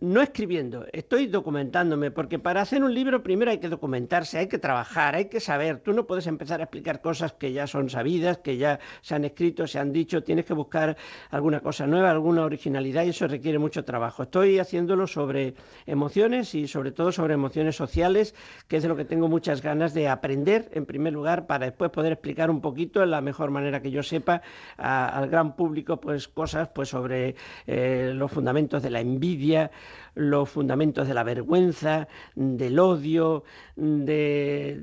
no 0.00 0.22
escribiendo, 0.22 0.86
estoy 0.92 1.26
documentándome, 1.26 2.10
porque 2.10 2.38
para 2.38 2.62
hacer 2.62 2.82
un 2.82 2.94
libro 2.94 3.22
primero 3.22 3.50
hay 3.50 3.58
que 3.58 3.68
documentarse, 3.68 4.38
hay 4.38 4.48
que 4.48 4.58
trabajar, 4.58 5.14
hay 5.14 5.26
que 5.26 5.40
saber. 5.40 5.80
Tú 5.80 5.92
no 5.92 6.06
puedes 6.06 6.26
empezar 6.26 6.60
a 6.60 6.64
explicar 6.64 7.00
cosas 7.00 7.32
que 7.32 7.52
ya 7.52 7.66
son 7.66 7.90
sabidas, 7.90 8.38
que 8.38 8.56
ya 8.56 8.80
se 9.02 9.14
han 9.14 9.24
escrito, 9.24 9.66
se 9.66 9.78
han 9.78 9.92
dicho, 9.92 10.22
tienes 10.22 10.44
que 10.46 10.54
buscar 10.54 10.96
alguna 11.30 11.60
cosa 11.60 11.86
nueva, 11.86 12.10
alguna 12.10 12.44
originalidad 12.44 13.04
y 13.04 13.10
eso 13.10 13.28
requiere 13.28 13.58
mucho 13.58 13.84
trabajo. 13.84 14.22
Estoy 14.24 14.58
haciéndolo 14.58 15.06
sobre 15.06 15.54
emociones 15.86 16.54
y 16.54 16.66
sobre 16.68 16.92
todo 16.92 17.12
sobre 17.12 17.34
emociones 17.34 17.76
sociales, 17.76 18.34
que 18.68 18.76
es 18.76 18.82
de 18.82 18.88
lo 18.88 18.96
que 18.96 19.04
tengo 19.04 19.28
muchas 19.28 19.62
ganas 19.62 19.94
de 19.94 20.08
aprender 20.08 20.70
en 20.72 20.86
primer 20.86 21.12
lugar 21.12 21.46
para 21.46 21.66
después 21.66 21.90
poder 21.90 22.12
explicar 22.12 22.50
un 22.50 22.60
poquito 22.60 23.02
en 23.02 23.10
la 23.10 23.20
mejor 23.20 23.50
manera 23.50 23.80
que 23.82 23.90
yo 23.90 24.02
sepa 24.02 24.42
al 24.76 25.28
gran 25.28 25.56
público 25.56 26.00
pues 26.00 26.28
cosas 26.28 26.68
pues 26.74 26.88
sobre 26.88 27.34
eh, 27.66 28.12
los 28.14 28.30
fundamentos 28.30 28.82
de 28.82 28.90
la 28.90 29.00
envidia 29.00 29.57
los 30.18 30.48
fundamentos 30.50 31.06
de 31.06 31.14
la 31.14 31.22
vergüenza, 31.22 32.08
del 32.34 32.78
odio, 32.78 33.44
de, 33.76 34.74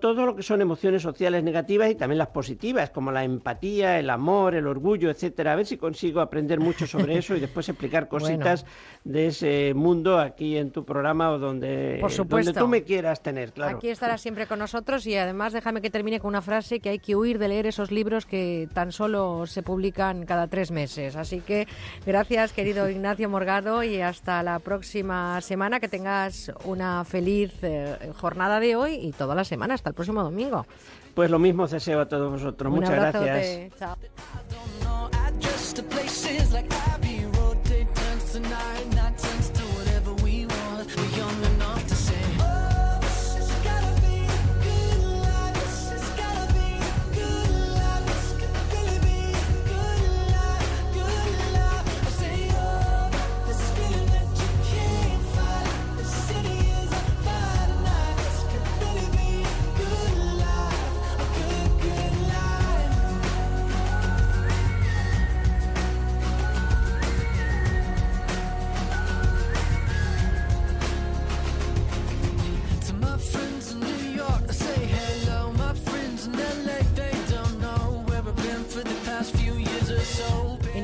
todo 0.00 0.26
lo 0.26 0.34
que 0.36 0.42
son 0.42 0.62
emociones 0.62 1.02
sociales 1.02 1.44
negativas 1.44 1.90
y 1.90 1.94
también 1.94 2.18
las 2.18 2.28
positivas, 2.28 2.88
como 2.90 3.12
la 3.12 3.22
empatía, 3.24 3.98
el 3.98 4.08
amor, 4.08 4.54
el 4.54 4.66
orgullo, 4.66 5.10
etcétera. 5.10 5.52
A 5.52 5.56
ver 5.56 5.66
si 5.66 5.76
consigo 5.76 6.20
aprender 6.20 6.58
mucho 6.58 6.86
sobre 6.86 7.18
eso 7.18 7.36
y 7.36 7.40
después 7.40 7.68
explicar 7.68 8.08
cositas 8.12 8.64
de 9.04 9.26
ese 9.26 9.74
mundo 9.74 10.18
aquí 10.18 10.56
en 10.56 10.70
tu 10.70 10.86
programa 10.86 11.30
o 11.30 11.38
donde, 11.38 12.00
donde 12.00 12.52
tú 12.54 12.68
me 12.68 12.84
quieras 12.84 13.22
tener, 13.22 13.52
claro. 13.52 13.76
Aquí 13.76 13.88
estarás 13.88 14.22
siempre 14.22 14.46
con 14.46 14.58
nosotros 14.58 15.06
y 15.06 15.16
además 15.16 15.52
déjame 15.52 15.82
que 15.82 15.90
termine 15.90 16.18
con 16.18 16.28
una 16.28 16.40
frase 16.40 16.80
que 16.80 16.88
hay 16.88 16.98
que 16.98 17.14
huir 17.14 17.38
de 17.38 17.48
leer 17.48 17.66
esos 17.66 17.90
libros 17.90 18.24
que 18.24 18.68
tan 18.72 18.90
solo 18.90 19.46
se 19.46 19.62
publican 19.62 20.24
cada 20.24 20.46
tres 20.46 20.70
meses. 20.70 21.16
Así 21.16 21.40
que 21.40 21.66
gracias, 22.06 22.54
querido 22.54 22.88
Ignacio 22.88 23.21
Morgado, 23.28 23.82
y 23.82 24.00
hasta 24.00 24.42
la 24.42 24.58
próxima 24.58 25.40
semana. 25.40 25.80
Que 25.80 25.88
tengas 25.88 26.52
una 26.64 27.04
feliz 27.04 27.52
eh, 27.62 28.12
jornada 28.16 28.60
de 28.60 28.76
hoy 28.76 28.94
y 28.94 29.12
toda 29.12 29.34
la 29.34 29.44
semana, 29.44 29.74
hasta 29.74 29.90
el 29.90 29.94
próximo 29.94 30.22
domingo. 30.22 30.66
Pues 31.14 31.30
lo 31.30 31.38
mismo 31.38 31.66
deseo 31.66 32.00
a 32.00 32.08
todos 32.08 32.32
vosotros. 32.32 32.72
Muchas 32.72 33.12
gracias. 33.12 33.72
Chao. 33.78 33.96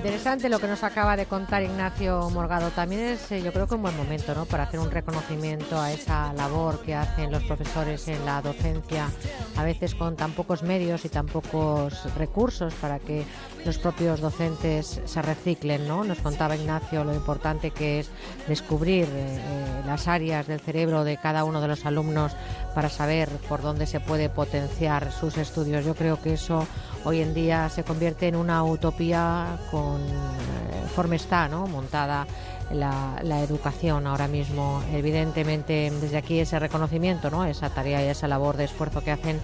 Interesante 0.08 0.48
lo 0.48 0.58
que 0.58 0.66
nos 0.66 0.82
acaba 0.84 1.16
de 1.16 1.26
contar 1.26 1.62
Ignacio 1.62 2.30
Morgado. 2.30 2.70
También 2.70 3.02
es, 3.02 3.30
eh, 3.30 3.42
yo 3.42 3.52
creo 3.52 3.66
que 3.66 3.74
un 3.74 3.82
buen 3.82 3.94
momento, 3.94 4.34
¿no? 4.34 4.46
Para 4.46 4.62
hacer 4.62 4.80
un 4.80 4.90
reconocimiento 4.90 5.78
a 5.78 5.92
esa 5.92 6.32
labor 6.32 6.80
que 6.80 6.94
hacen 6.94 7.30
los 7.30 7.44
profesores 7.44 8.08
en 8.08 8.24
la 8.24 8.40
docencia, 8.40 9.10
a 9.54 9.64
veces 9.64 9.94
con 9.94 10.16
tan 10.16 10.32
pocos 10.32 10.62
medios 10.62 11.04
y 11.04 11.10
tan 11.10 11.26
pocos 11.26 12.14
recursos 12.14 12.72
para 12.80 12.98
que 13.00 13.26
los 13.66 13.76
propios 13.76 14.20
docentes 14.20 15.02
se 15.04 15.20
reciclen, 15.20 15.86
¿no? 15.86 16.04
Nos 16.04 16.20
contaba 16.20 16.56
Ignacio 16.56 17.04
lo 17.04 17.14
importante 17.14 17.70
que 17.70 18.00
es 18.00 18.10
descubrir 18.46 19.04
eh, 19.04 19.08
eh, 19.12 19.82
las 19.84 20.08
áreas 20.08 20.46
del 20.46 20.60
cerebro 20.60 21.04
de 21.04 21.18
cada 21.18 21.44
uno 21.44 21.60
de 21.60 21.68
los 21.68 21.84
alumnos 21.84 22.32
para 22.74 22.88
saber 22.88 23.28
por 23.46 23.60
dónde 23.60 23.86
se 23.86 24.00
puede 24.00 24.30
potenciar 24.30 25.12
sus 25.12 25.36
estudios. 25.36 25.84
Yo 25.84 25.94
creo 25.94 26.18
que 26.22 26.32
eso 26.32 26.66
hoy 27.08 27.22
en 27.22 27.32
día 27.32 27.70
se 27.70 27.84
convierte 27.84 28.28
en 28.28 28.36
una 28.36 28.62
utopía 28.62 29.58
con 29.70 29.98
eh, 30.02 30.86
forma 30.94 31.16
está, 31.16 31.48
¿no? 31.48 31.66
montada 31.66 32.26
la, 32.70 33.18
la, 33.22 33.40
educación 33.40 34.06
ahora 34.06 34.28
mismo. 34.28 34.82
Evidentemente, 34.92 35.90
desde 36.02 36.18
aquí 36.18 36.38
ese 36.38 36.58
reconocimiento, 36.58 37.30
¿no? 37.30 37.46
esa 37.46 37.70
tarea 37.70 38.04
y 38.04 38.08
esa 38.08 38.28
labor 38.28 38.58
de 38.58 38.64
esfuerzo 38.64 39.02
que 39.02 39.10
hacen 39.10 39.40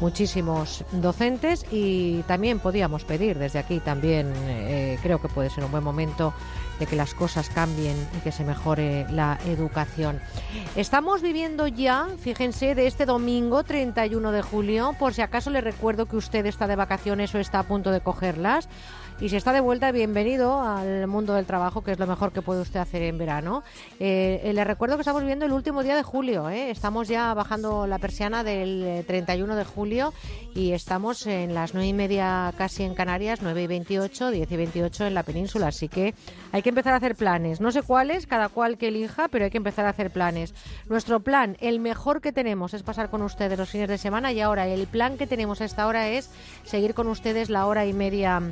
muchísimos 0.00 0.84
docentes 0.90 1.64
y 1.70 2.22
también 2.22 2.58
podíamos 2.58 3.04
pedir 3.04 3.38
desde 3.38 3.60
aquí 3.60 3.78
también, 3.78 4.32
eh, 4.34 4.98
creo 5.00 5.20
que 5.20 5.28
puede 5.28 5.50
ser 5.50 5.62
un 5.64 5.70
buen 5.70 5.84
momento 5.84 6.34
de 6.78 6.86
que 6.86 6.96
las 6.96 7.14
cosas 7.14 7.48
cambien 7.48 7.96
y 8.16 8.20
que 8.20 8.32
se 8.32 8.44
mejore 8.44 9.06
la 9.10 9.38
educación. 9.46 10.20
Estamos 10.76 11.22
viviendo 11.22 11.66
ya, 11.66 12.08
fíjense, 12.18 12.74
de 12.74 12.86
este 12.86 13.06
domingo 13.06 13.64
31 13.64 14.32
de 14.32 14.42
julio, 14.42 14.94
por 14.98 15.14
si 15.14 15.22
acaso 15.22 15.50
le 15.50 15.60
recuerdo 15.60 16.06
que 16.06 16.16
usted 16.16 16.46
está 16.46 16.66
de 16.66 16.76
vacaciones 16.76 17.34
o 17.34 17.38
está 17.38 17.60
a 17.60 17.62
punto 17.64 17.90
de 17.90 18.00
cogerlas. 18.00 18.68
Y 19.24 19.30
si 19.30 19.36
está 19.36 19.54
de 19.54 19.60
vuelta, 19.60 19.90
bienvenido 19.90 20.60
al 20.60 21.06
mundo 21.06 21.32
del 21.32 21.46
trabajo, 21.46 21.82
que 21.82 21.92
es 21.92 21.98
lo 21.98 22.06
mejor 22.06 22.30
que 22.30 22.42
puede 22.42 22.60
usted 22.60 22.78
hacer 22.78 23.00
en 23.00 23.16
verano. 23.16 23.64
Eh, 23.98 24.42
eh, 24.44 24.52
le 24.52 24.64
recuerdo 24.64 24.96
que 24.96 25.00
estamos 25.00 25.24
viendo 25.24 25.46
el 25.46 25.52
último 25.52 25.82
día 25.82 25.96
de 25.96 26.02
julio. 26.02 26.50
¿eh? 26.50 26.70
Estamos 26.70 27.08
ya 27.08 27.32
bajando 27.32 27.86
la 27.86 27.98
persiana 27.98 28.44
del 28.44 29.02
31 29.06 29.56
de 29.56 29.64
julio 29.64 30.12
y 30.54 30.72
estamos 30.72 31.26
en 31.26 31.54
las 31.54 31.72
9 31.72 31.88
y 31.88 31.92
media 31.94 32.52
casi 32.58 32.82
en 32.82 32.94
Canarias, 32.94 33.38
9 33.40 33.62
y 33.62 33.66
28, 33.66 34.30
10 34.30 34.52
y 34.52 34.56
28 34.58 35.06
en 35.06 35.14
la 35.14 35.22
península. 35.22 35.68
Así 35.68 35.88
que 35.88 36.14
hay 36.52 36.60
que 36.60 36.68
empezar 36.68 36.92
a 36.92 36.98
hacer 36.98 37.16
planes. 37.16 37.62
No 37.62 37.72
sé 37.72 37.80
cuáles, 37.80 38.26
cada 38.26 38.50
cual 38.50 38.76
que 38.76 38.88
elija, 38.88 39.28
pero 39.28 39.46
hay 39.46 39.50
que 39.50 39.56
empezar 39.56 39.86
a 39.86 39.88
hacer 39.88 40.10
planes. 40.10 40.52
Nuestro 40.86 41.20
plan, 41.20 41.56
el 41.60 41.80
mejor 41.80 42.20
que 42.20 42.32
tenemos 42.32 42.74
es 42.74 42.82
pasar 42.82 43.08
con 43.08 43.22
ustedes 43.22 43.58
los 43.58 43.70
fines 43.70 43.88
de 43.88 43.96
semana 43.96 44.32
y 44.32 44.42
ahora 44.42 44.66
el 44.66 44.86
plan 44.86 45.16
que 45.16 45.26
tenemos 45.26 45.62
a 45.62 45.64
esta 45.64 45.86
hora 45.86 46.10
es 46.10 46.28
seguir 46.64 46.92
con 46.92 47.06
ustedes 47.06 47.48
la 47.48 47.64
hora 47.64 47.86
y 47.86 47.94
media 47.94 48.42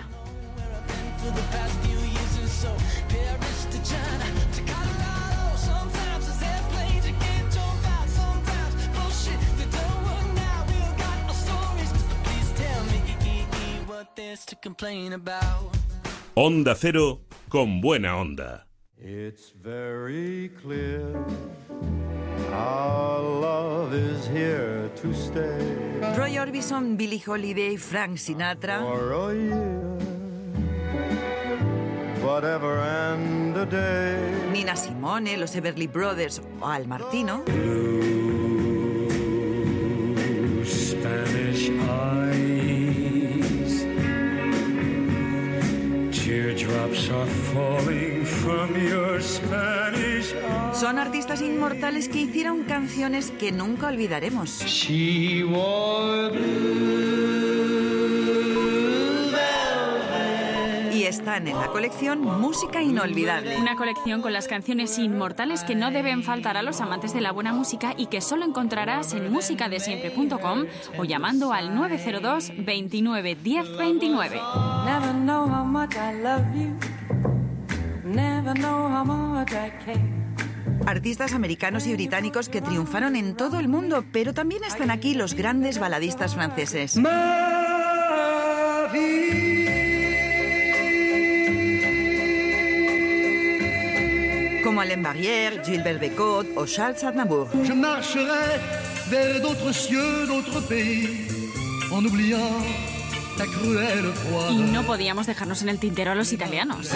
Onda 16.34 16.74
Cero 16.74 17.20
con 17.48 17.80
buena 17.80 18.16
onda. 18.16 18.65
It's 18.98 19.50
very 19.50 20.48
clear 20.62 21.14
our 22.50 23.20
love 23.20 23.92
is 23.92 24.26
here 24.26 24.90
to 24.96 25.12
stay. 25.12 25.60
Roy 26.16 26.36
Orbison, 26.40 26.96
Billy 26.96 27.18
Holiday, 27.18 27.76
Frank 27.76 28.16
Sinatra. 28.18 28.80
For 28.80 29.12
a 29.12 29.34
whatever 32.24 32.78
and 32.78 33.54
the 33.54 33.66
day. 33.66 34.50
Nina 34.50 34.74
Simone, 34.74 35.36
los 35.38 35.54
Everly 35.54 35.86
Brothers 35.92 36.40
Al 36.62 36.86
Martino. 36.86 37.42
Blue 37.44 39.04
Spanish 40.64 41.68
eyes. 42.00 42.24
Teardrops 46.16 47.10
are 47.10 47.26
falling. 47.26 48.15
Son 50.72 50.98
artistas 50.98 51.42
inmortales 51.42 52.08
que 52.08 52.20
hicieron 52.20 52.62
canciones 52.62 53.32
que 53.32 53.50
nunca 53.50 53.88
olvidaremos. 53.88 54.62
Y 60.92 61.04
están 61.04 61.48
en 61.48 61.58
la 61.58 61.66
colección 61.68 62.20
Música 62.20 62.82
Inolvidable. 62.82 63.58
Una 63.58 63.74
colección 63.74 64.22
con 64.22 64.32
las 64.32 64.46
canciones 64.46 64.96
inmortales 64.98 65.64
que 65.64 65.74
no 65.74 65.90
deben 65.90 66.22
faltar 66.22 66.56
a 66.56 66.62
los 66.62 66.80
amantes 66.80 67.12
de 67.14 67.20
la 67.20 67.32
buena 67.32 67.52
música 67.52 67.94
y 67.96 68.06
que 68.06 68.20
solo 68.20 68.44
encontrarás 68.44 69.12
en 69.12 69.32
musicadesiempre.com 69.32 70.66
o 70.98 71.04
llamando 71.04 71.52
al 71.52 71.74
902 71.74 72.52
29 72.58 73.34
10 73.42 73.76
29. 73.76 74.40
Artistas 80.86 81.32
americanos 81.32 81.86
y 81.86 81.94
británicos 81.94 82.48
que 82.48 82.60
triunfaron 82.60 83.16
en 83.16 83.34
todo 83.34 83.58
el 83.58 83.66
mundo, 83.66 84.04
pero 84.12 84.32
también 84.32 84.62
están 84.62 84.90
aquí 84.90 85.14
los 85.14 85.34
grandes 85.34 85.78
baladistas 85.78 86.34
franceses. 86.34 86.94
Como 94.62 94.80
Alain 94.80 95.02
Barrière, 95.02 95.64
Gilbert 95.64 96.00
Bécaud 96.00 96.46
o 96.56 96.66
Charles 96.66 97.02
Aznavour. 97.02 97.48
Je 97.64 97.72
marcherai 97.72 98.60
vers 99.10 99.40
d'autres 99.40 99.72
cieux, 99.72 100.26
d'autres 100.26 100.60
pays, 100.68 101.26
en 101.90 102.04
oubliant 102.04 102.62
la 103.38 103.46
cruelle 103.46 104.12
froide. 104.12 104.52
Y 104.52 104.72
no 104.72 104.84
podíamos 104.84 105.26
dejarnos 105.26 105.62
en 105.62 105.70
el 105.70 105.78
tintero 105.78 106.12
a 106.12 106.14
los 106.14 106.32
italianos. 106.32 106.90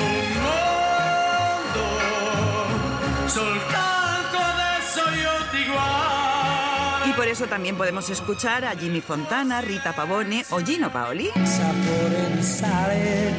Por 7.20 7.28
eso 7.28 7.49
también 7.49 7.76
podemos 7.76 8.08
escuchar 8.08 8.65
a 8.65 8.74
Jimmy 8.74 9.02
Fontana, 9.02 9.60
Rita 9.60 9.92
Pavone 9.94 10.42
o 10.49 10.60
Gino 10.62 10.90
Paoli. 10.90 11.28
Sapore 11.44 12.34
di 12.34 12.42
sale, 12.42 13.34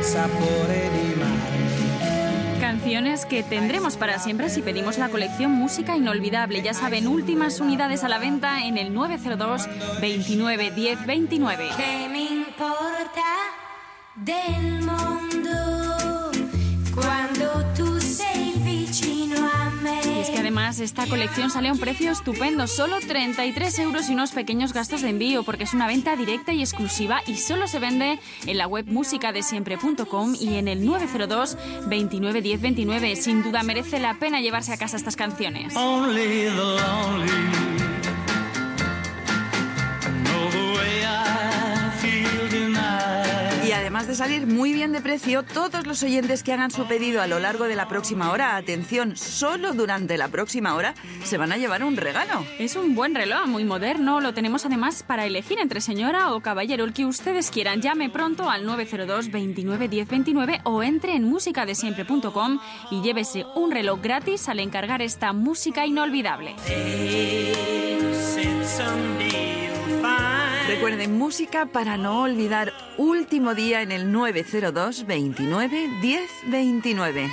sapore 0.00 0.88
di 0.88 1.14
mare. 1.16 2.58
Canciones 2.58 3.26
que 3.26 3.42
tendremos 3.42 3.98
para 3.98 4.18
siempre 4.18 4.48
si 4.48 4.62
pedimos 4.62 4.96
la 4.96 5.10
colección 5.10 5.50
Música 5.50 5.98
Inolvidable. 5.98 6.62
Ya 6.62 6.72
saben, 6.72 7.08
últimas 7.08 7.60
unidades 7.60 8.04
a 8.04 8.08
la 8.08 8.18
venta 8.18 8.64
en 8.64 8.78
el 8.78 8.94
902 8.94 9.68
29 10.00 10.70
10 10.70 11.06
29. 11.06 11.68
Che 11.76 12.08
mi 12.08 12.26
importa 12.26 13.20
del 14.14 14.80
mondo 14.80 15.45
esta 20.86 21.06
colección 21.08 21.50
sale 21.50 21.68
a 21.68 21.72
un 21.72 21.80
precio 21.80 22.12
estupendo, 22.12 22.68
solo 22.68 23.00
33 23.00 23.80
euros 23.80 24.08
y 24.08 24.12
unos 24.12 24.30
pequeños 24.30 24.72
gastos 24.72 25.02
de 25.02 25.08
envío, 25.08 25.42
porque 25.42 25.64
es 25.64 25.74
una 25.74 25.88
venta 25.88 26.14
directa 26.14 26.52
y 26.52 26.60
exclusiva 26.60 27.22
y 27.26 27.38
solo 27.38 27.66
se 27.66 27.80
vende 27.80 28.20
en 28.46 28.56
la 28.56 28.68
web 28.68 28.86
musicadesiempre.com 28.86 30.36
y 30.40 30.54
en 30.54 30.68
el 30.68 30.86
902 30.86 31.58
29 31.88 32.40
10 32.40 32.60
29. 32.60 33.16
Sin 33.16 33.42
duda 33.42 33.64
merece 33.64 33.98
la 33.98 34.14
pena 34.20 34.40
llevarse 34.40 34.72
a 34.72 34.76
casa 34.76 34.96
estas 34.96 35.16
canciones. 35.16 35.74
Además 43.96 44.08
de 44.08 44.24
salir 44.26 44.46
muy 44.46 44.74
bien 44.74 44.92
de 44.92 45.00
precio, 45.00 45.42
todos 45.42 45.86
los 45.86 46.02
oyentes 46.02 46.42
que 46.42 46.52
hagan 46.52 46.70
su 46.70 46.86
pedido 46.86 47.22
a 47.22 47.26
lo 47.26 47.38
largo 47.38 47.64
de 47.64 47.76
la 47.76 47.88
próxima 47.88 48.30
hora, 48.30 48.56
atención, 48.56 49.16
solo 49.16 49.72
durante 49.72 50.18
la 50.18 50.28
próxima 50.28 50.74
hora, 50.74 50.94
se 51.24 51.38
van 51.38 51.50
a 51.50 51.56
llevar 51.56 51.82
un 51.82 51.96
regalo. 51.96 52.44
Es 52.58 52.76
un 52.76 52.94
buen 52.94 53.14
reloj, 53.14 53.46
muy 53.46 53.64
moderno. 53.64 54.20
Lo 54.20 54.34
tenemos 54.34 54.66
además 54.66 55.02
para 55.02 55.24
elegir 55.24 55.58
entre 55.60 55.80
señora 55.80 56.34
o 56.34 56.40
caballero, 56.40 56.84
el 56.84 56.92
que 56.92 57.06
ustedes 57.06 57.50
quieran. 57.50 57.80
Llame 57.80 58.10
pronto 58.10 58.50
al 58.50 58.66
902 58.66 59.30
29 59.30 59.88
10 59.88 60.08
29 60.08 60.60
o 60.64 60.82
entre 60.82 61.16
en 61.16 61.24
musicadesiempre.com 61.24 62.60
y 62.90 63.00
llévese 63.00 63.46
un 63.54 63.70
reloj 63.70 64.02
gratis 64.02 64.50
al 64.50 64.60
encargar 64.60 65.00
esta 65.00 65.32
música 65.32 65.86
inolvidable. 65.86 66.54
Recuerden, 70.68 71.16
música 71.16 71.66
para 71.66 71.96
no 71.96 72.22
olvidar, 72.22 72.72
último 72.98 73.54
día 73.54 73.82
en 73.82 73.92
el 73.92 74.10
902 74.10 75.06
29 75.06 75.88
10 76.02 76.30
29. 76.48 77.30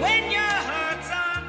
When 0.00 0.30
your 0.32 0.42
heart's 0.42 1.10
on 1.10 1.44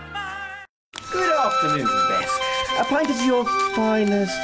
Good 1.11 1.32
afternoon, 1.32 1.88
Beth. 2.08 2.80
A 2.80 2.84
pint 2.84 3.09
of 3.09 3.26
your 3.26 3.45
finest. 3.74 4.38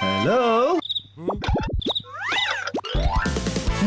Hello? 0.00 0.78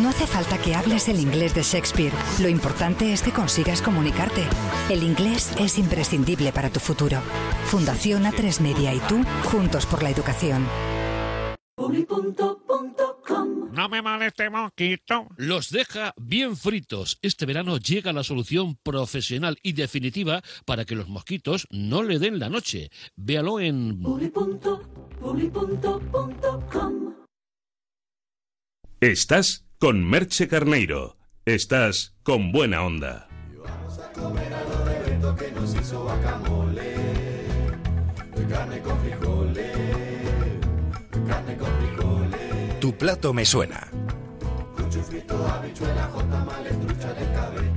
No 0.02 0.10
hace 0.10 0.28
falta 0.28 0.58
que 0.62 0.76
hables 0.76 1.10
el 1.10 1.20
inglés 1.20 1.54
de 1.54 1.62
Shakespeare. 1.62 2.14
Lo 2.42 2.48
importante 2.48 3.12
es 3.12 3.22
que 3.22 3.32
consigas 3.32 3.82
comunicarte. 3.82 4.44
El 4.90 5.04
inglés 5.04 5.52
es 5.60 5.78
imprescindible 5.78 6.54
para 6.54 6.70
tu 6.70 6.80
futuro. 6.80 7.20
Fundación 7.66 8.24
A3 8.24 8.62
Media 8.62 8.94
y 8.94 9.00
tú, 9.00 9.22
juntos 9.44 9.86
por 9.86 10.02
la 10.02 10.10
educación. 10.10 10.66
No 13.74 13.90
me 13.90 14.02
moleste, 14.02 14.50
mosquito. 14.50 15.28
Los 15.36 15.70
deja 15.70 16.14
bien 16.18 16.56
fritos. 16.56 17.18
Este 17.22 17.46
verano 17.46 17.78
llega 17.78 18.14
la 18.14 18.24
solución 18.24 18.78
profesional 18.82 19.58
y 19.64 19.74
definitiva 19.74 20.42
para 20.66 20.86
que 20.86 20.96
los 20.96 21.10
mosquitos 21.10 21.68
no 21.72 22.04
le 22.04 22.20
den 22.20 22.40
la 22.40 22.50
noche. 22.50 22.90
Véalo 23.18 23.60
en... 23.60 24.02
Estás 29.02 29.69
con 29.80 30.04
Merche 30.04 30.50
Carneiro. 30.50 31.16
Estás 31.46 32.14
con 32.24 32.52
buena 32.52 32.84
onda. 32.84 33.28
que 35.38 35.52
nos 35.54 35.74
hizo 35.74 36.04
guacamole, 36.04 36.96
carne 38.50 38.82
con 38.82 39.00
frijoles, 39.00 39.78
carne 41.28 41.56
con 41.58 41.70
frijoles, 41.80 42.80
Tu 42.82 42.94
plato 42.98 43.34
me 43.34 43.46
suena. 43.46 43.88
con 44.76 44.90
chufrito, 44.90 45.38
habichuela, 45.48 46.10
jotamales, 46.14 46.80
trucha 46.82 47.14
de 47.14 47.26
cabeche, 47.34 47.69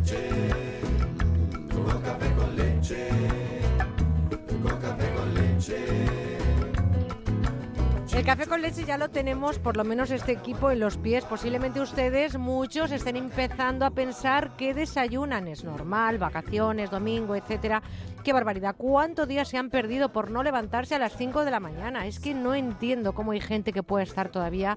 El 8.23 8.27
café 8.27 8.47
con 8.47 8.63
leche 8.63 8.85
ya 8.85 8.99
lo 8.99 9.11
tenemos, 9.11 9.59
por 9.59 9.77
lo 9.77 9.83
menos 9.83 10.13
este 10.13 10.31
equipo, 10.31 10.71
en 10.71 10.79
los 10.79 10.97
pies. 10.97 11.25
Posiblemente 11.25 11.81
ustedes, 11.81 12.39
muchos, 12.39 12.93
estén 12.93 13.17
empezando 13.17 13.85
a 13.85 13.91
pensar 13.91 14.53
qué 14.57 14.75
desayunan. 14.75 15.49
Es 15.49 15.65
normal, 15.65 16.19
vacaciones, 16.19 16.89
domingo, 16.89 17.35
etcétera. 17.35 17.83
Qué 18.25 18.33
barbaridad. 18.33 18.77
¿Cuántos 18.79 19.27
días 19.27 19.49
se 19.49 19.59
han 19.59 19.69
perdido 19.69 20.13
por 20.13 20.31
no 20.31 20.45
levantarse 20.45 20.95
a 20.95 21.01
las 21.01 21.17
5 21.17 21.45
de 21.45 21.51
la 21.51 21.59
mañana? 21.59 22.07
Es 22.07 22.21
que 22.21 22.35
no 22.35 22.55
entiendo 22.55 23.15
cómo 23.15 23.33
hay 23.33 23.41
gente 23.41 23.73
que 23.73 23.83
puede 23.83 24.05
estar 24.05 24.29
todavía 24.29 24.77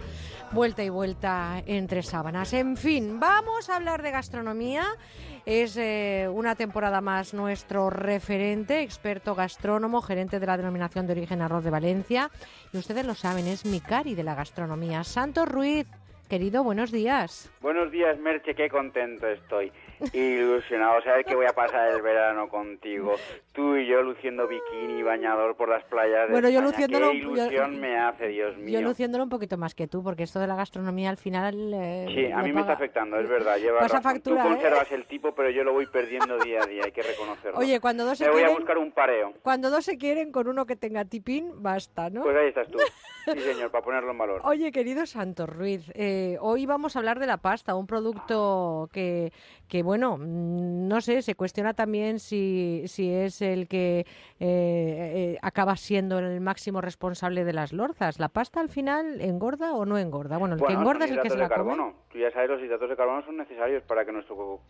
vuelta 0.51 0.83
y 0.83 0.89
vuelta 0.89 1.61
entre 1.67 2.01
sábanas. 2.01 2.53
En 2.53 2.75
fin, 2.75 3.19
vamos 3.19 3.69
a 3.69 3.75
hablar 3.75 4.01
de 4.01 4.09
gastronomía. 4.09 4.85
Es 5.45 5.77
eh, 5.77 6.27
una 6.33 6.55
temporada 6.55 7.01
más 7.01 7.35
nuestro 7.35 7.91
referente, 7.91 8.81
experto 8.81 9.35
gastrónomo, 9.35 10.01
gerente 10.01 10.39
de 10.39 10.47
la 10.47 10.57
denominación 10.57 11.05
de 11.05 11.13
origen 11.13 11.43
Arroz 11.43 11.63
de 11.63 11.69
Valencia. 11.69 12.31
Y 12.73 12.79
ustedes 12.79 13.05
lo 13.05 13.13
saben, 13.13 13.45
es 13.45 13.63
mi 13.63 13.79
cari 13.79 14.15
de 14.15 14.23
la 14.23 14.33
gastronomía. 14.33 15.03
Santos 15.03 15.47
Ruiz, 15.47 15.85
querido, 16.29 16.63
buenos 16.63 16.91
días. 16.91 17.51
Buenos 17.61 17.91
días, 17.91 18.17
Merche, 18.17 18.55
qué 18.55 18.69
contento 18.69 19.27
estoy. 19.27 19.71
Ilusionado, 20.13 21.01
sabes 21.03 21.25
que 21.25 21.35
voy 21.35 21.45
a 21.45 21.53
pasar 21.53 21.89
el 21.89 22.01
verano 22.01 22.49
contigo. 22.49 23.15
Tú 23.53 23.75
y 23.77 23.87
yo 23.87 24.01
luciendo 24.01 24.47
bikini 24.47 24.99
y 24.99 25.03
bañador 25.03 25.55
por 25.55 25.69
las 25.69 25.83
playas 25.85 26.27
de 26.27 26.31
Bueno, 26.31 26.49
yo 26.49 26.59
España. 26.59 26.87
luciéndolo- 26.87 27.11
Qué 27.11 27.17
ilusión 27.17 27.79
me 27.79 27.97
hace, 27.97 28.27
Dios 28.27 28.57
mío. 28.57 28.79
Yo 28.79 28.85
luciéndolo 28.87 29.23
un 29.23 29.29
poquito 29.29 29.57
más 29.57 29.73
que 29.75 29.87
tú, 29.87 30.03
porque 30.03 30.23
esto 30.23 30.39
de 30.39 30.47
la 30.47 30.55
gastronomía 30.55 31.09
al 31.09 31.17
final... 31.17 31.73
eh, 31.73 32.05
Sí, 32.13 32.31
a 32.31 32.37
mí 32.39 32.51
me 32.51 32.61
está 32.61 32.73
paga- 32.73 32.73
afectando, 32.73 33.19
es 33.19 33.29
verdad. 33.29 33.57
Lleva 33.57 33.87
factura, 33.87 34.43
Tú 34.43 34.47
¿eh? 34.49 34.51
conservas 34.53 34.91
el 34.91 35.05
tipo, 35.05 35.33
pero 35.33 35.49
yo 35.49 35.63
lo 35.63 35.73
voy 35.73 35.85
perdiendo 35.87 36.37
día 36.39 36.61
a 36.63 36.65
día, 36.65 36.81
hay 36.85 36.91
que 36.91 37.01
reconocerlo. 37.03 37.59
Oye, 37.59 37.79
cuando 37.79 38.05
dos 38.05 38.17
se 38.17 38.25
Me 38.25 38.31
voy 38.31 38.41
a 38.41 38.45
quieren- 38.45 38.57
buscar 38.57 38.77
un 38.77 38.91
pareo. 38.91 39.33
Cuando 39.41 39.69
dos 39.69 39.85
se 39.85 39.97
quieren, 39.97 40.31
con 40.31 40.47
uno 40.47 40.65
que 40.65 40.75
tenga 40.75 41.05
tipín, 41.05 41.51
basta, 41.63 42.09
¿no? 42.09 42.23
Pues 42.23 42.35
ahí 42.37 42.47
estás 42.49 42.67
tú. 42.69 42.77
Sí, 43.25 43.39
señor, 43.39 43.71
para 43.71 43.83
ponerlo 43.83 44.11
en 44.11 44.19
valor. 44.19 44.41
Oye, 44.43 44.71
querido 44.71 45.03
Santos 45.07 45.49
Ruiz, 45.49 45.89
eh, 45.95 46.37
hoy 46.41 46.67
vamos 46.67 46.95
a 46.95 46.99
hablar 46.99 47.17
de 47.17 47.25
la 47.25 47.37
pasta, 47.37 47.73
un 47.73 47.87
producto 47.87 48.87
que, 48.93 49.33
que 49.67 49.83
bueno, 49.83 50.17
mm, 50.17 50.87
no 50.87 51.01
sé, 51.01 51.21
se 51.21 51.35
cuestiona 51.35 51.73
también 51.73 52.19
si, 52.19 52.83
si 52.87 53.11
es 53.11 53.41
el 53.41 53.67
que 53.67 53.99
eh, 53.99 54.05
eh, 54.39 55.37
acaba 55.41 55.75
siendo 55.75 56.19
el 56.19 56.41
máximo 56.41 56.81
responsable 56.81 57.43
de 57.43 57.53
las 57.53 57.73
lorzas. 57.73 58.19
¿La 58.19 58.29
pasta 58.29 58.59
al 58.59 58.69
final 58.69 59.21
engorda 59.21 59.73
o 59.73 59.85
no 59.85 59.97
engorda? 59.97 60.37
Bueno, 60.37 60.55
el 60.55 60.61
que 60.61 60.73
engorda 60.73 61.05
es 61.05 61.11
el 61.11 61.21
que 61.21 61.29
se 61.29 61.35
hidratos 61.35 61.37
la 61.37 61.55
de 61.55 61.63
come. 61.63 61.75
carbono. 61.77 61.95
Tú 62.11 62.17
ya 62.19 62.31
sabes, 62.31 62.49
los 62.49 62.61
hidratos 62.61 62.89
de 62.89 62.95
carbono 62.95 63.23
son 63.23 63.37
necesarios 63.37 63.83
para 63.83 64.05
que 64.05 64.11
nuestro 64.11 64.61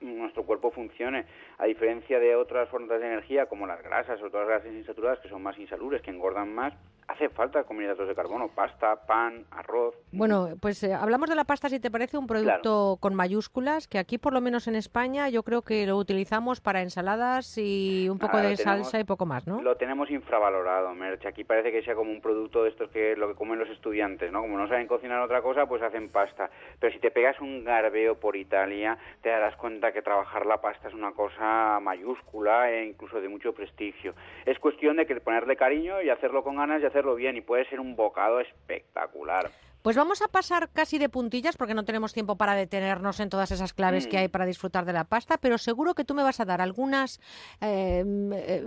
nuestro 0.00 0.44
cuerpo 0.44 0.70
funcione. 0.70 1.26
A 1.58 1.64
diferencia 1.64 2.18
de 2.18 2.36
otras 2.36 2.68
fuentes 2.68 3.00
de 3.00 3.06
energía 3.06 3.46
como 3.46 3.66
las 3.66 3.82
grasas 3.82 4.20
o 4.22 4.30
todas 4.30 4.46
las 4.46 4.62
grasas 4.62 4.74
insaturadas 4.78 5.18
que 5.20 5.28
son 5.28 5.42
más 5.42 5.58
insalubres, 5.58 6.02
que 6.02 6.10
engordan 6.10 6.54
más, 6.54 6.74
hace 7.08 7.28
falta 7.30 7.64
comer 7.64 7.84
hidratos 7.84 8.08
de 8.08 8.14
carbono, 8.14 8.48
pasta, 8.48 9.06
pan, 9.06 9.44
arroz. 9.50 9.94
Bueno, 10.12 10.50
pues 10.60 10.82
eh, 10.82 10.92
hablamos 10.92 11.30
de 11.30 11.34
la 11.36 11.44
pasta, 11.44 11.68
si 11.70 11.80
te 11.80 11.90
parece, 11.90 12.18
un 12.18 12.26
producto 12.26 12.98
con 13.00 13.14
mayúsculas, 13.14 13.88
que 13.88 13.98
aquí, 13.98 14.18
por 14.18 14.32
lo 14.34 14.40
menos 14.42 14.66
en 14.68 14.74
España, 14.74 15.28
yo 15.30 15.42
creo 15.44 15.62
que 15.62 15.86
lo 15.86 15.96
utilizamos 15.96 16.60
para 16.60 16.82
ensaladas 16.82 17.56
y 17.56 18.08
un 18.10 18.18
poco 18.18 18.36
Ahora 18.36 18.48
de 18.50 18.56
tenemos- 18.56 18.78
salsa 18.90 19.00
y 19.00 19.04
poco 19.04 19.24
más, 19.24 19.46
¿no? 19.46 19.62
Lo 19.62 19.76
tenemos 19.76 20.10
infravalorado, 20.10 20.92
Merche. 20.94 21.28
Aquí 21.28 21.44
parece 21.44 21.72
que 21.72 21.82
sea 21.82 21.94
como 21.94 22.10
un 22.10 22.20
producto 22.20 22.64
de 22.64 22.70
estos 22.70 22.90
que 22.90 23.16
lo 23.16 23.28
que 23.28 23.34
comen 23.34 23.58
los 23.58 23.68
estudiantes, 23.70 24.30
¿no? 24.30 24.42
Como 24.42 24.58
no 24.58 24.68
saben 24.68 24.86
cocinar 24.88 25.20
otra 25.22 25.40
cosa, 25.40 25.66
pues 25.66 25.80
hacen 25.82 26.10
pasta. 26.10 26.50
Pero 26.80 26.92
si 26.92 26.98
te 26.98 27.10
pegas 27.10 27.40
un 27.40 27.64
garbeo 27.64 28.16
por 28.20 28.36
Italia, 28.36 28.98
te 29.22 29.30
darás 29.30 29.56
cuenta 29.56 29.92
que 29.92 30.02
trabajar 30.02 30.44
la 30.44 30.60
pasta 30.60 30.88
es 30.88 30.94
una 30.94 31.12
cosa 31.12 31.45
mayúscula 31.80 32.70
e 32.70 32.86
incluso 32.86 33.20
de 33.20 33.28
mucho 33.28 33.52
prestigio. 33.52 34.14
Es 34.44 34.58
cuestión 34.58 34.96
de 34.96 35.06
que 35.06 35.20
ponerle 35.20 35.56
cariño 35.56 36.02
y 36.02 36.10
hacerlo 36.10 36.42
con 36.42 36.56
ganas 36.56 36.82
y 36.82 36.86
hacerlo 36.86 37.14
bien. 37.14 37.36
Y 37.36 37.40
puede 37.40 37.68
ser 37.68 37.80
un 37.80 37.96
bocado 37.96 38.40
espectacular. 38.40 39.50
Pues 39.82 39.96
vamos 39.96 40.20
a 40.20 40.26
pasar 40.26 40.68
casi 40.72 40.98
de 40.98 41.08
puntillas 41.08 41.56
porque 41.56 41.74
no 41.74 41.84
tenemos 41.84 42.12
tiempo 42.12 42.36
para 42.36 42.54
detenernos 42.54 43.20
en 43.20 43.28
todas 43.28 43.52
esas 43.52 43.72
claves 43.72 44.08
que 44.08 44.16
Mm. 44.16 44.20
hay 44.20 44.28
para 44.28 44.44
disfrutar 44.44 44.84
de 44.84 44.92
la 44.92 45.04
pasta, 45.04 45.38
pero 45.38 45.58
seguro 45.58 45.94
que 45.94 46.04
tú 46.04 46.14
me 46.14 46.24
vas 46.24 46.40
a 46.40 46.44
dar 46.44 46.60
algunas, 46.60 47.20
eh, 47.60 48.02
eh, 48.32 48.64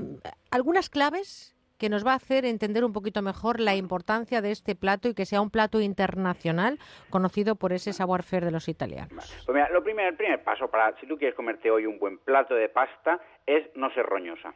algunas 0.49 0.90
claves 0.90 1.56
que 1.80 1.90
nos 1.90 2.06
va 2.06 2.11
a 2.11 2.16
hacer 2.16 2.45
entender 2.45 2.83
un 2.83 2.93
poquito 2.93 3.22
mejor 3.22 3.59
la 3.59 3.75
importancia 3.75 4.41
de 4.41 4.51
este 4.51 4.75
plato 4.75 5.08
y 5.08 5.16
que 5.16 5.25
sea 5.25 5.41
un 5.41 5.49
plato 5.49 5.80
internacional 5.80 6.77
conocido 7.09 7.56
por 7.56 7.72
ese 7.72 7.93
savoir-faire 7.93 8.45
de 8.45 8.51
los 8.51 8.67
italianos. 8.67 9.33
Pues 9.45 9.56
mira, 9.56 9.69
lo 9.69 9.82
primer, 9.82 10.08
el 10.08 10.16
primer 10.16 10.43
paso 10.43 10.67
para, 10.67 10.95
si 10.99 11.08
tú 11.08 11.17
quieres 11.17 11.35
comerte 11.35 11.72
hoy 11.72 11.85
un 11.85 11.98
buen 11.98 12.17
plato 12.19 12.53
de 12.53 12.67
pasta, 12.67 13.19
es 13.48 13.66
no 13.75 13.90
ser 13.91 14.06
roñosa. 14.06 14.53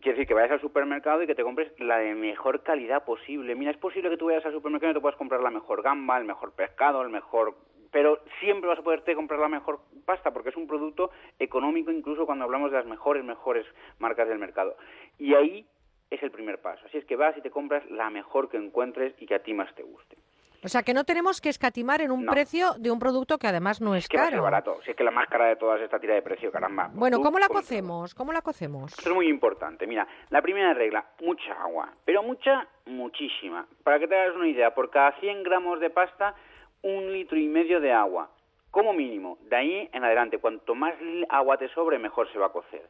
Quiere 0.00 0.18
decir 0.18 0.28
que 0.28 0.34
vayas 0.34 0.50
al 0.50 0.60
supermercado 0.60 1.22
y 1.22 1.26
que 1.26 1.34
te 1.34 1.44
compres 1.44 1.72
la 1.78 1.98
de 1.98 2.14
mejor 2.14 2.62
calidad 2.62 3.04
posible. 3.04 3.54
Mira, 3.54 3.70
es 3.70 3.78
posible 3.78 4.10
que 4.10 4.16
tú 4.16 4.26
vayas 4.26 4.44
al 4.44 4.52
supermercado 4.52 4.90
y 4.90 4.94
te 4.94 5.00
puedas 5.00 5.16
comprar 5.16 5.40
la 5.40 5.50
mejor 5.50 5.82
gamba, 5.82 6.18
el 6.18 6.24
mejor 6.24 6.52
pescado, 6.52 7.02
el 7.02 7.08
mejor... 7.08 7.54
Pero 7.92 8.20
siempre 8.40 8.68
vas 8.68 8.78
a 8.78 8.82
poderte 8.82 9.14
comprar 9.14 9.40
la 9.40 9.48
mejor 9.48 9.80
pasta 10.04 10.32
porque 10.32 10.50
es 10.50 10.56
un 10.56 10.66
producto 10.66 11.12
económico 11.38 11.90
incluso 11.90 12.26
cuando 12.26 12.44
hablamos 12.44 12.70
de 12.70 12.76
las 12.76 12.86
mejores, 12.86 13.24
mejores 13.24 13.64
marcas 13.98 14.28
del 14.28 14.38
mercado. 14.38 14.76
Y 15.18 15.34
ahí 15.34 15.66
es 16.10 16.22
el 16.22 16.30
primer 16.30 16.60
paso. 16.60 16.84
Así 16.86 16.98
es 16.98 17.04
que 17.04 17.16
vas 17.16 17.36
y 17.36 17.40
te 17.40 17.50
compras 17.50 17.84
la 17.90 18.10
mejor 18.10 18.48
que 18.48 18.56
encuentres 18.56 19.14
y 19.20 19.26
que 19.26 19.34
a 19.34 19.40
ti 19.42 19.52
más 19.54 19.74
te 19.74 19.82
guste. 19.82 20.16
O 20.64 20.68
sea, 20.68 20.82
que 20.82 20.94
no 20.94 21.04
tenemos 21.04 21.40
que 21.40 21.48
escatimar 21.48 22.00
en 22.00 22.10
un 22.10 22.24
No. 22.24 22.32
precio 22.32 22.72
de 22.78 22.90
un 22.90 22.98
producto 22.98 23.38
que 23.38 23.46
además 23.46 23.80
no 23.80 23.94
es 23.94 24.08
Que 24.08 24.16
va 24.16 24.24
a 24.24 24.26
ser 24.26 24.32
caro. 24.34 24.42
barato. 24.42 24.80
Si 24.84 24.90
es 24.90 24.96
que 24.96 25.04
la 25.04 25.10
más 25.12 25.28
cara 25.28 25.46
de 25.46 25.56
todas 25.56 25.80
esta 25.80 26.00
tira 26.00 26.14
de 26.14 26.22
precio, 26.22 26.50
caramba. 26.50 26.90
Bueno, 26.92 27.20
¿cómo 27.20 27.38
la 27.38 27.46
cocemos? 27.48 28.14
¿Cómo 28.14 28.32
la 28.32 28.42
cocemos? 28.42 28.90
Esto 28.96 29.10
es 29.10 29.14
muy 29.14 29.28
importante. 29.28 29.86
Mira, 29.86 30.08
la 30.30 30.42
primera 30.42 30.74
regla, 30.74 31.04
mucha 31.20 31.52
agua, 31.62 31.92
pero 32.04 32.22
mucha, 32.22 32.66
muchísima. 32.86 33.66
Para 33.84 33.98
que 34.00 34.08
te 34.08 34.16
hagas 34.18 34.34
una 34.34 34.48
idea, 34.48 34.74
por 34.74 34.90
cada 34.90 35.12
100 35.20 35.42
gramos 35.44 35.78
de 35.78 35.90
pasta, 35.90 36.34
un 36.82 37.12
litro 37.12 37.36
y 37.38 37.46
medio 37.46 37.78
de 37.80 37.92
agua, 37.92 38.30
como 38.72 38.92
mínimo. 38.92 39.38
De 39.42 39.56
ahí 39.56 39.88
en 39.92 40.04
adelante, 40.04 40.38
cuanto 40.38 40.74
más 40.74 40.94
agua 41.28 41.58
te 41.58 41.68
sobre, 41.68 41.98
mejor 41.98 42.32
se 42.32 42.38
va 42.38 42.46
a 42.46 42.52
cocer. 42.52 42.88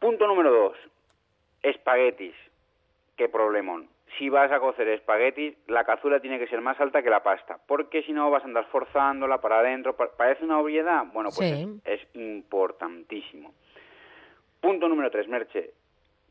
Punto 0.00 0.26
número 0.26 0.50
dos, 0.52 0.76
espaguetis. 1.62 2.34
Qué 3.16 3.28
problemón. 3.28 3.88
Si 4.18 4.28
vas 4.28 4.50
a 4.52 4.60
cocer 4.60 4.88
espaguetis, 4.88 5.54
la 5.68 5.84
cazuela 5.84 6.20
tiene 6.20 6.38
que 6.38 6.46
ser 6.46 6.60
más 6.60 6.78
alta 6.80 7.02
que 7.02 7.08
la 7.10 7.22
pasta, 7.22 7.58
porque 7.66 8.02
si 8.02 8.12
no 8.12 8.30
vas 8.30 8.42
a 8.42 8.46
andar 8.46 8.66
forzándola 8.66 9.40
para 9.40 9.60
adentro. 9.60 9.96
Pa- 9.96 10.10
¿Parece 10.16 10.44
una 10.44 10.58
obviedad? 10.58 11.04
Bueno, 11.12 11.30
pues 11.34 11.50
Sí. 11.50 11.80
es, 11.84 12.00
es 12.02 12.16
importantísimo. 12.16 13.54
Punto 14.60 14.88
número 14.88 15.10
tres, 15.10 15.28
Merche. 15.28 15.70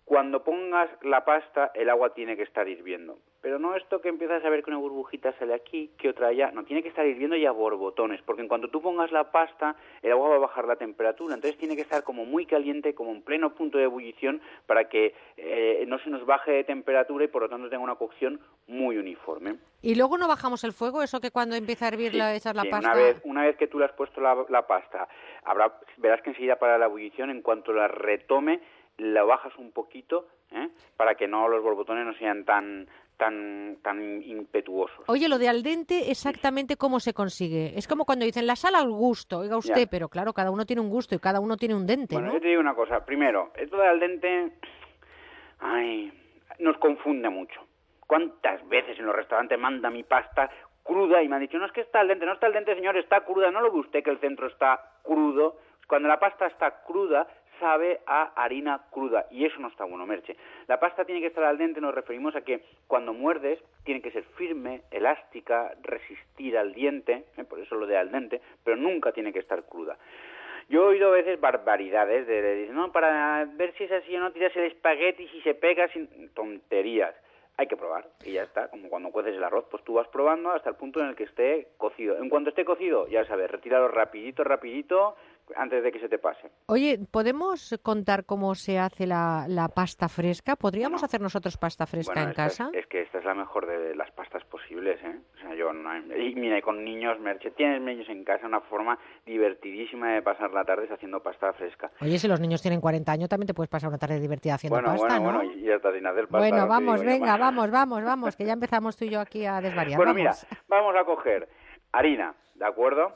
Cuando 0.06 0.44
pongas 0.44 0.90
la 1.04 1.24
pasta, 1.26 1.72
el 1.74 1.90
agua 1.90 2.14
tiene 2.14 2.36
que 2.38 2.44
estar 2.44 2.68
hirviendo. 2.68 3.18
Pero 3.42 3.58
no 3.58 3.76
esto 3.76 4.02
que 4.02 4.10
empiezas 4.10 4.46
a 4.46 4.50
ver 4.50 4.64
que 4.64 4.70
una 4.70 4.80
burbujita 4.80 5.34
sale 5.40 5.56
aquí, 5.56 5.92
que 5.98 6.10
otra 6.10 6.28
allá. 6.28 6.52
No, 6.52 6.64
tiene 6.64 6.84
que 6.84 6.90
estar 6.90 7.06
hirviendo 7.06 7.36
y 7.36 7.46
a 7.46 7.52
borbotones, 7.52 8.22
porque 8.22 8.44
en 8.44 8.48
cuanto 8.48 8.70
tú 8.70 8.82
pongas 8.82 9.12
la 9.12 9.32
pasta, 9.32 9.76
el 10.04 10.12
agua 10.12 10.30
va 10.30 10.36
a 10.36 10.40
bajar 10.40 10.66
la 10.66 10.76
temperatura. 10.76 11.34
Entonces 11.34 11.58
tiene 11.58 11.76
que 11.76 11.82
estar 11.82 12.04
como 12.04 12.26
muy 12.26 12.46
caliente, 12.46 12.94
como 12.94 13.12
en 13.12 13.24
pleno 13.24 13.56
punto 13.56 13.80
de 13.80 13.86
ebullición, 13.86 14.42
para 14.68 14.90
que 14.90 15.16
eh, 15.38 15.84
no 15.88 15.98
se 16.00 16.12
nos 16.12 16.26
baje 16.26 16.52
de 16.52 16.64
temperatura 16.64 17.26
y 17.26 17.30
por 17.30 17.42
lo 17.42 17.50
tanto 17.50 17.70
tenga 17.70 17.84
una 17.84 17.96
cocción 17.96 18.40
muy 18.68 18.98
uniforme. 18.98 19.56
Y 19.82 19.96
luego 19.96 20.20
no 20.20 20.28
bajamos 20.28 20.64
el 20.64 20.74
fuego, 20.74 21.02
eso 21.02 21.20
que 21.20 21.32
cuando 21.32 21.56
empieza 21.56 21.86
a 21.86 21.88
hervir 21.88 22.14
la, 22.14 22.36
echas 22.36 22.56
la 22.56 22.62
Sí, 22.62 22.70
pasta. 22.70 22.92
Una 22.92 22.96
vez, 22.96 23.22
una 23.24 23.44
vez 23.44 23.58
que 23.58 23.68
tú 23.68 23.80
le 23.80 23.86
has 23.86 23.94
puesto 23.94 24.22
la, 24.22 24.46
la 24.50 24.68
pasta, 24.68 25.08
habrá, 25.44 25.80
verás 25.98 26.22
que 26.22 26.30
enseguida 26.30 26.58
para 26.58 26.78
la 26.78 26.86
ebullición, 26.86 27.32
en 27.32 27.42
cuanto 27.42 27.74
la 27.74 27.88
retome, 27.88 28.62
la 28.98 29.24
bajas 29.24 29.58
un 29.58 29.72
poquito, 29.72 30.28
¿eh? 30.52 30.70
para 30.96 31.16
que 31.16 31.28
no 31.28 31.48
los 31.48 31.64
borbotones 31.64 32.06
no 32.06 32.14
sean 32.14 32.46
tan 32.46 32.88
tan 33.22 33.78
tan 33.84 34.24
impetuosos. 34.24 35.06
Oye, 35.08 35.30
lo 35.30 35.38
de 35.38 35.48
al 35.48 35.62
dente, 35.62 36.10
exactamente 36.10 36.76
cómo 36.76 37.00
se 37.00 37.14
consigue. 37.14 37.78
Es 37.78 37.88
como 37.88 38.04
cuando 38.04 38.26
dicen 38.26 38.48
la 38.48 38.56
sal 38.56 38.74
al 38.74 38.90
gusto, 38.90 39.38
oiga 39.40 39.58
usted, 39.58 39.82
Ya. 39.82 39.90
pero 39.92 40.10
claro, 40.10 40.34
cada 40.34 40.50
uno 40.50 40.66
tiene 40.66 40.82
un 40.82 40.90
gusto 40.90 41.14
y 41.14 41.20
cada 41.20 41.40
uno 41.40 41.56
tiene 41.56 41.76
un 41.76 41.86
dente, 41.86 42.16
Bueno, 42.16 42.30
¿no? 42.30 42.34
yo 42.34 42.42
te 42.42 42.48
digo 42.48 42.62
una 42.62 42.74
cosa. 42.74 43.06
Primero, 43.06 43.52
esto 43.56 43.78
del 43.78 43.90
al 43.90 44.00
dente, 44.00 44.54
ay, 45.60 46.12
nos 46.60 46.78
confunde 46.78 47.30
mucho. 47.30 47.62
¿Cuántas 48.08 48.68
veces 48.68 48.98
en 48.98 49.06
los 49.06 49.16
restaurantes 49.16 49.60
manda 49.60 49.92
mi 49.92 50.02
pasta 50.04 50.50
cruda 50.84 51.22
y 51.22 51.28
me 51.30 51.36
han 51.36 51.42
dicho, 51.42 51.60
no 51.60 51.68
es 51.68 51.72
que 51.74 51.82
está 51.82 52.00
al 52.00 52.08
dente, 52.08 52.26
no 52.26 52.34
está 52.34 52.48
al 52.48 52.54
dente, 52.54 52.74
señor, 52.74 52.98
está 52.98 53.22
cruda, 53.24 53.52
no 53.52 53.62
lo 53.62 53.72
ve 53.72 53.80
usted 53.82 54.04
que 54.04 54.10
el 54.10 54.20
centro 54.20 54.48
está 54.48 54.80
crudo. 55.04 55.58
Cuando 55.88 56.08
la 56.08 56.20
pasta 56.20 56.48
está 56.48 56.82
cruda, 56.88 57.28
sabe 57.62 58.02
a 58.06 58.34
harina 58.36 58.82
cruda 58.92 59.28
y 59.32 59.46
eso 59.46 59.60
no 59.60 59.70
está 59.70 59.86
bueno, 59.86 60.06
Merche. 60.06 60.36
La 60.68 60.80
pasta 60.80 61.06
tiene 61.06 61.22
que 61.22 61.28
estar 61.28 61.44
al 61.46 61.58
dente, 61.58 61.80
nos 61.80 61.96
referimos 61.96 62.36
a 62.36 62.42
que 62.42 62.62
cuando 62.88 63.14
muerdes 63.14 63.60
tiene 63.86 64.02
que 64.02 64.12
ser 64.12 64.24
firme, 64.36 64.82
elástica, 64.92 65.74
resistir 65.84 66.58
al 66.58 66.74
diente, 66.74 67.24
¿eh? 67.38 67.44
por 67.46 67.60
eso 67.60 67.76
lo 67.76 67.86
de 67.86 67.98
al 67.98 68.12
dente, 68.12 68.42
pero 68.66 68.76
nunca 68.76 69.14
tiene 69.14 69.32
que 69.32 69.40
estar 69.40 69.64
cruda. 69.64 69.98
Yo 70.70 70.84
he 70.84 70.88
oído 70.88 71.10
a 71.10 71.16
veces 71.16 71.40
barbaridades 71.40 72.26
de, 72.28 72.42
de 72.42 72.68
no, 72.72 72.92
para 72.92 73.46
ver 73.46 73.74
si 73.78 73.84
es 73.84 73.92
así 73.92 74.16
o 74.16 74.20
no, 74.20 74.32
tiras 74.32 74.56
el 74.56 74.66
espagueti 74.66 75.28
si 75.28 75.42
se 75.42 75.54
pega 75.54 75.88
sin 75.90 76.30
tonterías. 76.34 77.16
Hay 77.58 77.68
que 77.68 77.78
probar 77.78 78.08
y 78.26 78.32
ya 78.32 78.44
está, 78.44 78.70
como 78.70 78.90
cuando 78.90 79.12
cueces 79.12 79.36
el 79.36 79.44
arroz, 79.44 79.66
pues 79.70 79.84
tú 79.84 79.94
vas 79.94 80.08
probando 80.08 80.52
hasta 80.52 80.70
el 80.70 80.78
punto 80.78 81.00
en 81.02 81.08
el 81.08 81.16
que 81.16 81.26
esté 81.26 81.68
cocido. 81.78 82.18
En 82.18 82.30
cuanto 82.30 82.50
esté 82.50 82.66
cocido, 82.66 83.08
ya 83.08 83.26
sabes, 83.26 83.52
retíralo 83.52 83.90
rapidito, 83.90 84.44
rapidito, 84.44 85.16
antes 85.56 85.84
de 85.84 85.92
que 85.92 86.00
se 86.00 86.10
te 86.10 86.18
pase. 86.20 86.50
Oye, 86.68 87.00
¿podemos 87.12 87.78
contar 87.84 88.26
cómo 88.26 88.56
se 88.56 88.80
hace 88.80 89.06
la, 89.08 89.46
la 89.48 89.68
pasta 89.68 90.08
fresca? 90.10 90.56
¿Podríamos 90.56 91.04
hacer 91.04 91.22
nosotros 91.22 91.58
pasta 91.58 91.86
fresca 91.86 92.14
Bueno, 92.14 92.28
en 92.28 92.32
es- 92.32 92.36
casa? 92.38 92.70
Es, 92.74 92.88
que 92.88 93.02
esta 93.02 93.20
es 93.20 93.26
la 93.26 93.34
mejor 93.34 93.66
de 93.68 93.96
las 93.96 94.12
pastas 94.12 94.44
posibles, 94.46 95.00
¿eh? 95.04 95.20
O 95.36 95.40
sea, 95.40 95.56
yo 95.56 95.72
no... 95.74 95.92
Y 96.18 96.36
mira, 96.36 96.58
y 96.58 96.62
con 96.62 96.84
niños, 96.84 97.20
Merche, 97.20 97.52
tienes 97.52 97.82
niños 97.82 98.08
en 98.10 98.24
casa, 98.24 98.48
una 98.48 98.62
forma 98.62 98.98
divertidísima 99.26 100.14
de 100.14 100.22
pasar 100.22 100.52
la 100.52 100.64
tarde 100.64 100.88
haciendo 100.92 101.22
pasta 101.22 101.54
fresca. 101.54 101.92
Oye, 102.02 102.20
si 102.20 102.28
los 102.28 102.40
niños 102.40 102.62
tienen 102.62 102.82
40 102.82 103.12
años, 103.12 103.30
también 103.30 103.48
te 103.48 103.54
puedes 103.54 103.70
pasar 103.70 103.90
una 103.90 103.98
tarde 103.98 104.20
divertida 104.20 104.56
haciendo 104.56 104.76
bueno, 104.76 104.90
pasta, 104.90 105.20
bueno, 105.20 105.32
¿no? 105.32 105.38
bueno, 105.46 105.54
y 105.60 105.72
hasta 105.72 105.92
sin 105.94 106.06
hacer 106.06 106.28
pasta. 106.28 106.38
Bueno, 106.38 106.68
vamos, 106.68 107.04
venga, 107.04 107.38
vamos, 107.38 107.72
vamos, 107.72 108.04
vamos, 108.04 108.36
que 108.36 108.46
ya 108.46 108.54
empezamos 108.54 108.96
tú 108.98 109.06
y 109.06 109.10
yo 109.10 109.20
aquí 109.20 109.46
a 109.46 109.62
desvariar. 109.62 109.98
Bueno, 109.98 110.14
vamos. 110.14 110.46
mira, 110.50 110.58
vamos 110.68 110.96
a 110.96 111.04
coger 111.06 111.48
harina, 111.92 112.36
¿de 112.56 112.66
acuerdo? 112.66 113.14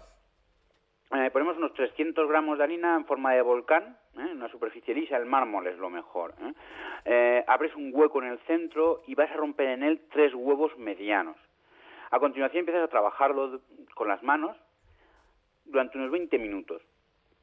Eh, 1.15 1.31
ponemos 1.31 1.55
unos 1.57 1.73
300 1.73 2.27
gramos 2.27 2.57
de 2.57 2.65
harina 2.65 2.95
en 2.95 3.05
forma 3.05 3.33
de 3.33 3.41
volcán, 3.41 3.97
¿eh? 4.17 4.31
una 4.33 4.49
superficie 4.49 4.93
lisa, 4.93 5.15
el 5.15 5.25
mármol 5.25 5.65
es 5.67 5.77
lo 5.77 5.89
mejor. 5.89 6.33
¿eh? 6.41 6.53
Eh, 7.05 7.43
abres 7.47 7.73
un 7.75 7.91
hueco 7.93 8.21
en 8.21 8.31
el 8.31 8.39
centro 8.39 9.01
y 9.07 9.15
vas 9.15 9.31
a 9.31 9.35
romper 9.35 9.69
en 9.69 9.83
él 9.83 10.01
tres 10.11 10.33
huevos 10.33 10.77
medianos. 10.77 11.37
A 12.11 12.19
continuación 12.19 12.61
empiezas 12.61 12.83
a 12.83 12.89
trabajarlo 12.89 13.61
con 13.93 14.09
las 14.09 14.23
manos 14.23 14.57
durante 15.63 15.97
unos 15.97 16.11
20 16.11 16.37
minutos. 16.37 16.81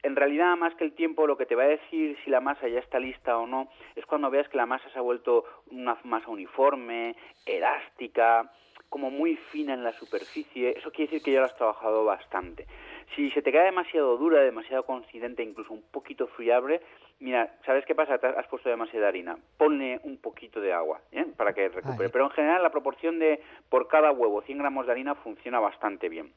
En 0.03 0.15
realidad, 0.15 0.55
más 0.55 0.75
que 0.75 0.83
el 0.83 0.93
tiempo, 0.93 1.25
lo 1.25 1.37
que 1.37 1.45
te 1.45 1.55
va 1.55 1.63
a 1.63 1.67
decir 1.67 2.17
si 2.23 2.29
la 2.29 2.41
masa 2.41 2.67
ya 2.67 2.79
está 2.79 2.99
lista 2.99 3.37
o 3.37 3.47
no 3.47 3.69
es 3.95 4.05
cuando 4.05 4.29
veas 4.29 4.49
que 4.49 4.57
la 4.57 4.65
masa 4.65 4.89
se 4.89 4.99
ha 4.99 5.01
vuelto 5.01 5.45
una 5.71 5.97
masa 6.03 6.29
uniforme, 6.29 7.15
elástica, 7.45 8.51
como 8.93 9.09
muy 9.09 9.37
fina 9.37 9.73
en 9.73 9.83
la 9.83 9.91
superficie. 9.93 10.77
Eso 10.77 10.91
quiere 10.91 11.09
decir 11.09 11.23
que 11.23 11.31
ya 11.31 11.39
lo 11.39 11.45
has 11.45 11.55
trabajado 11.55 12.05
bastante. 12.05 12.67
Si 13.15 13.29
se 13.31 13.41
te 13.41 13.51
queda 13.51 13.63
demasiado 13.63 14.17
dura, 14.17 14.41
demasiado 14.41 14.83
consistente, 14.83 15.43
incluso 15.43 15.73
un 15.73 15.83
poquito 15.83 16.27
friable, 16.27 16.81
mira, 17.19 17.53
¿sabes 17.65 17.85
qué 17.85 17.93
pasa? 17.93 18.17
Te 18.17 18.27
has 18.27 18.47
puesto 18.47 18.69
demasiada 18.69 19.07
harina. 19.07 19.37
Ponle 19.57 19.99
un 20.03 20.17
poquito 20.17 20.59
de 20.59 20.73
agua 20.73 21.01
¿eh? 21.11 21.25
para 21.37 21.53
que 21.53 21.69
recupere. 21.69 22.09
Pero 22.09 22.25
en 22.25 22.31
general 22.31 22.63
la 22.63 22.71
proporción 22.71 23.19
de 23.19 23.39
por 23.69 23.87
cada 23.87 24.11
huevo 24.11 24.41
100 24.41 24.57
gramos 24.57 24.85
de 24.85 24.93
harina 24.93 25.15
funciona 25.15 25.59
bastante 25.59 26.09
bien. 26.09 26.31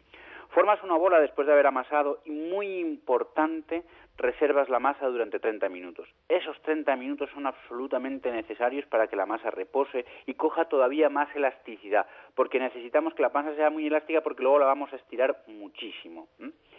Formas 0.51 0.83
una 0.83 0.97
bola 0.97 1.21
después 1.21 1.47
de 1.47 1.53
haber 1.53 1.67
amasado 1.67 2.21
y 2.25 2.31
muy 2.31 2.79
importante, 2.79 3.83
reservas 4.17 4.69
la 4.69 4.79
masa 4.79 5.07
durante 5.07 5.39
30 5.39 5.69
minutos. 5.69 6.09
Esos 6.29 6.61
30 6.63 6.97
minutos 6.97 7.29
son 7.35 7.47
absolutamente 7.47 8.31
necesarios 8.31 8.87
para 8.87 9.07
que 9.09 9.17
la 9.17 9.27
masa 9.27 9.51
repose 9.51 10.07
y 10.25 10.35
coja 10.35 10.67
todavía 10.67 11.09
más 11.09 11.35
elasticidad, 11.35 12.07
porque 12.35 12.59
necesitamos 12.59 13.15
que 13.15 13.23
la 13.23 13.31
masa 13.31 13.55
sea 13.55 13.71
muy 13.71 13.87
elástica 13.87 14.23
porque 14.23 14.43
luego 14.43 14.59
la 14.59 14.67
vamos 14.67 14.93
a 14.93 14.97
estirar 14.97 15.43
muchísimo. 15.47 16.29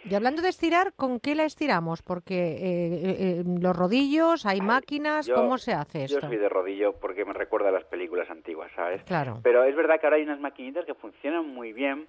Y 0.04 0.14
hablando 0.14 0.42
de 0.42 0.48
estirar, 0.48 0.92
¿con 0.94 1.20
qué 1.20 1.34
la 1.34 1.44
estiramos? 1.44 2.02
Porque 2.02 2.34
eh, 2.52 3.16
eh, 3.40 3.44
los 3.60 3.76
rodillos, 3.76 4.46
hay 4.46 4.60
máquinas, 4.60 5.26
Yo- 5.26 5.34
¿cómo 5.34 5.58
se 5.58 5.72
hace 5.72 6.06
Yo 6.06 6.18
esto? 6.18 6.28
soy 6.28 6.36
de 6.38 6.48
rodillo 6.48 6.94
porque 6.94 7.24
me 7.24 7.32
recuerda 7.32 7.68
a 7.68 7.72
las 7.72 7.84
películas 7.84 8.30
antiguas, 8.30 8.70
¿sabes? 8.74 9.02
Claro. 9.04 9.40
Pero 9.42 9.64
es 9.64 9.74
verdad 9.76 10.00
que 10.00 10.06
ahora 10.06 10.16
hay 10.16 10.22
unas 10.22 10.40
maquinitas 10.40 10.84
que 10.86 10.94
funcionan 10.94 11.46
muy 11.48 11.72
bien. 11.72 12.06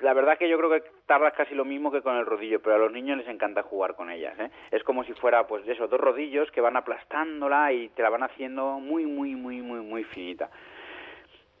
La 0.00 0.12
verdad 0.12 0.36
que 0.38 0.48
yo 0.48 0.58
creo 0.58 0.70
que 0.70 0.82
tardas 1.06 1.32
casi 1.34 1.54
lo 1.54 1.64
mismo 1.64 1.90
que 1.90 2.02
con 2.02 2.16
el 2.16 2.26
rodillo, 2.26 2.60
pero 2.60 2.76
a 2.76 2.78
los 2.78 2.92
niños 2.92 3.16
les 3.16 3.28
encanta 3.28 3.62
jugar 3.62 3.96
con 3.96 4.10
ellas, 4.10 4.38
¿eh? 4.38 4.50
Es 4.70 4.82
como 4.84 5.04
si 5.04 5.14
fuera, 5.14 5.46
pues, 5.46 5.64
de 5.64 5.72
esos 5.72 5.88
dos 5.88 5.98
rodillos 5.98 6.50
que 6.50 6.60
van 6.60 6.76
aplastándola 6.76 7.72
y 7.72 7.88
te 7.88 8.02
la 8.02 8.10
van 8.10 8.22
haciendo 8.22 8.78
muy, 8.78 9.06
muy, 9.06 9.34
muy, 9.34 9.62
muy, 9.62 9.80
muy 9.80 10.04
finita. 10.04 10.50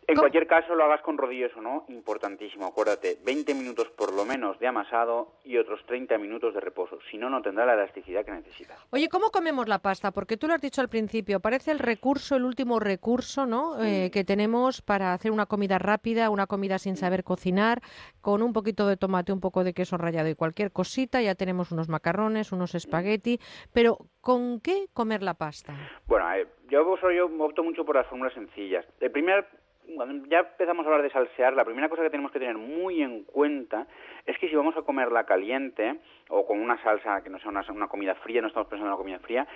En 0.08 0.14
cualquier 0.16 0.46
caso, 0.46 0.74
lo 0.76 0.84
hagas 0.84 1.00
con 1.02 1.18
rodillos 1.18 1.50
o 1.56 1.60
no, 1.60 1.84
importantísimo. 1.88 2.64
Acuérdate, 2.66 3.18
20 3.24 3.54
minutos 3.54 3.88
por 3.96 4.12
lo 4.14 4.24
menos 4.24 4.56
de 4.60 4.68
amasado 4.68 5.32
y 5.44 5.56
otros 5.56 5.84
30 5.86 6.16
minutos 6.18 6.54
de 6.54 6.60
reposo. 6.60 6.98
Si 7.10 7.18
no, 7.18 7.28
no 7.28 7.42
tendrá 7.42 7.66
la 7.66 7.74
elasticidad 7.74 8.24
que 8.24 8.30
necesitas. 8.30 8.78
Oye, 8.90 9.08
¿cómo 9.08 9.30
comemos 9.30 9.66
la 9.66 9.80
pasta? 9.80 10.12
Porque 10.12 10.36
tú 10.36 10.46
lo 10.46 10.54
has 10.54 10.60
dicho 10.60 10.80
al 10.80 10.88
principio, 10.88 11.40
parece 11.40 11.72
el 11.72 11.80
recurso, 11.80 12.36
el 12.36 12.44
último 12.44 12.78
recurso, 12.78 13.46
¿no? 13.46 13.82
Eh, 13.82 14.10
que 14.12 14.22
tenemos 14.22 14.80
para 14.80 15.12
hacer 15.12 15.32
una 15.32 15.46
comida 15.46 15.78
rápida, 15.78 16.30
una 16.30 16.46
comida 16.46 16.78
sin 16.78 16.96
saber 16.96 17.24
cocinar, 17.24 17.80
con 18.20 18.42
un 18.42 18.52
poquito 18.52 18.86
de 18.86 18.96
tomate, 18.96 19.32
un 19.32 19.40
poco 19.40 19.64
de 19.64 19.74
queso 19.74 19.96
rallado 19.96 20.28
y 20.28 20.34
cualquier 20.36 20.70
cosita, 20.70 21.20
ya 21.20 21.34
tenemos 21.34 21.72
unos 21.72 21.88
macarrones, 21.88 22.52
unos 22.52 22.74
espagueti, 22.76 23.40
pero 23.72 23.98
¿con 24.20 24.60
qué 24.60 24.86
comer 24.92 25.22
la 25.24 25.34
pasta? 25.34 25.74
Bueno, 26.06 26.32
eh, 26.34 26.46
yo, 26.68 26.96
soy- 27.00 27.16
yo 27.16 27.26
opto 27.40 27.64
mucho 27.64 27.84
por 27.84 27.96
las 27.96 28.06
fórmulas 28.06 28.34
sencillas. 28.34 28.84
El 29.00 29.10
primer, 29.10 29.46
cuando 29.94 30.26
ya 30.28 30.40
empezamos 30.40 30.84
a 30.84 30.88
hablar 30.88 31.02
de 31.02 31.10
salsear, 31.10 31.54
la 31.54 31.64
primera 31.64 31.88
cosa 31.88 32.02
que 32.02 32.10
tenemos 32.10 32.32
que 32.32 32.38
tener 32.38 32.56
muy 32.56 33.02
en 33.02 33.24
cuenta 33.24 33.86
es 34.24 34.38
que 34.38 34.48
si 34.48 34.56
vamos 34.56 34.76
a 34.76 34.82
comerla 34.82 35.24
caliente 35.24 36.00
o 36.28 36.46
con 36.46 36.60
una 36.60 36.82
salsa 36.82 37.22
que 37.22 37.30
no 37.30 37.38
sea 37.38 37.50
una, 37.50 37.64
una 37.70 37.88
comida 37.88 38.14
fría, 38.16 38.40
no 38.40 38.48
estamos 38.48 38.68
pensando 38.68 38.86
en 38.86 38.94
una 38.94 39.02
comida 39.02 39.18
fría, 39.20 39.46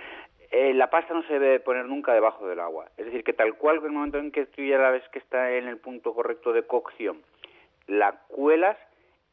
eh, 0.51 0.75
la 0.75 0.91
pasta 0.91 1.15
no 1.15 1.23
se 1.25 1.39
debe 1.39 1.61
poner 1.61 1.87
nunca 1.87 2.13
debajo 2.13 2.47
del 2.49 2.61
agua. 2.61 2.87
Es 2.97 3.07
decir, 3.07 3.25
que 3.25 3.33
tal 3.33 3.55
cual 3.55 3.79
en 3.79 3.85
el 3.85 3.93
momento 3.93 4.19
en 4.19 4.33
que 4.33 4.47
tú 4.47 4.63
ya 4.63 4.79
la 4.79 4.91
ves 4.91 5.09
que 5.13 5.19
está 5.19 5.53
en 5.53 5.69
el 5.69 5.79
punto 5.79 6.13
correcto 6.15 6.53
de 6.53 6.67
cocción, 6.67 7.23
la 7.87 8.21
cuelas 8.29 8.77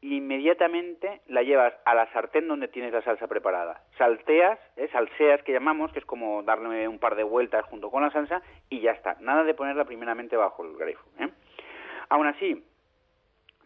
inmediatamente 0.00 1.22
la 1.26 1.42
llevas 1.42 1.74
a 1.84 1.94
la 1.94 2.10
sartén 2.12 2.46
donde 2.46 2.68
tienes 2.68 2.92
la 2.92 3.02
salsa 3.02 3.26
preparada. 3.26 3.82
Salteas, 3.96 4.58
¿eh? 4.76 4.88
salseas 4.92 5.42
que 5.42 5.52
llamamos, 5.52 5.92
que 5.92 5.98
es 5.98 6.04
como 6.04 6.42
darle 6.42 6.86
un 6.86 6.98
par 6.98 7.16
de 7.16 7.24
vueltas 7.24 7.64
junto 7.66 7.90
con 7.90 8.02
la 8.02 8.10
salsa 8.10 8.42
y 8.68 8.80
ya 8.80 8.92
está. 8.92 9.16
Nada 9.20 9.44
de 9.44 9.54
ponerla 9.54 9.84
primeramente 9.84 10.36
bajo 10.36 10.64
el 10.64 10.76
grifo. 10.76 11.04
¿eh? 11.18 11.28
Aún 12.10 12.26
así, 12.26 12.64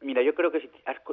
mira, 0.01 0.23
yo 0.23 0.35
creo 0.35 0.51
que 0.51 0.61
si 0.61 0.70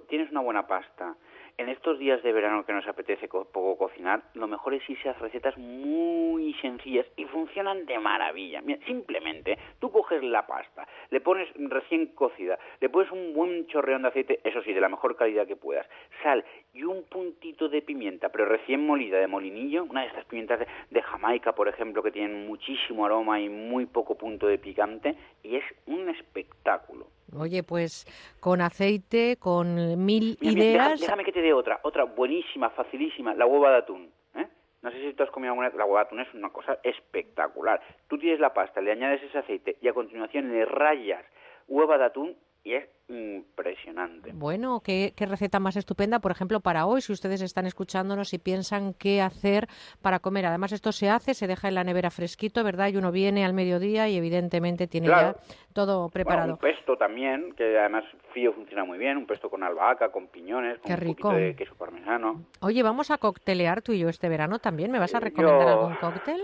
tienes 0.08 0.32
una 0.32 0.42
buena 0.42 0.68
pasta, 0.68 1.16
en 1.60 1.68
estos 1.68 2.00
días 2.00 2.24
de 2.24 2.32
verano 2.32 2.66
que 2.66 2.72
nos 2.72 2.88
apetece 2.88 3.28
co- 3.28 3.44
poco 3.44 3.78
cocinar, 3.78 4.22
lo 4.34 4.48
mejor 4.48 4.74
es 4.74 4.90
irse 4.90 5.10
a 5.10 5.14
recetas 5.14 5.58
muy 5.58 6.54
sencillas 6.62 7.06
y 7.18 7.26
funcionan 7.26 7.86
de 7.86 8.00
maravilla. 8.00 8.62
Mira, 8.62 8.80
simplemente 8.86 9.58
tú 9.80 9.92
coges 9.92 10.24
la 10.24 10.48
pasta, 10.48 10.88
le 11.10 11.20
pones 11.20 11.50
recién 11.58 12.08
cocida, 12.16 12.58
le 12.80 12.88
pones 12.90 13.12
un 13.12 13.34
buen 13.34 13.68
chorreón 13.68 14.04
de 14.04 14.08
aceite, 14.08 14.40
eso 14.46 14.62
sí, 14.64 14.72
de 14.72 14.80
la 14.80 14.88
mejor 14.88 15.18
calidad 15.18 15.46
que 15.46 15.58
puedas, 15.58 15.86
sal 16.24 16.46
y 16.74 16.84
un 16.84 17.04
puntito 17.04 17.68
de 17.68 17.82
pimienta, 17.82 18.30
pero 18.30 18.46
recién 18.46 18.86
molida 18.86 19.18
de 19.20 19.28
molinillo, 19.28 19.84
una 19.86 20.02
de 20.02 20.08
estas 20.08 20.26
pimientas 20.26 20.60
de, 20.60 20.68
de 20.92 21.02
Jamaica, 21.02 21.54
por 21.54 21.68
ejemplo, 21.68 22.04
que 22.04 22.12
tienen 22.12 22.46
muchísimo 22.48 23.06
aroma 23.06 23.40
y 23.40 23.50
muy 23.50 23.86
poco 23.86 24.16
punto 24.16 24.48
de 24.48 24.58
picante, 24.58 25.16
y 25.44 25.56
es 25.56 25.64
un 25.88 26.10
espectáculo. 26.10 27.08
Oye, 27.38 27.64
pues 27.64 28.06
con 28.40 28.62
aceite, 28.62 29.38
con 29.38 30.04
mil 30.04 30.38
Mira, 30.42 30.64
ideas. 30.64 31.00
déjame 31.00 31.24
que 31.24 31.32
te 31.32 31.42
dé 31.42 31.54
otra, 31.54 31.80
otra 31.84 32.04
buenísima, 32.04 32.70
facilísima, 32.72 33.34
la 33.34 33.46
hueva 33.46 33.72
de 33.72 33.78
atún. 33.78 34.12
¿eh? 34.36 34.48
No 34.82 34.92
sé 34.92 35.00
si 35.02 35.14
tú 35.14 35.24
has 35.24 35.30
comido 35.32 35.52
alguna 35.52 35.70
la 35.70 35.86
hueva 35.86 36.02
de 36.02 36.06
atún 36.08 36.20
es 36.22 36.34
una 36.34 36.50
cosa 36.50 36.80
espectacular. 36.84 37.82
Tú 38.08 38.18
tienes 38.18 38.40
la 38.40 38.54
pasta, 38.54 38.82
le 38.82 38.92
añades 38.92 39.22
ese 39.24 39.38
aceite 39.38 39.78
y 39.82 39.88
a 39.88 39.94
continuación 39.94 40.52
le 40.52 40.66
rayas 40.66 41.24
hueva 41.68 41.98
de 41.98 42.06
atún 42.06 42.36
y 42.64 42.74
es 42.74 42.90
impresionante. 43.08 44.32
Bueno, 44.34 44.82
¿qué, 44.84 45.14
qué 45.16 45.26
receta 45.26 45.60
más 45.60 45.76
estupenda, 45.76 46.20
por 46.20 46.32
ejemplo, 46.32 46.60
para 46.60 46.86
hoy, 46.86 47.02
si 47.02 47.12
ustedes 47.12 47.42
están 47.42 47.66
escuchándonos 47.66 48.34
y 48.34 48.38
piensan 48.38 48.94
qué 48.94 49.22
hacer 49.22 49.68
para 50.02 50.20
comer. 50.20 50.46
Además, 50.46 50.72
esto 50.72 50.92
se 50.92 51.10
hace, 51.10 51.34
se 51.34 51.48
deja 51.48 51.68
en 51.68 51.76
la 51.76 51.84
nevera 51.84 52.12
fresquito, 52.12 52.64
¿verdad? 52.64 52.90
Y 52.90 52.98
uno 52.98 53.12
viene 53.12 53.46
al 53.46 53.54
mediodía 53.54 54.08
y 54.10 54.18
evidentemente 54.18 54.88
tiene 54.88 55.08
Claro. 55.08 55.38
ya 55.38 55.56
todo 55.74 56.10
preparado. 56.10 56.58
Bueno, 56.58 56.60
un 56.72 56.76
pesto 56.78 56.98
también, 56.98 57.54
que 57.54 57.78
además 57.80 58.04
frío 58.34 58.54
funciona 58.54 58.84
muy 58.86 58.98
bien, 58.98 59.18
un 59.18 59.26
pesto 59.26 59.50
con 59.50 59.64
albahaca, 59.64 60.12
con 60.12 60.28
piñones, 60.28 60.80
con 60.80 60.88
Qué 60.88 60.94
un 60.94 61.00
rico. 61.00 61.16
poquito 61.30 61.34
de 61.34 61.56
queso 61.56 61.76
parmesano. 61.76 62.46
Oye, 62.62 62.84
vamos 62.84 63.10
a 63.12 63.18
coctelear 63.18 63.82
tú 63.82 63.94
y 63.94 64.00
yo 64.00 64.10
este 64.10 64.30
verano 64.30 64.60
también. 64.60 64.92
¿Me 64.92 65.00
vas 65.00 65.16
a 65.16 65.20
recomendar 65.20 65.68
yo- 65.68 65.74
algún 65.80 65.96
cóctel? 65.96 66.40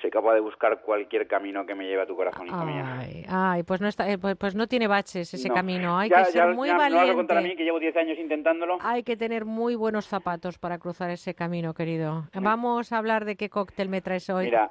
Soy 0.00 0.10
capaz 0.10 0.34
de 0.34 0.40
buscar 0.40 0.80
cualquier 0.82 1.26
camino 1.26 1.66
que 1.66 1.74
me 1.74 1.84
lleve 1.84 2.02
a 2.02 2.06
tu 2.06 2.14
corazón, 2.14 2.46
hija 2.46 2.64
mía. 2.64 2.98
Ay, 3.00 3.24
ay, 3.28 3.62
pues 3.64 3.80
no 3.80 3.88
está, 3.88 4.08
eh, 4.08 4.16
pues, 4.16 4.36
pues 4.36 4.54
no 4.54 4.68
tiene 4.68 4.86
baches 4.86 5.34
ese 5.34 5.48
No. 5.48 5.54
camino. 5.54 5.98
Hay 5.98 6.08
Ya- 6.08 6.18
que 6.18 6.24
ser 6.26 6.34
ya- 6.34 6.54
muy 6.54 6.68
ya 6.68 6.76
me 6.78 6.88
lo 6.90 6.96
vas 6.98 7.10
a 7.10 7.14
contar 7.14 7.36
a 7.38 7.40
mí, 7.40 7.44
valiente. 7.48 7.58
que 7.58 7.64
llevo 7.64 7.80
10 7.80 7.96
años 7.96 8.16
intentándolo. 8.16 8.78
Hay 8.80 9.02
que 9.02 9.16
tener 9.16 9.44
muy 9.44 9.74
buenos 9.74 10.06
zapatos 10.06 10.56
para 10.58 10.78
cruzar 10.78 11.10
ese 11.10 11.34
camino, 11.34 11.74
querido. 11.74 12.26
Vamos 12.32 12.92
a 12.92 12.98
hablar 12.98 13.24
de 13.24 13.34
qué 13.34 13.50
cóctel 13.50 13.88
me 13.88 14.00
traes 14.00 14.30
hoy. 14.30 14.44
Mira, 14.44 14.70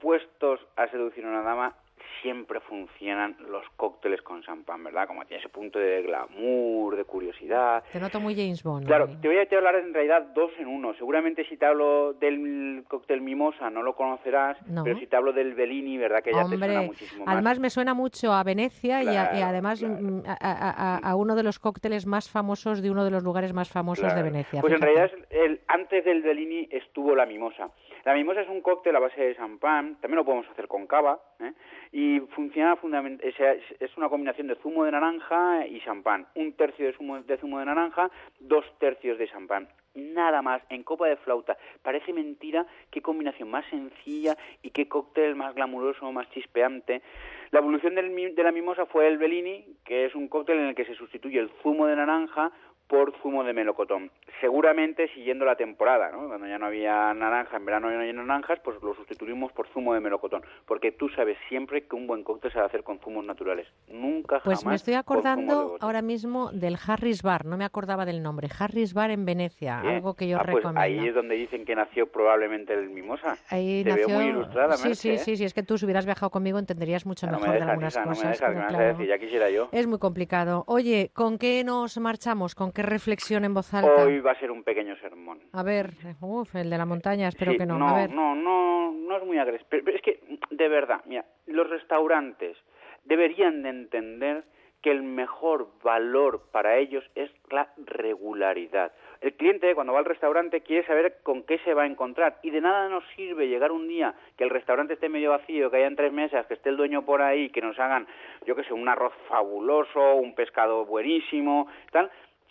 puestos 0.00 0.60
a 0.76 0.88
seducir 0.88 1.24
a 1.26 1.28
una 1.28 1.42
dama, 1.42 1.74
siempre 2.22 2.60
funcionan 2.60 3.36
los 3.50 3.64
cócteles 3.76 4.22
con 4.22 4.42
champán, 4.42 4.82
¿verdad? 4.84 5.06
Como 5.06 5.24
tiene 5.24 5.40
ese 5.40 5.48
punto 5.48 5.78
de 5.78 6.02
glamour, 6.02 6.96
de 6.96 7.04
curiosidad. 7.04 7.82
Te 7.92 8.00
noto 8.00 8.20
muy 8.20 8.34
James 8.34 8.62
Bond. 8.62 8.86
Claro, 8.86 9.08
te 9.20 9.28
voy 9.28 9.36
a 9.38 9.56
hablar 9.56 9.74
en 9.76 9.92
realidad 9.92 10.22
dos 10.34 10.50
en 10.58 10.66
uno. 10.68 10.94
Seguramente 10.94 11.44
si 11.48 11.56
te 11.56 11.66
hablo 11.66 12.12
del 12.14 12.84
cóctel 12.88 13.20
mimosa 13.20 13.70
no 13.70 13.82
lo 13.82 13.94
conocerás, 13.94 14.56
No. 14.68 14.84
pero 14.84 14.98
si 14.98 15.06
te 15.06 15.16
hablo 15.16 15.32
del 15.32 15.54
Bellini, 15.54 15.98
¿verdad? 15.98 16.22
Que 16.22 16.32
ya 16.32 16.44
te 16.48 16.56
suena 16.56 16.82
muchísimo 16.82 17.24
más. 17.24 17.34
además 17.34 17.58
me 17.58 17.70
suena 17.70 17.94
mucho 17.94 18.32
a 18.32 18.42
Venecia 18.44 19.02
y, 19.02 19.08
a- 19.08 19.10
y 19.10 19.36
Claro, 19.36 19.46
además 19.46 19.82
mm, 19.82 20.20
a, 20.26 20.32
a- 20.40 20.96
a- 20.96 21.10
a 21.10 21.16
uno 21.16 21.34
de 21.34 21.42
los 21.42 21.58
cócteles 21.58 22.06
más 22.06 22.30
famosos 22.30 22.82
de 22.82 22.90
uno 22.90 23.04
de 23.04 23.10
los 23.10 23.22
lugares 23.24 23.52
más 23.52 23.68
famosos 23.70 24.14
de. 24.14 24.22
Venecia. 24.22 24.60
Pues 24.60 24.72
en 24.74 24.80
realidad 24.80 25.10
el, 25.30 25.60
antes 25.66 26.04
del 26.04 26.22
Bellini 26.22 26.68
estuvo 26.70 27.14
la 27.16 27.26
mimosa. 27.26 27.70
La 28.04 28.14
mimosa 28.14 28.40
es 28.40 28.48
un 28.48 28.62
cóctel 28.62 28.96
a 28.96 28.98
base 28.98 29.20
de 29.20 29.36
champán, 29.36 29.96
también 30.00 30.16
lo 30.16 30.24
podemos 30.24 30.48
hacer 30.48 30.66
con 30.66 30.88
cava, 30.88 31.20
¿eh? 31.38 31.52
y 31.92 32.18
funciona 32.34 32.74
fundamentalmente, 32.74 33.62
es, 33.78 33.96
una 33.96 34.08
combinación 34.08 34.48
de 34.48 34.56
zumo 34.56 34.84
de 34.84 34.90
naranja 34.90 35.64
y 35.68 35.80
champán. 35.80 36.26
Un 36.34 36.52
tercio 36.54 36.86
de 36.86 36.94
zumo 36.94 37.22
de, 37.22 37.36
zumo 37.38 37.60
de 37.60 37.66
naranja, 37.66 38.10
dos 38.40 38.64
tercios 38.80 39.18
de 39.18 39.28
champán. 39.28 39.68
Nada 39.94 40.42
más, 40.42 40.62
en 40.70 40.82
copa 40.82 41.06
de 41.06 41.16
flauta. 41.16 41.56
Parece 41.82 42.12
mentira 42.12 42.66
qué 42.90 43.02
combinación 43.02 43.50
más 43.50 43.66
sencilla 43.66 44.36
y 44.62 44.70
qué 44.70 44.88
cóctel 44.88 45.36
más 45.36 45.54
glamuroso, 45.54 46.10
más 46.10 46.28
chispeante. 46.30 47.02
La 47.50 47.60
evolución 47.60 47.94
del 47.94 48.34
de 48.34 48.42
la 48.42 48.52
mimosa 48.52 48.86
fue 48.86 49.06
el 49.06 49.18
Bellini, 49.18 49.76
que 49.84 50.06
es 50.06 50.14
un 50.14 50.28
cóctel 50.28 50.58
en 50.58 50.68
el 50.68 50.74
que 50.74 50.86
se 50.86 50.94
sustituye 50.94 51.38
el 51.38 51.50
zumo 51.62 51.86
de 51.86 51.96
naranja 51.96 52.50
por 52.92 53.10
zumo 53.22 53.42
de 53.42 53.54
melocotón. 53.54 54.10
Seguramente 54.42 55.08
siguiendo 55.14 55.46
la 55.46 55.56
temporada, 55.56 56.10
¿no? 56.12 56.28
Cuando 56.28 56.46
ya 56.46 56.58
no 56.58 56.66
había 56.66 57.14
naranja, 57.14 57.56
en 57.56 57.64
verano 57.64 57.88
ya 57.88 57.94
no 57.94 58.00
había 58.02 58.12
naranjas, 58.12 58.58
pues 58.62 58.76
lo 58.82 58.94
sustituimos 58.94 59.50
por 59.52 59.66
zumo 59.68 59.94
de 59.94 60.00
melocotón. 60.00 60.42
Porque 60.66 60.92
tú 60.92 61.08
sabes 61.08 61.38
siempre 61.48 61.86
que 61.86 61.96
un 61.96 62.06
buen 62.06 62.22
cóctel 62.22 62.52
se 62.52 62.58
va 62.58 62.64
a 62.64 62.66
hacer 62.66 62.82
con 62.82 62.98
zumos 62.98 63.24
naturales. 63.24 63.66
Nunca 63.88 64.40
Pues 64.44 64.58
jamás 64.58 64.66
me 64.66 64.74
estoy 64.74 64.92
acordando 64.94 65.78
ahora 65.80 66.02
mismo 66.02 66.52
del 66.52 66.76
Harris 66.86 67.22
Bar, 67.22 67.46
no 67.46 67.56
me 67.56 67.64
acordaba 67.64 68.04
del 68.04 68.22
nombre. 68.22 68.48
Harris 68.58 68.92
Bar 68.92 69.10
en 69.10 69.24
Venecia, 69.24 69.80
Bien. 69.80 69.94
algo 69.94 70.12
que 70.12 70.28
yo 70.28 70.36
Ah, 70.36 70.42
pues 70.44 70.56
recomiendo. 70.56 70.80
ahí 70.82 71.08
es 71.08 71.14
donde 71.14 71.34
dicen 71.36 71.64
que 71.64 71.74
nació 71.74 72.12
probablemente 72.12 72.74
el 72.74 72.90
mimosa. 72.90 73.38
Ahí 73.48 73.84
Te 73.84 73.90
nació... 73.90 74.06
veo 74.08 74.16
muy 74.18 74.26
ilustrada, 74.26 74.76
sí, 74.76 74.90
¿eh? 74.90 75.16
sí, 75.16 75.36
sí, 75.36 75.44
es 75.44 75.54
que 75.54 75.62
tú 75.62 75.78
si 75.78 75.86
hubieras 75.86 76.04
viajado 76.04 76.28
conmigo 76.28 76.58
entenderías 76.58 77.06
mucho 77.06 77.26
No 77.26 77.32
me 77.34 77.38
mejor 77.46 77.54
de 77.56 77.62
algunas 77.70 77.94
hija, 77.94 78.04
no 78.04 78.10
me 78.10 78.16
cosas. 78.16 78.30
dejas, 78.32 78.40
pero 78.48 78.52
me 78.54 78.60
vas 78.64 78.74
a 78.74 78.76
claro, 78.76 78.88
decir, 78.92 79.06
ya 79.08 79.18
quisiera 79.18 79.48
yo. 79.48 79.68
Es 79.72 79.86
muy 79.86 79.98
complicado. 79.98 80.64
Oye, 80.66 81.10
¿con 81.14 81.38
qué 81.38 81.64
nos 81.64 81.96
marchamos? 81.96 82.54
¿Con 82.54 82.70
qué 82.72 82.81
reflexión 82.82 83.44
en 83.44 83.54
voz 83.54 83.72
alta? 83.74 84.04
Hoy 84.04 84.20
va 84.20 84.32
a 84.32 84.38
ser 84.40 84.50
un 84.50 84.62
pequeño 84.62 84.96
sermón. 84.96 85.40
A 85.52 85.62
ver, 85.62 85.90
uf, 86.20 86.54
el 86.54 86.70
de 86.70 86.78
la 86.78 86.86
montaña, 86.86 87.28
espero 87.28 87.52
Sí, 87.52 87.58
que 87.58 87.66
no. 87.66 87.78
No, 87.78 87.88
A 87.88 87.96
ver. 88.02 88.10
no, 88.10 88.34
no, 88.34 88.92
no 88.92 89.16
es 89.16 89.24
muy 89.24 89.38
agresivo. 89.38 89.68
Pero 89.70 89.90
es 89.96 90.02
que, 90.02 90.20
de 90.50 90.68
verdad, 90.68 91.00
mira, 91.06 91.24
los 91.46 91.68
restaurantes 91.70 92.56
deberían 93.04 93.62
de 93.62 93.68
entender 93.70 94.44
que 94.82 94.90
el 94.90 95.04
mejor 95.04 95.68
valor 95.84 96.42
para 96.50 96.76
ellos 96.76 97.04
es 97.14 97.30
la 97.50 97.68
regularidad. 98.16 98.90
El 99.20 99.34
cliente 99.34 99.72
cuando 99.76 99.92
va 99.92 100.00
al 100.00 100.04
restaurante 100.04 100.62
quiere 100.62 100.84
saber 100.86 101.18
con 101.22 101.44
qué 101.44 101.58
se 101.58 101.72
va 101.72 101.84
a 101.84 101.86
encontrar 101.86 102.38
y 102.42 102.50
de 102.50 102.60
nada 102.60 102.88
nos 102.88 103.04
sirve 103.14 103.46
llegar 103.46 103.70
un 103.70 103.86
día 103.86 104.12
que 104.36 104.42
el 104.42 104.50
restaurante 104.50 104.94
esté 104.94 105.08
medio 105.08 105.30
vacío, 105.30 105.70
que 105.70 105.76
hayan 105.76 105.94
tres 105.94 106.12
mesas, 106.12 106.46
que 106.46 106.54
esté 106.54 106.70
el 106.70 106.76
dueño 106.76 107.02
por 107.04 107.22
ahí, 107.22 107.50
que 107.50 107.60
nos 107.62 107.78
hagan, 107.78 108.08
yo 108.44 108.56
qué 108.56 108.64
sé, 108.64 108.72
un 108.72 108.88
arroz 108.88 109.12
fabuloso, 109.28 110.16
un 110.16 110.34
pescado 110.34 110.84
buenísimo, 110.84 111.68
tal, 111.92 112.10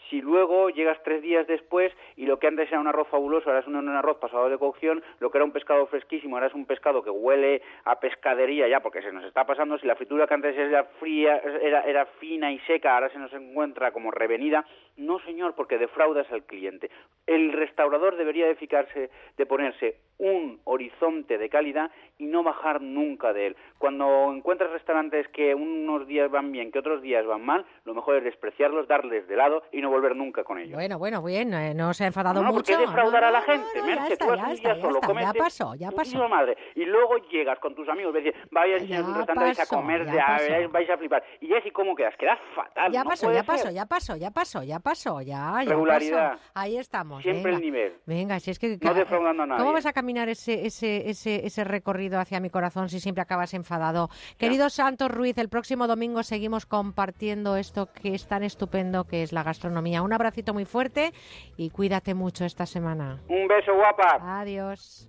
si 0.09 0.21
luego 0.21 0.69
llegas 0.69 0.97
tres 1.03 1.21
días 1.21 1.47
después 1.47 1.91
y 2.15 2.25
lo 2.25 2.39
que 2.39 2.47
antes 2.47 2.69
era 2.69 2.79
un 2.79 2.87
arroz 2.87 3.07
fabuloso 3.07 3.49
ahora 3.49 3.61
es 3.61 3.67
un, 3.67 3.89
arroz 3.89 4.17
pasado 4.17 4.49
de 4.49 4.57
cocción, 4.57 5.03
lo 5.19 5.31
que 5.31 5.37
era 5.37 5.45
un 5.45 5.51
pescado 5.51 5.85
fresquísimo 5.87 6.35
ahora 6.35 6.47
es 6.47 6.53
un 6.53 6.65
pescado 6.65 7.03
que 7.03 7.09
huele 7.09 7.61
a 7.85 7.99
pescadería 7.99 8.67
ya 8.67 8.81
porque 8.81 9.01
se 9.01 9.11
nos 9.11 9.23
está 9.23 9.45
pasando, 9.45 9.77
si 9.77 9.87
la 9.87 9.95
fritura 9.95 10.27
que 10.27 10.33
antes 10.33 10.57
era 10.57 10.83
fría, 10.99 11.41
era, 11.61 11.81
era 11.81 12.05
fina 12.05 12.51
y 12.51 12.59
seca, 12.59 12.95
ahora 12.95 13.09
se 13.09 13.19
nos 13.19 13.31
encuentra 13.33 13.91
como 13.91 14.11
revenida, 14.11 14.65
No, 14.97 15.19
señor, 15.19 15.55
porque 15.55 15.77
defraudas 15.77 16.29
al 16.31 16.43
cliente. 16.43 16.89
El 17.25 17.53
restaurador 17.53 18.17
debería 18.17 18.45
de 18.47 18.55
fijarse, 18.55 19.09
de 19.37 19.45
ponerse 19.45 19.97
un 20.17 20.59
horizonte 20.65 21.37
de 21.39 21.49
calidad 21.49 21.89
y 22.19 22.25
no 22.25 22.43
bajar 22.43 22.81
nunca 22.81 23.33
de 23.33 23.47
él. 23.47 23.55
Cuando 23.79 24.31
encuentras 24.31 24.69
restaurantes 24.71 25.27
que 25.29 25.55
unos 25.55 26.05
días 26.07 26.29
van 26.29 26.51
bien, 26.51 26.71
que 26.71 26.77
otros 26.79 27.01
días 27.01 27.25
van 27.25 27.43
mal, 27.43 27.65
lo 27.85 27.95
mejor 27.95 28.17
es 28.17 28.23
despreciarlos, 28.23 28.87
darles 28.87 29.27
de 29.27 29.35
lado 29.35 29.63
y 29.71 29.81
no 29.81 29.89
volver 29.89 30.15
nunca 30.15 30.43
con 30.43 30.59
ellos. 30.59 30.73
Bueno, 30.73 30.99
bueno, 30.99 31.23
bien, 31.23 31.51
eh, 31.55 31.73
no 31.73 31.93
se 31.95 32.03
ha 32.03 32.07
enfadado 32.07 32.35
No, 32.41 32.47
no, 32.47 32.53
mucho. 32.53 32.71
porque 32.73 32.85
defraudar 32.85 33.21
No, 33.23 33.27
a 33.29 33.31
la 33.31 33.39
no, 33.39 33.45
gente, 33.45 33.79
no, 33.79 33.85
Merche, 33.85 34.17
tú 34.17 34.25
ya 34.25 34.31
un 34.31 34.53
día 34.55 34.75
ya 34.75 34.81
solo, 34.81 34.99
ya 35.01 35.33
pasó, 35.33 35.75
ya 35.75 35.91
pasó. 35.91 36.29
madre, 36.29 36.55
y 36.75 36.85
luego 36.85 37.17
llegas 37.31 37.57
con 37.59 37.73
tus 37.73 37.89
amigos 37.89 38.13
y 38.23 38.31
vaya 38.51 38.77
señor, 38.79 39.01
Ya 39.01 39.07
un 39.09 39.15
restaurante, 39.15 39.43
vais 39.43 39.59
a 39.59 39.65
comer, 39.75 40.01
a- 40.09 40.67
vais 40.67 40.89
a 40.89 40.97
flipar. 40.97 41.23
Y 41.39 41.47
ya 41.47 41.57
así 41.57 41.71
como 41.71 41.95
quedas, 41.95 42.15
quedas 42.17 42.37
fatal, 42.53 42.91
Ya 42.91 43.03
no 43.03 43.09
pasó, 43.09 43.31
ya 43.31 43.43
pasó, 43.43 43.71
ya 43.71 43.85
pasó, 43.87 44.15
ya 44.17 44.29
pasó, 44.29 44.63
ya 44.63 44.79
pasó, 44.81 45.21
ya, 45.21 45.61
ya 45.63 45.69
Regularidad. 45.69 46.31
pasó. 46.31 46.43
Ahí 46.53 46.77
estamos. 46.77 47.23
Siempre 47.23 47.51
venga. 47.51 47.57
el 47.57 47.61
nivel. 47.63 47.93
Venga, 48.05 48.39
si 48.39 48.51
es 48.51 48.59
que... 48.59 48.77
No 48.81 48.93
defraudando 48.93 49.43
a 49.43 49.45
nadie. 49.45 49.59
¿Cómo 49.61 49.73
vas 49.73 49.85
a 49.85 49.93
caminar 49.93 50.29
ese, 50.29 50.65
ese, 50.65 51.09
ese, 51.09 51.45
ese 51.45 51.63
recorrido 51.63 52.19
hacia 52.19 52.39
mi 52.39 52.49
corazón 52.49 52.89
si 52.89 52.99
siempre 52.99 53.21
acabas 53.21 53.53
enfadado? 53.53 54.09
Querido 54.37 54.69
Santos 54.69 55.11
Ruiz, 55.11 55.37
el 55.37 55.49
próximo 55.49 55.87
domingo 55.87 56.23
seguimos 56.23 56.65
compartiendo 56.65 57.55
esto 57.57 57.89
que 57.93 58.13
es 58.15 58.27
tan 58.27 58.43
estupendo 58.43 59.05
que 59.05 59.23
es 59.23 59.31
la 59.31 59.43
gastronomía. 59.43 60.01
Un 60.01 60.13
abracito 60.13 60.53
muy 60.53 60.65
fuerte 60.65 61.13
y 61.57 61.69
cuídate 61.69 62.13
mucho 62.13 62.45
esta 62.45 62.65
semana. 62.65 63.19
Un 63.27 63.47
beso, 63.47 63.73
guapa. 63.75 64.17
Adiós. 64.41 65.07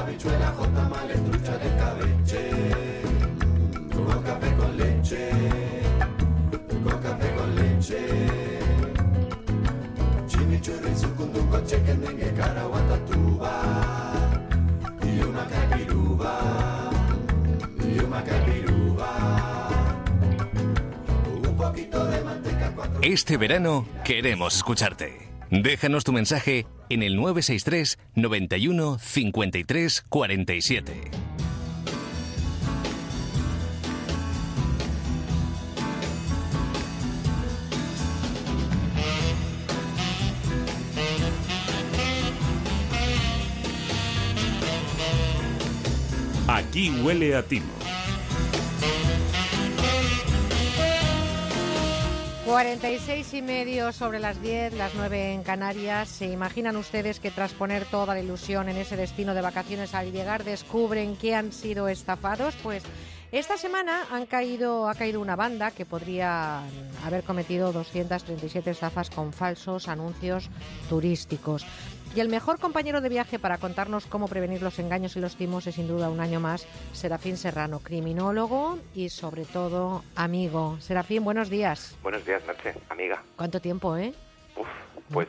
Habichuela, 0.00 0.52
de 1.58 1.76
cabeche. 1.76 2.89
Este 23.02 23.36
verano 23.36 23.88
queremos 24.04 24.54
escucharte. 24.56 25.30
Déjanos 25.50 26.04
tu 26.04 26.12
mensaje 26.12 26.66
en 26.90 27.02
el 27.02 27.16
963 27.16 27.98
91 28.14 28.98
53 29.00 30.04
47. 30.08 31.39
Aquí 46.52 46.90
huele 46.90 47.36
a 47.36 47.44
timo. 47.44 47.72
46 52.44 53.34
y 53.34 53.42
medio 53.42 53.92
sobre 53.92 54.18
las 54.18 54.42
10, 54.42 54.74
las 54.74 54.92
9 54.96 55.34
en 55.34 55.44
Canarias. 55.44 56.08
¿Se 56.08 56.26
imaginan 56.26 56.76
ustedes 56.76 57.20
que 57.20 57.30
tras 57.30 57.52
poner 57.52 57.84
toda 57.84 58.14
la 58.14 58.20
ilusión 58.20 58.68
en 58.68 58.78
ese 58.78 58.96
destino 58.96 59.34
de 59.34 59.42
vacaciones 59.42 59.94
al 59.94 60.10
llegar 60.10 60.42
descubren 60.42 61.14
que 61.14 61.36
han 61.36 61.52
sido 61.52 61.86
estafados? 61.86 62.56
Pues 62.64 62.82
esta 63.30 63.56
semana 63.56 64.02
han 64.10 64.26
caído, 64.26 64.88
ha 64.88 64.96
caído 64.96 65.20
una 65.20 65.36
banda 65.36 65.70
que 65.70 65.86
podría 65.86 66.62
haber 67.06 67.22
cometido 67.22 67.72
237 67.72 68.72
estafas 68.72 69.08
con 69.08 69.32
falsos 69.32 69.86
anuncios 69.86 70.50
turísticos. 70.88 71.64
Y 72.14 72.18
el 72.18 72.28
mejor 72.28 72.58
compañero 72.58 73.00
de 73.00 73.08
viaje 73.08 73.38
para 73.38 73.58
contarnos 73.58 74.06
cómo 74.06 74.26
prevenir 74.26 74.62
los 74.62 74.80
engaños 74.80 75.16
y 75.16 75.20
los 75.20 75.36
timos 75.36 75.66
es 75.68 75.76
sin 75.76 75.86
duda 75.86 76.10
un 76.10 76.18
año 76.18 76.40
más 76.40 76.66
Serafín 76.92 77.36
Serrano, 77.36 77.78
criminólogo 77.78 78.80
y 78.94 79.10
sobre 79.10 79.44
todo 79.44 80.02
amigo. 80.16 80.76
Serafín, 80.80 81.22
buenos 81.22 81.50
días. 81.50 81.96
Buenos 82.02 82.26
días, 82.26 82.42
Merche, 82.46 82.74
amiga. 82.88 83.22
¿Cuánto 83.36 83.60
tiempo, 83.60 83.96
eh? 83.96 84.12
Uf, 84.56 84.66
pues 85.12 85.28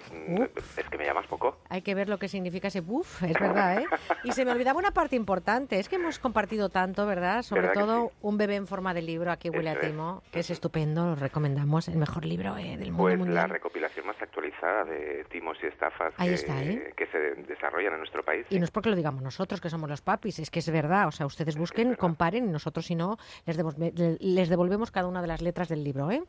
es 0.77 0.90
que 0.90 0.98
me 0.98 1.06
llamas 1.06 1.26
poco. 1.27 1.58
Hay 1.69 1.82
que 1.82 1.95
ver 1.95 2.10
lo 2.10 2.19
que 2.19 2.27
significa 2.27 2.68
ese 2.69 2.82
buff, 2.82 3.24
es 3.24 3.34
verdad, 3.34 3.82
¿eh? 3.82 3.85
Y 4.24 4.32
se 4.34 4.45
me 4.45 4.51
olvidaba 4.51 4.80
una 4.80 4.92
parte 4.92 5.16
importante, 5.16 5.80
es 5.80 5.90
que 5.90 5.95
hemos 5.95 6.19
compartido 6.19 6.69
tanto, 6.69 7.06
¿verdad? 7.06 7.42
Sobre 7.43 7.61
¿Verdad 7.61 7.74
que 7.74 7.80
todo 7.80 8.11
un 8.22 8.38
bebé 8.38 8.56
en 8.56 8.68
forma 8.68 8.93
de 8.93 9.01
libro, 9.01 9.32
aquí 9.32 9.50
huele 9.50 9.69
a 9.72 9.80
timo, 9.80 10.22
que 10.32 10.42
es 10.42 10.50
estupendo, 10.50 11.06
lo 11.08 11.16
recomendamos, 11.16 11.88
el 11.88 11.98
mejor 11.98 12.26
libro 12.26 12.58
eh, 12.58 12.77
del 12.77 12.92
mundo 12.92 13.18
Pues 13.26 13.34
la 13.34 13.48
recopilación 13.48 14.06
más 14.08 14.22
actualizada 14.22 14.84
de 14.85 15.26
timos 15.30 15.58
y 15.64 15.68
estafas 15.68 16.14
Ahí 16.18 16.30
que, 16.30 16.35
está, 16.35 16.64
¿eh? 16.64 16.93
que 16.95 17.08
se 17.08 17.18
desarrollan 17.48 17.93
en 17.93 18.00
nuestro 18.00 18.24
país. 18.24 18.45
Y 18.50 18.60
no 18.60 18.66
es 18.66 18.72
porque 18.72 18.90
lo 18.90 18.95
digamos 18.95 19.22
nosotros, 19.24 19.60
que 19.61 19.69
somos 19.69 19.90
los 19.90 20.01
papis, 20.01 20.40
es 20.40 20.51
que 20.51 20.60
es 20.60 20.69
verdad. 20.69 21.08
O 21.08 21.11
sea, 21.11 21.26
ustedes 21.26 21.58
busquen, 21.58 21.95
comparen 21.95 22.45
y 22.45 22.51
nosotros, 22.51 22.85
si 22.85 22.95
no, 22.95 23.18
les, 23.45 23.58
devolve- 23.58 24.18
les 24.19 24.50
devolvemos 24.50 24.92
cada 24.92 25.08
una 25.08 25.22
de 25.22 25.27
las 25.27 25.42
letras 25.42 25.68
del 25.69 25.84
libro. 25.84 26.11
¿eh? 26.11 26.22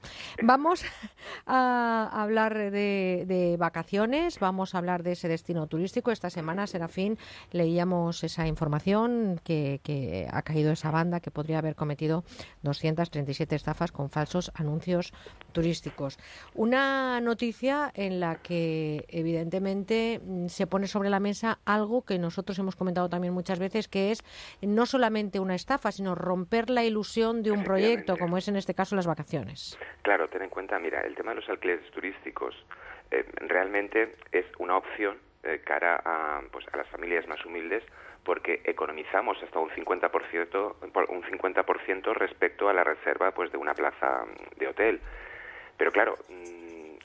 Vamos 0.42 0.84
a 1.47 2.10
hablar 2.22 2.55
de, 2.56 3.24
de 3.26 3.41
vacaciones, 3.58 4.38
vamos 4.38 4.74
a 4.74 4.78
hablar 4.78 5.02
de 5.02 5.12
ese 5.12 5.28
destino 5.28 5.66
turístico. 5.66 6.10
Esta 6.10 6.30
semana, 6.30 6.66
Serafín, 6.66 7.18
leíamos 7.50 8.24
esa 8.24 8.46
información 8.46 9.40
que, 9.44 9.80
que 9.82 10.28
ha 10.30 10.42
caído 10.42 10.72
esa 10.72 10.90
banda 10.90 11.20
que 11.20 11.30
podría 11.30 11.58
haber 11.58 11.74
cometido 11.74 12.24
237 12.62 13.54
estafas 13.54 13.92
con 13.92 14.10
falsos 14.10 14.52
anuncios 14.54 15.12
turísticos. 15.52 16.18
Una 16.54 17.20
noticia 17.20 17.90
en 17.94 18.20
la 18.20 18.36
que, 18.36 19.04
evidentemente, 19.08 20.20
mm, 20.22 20.46
se 20.48 20.66
pone 20.66 20.86
sobre 20.86 21.10
la 21.10 21.20
mesa 21.20 21.58
algo 21.64 22.02
que 22.02 22.18
nosotros 22.18 22.58
hemos 22.58 22.76
comentado 22.76 23.08
también 23.08 23.34
muchas 23.34 23.58
veces, 23.58 23.88
que 23.88 24.10
es 24.10 24.22
no 24.60 24.86
solamente 24.86 25.40
una 25.40 25.54
estafa, 25.54 25.92
sino 25.92 26.14
romper 26.14 26.70
la 26.70 26.84
ilusión 26.84 27.42
de 27.42 27.52
un 27.52 27.64
proyecto, 27.64 28.16
como 28.16 28.38
es 28.38 28.48
en 28.48 28.56
este 28.56 28.74
caso 28.74 28.96
las 28.96 29.06
vacaciones. 29.06 29.78
Claro, 30.02 30.28
ten 30.28 30.42
en 30.42 30.50
cuenta, 30.50 30.78
mira, 30.78 31.00
el 31.02 31.14
tema 31.14 31.30
de 31.30 31.36
los 31.36 31.48
alquileres 31.48 31.90
turísticos 31.90 32.54
eh, 33.12 33.24
realmente 33.42 34.16
es 34.32 34.44
una 34.58 34.76
opción 34.76 35.16
eh, 35.44 35.60
cara 35.65 36.00
a, 36.05 36.41
pues, 36.50 36.66
a 36.73 36.76
las 36.76 36.89
familias 36.89 37.26
más 37.28 37.44
humildes 37.47 37.82
porque 38.24 38.60
economizamos 38.65 39.42
hasta 39.42 39.58
un 39.58 39.70
50%, 39.70 40.74
por- 40.92 41.10
un 41.10 41.23
50% 41.24 42.15
respecto 42.15 42.68
a 42.68 42.73
la 42.73 42.84
reserva 42.84 43.32
pues, 43.32 43.50
de 43.50 43.58
una 43.58 43.74
plaza 43.74 44.24
mm, 44.24 44.58
de 44.58 44.68
hotel. 44.68 45.00
Pero 45.76 45.91
claro, 45.91 46.16
mm, 46.28 46.97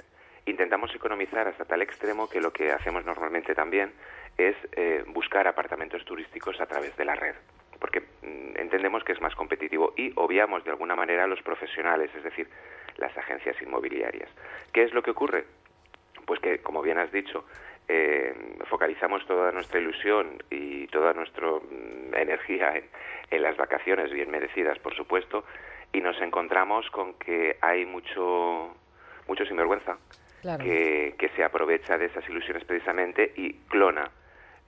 intentamos 0.46 0.94
economizar 0.96 1.48
hasta 1.48 1.66
tal 1.66 1.82
extremo 1.82 2.30
que 2.30 2.40
lo 2.42 2.52
que 2.54 2.72
hacemos 2.72 3.04
normalmente 3.06 3.56
también 3.56 3.92
es 4.38 4.56
eh, 4.74 5.04
buscar 5.08 5.48
apartamentos 5.48 6.06
turísticos 6.06 6.62
a 6.62 6.68
través 6.68 6.96
de 6.96 7.06
la 7.06 7.16
red, 7.16 7.34
porque 7.80 8.02
mm, 8.02 8.58
entendemos 8.58 9.04
que 9.04 9.14
es 9.14 9.22
más 9.22 9.34
competitivo 9.36 9.94
y 9.98 10.14
obviamos 10.16 10.64
de 10.64 10.70
alguna 10.72 10.96
manera 10.96 11.24
a 11.24 11.28
los 11.28 11.42
profesionales, 11.42 12.12
es 12.16 12.24
decir, 12.24 12.48
las 12.98 13.18
agencias 13.18 13.60
inmobiliarias. 13.64 14.30
¿Qué 14.72 14.84
es 14.84 14.94
lo 14.94 15.02
que 15.02 15.12
ocurre? 15.12 15.46
Pues 16.28 16.42
que, 16.42 16.60
como 16.60 16.82
bien 16.82 16.98
has 17.00 17.10
dicho, 17.14 17.46
eh, 17.88 18.36
focalizamos 18.70 19.26
toda 19.28 19.50
nuestra 19.54 19.80
ilusión 19.80 20.44
y 20.52 20.86
toda 20.88 21.14
nuestra 21.14 21.48
mm, 21.48 22.14
energía 22.16 22.76
en, 22.76 22.84
en 23.32 23.42
las 23.42 23.56
vacaciones 23.56 24.12
bien 24.12 24.30
merecidas, 24.30 24.78
por 24.80 24.94
supuesto, 24.94 25.46
y 25.94 26.02
nos 26.02 26.20
encontramos 26.22 26.90
con 26.92 27.14
que 27.14 27.58
hay 27.62 27.86
mucho, 27.86 28.76
mucho 29.28 29.46
sinvergüenza 29.46 29.98
Claro. 30.42 30.64
que, 30.66 31.16
que 31.18 31.30
se 31.30 31.46
aprovecha 31.46 31.98
de 31.98 32.08
esas 32.08 32.28
ilusiones 32.30 32.66
precisamente 32.66 33.32
y 33.38 33.54
clona 33.70 34.12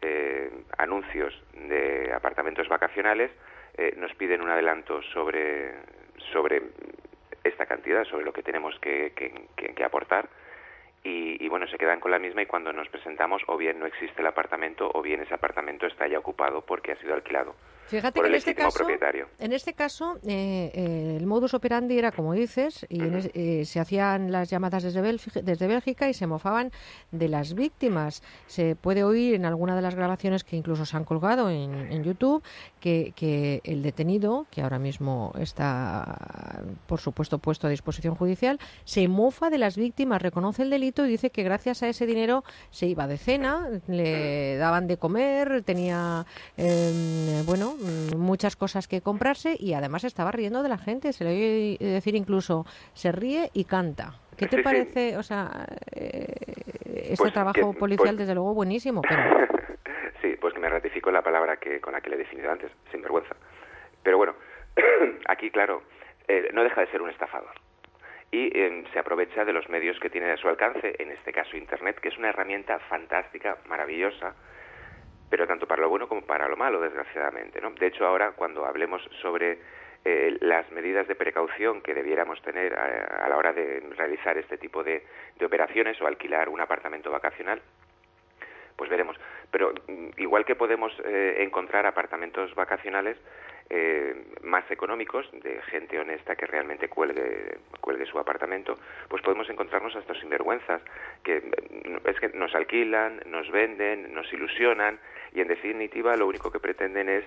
eh, 0.01 0.49
anuncios 0.77 1.33
de 1.53 2.11
apartamentos 2.15 2.69
vacacionales, 2.69 3.31
eh, 3.77 3.93
nos 3.97 4.13
piden 4.15 4.41
un 4.41 4.49
adelanto 4.49 5.01
sobre, 5.13 5.73
sobre 6.31 6.61
esta 7.43 7.65
cantidad, 7.65 8.05
sobre 8.05 8.23
lo 8.23 8.31
que 8.31 8.43
tenemos 8.43 8.79
que, 8.79 9.11
que- 9.13 9.33
que- 9.57 9.73
que 9.73 9.83
aportar. 9.83 10.29
Y, 11.03 11.43
y, 11.43 11.47
bueno, 11.47 11.65
se 11.67 11.77
quedan 11.77 11.99
con 11.99 12.11
la 12.11 12.19
misma 12.19 12.41
y 12.41 12.45
cuando 12.45 12.73
nos 12.73 12.89
presentamos 12.89 13.41
o 13.47 13.55
bien 13.57 13.79
no 13.79 13.85
existe 13.85 14.21
el 14.21 14.27
apartamento 14.27 14.91
o 14.93 15.01
bien 15.01 15.21
ese 15.21 15.33
apartamento 15.33 15.87
está 15.87 16.07
ya 16.07 16.19
ocupado 16.19 16.61
porque 16.61 16.91
ha 16.91 16.97
sido 16.97 17.13
alquilado 17.13 17.55
Fíjate 17.89 18.13
por 18.19 18.23
que 18.23 18.27
el 18.29 18.33
en 18.35 18.37
este 18.37 18.55
caso, 18.55 18.77
propietario. 18.77 19.27
en 19.39 19.51
este 19.53 19.73
caso 19.73 20.17
eh, 20.25 20.71
eh, 20.73 21.17
el 21.19 21.25
modus 21.25 21.53
operandi 21.53 21.97
era 21.97 22.11
como 22.11 22.33
dices 22.33 22.85
y 22.87 23.01
en 23.01 23.15
es- 23.15 23.29
eh, 23.33 23.65
se 23.65 23.79
hacían 23.79 24.31
las 24.31 24.49
llamadas 24.49 24.83
desde, 24.83 25.01
Bélgica, 25.01 25.41
desde 25.41 25.67
Bélgica 25.67 26.07
y 26.07 26.13
se 26.13 26.27
mofaban 26.27 26.71
de 27.11 27.27
las 27.27 27.53
víctimas. 27.55 28.21
Se 28.47 28.75
puede 28.75 29.03
oír 29.03 29.33
en 29.35 29.45
alguna 29.45 29.75
de 29.75 29.81
las 29.81 29.95
grabaciones 29.95 30.43
que 30.43 30.55
incluso 30.55 30.85
se 30.85 30.95
han 30.95 31.03
colgado 31.03 31.49
en, 31.49 31.73
en 31.91 32.03
YouTube 32.03 32.43
que, 32.79 33.11
que 33.15 33.61
el 33.63 33.81
detenido, 33.81 34.45
que 34.51 34.61
ahora 34.61 34.79
mismo 34.79 35.33
está 35.39 36.63
por 36.87 36.99
supuesto 36.99 37.39
puesto 37.39 37.67
a 37.67 37.69
disposición 37.69 38.15
judicial, 38.15 38.59
se 38.83 39.07
mofa 39.07 39.49
de 39.49 39.57
las 39.57 39.75
víctimas, 39.77 40.21
reconoce 40.21 40.61
el 40.63 40.69
delito 40.69 41.05
y 41.05 41.09
dice 41.09 41.29
que 41.31 41.43
gracias 41.43 41.81
a 41.83 41.89
ese 41.89 42.05
dinero 42.05 42.43
se 42.69 42.85
iba 42.85 43.07
de 43.07 43.17
cena, 43.17 43.67
le 43.87 44.57
daban 44.57 44.87
de 44.87 44.97
comer, 44.97 45.63
tenía, 45.63 46.25
eh, 46.57 47.41
bueno, 47.45 47.75
muchas 48.17 48.55
cosas 48.55 48.87
que 48.87 49.01
comprarse 49.01 49.55
y 49.59 49.73
además 49.73 50.03
estaba 50.03 50.31
riendo 50.31 50.63
de 50.63 50.69
la 50.69 50.77
gente. 50.77 51.13
Se 51.13 51.23
le 51.23 51.31
oye 51.31 51.77
decir 51.79 52.15
incluso, 52.15 52.65
se 52.93 53.11
ríe 53.11 53.49
y 53.53 53.65
canta. 53.65 54.13
¿Qué 54.37 54.45
te 54.47 54.57
Sí, 54.57 54.57
sí. 54.57 54.63
parece? 54.63 55.17
O 55.17 55.23
sea, 55.23 55.65
eh, 55.95 56.27
este 56.95 57.15
Pues 57.17 57.33
trabajo 57.33 57.73
que- 57.73 57.79
policial, 57.79 58.09
pues- 58.15 58.17
desde 58.19 58.35
luego, 58.35 58.53
buenísimo, 58.53 59.01
pero... 59.01 59.21
Sí, 60.21 60.35
pues 60.39 60.53
que 60.53 60.59
me 60.59 60.67
ratifico 60.69 61.11
la 61.11 61.21
palabra 61.21 61.57
que 61.57 61.79
con 61.79 61.93
la 61.93 62.01
que 62.01 62.09
le 62.09 62.17
he 62.17 62.19
definido 62.19 62.51
antes, 62.51 62.69
sinvergüenza. 62.91 63.35
Pero 64.03 64.17
bueno, 64.17 64.33
aquí, 65.29 65.49
claro, 65.49 65.81
eh, 66.27 66.49
no 66.53 66.63
deja 66.63 66.81
de 66.81 66.87
ser 66.91 67.01
un 67.01 67.09
estafador. 67.09 67.53
Y 68.31 68.47
eh, 68.57 68.83
se 68.93 68.99
aprovecha 68.99 69.45
de 69.45 69.53
los 69.53 69.69
medios 69.69 69.97
que 69.99 70.09
tiene 70.09 70.29
a 70.31 70.37
su 70.37 70.47
alcance, 70.49 70.93
en 70.99 71.09
este 71.11 71.31
caso 71.31 71.55
Internet, 71.57 71.99
que 72.01 72.09
es 72.09 72.17
una 72.17 72.29
herramienta 72.29 72.79
fantástica, 72.89 73.57
maravillosa, 73.67 74.35
pero 75.29 75.47
tanto 75.47 75.67
para 75.67 75.81
lo 75.81 75.89
bueno 75.89 76.07
como 76.07 76.21
para 76.21 76.47
lo 76.47 76.57
malo, 76.57 76.81
desgraciadamente. 76.81 77.61
¿no? 77.61 77.71
De 77.71 77.87
hecho, 77.87 78.05
ahora, 78.05 78.31
cuando 78.31 78.65
hablemos 78.65 79.01
sobre 79.21 79.59
eh, 80.05 80.37
las 80.41 80.71
medidas 80.71 81.07
de 81.07 81.15
precaución 81.15 81.81
que 81.81 81.93
debiéramos 81.93 82.41
tener 82.41 82.73
a, 82.73 83.25
a 83.25 83.29
la 83.29 83.37
hora 83.37 83.53
de 83.53 83.81
realizar 83.97 84.37
este 84.37 84.57
tipo 84.57 84.83
de, 84.83 85.03
de 85.37 85.45
operaciones 85.45 86.01
o 86.01 86.07
alquilar 86.07 86.49
un 86.49 86.61
apartamento 86.61 87.11
vacacional, 87.11 87.61
pues 88.79 88.89
veremos. 88.89 89.17
Pero 89.51 89.73
mm, 89.87 90.09
igual 90.17 90.45
que 90.45 90.55
podemos 90.55 90.93
eh, 91.03 91.35
encontrar 91.39 91.85
apartamentos 91.85 92.55
vacacionales 92.55 93.17
eh, 93.69 94.15
más 94.41 94.63
económicos, 94.71 95.29
de 95.31 95.61
gente 95.63 95.99
honesta 95.99 96.35
que 96.35 96.47
realmente 96.47 96.87
cuelgue, 96.87 97.57
cuelgue 97.81 98.05
su 98.05 98.17
apartamento, 98.17 98.79
pues 99.09 99.21
podemos 99.21 99.49
encontrarnos 99.49 99.95
a 99.95 99.99
estos 99.99 100.17
sinvergüenzas, 100.19 100.81
que 101.23 101.41
mm, 101.41 102.07
es 102.07 102.19
que 102.21 102.29
nos 102.29 102.55
alquilan, 102.55 103.21
nos 103.25 103.51
venden, 103.51 104.13
nos 104.13 104.31
ilusionan 104.31 104.97
y 105.33 105.41
en 105.41 105.47
definitiva 105.47 106.15
lo 106.15 106.27
único 106.27 106.51
que 106.51 106.59
pretenden 106.59 107.09
es 107.09 107.23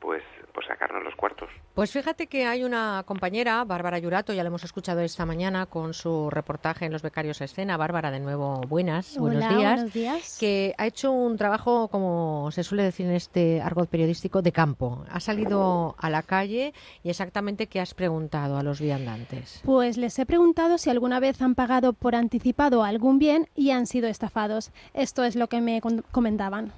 pues, 0.00 0.22
pues 0.52 0.66
sacarnos 0.66 1.04
los 1.04 1.14
cuartos. 1.14 1.48
Pues 1.74 1.92
fíjate 1.92 2.26
que 2.26 2.44
hay 2.44 2.64
una 2.64 3.04
compañera, 3.06 3.62
Bárbara 3.62 4.00
Yurato, 4.00 4.32
ya 4.32 4.42
la 4.42 4.48
hemos 4.48 4.64
escuchado 4.64 5.00
esta 5.00 5.24
mañana 5.24 5.66
con 5.66 5.94
su 5.94 6.28
reportaje 6.28 6.86
en 6.86 6.92
Los 6.92 7.02
Becarios 7.02 7.40
a 7.40 7.44
Escena. 7.44 7.76
Bárbara, 7.76 8.10
de 8.10 8.18
nuevo, 8.18 8.62
buenas, 8.62 9.16
buenos 9.16 9.48
días. 9.48 9.74
buenos 9.74 9.92
días. 9.92 10.38
Que 10.40 10.74
ha 10.76 10.88
hecho 10.88 11.12
un 11.12 11.36
trabajo, 11.36 11.86
como 11.86 12.50
se 12.50 12.64
suele 12.64 12.82
decir 12.82 13.06
en 13.06 13.12
este 13.12 13.62
argot 13.62 13.88
periodístico, 13.88 14.42
de 14.42 14.50
campo. 14.50 15.04
Ha 15.08 15.20
salido 15.20 15.94
a 15.98 16.10
la 16.10 16.24
calle 16.24 16.74
y 17.04 17.10
exactamente 17.10 17.68
qué 17.68 17.78
has 17.80 17.94
preguntado 17.94 18.58
a 18.58 18.64
los 18.64 18.80
viandantes. 18.80 19.62
Pues 19.64 19.98
les 19.98 20.18
he 20.18 20.26
preguntado 20.26 20.78
si 20.78 20.90
alguna 20.90 21.20
vez 21.20 21.40
han 21.40 21.54
pagado 21.54 21.92
por 21.92 22.16
anticipado 22.16 22.82
algún 22.82 23.20
bien 23.20 23.48
y 23.54 23.70
han 23.70 23.86
sido 23.86 24.08
estafados. 24.08 24.72
Esto 24.94 25.22
es 25.22 25.36
lo 25.36 25.46
que 25.46 25.60
me 25.60 25.80
con- 25.80 26.02
comentaban. 26.10 26.72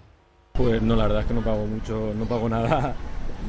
Pues 0.57 0.81
no, 0.81 0.95
la 0.95 1.03
verdad 1.09 1.23
es 1.23 1.27
que 1.27 1.35
no 1.35 1.41
pago 1.41 1.67
mucho, 1.67 2.13
no 2.17 2.27
pago 2.27 2.49
nada, 2.49 2.95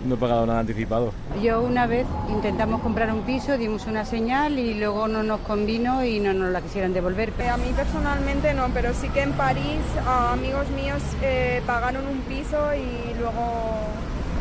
no 0.08 0.16
he 0.16 0.18
pagado 0.18 0.48
nada 0.48 0.62
anticipado. 0.62 1.14
Yo 1.40 1.62
una 1.62 1.86
vez 1.86 2.08
intentamos 2.30 2.82
comprar 2.82 3.14
un 3.14 3.22
piso, 3.22 3.60
dimos 3.60 3.86
una 3.86 4.06
señal 4.06 4.58
y 4.58 4.74
luego 4.74 5.08
no 5.08 5.22
nos 5.22 5.40
convino 5.42 6.04
y 6.04 6.20
no 6.20 6.34
nos 6.34 6.50
la 6.52 6.62
quisieran 6.62 6.96
devolver. 6.96 7.32
Eh, 7.38 7.48
A 7.48 7.58
mí 7.58 7.68
personalmente 7.76 8.56
no, 8.56 8.70
pero 8.74 8.92
sí 8.96 9.08
que 9.10 9.22
en 9.22 9.34
París 9.34 9.82
a 10.08 10.34
amigos 10.34 10.68
míos 10.72 11.04
eh, 11.22 11.62
pagaron 11.68 12.08
un 12.08 12.22
piso 12.22 12.58
y 12.74 13.14
luego, 13.20 13.52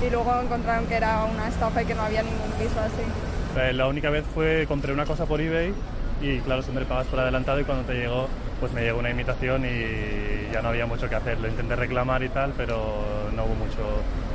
y 0.01 0.09
luego 0.11 0.41
encontraron 0.41 0.87
que 0.87 0.95
era 0.95 1.23
una 1.25 1.49
estafa 1.49 1.83
y 1.83 1.85
que 1.85 1.95
no 1.95 2.01
había 2.01 2.23
ningún 2.23 2.51
piso 2.59 2.81
así. 2.81 3.61
Eh, 3.61 3.75
La 3.75 3.89
única 3.89 4.09
vez 4.09 4.25
fue, 4.35 4.65
compré 4.67 4.95
una 4.95 5.05
cosa 5.05 5.27
por 5.27 5.39
eBay 5.43 5.75
y 6.21 6.39
claro, 6.41 6.63
siempre 6.63 6.85
pagas 6.85 7.07
por 7.07 7.21
adelantado 7.21 7.61
y 7.61 7.65
cuando 7.65 7.85
te 7.85 7.95
llegó, 7.95 8.29
pues 8.61 8.73
me 8.73 8.83
llegó 8.83 8.99
una 8.99 9.11
imitación 9.11 9.65
y 9.65 10.53
ya 10.53 10.63
no 10.63 10.69
había 10.69 10.87
mucho 10.87 11.09
que 11.09 11.15
hacer. 11.15 11.39
Lo 11.41 11.49
intenté 11.49 11.77
reclamar 11.77 12.23
y 12.23 12.29
tal, 12.29 12.53
pero 12.57 13.31
no 13.35 13.45
hubo 13.45 13.55
mucho, 13.55 13.83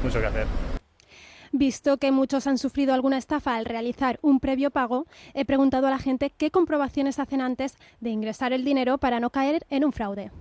mucho 0.03 0.19
que 0.19 0.25
hacer. 0.25 0.47
Visto 1.51 1.97
que 1.97 2.11
muchos 2.11 2.45
han 2.45 2.59
sufrido 2.59 2.93
alguna 2.93 3.17
estafa 3.17 3.55
al 3.55 3.65
realizar 3.65 4.19
un 4.21 4.39
previo 4.39 4.69
pago, 4.69 5.07
he 5.33 5.45
preguntado 5.45 5.87
a 5.87 5.89
la 5.89 5.97
gente 5.97 6.29
qué 6.29 6.51
comprobaciones 6.51 7.17
hacen 7.17 7.41
antes 7.41 7.75
de 8.01 8.11
ingresar 8.11 8.53
el 8.53 8.63
dinero 8.63 8.99
para 8.99 9.19
no 9.19 9.31
caer 9.31 9.65
en 9.69 9.83
un 9.83 9.91
fraude. 9.91 10.31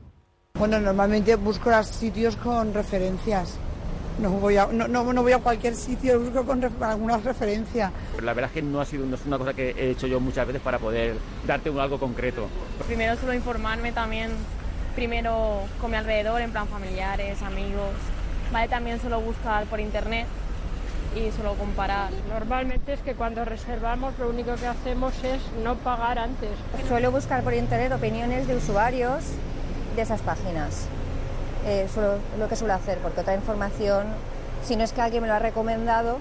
Bueno, 0.58 0.78
normalmente 0.80 1.36
busco 1.36 1.70
los 1.70 1.86
sitios 1.86 2.36
con 2.36 2.74
referencias. 2.74 3.58
No 4.20 4.30
voy 4.30 4.56
a, 4.56 4.66
no, 4.66 4.88
no, 4.88 5.12
no 5.12 5.22
voy 5.22 5.32
a 5.32 5.38
cualquier 5.38 5.76
sitio, 5.76 6.18
busco 6.18 6.44
con 6.44 6.60
ref- 6.60 6.82
alguna 6.82 7.18
referencia. 7.18 7.92
Pero 8.14 8.26
la 8.26 8.34
verdad 8.34 8.50
es 8.50 8.54
que 8.54 8.62
no 8.62 8.80
ha 8.80 8.84
sido 8.84 9.06
no 9.06 9.14
es 9.14 9.24
una 9.24 9.38
cosa 9.38 9.54
que 9.54 9.70
he 9.70 9.90
hecho 9.90 10.06
yo 10.08 10.18
muchas 10.18 10.46
veces 10.46 10.60
para 10.60 10.78
poder 10.80 11.14
darte 11.46 11.70
un 11.70 11.78
algo 11.78 11.98
concreto. 12.00 12.48
Primero 12.86 13.14
suelo 13.16 13.32
informarme 13.34 13.92
también, 13.92 14.30
primero 14.96 15.60
con 15.80 15.92
mi 15.92 15.96
alrededor, 15.96 16.40
en 16.40 16.50
plan 16.50 16.66
familiares, 16.66 17.40
amigos. 17.42 17.90
Vale, 18.52 18.66
también 18.68 19.00
suelo 19.00 19.20
buscar 19.20 19.64
por 19.66 19.78
internet 19.78 20.26
y 21.14 21.30
suelo 21.30 21.54
comparar. 21.54 22.10
Normalmente 22.28 22.94
es 22.94 23.00
que 23.00 23.14
cuando 23.14 23.44
reservamos 23.44 24.18
lo 24.18 24.30
único 24.30 24.54
que 24.56 24.66
hacemos 24.66 25.14
es 25.22 25.40
no 25.62 25.76
pagar 25.76 26.18
antes. 26.18 26.50
Suelo 26.88 27.12
buscar 27.12 27.42
por 27.44 27.54
internet 27.54 27.92
opiniones 27.92 28.48
de 28.48 28.56
usuarios 28.56 29.22
de 29.94 30.02
esas 30.02 30.22
páginas. 30.22 30.86
Eh, 31.66 31.86
suelo- 31.92 32.18
lo 32.38 32.48
que 32.48 32.56
suelo 32.56 32.74
hacer, 32.74 32.98
porque 32.98 33.20
otra 33.20 33.34
información, 33.34 34.06
si 34.64 34.76
no 34.76 34.84
es 34.84 34.92
que 34.92 35.00
alguien 35.00 35.22
me 35.22 35.28
lo 35.28 35.34
ha 35.34 35.38
recomendado, 35.38 36.18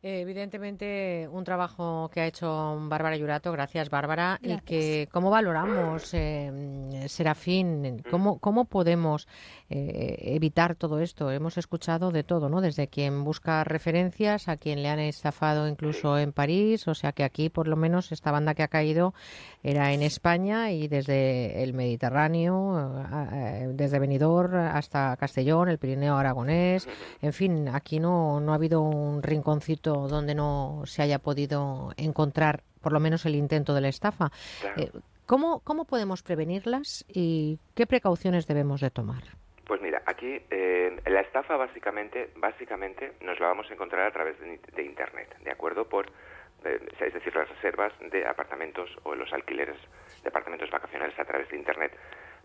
Eh, 0.00 0.20
Evidentemente, 0.20 1.28
un 1.32 1.42
trabajo 1.42 2.08
que 2.12 2.20
ha 2.20 2.26
hecho 2.28 2.78
Bárbara 2.82 3.16
Yurato, 3.16 3.50
gracias 3.50 3.90
Bárbara, 3.90 4.38
y 4.40 4.56
que 4.58 5.08
cómo 5.10 5.28
valoramos, 5.28 6.14
eh, 6.14 7.04
Serafín, 7.08 8.04
cómo, 8.08 8.38
cómo 8.38 8.66
podemos 8.66 9.26
eh, 9.68 10.16
evitar 10.36 10.76
todo 10.76 11.00
esto. 11.00 11.32
Hemos 11.32 11.58
escuchado 11.58 12.12
de 12.12 12.22
todo, 12.22 12.48
¿no? 12.48 12.60
Desde 12.60 12.86
quien 12.86 13.24
busca 13.24 13.64
referencias 13.64 14.46
a 14.46 14.56
quien 14.56 14.84
le 14.84 14.88
han 14.88 15.00
estafado 15.00 15.66
incluso 15.66 16.16
en 16.16 16.32
París, 16.32 16.86
o 16.86 16.94
sea 16.94 17.10
que 17.10 17.24
aquí 17.24 17.48
por 17.48 17.66
lo 17.66 17.74
menos 17.74 18.12
esta 18.12 18.30
banda 18.30 18.54
que 18.54 18.62
ha 18.62 18.68
caído 18.68 19.14
era 19.64 19.92
en 19.92 20.02
España 20.02 20.70
y 20.70 20.86
desde 20.86 21.64
el 21.64 21.74
Mediterráneo, 21.74 23.04
desde 23.72 23.98
Benidorm 23.98 24.54
hasta 24.54 25.16
Castellón, 25.16 25.68
el 25.68 25.78
Pirineo 25.78 26.16
Aragonés, 26.16 26.88
en 27.20 27.32
fin, 27.32 27.68
aquí 27.68 27.98
no, 27.98 28.38
no 28.38 28.52
ha 28.52 28.54
habido 28.54 28.80
un 28.80 29.24
rinconcito 29.24 29.87
donde 29.94 30.34
no 30.34 30.82
se 30.84 31.02
haya 31.02 31.18
podido 31.18 31.92
encontrar 31.96 32.62
por 32.80 32.92
lo 32.92 33.00
menos 33.00 33.26
el 33.26 33.34
intento 33.34 33.74
de 33.74 33.80
la 33.80 33.88
estafa. 33.88 34.30
Eh, 34.76 34.90
¿cómo, 35.26 35.60
¿Cómo 35.60 35.84
podemos 35.84 36.22
prevenirlas 36.22 37.04
y 37.08 37.58
qué 37.74 37.86
precauciones 37.86 38.46
debemos 38.46 38.80
de 38.80 38.90
tomar? 38.90 39.22
Pues 39.66 39.82
mira, 39.82 40.02
aquí 40.06 40.40
eh, 40.50 40.96
la 41.06 41.20
estafa 41.20 41.56
básicamente, 41.56 42.30
básicamente 42.36 43.12
nos 43.20 43.38
la 43.38 43.48
vamos 43.48 43.70
a 43.70 43.74
encontrar 43.74 44.06
a 44.06 44.12
través 44.12 44.38
de, 44.40 44.58
de 44.74 44.82
Internet, 44.82 45.36
¿de 45.44 45.50
acuerdo? 45.50 45.86
Por, 45.88 46.06
eh, 46.64 46.80
es 47.00 47.12
decir, 47.12 47.34
las 47.34 47.48
reservas 47.48 47.92
de 48.10 48.26
apartamentos 48.26 48.90
o 49.04 49.14
los 49.14 49.32
alquileres 49.32 49.76
de 50.22 50.28
apartamentos 50.28 50.70
vacacionales 50.70 51.18
a 51.18 51.24
través 51.24 51.48
de 51.50 51.56
Internet, 51.56 51.92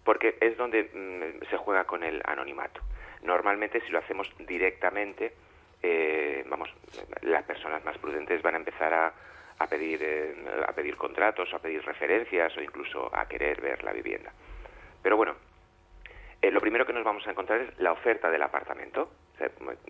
porque 0.04 0.38
es 0.42 0.58
donde 0.58 0.84
mm, 0.84 1.50
se 1.50 1.58
juega 1.58 1.86
con 1.86 2.04
el 2.04 2.22
anonimato. 2.26 2.82
Normalmente 3.22 3.82
si 3.82 3.92
lo 3.92 4.00
hacemos 4.00 4.30
directamente, 4.46 5.34
eh, 5.84 6.44
vamos, 6.48 6.74
las 7.22 7.44
personas 7.44 7.84
más 7.84 7.98
prudentes 7.98 8.42
van 8.42 8.56
a 8.56 8.58
empezar 8.58 8.94
a, 8.94 9.14
a 9.60 9.68
pedir 9.68 10.00
eh, 10.02 10.34
a 10.66 10.72
pedir 10.72 10.96
contratos, 10.96 11.54
a 11.54 11.60
pedir 11.60 11.84
referencias 11.84 12.56
o 12.58 12.62
incluso 12.62 13.14
a 13.14 13.28
querer 13.28 13.62
ver 13.62 13.84
la 13.84 13.92
vivienda. 13.92 14.32
Pero 15.02 15.18
bueno, 15.18 15.36
eh, 16.42 16.52
lo 16.52 16.62
primero 16.62 16.86
que 16.86 16.94
nos 16.94 17.04
vamos 17.04 17.28
a 17.28 17.32
encontrar 17.32 17.62
es 17.62 17.80
la 17.80 17.92
oferta 17.92 18.32
del 18.32 18.42
apartamento. 18.42 19.10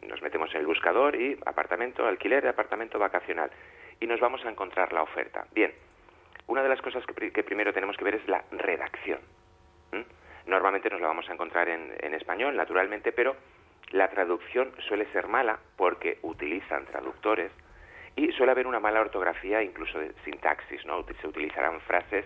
Nos 0.02 0.22
metemos 0.22 0.54
en 0.56 0.62
el 0.62 0.68
buscador 0.68 1.16
y 1.16 1.38
apartamento, 1.46 2.08
alquiler 2.08 2.42
de 2.42 2.50
apartamento 2.50 2.98
vacacional. 2.98 3.52
Y 4.00 4.08
nos 4.08 4.20
vamos 4.20 4.44
a 4.46 4.50
encontrar 4.50 4.94
la 4.94 5.04
oferta. 5.04 5.46
Bien, 5.54 5.74
una 6.48 6.64
de 6.64 6.70
las 6.70 6.82
cosas 6.82 7.06
que, 7.06 7.32
que 7.32 7.44
primero 7.44 7.72
tenemos 7.72 7.96
que 7.98 8.04
ver 8.04 8.16
es 8.16 8.28
la 8.28 8.44
redacción. 8.52 9.20
¿m? 9.92 10.06
Normalmente 10.48 10.90
nos 10.90 11.02
la 11.02 11.08
vamos 11.08 11.30
a 11.30 11.34
encontrar 11.34 11.70
en, 11.70 11.94
en 12.00 12.14
español, 12.16 12.56
naturalmente, 12.56 13.12
pero 13.12 13.36
la 13.94 14.10
traducción 14.10 14.74
suele 14.88 15.06
ser 15.14 15.28
mala 15.28 15.60
porque 15.78 16.18
utilizan 16.24 16.86
traductores 16.86 17.52
y 18.16 18.32
suele 18.32 18.52
haber 18.52 18.68
una 18.68 18.80
mala 18.80 19.00
ortografía, 19.00 19.62
incluso 19.62 20.00
de 20.00 20.12
sintaxis, 20.26 20.84
¿no? 20.86 21.06
Se 21.22 21.28
utilizarán 21.28 21.80
frases 21.82 22.26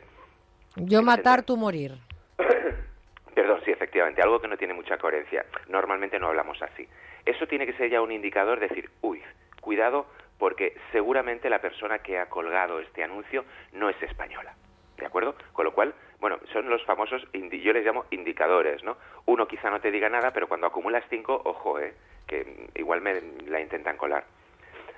Yo 0.76 1.02
matar, 1.02 1.44
tú 1.44 1.58
morir. 1.58 1.92
Perdón, 3.36 3.62
sí, 3.66 3.72
efectivamente, 3.72 4.22
algo 4.22 4.40
que 4.40 4.48
no 4.48 4.58
tiene 4.58 4.74
mucha 4.74 4.98
coherencia. 4.98 5.46
Normalmente 5.68 6.20
no 6.20 6.28
hablamos 6.28 6.62
así. 6.62 6.88
Eso 7.26 7.46
tiene 7.48 7.66
que 7.66 7.74
ser 7.74 7.90
ya 7.90 8.02
un 8.02 8.12
indicador 8.12 8.60
de 8.60 8.70
decir, 8.70 8.90
uy, 9.02 9.22
cuidado, 9.62 10.08
porque 10.40 10.76
seguramente 10.94 11.50
la 11.50 11.60
persona 11.60 12.00
que 12.00 12.18
ha 12.18 12.28
colgado 12.28 12.80
este 12.80 13.04
anuncio 13.04 13.44
no 13.74 13.90
es 13.90 14.02
española. 14.02 14.56
¿De 14.98 15.06
acuerdo? 15.06 15.36
Con 15.52 15.66
lo 15.66 15.74
cual, 15.74 15.94
bueno, 16.20 16.40
son 16.52 16.70
los 16.70 16.84
famosos, 16.86 17.22
yo 17.34 17.74
les 17.74 17.86
llamo 17.86 18.06
indicadores, 18.12 18.84
¿no? 18.84 18.98
Uno 19.26 19.48
quizá 19.48 19.70
no 19.70 19.80
te 19.80 19.92
diga 19.92 20.10
nada, 20.10 20.32
pero 20.32 20.48
cuando 20.48 20.68
acumulas 20.68 21.04
cinco, 21.10 21.40
ojo, 21.46 21.80
eh, 21.80 21.94
que 22.26 22.44
mm, 22.44 22.80
igual 22.80 23.02
me 23.02 23.22
la 23.48 23.62
intentan 23.62 23.98
colar. 23.98 24.26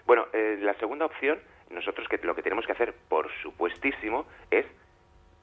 Bueno, 0.06 0.28
eh, 0.34 0.58
la 0.62 0.74
segunda 0.76 1.06
opción, 1.06 1.40
nosotros 1.70 2.08
que 2.08 2.18
lo 2.24 2.36
que 2.36 2.42
tenemos 2.42 2.66
que 2.66 2.72
hacer, 2.72 2.94
por 3.10 3.30
supuestísimo, 3.42 4.26
es 4.50 4.66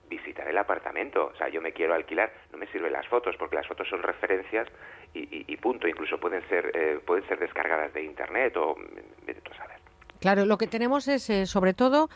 visitar 0.09 0.49
el 0.49 0.57
apartamento. 0.59 1.27
O 1.33 1.37
sea, 1.37 1.49
yo 1.49 1.61
me 1.61 1.73
quiero 1.73 1.95
alquilar, 1.95 2.33
no 2.53 2.59
me 2.59 2.67
sirven 2.69 2.93
las 2.93 3.07
fotos, 3.09 3.37
porque 3.37 3.57
las 3.57 3.67
fotos 3.67 3.89
son 3.89 4.03
referencias 4.03 4.69
y, 5.15 5.45
y- 5.53 5.57
punto. 5.59 5.87
Incluso 5.89 6.19
pueden 6.19 6.47
ser, 6.49 6.71
eh, 6.75 7.01
pueden 7.05 7.27
ser 7.29 7.39
descargadas 7.39 7.93
de 7.93 8.03
internet 8.03 8.57
o 8.57 8.77
saber. 9.57 9.77
Claro, 10.21 10.45
lo 10.47 10.57
que 10.59 10.67
tenemos 10.67 11.09
es, 11.09 11.29
eh, 11.31 11.47
sobre 11.47 11.75
todo, 11.75 12.09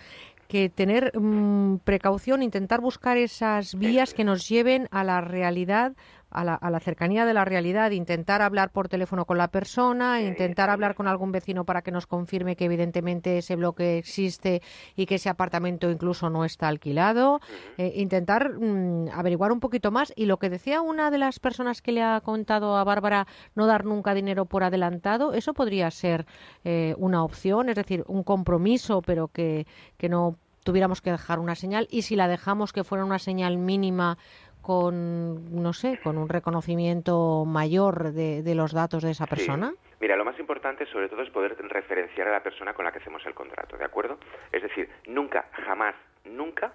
que 0.50 0.68
tener 0.68 1.16
mm, 1.16 1.76
precaución, 1.84 2.42
intentar 2.42 2.80
buscar 2.80 3.16
esas 3.16 3.76
vías 3.76 4.12
que 4.12 4.24
nos 4.24 4.48
lleven 4.48 4.88
a 4.90 5.04
la 5.04 5.20
realidad, 5.20 5.92
a 6.30 6.44
la, 6.44 6.54
a 6.54 6.70
la 6.70 6.80
cercanía 6.80 7.24
de 7.24 7.34
la 7.34 7.44
realidad, 7.44 7.90
intentar 7.90 8.42
hablar 8.42 8.70
por 8.70 8.88
teléfono 8.88 9.24
con 9.24 9.38
la 9.38 9.48
persona, 9.48 10.20
intentar 10.22 10.70
hablar 10.70 10.94
con 10.94 11.08
algún 11.08 11.32
vecino 11.32 11.64
para 11.64 11.82
que 11.82 11.90
nos 11.90 12.06
confirme 12.06 12.56
que 12.56 12.64
evidentemente 12.64 13.38
ese 13.38 13.56
bloque 13.56 13.98
existe 13.98 14.62
y 14.96 15.06
que 15.06 15.16
ese 15.16 15.28
apartamento 15.28 15.90
incluso 15.90 16.30
no 16.30 16.44
está 16.44 16.68
alquilado, 16.68 17.40
eh, 17.78 17.92
intentar 17.96 18.54
mm, 18.54 19.08
averiguar 19.12 19.52
un 19.52 19.60
poquito 19.60 19.90
más. 19.90 20.12
Y 20.16 20.26
lo 20.26 20.38
que 20.38 20.50
decía 20.50 20.80
una 20.80 21.10
de 21.10 21.18
las 21.18 21.38
personas 21.40 21.82
que 21.82 21.92
le 21.92 22.02
ha 22.02 22.20
contado 22.20 22.76
a 22.76 22.84
Bárbara, 22.84 23.26
no 23.54 23.66
dar 23.66 23.84
nunca 23.84 24.14
dinero 24.14 24.46
por 24.46 24.64
adelantado, 24.64 25.32
eso 25.32 25.54
podría 25.54 25.90
ser 25.90 26.26
eh, 26.64 26.94
una 26.98 27.24
opción, 27.24 27.68
es 27.68 27.76
decir, 27.76 28.04
un 28.06 28.22
compromiso, 28.22 29.02
pero 29.02 29.28
que, 29.28 29.66
que 29.96 30.08
no 30.08 30.36
tuviéramos 30.64 31.00
que 31.00 31.10
dejar 31.10 31.38
una 31.38 31.54
señal. 31.54 31.88
Y 31.90 32.02
si 32.02 32.16
la 32.16 32.28
dejamos 32.28 32.72
que 32.72 32.84
fuera 32.84 33.04
una 33.04 33.18
señal 33.18 33.58
mínima 33.58 34.18
con, 34.60 35.62
no 35.62 35.72
sé, 35.72 35.98
con 36.02 36.18
un 36.18 36.28
reconocimiento 36.28 37.44
mayor 37.46 38.12
de, 38.12 38.42
de 38.42 38.54
los 38.54 38.72
datos 38.72 39.02
de 39.02 39.10
esa 39.12 39.26
persona. 39.26 39.72
Mira, 40.00 40.16
lo 40.16 40.24
más 40.24 40.38
importante 40.38 40.86
sobre 40.86 41.08
todo 41.08 41.22
es 41.22 41.30
poder 41.30 41.56
referenciar 41.68 42.28
a 42.28 42.32
la 42.32 42.42
persona 42.42 42.72
con 42.74 42.84
la 42.84 42.92
que 42.92 42.98
hacemos 42.98 43.24
el 43.26 43.34
contrato, 43.34 43.76
¿de 43.76 43.84
acuerdo? 43.84 44.18
Es 44.52 44.62
decir, 44.62 44.88
nunca, 45.06 45.46
jamás, 45.66 45.94
nunca 46.24 46.72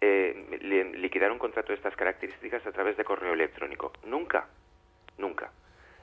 eh, 0.00 0.58
li- 0.62 0.98
liquidar 0.98 1.30
un 1.32 1.38
contrato 1.38 1.68
de 1.68 1.74
estas 1.74 1.94
características 1.96 2.66
a 2.66 2.72
través 2.72 2.96
de 2.96 3.04
correo 3.04 3.32
electrónico. 3.34 3.92
Nunca, 4.04 4.46
nunca. 5.18 5.50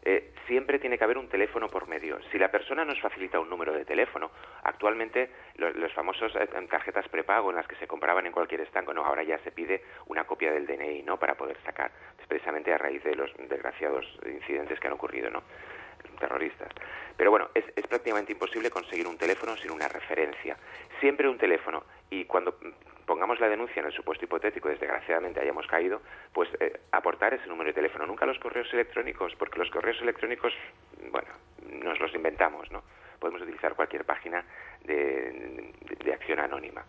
Eh, 0.05 0.33
siempre 0.47 0.79
tiene 0.79 0.97
que 0.97 1.03
haber 1.05 1.17
un 1.17 1.29
teléfono 1.29 1.69
por 1.69 1.87
medio. 1.87 2.19
Si 2.31 2.37
la 2.37 2.51
persona 2.51 2.83
nos 2.83 2.99
facilita 2.99 3.39
un 3.39 3.49
número 3.49 3.71
de 3.71 3.85
teléfono, 3.85 4.31
actualmente 4.63 5.29
lo- 5.55 5.71
los, 5.71 5.93
famosos 5.93 6.35
eh, 6.35 6.47
tarjetas 6.69 7.07
prepago 7.07 7.49
en 7.51 7.55
las 7.55 7.67
que 7.67 7.75
se 7.77 7.87
compraban 7.87 8.25
en 8.25 8.33
cualquier 8.33 8.61
estanco, 8.61 8.93
no, 8.93 9.05
ahora 9.05 9.23
ya 9.23 9.37
se 9.39 9.51
pide 9.51 9.81
una 10.07 10.25
copia 10.25 10.51
del 10.51 10.67
DNI, 10.67 11.03
¿no? 11.03 11.17
Para 11.17 11.35
poder 11.35 11.57
sacar, 11.63 11.91
precisamente 12.27 12.73
a 12.73 12.77
raíz 12.77 13.01
de 13.03 13.15
los 13.15 13.31
desgraciados 13.37 14.05
incidentes 14.25 14.79
que 14.79 14.87
han 14.87 14.93
ocurrido, 14.93 15.29
¿no? 15.29 15.43
Terroristas. 16.19 16.69
Pero 17.17 17.31
bueno, 17.31 17.49
es, 17.53 17.65
es 17.75 17.85
prácticamente 17.87 18.31
imposible 18.31 18.69
conseguir 18.69 19.07
un 19.07 19.17
teléfono 19.17 19.55
sin 19.57 19.71
una 19.71 19.87
referencia. 19.87 20.57
Siempre 20.99 21.27
un 21.29 21.37
teléfono. 21.37 21.83
Y 22.09 22.25
cuando 22.25 22.57
pongamos 23.05 23.39
la 23.39 23.49
denuncia 23.49 23.79
en 23.81 23.87
el 23.87 23.93
supuesto 23.93 24.25
hipotético, 24.25 24.69
desgraciadamente 24.69 25.39
hayamos 25.41 25.67
caído, 25.67 26.01
pues 26.33 26.49
eh, 26.59 26.79
aportar 26.91 27.33
ese 27.33 27.47
número 27.47 27.67
de 27.69 27.73
teléfono. 27.73 28.05
Nunca 28.05 28.25
los 28.25 28.39
correos 28.39 28.71
electrónicos, 28.73 29.33
porque 29.35 29.59
los 29.59 29.69
correos 29.69 29.99
electrónicos, 30.01 30.53
bueno, 31.11 31.29
nos 31.69 31.99
los 31.99 32.13
inventamos, 32.15 32.71
¿no? 32.71 32.83
Podemos 33.19 33.41
utilizar 33.41 33.75
cualquier 33.75 34.05
página 34.05 34.43
de- 34.83 35.73
de 36.03 36.13
acción 36.13 36.39
anónima. 36.39 36.83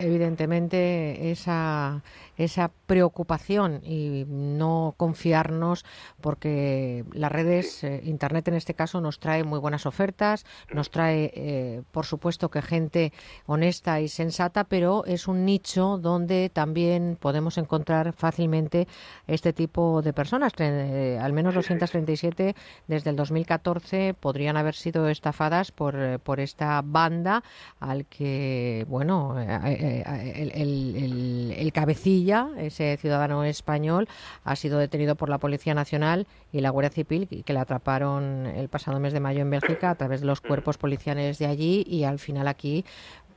Evidentemente, 0.00 1.30
esa, 1.30 2.02
esa 2.36 2.72
preocupación 2.86 3.80
y 3.84 4.24
no 4.28 4.94
confiarnos 4.96 5.84
porque 6.20 7.04
las 7.12 7.30
redes, 7.30 7.84
eh, 7.84 8.00
Internet 8.04 8.48
en 8.48 8.54
este 8.54 8.74
caso, 8.74 9.00
nos 9.00 9.20
trae 9.20 9.44
muy 9.44 9.60
buenas 9.60 9.86
ofertas, 9.86 10.44
nos 10.72 10.90
trae, 10.90 11.30
eh, 11.34 11.82
por 11.92 12.06
supuesto, 12.06 12.50
que 12.50 12.60
gente 12.60 13.12
honesta 13.46 14.00
y 14.00 14.08
sensata, 14.08 14.64
pero 14.64 15.04
es 15.06 15.28
un 15.28 15.44
nicho 15.44 15.96
donde 15.98 16.50
también 16.52 17.16
podemos 17.20 17.56
encontrar 17.56 18.12
fácilmente 18.14 18.88
este 19.28 19.52
tipo 19.52 20.02
de 20.02 20.12
personas. 20.12 20.52
Eh, 20.58 21.18
al 21.20 21.32
menos 21.32 21.54
237 21.54 22.56
desde 22.88 23.10
el 23.10 23.16
2014 23.16 24.14
podrían 24.14 24.56
haber 24.56 24.74
sido 24.74 25.08
estafadas 25.08 25.70
por, 25.70 25.94
eh, 25.96 26.18
por 26.18 26.40
esta 26.40 26.82
banda 26.82 27.44
al 27.78 28.06
que, 28.06 28.84
bueno, 28.88 29.36
eh, 29.84 30.32
el, 30.36 30.50
el- 30.52 30.96
el- 30.96 31.54
el 31.58 31.72
cabecilla, 31.72 32.48
ese 32.58 32.96
ciudadano 32.96 33.44
español, 33.44 34.08
ha 34.44 34.56
sido 34.56 34.78
detenido 34.78 35.14
por 35.14 35.28
la 35.28 35.38
Policía 35.38 35.74
Nacional 35.74 36.26
y 36.52 36.60
la 36.60 36.70
Guardia 36.70 36.90
Civil, 36.90 37.28
que 37.44 37.52
le 37.52 37.58
atraparon 37.58 38.46
el 38.46 38.68
pasado 38.68 38.98
mes 39.00 39.12
de 39.12 39.20
mayo 39.20 39.40
en 39.42 39.50
Bélgica 39.50 39.90
a 39.90 39.94
través 39.94 40.20
de 40.20 40.26
los 40.26 40.40
cuerpos 40.40 40.78
policiales 40.78 41.38
de 41.38 41.46
allí 41.46 41.84
y 41.88 42.04
al 42.04 42.18
final 42.18 42.48
aquí 42.48 42.84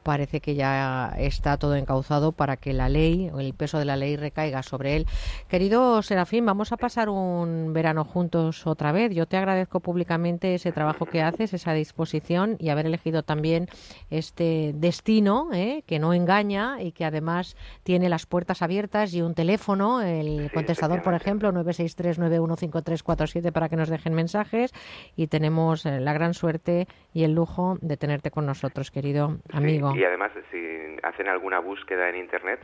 parece 0.08 0.40
que 0.40 0.56
ya 0.56 1.14
está 1.18 1.58
todo 1.58 1.76
encauzado 1.76 2.32
para 2.32 2.56
que 2.56 2.72
la 2.72 2.88
ley 2.88 3.30
o 3.34 3.42
el 3.42 3.54
peso 3.54 3.78
de 3.78 3.84
la 3.84 3.98
ley 3.98 4.16
recaiga 4.16 4.64
sobre 4.64 4.96
él. 4.96 5.06
Querido 5.50 6.02
Serafín, 6.02 6.46
vamos 6.46 6.72
a 6.72 6.78
pasar 6.78 7.10
un 7.10 7.74
verano 7.74 8.06
juntos 8.06 8.66
otra 8.66 8.94
vez. 8.94 9.14
Yo 9.14 9.26
te 9.26 9.36
agradezco 9.36 9.82
públicamente 9.82 10.56
ese 10.56 10.72
trabajo 10.72 11.08
que 11.08 11.22
haces, 11.22 11.54
esa 11.54 11.74
disposición 11.74 12.56
y 12.58 12.70
haber 12.70 12.86
elegido 12.86 13.24
también 13.24 13.68
este 14.10 14.72
destino 14.78 15.50
¿eh? 15.52 15.84
que 15.86 16.00
no 16.00 16.14
engaña 16.14 16.82
y 16.82 16.94
que 16.94 17.04
además 17.04 17.58
tiene 17.84 18.08
las 18.08 18.26
puertas 18.26 18.62
abiertas 18.62 19.14
y 19.14 19.22
un 19.22 19.34
teléfono, 19.34 20.02
el 20.02 20.50
contestador, 20.54 21.04
por 21.04 21.16
ejemplo, 21.16 21.52
963-915347 21.52 23.52
para 23.52 23.68
que 23.68 23.76
nos 23.76 23.90
dejen 23.90 24.14
mensajes 24.14 24.72
y 25.18 25.28
tenemos 25.28 25.86
eh, 25.86 26.00
la 26.00 26.14
gran 26.14 26.34
suerte 26.34 26.88
y 27.14 27.26
el 27.26 27.34
lujo 27.34 27.78
de 27.82 27.98
tenerte 27.98 28.32
con 28.32 28.46
nosotros, 28.46 28.90
querido 28.90 29.40
amigo. 29.52 29.97
Y 29.98 30.04
además, 30.04 30.32
si 30.52 30.96
hacen 31.02 31.28
alguna 31.28 31.58
búsqueda 31.58 32.08
en 32.08 32.18
Internet, 32.18 32.60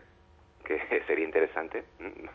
que 0.63 0.79
sería 1.07 1.25
interesante, 1.25 1.83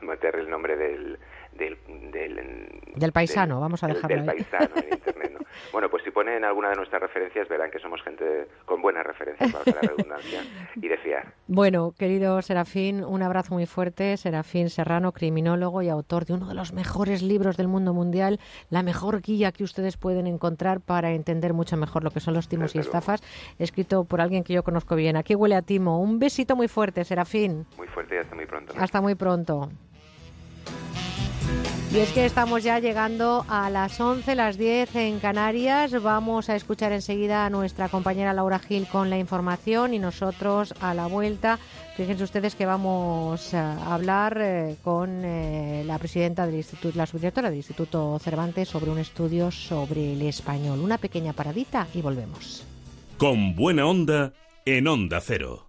meter 0.00 0.34
el 0.34 0.50
nombre 0.50 0.76
del... 0.76 1.20
del, 1.58 1.76
del, 2.12 2.80
Del 2.94 3.12
paisano, 3.12 3.60
vamos 3.60 3.82
a 3.84 3.88
dejarlo 3.88 4.16
del 4.16 4.28
ahí. 4.30 4.36
paisano 4.36 4.74
en 4.76 4.92
Internet, 4.92 5.32
¿no? 5.32 5.38
Bueno, 5.72 5.88
pues 5.90 6.04
si 6.04 6.10
ponen 6.10 6.44
alguna 6.44 6.70
de 6.70 6.76
nuestras 6.76 7.02
referencias, 7.02 7.48
verán 7.48 7.70
que 7.70 7.78
somos 7.80 8.00
gente 8.02 8.46
con 8.64 8.80
buenas 8.80 9.04
referencias, 9.04 9.52
para 9.52 9.64
la 9.64 9.80
redundancia, 9.80 10.42
y 10.76 10.88
de 10.88 10.96
fiar. 10.98 11.34
Bueno, 11.48 11.92
querido 11.98 12.40
Serafín, 12.42 13.02
un 13.04 13.22
abrazo 13.22 13.54
muy 13.54 13.66
fuerte. 13.66 14.16
Serafín 14.16 14.70
Serrano, 14.70 15.12
criminólogo 15.12 15.82
y 15.82 15.88
autor 15.88 16.24
de 16.26 16.34
uno 16.34 16.46
de 16.48 16.54
los 16.54 16.72
mejores 16.72 17.22
libros 17.22 17.56
del 17.56 17.66
mundo 17.68 17.92
mundial, 17.92 18.38
la 18.70 18.82
mejor 18.82 19.20
guía 19.20 19.50
que 19.52 19.64
ustedes 19.64 19.96
pueden 19.96 20.26
encontrar 20.26 20.80
para 20.80 21.10
entender 21.10 21.54
mucho 21.54 21.76
mejor 21.76 22.04
lo 22.04 22.10
que 22.12 22.20
son 22.20 22.34
los 22.34 22.48
timos 22.48 22.74
y 22.74 22.78
estafas, 22.78 23.20
escrito 23.58 24.04
por 24.04 24.20
alguien 24.20 24.44
que 24.44 24.52
yo 24.52 24.62
conozco 24.62 24.94
bien. 24.94 25.16
Aquí 25.16 25.34
huele 25.34 25.56
a 25.56 25.62
timo. 25.62 26.00
Un 26.00 26.18
besito 26.18 26.54
muy 26.56 26.68
fuerte, 26.68 27.04
Serafín. 27.04 27.66
Muy 27.76 27.88
fuerte 27.88 28.14
y 28.14 28.18
hasta 28.18 28.34
muy 28.34 28.46
pronto. 28.46 28.74
¿no? 28.74 28.80
Hasta 28.82 29.00
muy 29.00 29.14
pronto. 29.16 29.68
Y 31.90 32.00
es 32.00 32.12
que 32.12 32.26
estamos 32.26 32.62
ya 32.62 32.78
llegando 32.80 33.46
a 33.48 33.70
las 33.70 33.98
11, 33.98 34.34
las 34.34 34.58
10 34.58 34.94
en 34.96 35.20
Canarias. 35.20 36.02
Vamos 36.02 36.50
a 36.50 36.54
escuchar 36.54 36.92
enseguida 36.92 37.46
a 37.46 37.50
nuestra 37.50 37.88
compañera 37.88 38.34
Laura 38.34 38.58
Gil 38.58 38.86
con 38.86 39.08
la 39.08 39.18
información 39.18 39.94
y 39.94 39.98
nosotros 39.98 40.74
a 40.82 40.92
la 40.92 41.06
vuelta. 41.06 41.58
Fíjense 41.96 42.24
ustedes 42.24 42.54
que 42.54 42.66
vamos 42.66 43.54
a 43.54 43.94
hablar 43.94 44.36
eh, 44.38 44.76
con 44.84 45.24
eh, 45.24 45.82
la 45.86 45.98
presidenta 45.98 46.44
del 46.44 46.56
Instituto, 46.56 46.98
la 46.98 47.06
subdirectora 47.06 47.48
del 47.48 47.56
Instituto 47.56 48.18
Cervantes 48.18 48.68
sobre 48.68 48.90
un 48.90 48.98
estudio 48.98 49.50
sobre 49.50 50.12
el 50.12 50.22
español. 50.22 50.80
Una 50.80 50.98
pequeña 50.98 51.32
paradita 51.32 51.88
y 51.94 52.02
volvemos. 52.02 52.64
Con 53.16 53.56
buena 53.56 53.86
onda 53.86 54.34
en 54.66 54.86
Onda 54.86 55.20
Cero. 55.22 55.67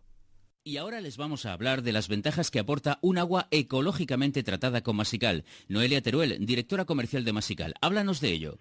Y 0.62 0.76
ahora 0.76 1.00
les 1.00 1.16
vamos 1.16 1.46
a 1.46 1.54
hablar 1.54 1.84
de 1.84 1.94
las 1.94 2.10
ventajas 2.10 2.52
que 2.52 2.60
aporta 2.60 3.00
un 3.02 3.18
agua 3.18 3.48
ecológicamente 3.50 4.44
tratada 4.44 4.82
con 4.82 4.98
Masical. 4.98 5.46
Noelia 5.70 6.02
Teruel, 6.02 6.46
directora 6.46 6.84
comercial 6.84 7.24
de 7.24 7.32
Masical, 7.32 7.76
háblanos 7.80 8.20
de 8.20 8.34
ello. 8.34 8.60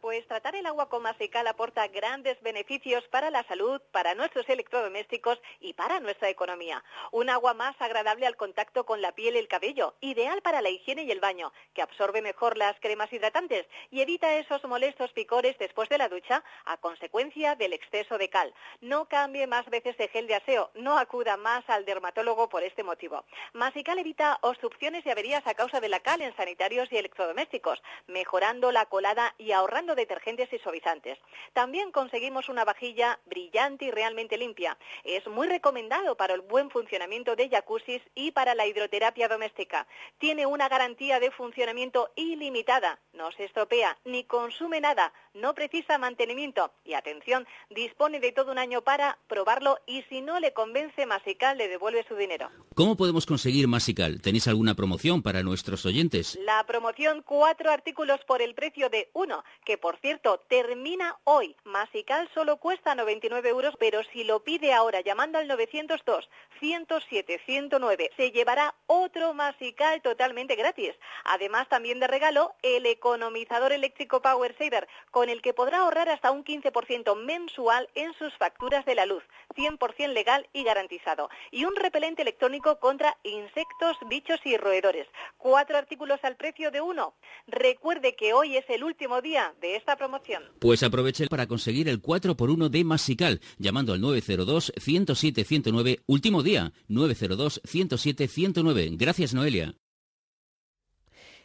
Pues 0.00 0.26
tratar 0.28 0.54
el 0.54 0.66
agua 0.66 0.88
con 0.88 1.02
Masical 1.02 1.46
aporta 1.48 1.88
grandes 1.88 2.40
beneficios 2.40 3.02
para 3.08 3.30
la 3.30 3.42
salud, 3.44 3.80
para 3.90 4.14
nuestros 4.14 4.48
electrodomésticos 4.48 5.40
y 5.60 5.74
para 5.74 5.98
nuestra 5.98 6.28
economía. 6.28 6.84
Un 7.10 7.30
agua 7.30 7.52
más 7.52 7.74
agradable 7.80 8.26
al 8.26 8.36
contacto 8.36 8.86
con 8.86 9.02
la 9.02 9.12
piel 9.12 9.34
y 9.34 9.38
el 9.38 9.48
cabello, 9.48 9.94
ideal 10.00 10.40
para 10.40 10.62
la 10.62 10.70
higiene 10.70 11.02
y 11.02 11.10
el 11.10 11.18
baño, 11.18 11.52
que 11.74 11.82
absorbe 11.82 12.22
mejor 12.22 12.56
las 12.56 12.78
cremas 12.78 13.12
hidratantes 13.12 13.66
y 13.90 14.02
evita 14.02 14.36
esos 14.36 14.62
molestos 14.64 15.12
picores 15.12 15.58
después 15.58 15.88
de 15.88 15.98
la 15.98 16.08
ducha 16.08 16.44
a 16.64 16.76
consecuencia 16.76 17.56
del 17.56 17.72
exceso 17.72 18.18
de 18.18 18.30
cal. 18.30 18.54
No 18.80 19.06
cambie 19.06 19.48
más 19.48 19.66
veces 19.66 19.96
de 19.96 20.08
gel 20.08 20.28
de 20.28 20.36
aseo, 20.36 20.70
no 20.74 20.96
acuda 20.96 21.36
más 21.36 21.68
al 21.68 21.84
dermatólogo 21.84 22.48
por 22.48 22.62
este 22.62 22.84
motivo. 22.84 23.24
Masical 23.52 23.98
evita 23.98 24.38
obstrucciones 24.42 25.04
y 25.06 25.10
averías 25.10 25.46
a 25.46 25.54
causa 25.54 25.80
de 25.80 25.88
la 25.88 26.00
cal 26.00 26.22
en 26.22 26.36
sanitarios 26.36 26.90
y 26.92 26.98
electrodomésticos, 26.98 27.82
mejorando 28.06 28.70
la 28.70 28.86
colada 28.86 29.34
y 29.38 29.50
ahorrando 29.50 29.71
ahorrando 29.72 29.94
detergentes 29.94 30.52
y 30.52 30.58
suavizantes. 30.58 31.18
También 31.54 31.92
conseguimos 31.92 32.50
una 32.50 32.64
vajilla 32.64 33.18
brillante 33.24 33.86
y 33.86 33.90
realmente 33.90 34.36
limpia. 34.36 34.76
Es 35.02 35.26
muy 35.26 35.48
recomendado 35.48 36.14
para 36.14 36.34
el 36.34 36.42
buen 36.42 36.70
funcionamiento 36.70 37.36
de 37.36 37.48
jacuzzis 37.48 38.02
y 38.14 38.32
para 38.32 38.54
la 38.54 38.66
hidroterapia 38.66 39.28
doméstica. 39.28 39.86
Tiene 40.18 40.44
una 40.44 40.68
garantía 40.68 41.20
de 41.20 41.30
funcionamiento 41.30 42.10
ilimitada, 42.16 43.00
no 43.14 43.32
se 43.32 43.44
estropea 43.44 43.96
ni 44.04 44.24
consume 44.24 44.80
nada, 44.80 45.14
no 45.32 45.54
precisa 45.54 45.96
mantenimiento 45.96 46.72
y 46.84 46.92
atención, 46.92 47.46
dispone 47.70 48.20
de 48.20 48.32
todo 48.32 48.52
un 48.52 48.58
año 48.58 48.82
para 48.82 49.18
probarlo 49.26 49.78
y 49.86 50.02
si 50.10 50.20
no 50.20 50.38
le 50.38 50.52
convence 50.52 51.06
Masical 51.06 51.56
le 51.56 51.68
devuelve 51.68 52.04
su 52.06 52.14
dinero. 52.14 52.50
¿Cómo 52.74 52.96
podemos 52.96 53.24
conseguir 53.24 53.68
Masical? 53.68 54.20
¿Tenéis 54.20 54.48
alguna 54.48 54.74
promoción 54.74 55.22
para 55.22 55.42
nuestros 55.42 55.86
oyentes? 55.86 56.38
La 56.44 56.64
promoción 56.66 57.22
cuatro 57.22 57.70
artículos 57.70 58.20
por 58.26 58.42
el 58.42 58.54
precio 58.54 58.90
de 58.90 59.08
uno, 59.14 59.44
que 59.64 59.78
por 59.78 59.96
cierto 59.98 60.38
termina 60.48 61.18
hoy. 61.24 61.56
Masical 61.64 62.28
solo 62.34 62.58
cuesta 62.58 62.94
99 62.94 63.48
euros, 63.48 63.74
pero 63.78 64.02
si 64.12 64.24
lo 64.24 64.42
pide 64.42 64.72
ahora 64.72 65.00
llamando 65.00 65.38
al 65.38 65.48
902 65.48 66.28
107 66.60 67.40
109 67.44 68.10
se 68.16 68.30
llevará 68.30 68.74
otro 68.86 69.34
Masical 69.34 70.02
totalmente 70.02 70.56
gratis. 70.56 70.94
Además 71.24 71.68
también 71.68 72.00
de 72.00 72.06
regalo 72.06 72.54
el 72.62 72.86
economizador 72.86 73.72
eléctrico 73.72 74.22
Power 74.22 74.56
Saver 74.58 74.88
con 75.10 75.28
el 75.28 75.42
que 75.42 75.54
podrá 75.54 75.78
ahorrar 75.78 76.08
hasta 76.08 76.30
un 76.30 76.44
15% 76.44 77.16
mensual 77.16 77.88
en 77.94 78.12
sus 78.14 78.36
facturas 78.36 78.84
de 78.84 78.94
la 78.94 79.06
luz, 79.06 79.24
100% 79.56 80.08
legal 80.08 80.48
y 80.52 80.64
garantizado. 80.64 81.30
Y 81.50 81.64
un 81.64 81.76
repelente 81.76 82.22
electrónico 82.22 82.78
contra 82.78 83.16
insectos, 83.22 83.96
bichos 84.08 84.40
y 84.44 84.56
roedores. 84.56 85.08
Cuatro 85.38 85.76
artículos 85.78 86.20
al 86.22 86.36
precio 86.36 86.70
de 86.70 86.80
uno. 86.80 87.14
Recuerde 87.46 88.14
que 88.14 88.34
hoy 88.34 88.56
es 88.56 88.68
el 88.68 88.84
último 88.84 89.20
día 89.20 89.51
de 89.60 89.76
esta 89.76 89.96
promoción. 89.96 90.42
Pues 90.58 90.82
aproveche 90.82 91.26
para 91.28 91.46
conseguir 91.46 91.88
el 91.88 92.00
4x1 92.00 92.68
de 92.68 92.84
Masical, 92.84 93.40
llamando 93.58 93.92
al 93.92 94.00
902 94.00 94.72
107 94.76 95.44
109, 95.44 96.00
último 96.06 96.42
día, 96.42 96.72
902 96.88 97.60
107 97.64 98.28
109. 98.28 98.90
Gracias, 98.92 99.34
Noelia. 99.34 99.74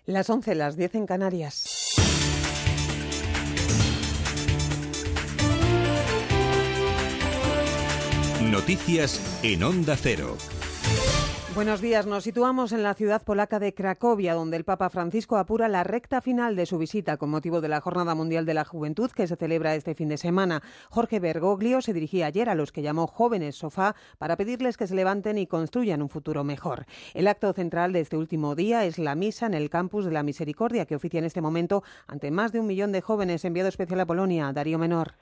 Las 0.05 0.29
11, 0.29 0.55
las 0.55 0.77
10 0.77 0.95
en 0.95 1.05
Canarias. 1.05 1.87
Noticias 8.41 9.39
en 9.43 9.63
Onda 9.63 9.97
Cero. 9.97 10.37
Buenos 11.57 11.81
días. 11.81 12.05
Nos 12.05 12.23
situamos 12.23 12.71
en 12.71 12.83
la 12.83 12.93
ciudad 12.93 13.23
polaca 13.23 13.57
de 13.57 13.73
Cracovia, 13.73 14.35
donde 14.35 14.57
el 14.57 14.63
Papa 14.63 14.91
Francisco 14.91 15.37
apura 15.37 15.67
la 15.67 15.83
recta 15.83 16.21
final 16.21 16.55
de 16.55 16.67
su 16.67 16.77
visita 16.77 17.17
con 17.17 17.31
motivo 17.31 17.61
de 17.61 17.67
la 17.67 17.81
Jornada 17.81 18.13
Mundial 18.13 18.45
de 18.45 18.53
la 18.53 18.63
Juventud 18.63 19.09
que 19.09 19.25
se 19.25 19.37
celebra 19.37 19.73
este 19.73 19.95
fin 19.95 20.07
de 20.07 20.19
semana. 20.19 20.61
Jorge 20.91 21.19
Bergoglio 21.19 21.81
se 21.81 21.93
dirigía 21.93 22.27
ayer 22.27 22.47
a 22.47 22.53
los 22.53 22.71
que 22.71 22.83
llamó 22.83 23.07
jóvenes 23.07 23.55
sofá 23.55 23.95
para 24.19 24.37
pedirles 24.37 24.77
que 24.77 24.85
se 24.85 24.93
levanten 24.93 25.39
y 25.39 25.47
construyan 25.47 26.03
un 26.03 26.09
futuro 26.09 26.43
mejor. 26.43 26.85
El 27.15 27.27
acto 27.27 27.51
central 27.53 27.91
de 27.91 28.01
este 28.01 28.17
último 28.17 28.53
día 28.53 28.85
es 28.85 28.99
la 28.99 29.15
misa 29.15 29.47
en 29.47 29.55
el 29.55 29.71
campus 29.71 30.05
de 30.05 30.11
la 30.11 30.21
Misericordia, 30.21 30.85
que 30.85 30.95
oficia 30.95 31.17
en 31.17 31.25
este 31.25 31.41
momento 31.41 31.81
ante 32.05 32.29
más 32.29 32.51
de 32.51 32.59
un 32.59 32.67
millón 32.67 32.91
de 32.91 33.01
jóvenes 33.01 33.43
enviado 33.45 33.69
especial 33.69 33.99
a 33.99 34.05
Polonia. 34.05 34.53
Darío 34.53 34.77
Menor. 34.77 35.15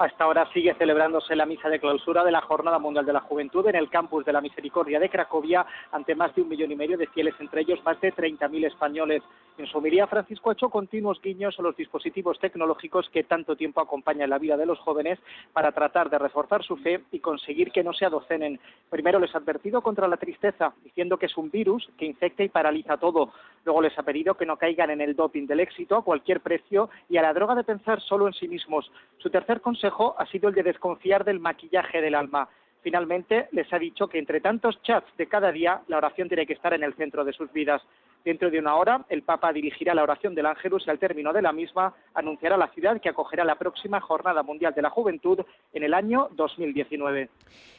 A 0.00 0.06
esta 0.06 0.28
hora 0.28 0.48
sigue 0.52 0.72
celebrándose 0.74 1.34
la 1.34 1.44
misa 1.44 1.68
de 1.68 1.80
clausura 1.80 2.22
de 2.22 2.30
la 2.30 2.40
Jornada 2.40 2.78
Mundial 2.78 3.04
de 3.04 3.12
la 3.12 3.18
Juventud 3.18 3.66
en 3.66 3.74
el 3.74 3.90
campus 3.90 4.24
de 4.24 4.32
la 4.32 4.40
Misericordia 4.40 5.00
de 5.00 5.10
Cracovia 5.10 5.66
ante 5.90 6.14
más 6.14 6.32
de 6.36 6.42
un 6.42 6.48
millón 6.48 6.70
y 6.70 6.76
medio 6.76 6.96
de 6.96 7.08
fieles, 7.08 7.34
entre 7.40 7.62
ellos 7.62 7.82
más 7.84 8.00
de 8.00 8.14
30.000 8.14 8.64
españoles. 8.64 9.24
En 9.58 9.66
su 9.66 9.78
homilía, 9.78 10.06
Francisco 10.06 10.50
ha 10.50 10.52
hecho 10.52 10.68
continuos 10.68 11.20
guiños 11.20 11.58
a 11.58 11.62
los 11.62 11.76
dispositivos 11.76 12.38
tecnológicos 12.38 13.10
que 13.10 13.24
tanto 13.24 13.56
tiempo 13.56 13.80
acompañan 13.80 14.30
la 14.30 14.38
vida 14.38 14.56
de 14.56 14.66
los 14.66 14.78
jóvenes 14.78 15.18
para 15.52 15.72
tratar 15.72 16.10
de 16.10 16.18
reforzar 16.18 16.62
su 16.62 16.76
fe 16.76 17.02
y 17.10 17.18
conseguir 17.18 17.72
que 17.72 17.82
no 17.82 17.92
se 17.92 18.04
adocenen. 18.04 18.60
Primero 18.88 19.18
les 19.18 19.34
ha 19.34 19.38
advertido 19.38 19.82
contra 19.82 20.06
la 20.06 20.16
tristeza, 20.16 20.74
diciendo 20.84 21.16
que 21.16 21.26
es 21.26 21.36
un 21.36 21.50
virus 21.50 21.90
que 21.98 22.06
infecta 22.06 22.44
y 22.44 22.48
paraliza 22.48 22.98
todo. 22.98 23.32
Luego 23.64 23.82
les 23.82 23.98
ha 23.98 24.04
pedido 24.04 24.34
que 24.34 24.46
no 24.46 24.56
caigan 24.56 24.90
en 24.90 25.00
el 25.00 25.16
doping 25.16 25.48
del 25.48 25.58
éxito 25.58 25.96
a 25.96 26.04
cualquier 26.04 26.40
precio 26.40 26.88
y 27.08 27.16
a 27.16 27.22
la 27.22 27.34
droga 27.34 27.56
de 27.56 27.64
pensar 27.64 28.00
solo 28.00 28.28
en 28.28 28.34
sí 28.34 28.46
mismos. 28.46 28.88
Su 29.18 29.28
tercer 29.28 29.60
consejo 29.60 29.87
ha 30.18 30.26
sido 30.26 30.48
el 30.48 30.54
de 30.54 30.62
desconfiar 30.62 31.24
del 31.24 31.40
maquillaje 31.40 32.00
del 32.00 32.14
alma. 32.14 32.48
Finalmente, 32.82 33.48
les 33.52 33.72
ha 33.72 33.78
dicho 33.78 34.08
que 34.08 34.18
entre 34.18 34.40
tantos 34.40 34.80
chats 34.82 35.08
de 35.16 35.26
cada 35.26 35.52
día, 35.52 35.82
la 35.88 35.98
oración 35.98 36.28
tiene 36.28 36.46
que 36.46 36.52
estar 36.52 36.72
en 36.74 36.82
el 36.82 36.94
centro 36.94 37.24
de 37.24 37.32
sus 37.32 37.52
vidas. 37.52 37.82
Dentro 38.24 38.50
de 38.50 38.58
una 38.58 38.76
hora, 38.76 39.04
el 39.08 39.22
Papa 39.22 39.52
dirigirá 39.52 39.94
la 39.94 40.02
oración 40.02 40.34
del 40.34 40.46
Ángelus 40.46 40.86
y 40.86 40.90
al 40.90 40.98
término 40.98 41.32
de 41.32 41.42
la 41.42 41.52
misma 41.52 41.94
anunciará 42.14 42.56
la 42.56 42.68
ciudad 42.68 43.00
que 43.00 43.08
acogerá 43.08 43.44
la 43.44 43.56
próxima 43.56 44.00
Jornada 44.00 44.42
Mundial 44.42 44.74
de 44.74 44.82
la 44.82 44.90
Juventud 44.90 45.40
en 45.72 45.82
el 45.82 45.94
año 45.94 46.28
2019. 46.32 47.28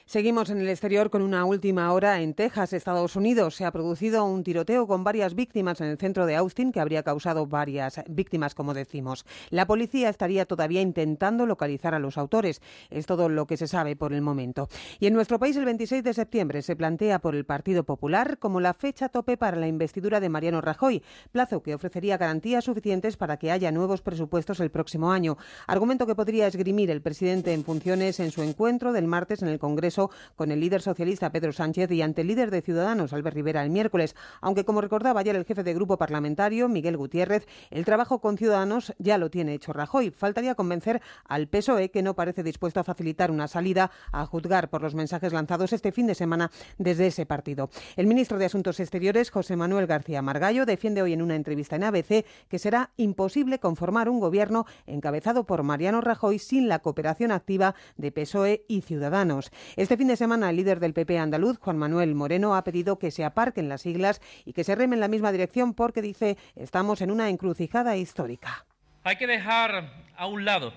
Seguimos 0.06 0.50
en 0.50 0.60
el 0.60 0.70
exterior 0.70 1.12
con 1.12 1.22
una 1.22 1.46
última 1.46 1.94
hora 1.94 2.22
en 2.22 2.34
Texas, 2.34 2.74
Estados 2.74 3.16
Unidos. 3.16 3.54
Se 3.54 3.64
ha 3.64 3.72
producido 3.72 4.26
un 4.26 4.44
tiroteo 4.44 4.88
con 4.88 5.04
varias 5.04 5.36
víctimas 5.36 5.82
en 5.82 5.88
el 5.88 6.00
centro 6.00 6.26
de 6.26 6.36
Austin 6.36 6.72
que 6.72 6.80
habría 6.80 7.04
causado 7.04 7.46
varias 7.46 8.02
víctimas, 8.10 8.56
como 8.56 8.74
decimos. 8.74 9.24
La 9.52 9.68
policía 9.68 10.10
estaría 10.10 10.46
todavía 10.46 10.82
intentando 10.82 11.46
localizar 11.46 11.94
a 11.94 12.00
los 12.00 12.18
autores. 12.18 12.60
Es 12.90 13.06
todo 13.06 13.30
lo 13.30 13.46
que 13.46 13.58
se 13.58 13.68
sabe 13.68 13.96
por 13.96 14.12
el 14.12 14.24
momento. 14.24 14.68
Y 15.00 15.06
en 15.06 15.14
nuestro 15.14 15.38
país 15.38 15.56
el 15.58 15.66
26 15.66 16.04
de 16.04 16.14
septiembre 16.16 16.64
se 16.64 16.76
plantea 16.76 17.20
por 17.20 17.36
el 17.36 17.46
Partido 17.46 17.84
Popular 17.84 18.40
como 18.40 18.60
la 18.62 18.74
fecha 18.74 19.10
tope 19.10 19.38
para 19.38 19.58
la 19.58 19.68
investidura 19.68 20.20
de 20.20 20.29
Mariano 20.30 20.62
Rajoy, 20.62 21.04
plazo 21.32 21.62
que 21.62 21.76
ofrecería 21.76 22.18
garantías 22.18 22.66
suficientes 22.66 23.18
para 23.18 23.38
que 23.38 23.52
haya 23.52 23.72
nuevos 23.72 24.02
presupuestos 24.02 24.60
el 24.60 24.72
próximo 24.72 25.12
año. 25.12 25.38
Argumento 25.68 26.08
que 26.08 26.16
podría 26.16 26.48
esgrimir 26.48 26.92
el 26.92 27.02
presidente 27.02 27.54
en 27.54 27.64
funciones 27.64 28.20
en 28.20 28.32
su 28.32 28.42
encuentro 28.44 28.94
del 28.94 29.08
martes 29.08 29.42
en 29.42 29.50
el 29.50 29.60
Congreso 29.60 30.12
con 30.36 30.52
el 30.52 30.60
líder 30.60 30.82
socialista 30.82 31.32
Pedro 31.32 31.52
Sánchez 31.52 31.92
y 31.92 32.02
ante 32.02 32.22
el 32.22 32.28
líder 32.28 32.52
de 32.52 32.62
Ciudadanos 32.62 33.14
Albert 33.14 33.36
Rivera 33.36 33.64
el 33.64 33.70
miércoles, 33.70 34.16
aunque 34.42 34.66
como 34.66 34.82
recordaba 34.82 35.20
ayer 35.20 35.36
el 35.36 35.46
jefe 35.46 35.64
de 35.64 35.74
grupo 35.74 35.98
parlamentario 35.98 36.70
Miguel 36.70 36.98
Gutiérrez, 36.98 37.48
el 37.70 37.86
trabajo 37.86 38.20
con 38.20 38.38
Ciudadanos 38.38 38.94
ya 38.98 39.18
lo 39.18 39.30
tiene 39.30 39.54
hecho 39.54 39.74
Rajoy. 39.74 40.12
Faltaría 40.12 40.56
convencer 40.56 41.02
al 41.26 41.48
PSOE 41.48 41.92
que 41.92 42.02
no 42.02 42.16
parece 42.16 42.44
dispuesto 42.44 42.80
a 42.80 42.84
facilitar 42.84 43.32
una 43.32 43.48
salida 43.48 43.92
a 44.12 44.26
juzgar 44.26 44.70
por 44.70 44.82
los 44.82 44.96
mensajes 44.96 45.34
lanzados 45.34 45.74
este 45.74 45.92
fin 45.92 46.08
de 46.08 46.16
semana 46.16 46.52
desde 46.78 47.08
ese 47.08 47.26
partido. 47.26 47.70
El 47.96 48.08
ministro 48.08 48.38
de 48.38 48.46
Asuntos 48.46 48.80
Exteriores, 48.80 49.32
José 49.32 49.56
Manuel 49.56 49.88
García 49.88 50.19
Margallo, 50.22 50.66
defiende 50.66 51.02
hoy 51.02 51.14
en 51.14 51.22
una 51.22 51.36
entrevista 51.36 51.76
en 51.76 51.84
ABC 51.84 52.26
que 52.48 52.60
será 52.60 52.92
imposible 52.98 53.60
conformar 53.60 54.10
un 54.10 54.20
gobierno 54.20 54.66
encabezado 54.86 55.46
por 55.46 55.64
Mariano 55.64 56.02
Rajoy 56.02 56.40
sin 56.40 56.68
la 56.68 56.80
cooperación 56.80 57.32
activa 57.32 57.76
de 57.98 58.12
PSOE 58.12 58.66
y 58.68 58.82
Ciudadanos. 58.82 59.52
Este 59.76 59.98
fin 59.98 60.08
de 60.08 60.18
semana, 60.18 60.50
el 60.50 60.58
líder 60.58 60.80
del 60.80 60.94
PP 60.94 61.18
andaluz, 61.18 61.58
Juan 61.60 61.78
Manuel 61.78 62.16
Moreno, 62.16 62.56
ha 62.56 62.64
pedido 62.64 63.00
que 63.00 63.12
se 63.12 63.24
aparquen 63.24 63.70
las 63.70 63.82
siglas 63.82 64.22
y 64.46 64.54
que 64.54 64.64
se 64.64 64.76
remen 64.76 64.98
en 64.98 65.02
la 65.02 65.08
misma 65.08 65.32
dirección 65.32 65.74
porque 65.74 66.02
dice 66.02 66.38
estamos 66.56 67.02
en 67.02 67.12
una 67.12 67.30
encrucijada 67.30 67.96
histórica. 67.96 68.66
Hay 69.04 69.16
que 69.16 69.28
dejar 69.28 69.90
a 70.16 70.28
un 70.28 70.46
lado 70.46 70.74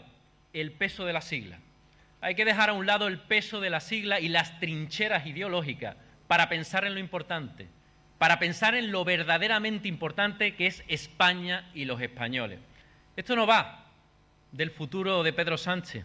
el 0.52 0.72
peso 0.72 1.04
de 1.04 1.12
la 1.12 1.20
sigla. 1.20 1.58
Hay 2.20 2.36
que 2.36 2.44
dejar 2.44 2.70
a 2.70 2.74
un 2.74 2.86
lado 2.86 3.08
el 3.08 3.18
peso 3.18 3.60
de 3.60 3.70
la 3.70 3.80
sigla 3.80 4.20
y 4.20 4.28
las 4.28 4.60
trincheras 4.60 5.26
ideológicas 5.26 5.96
para 6.28 6.48
pensar 6.48 6.84
en 6.84 6.94
lo 6.94 7.00
importante, 7.00 7.68
para 8.22 8.38
pensar 8.38 8.76
en 8.76 8.92
lo 8.92 9.04
verdaderamente 9.04 9.88
importante 9.88 10.54
que 10.54 10.68
es 10.68 10.84
España 10.86 11.68
y 11.74 11.86
los 11.86 12.00
españoles. 12.00 12.60
Esto 13.16 13.34
no 13.34 13.48
va 13.48 13.86
del 14.52 14.70
futuro 14.70 15.24
de 15.24 15.32
Pedro 15.32 15.58
Sánchez, 15.58 16.04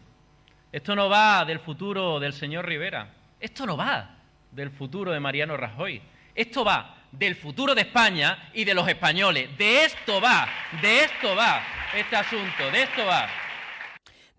esto 0.72 0.96
no 0.96 1.10
va 1.10 1.46
del 1.46 1.60
futuro 1.60 2.20
del 2.20 2.34
señor 2.34 2.66
Rivera. 2.66 3.14
Esto 3.40 3.68
no 3.68 3.78
va 3.78 4.16
del 4.52 4.72
futuro 4.72 5.12
de 5.12 5.20
Mariano 5.20 5.58
Rajoy. 5.58 6.02
Esto 6.34 6.66
va 6.66 6.96
del 7.12 7.36
futuro 7.36 7.76
de 7.76 7.82
España 7.82 8.50
y 8.52 8.64
de 8.64 8.74
los 8.74 8.88
españoles. 8.88 9.56
De 9.56 9.86
esto 9.86 10.20
va, 10.20 10.50
de 10.82 11.04
esto 11.04 11.36
va 11.36 11.62
este 11.94 12.16
asunto, 12.16 12.72
de 12.72 12.82
esto 12.82 13.06
va. 13.06 13.30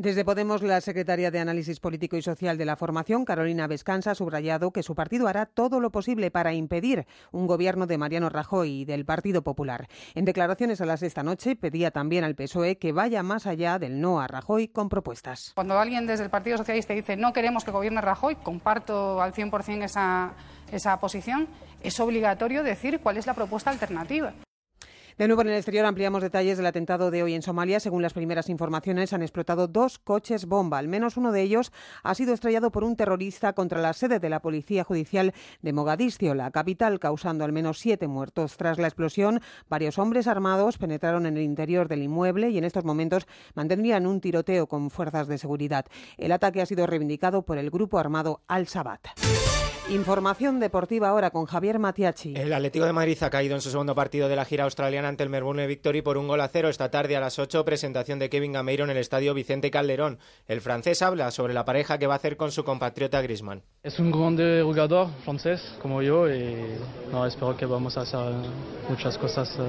Desde 0.01 0.25
Podemos, 0.25 0.63
la 0.63 0.81
secretaria 0.81 1.33
de 1.33 1.41
Análisis 1.41 1.81
Político 1.81 2.17
y 2.17 2.23
Social 2.23 2.57
de 2.57 2.65
la 2.65 2.77
Formación, 2.77 3.25
Carolina 3.25 3.67
Vescanza, 3.67 4.13
ha 4.13 4.15
subrayado 4.15 4.71
que 4.71 4.85
su 4.85 4.95
partido 4.95 5.27
hará 5.27 5.45
todo 5.45 5.81
lo 5.81 5.91
posible 5.91 6.31
para 6.31 6.53
impedir 6.53 7.05
un 7.33 7.49
gobierno 7.49 7.89
de 7.89 7.99
Mariano 7.99 8.29
Rajoy 8.29 8.83
y 8.83 8.85
del 8.85 9.05
Partido 9.05 9.43
Popular. 9.43 9.89
En 10.15 10.25
declaraciones 10.25 10.81
a 10.81 10.87
las 10.87 11.03
esta 11.03 11.25
noche, 11.25 11.57
pedía 11.57 11.91
también 11.91 12.23
al 12.23 12.37
PSOE 12.37 12.79
que 12.79 12.93
vaya 12.93 13.25
más 13.25 13.49
allá 13.49 13.81
del 13.81 14.01
no 14.01 14.21
a 14.21 14.29
Rajoy 14.29 14.69
con 14.69 14.89
propuestas. 14.89 15.51
Cuando 15.57 15.77
alguien 15.81 16.07
desde 16.07 16.23
el 16.23 16.31
Partido 16.31 16.59
Socialista 16.59 16.95
dice 16.95 17.17
no 17.17 17.33
queremos 17.33 17.65
que 17.65 17.73
gobierne 17.73 18.01
Rajoy, 18.01 18.37
comparto 18.37 19.21
al 19.21 19.33
100% 19.33 19.83
esa, 19.83 20.31
esa 20.71 21.01
posición, 21.01 21.49
es 21.83 21.99
obligatorio 21.99 22.63
decir 22.63 23.01
cuál 23.01 23.17
es 23.17 23.27
la 23.27 23.35
propuesta 23.35 23.71
alternativa. 23.71 24.33
De 25.19 25.27
nuevo 25.27 25.43
en 25.43 25.49
el 25.49 25.57
exterior 25.57 25.85
ampliamos 25.85 26.23
detalles 26.23 26.59
del 26.59 26.67
atentado 26.67 27.11
de 27.11 27.25
hoy 27.25 27.35
en 27.35 27.43
Somalia. 27.43 27.81
Según 27.81 28.03
las 28.03 28.13
primeras 28.13 28.49
informaciones, 28.49 29.13
han 29.13 29.23
explotado 29.23 29.67
dos 29.67 29.99
coches 29.99 30.47
bomba. 30.47 30.79
Al 30.79 30.87
menos 30.87 31.17
uno 31.17 31.33
de 31.33 31.43
ellos 31.43 31.73
ha 32.05 32.15
sido 32.15 32.33
estrellado 32.33 32.71
por 32.71 32.85
un 32.85 32.95
terrorista 32.95 33.53
contra 33.53 33.81
la 33.81 33.95
sede 33.95 34.21
de 34.21 34.29
la 34.29 34.41
Policía 34.41 34.85
Judicial 34.85 35.35
de 35.61 35.73
Mogadiscio, 35.73 36.37
la 36.37 36.53
capital, 36.53 37.01
causando 37.01 37.45
al 37.45 37.51
menos 37.51 37.81
siete 37.81 38.07
muertos. 38.07 38.57
Tras 38.57 38.79
la 38.79 38.87
explosión, 38.87 39.41
varios 39.69 39.99
hombres 39.99 40.29
armados 40.29 40.79
penetraron 40.79 41.27
en 41.27 41.37
el 41.37 41.43
interior 41.43 41.89
del 41.89 42.05
inmueble 42.05 42.51
y 42.51 42.59
en 42.59 42.63
estos 42.63 42.85
momentos 42.85 43.27
mantendrían 43.55 44.07
un 44.07 44.21
tiroteo 44.21 44.69
con 44.69 44.89
fuerzas 44.89 45.27
de 45.27 45.39
seguridad. 45.39 45.87
El 46.17 46.31
ataque 46.31 46.63
ha 46.63 46.67
sido 46.67 46.87
reivindicado 46.87 47.43
por 47.43 47.59
el 47.59 47.71
grupo 47.71 47.99
armado 47.99 48.43
Al-Shabaab. 48.47 49.01
Información 49.91 50.61
deportiva 50.61 51.09
ahora 51.09 51.31
con 51.31 51.47
Javier 51.47 51.79
Matiachi. 51.79 52.35
El 52.37 52.53
Atlético 52.53 52.85
de 52.85 52.93
Madrid 52.93 53.17
ha 53.23 53.31
caído 53.31 53.55
en 53.55 53.63
su 53.63 53.71
segundo 53.71 53.95
partido 53.95 54.29
de 54.29 54.37
la 54.37 54.45
gira 54.45 54.65
australiana 54.65 55.09
ante 55.09 55.23
el 55.23 55.31
Melbourne 55.31 55.67
Victory 55.67 56.03
por 56.03 56.19
un 56.19 56.29
gol 56.29 56.43
a 56.43 56.49
cero 56.49 56.69
esta 56.69 56.91
tarde 56.91 57.17
a 57.17 57.21
las 57.21 57.39
8, 57.39 57.65
presentación 57.65 58.19
de 58.19 58.29
Kevin 58.29 58.53
Gameiro 58.53 58.85
en 58.85 58.91
el 58.91 58.99
estadio 58.99 59.33
Vicente 59.33 59.71
Calderón. 59.71 60.19
El 60.47 60.61
francés 60.61 61.01
habla 61.01 61.31
sobre 61.31 61.55
la 61.55 61.65
pareja 61.65 61.97
que 61.97 62.07
va 62.07 62.13
a 62.13 62.17
hacer 62.19 62.37
con 62.37 62.53
su 62.53 62.65
compatriota 62.65 63.23
Griezmann. 63.23 63.63
Es 63.83 63.99
un 63.99 64.11
grande 64.11 64.61
jugador 64.63 65.09
francés 65.25 65.63
como 65.81 66.03
yo 66.03 66.29
y 66.29 66.67
no, 67.11 67.25
espero 67.25 67.57
que 67.57 67.65
vamos 67.65 67.97
a 67.97 68.03
hacer 68.03 68.35
muchas 68.91 69.17
cosas 69.17 69.51
eh, 69.59 69.63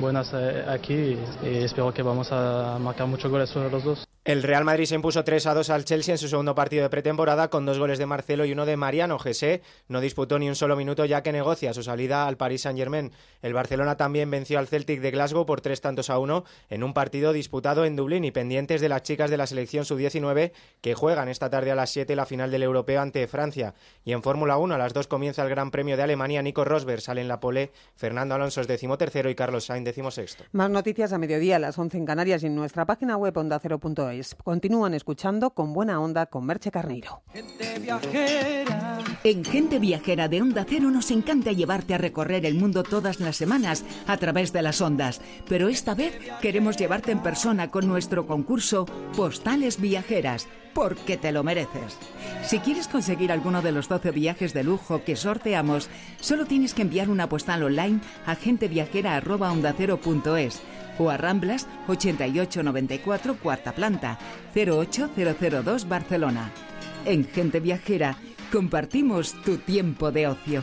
buenas 0.00 0.32
eh, 0.34 0.64
aquí 0.68 0.94
y, 0.94 1.46
y 1.46 1.56
espero 1.58 1.94
que 1.94 2.02
vamos 2.02 2.32
a 2.32 2.76
marcar 2.80 3.06
muchos 3.06 3.30
goles 3.30 3.54
los 3.54 3.84
dos. 3.84 4.09
El 4.26 4.42
Real 4.42 4.66
Madrid 4.66 4.84
se 4.84 4.94
impuso 4.94 5.24
3 5.24 5.46
a 5.46 5.54
2 5.54 5.70
al 5.70 5.86
Chelsea 5.86 6.12
en 6.12 6.18
su 6.18 6.28
segundo 6.28 6.54
partido 6.54 6.82
de 6.82 6.90
pretemporada 6.90 7.48
con 7.48 7.64
dos 7.64 7.78
goles 7.78 7.98
de 7.98 8.04
Marcelo 8.04 8.44
y 8.44 8.52
uno 8.52 8.66
de 8.66 8.76
Mariano. 8.76 9.18
José 9.18 9.62
no 9.88 10.02
disputó 10.02 10.38
ni 10.38 10.46
un 10.46 10.54
solo 10.54 10.76
minuto 10.76 11.06
ya 11.06 11.22
que 11.22 11.32
negocia 11.32 11.72
su 11.72 11.82
salida 11.82 12.26
al 12.26 12.36
Paris 12.36 12.60
Saint-Germain. 12.60 13.12
El 13.40 13.54
Barcelona 13.54 13.96
también 13.96 14.30
venció 14.30 14.58
al 14.58 14.68
Celtic 14.68 15.00
de 15.00 15.10
Glasgow 15.10 15.46
por 15.46 15.62
tres 15.62 15.80
tantos 15.80 16.10
a 16.10 16.18
uno 16.18 16.44
en 16.68 16.84
un 16.84 16.92
partido 16.92 17.32
disputado 17.32 17.86
en 17.86 17.96
Dublín 17.96 18.26
y 18.26 18.30
pendientes 18.30 18.82
de 18.82 18.90
las 18.90 19.04
chicas 19.04 19.30
de 19.30 19.38
la 19.38 19.46
selección 19.46 19.86
sub-19 19.86 20.52
que 20.82 20.94
juegan 20.94 21.30
esta 21.30 21.48
tarde 21.48 21.70
a 21.70 21.74
las 21.74 21.88
7 21.88 22.14
la 22.14 22.26
final 22.26 22.50
del 22.50 22.62
Europeo 22.62 23.00
ante 23.00 23.26
Francia. 23.26 23.72
Y 24.04 24.12
en 24.12 24.22
Fórmula 24.22 24.58
1 24.58 24.74
a 24.74 24.78
las 24.78 24.92
2 24.92 25.06
comienza 25.06 25.42
el 25.44 25.48
Gran 25.48 25.70
Premio 25.70 25.96
de 25.96 26.02
Alemania. 26.02 26.42
Nico 26.42 26.66
Rosberg 26.66 27.00
sale 27.00 27.22
en 27.22 27.28
la 27.28 27.40
pole, 27.40 27.72
Fernando 27.96 28.34
Alonso 28.34 28.60
es 28.60 28.68
decimotercero 28.68 29.30
y 29.30 29.34
Carlos 29.34 29.64
Sainz 29.64 29.86
decimosexto. 29.86 30.44
Más 30.52 30.68
noticias 30.68 31.14
a 31.14 31.18
mediodía 31.18 31.56
a 31.56 31.58
las 31.58 31.78
11 31.78 31.96
en 31.96 32.04
Canarias 32.04 32.42
y 32.42 32.48
en 32.48 32.54
nuestra 32.54 32.84
página 32.84 33.16
web 33.16 33.32
ondacero.es. 34.10 34.36
Continúan 34.42 34.94
escuchando 34.94 35.50
con 35.50 35.72
buena 35.72 36.00
onda 36.00 36.26
con 36.26 36.46
Merche 36.46 36.70
Carneiro. 36.70 37.22
En 39.22 39.44
Gente 39.44 39.78
Viajera 39.78 40.28
de 40.28 40.42
Onda 40.42 40.66
Cero 40.68 40.90
nos 40.90 41.10
encanta 41.10 41.52
llevarte 41.52 41.94
a 41.94 41.98
recorrer 41.98 42.44
el 42.46 42.54
mundo 42.54 42.82
todas 42.82 43.20
las 43.20 43.36
semanas 43.36 43.84
a 44.06 44.16
través 44.16 44.52
de 44.52 44.62
las 44.62 44.80
ondas, 44.80 45.20
pero 45.48 45.68
esta 45.68 45.94
vez 45.94 46.18
queremos 46.40 46.76
llevarte 46.76 47.12
en 47.12 47.22
persona 47.22 47.70
con 47.70 47.86
nuestro 47.86 48.26
concurso 48.26 48.86
Postales 49.16 49.80
Viajeras, 49.80 50.48
porque 50.72 51.16
te 51.16 51.32
lo 51.32 51.42
mereces. 51.42 51.98
Si 52.44 52.60
quieres 52.60 52.86
conseguir 52.88 53.32
alguno 53.32 53.62
de 53.62 53.72
los 53.72 53.88
12 53.88 54.10
viajes 54.12 54.54
de 54.54 54.64
lujo 54.64 55.02
que 55.04 55.16
sorteamos, 55.16 55.88
solo 56.20 56.46
tienes 56.46 56.74
que 56.74 56.82
enviar 56.82 57.10
una 57.10 57.28
postal 57.28 57.62
online 57.62 58.00
a 58.26 58.34
genteviajera.ondacero.es 58.36 60.62
o 61.00 61.08
a 61.08 61.16
Ramblas 61.16 61.66
8894 61.88 63.36
cuarta 63.36 63.72
planta 63.72 64.18
08002 64.54 65.88
Barcelona. 65.88 66.50
En 67.06 67.26
Gente 67.26 67.58
Viajera 67.60 68.16
compartimos 68.52 69.32
tu 69.42 69.56
tiempo 69.56 70.12
de 70.12 70.26
ocio. 70.28 70.62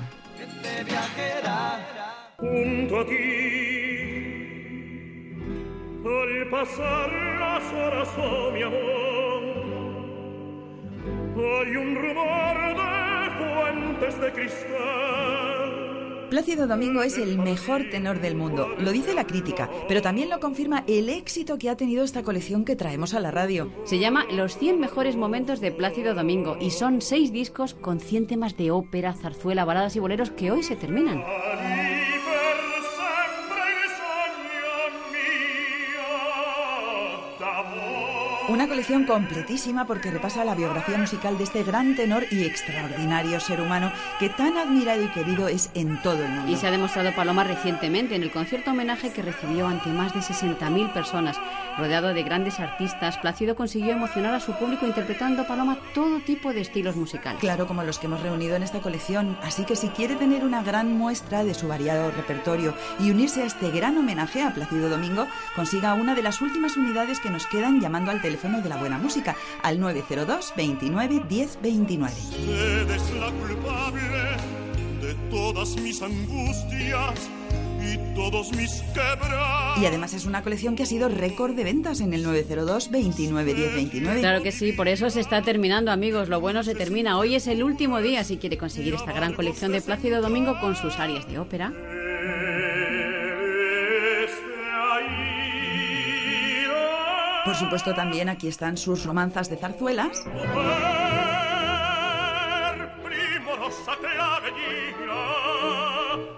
Junto 2.37 2.99
a 2.99 3.05
ti, 3.05 3.15
al 6.05 6.49
pasar 6.51 7.11
las 7.39 7.73
horas, 7.73 8.09
oh 8.17 8.51
mi 8.51 8.61
amor, 8.61 9.43
hay 11.35 11.75
un 11.75 11.95
rumor 11.95 12.57
de 12.77 13.29
fuentes 13.39 14.21
de 14.21 14.31
cristal. 14.33 15.86
Plácido 16.29 16.67
Domingo 16.67 17.03
es 17.03 17.17
el 17.17 17.37
mejor 17.37 17.89
tenor 17.89 18.19
del 18.19 18.35
mundo, 18.35 18.67
lo 18.79 18.91
dice 18.91 19.13
la 19.13 19.25
crítica, 19.25 19.69
pero 19.87 20.01
también 20.01 20.29
lo 20.29 20.41
confirma 20.41 20.83
el 20.85 21.07
éxito 21.07 21.57
que 21.57 21.69
ha 21.69 21.77
tenido 21.77 22.03
esta 22.03 22.21
colección 22.21 22.65
que 22.65 22.75
traemos 22.75 23.13
a 23.13 23.21
la 23.21 23.31
radio. 23.31 23.71
Se 23.85 23.97
llama 23.97 24.25
Los 24.29 24.57
100 24.57 24.77
mejores 24.77 25.15
momentos 25.15 25.61
de 25.61 25.71
Plácido 25.71 26.13
Domingo 26.13 26.57
y 26.59 26.71
son 26.71 27.01
seis 27.01 27.31
discos 27.31 27.75
con 27.75 28.01
100 28.01 28.27
temas 28.27 28.57
de 28.57 28.71
ópera, 28.71 29.13
zarzuela, 29.13 29.63
baladas 29.63 29.95
y 29.95 29.99
boleros 29.99 30.29
que 30.31 30.51
hoy 30.51 30.63
se 30.63 30.75
terminan. 30.75 31.23
Una 38.49 38.69
colección 38.69 39.03
completísima 39.03 39.85
porque 39.85 40.09
repasa 40.09 40.45
la 40.45 40.55
biografía 40.55 40.97
musical 40.97 41.37
de 41.37 41.43
este 41.43 41.63
gran 41.63 41.97
tenor 41.97 42.23
y 42.31 42.45
extraordinario 42.45 43.41
ser 43.41 43.59
humano 43.59 43.91
que 44.19 44.29
tan 44.29 44.55
admirado 44.55 45.03
y 45.03 45.09
querido 45.09 45.49
es 45.49 45.69
en 45.73 46.01
todo 46.01 46.23
el 46.23 46.29
mundo. 46.29 46.49
Y 46.49 46.55
se 46.55 46.65
ha 46.65 46.71
demostrado 46.71 47.13
Paloma 47.13 47.43
recientemente 47.43 48.15
en 48.15 48.23
el 48.23 48.31
concierto 48.31 48.71
homenaje 48.71 49.11
que 49.11 49.21
recibió 49.21 49.67
ante 49.67 49.89
más 49.89 50.13
de 50.13 50.21
60.000 50.21 50.93
personas. 50.93 51.37
Rodeado 51.77 52.13
de 52.13 52.23
grandes 52.23 52.61
artistas, 52.61 53.17
Plácido 53.17 53.57
consiguió 53.57 53.91
emocionar 53.91 54.33
a 54.33 54.39
su 54.39 54.53
público 54.53 54.87
interpretando 54.87 55.45
Paloma 55.45 55.77
todo 55.93 56.21
tipo 56.21 56.53
de 56.53 56.61
estilos 56.61 56.95
musicales. 56.95 57.41
Claro, 57.41 57.67
como 57.67 57.83
los 57.83 57.99
que 57.99 58.05
hemos 58.05 58.21
reunido 58.21 58.55
en 58.55 58.63
esta 58.63 58.79
colección. 58.79 59.37
Así 59.43 59.65
que 59.65 59.75
si 59.75 59.89
quiere 59.89 60.15
tener 60.15 60.45
una 60.45 60.63
gran 60.63 60.97
muestra 60.97 61.43
de 61.43 61.53
su 61.53 61.67
variado 61.67 62.11
repertorio 62.11 62.73
y 62.97 63.11
unirse 63.11 63.43
a 63.43 63.45
este 63.45 63.71
gran 63.71 63.97
homenaje 63.97 64.41
a 64.41 64.53
Plácido 64.53 64.87
Domingo, 64.87 65.27
consiga 65.53 65.95
una 65.95 66.15
de 66.15 66.23
las 66.23 66.41
últimas 66.41 66.77
unidades 66.77 67.19
que 67.19 67.29
nos 67.29 67.45
quedan 67.45 67.81
llamando 67.81 68.09
al 68.09 68.21
teléfono 68.21 68.36
de 68.37 68.69
la 68.69 68.77
buena 68.77 68.99
música 68.99 69.35
al 69.63 69.79
902 69.79 70.53
29 70.55 71.23
10 71.27 71.59
29. 71.59 72.13
Usted 72.13 72.91
es 72.91 73.13
la 73.15 73.31
culpable 73.31 74.01
de 75.01 75.15
todas 75.31 75.75
mis 75.77 75.99
angustias 76.03 77.29
y 77.81 77.97
todos 78.15 78.51
mis. 78.55 78.83
Y 79.81 79.85
además 79.87 80.13
es 80.13 80.25
una 80.25 80.43
colección 80.43 80.75
que 80.75 80.83
ha 80.83 80.85
sido 80.85 81.09
récord 81.09 81.55
de 81.55 81.63
ventas 81.63 81.99
en 81.99 82.13
el 82.13 82.21
902 82.21 82.91
29 82.91 83.53
10 83.55 83.73
29. 83.73 84.19
Claro 84.19 84.43
que 84.43 84.51
sí, 84.51 84.71
por 84.71 84.87
eso 84.87 85.09
se 85.09 85.19
está 85.19 85.41
terminando, 85.41 85.91
amigos. 85.91 86.29
Lo 86.29 86.39
bueno 86.39 86.61
se 86.61 86.75
termina. 86.75 87.17
Hoy 87.17 87.33
es 87.35 87.47
el 87.47 87.63
último 87.63 88.01
día 88.01 88.23
si 88.23 88.37
quiere 88.37 88.57
conseguir 88.57 88.93
esta 88.93 89.13
gran 89.13 89.33
colección 89.33 89.71
de 89.71 89.81
Plácido 89.81 90.21
Domingo 90.21 90.59
con 90.61 90.75
sus 90.75 90.99
áreas 90.99 91.27
de 91.27 91.39
ópera. 91.39 91.73
Por 97.47 97.55
supuesto 97.55 97.95
también 97.95 98.27
aquí 98.27 98.49
están 98.49 98.75
sus 98.75 99.05
romanzas 99.05 99.49
de 99.49 99.55
zarzuelas. 99.55 100.21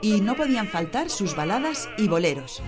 Y 0.04 0.22
no 0.22 0.36
podían 0.36 0.68
faltar 0.68 1.10
sus 1.10 1.36
baladas 1.36 1.90
y 1.98 2.08
boleros. 2.08 2.62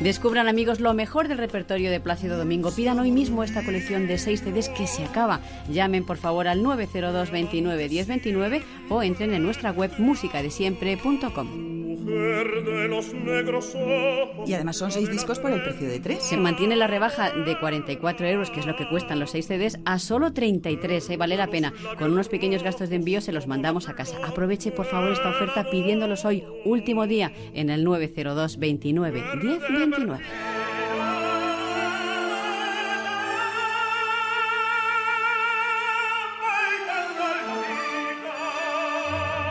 Descubran 0.00 0.48
amigos 0.48 0.80
lo 0.80 0.92
mejor 0.92 1.28
del 1.28 1.38
repertorio 1.38 1.92
de 1.92 2.00
Plácido 2.00 2.36
Domingo. 2.36 2.72
Pidan 2.74 2.98
hoy 2.98 3.12
mismo 3.12 3.44
esta 3.44 3.64
colección 3.64 4.08
de 4.08 4.18
6 4.18 4.40
CDs 4.40 4.68
que 4.70 4.88
se 4.88 5.04
acaba. 5.04 5.38
Llamen 5.68 6.04
por 6.04 6.16
favor 6.16 6.48
al 6.48 6.64
902 6.64 7.30
29 7.30 7.88
10 7.88 8.08
29 8.08 8.64
o 8.88 9.04
entren 9.04 9.32
en 9.32 9.44
nuestra 9.44 9.70
web 9.70 9.92
musicadesiempre.com. 9.98 11.83
Mujer 12.00 12.64
de 12.64 12.88
los 12.88 13.14
negros 13.14 13.74
ojos. 13.74 14.48
Y 14.48 14.54
además 14.54 14.76
son 14.76 14.90
seis 14.90 15.10
discos 15.10 15.38
por 15.38 15.52
el 15.52 15.62
precio 15.62 15.88
de 15.88 16.00
tres. 16.00 16.22
Se 16.22 16.36
mantiene 16.36 16.76
la 16.76 16.86
rebaja 16.86 17.30
de 17.30 17.58
44 17.58 18.26
euros, 18.26 18.50
que 18.50 18.60
es 18.60 18.66
lo 18.66 18.76
que 18.76 18.88
cuestan 18.88 19.20
los 19.20 19.30
6 19.30 19.46
CDs, 19.46 19.78
a 19.84 19.98
solo 19.98 20.32
33. 20.32 21.10
¿eh? 21.10 21.16
Vale 21.16 21.36
la 21.36 21.48
pena. 21.48 21.72
Con 21.98 22.12
unos 22.12 22.28
pequeños 22.28 22.62
gastos 22.62 22.88
de 22.88 22.96
envío 22.96 23.20
se 23.20 23.32
los 23.32 23.46
mandamos 23.46 23.88
a 23.88 23.94
casa. 23.94 24.16
Aproveche 24.24 24.70
por 24.70 24.86
favor 24.86 25.12
esta 25.12 25.30
oferta 25.30 25.70
pidiéndolos 25.70 26.24
hoy, 26.24 26.44
último 26.64 27.06
día, 27.06 27.32
en 27.54 27.70
el 27.70 27.84
902 27.84 28.58
29 28.58 29.22
10 29.40 29.60
29. 29.60 30.63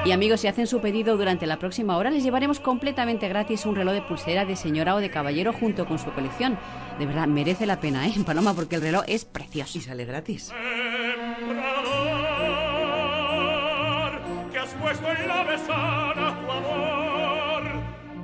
Y 0.06 0.12
amigos, 0.12 0.42
si 0.42 0.48
hacen 0.48 0.68
su 0.68 0.82
pedido 0.82 1.16
durante 1.16 1.48
la 1.48 1.60
próxima 1.60 1.96
hora, 1.96 2.12
les 2.12 2.24
llevaremos 2.24 2.60
completamente 2.60 3.30
gratis 3.30 3.66
un 3.66 3.76
reloj 3.76 3.94
de 3.94 4.02
pulsera 4.02 4.44
de 4.44 4.58
señora 4.58 4.96
o 4.96 5.00
de 5.00 5.10
caballero 5.10 5.54
junto 5.54 5.86
con 5.86 5.98
su 5.98 6.12
colección. 6.12 6.58
De 7.00 7.06
verdad, 7.06 7.26
merece 7.28 7.66
la 7.66 7.80
pena, 7.80 8.06
¿eh, 8.08 8.14
Paloma? 8.26 8.54
Porque 8.54 8.76
el 8.76 8.82
reloj 8.82 9.04
es 9.08 9.24
precioso. 9.24 9.78
Y 9.78 9.82
sale 9.82 10.04
gratis. 10.04 10.52
que 14.52 14.60
has 14.60 14.74
puesto 14.74 15.10
en 15.10 15.28
la 15.28 15.44
mesana 15.46 16.40
tu 16.42 16.52
amor. 16.52 17.64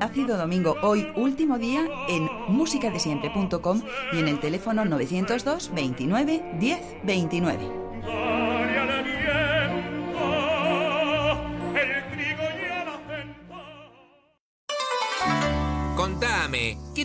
Ácido 0.02 0.38
Domingo, 0.38 0.76
hoy 0.82 1.08
último 1.16 1.58
día 1.58 1.86
en 2.10 2.30
musicadesiempre.com 2.50 3.82
y 4.14 4.20
en 4.20 4.28
el 4.28 4.40
teléfono 4.40 4.84
902 4.84 5.72
29 5.74 6.56
10 6.60 6.80
29. 7.04 8.39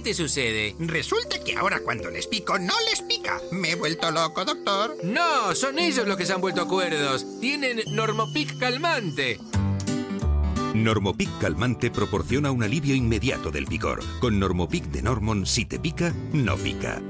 Te 0.04 0.14
sucede? 0.14 0.76
Resulta 0.78 1.42
que 1.42 1.56
ahora 1.56 1.80
cuando 1.80 2.10
les 2.10 2.26
pico 2.26 2.58
no 2.58 2.74
les 2.90 3.00
pica. 3.00 3.40
Me 3.50 3.70
he 3.70 3.74
vuelto 3.74 4.10
loco, 4.10 4.44
doctor. 4.44 4.96
No, 5.02 5.54
son 5.54 5.78
ellos 5.78 6.06
los 6.06 6.18
que 6.18 6.26
se 6.26 6.34
han 6.34 6.42
vuelto 6.42 6.68
cuerdos. 6.68 7.24
Tienen 7.40 7.80
Normopic 7.90 8.58
calmante. 8.58 9.40
Normopic 10.74 11.30
calmante 11.40 11.90
proporciona 11.90 12.50
un 12.50 12.62
alivio 12.62 12.94
inmediato 12.94 13.50
del 13.50 13.66
picor. 13.66 14.00
Con 14.20 14.38
Normopic 14.38 14.84
de 14.86 15.02
Normon, 15.02 15.46
si 15.46 15.64
te 15.64 15.78
pica, 15.78 16.14
no 16.32 16.56
pica. 16.56 17.00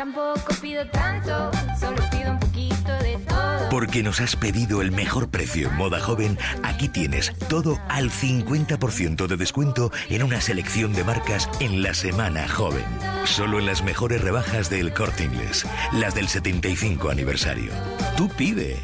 Tampoco 0.00 0.54
pido 0.62 0.86
tanto, 0.86 1.50
solo 1.78 1.98
pido 2.10 2.30
un 2.30 2.40
poquito 2.40 2.90
de 3.02 3.18
todo. 3.28 3.68
Porque 3.68 4.02
nos 4.02 4.22
has 4.22 4.34
pedido 4.34 4.80
el 4.80 4.92
mejor 4.92 5.28
precio 5.28 5.68
en 5.68 5.76
moda 5.76 6.00
joven, 6.00 6.38
aquí 6.62 6.88
tienes 6.88 7.34
todo 7.50 7.78
al 7.86 8.10
50% 8.10 9.26
de 9.26 9.36
descuento 9.36 9.92
en 10.08 10.22
una 10.22 10.40
selección 10.40 10.94
de 10.94 11.04
marcas 11.04 11.50
en 11.60 11.82
la 11.82 11.92
semana 11.92 12.48
joven. 12.48 12.86
Solo 13.26 13.58
en 13.58 13.66
las 13.66 13.84
mejores 13.84 14.22
rebajas 14.22 14.70
del 14.70 14.94
corte 14.94 15.24
inglés, 15.24 15.66
las 15.92 16.14
del 16.14 16.28
75 16.28 17.10
aniversario. 17.10 17.70
Tú 18.16 18.26
pide. 18.38 18.78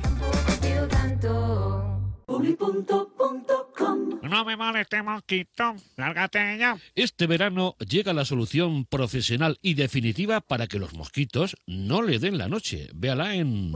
Pido 0.60 0.86
tanto. 0.86 1.06
No 4.28 4.44
me 4.44 4.56
moleste, 4.56 5.02
mosquito. 5.02 5.74
Lárgate 5.96 6.58
ya. 6.58 6.76
Este 6.94 7.26
verano 7.26 7.76
llega 7.78 8.12
la 8.12 8.24
solución 8.24 8.84
profesional 8.84 9.58
y 9.62 9.74
definitiva 9.74 10.40
para 10.40 10.66
que 10.66 10.78
los 10.78 10.94
mosquitos 10.94 11.56
no 11.66 12.02
le 12.02 12.18
den 12.18 12.38
la 12.38 12.48
noche. 12.48 12.88
Véala 12.94 13.34
en... 13.34 13.72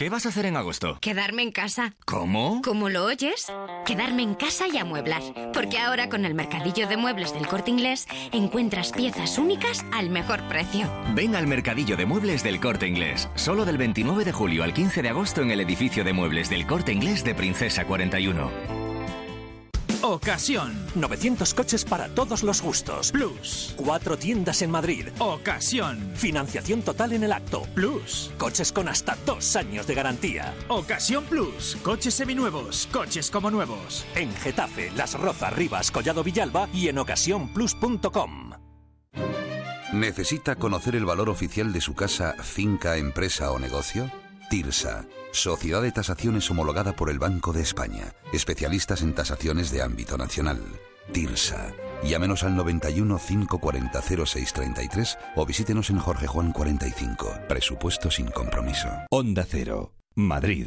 ¿Qué 0.00 0.08
vas 0.08 0.24
a 0.24 0.30
hacer 0.30 0.46
en 0.46 0.56
agosto? 0.56 0.96
Quedarme 1.02 1.42
en 1.42 1.52
casa. 1.52 1.92
¿Cómo? 2.06 2.62
¿Cómo 2.64 2.88
lo 2.88 3.04
oyes? 3.04 3.52
Quedarme 3.84 4.22
en 4.22 4.34
casa 4.34 4.66
y 4.66 4.78
amueblar. 4.78 5.20
Porque 5.52 5.78
ahora 5.78 6.08
con 6.08 6.24
el 6.24 6.32
mercadillo 6.32 6.88
de 6.88 6.96
muebles 6.96 7.34
del 7.34 7.46
corte 7.46 7.70
inglés 7.70 8.06
encuentras 8.32 8.92
piezas 8.92 9.36
únicas 9.36 9.84
al 9.92 10.08
mejor 10.08 10.48
precio. 10.48 10.90
Ven 11.14 11.36
al 11.36 11.46
Mercadillo 11.46 11.98
de 11.98 12.06
Muebles 12.06 12.42
del 12.42 12.60
Corte 12.60 12.88
Inglés. 12.88 13.28
Solo 13.34 13.66
del 13.66 13.76
29 13.76 14.24
de 14.24 14.32
julio 14.32 14.64
al 14.64 14.72
15 14.72 15.02
de 15.02 15.10
agosto 15.10 15.42
en 15.42 15.50
el 15.50 15.60
edificio 15.60 16.02
de 16.02 16.14
muebles 16.14 16.48
del 16.48 16.66
Corte 16.66 16.94
Inglés 16.94 17.22
de 17.22 17.34
Princesa 17.34 17.84
41. 17.84 18.79
Ocasión. 20.02 20.72
900 20.94 21.54
coches 21.54 21.84
para 21.84 22.08
todos 22.08 22.42
los 22.42 22.62
gustos. 22.62 23.12
Plus. 23.12 23.74
Cuatro 23.76 24.16
tiendas 24.16 24.62
en 24.62 24.70
Madrid. 24.70 25.08
Ocasión. 25.18 26.12
Financiación 26.14 26.82
total 26.82 27.12
en 27.12 27.24
el 27.24 27.32
acto. 27.32 27.62
Plus. 27.74 28.32
Coches 28.38 28.72
con 28.72 28.88
hasta 28.88 29.16
dos 29.26 29.56
años 29.56 29.86
de 29.86 29.94
garantía. 29.94 30.54
Ocasión 30.68 31.24
Plus. 31.24 31.76
Coches 31.82 32.14
seminuevos. 32.14 32.88
Coches 32.92 33.30
como 33.30 33.50
nuevos. 33.50 34.04
En 34.14 34.32
Getafe, 34.36 34.90
Las 34.96 35.14
Rozas, 35.14 35.52
Rivas, 35.52 35.90
Collado 35.90 36.22
Villalba 36.22 36.68
y 36.72 36.88
en 36.88 36.98
ocasiónplus.com. 36.98 38.52
¿Necesita 39.92 40.54
conocer 40.54 40.94
el 40.94 41.04
valor 41.04 41.28
oficial 41.28 41.72
de 41.72 41.80
su 41.80 41.94
casa, 41.94 42.34
finca, 42.40 42.96
empresa 42.96 43.50
o 43.50 43.58
negocio? 43.58 44.08
TIRSA, 44.50 45.04
Sociedad 45.30 45.80
de 45.80 45.92
Tasaciones 45.92 46.50
homologada 46.50 46.96
por 46.96 47.08
el 47.08 47.20
Banco 47.20 47.52
de 47.52 47.62
España, 47.62 48.16
especialistas 48.32 49.00
en 49.02 49.14
tasaciones 49.14 49.70
de 49.70 49.80
ámbito 49.80 50.18
nacional. 50.18 50.60
TIRSA. 51.12 51.72
Llámenos 52.02 52.42
al 52.42 52.56
91 52.56 53.16
540 53.16 54.02
0633 54.02 55.18
o 55.36 55.46
visítenos 55.46 55.90
en 55.90 56.00
Jorge 56.00 56.26
Juan 56.26 56.50
45. 56.50 57.32
Presupuesto 57.48 58.10
sin 58.10 58.26
compromiso. 58.26 58.88
Onda 59.08 59.46
Cero, 59.48 59.94
Madrid. 60.16 60.66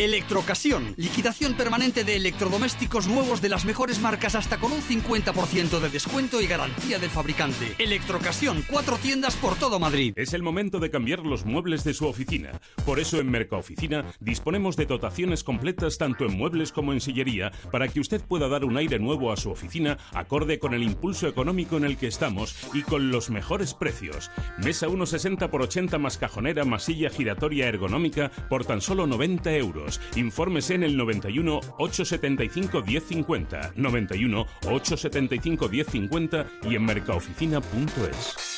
Electrocasión. 0.00 0.94
Liquidación 0.96 1.54
permanente 1.54 2.04
de 2.04 2.14
electrodomésticos 2.14 3.08
nuevos 3.08 3.42
de 3.42 3.48
las 3.48 3.64
mejores 3.64 4.00
marcas 4.00 4.36
hasta 4.36 4.58
con 4.58 4.70
un 4.70 4.80
50% 4.80 5.80
de 5.80 5.88
descuento 5.88 6.40
y 6.40 6.46
garantía 6.46 7.00
del 7.00 7.10
fabricante. 7.10 7.74
Electrocasión. 7.80 8.62
Cuatro 8.70 8.96
tiendas 8.96 9.34
por 9.34 9.56
todo 9.56 9.80
Madrid. 9.80 10.12
Es 10.14 10.34
el 10.34 10.44
momento 10.44 10.78
de 10.78 10.92
cambiar 10.92 11.26
los 11.26 11.44
muebles 11.44 11.82
de 11.82 11.94
su 11.94 12.06
oficina. 12.06 12.52
Por 12.86 13.00
eso 13.00 13.18
en 13.18 13.28
Mercaoficina 13.28 14.04
disponemos 14.20 14.76
de 14.76 14.86
dotaciones 14.86 15.42
completas 15.42 15.98
tanto 15.98 16.26
en 16.26 16.38
muebles 16.38 16.70
como 16.70 16.92
en 16.92 17.00
sillería 17.00 17.50
para 17.72 17.88
que 17.88 17.98
usted 17.98 18.20
pueda 18.20 18.46
dar 18.46 18.64
un 18.64 18.76
aire 18.76 19.00
nuevo 19.00 19.32
a 19.32 19.36
su 19.36 19.50
oficina 19.50 19.98
acorde 20.12 20.60
con 20.60 20.74
el 20.74 20.84
impulso 20.84 21.26
económico 21.26 21.76
en 21.76 21.82
el 21.82 21.96
que 21.96 22.06
estamos 22.06 22.54
y 22.72 22.82
con 22.82 23.10
los 23.10 23.30
mejores 23.30 23.74
precios. 23.74 24.30
Mesa 24.58 24.86
1,60 24.86 25.50
por 25.50 25.62
80 25.62 25.98
más 25.98 26.18
cajonera 26.18 26.64
más 26.64 26.84
silla 26.84 27.10
giratoria 27.10 27.66
ergonómica 27.66 28.30
por 28.48 28.64
tan 28.64 28.80
solo 28.80 29.08
90 29.08 29.56
euros. 29.56 29.87
Infórmese 30.16 30.74
en 30.74 30.82
el 30.82 30.96
91 30.96 31.60
875 31.78 32.82
1050, 32.82 33.72
91 33.76 34.46
875 34.64 35.68
1050 35.68 36.46
y 36.68 36.74
en 36.74 36.84
mercaoficina.es. 36.84 38.57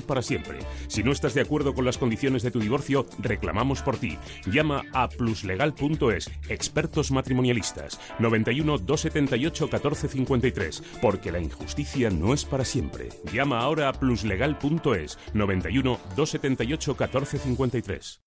para 0.00 0.22
siempre. 0.22 0.60
Si 0.88 1.02
no 1.02 1.12
estás 1.12 1.34
de 1.34 1.42
acuerdo 1.42 1.74
con 1.74 1.84
las 1.84 1.98
condiciones 1.98 2.42
de 2.42 2.50
tu 2.50 2.60
divorcio, 2.60 3.06
reclamamos 3.18 3.82
por 3.82 3.98
ti. 3.98 4.16
Llama 4.46 4.82
a 4.92 5.08
pluslegal.es, 5.08 6.30
expertos 6.48 7.10
matrimonialistas, 7.10 8.00
91 8.18 8.78
278 8.78 9.64
1453, 9.64 10.82
porque 11.02 11.30
la 11.30 11.40
injusticia 11.40 12.08
no 12.10 12.32
es 12.32 12.44
para 12.44 12.64
siempre. 12.64 13.10
Llama 13.32 13.60
ahora 13.60 13.88
a 13.88 13.92
pluslegal.es, 13.92 15.18
91 15.34 15.98
278 16.16 16.96
1453. 16.98 18.22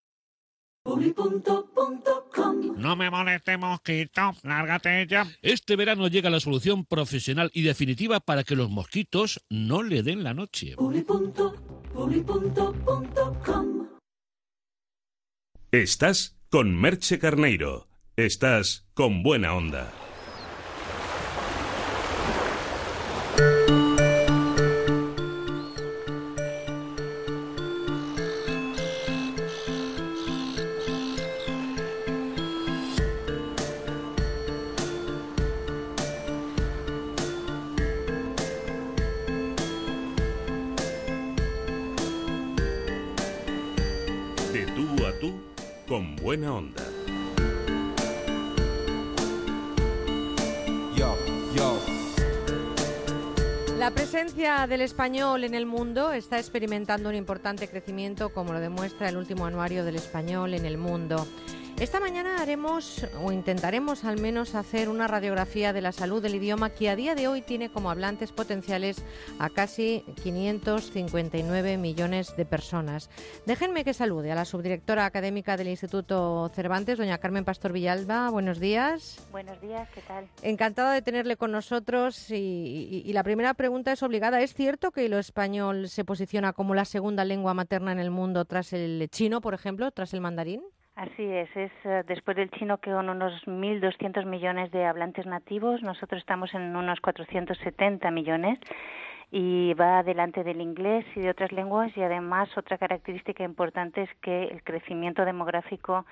No 2.85 2.95
me 2.95 3.09
moleste, 3.09 3.57
mosquito. 3.57 4.35
Lárgate 4.43 5.07
ya. 5.07 5.25
Este 5.41 5.75
verano 5.75 6.07
llega 6.07 6.29
la 6.29 6.39
solución 6.39 6.85
profesional 6.85 7.49
y 7.51 7.63
definitiva 7.63 8.19
para 8.19 8.43
que 8.43 8.55
los 8.55 8.69
mosquitos 8.69 9.43
no 9.49 9.81
le 9.81 10.03
den 10.03 10.23
la 10.23 10.35
noche. 10.35 10.75
Estás 15.71 16.37
con 16.51 16.79
Merche 16.79 17.17
Carneiro. 17.17 17.87
Estás 18.17 18.87
con 18.93 19.23
buena 19.23 19.55
onda. 19.55 19.91
Presencia 54.35 54.67
del 54.67 54.81
español 54.81 55.45
en 55.45 55.53
el 55.53 55.65
mundo 55.65 56.11
está 56.11 56.37
experimentando 56.37 57.07
un 57.07 57.15
importante 57.15 57.69
crecimiento, 57.69 58.33
como 58.33 58.51
lo 58.51 58.59
demuestra 58.59 59.07
el 59.07 59.15
último 59.15 59.45
anuario 59.45 59.85
del 59.85 59.95
español 59.95 60.53
en 60.53 60.65
el 60.65 60.77
mundo. 60.77 61.25
Esta 61.79 61.99
mañana 61.99 62.41
haremos 62.41 63.05
o 63.21 63.33
intentaremos 63.33 64.05
al 64.05 64.17
menos 64.21 64.55
hacer 64.55 64.87
una 64.87 65.09
radiografía 65.09 65.73
de 65.73 65.81
la 65.81 65.91
salud 65.91 66.23
del 66.23 66.35
idioma 66.35 66.69
que 66.69 66.89
a 66.89 66.95
día 66.95 67.15
de 67.15 67.27
hoy 67.27 67.41
tiene 67.41 67.69
como 67.69 67.91
hablantes 67.91 68.31
potenciales 68.31 69.03
a 69.39 69.49
casi 69.49 70.05
559 70.23 71.77
millones 71.77 72.33
de 72.37 72.45
personas. 72.45 73.09
Déjenme 73.45 73.83
que 73.83 73.93
salude 73.93 74.31
a 74.31 74.35
la 74.35 74.45
subdirectora 74.45 75.05
académica 75.05 75.57
del 75.57 75.67
Instituto 75.67 76.49
Cervantes, 76.55 76.97
doña 76.97 77.17
Carmen 77.17 77.43
Pastor 77.43 77.73
Villalba. 77.73 78.29
Buenos 78.29 78.61
días. 78.61 79.27
Buenos 79.33 79.59
días, 79.59 79.89
¿qué 79.93 79.99
tal? 79.99 80.29
Encantada 80.43 80.93
de 80.93 81.01
tenerle 81.01 81.35
con 81.35 81.51
nosotros 81.51 82.31
y, 82.31 83.03
y 83.05 83.11
la 83.11 83.23
primera 83.23 83.53
pregunta 83.53 83.91
es 83.91 84.01
obligada. 84.01 84.41
¿Es 84.41 84.53
cierto 84.53 84.91
que 84.91 85.09
lo 85.09 85.19
español 85.19 85.89
se 85.89 86.05
posiciona 86.05 86.53
como 86.53 86.73
la 86.73 86.85
segunda 86.85 87.25
lengua 87.25 87.53
materna 87.53 87.91
en 87.91 87.99
el 87.99 88.11
mundo 88.11 88.45
tras 88.45 88.71
el 88.71 89.09
chino, 89.11 89.41
por 89.41 89.53
ejemplo, 89.53 89.91
tras 89.91 90.13
el 90.13 90.21
mandarín? 90.21 90.63
Así 90.95 91.23
es, 91.23 91.49
es 91.57 91.71
eh, 91.83 92.03
después 92.07 92.37
del 92.37 92.49
chino 92.51 92.77
que 92.77 92.89
con 92.89 93.09
unos 93.09 93.33
1.200 93.45 94.25
millones 94.25 94.71
de 94.71 94.85
hablantes 94.85 95.25
nativos, 95.25 95.83
nosotros 95.83 96.21
estamos 96.21 96.53
en 96.53 96.73
unos 96.73 97.01
470 97.01 98.09
millones 98.11 98.59
y 99.29 99.73
va 99.73 99.99
adelante 99.99 100.45
del 100.45 100.61
inglés 100.61 101.05
y 101.15 101.19
de 101.19 101.31
otras 101.31 101.51
lenguas 101.51 101.91
y 101.97 102.01
además 102.01 102.47
otra 102.57 102.77
característica 102.77 103.43
importante 103.43 104.03
es 104.03 104.09
que 104.21 104.45
el 104.45 104.63
crecimiento 104.63 105.25
demográfico 105.25 106.05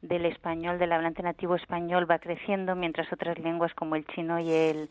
del 0.00 0.24
español, 0.24 0.78
del 0.78 0.92
hablante 0.92 1.22
nativo 1.22 1.54
español 1.54 2.10
va 2.10 2.18
creciendo 2.18 2.74
mientras 2.74 3.12
otras 3.12 3.38
lenguas 3.38 3.74
como 3.74 3.94
el 3.94 4.06
chino 4.06 4.40
y 4.40 4.50
el, 4.50 4.88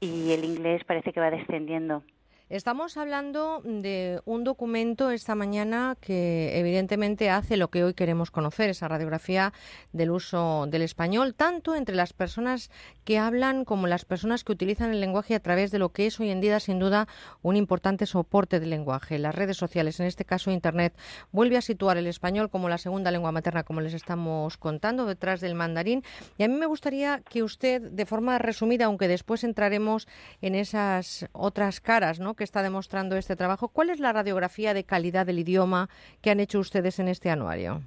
y 0.00 0.32
el 0.32 0.44
inglés 0.44 0.82
parece 0.82 1.12
que 1.12 1.20
va 1.20 1.30
descendiendo. 1.30 2.02
Estamos 2.50 2.96
hablando 2.96 3.62
de 3.62 4.22
un 4.24 4.42
documento 4.42 5.12
esta 5.12 5.36
mañana 5.36 5.96
que 6.00 6.58
evidentemente 6.58 7.30
hace 7.30 7.56
lo 7.56 7.70
que 7.70 7.84
hoy 7.84 7.94
queremos 7.94 8.32
conocer, 8.32 8.70
esa 8.70 8.88
radiografía 8.88 9.52
del 9.92 10.10
uso 10.10 10.66
del 10.66 10.82
español, 10.82 11.36
tanto 11.36 11.76
entre 11.76 11.94
las 11.94 12.12
personas 12.12 12.72
que 13.04 13.20
hablan 13.20 13.64
como 13.64 13.86
las 13.86 14.04
personas 14.04 14.42
que 14.42 14.50
utilizan 14.50 14.90
el 14.90 15.00
lenguaje 15.00 15.36
a 15.36 15.40
través 15.40 15.70
de 15.70 15.78
lo 15.78 15.90
que 15.90 16.08
es 16.08 16.18
hoy 16.18 16.30
en 16.30 16.40
día 16.40 16.58
sin 16.58 16.80
duda 16.80 17.06
un 17.42 17.54
importante 17.54 18.04
soporte 18.04 18.58
del 18.58 18.70
lenguaje. 18.70 19.20
Las 19.20 19.36
redes 19.36 19.56
sociales, 19.56 20.00
en 20.00 20.06
este 20.06 20.24
caso 20.24 20.50
Internet, 20.50 20.92
vuelve 21.30 21.56
a 21.56 21.62
situar 21.62 21.98
el 21.98 22.08
español 22.08 22.50
como 22.50 22.68
la 22.68 22.78
segunda 22.78 23.12
lengua 23.12 23.30
materna, 23.30 23.62
como 23.62 23.80
les 23.80 23.94
estamos 23.94 24.56
contando, 24.56 25.06
detrás 25.06 25.40
del 25.40 25.54
mandarín. 25.54 26.02
Y 26.36 26.42
a 26.42 26.48
mí 26.48 26.54
me 26.56 26.66
gustaría 26.66 27.22
que 27.28 27.44
usted, 27.44 27.80
de 27.80 28.06
forma 28.06 28.38
resumida, 28.38 28.86
aunque 28.86 29.06
después 29.06 29.44
entraremos 29.44 30.08
en 30.42 30.56
esas 30.56 31.28
otras 31.30 31.80
caras, 31.80 32.18
¿no? 32.18 32.34
Que 32.40 32.44
está 32.44 32.62
demostrando 32.62 33.16
este 33.16 33.36
trabajo. 33.36 33.68
¿Cuál 33.68 33.90
es 33.90 34.00
la 34.00 34.14
radiografía 34.14 34.72
de 34.72 34.84
calidad 34.84 35.26
del 35.26 35.40
idioma 35.40 35.90
que 36.22 36.30
han 36.30 36.40
hecho 36.40 36.58
ustedes 36.58 36.98
en 36.98 37.08
este 37.08 37.28
anuario? 37.28 37.82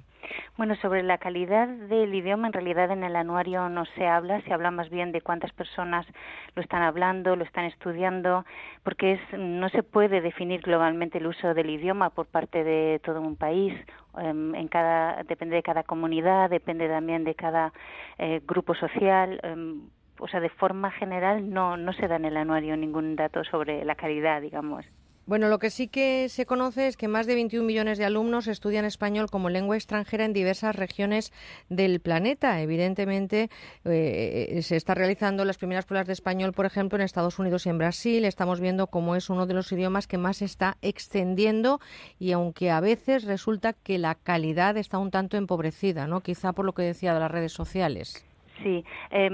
Bueno, 0.56 0.76
sobre 0.76 1.02
la 1.02 1.18
calidad 1.18 1.66
del 1.66 2.14
idioma, 2.14 2.46
en 2.46 2.52
realidad 2.52 2.92
en 2.92 3.02
el 3.02 3.16
anuario 3.16 3.68
no 3.68 3.84
se 3.96 4.06
habla, 4.06 4.40
se 4.42 4.54
habla 4.54 4.70
más 4.70 4.90
bien 4.90 5.10
de 5.10 5.22
cuántas 5.22 5.52
personas 5.52 6.06
lo 6.54 6.62
están 6.62 6.82
hablando, 6.82 7.34
lo 7.34 7.42
están 7.42 7.64
estudiando, 7.64 8.44
porque 8.84 9.14
es, 9.14 9.20
no 9.36 9.68
se 9.70 9.82
puede 9.82 10.20
definir 10.20 10.60
globalmente 10.60 11.18
el 11.18 11.26
uso 11.26 11.52
del 11.52 11.70
idioma 11.70 12.10
por 12.10 12.26
parte 12.26 12.62
de 12.62 13.00
todo 13.02 13.20
un 13.20 13.34
país. 13.34 13.74
Em, 14.16 14.54
en 14.54 14.68
cada, 14.68 15.24
depende 15.24 15.56
de 15.56 15.64
cada 15.64 15.82
comunidad, 15.82 16.48
depende 16.48 16.86
también 16.86 17.24
de 17.24 17.34
cada 17.34 17.72
eh, 18.18 18.40
grupo 18.46 18.76
social. 18.76 19.40
Em, 19.42 19.88
o 20.18 20.28
sea, 20.28 20.40
de 20.40 20.48
forma 20.48 20.90
general 20.90 21.50
no, 21.50 21.76
no 21.76 21.92
se 21.92 22.08
da 22.08 22.16
en 22.16 22.24
el 22.24 22.36
anuario 22.36 22.76
ningún 22.76 23.16
dato 23.16 23.44
sobre 23.44 23.84
la 23.84 23.94
calidad, 23.94 24.40
digamos. 24.40 24.84
Bueno, 25.26 25.48
lo 25.48 25.58
que 25.58 25.70
sí 25.70 25.88
que 25.88 26.28
se 26.28 26.44
conoce 26.44 26.86
es 26.86 26.98
que 26.98 27.08
más 27.08 27.26
de 27.26 27.34
21 27.34 27.64
millones 27.64 27.96
de 27.96 28.04
alumnos 28.04 28.46
estudian 28.46 28.84
español 28.84 29.30
como 29.30 29.48
lengua 29.48 29.74
extranjera 29.74 30.26
en 30.26 30.34
diversas 30.34 30.76
regiones 30.76 31.32
del 31.70 32.00
planeta. 32.00 32.60
Evidentemente, 32.60 33.48
eh, 33.86 34.60
se 34.62 34.76
está 34.76 34.92
realizando 34.92 35.46
las 35.46 35.56
primeras 35.56 35.86
pruebas 35.86 36.08
de 36.08 36.12
español, 36.12 36.52
por 36.52 36.66
ejemplo, 36.66 36.98
en 36.98 37.04
Estados 37.06 37.38
Unidos 37.38 37.64
y 37.64 37.70
en 37.70 37.78
Brasil. 37.78 38.26
Estamos 38.26 38.60
viendo 38.60 38.88
cómo 38.88 39.16
es 39.16 39.30
uno 39.30 39.46
de 39.46 39.54
los 39.54 39.72
idiomas 39.72 40.06
que 40.06 40.18
más 40.18 40.38
se 40.38 40.44
está 40.44 40.76
extendiendo 40.82 41.80
y 42.18 42.32
aunque 42.32 42.70
a 42.70 42.80
veces 42.80 43.24
resulta 43.24 43.72
que 43.72 43.96
la 43.96 44.16
calidad 44.16 44.76
está 44.76 44.98
un 44.98 45.10
tanto 45.10 45.38
empobrecida, 45.38 46.06
¿no? 46.06 46.20
Quizá 46.20 46.52
por 46.52 46.66
lo 46.66 46.74
que 46.74 46.82
decía 46.82 47.14
de 47.14 47.20
las 47.20 47.30
redes 47.30 47.52
sociales. 47.52 48.26
Sí, 48.62 48.84
eh, 49.10 49.30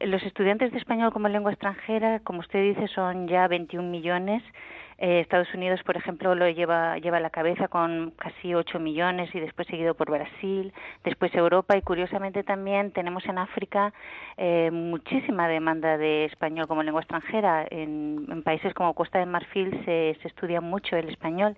los 0.00 0.22
estudiantes 0.22 0.72
de 0.72 0.78
español 0.78 1.12
como 1.12 1.28
lengua 1.28 1.52
extranjera, 1.52 2.20
como 2.20 2.40
usted 2.40 2.62
dice, 2.62 2.88
son 2.88 3.28
ya 3.28 3.46
21 3.48 3.88
millones. 3.90 4.42
Eh, 4.98 5.20
Estados 5.20 5.52
Unidos, 5.54 5.82
por 5.84 5.96
ejemplo, 5.96 6.34
lo 6.34 6.48
lleva, 6.48 6.96
lleva 6.98 7.18
a 7.18 7.20
la 7.20 7.28
cabeza 7.30 7.68
con 7.68 8.12
casi 8.16 8.54
8 8.54 8.78
millones 8.80 9.32
y 9.34 9.40
después 9.40 9.68
seguido 9.68 9.94
por 9.94 10.10
Brasil, 10.10 10.72
después 11.04 11.34
Europa 11.34 11.76
y 11.76 11.82
curiosamente 11.82 12.42
también 12.42 12.92
tenemos 12.92 13.24
en 13.26 13.36
África 13.36 13.92
eh, 14.38 14.70
muchísima 14.72 15.48
demanda 15.48 15.98
de 15.98 16.24
español 16.24 16.66
como 16.66 16.82
lengua 16.82 17.02
extranjera. 17.02 17.66
En, 17.70 18.26
en 18.30 18.42
países 18.42 18.72
como 18.72 18.94
Costa 18.94 19.18
de 19.18 19.26
Marfil 19.26 19.70
se, 19.84 20.16
se 20.22 20.28
estudia 20.28 20.62
mucho 20.62 20.96
el 20.96 21.10
español 21.10 21.56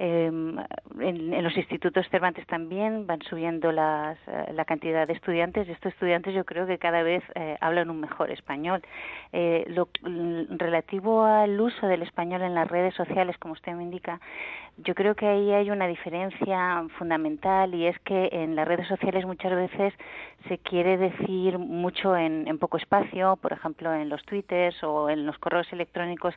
Em, 0.00 0.56
en, 1.00 1.42
los 1.42 1.56
institutos 1.56 2.08
Cervantes 2.08 2.46
también 2.46 3.08
van 3.08 3.20
subiendo 3.22 3.72
las, 3.72 4.16
eh, 4.28 4.52
la 4.54 4.64
cantidad 4.64 5.08
de 5.08 5.12
estudiantes 5.12 5.68
estos 5.68 5.92
estudiantes 5.92 6.32
yo 6.34 6.44
creo 6.44 6.68
que 6.68 6.78
cada 6.78 7.02
vez 7.02 7.24
eh, 7.34 7.56
hablan 7.60 7.90
un 7.90 7.98
mejor 7.98 8.30
español. 8.30 8.80
Eh, 9.32 9.66
relativo 10.50 11.24
al 11.24 11.60
uso 11.60 11.88
del 11.88 12.02
español 12.02 12.42
en 12.42 12.54
las 12.54 12.68
redes 12.68 12.94
sociales, 12.94 13.36
como 13.38 13.54
usted 13.54 13.72
me 13.72 13.82
indica, 13.82 14.20
yo 14.84 14.94
creo 14.94 15.14
que 15.14 15.26
ahí 15.26 15.52
hay 15.52 15.70
una 15.70 15.86
diferencia 15.86 16.84
fundamental 16.98 17.74
y 17.74 17.86
es 17.86 17.98
que 18.00 18.28
en 18.32 18.54
las 18.56 18.66
redes 18.66 18.86
sociales 18.86 19.26
muchas 19.26 19.54
veces 19.54 19.92
se 20.48 20.58
quiere 20.58 20.96
decir 20.96 21.58
mucho 21.58 22.16
en, 22.16 22.46
en 22.46 22.58
poco 22.58 22.76
espacio, 22.76 23.36
por 23.36 23.52
ejemplo 23.52 23.92
en 23.92 24.08
los 24.08 24.22
twitters 24.24 24.82
o 24.84 25.10
en 25.10 25.26
los 25.26 25.38
correos 25.38 25.66
electrónicos 25.72 26.34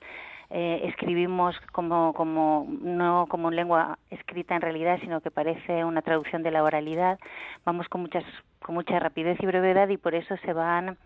eh, 0.53 0.81
escribimos 0.83 1.55
como, 1.71 2.13
como 2.13 2.67
no 2.81 3.25
como 3.29 3.51
lengua 3.51 3.97
escrita 4.09 4.53
en 4.53 4.61
realidad, 4.61 4.99
sino 5.01 5.21
que 5.21 5.31
parece 5.31 5.85
una 5.85 6.01
traducción 6.01 6.43
de 6.43 6.51
la 6.51 6.61
oralidad. 6.63 7.19
Vamos 7.63 7.87
con 7.87 8.01
muchas 8.01 8.25
con 8.61 8.75
mucha 8.75 8.99
rapidez 8.99 9.37
y 9.41 9.45
brevedad 9.45 9.87
y 9.87 9.97
por 9.97 10.13
eso 10.13 10.35
se 10.37 10.51
van 10.53 10.97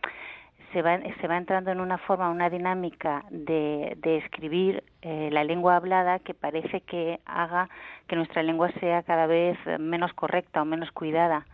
se 0.73 0.81
va, 0.81 0.99
se 1.21 1.27
va 1.27 1.37
entrando 1.37 1.71
en 1.71 1.79
una 1.79 1.97
forma, 1.97 2.29
una 2.29 2.49
dinámica 2.49 3.23
de, 3.29 3.97
de 4.01 4.17
escribir 4.17 4.83
eh, 5.01 5.29
la 5.31 5.43
lengua 5.43 5.75
hablada 5.75 6.19
que 6.19 6.33
parece 6.33 6.81
que 6.81 7.19
haga 7.25 7.69
que 8.07 8.15
nuestra 8.15 8.43
lengua 8.43 8.71
sea 8.79 9.03
cada 9.03 9.27
vez 9.27 9.57
menos 9.79 10.13
correcta 10.13 10.61
o 10.61 10.65
menos 10.65 10.91
cuidada. 10.91 11.45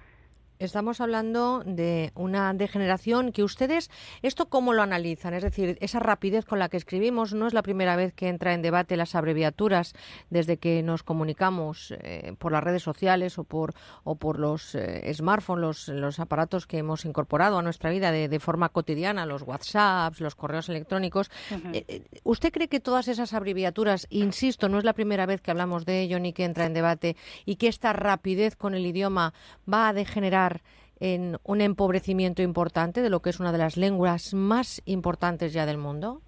Estamos 0.61 1.01
hablando 1.01 1.63
de 1.65 2.11
una 2.13 2.53
degeneración 2.53 3.31
que 3.31 3.43
ustedes, 3.43 3.89
¿esto 4.21 4.47
cómo 4.47 4.73
lo 4.73 4.83
analizan? 4.83 5.33
Es 5.33 5.41
decir, 5.41 5.75
esa 5.81 5.97
rapidez 5.97 6.45
con 6.45 6.59
la 6.59 6.69
que 6.69 6.77
escribimos 6.77 7.33
no 7.33 7.47
es 7.47 7.55
la 7.55 7.63
primera 7.63 7.95
vez 7.95 8.13
que 8.13 8.27
entra 8.27 8.53
en 8.53 8.61
debate 8.61 8.95
las 8.95 9.15
abreviaturas 9.15 9.93
desde 10.29 10.57
que 10.57 10.83
nos 10.83 11.01
comunicamos 11.01 11.95
eh, 12.03 12.35
por 12.37 12.51
las 12.51 12.63
redes 12.63 12.83
sociales 12.83 13.39
o 13.39 13.43
por, 13.43 13.73
o 14.03 14.17
por 14.17 14.37
los 14.37 14.75
eh, 14.75 15.11
smartphones, 15.11 15.87
los, 15.87 16.19
aparatos 16.19 16.67
que 16.67 16.77
hemos 16.77 17.05
incorporado 17.05 17.57
a 17.57 17.63
nuestra 17.63 17.89
vida 17.89 18.11
de, 18.11 18.39
forma 18.39 18.69
cotidiana, 18.69 19.25
los 19.25 19.41
WhatsApps, 19.41 20.21
los 20.21 20.35
correos 20.35 20.69
electrónicos. 20.69 21.31
Eh, 21.73 22.03
¿Usted 22.23 22.51
cree 22.51 22.67
que 22.67 22.79
todas 22.79 23.07
esas 23.07 23.33
abreviaturas, 23.33 24.05
insisto, 24.11 24.69
no 24.69 24.77
es 24.77 24.83
la 24.83 24.93
primera 24.93 25.25
vez 25.25 25.41
que 25.41 25.49
hablamos 25.49 25.85
de 25.85 26.01
ello 26.01 26.19
ni 26.19 26.33
que 26.33 26.45
entra 26.45 26.67
en 26.67 26.75
debate 26.75 27.15
y 27.45 27.55
que 27.55 27.67
esta 27.67 27.93
rapidez 27.93 28.55
con 28.55 28.75
el 28.75 28.85
idioma 28.85 29.33
va 29.67 29.87
a 29.87 29.93
degenerar 29.93 30.50
en 30.99 31.37
un 31.43 31.61
empobrecimiento 31.61 32.41
importante 32.41 33.01
de 33.01 33.09
lo 33.09 33.21
que 33.21 33.29
es 33.29 33.39
una 33.39 33.51
de 33.51 33.57
las 33.57 33.77
lenguas 33.77 34.33
más 34.33 34.81
importantes 34.85 35.53
ya 35.53 35.65
del 35.65 35.77
mundo? 35.77 36.21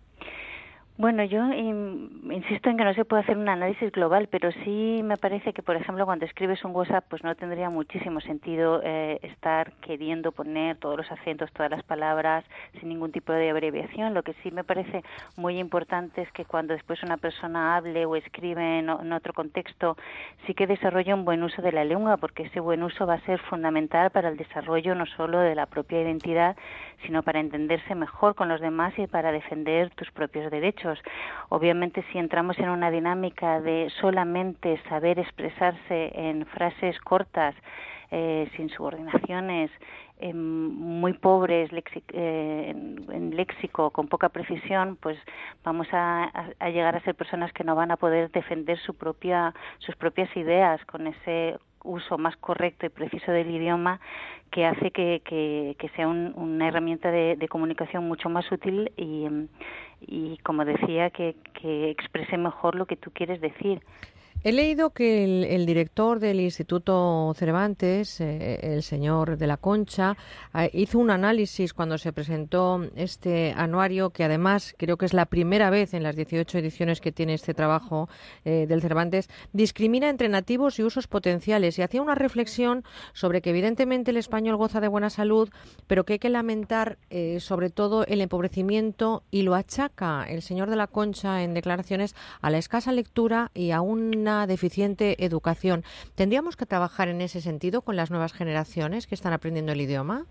Bueno, 0.96 1.24
yo 1.24 1.52
insisto 1.52 2.70
en 2.70 2.78
que 2.78 2.84
no 2.84 2.94
se 2.94 3.04
puede 3.04 3.24
hacer 3.24 3.36
un 3.36 3.50
análisis 3.50 3.92
global, 3.92 4.28
pero 4.30 4.52
sí 4.64 5.02
me 5.04 5.18
parece 5.18 5.52
que, 5.52 5.64
por 5.64 5.76
ejemplo, 5.76 6.06
cuando 6.06 6.26
escribes 6.26 6.64
un 6.64 6.76
WhatsApp, 6.76 7.06
pues 7.10 7.24
no 7.24 7.34
tendría 7.34 7.72
muchísimo 7.72 8.22
sentido 8.22 8.80
eh, 8.84 9.18
estar 9.24 9.72
queriendo 9.82 10.32
poner 10.32 10.78
todos 10.78 10.98
los 10.98 11.12
acentos, 11.12 11.52
todas 11.52 11.72
las 11.72 11.82
palabras, 11.82 12.46
sin 12.80 12.90
ningún 12.90 13.12
tipo 13.12 13.34
de 13.34 13.50
abreviación. 13.50 14.14
Lo 14.14 14.22
que 14.22 14.36
sí 14.44 14.52
me 14.52 14.64
parece 14.64 15.04
muy 15.36 15.58
importante 15.58 16.22
es 16.22 16.32
que 16.32 16.46
cuando 16.46 16.76
después 16.76 17.02
una 17.02 17.18
persona 17.18 17.76
hable 17.76 18.06
o 18.06 18.16
escribe 18.16 18.78
en, 18.78 18.88
en 18.92 19.14
otro 19.14 19.34
contexto, 19.34 19.98
sí 20.46 20.54
que 20.54 20.68
desarrolle 20.68 21.16
un 21.16 21.26
buen 21.26 21.42
uso 21.42 21.64
de 21.64 21.72
la 21.72 21.86
lengua, 21.86 22.18
porque 22.18 22.44
ese 22.44 22.60
buen 22.60 22.84
uso 22.84 23.08
va 23.08 23.16
a 23.16 23.22
ser 23.22 23.40
fundamental 23.40 24.12
para 24.12 24.30
el 24.30 24.38
desarrollo 24.38 24.94
no 24.94 25.08
solo 25.08 25.40
de 25.40 25.56
la 25.56 25.66
propia 25.66 26.04
identidad, 26.04 26.56
sino 27.06 27.24
para 27.24 27.40
entenderse 27.40 27.96
mejor 27.96 28.36
con 28.36 28.50
los 28.50 28.62
demás 28.62 28.94
y 28.98 29.08
para 29.08 29.32
defender 29.32 29.90
tus 29.92 30.12
propios 30.12 30.52
derechos. 30.52 31.00
Obviamente, 31.50 32.04
si 32.12 32.18
entramos 32.18 32.58
en 32.60 32.70
una 32.70 32.92
dinámica 32.92 33.62
de 33.62 33.92
solamente 34.02 34.82
saber 34.90 35.20
expresarse 35.20 36.12
en 36.16 36.46
frases 36.48 37.00
cortas, 37.00 37.56
eh, 38.16 38.48
sin 38.56 38.70
subordinaciones, 38.70 39.72
em, 40.20 40.38
muy 40.38 41.14
pobres 41.14 41.72
eh, 42.14 42.70
en, 42.72 43.36
léxico, 43.36 43.90
con 43.90 44.08
poca 44.08 44.30
precisión, 44.30 44.98
pues 45.02 45.18
vamos 45.64 45.88
a, 45.92 46.32
llegar 46.70 46.96
a 46.96 47.00
ser 47.00 47.16
personas 47.16 47.52
que 47.54 47.64
no 47.64 47.74
van 47.74 47.90
a 47.90 47.98
poder 47.98 48.30
defender 48.30 48.78
su 48.78 48.94
propia, 48.94 49.52
sus 49.80 49.96
propias 49.96 50.30
ideas 50.38 50.80
con 50.86 51.08
ese 51.08 51.58
uso 51.84 52.18
más 52.18 52.36
correcto 52.38 52.86
y 52.86 52.90
preciso 52.90 53.32
del 53.32 53.50
idioma 53.52 54.00
que 54.52 54.66
hace 54.66 54.92
que, 54.92 55.76
sea 55.96 56.08
una 56.08 56.68
herramienta 56.68 57.12
de, 57.12 57.48
comunicación 57.50 58.08
mucho 58.08 58.30
más 58.30 58.52
útil 58.52 58.92
y, 58.98 59.28
y 60.02 60.38
como 60.44 60.64
decía, 60.64 61.10
que, 61.10 61.36
que 61.54 61.90
exprese 61.90 62.38
mejor 62.38 62.76
lo 62.76 62.86
que 62.86 62.96
tú 62.96 63.12
quieres 63.12 63.42
decir. 63.42 63.82
He 64.46 64.52
leído 64.52 64.90
que 64.90 65.24
el, 65.56 65.66
director 65.66 66.20
del 66.20 66.42
Instituto 66.42 67.34
Cervantes, 67.38 68.20
eh, 68.20 68.60
el 68.62 68.84
señor 68.84 69.38
de 69.38 69.48
la 69.48 69.56
Concha, 69.56 70.18
eh, 70.54 70.70
hizo 70.74 71.00
un 71.00 71.12
análisis 71.12 71.74
cuando 71.74 71.98
se 71.98 72.12
presentó 72.12 72.86
este 72.98 73.54
anuario, 73.56 74.10
que 74.10 74.26
además 74.26 74.76
creo 74.78 74.98
que 74.98 75.06
es 75.06 75.14
la 75.14 75.28
primera 75.28 75.70
vez 75.70 75.94
en 75.94 76.04
las 76.04 76.18
18 76.18 76.58
ediciones 76.58 77.00
que 77.00 77.14
tiene 77.14 77.36
este 77.36 77.54
trabajo 77.54 78.10
eh, 78.44 78.66
del 78.68 78.82
Cervantes, 78.82 79.30
discrimina 79.54 80.10
entre 80.10 80.28
nativos 80.28 80.78
y 80.78 80.84
usos 80.84 81.08
potenciales 81.08 81.80
y 81.80 81.82
hacía 81.82 82.02
una 82.02 82.16
reflexión 82.16 82.84
sobre 83.14 83.42
que 83.42 83.52
evidentemente 83.52 84.12
el 84.12 84.18
español 84.18 84.58
goza 84.58 84.82
de 84.82 84.90
buena 84.90 85.10
salud, 85.10 85.52
pero 85.88 86.04
que 86.04 86.14
hay 86.14 86.20
que 86.20 86.28
lamentar 86.28 86.98
sobre 87.40 87.70
todo 87.70 88.06
el 88.08 88.20
empobrecimiento 88.20 89.24
y 89.32 89.44
lo 89.44 89.56
achaca 89.56 90.26
el 90.28 90.42
señor 90.42 90.70
de 90.70 90.76
la 90.76 90.88
Concha 90.88 91.44
en 91.44 91.54
declaraciones 91.54 92.16
a 92.42 92.50
la 92.50 92.58
escasa 92.58 92.92
lectura 92.92 93.52
y 93.54 93.72
a 93.72 93.82
una 93.82 94.33
deficiente 94.48 95.24
educación. 95.24 95.84
¿Tendríamos 96.16 96.56
que 96.56 96.66
trabajar 96.66 97.08
en 97.08 97.22
ese 97.22 97.42
sentido 97.42 97.82
con 97.82 97.96
las 97.96 98.12
nuevas 98.12 98.34
generaciones 98.34 99.08
que 99.08 99.16
están 99.16 99.34
aprendiendo 99.34 99.72
el 99.72 99.82
idioma? 99.82 100.26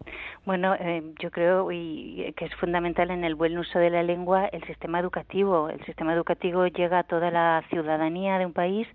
Bueno, 0.45 0.75
eh, 0.75 1.03
yo 1.21 1.31
creo 1.31 1.71
y, 1.71 2.33
que 2.37 2.47
es 2.47 2.55
fundamental 2.57 3.11
en 3.11 3.25
el 3.25 3.35
buen 3.35 3.57
uso 3.57 3.79
de 3.79 3.91
la 3.91 4.03
lengua 4.03 4.47
el 4.47 4.65
sistema 4.65 4.99
educativo. 5.01 5.69
El 5.69 5.85
sistema 5.85 6.13
educativo 6.13 6.67
llega 6.67 7.01
a 7.01 7.05
toda 7.05 7.31
la 7.31 7.65
ciudadanía 7.71 8.39
de 8.39 8.47
un 8.47 8.53
país 8.53 8.87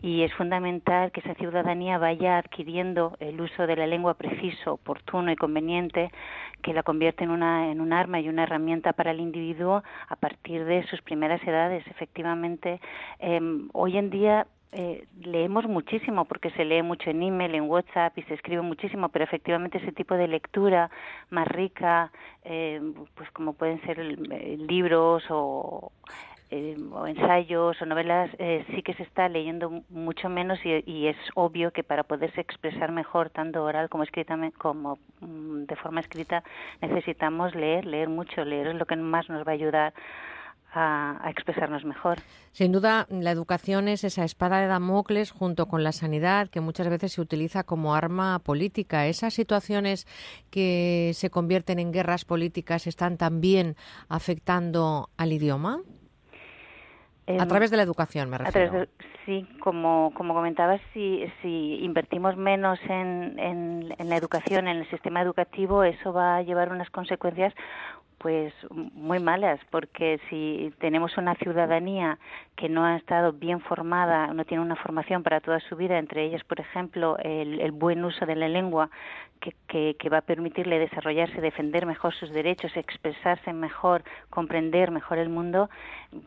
y 0.00 0.22
es 0.22 0.32
fundamental 0.34 1.10
que 1.10 1.20
esa 1.20 1.34
ciudadanía 1.34 1.98
vaya 1.98 2.38
adquiriendo 2.38 3.16
el 3.18 3.40
uso 3.40 3.66
de 3.66 3.76
la 3.76 3.86
lengua 3.86 4.14
preciso, 4.14 4.74
oportuno 4.74 5.32
y 5.32 5.36
conveniente, 5.36 6.10
que 6.62 6.72
la 6.74 6.82
convierte 6.82 7.24
en 7.24 7.30
una 7.30 7.70
en 7.70 7.80
un 7.80 7.92
arma 7.92 8.20
y 8.20 8.28
una 8.28 8.44
herramienta 8.44 8.92
para 8.92 9.10
el 9.12 9.20
individuo 9.20 9.82
a 10.08 10.16
partir 10.16 10.64
de 10.64 10.86
sus 10.88 11.00
primeras 11.02 11.42
edades. 11.46 11.86
Efectivamente, 11.86 12.80
em, 13.18 13.68
hoy 13.72 13.96
en 13.98 14.10
día 14.10 14.46
eh, 14.72 15.06
leemos 15.22 15.64
muchísimo 15.66 16.24
porque 16.26 16.50
se 16.50 16.64
lee 16.64 16.82
mucho 16.82 17.08
en 17.08 17.22
email, 17.22 17.54
en 17.54 17.62
WhatsApp 17.62 18.18
y 18.18 18.22
se 18.24 18.34
escribe 18.34 18.62
muchísimo, 18.62 19.08
pero 19.08 19.24
efectivamente 19.24 19.78
ese 19.78 19.92
tipo 19.92 20.14
de 20.16 20.28
lectura 20.28 20.90
más 21.30 21.48
rica, 21.48 22.10
eh, 22.44 22.80
pues 23.14 23.30
como 23.30 23.54
pueden 23.54 23.80
ser 23.82 23.98
libros 23.98 25.24
o 25.30 25.92
eh, 26.50 26.76
o 26.92 27.06
ensayos 27.06 27.80
o 27.82 27.86
novelas 27.86 28.30
eh, 28.38 28.64
sí 28.70 28.82
que 28.82 28.94
se 28.94 29.02
está 29.02 29.28
leyendo 29.28 29.82
mucho 29.90 30.28
menos 30.28 30.60
y, 30.64 31.08
es 31.08 31.16
obvio 31.34 31.72
que 31.72 31.82
para 31.82 32.04
poderse 32.04 32.40
expresar 32.40 32.92
mejor 32.92 33.30
tanto 33.30 33.64
oral 33.64 33.88
como 33.88 34.04
escrita 34.04 34.38
como 34.56 34.98
mm, 35.20 35.64
de 35.64 35.76
forma 35.76 36.00
escrita 36.00 36.44
necesitamos 36.80 37.54
leer 37.56 37.84
leer 37.84 38.08
mucho 38.08 38.44
leer 38.44 38.68
es 38.68 38.74
lo 38.76 38.86
que 38.86 38.94
más 38.94 39.28
nos 39.28 39.44
va 39.44 39.50
a 39.50 39.54
ayudar 39.54 39.94
a, 40.72 41.26
a, 41.26 41.30
expresarnos 41.30 41.84
mejor. 41.84 42.18
Sin 42.52 42.70
duda, 42.70 43.06
la 43.08 43.30
educación 43.30 43.88
es 43.88 44.04
esa 44.04 44.24
espada 44.24 44.60
de 44.60 44.66
Damocles 44.66 45.30
junto 45.30 45.66
con 45.66 45.82
la 45.82 45.92
sanidad 45.92 46.48
que 46.48 46.60
muchas 46.60 46.88
veces 46.88 47.12
se 47.12 47.20
utiliza 47.20 47.64
como 47.64 47.94
arma 47.94 48.38
política. 48.40 49.06
Esas 49.06 49.32
situaciones 49.34 50.06
que 50.50 51.12
se 51.14 51.30
convierten 51.30 51.78
en 51.78 51.92
guerras 51.92 52.24
políticas 52.24 52.86
están 52.86 53.16
también 53.16 53.74
afectando 54.08 55.08
al 55.16 55.32
idioma 55.32 55.80
a 57.26 57.32
em, 57.32 57.48
través 57.48 57.70
de 57.70 57.76
la 57.76 57.82
educación, 57.82 58.30
me 58.30 58.38
refiero. 58.38 58.86
sí, 59.24 59.46
como, 59.60 60.12
como 60.14 60.32
comentabas, 60.34 60.80
si, 60.92 61.24
si 61.42 61.78
invertimos 61.82 62.36
menos 62.36 62.78
en, 62.88 63.38
en, 63.38 63.94
en, 63.98 64.08
la 64.08 64.16
educación, 64.16 64.68
en 64.68 64.78
el 64.78 64.90
sistema 64.90 65.22
educativo, 65.22 65.82
eso 65.82 66.12
va 66.12 66.36
a 66.36 66.42
llevar 66.42 66.70
unas 66.70 66.88
consecuencias 66.90 67.52
pues 68.26 68.52
muy 68.72 69.20
malas, 69.20 69.60
porque 69.70 70.18
si 70.28 70.72
tenemos 70.80 71.16
una 71.16 71.36
ciudadanía 71.36 72.18
que 72.56 72.68
no 72.68 72.84
ha 72.84 72.96
estado 72.96 73.32
bien 73.32 73.60
formada, 73.60 74.34
no 74.34 74.44
tiene 74.44 74.64
una 74.64 74.74
formación 74.74 75.22
para 75.22 75.40
toda 75.40 75.60
su 75.60 75.76
vida, 75.76 75.96
entre 75.96 76.24
ellas, 76.24 76.42
por 76.42 76.58
ejemplo, 76.58 77.16
el, 77.18 77.70
buen 77.70 78.04
uso 78.04 78.26
de 78.26 78.34
la 78.34 78.48
lengua, 78.48 78.90
que, 79.68 79.94
que, 79.96 80.08
va 80.08 80.18
a 80.18 80.22
permitirle 80.22 80.80
desarrollarse, 80.80 81.40
defender 81.40 81.86
mejor 81.86 82.14
sus 82.14 82.32
derechos, 82.32 82.76
expresarse 82.76 83.52
mejor, 83.52 84.02
comprender 84.28 84.90
mejor 84.90 85.18
el 85.18 85.28
mundo, 85.28 85.70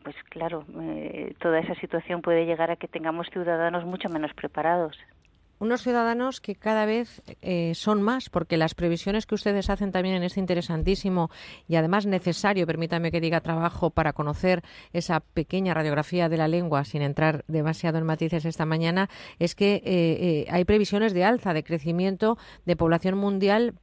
pues 0.02 0.16
claro, 0.30 0.64
eh, 0.80 1.34
toda 1.40 1.60
esa 1.60 1.76
situación 1.76 2.22
puede 2.22 2.46
llegar 2.46 2.72
a 2.72 2.78
que 2.78 2.88
tengamos 2.88 3.28
ciudadanos 3.30 3.84
mucho 3.84 4.08
menos 4.08 4.34
preparados 4.36 4.98
unos 5.60 5.84
ciudadanos 5.84 6.42
que 6.42 6.56
cada 6.56 6.86
vez 6.86 7.22
eh, 7.42 7.74
son 7.76 8.02
más, 8.02 8.30
porque 8.30 8.58
las 8.58 8.74
previsiones 8.74 9.26
que 9.26 9.36
ustedes 9.36 9.70
hacen 9.70 9.92
también 9.92 10.16
en 10.16 10.24
este 10.24 10.40
interesantísimo 10.40 11.30
y 11.68 11.76
además 11.76 12.06
necesario, 12.06 12.66
permítame 12.66 13.12
que 13.12 13.22
diga, 13.22 13.42
trabajo 13.42 13.90
para 13.90 14.14
conocer 14.14 14.64
esa 14.94 15.20
pequeña 15.20 15.74
radiografía 15.74 16.30
de 16.30 16.38
la 16.38 16.48
lengua, 16.48 16.86
sin 16.86 17.02
entrar 17.02 17.44
demasiado 17.48 17.98
en 17.98 18.06
matices 18.06 18.46
esta 18.46 18.66
mañana, 18.66 19.10
es 19.38 19.56
que 19.56 19.76
eh, 19.76 19.82
eh, 19.86 20.46
hay 20.50 20.66
previsiones 20.66 21.14
de 21.14 21.24
alza, 21.24 21.54
de 21.54 21.64
crecimiento 21.64 22.38
de 22.66 22.76
población 22.76 23.18
mundial 23.18 23.76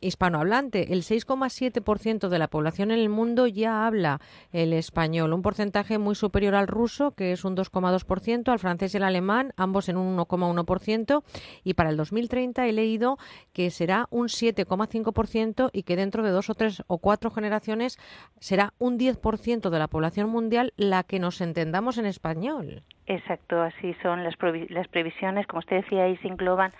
hispanohablante. 0.00 0.92
El 0.92 1.02
6,7% 1.02 2.28
de 2.28 2.38
la 2.38 2.48
población 2.48 2.90
en 2.90 2.98
el 2.98 3.08
mundo 3.08 3.46
ya 3.46 3.86
habla 3.86 4.20
el 4.52 4.72
español, 4.72 5.32
un 5.32 5.42
porcentaje 5.42 5.98
muy 5.98 6.14
superior 6.14 6.54
al 6.54 6.66
ruso, 6.66 7.12
que 7.12 7.32
es 7.32 7.44
un 7.44 7.56
2,2%, 7.56 8.48
al 8.48 8.58
francés 8.58 8.94
y 8.94 8.96
el 8.96 9.04
alemán, 9.04 9.52
ambos 9.56 9.88
en 9.88 9.96
un 9.96 10.16
1,1%, 10.16 11.22
y 11.64 11.74
para 11.74 11.90
el 11.90 11.96
2030 11.96 12.66
he 12.66 12.72
leído 12.72 13.18
que 13.52 13.70
será 13.70 14.06
un 14.10 14.28
7,5% 14.28 15.70
y 15.72 15.82
que 15.82 15.96
dentro 15.96 16.22
de 16.22 16.30
dos 16.30 16.50
o 16.50 16.54
tres 16.54 16.82
o 16.86 16.98
cuatro 16.98 17.30
generaciones 17.30 17.98
será 18.38 18.72
un 18.78 18.98
10% 18.98 19.70
de 19.70 19.78
la 19.78 19.88
población 19.88 20.30
mundial 20.30 20.72
la 20.76 21.02
que 21.02 21.18
nos 21.18 21.40
entendamos 21.40 21.98
en 21.98 22.06
español. 22.06 22.82
Exacto, 23.06 23.60
así 23.60 23.94
son 24.02 24.22
las, 24.22 24.34
las 24.68 24.86
previsiones. 24.86 25.46
Como 25.48 25.58
usted 25.58 25.82
decía, 25.82 26.04
ahí 26.04 26.16
se 26.18 26.28
engloban 26.28 26.70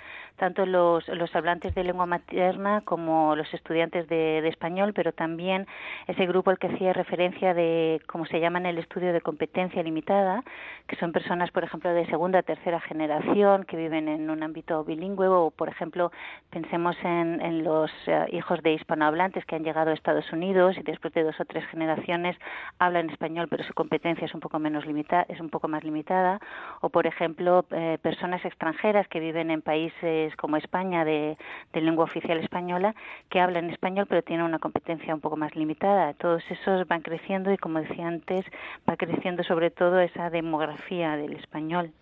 tanto 0.41 0.65
los, 0.65 1.07
los 1.09 1.37
hablantes 1.37 1.75
de 1.75 1.85
lengua 1.85 2.07
materna 2.07 2.81
como 2.81 3.37
los 3.37 3.53
estudiantes 3.53 4.09
de, 4.09 4.41
de, 4.41 4.49
español, 4.49 4.95
pero 4.95 5.13
también 5.13 5.67
ese 6.07 6.25
grupo 6.25 6.49
al 6.49 6.59
que 6.59 6.69
hacía 6.69 6.95
referencia 6.95 7.53
de, 7.53 8.01
como 8.07 8.25
se 8.25 8.41
llama 8.41 8.59
en 8.59 8.65
el 8.65 8.79
estudio 8.79 9.13
de 9.13 9.21
competencia 9.21 9.83
limitada, 9.83 10.43
que 10.87 10.97
son 10.97 11.13
personas, 11.13 11.51
por 11.51 11.63
ejemplo, 11.63 11.93
de 11.93 12.07
segunda, 12.07 12.43
tercera 12.43 12.81
generación 12.81 13.65
que 13.65 13.77
viven 13.77 14.09
en 14.09 14.31
un 14.31 14.43
ámbito 14.43 14.83
bilingüe 14.83 15.29
o, 15.29 15.51
por 15.51 15.69
ejemplo, 15.69 16.11
pensemos 16.49 16.97
en, 17.05 17.43
en 17.43 17.63
los 17.63 17.91
eh, 18.07 18.25
hijos 18.33 18.63
de 18.63 18.73
hispanohablantes 18.73 19.45
que 19.45 19.57
han 19.57 19.63
llegado 19.63 19.91
a 19.91 19.93
Estados 19.93 20.33
Unidos 20.33 20.79
y 20.79 20.83
después 20.83 21.13
de 21.13 21.23
dos 21.23 21.39
o 21.39 21.45
tres 21.45 21.67
generaciones 21.67 22.35
hablan 22.79 23.11
español, 23.11 23.49
pero 23.51 23.63
su 23.65 23.75
competencia 23.75 24.25
es 24.25 24.33
un 24.33 24.41
poco 24.41 24.59
menos 24.59 24.87
limitada, 24.87 25.27
es 25.29 25.39
un 25.39 25.51
poco 25.51 25.69
más 25.69 25.85
limitada, 25.85 26.41
o, 26.81 26.89
por 26.89 27.07
ejemplo, 27.07 27.67
eh, 27.73 27.99
personas 28.01 28.43
extranjeras 28.43 29.07
que 29.09 29.21
viven 29.21 29.51
en 29.51 29.61
países 29.61 30.30
como 30.37 30.57
España 30.57 31.05
de, 31.05 31.37
lengua 31.73 32.05
oficial 32.05 32.39
española 32.39 32.95
que 33.29 33.41
hablan 33.41 33.71
español 33.71 34.07
pero 34.09 34.23
tienen 34.23 34.45
una 34.45 34.59
competencia 34.59 35.15
un 35.15 35.21
poco 35.21 35.37
más 35.37 35.55
limitada. 35.57 36.15
Todos 36.15 36.43
esos 36.51 36.87
van 36.89 37.03
creciendo 37.03 37.53
y 37.53 37.59
como 37.59 37.81
decía 37.81 38.07
antes, 38.07 38.45
va 38.89 38.97
creciendo 38.97 39.43
sobre 39.45 39.71
todo 39.71 40.01
esa 40.01 40.31
demografía 40.31 41.17
del 41.17 41.35
español. 41.35 41.93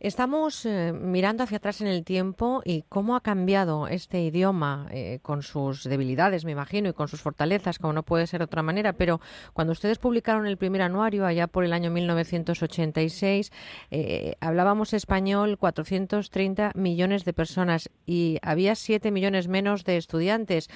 Estamos 0.00 0.64
eh, 0.64 0.94
mirando 0.94 1.42
hacia 1.44 1.58
atrás 1.58 1.82
en 1.82 1.86
el 1.86 2.04
tiempo 2.04 2.62
y 2.64 2.84
cómo 2.88 3.16
ha 3.16 3.20
cambiado 3.20 3.86
este 3.86 4.22
idioma 4.22 4.88
eh, 4.90 5.18
con 5.20 5.42
sus 5.42 5.84
debilidades, 5.84 6.46
me 6.46 6.52
imagino, 6.52 6.88
y 6.88 6.94
con 6.94 7.06
sus 7.06 7.20
fortalezas, 7.20 7.78
como 7.78 7.92
no 7.92 8.02
puede 8.02 8.26
ser 8.26 8.40
de 8.40 8.44
otra 8.44 8.62
manera. 8.62 8.94
Pero 8.94 9.20
cuando 9.52 9.72
ustedes 9.72 9.98
publicaron 9.98 10.46
el 10.46 10.56
primer 10.56 10.80
anuario, 10.80 11.26
allá 11.26 11.48
por 11.48 11.66
el 11.66 11.74
año 11.74 11.90
1986, 11.90 13.52
eh, 13.90 14.36
hablábamos 14.40 14.94
español 14.94 15.58
430 15.58 16.72
millones 16.76 17.26
de 17.26 17.34
personas 17.34 17.90
y 18.06 18.38
había 18.40 18.76
7 18.76 19.10
millones 19.10 19.48
menos 19.48 19.84
de 19.84 19.98
estudiantes. 19.98 20.70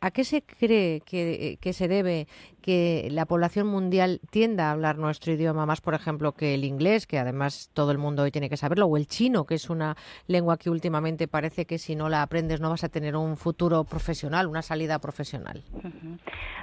¿A 0.00 0.12
qué 0.12 0.22
se 0.22 0.42
cree 0.42 1.00
que 1.00 1.72
se 1.72 1.88
debe 1.88 2.28
que 2.60 3.08
la 3.10 3.26
población 3.26 3.66
mundial 3.66 4.20
tienda 4.30 4.68
a 4.68 4.72
hablar 4.72 4.98
nuestro 4.98 5.32
idioma 5.32 5.66
más, 5.66 5.80
por 5.80 5.94
ejemplo, 5.94 6.32
que 6.32 6.54
el 6.54 6.64
inglés, 6.64 7.06
que 7.06 7.18
además 7.18 7.70
todo 7.74 7.90
el 7.90 7.98
mundo 7.98 8.22
hoy 8.22 8.30
tiene 8.30 8.48
que 8.48 8.56
saberlo, 8.56 8.86
o 8.86 8.96
el 8.96 9.06
chino, 9.06 9.44
que 9.44 9.54
es 9.54 9.70
una 9.70 9.96
lengua 10.26 10.56
que 10.56 10.70
últimamente 10.70 11.28
parece 11.28 11.64
que 11.66 11.78
si 11.78 11.96
no 11.96 12.08
la 12.08 12.22
aprendes 12.22 12.60
no 12.60 12.70
vas 12.70 12.84
a 12.84 12.88
tener 12.88 13.16
un 13.16 13.36
futuro 13.36 13.84
profesional, 13.84 14.46
una 14.46 14.62
salida 14.62 14.98
profesional. 14.98 15.62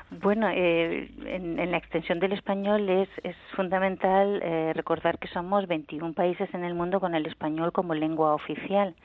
Bueno, 0.10 0.50
eh, 0.50 1.12
en, 1.26 1.72
la 1.72 1.78
extensión 1.78 2.20
del 2.20 2.32
español 2.32 2.90
es, 2.90 3.10
es 3.24 3.36
fundamental 3.56 4.42
eh, 4.42 4.72
recordar 4.74 5.20
que 5.20 5.28
somos 5.28 5.68
21 5.68 6.14
países 6.14 6.50
en 6.54 6.64
el 6.64 6.74
mundo 6.74 7.00
con 7.00 7.14
el 7.14 7.26
español 7.26 7.72
como 7.74 7.94
lengua 7.94 8.34
oficial. 8.34 8.96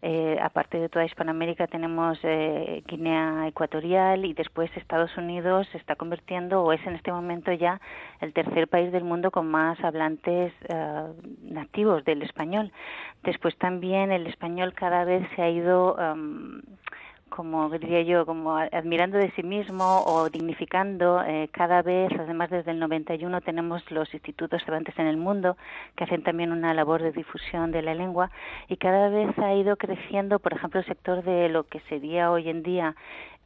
Eh, 0.00 0.38
aparte 0.40 0.78
de 0.78 0.88
toda 0.88 1.04
Hispanoamérica 1.04 1.66
tenemos 1.66 2.18
eh, 2.22 2.84
Guinea 2.86 3.48
Ecuatorial 3.48 4.24
y 4.24 4.32
después 4.32 4.70
Estados 4.76 5.16
Unidos 5.16 5.66
se 5.72 5.78
está 5.78 5.96
convirtiendo 5.96 6.62
o 6.62 6.72
es 6.72 6.86
en 6.86 6.94
este 6.94 7.10
momento 7.10 7.52
ya 7.52 7.80
el 8.20 8.32
tercer 8.32 8.68
país 8.68 8.92
del 8.92 9.02
mundo 9.02 9.32
con 9.32 9.48
más 9.50 9.82
hablantes 9.82 10.52
eh, 10.68 11.06
nativos 11.42 12.04
del 12.04 12.22
español. 12.22 12.70
Después 13.24 13.56
también 13.58 14.12
el 14.12 14.28
español 14.28 14.72
cada 14.72 15.04
vez 15.04 15.26
se 15.34 15.42
ha 15.42 15.50
ido 15.50 15.98
em, 15.98 16.62
como 17.38 17.68
diría 17.68 18.02
yo, 18.02 18.26
como 18.26 18.56
admirando 18.56 19.16
de 19.16 19.30
sí 19.36 19.44
mismo 19.44 20.02
o 20.06 20.28
dignificando 20.28 21.22
eh, 21.22 21.48
cada 21.52 21.82
vez, 21.82 22.10
además 22.18 22.50
desde 22.50 22.72
el 22.72 22.80
91 22.80 23.42
tenemos 23.42 23.88
los 23.92 24.12
institutos 24.12 24.60
Cervantes 24.64 24.98
en 24.98 25.06
el 25.06 25.18
mundo 25.18 25.56
que 25.94 26.02
hacen 26.02 26.24
también 26.24 26.50
una 26.50 26.74
labor 26.74 27.00
de 27.00 27.12
difusión 27.12 27.70
de 27.70 27.82
la 27.82 27.94
lengua 27.94 28.32
y 28.66 28.76
cada 28.76 29.08
vez 29.08 29.38
ha 29.38 29.54
ido 29.54 29.76
creciendo, 29.76 30.40
por 30.40 30.52
ejemplo, 30.52 30.80
el 30.80 30.86
sector 30.86 31.22
de 31.22 31.48
lo 31.48 31.62
que 31.62 31.78
sería 31.88 32.32
hoy 32.32 32.48
en 32.48 32.64
día 32.64 32.96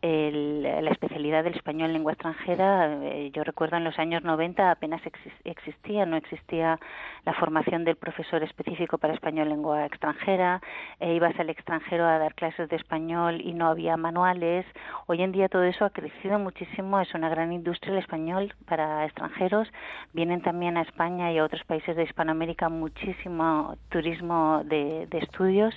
la 0.03 0.91
especialidad 0.91 1.45
del 1.45 1.55
español 1.55 1.89
en 1.89 1.93
lengua 1.95 2.13
extranjera, 2.13 2.93
eh, 3.05 3.31
yo 3.33 3.45
recuerdo 3.45 3.77
en 3.77 3.85
los 3.85 3.99
años 4.01 4.25
90 4.25 4.73
apenas 4.73 5.01
existía, 5.45 6.07
no 6.07 6.17
existía 6.17 6.81
la 7.25 7.35
formación 7.35 7.85
del 7.85 7.95
profesor 7.95 8.43
específico 8.43 8.99
para 8.99 9.15
español 9.15 9.47
en 9.47 9.55
lengua 9.55 9.87
extranjera, 9.87 10.61
e 10.99 11.15
ibas 11.15 11.39
al 11.39 11.51
extranjero 11.51 12.05
a 12.05 12.19
dar 12.19 12.35
clases 12.35 12.69
de 12.69 12.77
español 12.77 13.41
y 13.41 13.53
no 13.53 13.69
había 13.69 13.97
manuales. 13.97 14.67
Hoy 15.07 15.23
en 15.23 15.31
día 15.31 15.49
todo 15.49 15.63
eso 15.63 15.85
ha 15.85 15.91
crecido 15.91 16.39
muchísimo, 16.41 17.01
es 17.01 17.15
una 17.15 17.29
gran 17.29 17.53
industria 17.53 17.93
el 17.93 17.99
español 17.99 18.53
para 18.67 19.05
extranjeros. 19.05 19.69
Vienen 20.13 20.43
también 20.43 20.77
a 20.79 20.83
España 20.83 21.31
y 21.31 21.39
a 21.39 21.45
otros 21.45 21.63
países 21.65 21.95
de 21.95 22.03
Hispanoamérica 22.03 22.69
muchísimo 22.69 23.77
turismo 23.89 24.63
de, 24.65 25.07
de 25.07 25.19
estudios 25.19 25.75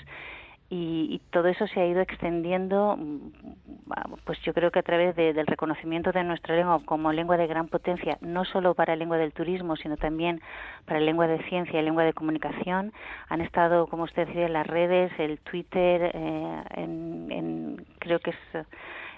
y, 0.69 1.21
todo 1.31 1.47
eso 1.47 1.67
se 1.67 1.79
ha 1.79 1.85
ido 1.85 2.01
extendiendo, 2.01 2.97
mm, 2.97 3.31
pues 4.23 4.39
yo 4.41 4.53
creo 4.53 4.71
que 4.71 4.79
a 4.79 4.83
través 4.83 5.15
del 5.15 5.45
reconocimiento 5.45 6.11
de 6.11 6.23
nuestra 6.23 6.55
lengua 6.55 6.81
como 6.85 7.11
lengua 7.11 7.37
de 7.37 7.45
gran 7.47 7.67
potencia, 7.67 8.17
no 8.21 8.45
solo 8.45 8.73
para 8.73 8.95
lengua 8.95 9.17
del 9.17 9.33
turismo, 9.33 9.75
sino 9.75 9.97
también 9.97 10.41
para 10.85 10.99
lengua 10.99 11.27
de 11.27 11.43
ciencia 11.43 11.79
y 11.79 11.83
lengua 11.83 12.03
de 12.03 12.13
comunicación. 12.13 12.93
Han 13.29 13.41
estado, 13.41 13.87
como 13.87 14.03
usted 14.03 14.27
decía, 14.27 14.47
en 14.47 14.53
las 14.53 14.65
redes, 14.65 15.11
el 15.19 15.39
Twitter, 15.39 16.11
eh, 16.13 16.63
en, 16.75 17.85
creo 17.99 18.19
que 18.19 18.31
es 18.31 18.65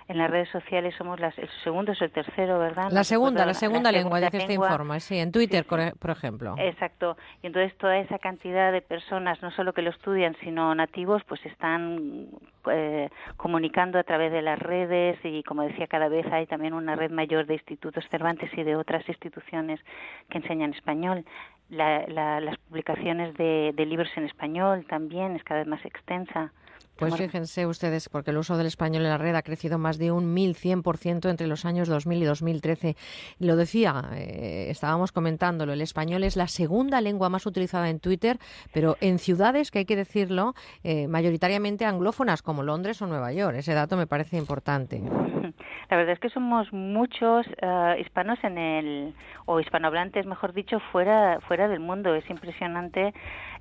en 0.07 0.17
las 0.17 0.31
redes 0.31 0.49
sociales 0.49 0.95
somos 0.97 1.19
las, 1.19 1.37
el 1.37 1.49
segundo 1.63 1.91
es 1.91 2.01
el 2.01 2.11
tercero, 2.11 2.59
¿verdad? 2.59 2.89
La 2.91 3.03
segunda, 3.03 3.45
la 3.45 3.53
segunda 3.53 3.91
lengua 3.91 4.21
de 4.21 4.29
que 4.29 4.37
este 4.37 4.53
informe, 4.53 5.01
sí, 5.01 5.17
en 5.17 5.33
Twitter, 5.33 5.65
por 5.65 6.09
ejemplo. 6.09 6.55
Exacto. 6.57 7.17
Y 7.43 7.47
entonces 7.47 7.77
toda 7.77 7.97
esa 7.97 8.17
cantidad 8.17 8.71
de 8.71 8.81
personas, 8.81 9.41
no 9.41 9.51
solo 9.51 9.73
que 9.73 9.81
lo 9.81 9.89
estudian, 9.89 10.35
sino 10.41 10.73
nativos, 10.75 11.23
pues 11.27 11.45
están 11.45 12.27
eh, 12.71 13.09
comunicando 13.35 13.99
a 13.99 14.03
través 14.03 14.31
de 14.31 14.41
las 14.41 14.59
redes 14.59 15.19
y, 15.23 15.43
como 15.43 15.63
decía, 15.63 15.87
cada 15.87 16.07
vez 16.07 16.25
hay 16.31 16.45
también 16.45 16.73
una 16.73 16.95
red 16.95 17.11
mayor 17.11 17.45
de 17.45 17.55
institutos 17.55 18.05
Cervantes 18.09 18.49
y 18.55 18.63
de 18.63 18.77
otras 18.77 19.07
instituciones 19.09 19.81
que 20.29 20.37
enseñan 20.37 20.73
español. 20.73 21.25
las 21.69 22.57
publicaciones 22.69 23.33
de 23.35 23.85
libros 23.85 24.09
en 24.15 24.23
español 24.23 24.85
también 24.87 25.35
es 25.35 25.43
cada 25.43 25.59
vez 25.59 25.67
más 25.67 25.83
extensa. 25.83 26.53
Pues 26.97 27.15
fíjense 27.15 27.67
ustedes, 27.67 28.09
porque 28.09 28.31
el 28.31 28.37
uso 28.37 28.57
del 28.57 28.65
español 28.65 29.03
en 29.03 29.09
la 29.09 29.17
red 29.19 29.35
ha 29.35 29.43
crecido 29.43 29.77
más 29.77 29.99
de 29.99 30.11
un 30.11 30.35
1.100% 30.35 31.29
entre 31.29 31.45
los 31.45 31.63
años 31.63 31.87
2000 31.87 32.23
y 32.23 32.25
2013. 32.25 32.95
Lo 33.39 33.55
decía, 33.55 34.09
eh, 34.13 34.67
estábamos 34.69 35.11
comentándolo, 35.11 35.73
el 35.73 35.81
español 35.81 36.23
es 36.23 36.35
la 36.35 36.47
segunda 36.47 36.99
lengua 37.01 37.29
más 37.29 37.45
utilizada 37.45 37.89
en 37.89 37.99
Twitter, 37.99 38.39
pero 38.73 38.97
en 38.99 39.19
ciudades, 39.19 39.69
que 39.69 39.79
hay 39.79 39.85
que 39.85 39.95
decirlo, 39.95 40.55
eh, 40.83 41.07
mayoritariamente 41.07 41.85
anglófonas 41.85 42.41
como 42.41 42.63
Londres 42.63 42.99
o 43.01 43.07
Nueva 43.07 43.31
York. 43.31 43.57
Ese 43.57 43.73
dato 43.73 43.95
me 43.95 44.07
parece 44.07 44.37
importante. 44.37 45.01
La 45.89 45.95
verdad 45.95 46.13
es 46.13 46.19
que 46.19 46.29
somos 46.29 46.73
muchos 46.73 47.47
uh, 47.47 47.97
hispanos 47.97 48.37
en 48.43 48.57
el, 48.57 49.13
o 49.45 49.61
hispanohablantes, 49.61 50.25
mejor 50.25 50.51
dicho, 50.51 50.81
fuera, 50.91 51.39
fuera 51.47 51.69
del 51.69 51.79
mundo. 51.79 52.13
Es 52.13 52.29
impresionante 52.29 53.13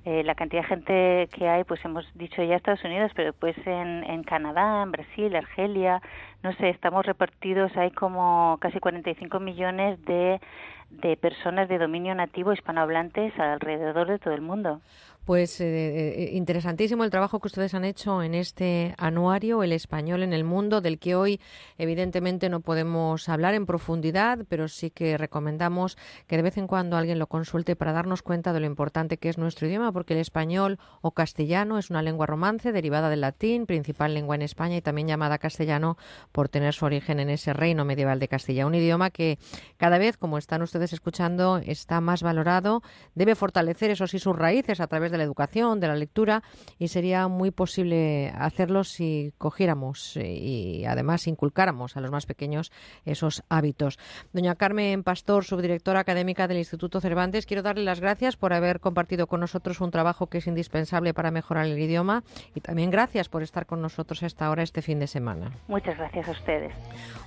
eh, 0.03 0.23
la 0.23 0.35
cantidad 0.35 0.63
de 0.63 0.67
gente 0.67 1.29
que 1.31 1.47
hay, 1.47 1.63
pues 1.63 1.83
hemos 1.85 2.05
dicho 2.15 2.43
ya 2.43 2.57
Estados 2.57 2.83
Unidos, 2.83 3.11
pero 3.15 3.31
pues 3.31 3.55
en, 3.65 4.03
en 4.03 4.23
Canadá, 4.23 4.83
en 4.83 4.91
Brasil, 4.91 5.33
Argelia, 5.37 6.01
no 6.43 6.51
sé, 6.53 6.69
estamos 6.69 7.05
repartidos, 7.05 7.75
hay 7.77 7.91
como 7.91 8.57
casi 8.59 8.79
45 8.79 9.39
millones 9.39 10.03
de, 10.03 10.41
de 10.89 11.15
personas 11.15 11.69
de 11.69 11.77
dominio 11.77 12.13
nativo 12.13 12.51
hispanohablantes 12.51 13.39
alrededor 13.39 14.07
de 14.07 14.19
todo 14.19 14.33
el 14.33 14.41
mundo. 14.41 14.81
Pues 15.27 15.59
eh, 15.59 15.65
eh, 15.67 16.29
interesantísimo 16.35 17.03
el 17.03 17.09
trabajo 17.09 17.41
que 17.41 17.47
ustedes 17.47 17.73
han 17.73 17.83
hecho 17.83 18.23
en 18.23 18.33
este 18.33 18.95
anuario, 18.97 19.61
El 19.61 19.73
Español 19.73 20.23
en 20.23 20.31
el 20.31 20.45
Mundo, 20.45 20.79
del 20.79 20.99
que 20.99 21.15
hoy 21.15 21.41
evidentemente 21.77 22.47
no 22.47 22.61
podemos 22.61 23.27
hablar 23.27 23.53
en 23.53 23.65
profundidad, 23.65 24.45
pero 24.47 24.69
sí 24.69 24.89
que 24.89 25.17
recomendamos 25.17 25.97
que 26.27 26.37
de 26.37 26.43
vez 26.43 26.57
en 26.57 26.65
cuando 26.65 26.95
alguien 26.95 27.19
lo 27.19 27.27
consulte 27.27 27.75
para 27.75 27.91
darnos 27.91 28.21
cuenta 28.21 28.53
de 28.53 28.61
lo 28.61 28.67
importante 28.67 29.17
que 29.17 29.27
es 29.27 29.37
nuestro 29.37 29.67
idioma, 29.67 29.91
porque 29.91 30.13
el 30.13 30.21
español 30.21 30.79
o 31.01 31.11
castellano 31.11 31.77
es 31.77 31.89
una 31.89 32.01
lengua 32.01 32.25
romance 32.25 32.71
derivada 32.71 33.09
del 33.09 33.19
latín, 33.19 33.65
principal 33.65 34.13
lengua 34.13 34.35
en 34.35 34.43
España 34.43 34.77
y 34.77 34.81
también 34.81 35.09
llamada 35.09 35.39
castellano 35.39 35.97
por 36.31 36.47
tener 36.47 36.73
su 36.73 36.85
origen 36.85 37.19
en 37.19 37.29
ese 37.29 37.51
reino 37.51 37.83
medieval 37.83 38.19
de 38.19 38.29
Castilla. 38.29 38.65
Un 38.65 38.75
idioma 38.75 39.09
que 39.09 39.39
cada 39.75 39.97
vez, 39.97 40.15
como 40.15 40.37
están 40.37 40.61
ustedes 40.61 40.93
escuchando, 40.93 41.57
está 41.57 41.99
más 41.99 42.23
valorado, 42.23 42.81
debe 43.13 43.35
fortalecer, 43.35 43.91
eso 43.91 44.07
sí, 44.07 44.19
sus 44.19 44.33
raíces 44.33 44.79
a 44.79 44.87
través 44.87 45.11
de 45.11 45.16
la 45.17 45.23
educación, 45.23 45.79
de 45.79 45.87
la 45.87 45.95
lectura, 45.95 46.43
y 46.79 46.87
sería 46.87 47.27
muy 47.27 47.51
posible 47.51 48.31
hacerlo 48.37 48.83
si 48.83 49.33
cogiéramos 49.37 50.17
eh, 50.17 50.27
y 50.27 50.85
además 50.85 51.27
inculcáramos 51.27 51.97
a 51.97 52.01
los 52.01 52.11
más 52.11 52.25
pequeños 52.25 52.71
esos 53.05 53.43
hábitos. 53.49 53.99
Doña 54.33 54.55
Carmen 54.55 55.03
Pastor, 55.03 55.43
subdirectora 55.43 55.99
académica 55.99 56.47
del 56.47 56.57
Instituto 56.57 57.01
Cervantes, 57.01 57.45
quiero 57.45 57.63
darle 57.63 57.83
las 57.83 57.99
gracias 57.99 58.37
por 58.37 58.53
haber 58.53 58.79
compartido 58.79 59.27
con 59.27 59.39
nosotros 59.39 59.81
un 59.81 59.91
trabajo 59.91 60.27
que 60.27 60.39
es 60.39 60.47
indispensable 60.47 61.13
para 61.13 61.31
mejorar 61.31 61.65
el 61.65 61.79
idioma 61.79 62.23
y 62.55 62.61
también 62.61 62.91
gracias 62.91 63.29
por 63.29 63.43
estar 63.43 63.65
con 63.65 63.81
nosotros 63.81 64.23
a 64.23 64.27
esta 64.27 64.49
hora 64.49 64.63
este 64.63 64.81
fin 64.81 64.99
de 64.99 65.07
semana. 65.07 65.51
Muchas 65.67 65.97
gracias 65.97 66.27
a 66.27 66.31
ustedes. 66.31 66.73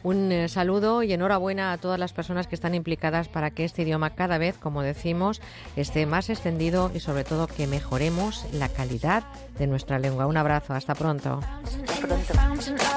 Un 0.03 0.33
eh, 0.33 0.49
saludo 0.49 1.03
y 1.03 1.13
enhorabuena 1.13 1.73
a 1.73 1.79
todas 1.79 1.99
las 1.99 2.13
personas 2.13 2.47
que 2.47 2.55
están 2.55 2.75
implicadas 2.75 3.29
para 3.29 3.51
que 3.51 3.65
este 3.65 3.83
idioma 3.83 4.11
cada 4.11 4.39
vez, 4.39 4.57
como 4.59 4.83
decimos, 4.83 5.41
esté 5.77 6.07
más 6.07 6.31
extendido 6.31 6.91
y 6.95 7.01
sobre 7.01 7.25
todo 7.25 7.47
que 7.47 7.67
mejore 7.67 7.80
mejoremos 7.81 8.45
la 8.53 8.69
calidad 8.69 9.25
de 9.59 9.67
nuestra 9.67 9.99
lengua. 9.99 10.27
Un 10.27 10.37
abrazo, 10.37 10.75
hasta 10.75 10.95
pronto. 10.95 11.41
Hasta 11.65 12.07
pronto. 12.07 12.91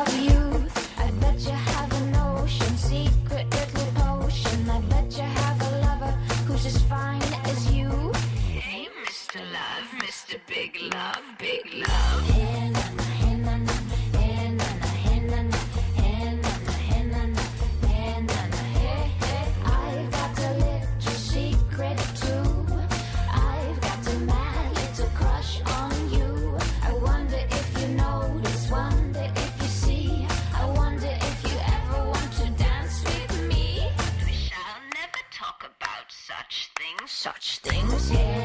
such 37.07 37.59
things. 37.59 38.42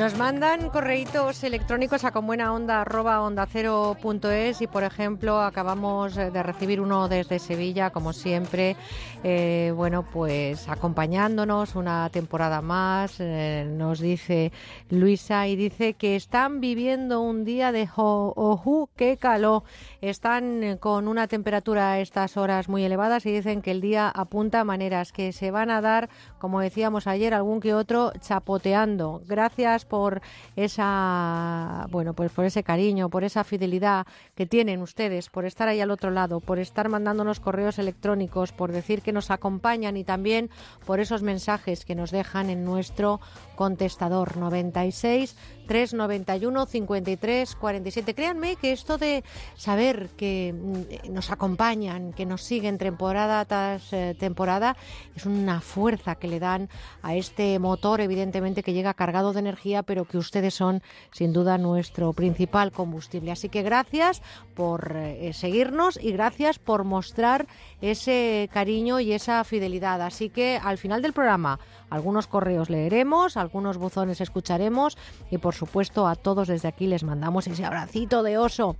Nos 0.00 0.16
mandan 0.16 0.70
correitos 0.70 1.44
electrónicos 1.44 2.04
a 2.04 2.10
conbuenaonda.es 2.10 4.62
y, 4.62 4.66
por 4.66 4.82
ejemplo, 4.82 5.42
acabamos 5.42 6.14
de 6.14 6.42
recibir 6.42 6.80
uno 6.80 7.06
desde 7.06 7.38
Sevilla, 7.38 7.90
como 7.90 8.14
siempre, 8.14 8.76
eh, 9.22 9.74
bueno, 9.76 10.06
pues 10.10 10.70
acompañándonos 10.70 11.74
una 11.74 12.08
temporada 12.08 12.62
más, 12.62 13.16
eh, 13.18 13.68
nos 13.70 14.00
dice 14.00 14.52
Luisa, 14.88 15.46
y 15.48 15.56
dice 15.56 15.92
que 15.92 16.16
están 16.16 16.62
viviendo 16.62 17.20
un 17.20 17.44
día 17.44 17.70
de 17.70 17.86
oju, 17.94 18.88
qué 18.96 19.18
calor. 19.18 19.64
Están 20.00 20.78
con 20.78 21.08
una 21.08 21.28
temperatura 21.28 21.92
a 21.92 22.00
estas 22.00 22.38
horas 22.38 22.70
muy 22.70 22.84
elevadas 22.84 23.26
y 23.26 23.32
dicen 23.32 23.60
que 23.60 23.72
el 23.72 23.82
día 23.82 24.08
apunta 24.08 24.60
a 24.60 24.64
maneras 24.64 25.12
que 25.12 25.34
se 25.34 25.50
van 25.50 25.70
a 25.70 25.82
dar, 25.82 26.08
como 26.38 26.60
decíamos 26.60 27.06
ayer, 27.06 27.34
algún 27.34 27.60
que 27.60 27.74
otro 27.74 28.14
chapoteando. 28.18 29.20
Gracias 29.26 29.89
por 29.90 30.22
esa, 30.56 31.86
bueno, 31.90 32.14
pues 32.14 32.32
por 32.32 32.46
ese 32.46 32.62
cariño, 32.62 33.10
por 33.10 33.24
esa 33.24 33.44
fidelidad 33.44 34.06
que 34.34 34.46
tienen 34.46 34.80
ustedes, 34.80 35.28
por 35.28 35.44
estar 35.44 35.68
ahí 35.68 35.80
al 35.82 35.90
otro 35.90 36.10
lado, 36.10 36.40
por 36.40 36.58
estar 36.58 36.88
mandándonos 36.88 37.40
correos 37.40 37.78
electrónicos, 37.78 38.52
por 38.52 38.72
decir 38.72 39.02
que 39.02 39.12
nos 39.12 39.30
acompañan 39.30 39.98
y 39.98 40.04
también 40.04 40.48
por 40.86 41.00
esos 41.00 41.22
mensajes 41.22 41.84
que 41.84 41.94
nos 41.94 42.10
dejan 42.10 42.48
en 42.48 42.64
nuestro 42.64 43.20
contestador 43.60 44.38
96 44.38 45.36
391 45.66 46.64
53 46.64 47.56
47. 47.56 48.14
Créanme 48.14 48.56
que 48.56 48.72
esto 48.72 48.96
de 48.96 49.22
saber 49.54 50.08
que 50.16 50.54
mm, 50.56 51.12
nos 51.12 51.30
acompañan, 51.30 52.14
que 52.14 52.24
nos 52.24 52.42
siguen 52.42 52.78
temporada 52.78 53.44
tras 53.44 53.92
eh, 53.92 54.16
temporada, 54.18 54.78
es 55.14 55.26
una 55.26 55.60
fuerza 55.60 56.14
que 56.14 56.26
le 56.26 56.40
dan 56.40 56.70
a 57.02 57.14
este 57.16 57.58
motor, 57.58 58.00
evidentemente 58.00 58.62
que 58.62 58.72
llega 58.72 58.94
cargado 58.94 59.34
de 59.34 59.40
energía, 59.40 59.82
pero 59.82 60.06
que 60.06 60.16
ustedes 60.16 60.54
son 60.54 60.82
sin 61.12 61.34
duda 61.34 61.58
nuestro 61.58 62.14
principal 62.14 62.72
combustible. 62.72 63.30
Así 63.30 63.50
que 63.50 63.62
gracias 63.62 64.22
por 64.54 64.96
eh, 64.96 65.34
seguirnos 65.34 65.98
y 66.02 66.12
gracias 66.12 66.58
por 66.58 66.84
mostrar 66.84 67.46
ese 67.80 68.48
cariño 68.52 69.00
y 69.00 69.12
esa 69.12 69.42
fidelidad. 69.44 70.02
Así 70.02 70.28
que 70.28 70.58
al 70.62 70.78
final 70.78 71.02
del 71.02 71.12
programa 71.12 71.58
algunos 71.88 72.26
correos 72.26 72.70
leeremos, 72.70 73.36
algunos 73.36 73.78
buzones 73.78 74.20
escucharemos 74.20 74.96
y 75.30 75.38
por 75.38 75.54
supuesto 75.54 76.06
a 76.06 76.14
todos 76.14 76.48
desde 76.48 76.68
aquí 76.68 76.86
les 76.86 77.04
mandamos 77.04 77.46
ese 77.46 77.64
abracito 77.64 78.22
de 78.22 78.38
oso. 78.38 78.76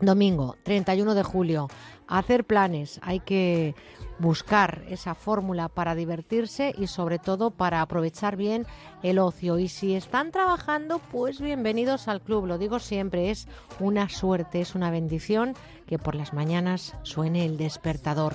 Domingo, 0.00 0.56
31 0.62 1.14
de 1.14 1.22
julio, 1.22 1.68
hacer 2.06 2.44
planes, 2.44 3.00
hay 3.02 3.20
que 3.20 3.74
buscar 4.18 4.82
esa 4.88 5.14
fórmula 5.14 5.68
para 5.68 5.94
divertirse 5.94 6.74
y 6.76 6.86
sobre 6.86 7.18
todo 7.18 7.50
para 7.50 7.80
aprovechar 7.80 8.36
bien 8.36 8.66
el 9.02 9.18
ocio. 9.18 9.58
Y 9.58 9.68
si 9.68 9.94
están 9.94 10.30
trabajando, 10.30 11.00
pues 11.10 11.40
bienvenidos 11.40 12.08
al 12.08 12.20
club. 12.20 12.46
Lo 12.46 12.58
digo 12.58 12.78
siempre, 12.78 13.30
es 13.30 13.48
una 13.78 14.08
suerte, 14.08 14.60
es 14.60 14.74
una 14.74 14.90
bendición 14.90 15.54
que 15.90 15.98
por 15.98 16.14
las 16.14 16.32
mañanas 16.32 16.94
suene 17.02 17.44
el 17.44 17.58
despertador. 17.58 18.34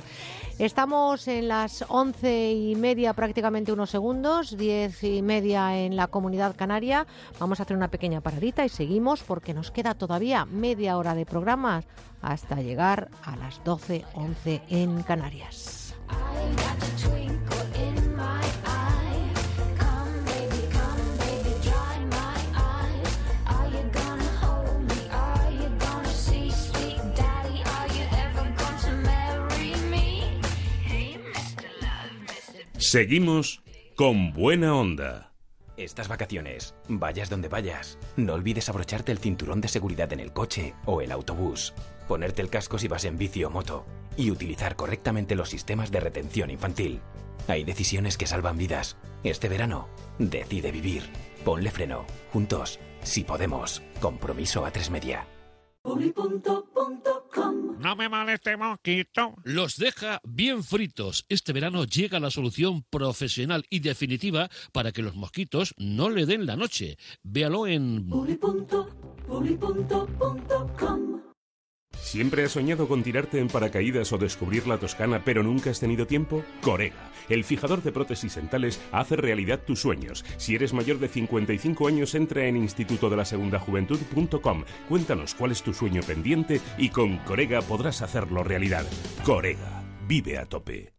Estamos 0.59 1.27
en 1.30 1.48
las 1.48 1.85
once 1.88 2.51
y 2.51 2.75
media, 2.75 3.14
prácticamente 3.14 3.72
unos 3.72 3.90
segundos, 3.90 4.58
diez 4.58 5.01
y 5.06 5.22
media 5.22 5.77
en 5.77 5.95
la 5.95 6.08
comunidad 6.08 6.53
canaria. 6.58 7.08
Vamos 7.40 7.59
a 7.59 7.64
hacer 7.64 7.77
una 7.77 7.88
pequeña 7.88 8.19
paradita 8.19 8.66
y 8.66 8.69
seguimos 8.69 9.24
porque 9.24 9.53
nos 9.53 9.72
queda 9.72 9.93
todavía 9.93 10.43
media 10.43 10.98
hora 10.98 11.16
de 11.16 11.25
programas 11.25 11.85
hasta 12.22 12.61
llegar 12.61 13.09
a 13.24 13.38
las 13.38 13.64
doce, 13.64 14.03
once 14.14 14.61
en 14.69 15.01
Canarias. 15.03 15.95
Seguimos 32.85 33.64
con 33.95 34.31
buena 34.31 34.75
onda. 34.75 35.33
Estas 35.75 36.07
vacaciones, 36.07 36.75
vayas 36.88 37.31
donde 37.31 37.47
vayas, 37.47 37.97
no 38.15 38.35
olvides 38.35 38.69
abrocharte 38.69 39.11
el 39.11 39.17
cinturón 39.17 39.59
de 39.59 39.69
seguridad 39.69 40.14
en 40.14 40.19
el 40.19 40.31
coche 40.31 40.75
o 40.85 41.01
el 41.01 41.11
autobús, 41.11 41.73
ponerte 42.07 42.43
el 42.43 42.51
casco 42.51 42.77
si 42.77 42.88
vas 42.88 43.05
en 43.05 43.17
bici 43.17 43.43
o 43.43 43.49
moto 43.49 43.88
y 44.15 44.30
utilizar 44.30 44.75
correctamente 44.75 45.33
los 45.33 45.49
sistemas 45.49 45.89
de 45.89 45.99
retención 45.99 46.51
infantil. 46.51 47.01
Hay 47.47 47.64
decisiones 47.64 48.19
que 48.19 48.27
salvan 48.27 48.55
vidas. 48.55 48.97
Este 49.23 49.49
verano, 49.49 49.89
decide 50.19 50.72
vivir. 50.72 51.09
Ponle 51.43 51.72
freno. 51.72 52.05
Juntos, 52.31 52.80
si 53.01 53.23
podemos. 53.23 53.81
Compromiso 53.99 54.64
a 54.64 54.69
tres 54.69 54.91
media. 54.91 55.25
No 57.85 57.95
me 57.95 58.09
moleste, 58.09 58.57
mosquito. 58.57 59.35
Los 59.43 59.77
deja 59.77 60.19
bien 60.23 60.64
fritos. 60.64 61.23
Este 61.30 61.53
verano 61.53 61.83
llega 61.83 62.19
la 62.19 62.31
solución 62.31 62.81
profesional 62.81 63.64
y 63.69 63.77
definitiva 63.77 64.49
para 64.72 64.91
que 64.91 65.03
los 65.03 65.15
mosquitos 65.15 65.75
no 65.77 66.09
le 66.09 66.25
den 66.25 66.47
la 66.47 66.55
noche. 66.55 66.97
Véalo 67.22 67.67
en... 67.67 68.09
¿Siempre 72.01 72.43
has 72.43 72.51
soñado 72.51 72.88
con 72.88 73.03
tirarte 73.03 73.40
en 73.40 73.48
paracaídas 73.48 74.11
o 74.14 74.17
descubrir 74.17 74.67
la 74.67 74.77
Toscana, 74.77 75.24
pero 75.24 75.43
nunca 75.43 75.69
has 75.69 75.80
tenido 75.80 76.07
tiempo? 76.07 76.43
Corega, 76.61 77.11
el 77.30 77.43
fijador 77.43 77.83
de 77.83 77.91
prótesis 77.91 78.35
dentales, 78.35 78.80
hace 78.91 79.15
realidad 79.15 79.61
tus 79.65 79.82
sueños. 79.82 80.24
Si 80.38 80.56
eres 80.56 80.74
mayor 80.74 80.99
de 80.99 81.07
55 81.07 81.88
años, 81.88 82.15
entra 82.15 82.45
en 82.45 82.57
instituto 82.57 83.09
de 83.09 83.17
la 83.17 83.25
segunda 83.25 83.59
juventud.com. 83.59 84.64
Cuéntanos 84.88 85.35
cuál 85.35 85.51
es 85.51 85.64
tu 85.64 85.74
sueño 85.74 86.01
pendiente 86.03 86.61
y 86.77 86.90
con 86.90 87.17
Corega 87.19 87.61
podrás 87.61 88.01
hacerlo 88.01 88.43
realidad. 88.43 88.85
Corega, 89.24 89.83
vive 90.07 90.38
a 90.38 90.45
tope. 90.45 90.94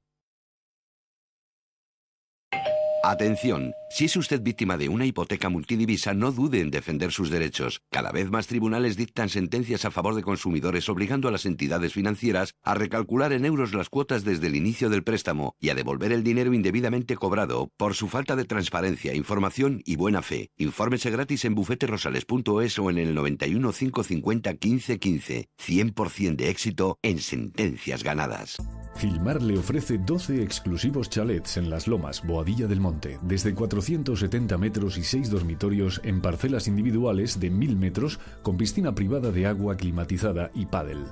Atención, 3.09 3.73
si 3.89 4.07
es 4.07 4.17
usted 4.17 4.43
víctima 4.43 4.77
de 4.77 4.89
una 4.89 5.07
hipoteca 5.07 5.49
multidivisa, 5.49 6.13
no 6.13 6.33
dude 6.33 6.59
en 6.59 6.73
defender 6.73 7.13
sus 7.13 7.31
derechos. 7.31 7.81
Cada 7.93 8.11
vez 8.11 8.33
más 8.33 8.49
tribunales 8.49 8.97
dictan 8.97 9.29
sentencias 9.29 9.85
a 9.85 9.93
favor 9.93 10.17
de 10.17 10.25
consumidores 10.25 10.89
obligando 10.89 11.29
a 11.29 11.31
las 11.31 11.47
entidades 11.47 11.93
financieras 11.93 12.55
a 12.65 12.75
recalcular 12.75 13.33
en 13.33 13.45
euros 13.45 13.75
las 13.75 13.91
cuotas 13.91 14.25
desde 14.25 14.49
el 14.49 14.57
inicio 14.57 14.91
del 14.91 15.05
préstamo 15.05 15.55
y 15.61 15.69
a 15.69 15.77
devolver 15.77 16.11
el 16.11 16.25
dinero 16.25 16.53
indebidamente 16.53 17.15
cobrado 17.15 17.71
por 17.77 17.95
su 17.95 18.09
falta 18.09 18.35
de 18.35 18.45
transparencia, 18.45 19.15
información 19.15 19.83
y 19.85 19.95
buena 19.95 20.21
fe. 20.21 20.51
Infórmese 20.57 21.13
gratis 21.13 21.45
en 21.45 21.55
bufeterosales.es 21.55 22.79
o 22.81 22.91
en 22.91 22.99
el 22.99 23.15
91 23.15 23.71
550 23.73 24.51
1515. 24.51 25.49
100% 25.65 26.35
de 26.35 26.51
éxito 26.51 26.99
en 27.03 27.21
sentencias 27.21 28.03
ganadas. 28.03 28.57
Gilmar 28.99 29.43
le 29.43 29.59
ofrece 29.59 29.99
12 29.99 30.43
exclusivos 30.43 31.11
chalets 31.11 31.59
en 31.59 31.69
Las 31.69 31.87
Lomas, 31.87 32.27
Boadilla 32.27 32.67
del 32.67 32.81
Monte, 32.81 32.96
desde 33.23 33.55
470 33.55 34.59
metros 34.59 34.99
y 34.99 35.05
6 35.05 35.31
dormitorios 35.31 36.01
en 36.05 36.21
parcelas 36.21 36.69
individuales 36.69 37.39
de 37.41 37.51
1000 37.51 37.77
metros 37.77 38.21
con 38.43 38.57
piscina 38.57 38.95
privada 38.95 39.31
de 39.31 39.47
agua 39.47 39.77
climatizada 39.77 40.51
y 40.55 40.67
pádel. 40.67 41.05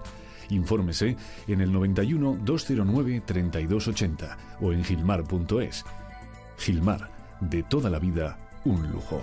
Infórmese 0.51 1.17
en 1.47 1.61
el 1.61 1.73
91 1.73 2.39
209 2.45 3.23
3280 3.25 4.39
o 4.61 4.73
en 4.73 4.85
gilmar.es. 4.85 5.85
Gilmar, 6.59 7.11
de 7.41 7.63
toda 7.63 7.91
la 7.91 7.99
vida, 7.99 8.39
un 8.65 8.91
lujo. 8.91 9.21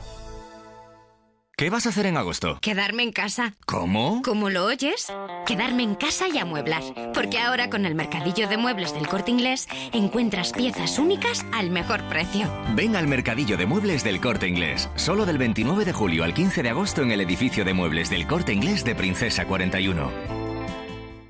¿Qué 1.62 1.70
vas 1.70 1.86
a 1.86 1.90
hacer 1.90 2.08
en 2.08 2.18
agosto? 2.18 2.58
Quedarme 2.60 3.04
en 3.04 3.12
casa. 3.12 3.54
¿Cómo? 3.68 4.24
¿Cómo 4.24 4.50
lo 4.50 4.66
oyes? 4.66 5.14
Quedarme 5.46 5.84
en 5.84 5.94
casa 5.94 6.26
y 6.28 6.40
amueblar. 6.40 6.82
Porque 7.14 7.38
ahora 7.38 7.70
con 7.70 7.86
el 7.86 7.94
mercadillo 7.94 8.50
de 8.50 8.58
muebles 8.58 8.96
del 8.96 9.08
corte 9.08 9.30
inglés 9.30 9.68
encuentras 9.94 10.54
piezas 10.54 10.98
únicas 10.98 11.46
al 11.54 11.70
mejor 11.70 12.02
precio. 12.10 12.52
Ven 12.74 12.96
al 12.96 13.06
mercadillo 13.06 13.58
de 13.58 13.68
muebles 13.68 14.04
del 14.04 14.20
corte 14.20 14.48
inglés. 14.48 14.90
Solo 14.96 15.28
del 15.28 15.38
29 15.38 15.86
de 15.86 15.94
julio 15.94 16.24
al 16.24 16.34
15 16.34 16.64
de 16.64 16.70
agosto 16.70 17.04
en 17.04 17.12
el 17.12 17.22
edificio 17.22 17.64
de 17.64 17.76
muebles 17.76 18.10
del 18.10 18.26
corte 18.26 18.54
inglés 18.54 18.84
de 18.84 18.96
Princesa 18.96 19.46
41. 19.46 20.41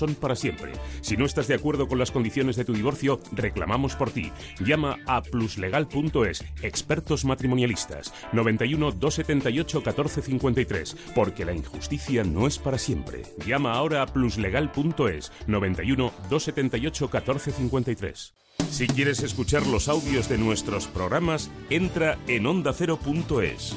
son 0.00 0.14
para 0.14 0.34
siempre. 0.34 0.72
Si 1.02 1.16
no 1.16 1.24
estás 1.24 1.46
de 1.46 1.54
acuerdo 1.54 1.86
con 1.86 1.98
las 1.98 2.10
condiciones 2.10 2.56
de 2.56 2.64
tu 2.64 2.72
divorcio, 2.72 3.20
reclamamos 3.32 3.94
por 3.94 4.10
ti. 4.10 4.32
Llama 4.58 4.98
a 5.06 5.22
pluslegal.es, 5.22 6.44
expertos 6.62 7.24
matrimonialistas, 7.24 8.12
91 8.32 8.92
278 8.92 9.78
1453, 9.78 10.96
porque 11.14 11.44
la 11.44 11.52
injusticia 11.52 12.24
no 12.24 12.46
es 12.46 12.58
para 12.58 12.78
siempre. 12.78 13.22
Llama 13.46 13.74
ahora 13.74 14.02
a 14.02 14.06
pluslegal.es, 14.06 15.32
91 15.46 16.12
278 16.28 17.04
1453. 17.12 18.34
Si 18.70 18.86
quieres 18.86 19.22
escuchar 19.22 19.66
los 19.66 19.88
audios 19.88 20.28
de 20.28 20.38
nuestros 20.38 20.86
programas, 20.86 21.50
entra 21.70 22.18
en 22.26 22.46
ondacero.es. 22.46 23.76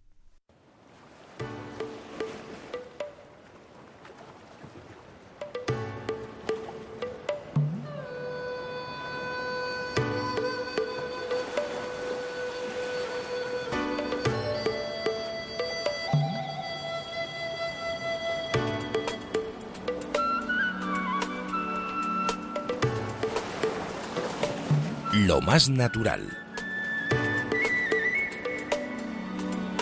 Lo 25.31 25.39
más 25.39 25.69
natural. 25.69 26.40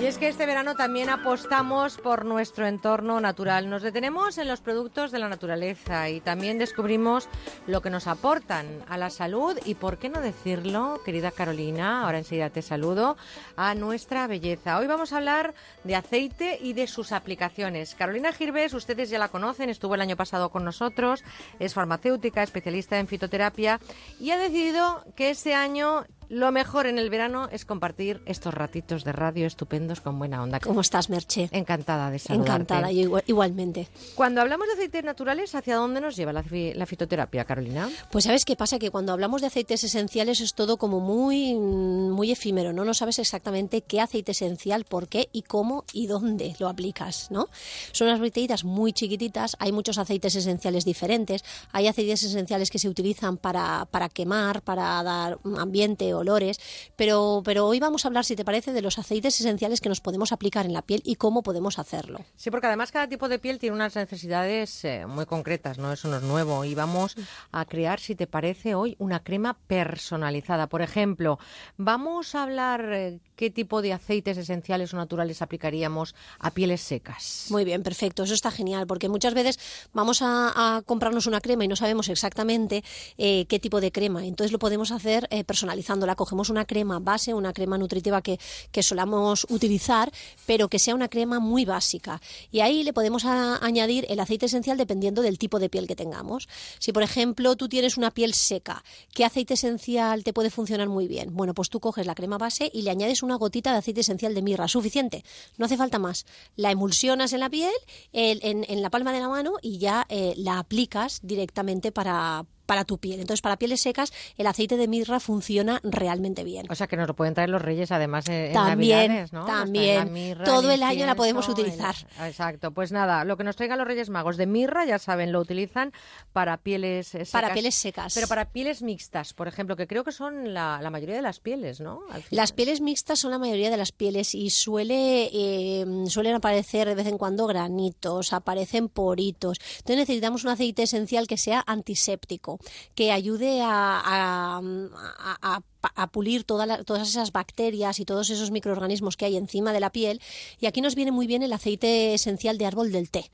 Y 0.01 0.05
es 0.05 0.17
que 0.17 0.29
este 0.29 0.45
verano 0.45 0.75
también 0.75 1.09
apostamos 1.09 1.97
por 1.97 2.23
nuestro 2.23 2.65
entorno 2.65 3.19
natural. 3.19 3.69
Nos 3.69 3.81
detenemos 3.81 4.37
en 4.37 4.47
los 4.47 4.61
productos 4.61 5.11
de 5.11 5.19
la 5.19 5.27
naturaleza 5.27 6.09
y 6.09 6.21
también 6.21 6.57
descubrimos 6.57 7.27
lo 7.67 7.81
que 7.81 7.89
nos 7.89 8.07
aportan 8.07 8.65
a 8.87 8.97
la 8.97 9.09
salud 9.09 9.59
y, 9.65 9.75
por 9.75 9.97
qué 9.97 10.07
no 10.07 10.21
decirlo, 10.21 11.01
querida 11.03 11.31
Carolina, 11.31 12.05
ahora 12.05 12.19
enseguida 12.19 12.49
te 12.49 12.61
saludo, 12.61 13.17
a 13.57 13.75
nuestra 13.75 14.25
belleza. 14.27 14.79
Hoy 14.79 14.87
vamos 14.87 15.11
a 15.11 15.17
hablar 15.17 15.53
de 15.83 15.97
aceite 15.97 16.57
y 16.61 16.71
de 16.71 16.87
sus 16.87 17.11
aplicaciones. 17.11 17.93
Carolina 17.93 18.31
Girbes, 18.31 18.73
ustedes 18.73 19.09
ya 19.09 19.19
la 19.19 19.27
conocen, 19.27 19.69
estuvo 19.69 19.95
el 19.95 20.01
año 20.01 20.15
pasado 20.15 20.49
con 20.49 20.63
nosotros, 20.63 21.25
es 21.59 21.73
farmacéutica, 21.73 22.41
especialista 22.41 22.99
en 22.99 23.07
fitoterapia 23.07 23.81
y 24.17 24.31
ha 24.31 24.37
decidido 24.37 25.03
que 25.17 25.29
este 25.29 25.55
año 25.55 26.05
lo 26.29 26.51
mejor 26.51 26.85
en 26.87 26.97
el 26.99 27.09
verano 27.09 27.49
es 27.51 27.65
compartir 27.65 28.21
estos 28.25 28.53
ratitos 28.53 29.03
de 29.03 29.11
radio 29.11 29.47
estupendos 29.47 29.99
con 30.01 30.17
buena 30.19 30.41
onda. 30.43 30.59
¿Cómo 30.59 30.81
estás, 30.81 31.09
Merche? 31.09 31.49
Encantada 31.51 32.11
de 32.11 32.19
saludarte. 32.19 32.51
Encantada, 32.51 32.91
yo 32.91 33.01
igual- 33.01 33.23
igualmente. 33.27 33.87
Cuando 34.15 34.41
hablamos 34.41 34.67
de 34.67 34.73
aceites 34.73 35.03
naturales, 35.03 35.55
¿hacia 35.55 35.75
dónde 35.75 36.01
nos 36.01 36.15
lleva 36.15 36.31
la, 36.31 36.43
la 36.75 36.85
fitoterapia, 36.85 37.45
Carolina? 37.45 37.89
Pues 38.11 38.25
sabes 38.25 38.45
qué 38.45 38.55
pasa 38.55 38.79
que 38.79 38.91
cuando 38.91 39.11
hablamos 39.11 39.41
de 39.41 39.47
aceites 39.47 39.83
esenciales 39.83 40.39
es 40.41 40.53
todo 40.53 40.77
como 40.77 40.99
muy 40.99 41.55
muy 41.55 42.31
efímero, 42.31 42.73
¿no? 42.73 42.85
No 42.85 42.93
sabes 42.93 43.19
exactamente 43.19 43.81
qué 43.81 43.99
aceite 44.01 44.31
esencial, 44.31 44.85
por 44.85 45.07
qué 45.07 45.29
y 45.31 45.41
cómo 45.43 45.83
y 45.93 46.07
dónde 46.07 46.55
lo 46.59 46.69
aplicas, 46.69 47.29
¿no? 47.31 47.47
Son 47.91 48.07
unas 48.07 48.19
botellitas 48.19 48.63
muy 48.63 48.93
chiquititas, 48.93 49.55
hay 49.59 49.71
muchos 49.71 49.97
aceites 49.97 50.35
esenciales 50.35 50.85
diferentes, 50.85 51.43
hay 51.71 51.87
aceites 51.87 52.23
esenciales 52.23 52.69
que 52.69 52.79
se 52.79 52.87
utilizan 52.89 53.37
para, 53.37 53.85
para 53.89 54.09
quemar, 54.09 54.61
para 54.61 55.01
dar 55.03 55.39
ambiente, 55.57 56.13
olores, 56.19 56.59
pero, 56.95 57.41
pero 57.43 57.65
hoy 57.65 57.79
vamos 57.79 58.05
a 58.05 58.09
hablar, 58.09 58.25
si 58.25 58.35
te 58.35 58.45
parece, 58.45 58.73
de 58.73 58.81
los 58.81 58.99
aceites 58.99 59.39
esenciales 59.39 59.81
que 59.81 59.89
nos 59.89 60.01
podemos 60.01 60.31
aplicar 60.31 60.65
en 60.65 60.73
la 60.73 60.81
piel 60.81 61.01
y 61.03 61.15
cómo 61.15 61.43
podemos 61.43 61.79
hacerlo. 61.79 62.19
Sí, 62.35 62.51
porque 62.51 62.67
además 62.67 62.91
cada 62.91 63.07
tipo 63.07 63.27
de 63.29 63.39
piel 63.39 63.59
tiene 63.59 63.75
unas 63.75 63.95
necesidades 63.95 64.83
eh, 64.85 65.05
muy 65.07 65.25
concretas, 65.25 65.77
¿no? 65.77 65.91
Eso 65.91 66.07
no 66.07 66.17
es 66.17 66.23
nuevo. 66.23 66.65
Y 66.65 66.75
vamos 66.75 67.15
a 67.51 67.65
crear, 67.65 67.99
si 67.99 68.15
te 68.15 68.27
parece, 68.27 68.75
hoy 68.75 68.95
una 68.99 69.23
crema 69.23 69.57
personalizada. 69.67 70.67
Por 70.67 70.81
ejemplo, 70.81 71.39
vamos 71.77 72.35
a 72.35 72.43
hablar 72.43 72.89
eh, 72.93 73.19
qué 73.39 73.49
tipo 73.49 73.81
de 73.81 73.93
aceites 73.93 74.37
esenciales 74.37 74.93
o 74.93 74.97
naturales 74.97 75.41
aplicaríamos 75.41 76.13
a 76.39 76.51
pieles 76.51 76.81
secas. 76.81 77.45
Muy 77.47 77.63
bien, 77.63 77.83
perfecto. 77.83 78.23
Eso 78.23 78.33
está 78.33 78.51
genial, 78.51 78.85
porque 78.85 79.07
muchas 79.07 79.33
veces 79.33 79.57
vamos 79.93 80.19
a, 80.21 80.83
comprarnos 80.85 81.25
una 81.25 81.39
crema 81.39 81.63
y 81.63 81.69
no 81.69 81.77
sabemos 81.77 82.09
exactamente 82.09 82.83
eh, 83.17 83.45
qué 83.47 83.57
tipo 83.57 83.79
de 83.79 83.93
crema. 83.93 84.25
Entonces 84.25 84.51
lo 84.51 84.59
podemos 84.59 84.91
hacer 84.91 85.25
eh, 85.31 85.45
personalizándola. 85.45 86.15
Cogemos 86.15 86.49
una 86.49 86.65
crema 86.65 86.99
base, 86.99 87.33
una 87.33 87.53
crema 87.53 87.77
nutritiva 87.77 88.21
que, 88.21 88.41
que 88.73 88.83
solamos 88.83 89.47
utilizar, 89.49 90.11
pero 90.45 90.67
que 90.67 90.77
sea 90.77 90.93
una 90.93 91.07
crema 91.07 91.39
muy 91.39 91.63
básica. 91.63 92.19
Y 92.51 92.59
ahí 92.59 92.83
le 92.83 92.91
podemos 92.91 93.23
añadir 93.23 94.05
el 94.09 94.19
aceite 94.19 94.47
esencial 94.47 94.77
dependiendo 94.77 95.21
del 95.21 95.37
tipo 95.37 95.59
de 95.59 95.69
piel 95.69 95.87
que 95.87 95.95
tengamos. 95.95 96.49
Si, 96.79 96.91
por 96.91 97.03
ejemplo, 97.03 97.55
tú 97.55 97.69
tienes 97.69 97.95
una 97.95 98.11
piel 98.11 98.33
seca, 98.33 98.83
¿qué 99.13 99.23
aceite 99.23 99.53
esencial 99.53 100.25
te 100.25 100.33
puede 100.33 100.49
funcionar 100.49 100.89
muy 100.89 101.07
bien? 101.07 101.33
Bueno, 101.33 101.53
pues 101.53 101.69
tú 101.69 101.79
coges 101.79 102.05
la 102.05 102.15
crema 102.15 102.37
base 102.37 102.69
y 102.73 102.81
le 102.81 102.91
añades 102.91 103.23
una 103.29 103.37
gotita 103.37 103.71
de 103.71 103.77
aceite 103.77 104.01
esencial 104.01 104.33
de 104.33 104.41
mirra, 104.41 104.67
suficiente, 104.67 105.23
no 105.57 105.65
hace 105.65 105.77
falta 105.77 105.99
más. 105.99 106.25
La 106.55 106.71
emulsionas 106.71 107.31
en 107.33 107.39
la 107.39 107.49
piel, 107.49 107.71
el- 108.11 108.39
en, 108.43 108.65
en 108.67 108.81
la 108.81 108.89
palma 108.89 109.13
de 109.13 109.19
la 109.19 109.29
mano 109.29 109.53
y 109.61 109.77
ya 109.77 110.05
eh, 110.09 110.33
la 110.37 110.59
aplicas 110.59 111.19
directamente 111.21 111.91
para, 111.91 112.45
para 112.69 112.85
tu 112.85 112.99
piel. 112.99 113.19
Entonces, 113.19 113.41
para 113.41 113.57
pieles 113.57 113.81
secas, 113.81 114.13
el 114.37 114.45
aceite 114.45 114.77
de 114.77 114.87
mirra 114.87 115.19
funciona 115.19 115.79
realmente 115.83 116.43
bien. 116.43 116.67
O 116.69 116.75
sea, 116.75 116.85
que 116.85 116.95
nos 116.97 117.07
lo 117.07 117.15
pueden 117.15 117.33
traer 117.33 117.49
los 117.49 117.63
reyes 117.63 117.91
además 117.91 118.29
en, 118.29 118.53
También, 118.53 119.07
Navidades, 119.07 119.33
¿no? 119.33 119.45
También. 119.45 119.95
la 119.97 120.05
mirra, 120.05 120.43
Todo 120.45 120.69
el 120.69 120.83
año 120.83 121.07
la 121.07 121.15
podemos 121.15 121.47
el- 121.47 121.53
utilizar. 121.53 121.95
Exacto. 122.23 122.69
Pues 122.71 122.91
nada, 122.91 123.25
lo 123.25 123.37
que 123.37 123.43
nos 123.43 123.55
traigan 123.55 123.79
los 123.79 123.87
Reyes 123.87 124.11
Magos 124.11 124.37
de 124.37 124.45
mirra, 124.45 124.85
ya 124.85 124.99
saben, 124.99 125.31
lo 125.31 125.39
utilizan 125.39 125.93
para 126.31 126.57
pieles 126.57 127.07
eh, 127.15 127.25
secas. 127.25 127.31
Para 127.31 127.53
pieles 127.53 127.73
secas. 127.73 128.13
Pero 128.13 128.27
para 128.27 128.51
pieles 128.51 128.83
mixtas, 128.83 129.33
por 129.33 129.47
ejemplo, 129.47 129.75
que 129.75 129.87
creo 129.87 130.03
que 130.03 130.11
son 130.11 130.53
la, 130.53 130.79
la 130.79 130.91
mayoría 130.91 131.15
de 131.15 131.23
las 131.23 131.39
pieles, 131.39 131.79
¿no? 131.81 132.01
Las 132.29 132.51
pieles 132.51 132.81
mixtas 132.81 133.17
son 133.17 133.31
la 133.31 133.39
mayoría 133.39 133.71
de 133.71 133.77
las 133.77 133.91
pieles 133.91 134.35
y 134.35 134.51
suele, 134.51 135.31
eh, 135.33 135.85
suelen 136.07 136.35
aparecer 136.35 136.87
de 136.87 136.93
vez 136.93 137.07
en 137.07 137.17
cuando 137.17 137.47
granitos, 137.47 138.31
aparecen 138.31 138.89
poritos. 138.89 139.57
Entonces 139.77 139.97
necesitamos 139.97 140.43
un 140.43 140.51
aceite 140.51 140.83
esencial 140.83 141.25
que 141.25 141.37
sea 141.37 141.63
antiséptico, 141.65 142.58
que 142.95 143.11
ayude 143.11 143.61
a, 143.61 144.01
a- 144.03 145.37
a- 145.41 145.61
a 145.81 146.07
pulir 146.07 146.43
todas 146.43 147.07
esas 147.07 147.31
bacterias 147.31 147.99
y 147.99 148.05
todos 148.05 148.29
esos 148.29 148.51
microorganismos 148.51 149.17
que 149.17 149.25
hay 149.25 149.37
encima 149.37 149.73
de 149.73 149.79
la 149.79 149.91
piel. 149.91 150.21
Y 150.59 150.65
aquí 150.65 150.81
nos 150.81 150.95
viene 150.95 151.11
muy 151.11 151.27
bien 151.27 151.43
el 151.43 151.53
aceite 151.53 152.13
esencial 152.13 152.57
de 152.57 152.65
árbol 152.65 152.91
del 152.91 153.09
té. 153.09 153.29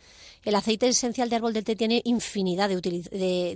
El 0.45 0.53
aceite 0.53 0.87
esencial 0.87 1.27
de 1.27 1.35
árbol 1.35 1.53
del 1.53 1.63
té 1.63 1.75
tiene 1.75 2.01
infinidad 2.05 2.69
de, 2.69 2.75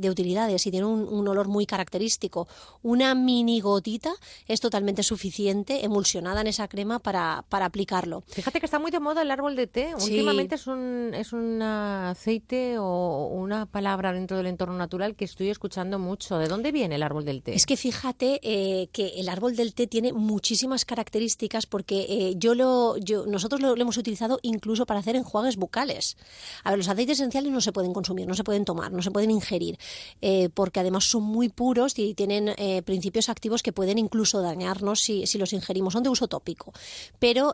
utilidades 0.09 0.65
y 0.65 0.71
tiene 0.71 0.87
un, 0.87 1.27
olor 1.27 1.47
muy 1.47 1.67
característico. 1.67 2.47
Una 2.81 3.13
mini 3.13 3.61
gotita 3.61 4.11
es 4.47 4.59
totalmente 4.59 5.03
suficiente, 5.03 5.85
emulsionada 5.85 6.41
en 6.41 6.47
esa 6.47 6.67
crema, 6.67 6.97
para, 6.97 7.45
aplicarlo. 7.51 8.23
Fíjate 8.27 8.59
que 8.59 8.65
está 8.65 8.79
muy 8.79 8.89
de 8.89 8.99
moda 8.99 9.21
el 9.21 9.29
árbol 9.29 9.55
de 9.55 9.67
té. 9.67 9.93
Últimamente 9.93 10.55
es 10.55 10.65
un, 10.65 11.11
es 11.13 11.31
un 11.31 11.61
aceite 11.61 12.77
o 12.79 13.27
una 13.27 13.67
palabra 13.67 14.11
dentro 14.11 14.37
del 14.37 14.47
entorno 14.47 14.75
natural 14.75 15.15
que 15.15 15.25
estoy 15.25 15.49
escuchando 15.49 15.99
mucho. 15.99 16.39
¿De 16.39 16.47
dónde 16.47 16.71
viene 16.71 16.95
el 16.95 17.03
árbol 17.03 17.23
del 17.23 17.43
té? 17.43 17.53
Es 17.53 17.67
que 17.67 17.77
fíjate 17.77 18.39
eh, 18.41 18.78
que 18.87 19.19
el 19.19 19.29
árbol 19.29 19.55
del 19.55 19.73
té 19.73 19.87
tiene 19.87 20.13
muchísimas 20.13 20.85
características 20.85 21.65
porque 21.65 22.05
eh, 22.09 22.33
yo 22.37 22.55
lo, 22.55 22.97
yo, 22.97 23.25
nosotros 23.25 23.61
lo, 23.61 23.75
hemos 23.75 23.97
utilizado 23.97 24.39
incluso 24.41 24.85
para 24.85 24.99
hacer 24.99 25.15
enjuagues 25.15 25.57
bucales. 25.57 26.17
A 26.63 26.71
ver, 26.71 26.77
los 26.77 26.87
aceites 26.87 27.19
esenciales 27.19 27.51
no 27.51 27.61
se 27.61 27.71
pueden 27.71 27.93
consumir, 27.93 28.27
no 28.27 28.33
se 28.33 28.43
pueden 28.43 28.65
tomar, 28.65 28.91
no 28.91 29.01
se 29.01 29.11
pueden 29.11 29.31
ingerir, 29.31 29.77
eh, 30.21 30.49
porque 30.53 30.79
además 30.79 31.05
son 31.05 31.23
muy 31.23 31.49
puros 31.49 31.97
y 31.97 32.13
tienen 32.13 32.55
principios 32.85 33.29
activos 33.29 33.63
que 33.63 33.71
pueden 33.71 33.97
incluso 33.97 34.41
dañarnos 34.41 35.01
si, 35.01 35.25
si, 35.27 35.37
los 35.37 35.53
ingerimos. 35.53 35.93
Son 35.93 36.03
de 36.03 36.09
uso 36.09 36.27
tópico. 36.27 36.73
Pero 37.19 37.53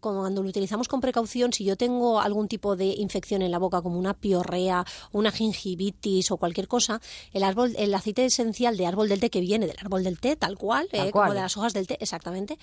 cuando 0.00 0.42
lo 0.42 0.48
utilizamos 0.48 0.88
con 0.88 1.00
precaución, 1.00 1.52
si 1.52 1.64
yo 1.64 1.76
tengo 1.76 2.20
algún 2.20 2.48
tipo 2.48 2.76
de 2.76 2.86
infección 2.86 3.42
en 3.42 3.50
la 3.50 3.58
boca, 3.58 3.82
como 3.82 3.98
una 3.98 4.14
piorrea, 4.14 4.84
una 5.12 5.30
gingivitis 5.30 6.30
o 6.30 6.36
cualquier 6.36 6.68
cosa, 6.68 7.00
el 7.32 7.42
árbol, 7.42 7.74
el 7.78 7.94
aceite 7.94 8.24
esencial 8.24 8.76
de 8.76 8.86
árbol 8.86 9.08
del 9.08 9.20
té 9.20 9.30
que 9.30 9.40
viene 9.40 9.66
del 9.66 9.76
árbol 9.78 10.04
del 10.04 10.18
té, 10.18 10.36
tal 10.36 10.56
cual, 10.56 10.65
eh, 10.92 11.10
como 11.10 11.32
de 11.32 11.40
las 11.40 11.56
hojas 11.56 11.72
del 11.72 11.86
té, 11.86 11.96
exactamente, 12.00 12.58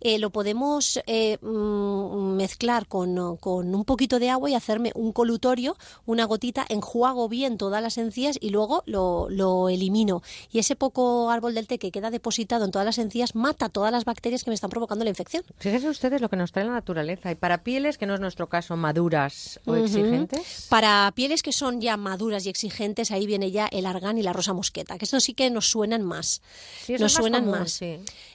eh, 0.00 0.18
lo 0.18 0.30
podemos 0.30 1.00
eh, 1.06 1.38
mm, 1.40 2.36
mezclar 2.36 2.86
con, 2.86 3.18
un 3.18 3.84
poquito 3.84 4.18
de 4.18 4.30
agua 4.30 4.50
y 4.50 4.54
hacerme 4.54 4.92
un 4.94 5.12
colutorio, 5.12 5.76
una 6.06 6.24
gotita, 6.24 6.64
enjuago 6.68 7.28
bien 7.28 7.58
todas 7.58 7.82
las 7.82 7.98
encías 7.98 8.38
y 8.40 8.50
luego 8.50 8.82
lo, 8.86 9.28
lo 9.30 9.68
elimino. 9.68 10.22
Y 10.50 10.58
ese 10.58 10.76
poco 10.76 11.30
árbol 11.30 11.54
del 11.54 11.66
té 11.66 11.78
que 11.78 11.90
queda 11.90 12.10
depositado 12.10 12.64
en 12.64 12.70
todas 12.70 12.86
las 12.86 12.98
encías 12.98 13.34
mata 13.34 13.68
todas 13.68 13.92
las 13.92 14.04
bacterias 14.04 14.44
que 14.44 14.50
me 14.50 14.54
están 14.54 14.70
provocando 14.70 15.04
la 15.04 15.10
infección. 15.10 15.44
Fíjense 15.58 15.88
ustedes 15.88 16.20
lo 16.20 16.28
que 16.28 16.36
nos 16.36 16.52
trae 16.52 16.64
la 16.64 16.72
naturaleza. 16.72 17.30
Y 17.30 17.34
para 17.34 17.62
pieles, 17.62 17.98
que 17.98 18.06
no 18.06 18.14
es 18.14 18.20
nuestro 18.20 18.48
caso, 18.48 18.76
maduras 18.76 19.60
o 19.66 19.76
exigentes. 19.76 20.66
Para 20.68 21.10
pieles 21.14 21.42
que 21.42 21.52
son 21.52 21.80
ya 21.80 21.96
maduras 21.96 22.46
y 22.46 22.48
exigentes, 22.48 23.10
ahí 23.10 23.26
viene 23.26 23.50
ya 23.50 23.66
el 23.66 23.86
argán 23.86 24.18
y 24.18 24.22
la 24.22 24.32
rosa 24.32 24.52
mosqueta, 24.52 24.98
que 24.98 25.04
esto 25.04 25.20
sí 25.20 25.34
que 25.34 25.50
nos 25.50 25.68
suenan 25.68 26.02
más. 26.02 26.42
nos 26.98 27.12
suenan 27.12 27.43
más. 27.44 27.80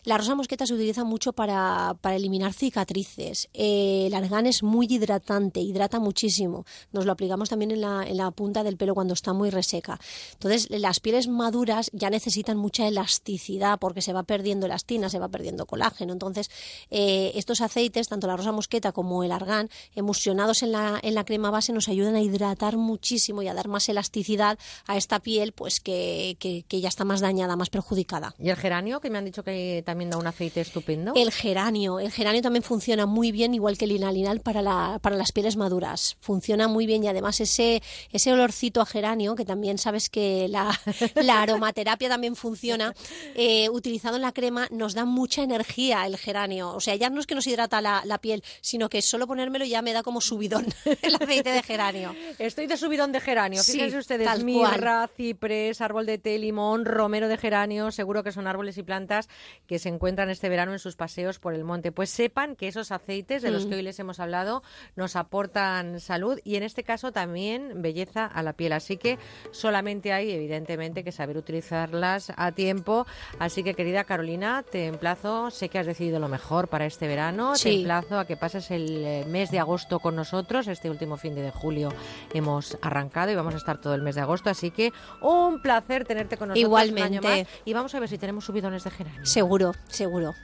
La 0.03 0.17
rosa 0.17 0.35
mosqueta 0.35 0.65
se 0.65 0.73
utiliza 0.73 1.03
mucho 1.03 1.33
para, 1.33 1.95
eliminar 2.03 2.53
cicatrices. 2.53 3.49
Eh, 3.53 4.05
el 4.07 4.13
argán 4.13 4.45
es 4.45 4.63
muy 4.63 4.87
hidratante, 4.89 5.59
hidrata 5.59 5.99
muchísimo. 5.99 6.65
Nos 6.91 7.05
lo 7.05 7.11
aplicamos 7.11 7.49
también 7.49 7.71
en 7.71 7.81
la, 7.81 8.03
en 8.05 8.17
la 8.17 8.31
punta 8.31 8.63
del 8.63 8.77
pelo 8.77 8.95
cuando 8.95 9.13
está 9.13 9.33
muy 9.33 9.49
reseca. 9.49 9.99
Entonces, 10.33 10.69
las 10.69 10.99
pieles 10.99 11.27
maduras 11.27 11.89
ya 11.93 12.09
necesitan 12.09 12.57
mucha 12.57 12.87
elasticidad 12.87 13.79
porque 13.79 14.01
se 14.01 14.13
va 14.13 14.23
perdiendo 14.23 14.65
elastina, 14.65 15.09
se 15.09 15.19
va 15.19 15.29
perdiendo 15.29 15.65
colágeno. 15.65 16.13
Entonces, 16.13 16.49
eh, 16.89 17.31
estos 17.35 17.61
aceites, 17.61 18.07
tanto 18.07 18.27
la 18.27 18.37
rosa 18.37 18.51
mosqueta 18.51 18.91
como 18.91 19.23
el 19.23 19.31
argán, 19.31 19.69
emulsionados 19.95 20.63
en 20.63 20.71
la, 20.71 20.99
en 21.01 21.15
la 21.15 21.25
crema 21.25 21.51
base, 21.51 21.73
nos 21.73 21.89
ayudan 21.89 22.15
a 22.15 22.21
hidratar 22.21 22.77
muchísimo 22.77 23.41
y 23.41 23.47
a 23.47 23.53
dar 23.53 23.67
más 23.67 23.89
elasticidad 23.89 24.57
a 24.87 24.97
esta 24.97 25.19
piel 25.19 25.51
pues 25.51 25.79
que, 25.79 26.37
que, 26.39 26.81
ya 26.81 26.87
está 26.87 27.03
más 27.05 27.19
dañada, 27.19 27.55
más 27.55 27.69
perjudicada. 27.69 28.33
¿Y 28.39 28.49
el 28.49 28.55
geranio, 28.55 28.98
que 28.99 29.09
me 29.09 29.17
han 29.17 29.25
dicho 29.25 29.43
que 29.43 29.83
también 29.85 30.09
da 30.09 30.17
un 30.17 30.27
aceite 30.27 30.61
estupendo? 30.61 31.13
El 31.15 31.31
geranio. 31.31 31.99
El 31.99 32.11
geranio 32.11 32.41
también 32.41 32.63
funciona 32.63 33.05
muy 33.05 33.31
bien, 33.31 33.53
igual 33.53 33.77
que 33.77 33.85
el 33.85 33.91
inalinal, 33.91 34.41
para, 34.41 34.61
la, 34.61 34.99
para 35.01 35.15
las 35.15 35.31
pieles 35.31 35.55
maduras. 35.55 36.17
Funciona 36.19 36.67
muy 36.67 36.85
bien 36.85 37.03
y 37.03 37.07
además 37.07 37.39
ese, 37.39 37.81
ese 38.11 38.33
olorcito 38.33 38.81
a 38.81 38.85
geranio, 38.85 39.35
que 39.35 39.45
también 39.45 39.77
sabes 39.77 40.09
que 40.09 40.47
la, 40.47 40.77
la 41.15 41.41
aromaterapia 41.41 42.09
también 42.09 42.35
funciona, 42.35 42.93
eh, 43.35 43.69
utilizado 43.69 44.15
en 44.15 44.23
la 44.23 44.31
crema, 44.31 44.67
nos 44.71 44.93
da 44.93 45.05
mucha 45.05 45.43
energía 45.43 46.05
el 46.05 46.17
geranio. 46.17 46.73
O 46.73 46.79
sea, 46.79 46.95
ya 46.95 47.09
no 47.09 47.19
es 47.19 47.27
que 47.27 47.35
nos 47.35 47.47
hidrata 47.47 47.81
la, 47.81 48.01
la 48.05 48.19
piel, 48.19 48.43
sino 48.61 48.89
que 48.89 49.01
solo 49.01 49.27
ponérmelo 49.27 49.65
ya 49.65 49.81
me 49.81 49.93
da 49.93 50.03
como 50.03 50.21
subidón 50.21 50.65
el 51.01 51.15
aceite 51.15 51.51
de 51.51 51.63
geranio. 51.63 52.15
Estoy 52.37 52.67
de 52.67 52.77
subidón 52.77 53.11
de 53.11 53.19
geranio. 53.19 53.63
Fíjense 53.63 53.97
ustedes, 53.97 54.43
mirra, 54.43 55.09
ciprés, 55.15 55.81
árbol 55.81 56.05
de 56.05 56.17
té, 56.17 56.37
limón, 56.37 56.85
romero 56.85 57.27
de 57.27 57.37
geranio, 57.37 57.91
seguro 57.91 58.23
que 58.23 58.31
son 58.31 58.47
árboles 58.47 58.77
y 58.77 58.83
plantas 58.89 59.29
que 59.67 59.77
se 59.77 59.87
encuentran 59.87 60.31
este 60.31 60.49
verano 60.49 60.73
en 60.73 60.79
sus 60.79 60.95
paseos 60.95 61.37
por 61.37 61.53
el 61.53 61.63
monte. 61.63 61.91
Pues 61.91 62.09
sepan 62.09 62.55
que 62.55 62.67
esos 62.67 62.91
aceites 62.91 63.43
de 63.43 63.51
los 63.51 63.67
que 63.67 63.75
mm. 63.75 63.77
hoy 63.77 63.81
les 63.83 63.99
hemos 63.99 64.19
hablado 64.19 64.63
nos 64.95 65.15
aportan 65.15 65.99
salud 65.99 66.39
y 66.43 66.55
en 66.55 66.63
este 66.63 66.83
caso 66.83 67.11
también 67.11 67.83
belleza 67.83 68.25
a 68.25 68.41
la 68.41 68.53
piel. 68.53 68.73
Así 68.73 68.97
que 68.97 69.19
solamente 69.51 70.11
hay, 70.11 70.31
evidentemente, 70.31 71.03
que 71.03 71.11
saber 71.11 71.37
utilizarlas 71.37 72.33
a 72.35 72.51
tiempo. 72.51 73.05
Así 73.37 73.61
que, 73.61 73.75
querida 73.75 74.05
Carolina, 74.05 74.63
te 74.63 74.87
emplazo, 74.87 75.51
sé 75.51 75.69
que 75.69 75.77
has 75.77 75.85
decidido 75.85 76.17
lo 76.17 76.29
mejor 76.29 76.67
para 76.67 76.87
este 76.87 77.07
verano, 77.07 77.53
te 77.61 77.71
emplazo 77.71 78.17
a 78.17 78.25
que 78.25 78.37
pases 78.37 78.71
el 78.71 79.05
eh, 79.05 79.25
mes 79.27 79.51
de 79.51 79.59
agosto 79.59 79.99
con 79.99 80.15
nosotros. 80.15 80.67
Este 80.67 80.89
último 80.89 81.15
fin 81.15 81.35
de 81.35 81.51
julio 81.51 81.93
hemos 82.33 82.75
arrancado 82.81 83.31
y 83.31 83.35
vamos 83.35 83.53
a 83.53 83.57
estar 83.57 83.79
todo 83.79 83.93
el 83.93 84.01
mes 84.01 84.15
de 84.15 84.21
agosto. 84.21 84.49
Así 84.49 84.71
que 84.71 84.91
un 85.21 85.61
placer 85.61 86.05
tenerte 86.05 86.37
con 86.37 86.47
nosotros. 86.47 86.65
Igualmente. 86.67 87.45
Y 87.65 87.73
vamos 87.73 87.93
a 87.93 87.99
ver 87.99 88.09
si 88.09 88.17
tenemos 88.17 88.49
subidones 88.79 88.83
de 88.83 88.91
geranio. 88.91 89.25
Seguro, 89.25 89.75
seguro. 89.87 90.35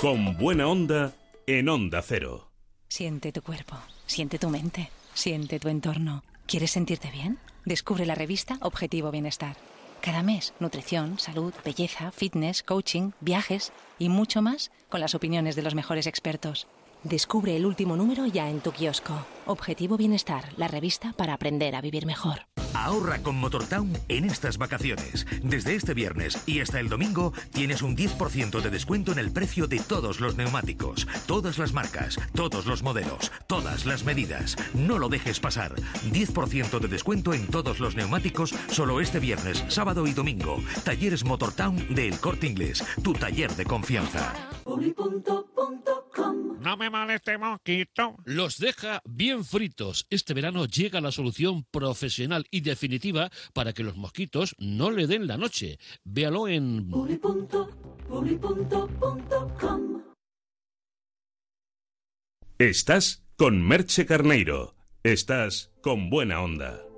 Con 0.00 0.36
buena 0.36 0.66
onda 0.66 1.12
en 1.46 1.68
Onda 1.68 2.02
Cero. 2.02 2.48
Siente 2.88 3.30
tu 3.30 3.40
cuerpo, 3.40 3.76
siente 4.04 4.36
tu 4.38 4.50
mente, 4.50 4.90
siente 5.14 5.60
tu 5.60 5.68
entorno. 5.68 6.24
¿Quieres 6.52 6.72
sentirte 6.72 7.10
bien? 7.10 7.38
Descubre 7.64 8.04
la 8.04 8.14
revista 8.14 8.58
Objetivo 8.60 9.10
Bienestar. 9.10 9.56
Cada 10.02 10.22
mes, 10.22 10.52
nutrición, 10.60 11.18
salud, 11.18 11.54
belleza, 11.64 12.10
fitness, 12.10 12.62
coaching, 12.62 13.12
viajes 13.20 13.72
y 13.98 14.10
mucho 14.10 14.42
más 14.42 14.70
con 14.90 15.00
las 15.00 15.14
opiniones 15.14 15.56
de 15.56 15.62
los 15.62 15.74
mejores 15.74 16.06
expertos. 16.06 16.66
Descubre 17.04 17.56
el 17.56 17.64
último 17.64 17.96
número 17.96 18.26
ya 18.26 18.50
en 18.50 18.60
tu 18.60 18.70
kiosco. 18.70 19.14
Objetivo 19.46 19.96
Bienestar, 19.96 20.44
la 20.56 20.68
revista 20.68 21.12
para 21.12 21.34
aprender 21.34 21.74
a 21.74 21.80
vivir 21.80 22.06
mejor. 22.06 22.46
Ahorra 22.74 23.18
con 23.22 23.36
Motortown 23.36 23.92
en 24.08 24.24
estas 24.24 24.58
vacaciones. 24.58 25.26
Desde 25.42 25.74
este 25.74 25.94
viernes 25.94 26.42
y 26.46 26.60
hasta 26.60 26.80
el 26.80 26.88
domingo 26.88 27.32
tienes 27.52 27.82
un 27.82 27.96
10% 27.96 28.60
de 28.60 28.70
descuento 28.70 29.12
en 29.12 29.18
el 29.18 29.32
precio 29.32 29.66
de 29.66 29.78
todos 29.78 30.20
los 30.20 30.36
neumáticos, 30.36 31.06
todas 31.26 31.58
las 31.58 31.72
marcas, 31.72 32.18
todos 32.34 32.66
los 32.66 32.82
modelos, 32.82 33.30
todas 33.46 33.84
las 33.84 34.04
medidas. 34.04 34.56
No 34.74 34.98
lo 34.98 35.08
dejes 35.08 35.38
pasar. 35.38 35.74
10% 36.10 36.78
de 36.80 36.88
descuento 36.88 37.34
en 37.34 37.46
todos 37.46 37.78
los 37.78 37.94
neumáticos 37.94 38.54
solo 38.68 39.00
este 39.00 39.20
viernes, 39.20 39.64
sábado 39.68 40.06
y 40.06 40.12
domingo. 40.12 40.58
Talleres 40.84 41.24
Motortown 41.24 41.94
de 41.94 42.08
El 42.08 42.18
Corte 42.18 42.46
Inglés, 42.46 42.84
tu 43.02 43.12
taller 43.12 43.54
de 43.54 43.64
confianza. 43.64 44.32
No 46.62 46.76
me 46.76 46.90
moleste 46.90 47.38
mosquito. 47.38 48.16
Los 48.24 48.58
deja 48.58 49.02
bien 49.04 49.31
fritos. 49.40 50.06
Este 50.10 50.34
verano 50.34 50.66
llega 50.66 51.00
la 51.00 51.12
solución 51.12 51.64
profesional 51.70 52.46
y 52.50 52.60
definitiva 52.60 53.30
para 53.52 53.72
que 53.72 53.82
los 53.82 53.96
mosquitos 53.96 54.54
no 54.58 54.90
le 54.90 55.06
den 55.06 55.26
la 55.26 55.36
noche. 55.36 55.78
Véalo 56.04 56.48
en... 56.48 56.90
Estás 62.58 63.24
con 63.36 63.62
Merche 63.66 64.06
Carneiro. 64.06 64.76
Estás 65.02 65.72
con 65.80 66.10
buena 66.10 66.40
onda. 66.40 66.91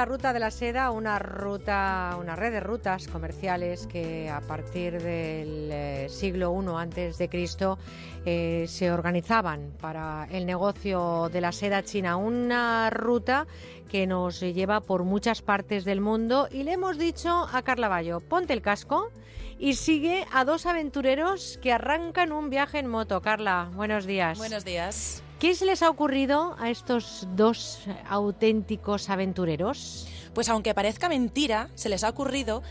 La 0.00 0.06
ruta 0.06 0.32
de 0.32 0.40
la 0.40 0.50
seda, 0.50 0.92
una 0.92 1.18
ruta, 1.18 2.16
una 2.18 2.34
red 2.34 2.52
de 2.52 2.60
rutas 2.60 3.06
comerciales 3.06 3.86
que 3.86 4.30
a 4.30 4.40
partir 4.40 4.94
del 4.94 5.68
eh, 5.70 6.06
siglo 6.08 6.58
I 6.58 6.66
antes 6.78 7.18
de 7.18 7.28
Cristo 7.28 7.78
eh, 8.24 8.64
se 8.66 8.90
organizaban 8.90 9.74
para 9.78 10.26
el 10.30 10.46
negocio 10.46 11.28
de 11.30 11.42
la 11.42 11.52
seda 11.52 11.82
china, 11.82 12.16
una 12.16 12.88
ruta 12.88 13.46
que 13.90 14.06
nos 14.06 14.40
lleva 14.40 14.80
por 14.80 15.04
muchas 15.04 15.42
partes 15.42 15.84
del 15.84 16.00
mundo 16.00 16.48
y 16.50 16.62
le 16.62 16.72
hemos 16.72 16.96
dicho 16.96 17.46
a 17.52 17.60
Carla 17.60 17.88
Bayo, 17.88 18.20
ponte 18.20 18.54
el 18.54 18.62
casco 18.62 19.10
y 19.58 19.74
sigue 19.74 20.24
a 20.32 20.46
dos 20.46 20.64
aventureros 20.64 21.58
que 21.60 21.74
arrancan 21.74 22.32
un 22.32 22.48
viaje 22.48 22.78
en 22.78 22.86
moto. 22.86 23.20
Carla, 23.20 23.68
buenos 23.74 24.06
días. 24.06 24.38
Buenos 24.38 24.64
días. 24.64 25.22
¿Qué 25.40 25.54
se 25.54 25.64
les 25.64 25.82
ha 25.82 25.88
ocurrido 25.88 26.54
a 26.58 26.68
estos 26.68 27.26
dos 27.34 27.80
auténticos 28.06 29.08
aventureros? 29.08 30.06
Pues 30.34 30.50
aunque 30.50 30.74
parezca 30.74 31.08
mentira, 31.08 31.70
se 31.76 31.88
les 31.88 32.04
ha 32.04 32.10
ocurrido 32.10 32.62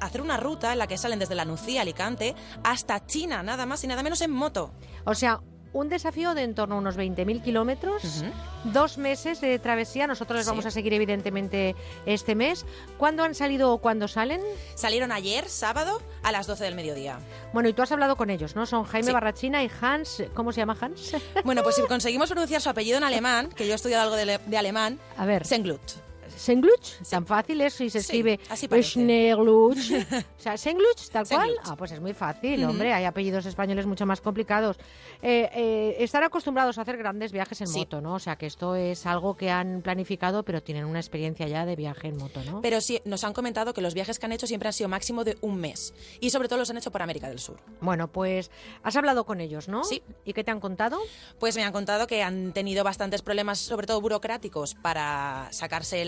hacer 0.00 0.22
una 0.22 0.38
ruta 0.38 0.72
en 0.72 0.78
la 0.78 0.86
que 0.86 0.96
salen 0.96 1.18
desde 1.18 1.34
la 1.34 1.44
Nucía, 1.44 1.82
Alicante, 1.82 2.34
hasta 2.62 3.04
China, 3.04 3.42
nada 3.42 3.66
más 3.66 3.84
y 3.84 3.88
nada 3.88 4.02
menos 4.02 4.22
en 4.22 4.30
moto. 4.30 4.72
O 5.04 5.14
sea, 5.14 5.42
un 5.74 5.88
desafío 5.88 6.34
de 6.34 6.44
en 6.44 6.54
torno 6.54 6.76
a 6.76 6.78
unos 6.78 6.96
20.000 6.96 7.42
kilómetros, 7.42 8.24
dos 8.64 8.96
meses 8.96 9.40
de 9.40 9.58
travesía. 9.58 10.06
Nosotros 10.06 10.38
les 10.38 10.46
vamos 10.46 10.64
a 10.64 10.70
seguir, 10.70 10.94
evidentemente, 10.94 11.74
este 12.06 12.34
mes. 12.34 12.64
¿Cuándo 12.96 13.24
han 13.24 13.34
salido 13.34 13.72
o 13.72 13.78
cuándo 13.78 14.08
salen? 14.08 14.40
Salieron 14.76 15.12
ayer, 15.12 15.48
sábado, 15.48 16.00
a 16.22 16.32
las 16.32 16.46
12 16.46 16.64
del 16.64 16.76
mediodía. 16.76 17.18
Bueno, 17.52 17.68
y 17.68 17.72
tú 17.72 17.82
has 17.82 17.92
hablado 17.92 18.16
con 18.16 18.30
ellos, 18.30 18.54
¿no? 18.54 18.64
Son 18.66 18.84
Jaime 18.84 19.12
Barrachina 19.12 19.62
y 19.64 19.70
Hans. 19.80 20.22
¿Cómo 20.32 20.52
se 20.52 20.60
llama 20.60 20.76
Hans? 20.80 21.16
Bueno, 21.44 21.62
pues 21.62 21.74
si 21.74 21.82
conseguimos 21.88 22.30
pronunciar 22.30 22.60
su 22.60 22.70
apellido 22.70 22.96
en 22.96 23.04
alemán, 23.04 23.48
que 23.48 23.66
yo 23.66 23.72
he 23.72 23.76
estudiado 23.76 24.04
algo 24.04 24.16
de, 24.16 24.56
alemán, 24.56 25.00
a 25.16 25.26
ver. 25.26 25.44
Senglut. 25.44 26.03
Sengluch, 26.36 27.00
tan 27.08 27.26
fácil 27.26 27.60
eso 27.60 27.84
y 27.84 27.90
se 27.90 27.98
escribe 27.98 28.40
así 28.50 28.66
o 28.70 30.40
sea, 30.40 30.56
Sengluch, 30.56 31.08
tal 31.10 31.26
cual. 31.26 31.50
Ah, 31.64 31.76
pues 31.76 31.92
es 31.92 32.00
muy 32.00 32.12
fácil, 32.12 32.64
hombre. 32.64 32.92
Hay 32.92 33.04
apellidos 33.04 33.46
españoles 33.46 33.86
mucho 33.86 34.06
más 34.06 34.20
complicados. 34.20 34.78
Eh, 35.22 35.48
eh, 35.54 35.96
están 35.98 36.22
acostumbrados 36.22 36.78
a 36.78 36.82
hacer 36.82 36.96
grandes 36.96 37.32
viajes 37.32 37.60
en 37.60 37.70
moto, 37.70 38.00
¿no? 38.00 38.14
O 38.14 38.18
sea, 38.18 38.36
que 38.36 38.46
esto 38.46 38.74
es 38.74 39.06
algo 39.06 39.36
que 39.36 39.50
han 39.50 39.82
planificado, 39.82 40.42
pero 40.42 40.62
tienen 40.62 40.84
una 40.84 41.00
experiencia 41.00 41.46
ya 41.46 41.64
de 41.64 41.76
viaje 41.76 42.08
en 42.08 42.16
moto, 42.16 42.42
¿no? 42.44 42.60
Pero 42.60 42.80
sí, 42.80 43.00
nos 43.04 43.24
han 43.24 43.32
comentado 43.32 43.72
que 43.72 43.80
los 43.80 43.94
viajes 43.94 44.18
que 44.18 44.26
han 44.26 44.32
hecho 44.32 44.46
siempre 44.46 44.68
han 44.68 44.72
sido 44.72 44.88
máximo 44.88 45.24
de 45.24 45.36
un 45.40 45.58
mes. 45.60 45.94
Y 46.20 46.30
sobre 46.30 46.48
todo 46.48 46.58
los 46.58 46.70
han 46.70 46.76
hecho 46.76 46.90
por 46.90 47.02
América 47.02 47.28
del 47.28 47.38
Sur. 47.38 47.56
Bueno, 47.80 48.08
pues 48.08 48.50
has 48.82 48.96
hablado 48.96 49.24
con 49.24 49.40
ellos, 49.40 49.68
¿no? 49.68 49.84
Sí. 49.84 50.02
¿Y 50.24 50.32
qué 50.32 50.44
te 50.44 50.50
han 50.50 50.60
contado? 50.60 50.98
Pues 51.38 51.56
me 51.56 51.64
han 51.64 51.72
contado 51.72 52.06
que 52.06 52.22
han 52.22 52.52
tenido 52.52 52.84
bastantes 52.84 53.22
problemas, 53.22 53.58
sobre 53.58 53.86
todo 53.86 54.00
burocráticos, 54.00 54.74
para 54.74 55.48
sacarse 55.50 56.04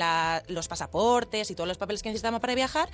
los 0.48 0.68
pasaportes 0.68 1.50
y 1.50 1.54
todos 1.54 1.68
los 1.68 1.78
papeles 1.78 2.02
que 2.02 2.08
necesitamos 2.08 2.40
para 2.40 2.54
viajar. 2.54 2.88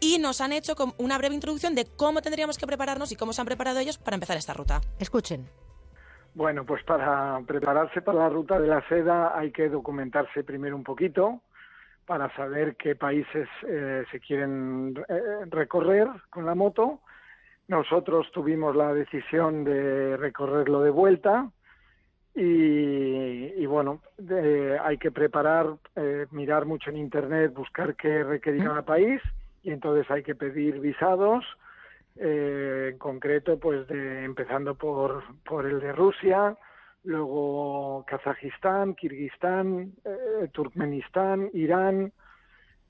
Y 0.00 0.18
nos 0.18 0.40
han 0.40 0.52
hecho 0.52 0.74
una 0.98 1.18
breve 1.18 1.34
introducción 1.34 1.74
de 1.74 1.86
cómo 1.96 2.22
tendríamos 2.22 2.58
que 2.58 2.66
prepararnos 2.66 3.12
y 3.12 3.16
cómo 3.16 3.32
se 3.32 3.40
han 3.40 3.46
preparado 3.46 3.78
ellos 3.78 3.98
para 3.98 4.14
empezar 4.14 4.36
esta 4.36 4.54
ruta. 4.54 4.80
Escuchen. 4.98 5.48
Bueno, 6.34 6.64
pues 6.64 6.82
para 6.82 7.40
prepararse 7.46 8.02
para 8.02 8.18
la 8.18 8.28
ruta 8.28 8.58
de 8.58 8.66
la 8.66 8.86
seda 8.88 9.38
hay 9.38 9.52
que 9.52 9.68
documentarse 9.68 10.42
primero 10.42 10.74
un 10.74 10.82
poquito 10.82 11.40
para 12.06 12.34
saber 12.34 12.76
qué 12.76 12.96
países 12.96 13.48
eh, 13.66 14.04
se 14.10 14.20
quieren 14.20 14.94
eh, 15.08 15.20
recorrer 15.48 16.08
con 16.30 16.44
la 16.44 16.54
moto. 16.54 17.00
Nosotros 17.68 18.30
tuvimos 18.32 18.76
la 18.76 18.92
decisión 18.92 19.64
de 19.64 20.16
recorrerlo 20.16 20.82
de 20.82 20.90
vuelta 20.90 21.50
y, 22.36 23.64
bueno, 23.66 24.00
hay 24.82 24.98
que 24.98 25.12
preparar, 25.12 25.76
eh, 25.94 26.26
mirar 26.32 26.66
mucho 26.66 26.90
en 26.90 26.96
Internet, 26.96 27.54
buscar 27.54 27.94
qué 27.94 28.24
requería 28.24 28.64
cada 28.64 28.82
país 28.82 29.20
y 29.62 29.70
entonces 29.70 30.10
hay 30.10 30.22
que 30.22 30.34
pedir 30.34 30.80
visados 30.80 31.44
eh, 32.16 32.90
en 32.92 32.98
concreto, 32.98 33.58
pues 33.58 33.86
de, 33.86 34.24
empezando 34.24 34.74
por, 34.74 35.22
por 35.44 35.66
el 35.66 35.80
de 35.80 35.92
Rusia, 35.92 36.56
luego 37.04 38.04
Kazajistán, 38.06 38.94
Kirguistán, 38.94 39.92
eh, 40.04 40.48
Turkmenistán, 40.52 41.50
Irán. 41.52 42.12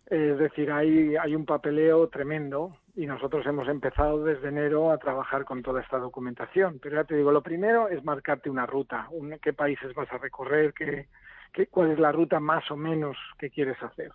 es 0.06 0.38
decir, 0.38 0.72
hay, 0.72 1.16
hay 1.16 1.34
un 1.34 1.44
papeleo 1.44 2.08
tremendo 2.08 2.76
y 2.96 3.06
nosotros 3.06 3.44
hemos 3.46 3.68
empezado 3.68 4.22
desde 4.22 4.48
enero 4.48 4.90
a 4.90 4.98
trabajar 4.98 5.44
con 5.44 5.62
toda 5.62 5.80
esta 5.80 5.98
documentación. 5.98 6.78
Pero 6.80 6.96
ya 6.96 7.04
te 7.04 7.16
digo, 7.16 7.32
lo 7.32 7.42
primero 7.42 7.88
es 7.88 8.04
marcarte 8.04 8.48
una 8.48 8.66
ruta, 8.66 9.08
qué 9.42 9.52
países 9.52 9.92
vas 9.94 10.12
a 10.12 10.18
recorrer, 10.18 10.72
qué, 10.72 11.08
qué, 11.52 11.66
cuál 11.66 11.90
es 11.90 11.98
la 11.98 12.12
ruta 12.12 12.38
más 12.38 12.70
o 12.70 12.76
menos 12.76 13.16
que 13.38 13.50
quieres 13.50 13.82
hacer. 13.82 14.12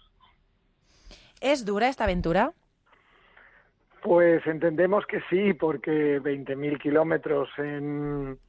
¿Es 1.42 1.66
dura 1.66 1.90
esta 1.90 2.06
aventura? 2.06 2.54
Pues 4.02 4.46
entendemos 4.48 5.06
que 5.06 5.22
sí, 5.30 5.54
porque 5.54 6.22
20.000 6.22 6.80
kilómetros 6.80 7.50
en, 7.58 8.40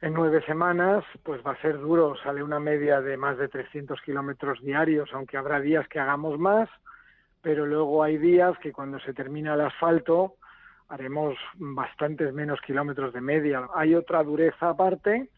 en 0.00 0.12
nueve 0.12 0.44
semanas, 0.44 1.04
pues 1.22 1.40
va 1.46 1.52
a 1.52 1.60
ser 1.60 1.78
duro. 1.78 2.16
Sale 2.22 2.42
una 2.42 2.58
media 2.58 3.00
de 3.00 3.16
más 3.16 3.38
de 3.38 3.48
300 3.48 4.00
kilómetros 4.02 4.60
diarios, 4.62 5.08
aunque 5.12 5.36
habrá 5.36 5.60
días 5.60 5.86
que 5.86 6.00
hagamos 6.00 6.36
más, 6.40 6.68
pero 7.42 7.66
luego 7.66 8.02
hay 8.02 8.18
días 8.18 8.58
que 8.58 8.72
cuando 8.72 8.98
se 9.00 9.12
termina 9.12 9.54
el 9.54 9.60
asfalto 9.60 10.36
haremos 10.88 11.36
bastantes 11.54 12.32
menos 12.32 12.60
kilómetros 12.60 13.12
de 13.12 13.20
media. 13.20 13.68
Hay 13.74 13.94
otra 13.94 14.22
dureza 14.22 14.70
aparte, 14.70 15.28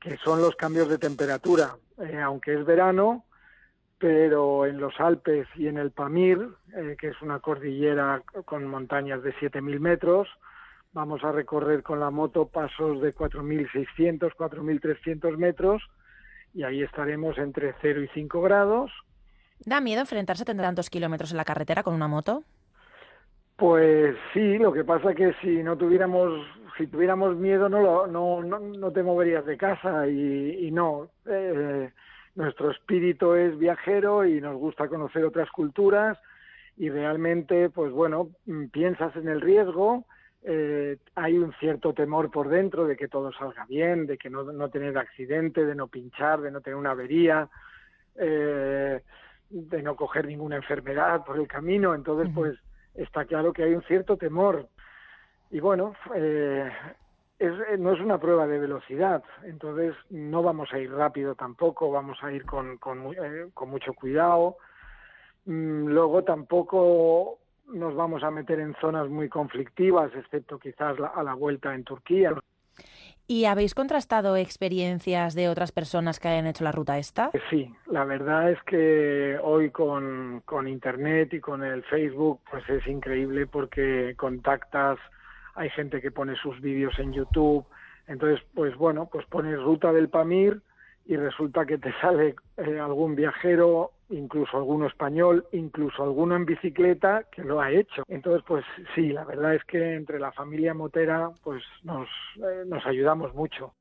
que 0.00 0.16
son 0.18 0.40
los 0.40 0.54
cambios 0.56 0.88
de 0.88 0.98
temperatura. 0.98 1.76
Eh, 1.98 2.20
aunque 2.20 2.54
es 2.54 2.64
verano, 2.64 3.24
pero 3.98 4.66
en 4.66 4.78
los 4.78 4.98
Alpes 5.00 5.48
y 5.56 5.66
en 5.68 5.78
el 5.78 5.90
Pamir, 5.90 6.46
eh, 6.74 6.96
que 6.98 7.08
es 7.08 7.22
una 7.22 7.40
cordillera 7.40 8.22
con 8.44 8.66
montañas 8.66 9.22
de 9.22 9.34
7.000 9.34 9.80
metros, 9.80 10.28
vamos 10.92 11.24
a 11.24 11.32
recorrer 11.32 11.82
con 11.82 12.00
la 12.00 12.10
moto 12.10 12.48
pasos 12.48 13.00
de 13.00 13.14
4.600, 13.14 14.34
4.300 14.34 15.36
metros 15.36 15.82
y 16.52 16.62
ahí 16.62 16.82
estaremos 16.82 17.38
entre 17.38 17.74
0 17.80 18.02
y 18.02 18.08
5 18.08 18.40
grados. 18.42 18.92
¿Da 19.64 19.80
miedo 19.80 20.00
enfrentarse 20.00 20.42
a 20.42 20.54
tantos 20.54 20.90
kilómetros 20.90 21.30
en 21.30 21.36
la 21.36 21.44
carretera 21.44 21.82
con 21.82 21.94
una 21.94 22.08
moto? 22.08 22.44
Pues 23.56 24.16
sí, 24.34 24.58
lo 24.58 24.72
que 24.72 24.84
pasa 24.84 25.14
que 25.14 25.32
si 25.40 25.62
no 25.62 25.76
tuviéramos, 25.76 26.46
si 26.76 26.86
tuviéramos 26.86 27.36
miedo 27.36 27.68
no, 27.68 28.06
no, 28.06 28.42
no, 28.42 28.92
te 28.92 29.02
moverías 29.02 29.46
de 29.46 29.56
casa 29.56 30.06
y, 30.08 30.70
no. 30.70 31.08
Eh, 31.26 31.90
nuestro 32.34 32.70
espíritu 32.70 33.32
es 33.32 33.58
viajero 33.58 34.26
y 34.26 34.40
nos 34.42 34.56
gusta 34.56 34.88
conocer 34.88 35.24
otras 35.24 35.50
culturas 35.50 36.18
y 36.76 36.90
realmente, 36.90 37.70
pues 37.70 37.90
bueno, 37.92 38.28
piensas 38.70 39.16
en 39.16 39.28
el 39.28 39.40
riesgo, 39.40 40.04
eh, 40.42 40.98
hay 41.14 41.38
un 41.38 41.54
cierto 41.54 41.94
temor 41.94 42.30
por 42.30 42.50
dentro 42.50 42.86
de 42.86 42.96
que 42.96 43.08
todo 43.08 43.32
salga 43.32 43.64
bien, 43.66 44.06
de 44.06 44.18
que 44.18 44.28
no, 44.28 44.44
no 44.44 44.68
tener 44.68 44.96
accidente, 44.98 45.64
de 45.64 45.74
no 45.74 45.88
pinchar, 45.88 46.42
de 46.42 46.50
no 46.50 46.60
tener 46.60 46.76
una 46.76 46.90
avería, 46.90 47.48
eh, 48.16 49.00
de 49.50 49.82
no 49.82 49.96
coger 49.96 50.26
ninguna 50.26 50.56
enfermedad 50.56 51.24
por 51.24 51.38
el 51.38 51.48
camino. 51.48 51.94
Entonces, 51.94 52.30
pues 52.34 52.58
está 52.94 53.24
claro 53.24 53.52
que 53.52 53.64
hay 53.64 53.74
un 53.74 53.82
cierto 53.82 54.16
temor. 54.16 54.68
Y 55.50 55.60
bueno, 55.60 55.94
eh, 56.14 56.70
eh, 57.38 57.76
no 57.78 57.92
es 57.92 58.00
una 58.00 58.18
prueba 58.18 58.46
de 58.46 58.58
velocidad, 58.58 59.22
entonces 59.44 59.94
no 60.10 60.42
vamos 60.42 60.72
a 60.72 60.78
ir 60.78 60.90
rápido 60.90 61.34
tampoco, 61.34 61.90
vamos 61.90 62.18
a 62.22 62.32
ir 62.32 62.44
con, 62.44 62.78
con, 62.78 63.12
eh, 63.12 63.46
mucho 63.66 63.92
cuidado. 63.92 64.56
Mm, 65.44 65.88
luego 65.88 66.24
tampoco 66.24 67.38
nos 67.68 67.94
vamos 67.94 68.22
a 68.22 68.30
meter 68.30 68.60
en 68.60 68.74
zonas 68.80 69.08
muy 69.08 69.28
conflictivas, 69.28 70.10
excepto 70.14 70.58
quizás 70.58 70.96
a 71.14 71.22
la 71.22 71.34
vuelta 71.34 71.74
en 71.74 71.84
Turquía. 71.84 72.32
¿Y 73.28 73.46
habéis 73.46 73.74
contrastado 73.74 74.36
experiencias 74.36 75.34
de 75.34 75.48
otras 75.48 75.72
personas 75.72 76.20
que 76.20 76.28
hayan 76.28 76.46
hecho 76.46 76.62
la 76.62 76.70
ruta 76.70 76.96
esta? 76.98 77.32
Sí, 77.50 77.74
la 77.86 78.04
verdad 78.04 78.52
es 78.52 78.62
que 78.62 79.36
hoy 79.42 79.70
con, 79.70 80.42
con 80.44 80.68
Internet 80.68 81.34
y 81.34 81.40
con 81.40 81.64
el 81.64 81.82
Facebook 81.84 82.40
pues 82.48 82.68
es 82.68 82.86
increíble 82.86 83.48
porque 83.48 84.14
contactas 84.16 84.98
hay 85.56 85.70
gente 85.70 86.00
que 86.00 86.12
pone 86.12 86.36
sus 86.36 86.60
vídeos 86.60 86.96
en 86.98 87.12
YouTube, 87.12 87.66
entonces 88.06 88.40
pues 88.54 88.76
bueno, 88.76 89.08
pues 89.10 89.26
pones 89.26 89.60
ruta 89.60 89.92
del 89.92 90.08
Pamir 90.08 90.60
y 91.06 91.16
resulta 91.16 91.66
que 91.66 91.78
te 91.78 91.92
sale 92.00 92.36
eh, 92.58 92.78
algún 92.78 93.16
viajero, 93.16 93.90
incluso 94.10 94.56
alguno 94.56 94.86
español, 94.86 95.46
incluso 95.52 96.02
alguno 96.02 96.36
en 96.36 96.46
bicicleta 96.46 97.24
que 97.30 97.42
lo 97.42 97.60
ha 97.60 97.70
hecho. 97.70 98.02
Entonces, 98.08 98.42
pues 98.46 98.64
sí, 98.94 99.08
la 99.08 99.24
verdad 99.24 99.54
es 99.54 99.64
que 99.64 99.94
entre 99.94 100.18
la 100.18 100.32
familia 100.32 100.74
motera, 100.74 101.30
pues 101.42 101.62
nos, 101.82 102.08
eh, 102.36 102.64
nos 102.66 102.84
ayudamos 102.86 103.34
mucho. 103.34 103.72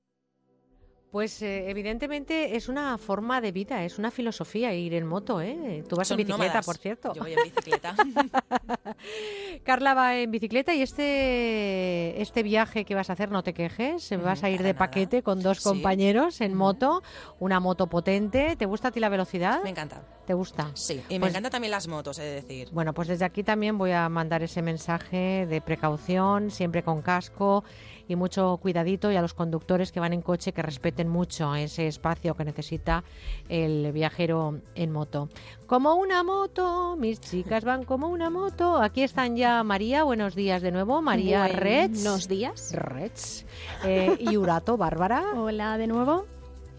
Pues 1.15 1.41
eh, 1.41 1.69
evidentemente 1.69 2.57
es 2.57 2.67
una 2.67 2.97
forma 2.97 3.39
de 3.39 3.53
vida, 3.53 3.85
es 3.85 3.97
una 3.97 4.11
filosofía 4.11 4.73
ir 4.73 4.93
en 4.95 5.07
moto, 5.07 5.39
¿eh? 5.41 5.81
Tú 5.87 5.95
vas 5.95 6.09
Son 6.09 6.19
en 6.19 6.27
bicicleta, 6.27 6.43
nómadas. 6.47 6.65
por 6.65 6.75
cierto. 6.75 7.13
Yo 7.13 7.21
voy 7.21 7.31
en 7.31 7.39
bicicleta. 7.41 7.95
Carla 9.63 9.93
va 9.93 10.17
en 10.17 10.29
bicicleta 10.29 10.73
y 10.75 10.81
este 10.81 12.21
este 12.21 12.43
viaje 12.43 12.83
que 12.83 12.95
vas 12.95 13.09
a 13.09 13.13
hacer, 13.13 13.31
no 13.31 13.43
te 13.43 13.53
quejes, 13.53 14.09
vas 14.21 14.43
a 14.43 14.49
ir 14.49 14.61
de 14.61 14.73
paquete 14.73 15.23
con 15.23 15.41
dos 15.41 15.59
Sí. 15.59 15.63
compañeros 15.63 16.41
en 16.41 16.53
moto, 16.53 17.01
una 17.39 17.61
moto 17.61 17.87
potente. 17.87 18.57
¿Te 18.57 18.65
gusta 18.65 18.89
a 18.89 18.91
ti 18.91 18.99
la 18.99 19.07
velocidad? 19.07 19.63
Me 19.63 19.69
encanta. 19.69 20.01
¿Te 20.25 20.33
gusta? 20.33 20.71
Sí, 20.73 21.01
y 21.07 21.13
me 21.13 21.19
Pues- 21.21 21.29
encantan 21.31 21.51
también 21.53 21.71
las 21.71 21.87
motos, 21.87 22.19
he 22.19 22.23
de 22.23 22.33
decir. 22.41 22.67
Bueno, 22.73 22.93
pues 22.93 23.07
desde 23.07 23.23
aquí 23.23 23.41
también 23.43 23.77
voy 23.77 23.91
a 23.93 24.09
mandar 24.09 24.43
ese 24.43 24.61
mensaje 24.61 25.45
de 25.47 25.61
precaución, 25.61 26.51
siempre 26.51 26.83
con 26.83 27.01
casco 27.01 27.63
y 28.07 28.15
mucho 28.15 28.57
cuidadito 28.61 29.11
y 29.11 29.15
a 29.15 29.21
los 29.21 29.33
conductores 29.33 29.91
que 29.91 29.99
van 29.99 30.13
en 30.13 30.21
coche 30.21 30.51
que 30.53 30.61
respeten 30.61 31.07
mucho 31.09 31.55
ese 31.55 31.87
espacio 31.87 32.35
que 32.35 32.45
necesita 32.45 33.03
el 33.49 33.91
viajero 33.91 34.59
en 34.75 34.91
moto. 34.91 35.29
Como 35.67 35.95
una 35.95 36.23
moto, 36.23 36.95
mis 36.97 37.19
chicas 37.19 37.63
van 37.63 37.83
como 37.83 38.07
una 38.09 38.29
moto. 38.29 38.77
Aquí 38.81 39.01
están 39.03 39.35
ya 39.35 39.63
María, 39.63 40.03
buenos 40.03 40.35
días 40.35 40.61
de 40.61 40.71
nuevo. 40.71 41.01
María 41.01 41.47
Reds. 41.47 42.03
Buenos 42.03 42.27
días. 42.27 42.71
Reds. 42.73 43.45
Eh, 43.83 44.17
y 44.19 44.37
Urato, 44.37 44.77
Bárbara. 44.77 45.23
Hola 45.35 45.77
de 45.77 45.87
nuevo. 45.87 46.25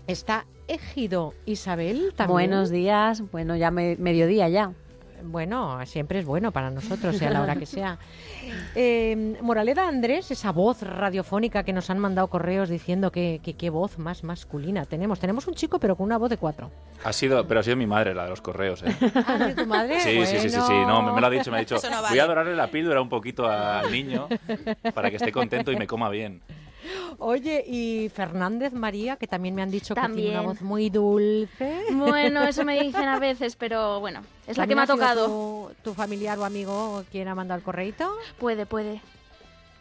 Está 0.06 0.46
Ejido 0.68 1.34
Isabel 1.46 2.12
también. 2.14 2.32
Buenos 2.32 2.70
días. 2.70 3.22
Bueno, 3.32 3.56
ya 3.56 3.70
me- 3.70 3.96
mediodía 3.96 4.48
ya. 4.48 4.72
Bueno, 5.26 5.84
siempre 5.86 6.20
es 6.20 6.24
bueno 6.24 6.52
para 6.52 6.70
nosotros, 6.70 7.16
sea 7.16 7.30
la 7.30 7.42
hora 7.42 7.56
que 7.56 7.66
sea. 7.66 7.98
Eh, 8.78 9.36
Moraleda 9.42 9.88
Andrés, 9.88 10.30
esa 10.30 10.52
voz 10.52 10.82
radiofónica 10.82 11.64
que 11.64 11.72
nos 11.72 11.90
han 11.90 11.98
mandado 11.98 12.28
correos 12.28 12.68
diciendo 12.68 13.10
que 13.10 13.40
que 13.42 13.55
qué 13.55 13.70
voz 13.70 13.98
más 13.98 14.22
masculina 14.22 14.84
tenemos. 14.84 15.18
Tenemos 15.18 15.46
un 15.46 15.55
chico, 15.55 15.78
pero 15.80 15.96
con 15.96 16.05
una 16.05 16.18
voz 16.18 16.30
de 16.30 16.36
cuatro. 16.36 16.70
Ha 17.02 17.12
sido, 17.12 17.46
pero 17.46 17.60
ha 17.60 17.62
sido 17.62 17.76
mi 17.76 17.86
madre 17.86 18.14
la 18.14 18.24
de 18.24 18.30
los 18.30 18.40
correos, 18.40 18.82
¿eh? 18.82 18.94
¿Ah, 19.26 19.38
¿de 19.38 19.55
tu 19.55 19.66
madre? 19.66 20.00
Sí, 20.00 20.24
sí, 20.26 20.38
sí, 20.38 20.50
sí, 20.50 20.72
no, 20.86 21.02
me, 21.02 21.12
me 21.12 21.20
lo 21.20 21.26
ha 21.26 21.30
dicho, 21.30 21.50
me 21.50 21.56
ha 21.56 21.60
dicho, 21.60 21.76
voy 22.08 22.18
a 22.18 22.26
dorarle 22.26 22.55
la 22.55 22.70
píldora 22.70 23.00
un 23.00 23.08
poquito 23.08 23.48
al 23.48 23.90
niño 23.90 24.28
para 24.94 25.10
que 25.10 25.16
esté 25.16 25.32
contento 25.32 25.72
y 25.72 25.76
me 25.76 25.86
coma 25.86 26.08
bien. 26.10 26.42
Oye, 27.18 27.65
y 27.66 28.08
Fernández 28.10 28.73
María, 28.73 29.16
que 29.16 29.26
también 29.26 29.55
me 29.55 29.62
han 29.62 29.70
dicho 29.70 29.94
que 29.94 30.00
tiene 30.00 30.31
una 30.31 30.40
voz 30.42 30.62
muy 30.62 30.90
dulce. 30.90 31.84
Bueno, 31.92 32.42
eso 32.44 32.65
me 32.65 32.81
dicen 32.82 33.05
a 33.05 33.18
veces, 33.18 33.56
pero 33.56 34.00
bueno, 34.00 34.23
es 34.47 34.56
la 34.56 34.66
que 34.66 34.74
me 34.74 34.82
ha 34.82 34.86
¿También 34.86 35.08
ha 35.08 35.12
sido 35.15 35.26
tocado. 35.26 35.73
Tu, 35.82 35.90
tu 35.90 35.94
familiar 35.94 36.39
o 36.39 36.44
amigo 36.44 37.05
quien 37.10 37.28
ha 37.28 37.34
mandado 37.34 37.58
el 37.58 37.65
correito? 37.65 38.16
Puede, 38.39 38.66
puede. 38.66 39.00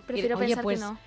Prefiero 0.05 0.37
Oye, 0.37 0.47
pensar 0.47 0.63
pues, 0.63 0.79
que 0.79 0.85
no. 0.85 0.97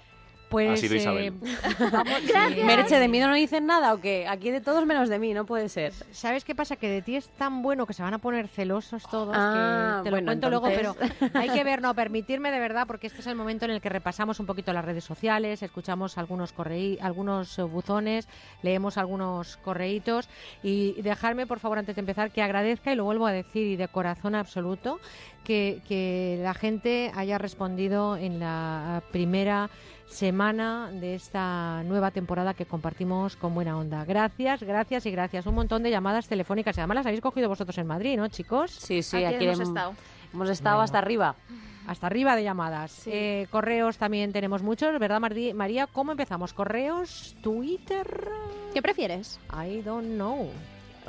Pues, 0.48 0.70
Ha 0.70 0.76
sido 0.76 0.94
eh, 0.94 0.98
Isabel. 0.98 1.32
vamos- 1.92 2.26
Gracias. 2.26 2.66
Merche, 2.66 2.98
¿de 2.98 3.08
mí 3.08 3.18
no 3.20 3.32
dicen 3.34 3.66
nada 3.66 3.92
o 3.92 4.00
qué? 4.00 4.26
Aquí 4.26 4.50
de 4.50 4.60
todos 4.60 4.86
menos 4.86 5.08
de 5.08 5.18
mí, 5.18 5.34
no 5.34 5.44
puede 5.44 5.68
ser. 5.68 5.92
¿Sabes 6.12 6.44
qué 6.44 6.54
pasa? 6.54 6.76
Que 6.76 6.88
de 6.88 7.02
ti 7.02 7.16
es 7.16 7.28
tan 7.28 7.62
bueno 7.62 7.86
que 7.86 7.92
se 7.92 8.02
van 8.02 8.14
a 8.14 8.18
poner 8.18 8.48
celosos 8.48 9.02
todos 9.10 9.34
Ah, 9.38 10.00
que 10.02 10.04
te 10.04 10.10
lo 10.10 10.16
bueno, 10.16 10.26
cuento 10.26 10.48
luego, 10.50 10.66
pero 10.68 10.96
hay 11.34 11.50
que 11.50 11.64
ver, 11.64 11.82
no, 11.82 11.94
permitirme 11.94 12.50
de 12.50 12.60
verdad, 12.60 12.86
porque 12.86 13.06
este 13.08 13.20
es 13.20 13.26
el 13.26 13.34
momento 13.36 13.66
en 13.66 13.72
el 13.72 13.80
que 13.80 13.88
repasamos 13.88 14.40
un 14.40 14.46
poquito 14.46 14.72
las 14.72 14.84
redes 14.84 15.04
sociales, 15.04 15.62
escuchamos 15.62 16.16
algunos 16.18 16.52
correí, 16.52 16.98
algunos 17.02 17.56
buzones, 17.70 18.26
leemos 18.62 18.96
algunos 18.96 19.56
correitos 19.58 20.28
y 20.62 21.00
dejarme, 21.02 21.46
por 21.46 21.58
favor, 21.60 21.78
antes 21.78 21.94
de 21.94 22.00
empezar, 22.00 22.30
que 22.30 22.42
agradezca 22.42 22.92
y 22.92 22.96
lo 22.96 23.04
vuelvo 23.04 23.26
a 23.26 23.32
decir 23.32 23.66
y 23.66 23.76
de 23.76 23.88
corazón 23.88 24.34
absoluto 24.34 24.98
que, 25.44 25.82
que 25.88 26.38
la 26.42 26.54
gente 26.54 27.12
haya 27.14 27.38
respondido 27.38 28.16
en 28.16 28.40
la 28.40 29.02
primera 29.12 29.70
semana 30.08 30.90
de 30.92 31.14
esta 31.14 31.82
nueva 31.84 32.10
temporada 32.10 32.54
que 32.54 32.66
compartimos 32.66 33.36
con 33.36 33.54
buena 33.54 33.78
onda. 33.78 34.04
Gracias, 34.04 34.62
gracias 34.62 35.06
y 35.06 35.10
gracias. 35.10 35.46
Un 35.46 35.54
montón 35.54 35.82
de 35.82 35.90
llamadas 35.90 36.26
telefónicas. 36.28 36.76
Y 36.76 36.80
además 36.80 36.96
las 36.96 37.06
habéis 37.06 37.20
cogido 37.20 37.48
vosotros 37.48 37.76
en 37.78 37.86
Madrid, 37.86 38.16
¿no, 38.16 38.28
chicos? 38.28 38.70
Sí, 38.70 39.02
sí, 39.02 39.24
aquí, 39.24 39.44
hemos 39.44 39.60
estado. 39.60 39.94
Hemos 40.32 40.50
estado 40.50 40.80
hasta 40.80 40.98
arriba. 40.98 41.34
Hasta 41.86 42.06
arriba 42.06 42.36
de 42.36 42.44
llamadas. 42.44 43.02
Eh, 43.06 43.46
correos 43.50 43.96
también 43.96 44.32
tenemos 44.32 44.62
muchos, 44.62 44.98
¿verdad, 44.98 45.20
María? 45.20 45.86
¿Cómo 45.86 46.12
empezamos? 46.12 46.52
¿Correos? 46.52 47.34
¿Twitter? 47.42 48.28
¿Qué 48.74 48.82
prefieres? 48.82 49.40
I 49.52 49.80
don't 49.80 50.14
know. 50.16 50.50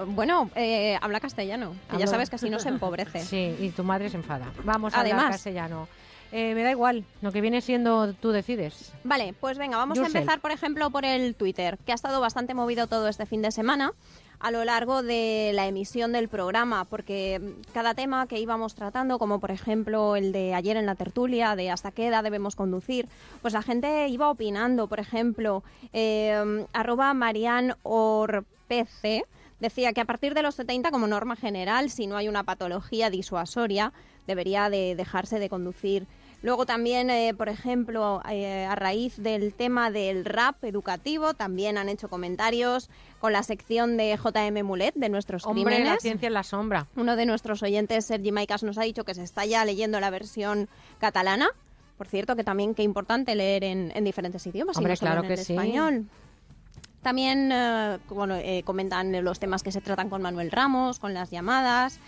Bueno, 0.07 0.49
eh, 0.55 0.97
habla 1.01 1.19
castellano. 1.19 1.75
que 1.91 1.97
Ya 1.97 2.07
sabes 2.07 2.29
que 2.29 2.37
así 2.37 2.49
no 2.49 2.59
se 2.59 2.69
empobrece. 2.69 3.19
Sí, 3.25 3.55
y 3.59 3.69
tu 3.71 3.83
madre 3.83 4.09
se 4.09 4.17
enfada. 4.17 4.45
Vamos 4.63 4.93
a 4.93 5.01
hablar 5.01 5.15
Además. 5.15 5.31
castellano. 5.35 5.87
Eh, 6.31 6.53
me 6.53 6.63
da 6.63 6.71
igual, 6.71 7.05
lo 7.21 7.31
que 7.31 7.41
viene 7.41 7.61
siendo 7.61 8.13
tú 8.13 8.29
decides. 8.31 8.93
Vale, 9.03 9.33
pues 9.39 9.57
venga, 9.57 9.77
vamos 9.77 9.97
a 9.99 10.05
empezar, 10.05 10.39
por 10.41 10.51
ejemplo, 10.51 10.89
por 10.91 11.03
el 11.03 11.35
Twitter, 11.35 11.77
que 11.85 11.91
ha 11.91 11.95
estado 11.95 12.21
bastante 12.21 12.53
movido 12.53 12.87
todo 12.87 13.07
este 13.07 13.25
fin 13.25 13.41
de 13.41 13.51
semana 13.51 13.93
a 14.39 14.51
lo 14.51 14.63
largo 14.63 15.03
de 15.03 15.51
la 15.53 15.67
emisión 15.67 16.13
del 16.13 16.29
programa, 16.29 16.85
porque 16.85 17.39
mm, 17.39 17.71
cada 17.73 17.93
tema 17.93 18.27
que 18.27 18.39
íbamos 18.39 18.75
tratando, 18.75 19.19
como 19.19 19.39
por 19.39 19.51
ejemplo 19.51 20.15
el 20.15 20.31
de 20.31 20.53
ayer 20.53 20.77
en 20.77 20.85
la 20.85 20.95
tertulia, 20.95 21.55
de 21.55 21.71
hasta 21.71 21.91
qué 21.91 22.07
edad 22.07 22.23
debemos 22.23 22.55
conducir, 22.55 23.07
pues 23.41 23.53
la 23.53 23.61
gente 23.61 24.07
iba 24.07 24.29
opinando, 24.29 24.87
por 24.87 24.99
ejemplo, 24.99 25.63
eh, 25.93 26.65
arroba 26.73 27.13
Marian 27.13 27.75
Orpece 27.83 29.25
decía 29.59 29.93
que 29.93 30.01
a 30.01 30.05
partir 30.05 30.33
de 30.33 30.41
los 30.41 30.55
70, 30.55 30.91
como 30.91 31.07
norma 31.07 31.35
general, 31.35 31.89
si 31.89 32.07
no 32.07 32.17
hay 32.17 32.27
una 32.27 32.43
patología 32.43 33.09
disuasoria, 33.09 33.91
debería 34.25 34.69
de 34.69 34.95
dejarse 34.95 35.39
de 35.39 35.49
conducir. 35.49 36.05
Luego 36.41 36.65
también, 36.65 37.09
eh, 37.09 37.33
por 37.37 37.49
ejemplo, 37.49 38.21
eh, 38.29 38.65
a 38.65 38.75
raíz 38.75 39.17
del 39.17 39.53
tema 39.53 39.91
del 39.91 40.23
rap 40.23 40.63
educativo, 40.63 41.33
también 41.33 41.77
han 41.77 41.89
hecho 41.89 42.07
comentarios 42.07 42.89
con 43.19 43.33
la 43.33 43.43
sección 43.43 43.97
de 43.97 44.17
JM 44.17 44.63
Mulet 44.63 44.95
de 44.95 45.09
nuestros 45.09 45.45
Hombre, 45.45 45.65
crímenes. 45.65 45.93
la 45.93 45.99
ciencia 45.99 46.27
en 46.27 46.33
la 46.33 46.43
sombra. 46.43 46.87
Uno 46.95 47.17
de 47.17 47.25
nuestros 47.25 47.61
oyentes, 47.61 48.05
Sergi 48.05 48.31
Maicas, 48.31 48.63
nos 48.63 48.77
ha 48.77 48.83
dicho 48.83 49.03
que 49.03 49.13
se 49.13 49.23
está 49.23 49.45
ya 49.45 49.65
leyendo 49.65 49.99
la 49.99 50.09
versión 50.09 50.69
catalana. 50.99 51.49
Por 51.97 52.07
cierto, 52.07 52.37
que 52.37 52.45
también 52.45 52.73
qué 52.73 52.83
importante 52.83 53.35
leer 53.35 53.65
en, 53.65 53.91
en 53.93 54.03
diferentes 54.05 54.47
idiomas. 54.47 54.77
y 54.77 54.79
Hombre, 54.79 54.93
no 54.93 54.95
solo 54.95 55.11
claro 55.11 55.21
en 55.23 55.27
que 55.27 55.33
el 55.33 55.45
sí. 55.45 55.53
español. 55.53 56.05
También 57.01 57.51
eh, 57.51 57.97
bueno, 58.09 58.35
eh, 58.35 58.63
comentan 58.65 59.23
los 59.23 59.39
temas 59.39 59.63
que 59.63 59.71
se 59.71 59.81
tratan 59.81 60.09
con 60.09 60.21
Manuel 60.21 60.51
Ramos, 60.51 60.99
con 60.99 61.13
las 61.13 61.29
llamadas. 61.31 61.99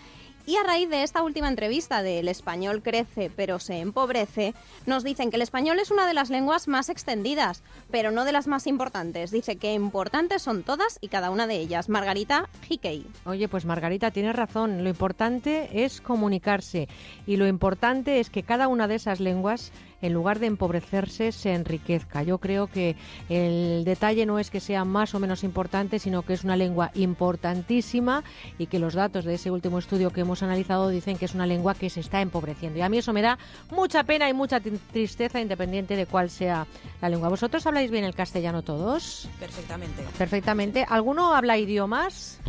Y 0.46 0.56
a 0.56 0.64
raíz 0.64 0.90
de 0.90 1.02
esta 1.04 1.22
última 1.22 1.48
entrevista 1.48 2.02
de 2.02 2.18
El 2.18 2.28
español 2.28 2.82
crece 2.82 3.30
pero 3.34 3.58
se 3.58 3.78
empobrece, 3.78 4.54
nos 4.86 5.04
dicen 5.04 5.30
que 5.30 5.36
el 5.36 5.42
español 5.42 5.78
es 5.78 5.90
una 5.90 6.06
de 6.06 6.14
las 6.14 6.30
lenguas 6.30 6.68
más 6.68 6.88
extendidas, 6.88 7.62
pero 7.90 8.10
no 8.10 8.24
de 8.24 8.32
las 8.32 8.46
más 8.46 8.66
importantes. 8.66 9.30
Dice 9.30 9.56
que 9.56 9.72
importantes 9.74 10.42
son 10.42 10.62
todas 10.62 10.98
y 11.00 11.08
cada 11.08 11.30
una 11.30 11.46
de 11.46 11.56
ellas. 11.56 11.88
Margarita 11.88 12.48
Hickey. 12.68 13.06
Oye, 13.24 13.48
pues 13.48 13.64
Margarita, 13.64 14.10
tienes 14.10 14.34
razón. 14.34 14.82
Lo 14.82 14.90
importante 14.90 15.84
es 15.84 16.00
comunicarse 16.00 16.88
y 17.26 17.36
lo 17.36 17.46
importante 17.46 18.20
es 18.20 18.30
que 18.30 18.42
cada 18.42 18.68
una 18.68 18.88
de 18.88 18.96
esas 18.96 19.20
lenguas, 19.20 19.72
en 20.02 20.12
lugar 20.12 20.38
de 20.40 20.46
empobrecerse, 20.46 21.32
se 21.32 21.54
enriquezca. 21.54 22.22
Yo 22.22 22.38
creo 22.38 22.66
que 22.66 22.96
el 23.28 23.84
detalle 23.84 24.26
no 24.26 24.38
es 24.38 24.50
que 24.50 24.60
sea 24.60 24.84
más 24.84 25.14
o 25.14 25.20
menos 25.20 25.44
importante, 25.44 25.98
sino 25.98 26.22
que 26.22 26.34
es 26.34 26.44
una 26.44 26.56
lengua 26.56 26.90
importantísima 26.94 28.24
y 28.58 28.66
que 28.66 28.78
los 28.78 28.94
datos 28.94 29.24
de 29.24 29.34
ese 29.34 29.50
último 29.50 29.78
estudio 29.78 30.10
que 30.10 30.20
hemos 30.22 30.42
analizado 30.42 30.88
dicen 30.88 31.16
que 31.16 31.24
es 31.24 31.34
una 31.34 31.46
lengua 31.46 31.74
que 31.74 31.88
se 31.90 32.00
está 32.00 32.20
empobreciendo. 32.20 32.78
Y 32.78 32.82
a 32.82 32.88
mí 32.88 32.98
eso 32.98 33.12
me 33.12 33.22
da 33.22 33.38
mucha 33.70 34.04
pena 34.04 34.28
y 34.28 34.34
mucha 34.34 34.60
tri- 34.60 34.78
tristeza, 34.92 35.40
independiente 35.40 35.96
de 35.96 36.06
cuál 36.06 36.30
sea 36.30 36.66
la 37.00 37.08
lengua. 37.08 37.28
¿Vosotros 37.28 37.66
habláis 37.66 37.90
bien 37.90 38.04
el 38.04 38.14
castellano 38.14 38.62
todos? 38.62 39.28
Perfectamente. 39.38 40.02
Perfectamente. 40.18 40.84
¿Alguno 40.88 41.34
habla 41.34 41.56
idiomas? 41.58 42.40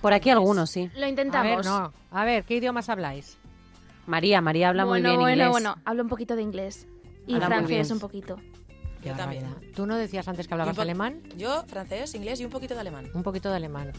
Por 0.00 0.12
aquí 0.12 0.30
algunos, 0.30 0.70
sí. 0.70 0.90
Lo 0.96 1.06
intentamos. 1.06 1.46
A 1.46 1.56
ver, 1.56 1.64
no. 1.64 1.92
A 2.10 2.24
ver, 2.24 2.44
¿qué 2.44 2.56
idiomas 2.56 2.88
habláis? 2.88 3.38
María, 4.06 4.40
María 4.40 4.68
habla 4.68 4.84
bueno, 4.84 5.10
muy 5.10 5.16
bien 5.16 5.20
bueno, 5.20 5.32
inglés. 5.44 5.50
bueno, 5.50 5.76
hablo 5.84 6.02
un 6.02 6.08
poquito 6.08 6.34
de 6.34 6.42
inglés. 6.42 6.88
Y 7.26 7.34
Habla 7.34 7.46
francés 7.46 7.90
un 7.90 8.00
poquito. 8.00 8.36
Yo 9.02 9.14
también. 9.14 9.44
¿Tú 9.74 9.86
no 9.86 9.96
decías 9.96 10.26
antes 10.28 10.46
que 10.46 10.54
hablabas 10.54 10.78
alemán? 10.78 11.22
Yo, 11.36 11.64
francés, 11.66 12.14
inglés 12.14 12.40
y 12.40 12.44
un 12.44 12.50
poquito 12.50 12.74
de 12.74 12.80
alemán. 12.80 13.10
Un 13.14 13.22
poquito 13.22 13.50
de 13.50 13.56
alemán. 13.56 13.92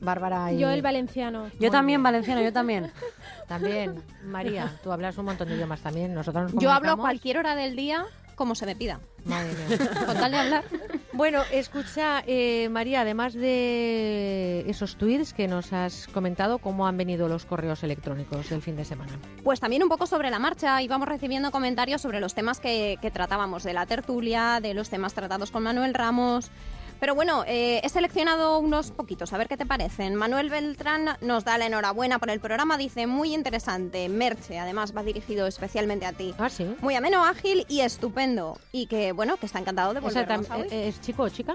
Bárbara 0.00 0.52
y... 0.52 0.58
Yo 0.58 0.68
el 0.68 0.82
valenciano. 0.82 1.50
Yo 1.58 1.70
también, 1.70 2.02
valenciano, 2.02 2.42
yo 2.42 2.52
también. 2.52 2.92
También. 3.48 4.02
María, 4.24 4.76
tú 4.82 4.90
hablas 4.90 5.16
un 5.18 5.26
montón 5.26 5.48
de 5.48 5.54
idiomas 5.54 5.80
también. 5.80 6.12
Nosotros 6.12 6.52
nos 6.52 6.60
Yo 6.60 6.72
hablo 6.72 6.90
a 6.90 6.96
cualquier 6.96 7.38
hora 7.38 7.54
del 7.54 7.76
día 7.76 8.04
como 8.36 8.54
se 8.54 8.66
me 8.66 8.76
pida. 8.76 9.00
Madre 9.24 9.52
mía. 9.54 9.90
Con 10.06 10.14
tal 10.14 10.30
de 10.30 10.38
hablar. 10.38 10.64
Bueno, 11.12 11.42
escucha, 11.50 12.22
eh, 12.26 12.68
María, 12.68 13.00
además 13.00 13.34
de 13.34 14.64
esos 14.68 14.96
tweets 14.96 15.32
que 15.32 15.48
nos 15.48 15.72
has 15.72 16.06
comentado, 16.08 16.58
¿cómo 16.58 16.86
han 16.86 16.96
venido 16.96 17.26
los 17.26 17.46
correos 17.46 17.82
electrónicos 17.82 18.50
del 18.50 18.62
fin 18.62 18.76
de 18.76 18.84
semana? 18.84 19.18
Pues 19.42 19.58
también 19.58 19.82
un 19.82 19.88
poco 19.88 20.06
sobre 20.06 20.30
la 20.30 20.38
marcha, 20.38 20.80
íbamos 20.82 21.08
recibiendo 21.08 21.50
comentarios 21.50 22.02
sobre 22.02 22.20
los 22.20 22.34
temas 22.34 22.60
que, 22.60 22.98
que 23.00 23.10
tratábamos, 23.10 23.64
de 23.64 23.72
la 23.72 23.86
tertulia, 23.86 24.60
de 24.60 24.74
los 24.74 24.90
temas 24.90 25.14
tratados 25.14 25.50
con 25.50 25.62
Manuel 25.62 25.94
Ramos. 25.94 26.50
Pero 27.00 27.14
bueno, 27.14 27.44
eh, 27.46 27.80
he 27.82 27.88
seleccionado 27.88 28.58
unos 28.58 28.90
poquitos, 28.90 29.32
a 29.32 29.38
ver 29.38 29.48
qué 29.48 29.56
te 29.56 29.66
parecen. 29.66 30.14
Manuel 30.14 30.50
Beltrán 30.50 31.16
nos 31.20 31.44
da 31.44 31.58
la 31.58 31.66
enhorabuena 31.66 32.18
por 32.18 32.30
el 32.30 32.40
programa, 32.40 32.78
dice 32.78 33.06
muy 33.06 33.34
interesante, 33.34 34.08
Merche, 34.08 34.58
además 34.58 34.96
va 34.96 35.02
dirigido 35.02 35.46
especialmente 35.46 36.06
a 36.06 36.12
ti. 36.12 36.34
Ah, 36.38 36.48
sí. 36.48 36.66
Muy 36.80 36.94
ameno, 36.94 37.24
ágil 37.24 37.66
y 37.68 37.80
estupendo. 37.80 38.58
Y 38.72 38.86
que 38.86 39.12
bueno, 39.12 39.36
que 39.36 39.46
está 39.46 39.58
encantado 39.58 39.94
de 39.94 40.00
volvernos 40.00 40.50
a 40.50 40.58
¿Es 40.58 41.00
chico 41.00 41.24
o 41.24 41.28
chica? 41.28 41.54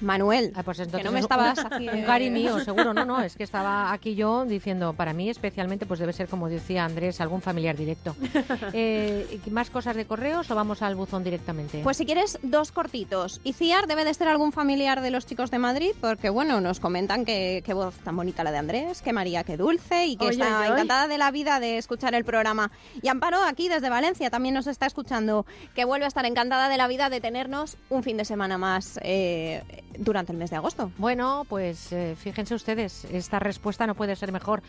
Manuel, 0.00 0.52
Ah, 0.54 0.62
pues 0.62 0.78
entonces 0.78 1.00
que 1.00 1.04
no 1.04 1.12
me 1.12 1.18
es 1.20 1.24
estabas 1.24 1.58
aquí... 1.70 1.88
un 1.88 2.32
mío, 2.32 2.60
seguro, 2.60 2.92
no, 2.94 3.04
no, 3.04 3.20
es 3.22 3.36
que 3.36 3.44
estaba 3.44 3.92
aquí 3.92 4.14
yo 4.14 4.44
diciendo, 4.44 4.92
para 4.92 5.12
mí 5.12 5.28
especialmente, 5.30 5.86
pues 5.86 6.00
debe 6.00 6.12
ser, 6.12 6.28
como 6.28 6.48
decía 6.48 6.84
Andrés, 6.84 7.20
algún 7.20 7.42
familiar 7.42 7.76
directo. 7.76 8.14
Eh, 8.72 9.40
¿Más 9.50 9.70
cosas 9.70 9.96
de 9.96 10.06
correos 10.06 10.50
o 10.50 10.54
vamos 10.54 10.82
al 10.82 10.94
buzón 10.96 11.22
directamente? 11.24 11.80
Pues 11.82 11.96
si 11.96 12.04
quieres, 12.04 12.38
dos 12.42 12.72
cortitos. 12.72 13.40
Y 13.44 13.52
Ciar 13.52 13.86
debe 13.86 14.04
de 14.04 14.12
ser 14.12 14.28
algún 14.28 14.52
familiar 14.52 15.00
de 15.00 15.10
los 15.10 15.24
chicos 15.24 15.50
de 15.50 15.58
Madrid, 15.58 15.92
porque 16.00 16.30
bueno, 16.30 16.60
nos 16.60 16.80
comentan 16.80 17.24
que 17.24 17.62
qué 17.64 17.72
voz 17.74 17.94
tan 17.98 18.16
bonita 18.16 18.44
la 18.44 18.50
de 18.52 18.58
Andrés, 18.58 19.02
que 19.02 19.12
María, 19.12 19.44
qué 19.44 19.56
dulce, 19.56 20.06
y 20.06 20.16
que 20.16 20.26
Oye, 20.26 20.32
está 20.34 20.58
oye, 20.60 20.66
oye. 20.70 20.74
encantada 20.74 21.08
de 21.08 21.18
la 21.18 21.30
vida 21.30 21.60
de 21.60 21.78
escuchar 21.78 22.14
el 22.14 22.24
programa. 22.24 22.70
Y 23.02 23.08
Amparo, 23.08 23.42
aquí 23.44 23.68
desde 23.68 23.88
Valencia, 23.88 24.30
también 24.30 24.54
nos 24.54 24.66
está 24.66 24.86
escuchando, 24.86 25.46
que 25.74 25.84
vuelve 25.84 26.04
a 26.04 26.08
estar 26.08 26.24
encantada 26.26 26.68
de 26.68 26.76
la 26.76 26.88
vida 26.88 27.08
de 27.08 27.20
tenernos 27.20 27.76
un 27.88 28.02
fin 28.02 28.16
de 28.16 28.24
semana 28.24 28.58
más 28.58 28.98
eh, 29.02 29.62
durante 29.98 30.32
el 30.32 30.38
mes 30.38 30.50
de 30.50 30.56
agosto. 30.56 30.90
Bueno, 30.98 31.44
pues 31.48 31.92
eh, 31.92 32.14
fíjense 32.16 32.54
ustedes, 32.54 33.04
esta 33.06 33.38
respuesta 33.38 33.86
no 33.86 33.94
puede 33.94 34.16
ser 34.16 34.32
mejor. 34.32 34.62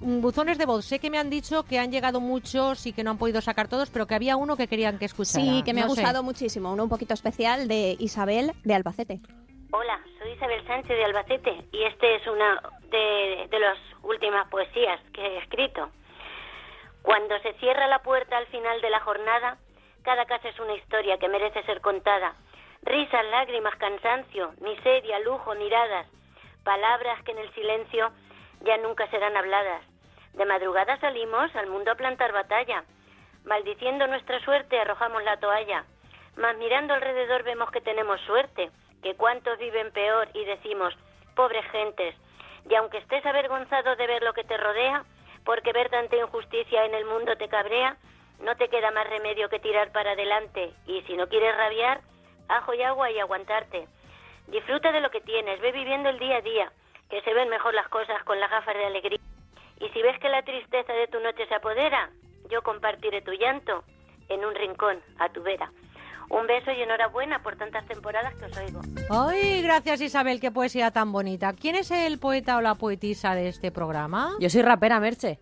Mm, 0.00 0.20
Buzones 0.20 0.58
de 0.58 0.66
voz, 0.66 0.84
sé 0.84 0.98
que 0.98 1.10
me 1.10 1.18
han 1.18 1.30
dicho 1.30 1.62
que 1.64 1.78
han 1.78 1.90
llegado 1.90 2.20
muchos 2.20 2.86
y 2.86 2.92
que 2.92 3.02
no 3.04 3.10
han 3.10 3.18
podido 3.18 3.40
sacar 3.40 3.68
todos, 3.68 3.90
pero 3.90 4.06
que 4.06 4.14
había 4.14 4.36
uno 4.36 4.56
que 4.56 4.68
querían 4.68 4.98
que 4.98 5.04
escuchara. 5.06 5.44
Sí, 5.44 5.62
que 5.64 5.72
me 5.74 5.80
ha 5.80 5.84
sé. 5.84 5.88
gustado 5.88 6.22
muchísimo, 6.22 6.72
uno 6.72 6.84
un 6.84 6.88
poquito 6.88 7.14
especial 7.14 7.68
de 7.68 7.96
Isabel 7.98 8.52
de 8.64 8.74
Albacete. 8.74 9.20
Hola, 9.72 9.98
soy 10.18 10.30
Isabel 10.32 10.64
Sánchez 10.66 10.96
de 10.96 11.04
Albacete 11.04 11.64
y 11.72 11.82
este 11.84 12.16
es 12.16 12.26
una 12.28 12.62
de, 12.90 13.48
de 13.50 13.58
las 13.58 13.76
últimas 14.02 14.48
poesías 14.48 15.00
que 15.12 15.20
he 15.20 15.38
escrito. 15.38 15.90
Cuando 17.02 17.38
se 17.40 17.52
cierra 17.54 17.86
la 17.88 17.98
puerta 17.98 18.38
al 18.38 18.46
final 18.46 18.80
de 18.80 18.90
la 18.90 19.00
jornada, 19.00 19.58
cada 20.02 20.24
casa 20.26 20.48
es 20.48 20.58
una 20.60 20.74
historia 20.76 21.18
que 21.18 21.28
merece 21.28 21.62
ser 21.64 21.80
contada. 21.80 22.34
Risas, 22.84 23.24
lágrimas, 23.30 23.74
cansancio, 23.76 24.52
miseria, 24.60 25.18
lujo, 25.20 25.54
miradas, 25.54 26.06
palabras 26.64 27.22
que 27.24 27.32
en 27.32 27.38
el 27.38 27.50
silencio 27.54 28.12
ya 28.60 28.76
nunca 28.76 29.08
serán 29.08 29.34
habladas. 29.38 29.82
De 30.34 30.44
madrugada 30.44 30.98
salimos 31.00 31.54
al 31.56 31.68
mundo 31.68 31.92
a 31.92 31.94
plantar 31.94 32.32
batalla. 32.32 32.84
Maldiciendo 33.44 34.06
nuestra 34.06 34.38
suerte 34.40 34.78
arrojamos 34.78 35.24
la 35.24 35.38
toalla. 35.38 35.86
Mas 36.36 36.58
mirando 36.58 36.92
alrededor 36.92 37.42
vemos 37.42 37.70
que 37.70 37.80
tenemos 37.80 38.20
suerte, 38.22 38.70
que 39.02 39.14
cuántos 39.14 39.58
viven 39.58 39.90
peor 39.92 40.28
y 40.34 40.44
decimos, 40.44 40.94
pobres 41.34 41.64
gentes. 41.70 42.14
Y 42.68 42.74
aunque 42.74 42.98
estés 42.98 43.24
avergonzado 43.24 43.96
de 43.96 44.06
ver 44.06 44.22
lo 44.22 44.34
que 44.34 44.44
te 44.44 44.58
rodea, 44.58 45.04
porque 45.46 45.72
ver 45.72 45.88
tanta 45.88 46.16
injusticia 46.16 46.84
en 46.84 46.94
el 46.94 47.06
mundo 47.06 47.34
te 47.36 47.48
cabrea, 47.48 47.96
no 48.40 48.56
te 48.56 48.68
queda 48.68 48.90
más 48.90 49.08
remedio 49.08 49.48
que 49.48 49.60
tirar 49.60 49.90
para 49.90 50.10
adelante. 50.10 50.74
Y 50.86 51.00
si 51.02 51.16
no 51.16 51.28
quieres 51.28 51.56
rabiar, 51.56 52.00
ajo 52.48 52.74
y 52.74 52.82
agua 52.82 53.10
y 53.10 53.18
aguantarte. 53.18 53.86
Disfruta 54.48 54.92
de 54.92 55.00
lo 55.00 55.10
que 55.10 55.20
tienes, 55.20 55.60
ve 55.60 55.72
viviendo 55.72 56.08
el 56.08 56.18
día 56.18 56.36
a 56.36 56.40
día, 56.42 56.72
que 57.08 57.22
se 57.22 57.32
ven 57.32 57.48
mejor 57.48 57.74
las 57.74 57.88
cosas 57.88 58.22
con 58.24 58.38
las 58.40 58.50
gafas 58.50 58.74
de 58.74 58.84
alegría. 58.84 59.20
Y 59.80 59.88
si 59.88 60.02
ves 60.02 60.18
que 60.20 60.28
la 60.28 60.42
tristeza 60.42 60.92
de 60.92 61.08
tu 61.08 61.18
noche 61.20 61.46
se 61.46 61.54
apodera, 61.54 62.10
yo 62.50 62.62
compartiré 62.62 63.22
tu 63.22 63.32
llanto 63.32 63.84
en 64.28 64.44
un 64.44 64.54
rincón 64.54 64.98
a 65.18 65.28
tu 65.30 65.42
vera. 65.42 65.70
Un 66.30 66.46
beso 66.46 66.70
y 66.70 66.80
enhorabuena 66.80 67.42
por 67.42 67.56
tantas 67.56 67.86
temporadas 67.86 68.34
que 68.34 68.46
os 68.46 68.56
oigo. 68.56 68.80
Ay, 69.10 69.62
gracias 69.62 70.00
Isabel, 70.00 70.40
qué 70.40 70.50
poesía 70.50 70.90
tan 70.90 71.12
bonita. 71.12 71.52
¿Quién 71.52 71.76
es 71.76 71.90
el 71.90 72.18
poeta 72.18 72.56
o 72.56 72.60
la 72.60 72.76
poetisa 72.76 73.34
de 73.34 73.48
este 73.48 73.70
programa? 73.70 74.32
Yo 74.40 74.48
soy 74.48 74.62
rapera, 74.62 75.00
Merche. 75.00 75.38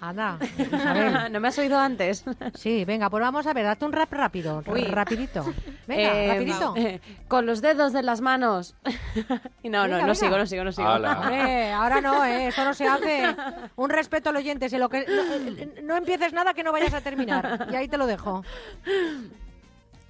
Anda, 0.00 0.38
Isabel. 0.58 1.32
¿No 1.32 1.40
me 1.40 1.48
has 1.48 1.58
oído 1.58 1.78
antes? 1.78 2.24
Sí, 2.54 2.84
venga, 2.84 3.08
pues 3.08 3.22
vamos 3.22 3.46
a 3.46 3.52
ver, 3.54 3.64
date 3.64 3.84
un 3.84 3.92
rap 3.92 4.12
rápido, 4.12 4.62
Uy. 4.66 4.82
rapidito. 4.84 5.44
Venga, 5.86 6.14
Eh, 6.14 6.28
rapidito. 6.32 6.74
eh, 6.76 7.00
con 7.28 7.46
los 7.46 7.60
dedos 7.62 7.92
de 7.92 8.02
las 8.02 8.20
manos. 8.20 8.74
Y 9.62 9.68
no, 9.68 9.82
Venga, 9.82 9.86
no, 9.88 9.88
no 9.88 10.02
venga. 10.02 10.14
sigo, 10.14 10.36
no 10.38 10.46
sigo, 10.46 10.64
no 10.64 10.72
sigo. 10.72 10.88
Hombre, 10.88 11.72
ahora 11.72 12.00
no, 12.00 12.24
¿eh? 12.24 12.48
Esto 12.48 12.64
no 12.64 12.74
se 12.74 12.86
hace. 12.86 13.34
Un 13.76 13.90
respeto 13.90 14.30
al 14.30 14.36
oyente. 14.36 14.68
Si 14.68 14.78
lo 14.78 14.88
que, 14.88 15.06
no, 15.06 15.22
eh, 15.62 15.80
no 15.84 15.96
empieces 15.96 16.32
nada 16.32 16.54
que 16.54 16.64
no 16.64 16.72
vayas 16.72 16.92
a 16.94 17.00
terminar. 17.00 17.68
Y 17.70 17.76
ahí 17.76 17.86
te 17.88 17.96
lo 17.98 18.06
dejo. 18.06 18.42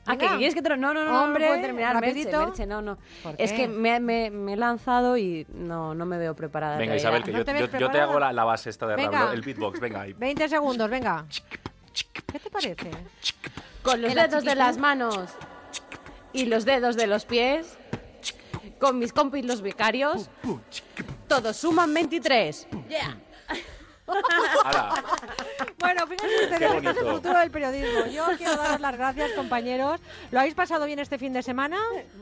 ¿A 0.07 0.17
que 0.17 0.27
quieres 0.37 0.55
que 0.55 0.61
te 0.63 0.69
lo... 0.69 0.77
No, 0.77 0.93
no, 0.93 1.05
no, 1.05 1.23
Hombre, 1.25 1.45
no 1.47 1.51
puedo 1.53 1.63
terminar, 1.63 2.01
Merche. 2.01 2.25
Merche, 2.37 2.67
no, 2.67 2.83
no. 2.83 2.99
¿Por 3.23 3.35
Es 3.39 3.53
que 3.53 3.67
me, 3.69 4.01
me- 4.01 4.31
me 4.31 4.53
he 4.53 4.57
lanzado 4.57 5.17
y 5.17 5.47
no, 5.55 5.95
no 5.95 6.05
me 6.07 6.19
veo 6.19 6.35
preparada. 6.37 6.75
en 6.75 6.81
Venga. 6.81 6.97
Isabel, 6.97 7.23
que 7.25 7.33
¿No 7.33 7.39
yo, 7.39 7.45
te 7.45 7.59
yo- 7.59 7.79
yo 7.79 7.91
te 7.91 8.01
hago 8.01 8.19
la, 8.21 8.33
la 8.33 8.45
base 8.45 8.69
esta 8.71 8.87
de 8.87 8.97
Venga. 8.97 9.33
el 9.33 9.41
beatbox, 9.41 9.81
venga. 9.81 10.03
ahí. 10.03 10.13
20 10.13 10.49
segundos, 10.49 10.91
venga. 10.91 11.25
¿Qué 12.27 12.39
te 12.39 12.51
parece? 12.51 12.91
Con 13.83 14.03
los 14.03 14.15
dedos 14.15 14.45
de 14.45 14.55
las 14.55 14.77
manos 14.79 15.19
y 16.33 16.47
los 16.47 16.65
dedos 16.65 16.97
de 16.97 17.07
los 17.07 17.25
pies, 17.25 17.79
con 18.81 18.99
mis 18.99 19.13
compis 19.13 19.45
los 19.45 19.63
vicarios, 19.63 20.29
todos 21.29 21.57
suman 21.57 21.95
23. 21.95 22.67
Yeah. 22.89 23.17
Bueno, 25.79 26.07
fíjense 26.07 26.45
ustedes, 26.45 26.59
Qué 26.59 26.77
esto 26.77 26.91
es 26.91 26.97
el 26.97 27.07
futuro 27.13 27.39
del 27.39 27.51
periodismo. 27.51 28.07
Yo 28.07 28.27
quiero 28.37 28.57
daros 28.57 28.81
las 28.81 28.97
gracias, 28.97 29.33
compañeros. 29.33 30.01
¿Lo 30.31 30.41
habéis 30.41 30.55
pasado 30.55 30.87
bien 30.87 30.99
este 30.99 31.19
fin 31.19 31.33
de 31.33 31.43
semana? 31.43 31.79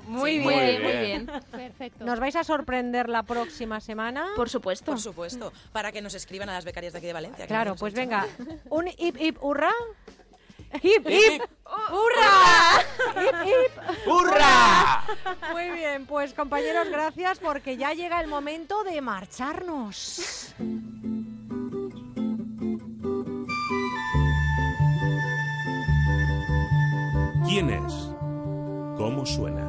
Muy 0.07 0.33
Sí, 0.33 0.39
muy 0.41 0.55
bien, 0.55 0.67
bien. 0.67 0.83
muy 0.83 1.07
bien. 1.07 1.27
Perfecto. 1.51 2.05
¿Nos 2.05 2.21
vais 2.21 2.37
a 2.37 2.45
sorprender 2.45 3.09
la 3.09 3.23
próxima 3.23 3.81
semana? 3.81 4.29
Por 4.37 4.49
supuesto. 4.49 4.87
Por 4.93 5.01
supuesto, 5.01 5.53
para 5.73 5.93
que 5.93 6.03
nos 6.03 6.15
escriban 6.15 6.49
a 6.49 6.53
las 6.55 6.65
becarias 6.65 6.93
de 6.93 6.99
aquí 6.99 7.07
de 7.07 7.13
Valencia. 7.13 7.47
Claro, 7.47 7.75
pues 7.77 7.95
venga. 7.95 8.27
Un 8.71 8.89
hip 8.89 9.17
hip 9.19 9.39
hurra. 9.43 9.71
¡Hip, 10.83 11.07
hip! 11.07 11.43
¡Hurra! 11.91 12.81
Hip 13.23 13.35
hip 13.47 14.07
¡Hurra! 14.09 15.05
Muy 15.53 15.71
bien, 15.71 16.07
pues 16.07 16.33
compañeros, 16.33 16.89
gracias 16.89 17.41
porque 17.41 17.77
ya 17.77 17.93
llega 17.93 18.19
el 18.23 18.27
momento 18.27 18.83
de 18.83 19.03
marcharnos. 19.03 20.55
¿Quién 27.49 27.71
es? 27.71 27.93
¿Cómo 28.97 29.27
suena? 29.27 29.69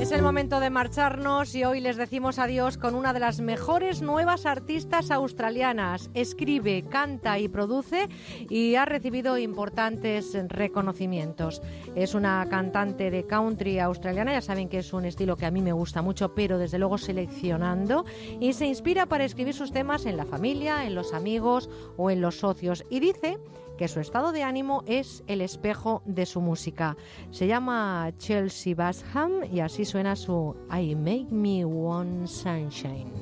Es 0.00 0.12
el 0.12 0.22
momento 0.22 0.60
de 0.60 0.70
marcharnos 0.70 1.54
y 1.54 1.64
hoy 1.64 1.80
les 1.80 1.96
decimos 1.96 2.38
adiós 2.38 2.78
con 2.78 2.94
una 2.94 3.12
de 3.12 3.20
las 3.20 3.40
mejores 3.40 4.02
nuevas 4.02 4.46
artistas 4.46 5.10
australianas. 5.10 6.10
Escribe, 6.14 6.84
canta 6.88 7.38
y 7.38 7.48
produce 7.48 8.08
y 8.48 8.76
ha 8.76 8.84
recibido 8.84 9.38
importantes 9.38 10.36
reconocimientos. 10.48 11.60
Es 11.96 12.14
una 12.14 12.46
cantante 12.48 13.10
de 13.10 13.26
country 13.26 13.78
australiana, 13.78 14.32
ya 14.32 14.42
saben 14.42 14.68
que 14.68 14.78
es 14.78 14.92
un 14.92 15.06
estilo 15.06 15.36
que 15.36 15.46
a 15.46 15.50
mí 15.50 15.60
me 15.60 15.72
gusta 15.72 16.02
mucho, 16.02 16.34
pero 16.34 16.58
desde 16.58 16.78
luego 16.78 16.98
seleccionando 16.98 18.04
y 18.38 18.52
se 18.52 18.66
inspira 18.66 19.06
para 19.06 19.24
escribir 19.24 19.54
sus 19.54 19.72
temas 19.72 20.06
en 20.06 20.16
la 20.16 20.24
familia, 20.24 20.86
en 20.86 20.94
los 20.94 21.14
amigos 21.14 21.68
o 21.96 22.10
en 22.10 22.20
los 22.20 22.38
socios. 22.38 22.84
Y 22.90 23.00
dice 23.00 23.38
que 23.76 23.88
su 23.88 24.00
estado 24.00 24.32
de 24.32 24.42
ánimo 24.42 24.82
es 24.86 25.22
el 25.26 25.40
espejo 25.40 26.02
de 26.04 26.26
su 26.26 26.40
música. 26.40 26.96
Se 27.30 27.46
llama 27.46 28.10
Chelsea 28.18 28.74
Basham 28.74 29.44
y 29.52 29.60
así 29.60 29.84
suena 29.84 30.16
su 30.16 30.56
I 30.70 30.94
Make 30.94 31.28
Me 31.30 31.64
One 31.64 32.26
Sunshine. 32.26 33.12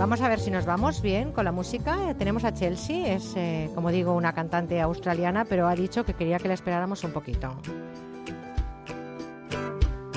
Vamos 0.00 0.22
a 0.22 0.28
ver 0.30 0.40
si 0.40 0.50
nos 0.50 0.64
vamos 0.64 1.02
bien 1.02 1.30
con 1.30 1.44
la 1.44 1.52
música. 1.52 2.08
Eh, 2.08 2.14
Tenemos 2.14 2.44
a 2.44 2.54
Chelsea, 2.54 3.14
es, 3.14 3.34
eh, 3.36 3.70
como 3.74 3.90
digo, 3.90 4.14
una 4.14 4.32
cantante 4.32 4.80
australiana, 4.80 5.44
pero 5.44 5.68
ha 5.68 5.74
dicho 5.74 6.04
que 6.04 6.14
quería 6.14 6.38
que 6.38 6.48
la 6.48 6.54
esperáramos 6.54 7.04
un 7.04 7.12
poquito. 7.12 7.54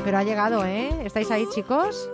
Pero 0.06 0.18
ha 0.18 0.24
llegado, 0.24 0.64
¿eh? 0.64 0.90
¿Estáis 1.03 1.30
ahí, 1.32 1.45
chicos? 1.53 2.10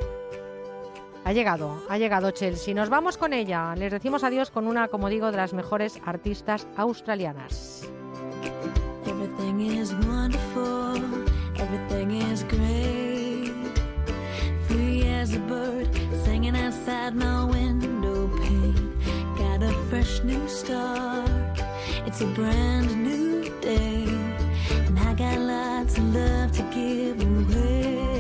Ha 1.25 1.31
llegado, 1.31 1.83
ha 1.89 1.99
llegado 1.99 2.31
Chelsea. 2.31 2.73
Nos 2.73 2.89
vamos 2.89 3.17
con 3.17 3.33
ella. 3.33 3.75
Les 3.75 3.91
decimos 3.91 4.23
adiós 4.23 4.49
con 4.49 4.65
una, 4.65 4.88
como 4.88 5.07
digo, 5.07 5.30
de 5.30 5.38
las 5.38 5.53
mejores 5.53 6.01
artistas 6.03 6.65
australianas. 6.75 7.88
Everything 9.06 9.59
is 9.59 9.93
wonderful, 10.07 11.03
everything 11.56 12.15
is 12.31 12.43
great. 12.48 13.08
As 15.19 15.35
a 15.35 15.39
bird, 15.39 15.89
singing 16.23 16.56
outside 16.56 17.14
my 17.14 17.43
window 17.43 18.30
pane. 18.38 18.98
Got 19.38 19.61
a 19.64 19.73
fresh 19.89 20.23
new 20.23 20.48
start, 20.48 21.59
it's 22.06 22.22
a 22.22 22.25
brand 22.27 23.03
new 23.03 23.43
day. 23.59 24.06
And 24.88 24.98
I 24.98 25.14
got 25.15 25.38
lots 25.39 25.98
of 25.98 26.15
love 26.15 26.53
to 26.53 26.64
give 26.73 27.19
away. 27.22 28.18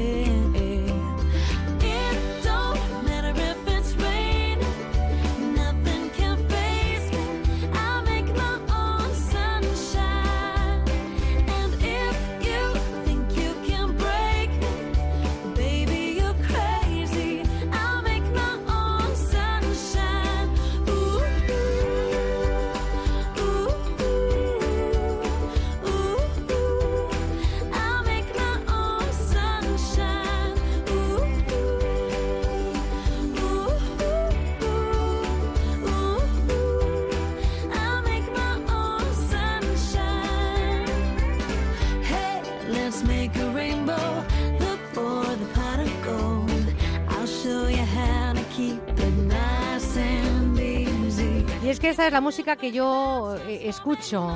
Que 51.89 51.93
esta 51.93 52.05
es 52.05 52.13
la 52.13 52.21
música 52.21 52.55
que 52.55 52.71
yo 52.71 53.35
eh, 53.47 53.61
escucho 53.67 54.29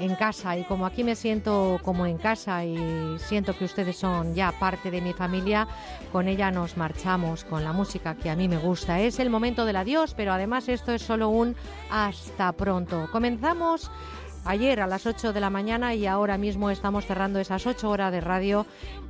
en 0.00 0.14
casa 0.14 0.56
y 0.56 0.64
como 0.64 0.86
aquí 0.86 1.04
me 1.04 1.14
siento 1.16 1.78
como 1.82 2.06
en 2.06 2.16
casa 2.16 2.64
y 2.64 3.18
siento 3.18 3.54
que 3.54 3.66
ustedes 3.66 3.96
son 3.98 4.34
ya 4.34 4.52
parte 4.52 4.90
de 4.90 5.02
mi 5.02 5.12
familia, 5.12 5.68
con 6.12 6.28
ella 6.28 6.50
nos 6.50 6.78
marchamos 6.78 7.44
con 7.44 7.62
la 7.62 7.74
música 7.74 8.14
que 8.14 8.30
a 8.30 8.36
mí 8.36 8.48
me 8.48 8.56
gusta. 8.56 9.00
Es 9.00 9.18
el 9.18 9.28
momento 9.28 9.66
del 9.66 9.76
adiós, 9.76 10.14
pero 10.14 10.32
además 10.32 10.66
esto 10.70 10.92
es 10.92 11.02
solo 11.02 11.28
un 11.28 11.54
hasta 11.90 12.50
pronto. 12.52 13.06
Comenzamos 13.12 13.90
ayer 14.46 14.80
a 14.80 14.86
las 14.86 15.04
8 15.04 15.34
de 15.34 15.40
la 15.40 15.50
mañana 15.50 15.94
y 15.94 16.06
ahora 16.06 16.38
mismo 16.38 16.70
estamos 16.70 17.04
cerrando 17.04 17.38
esas 17.38 17.66
8 17.66 17.86
horas 17.86 18.12
de 18.12 18.22
radio 18.22 18.64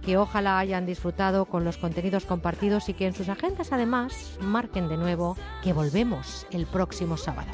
que 0.04 0.16
ojalá 0.16 0.58
hayan 0.58 0.84
disfrutado 0.84 1.44
con 1.44 1.62
los 1.62 1.78
contenidos 1.78 2.24
compartidos 2.24 2.88
y 2.88 2.94
que 2.94 3.06
en 3.06 3.14
sus 3.14 3.28
agendas 3.28 3.70
además 3.70 4.36
marquen 4.40 4.88
de 4.88 4.96
nuevo 4.96 5.36
que 5.62 5.72
volvemos 5.72 6.44
el 6.50 6.66
próximo 6.66 7.16
sábado. 7.16 7.52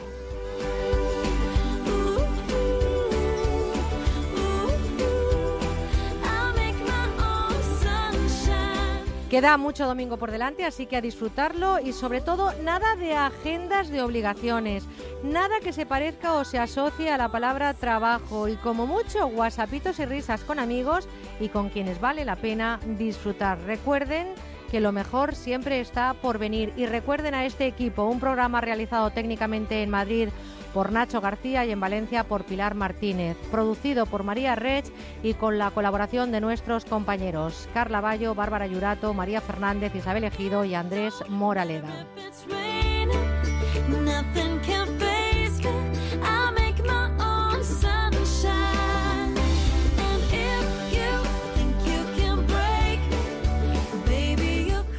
Queda 9.30 9.56
mucho 9.58 9.86
domingo 9.86 10.16
por 10.16 10.32
delante, 10.32 10.64
así 10.64 10.86
que 10.86 10.96
a 10.96 11.00
disfrutarlo 11.00 11.78
y 11.78 11.92
sobre 11.92 12.20
todo 12.20 12.52
nada 12.64 12.96
de 12.96 13.14
agendas 13.14 13.88
de 13.88 14.02
obligaciones, 14.02 14.88
nada 15.22 15.60
que 15.62 15.72
se 15.72 15.86
parezca 15.86 16.32
o 16.32 16.44
se 16.44 16.58
asocie 16.58 17.12
a 17.12 17.16
la 17.16 17.30
palabra 17.30 17.72
trabajo 17.74 18.48
y 18.48 18.56
como 18.56 18.88
mucho 18.88 19.28
whatsappitos 19.28 20.00
y 20.00 20.06
risas 20.06 20.42
con 20.42 20.58
amigos 20.58 21.08
y 21.38 21.48
con 21.48 21.68
quienes 21.68 22.00
vale 22.00 22.24
la 22.24 22.34
pena 22.34 22.80
disfrutar. 22.98 23.60
Recuerden 23.60 24.34
que 24.68 24.80
lo 24.80 24.90
mejor 24.90 25.36
siempre 25.36 25.78
está 25.78 26.14
por 26.14 26.38
venir 26.38 26.72
y 26.76 26.86
recuerden 26.86 27.34
a 27.34 27.46
este 27.46 27.66
equipo, 27.66 28.02
un 28.02 28.18
programa 28.18 28.60
realizado 28.60 29.10
técnicamente 29.10 29.84
en 29.84 29.90
Madrid 29.90 30.30
por 30.72 30.92
Nacho 30.92 31.20
García 31.20 31.64
y 31.64 31.70
en 31.70 31.80
Valencia 31.80 32.24
por 32.24 32.44
Pilar 32.44 32.74
Martínez, 32.74 33.36
producido 33.50 34.06
por 34.06 34.22
María 34.22 34.54
Rech 34.54 34.86
y 35.22 35.34
con 35.34 35.58
la 35.58 35.70
colaboración 35.70 36.32
de 36.32 36.40
nuestros 36.40 36.84
compañeros 36.84 37.68
Carla 37.74 38.00
Bayo, 38.00 38.34
Bárbara 38.34 38.66
Yurato, 38.66 39.14
María 39.14 39.40
Fernández, 39.40 39.94
Isabel 39.94 40.24
Ejido 40.24 40.64
y 40.64 40.74
Andrés 40.74 41.14
Moraleda. 41.28 42.06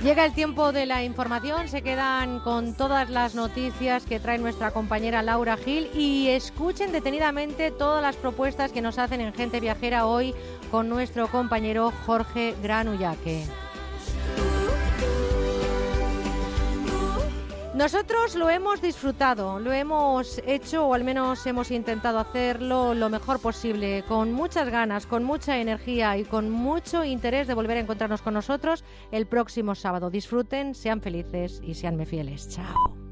Llega 0.03 0.25
el 0.25 0.33
tiempo 0.33 0.71
de 0.71 0.87
la 0.87 1.03
información, 1.03 1.67
se 1.67 1.83
quedan 1.83 2.39
con 2.39 2.73
todas 2.73 3.11
las 3.11 3.35
noticias 3.35 4.03
que 4.03 4.19
trae 4.19 4.39
nuestra 4.39 4.71
compañera 4.71 5.21
Laura 5.21 5.57
Gil 5.57 5.91
y 5.93 6.29
escuchen 6.29 6.91
detenidamente 6.91 7.69
todas 7.69 8.01
las 8.01 8.15
propuestas 8.15 8.71
que 8.71 8.81
nos 8.81 8.97
hacen 8.97 9.21
en 9.21 9.31
Gente 9.31 9.59
Viajera 9.59 10.07
hoy 10.07 10.33
con 10.71 10.89
nuestro 10.89 11.27
compañero 11.27 11.93
Jorge 12.07 12.55
Granullaque. 12.63 13.45
Nosotros 17.73 18.35
lo 18.35 18.49
hemos 18.49 18.81
disfrutado, 18.81 19.57
lo 19.57 19.71
hemos 19.71 20.41
hecho 20.45 20.87
o 20.87 20.93
al 20.93 21.05
menos 21.05 21.45
hemos 21.47 21.71
intentado 21.71 22.19
hacerlo 22.19 22.93
lo 22.93 23.09
mejor 23.09 23.39
posible, 23.39 24.03
con 24.09 24.33
muchas 24.33 24.69
ganas, 24.69 25.07
con 25.07 25.23
mucha 25.23 25.57
energía 25.57 26.17
y 26.17 26.25
con 26.25 26.49
mucho 26.49 27.05
interés 27.05 27.47
de 27.47 27.53
volver 27.53 27.77
a 27.77 27.79
encontrarnos 27.79 28.21
con 28.21 28.33
nosotros 28.33 28.83
el 29.11 29.25
próximo 29.25 29.73
sábado. 29.73 30.09
Disfruten, 30.09 30.75
sean 30.75 30.99
felices 30.99 31.61
y 31.63 31.75
seanme 31.75 32.05
fieles. 32.05 32.49
Chao. 32.49 33.10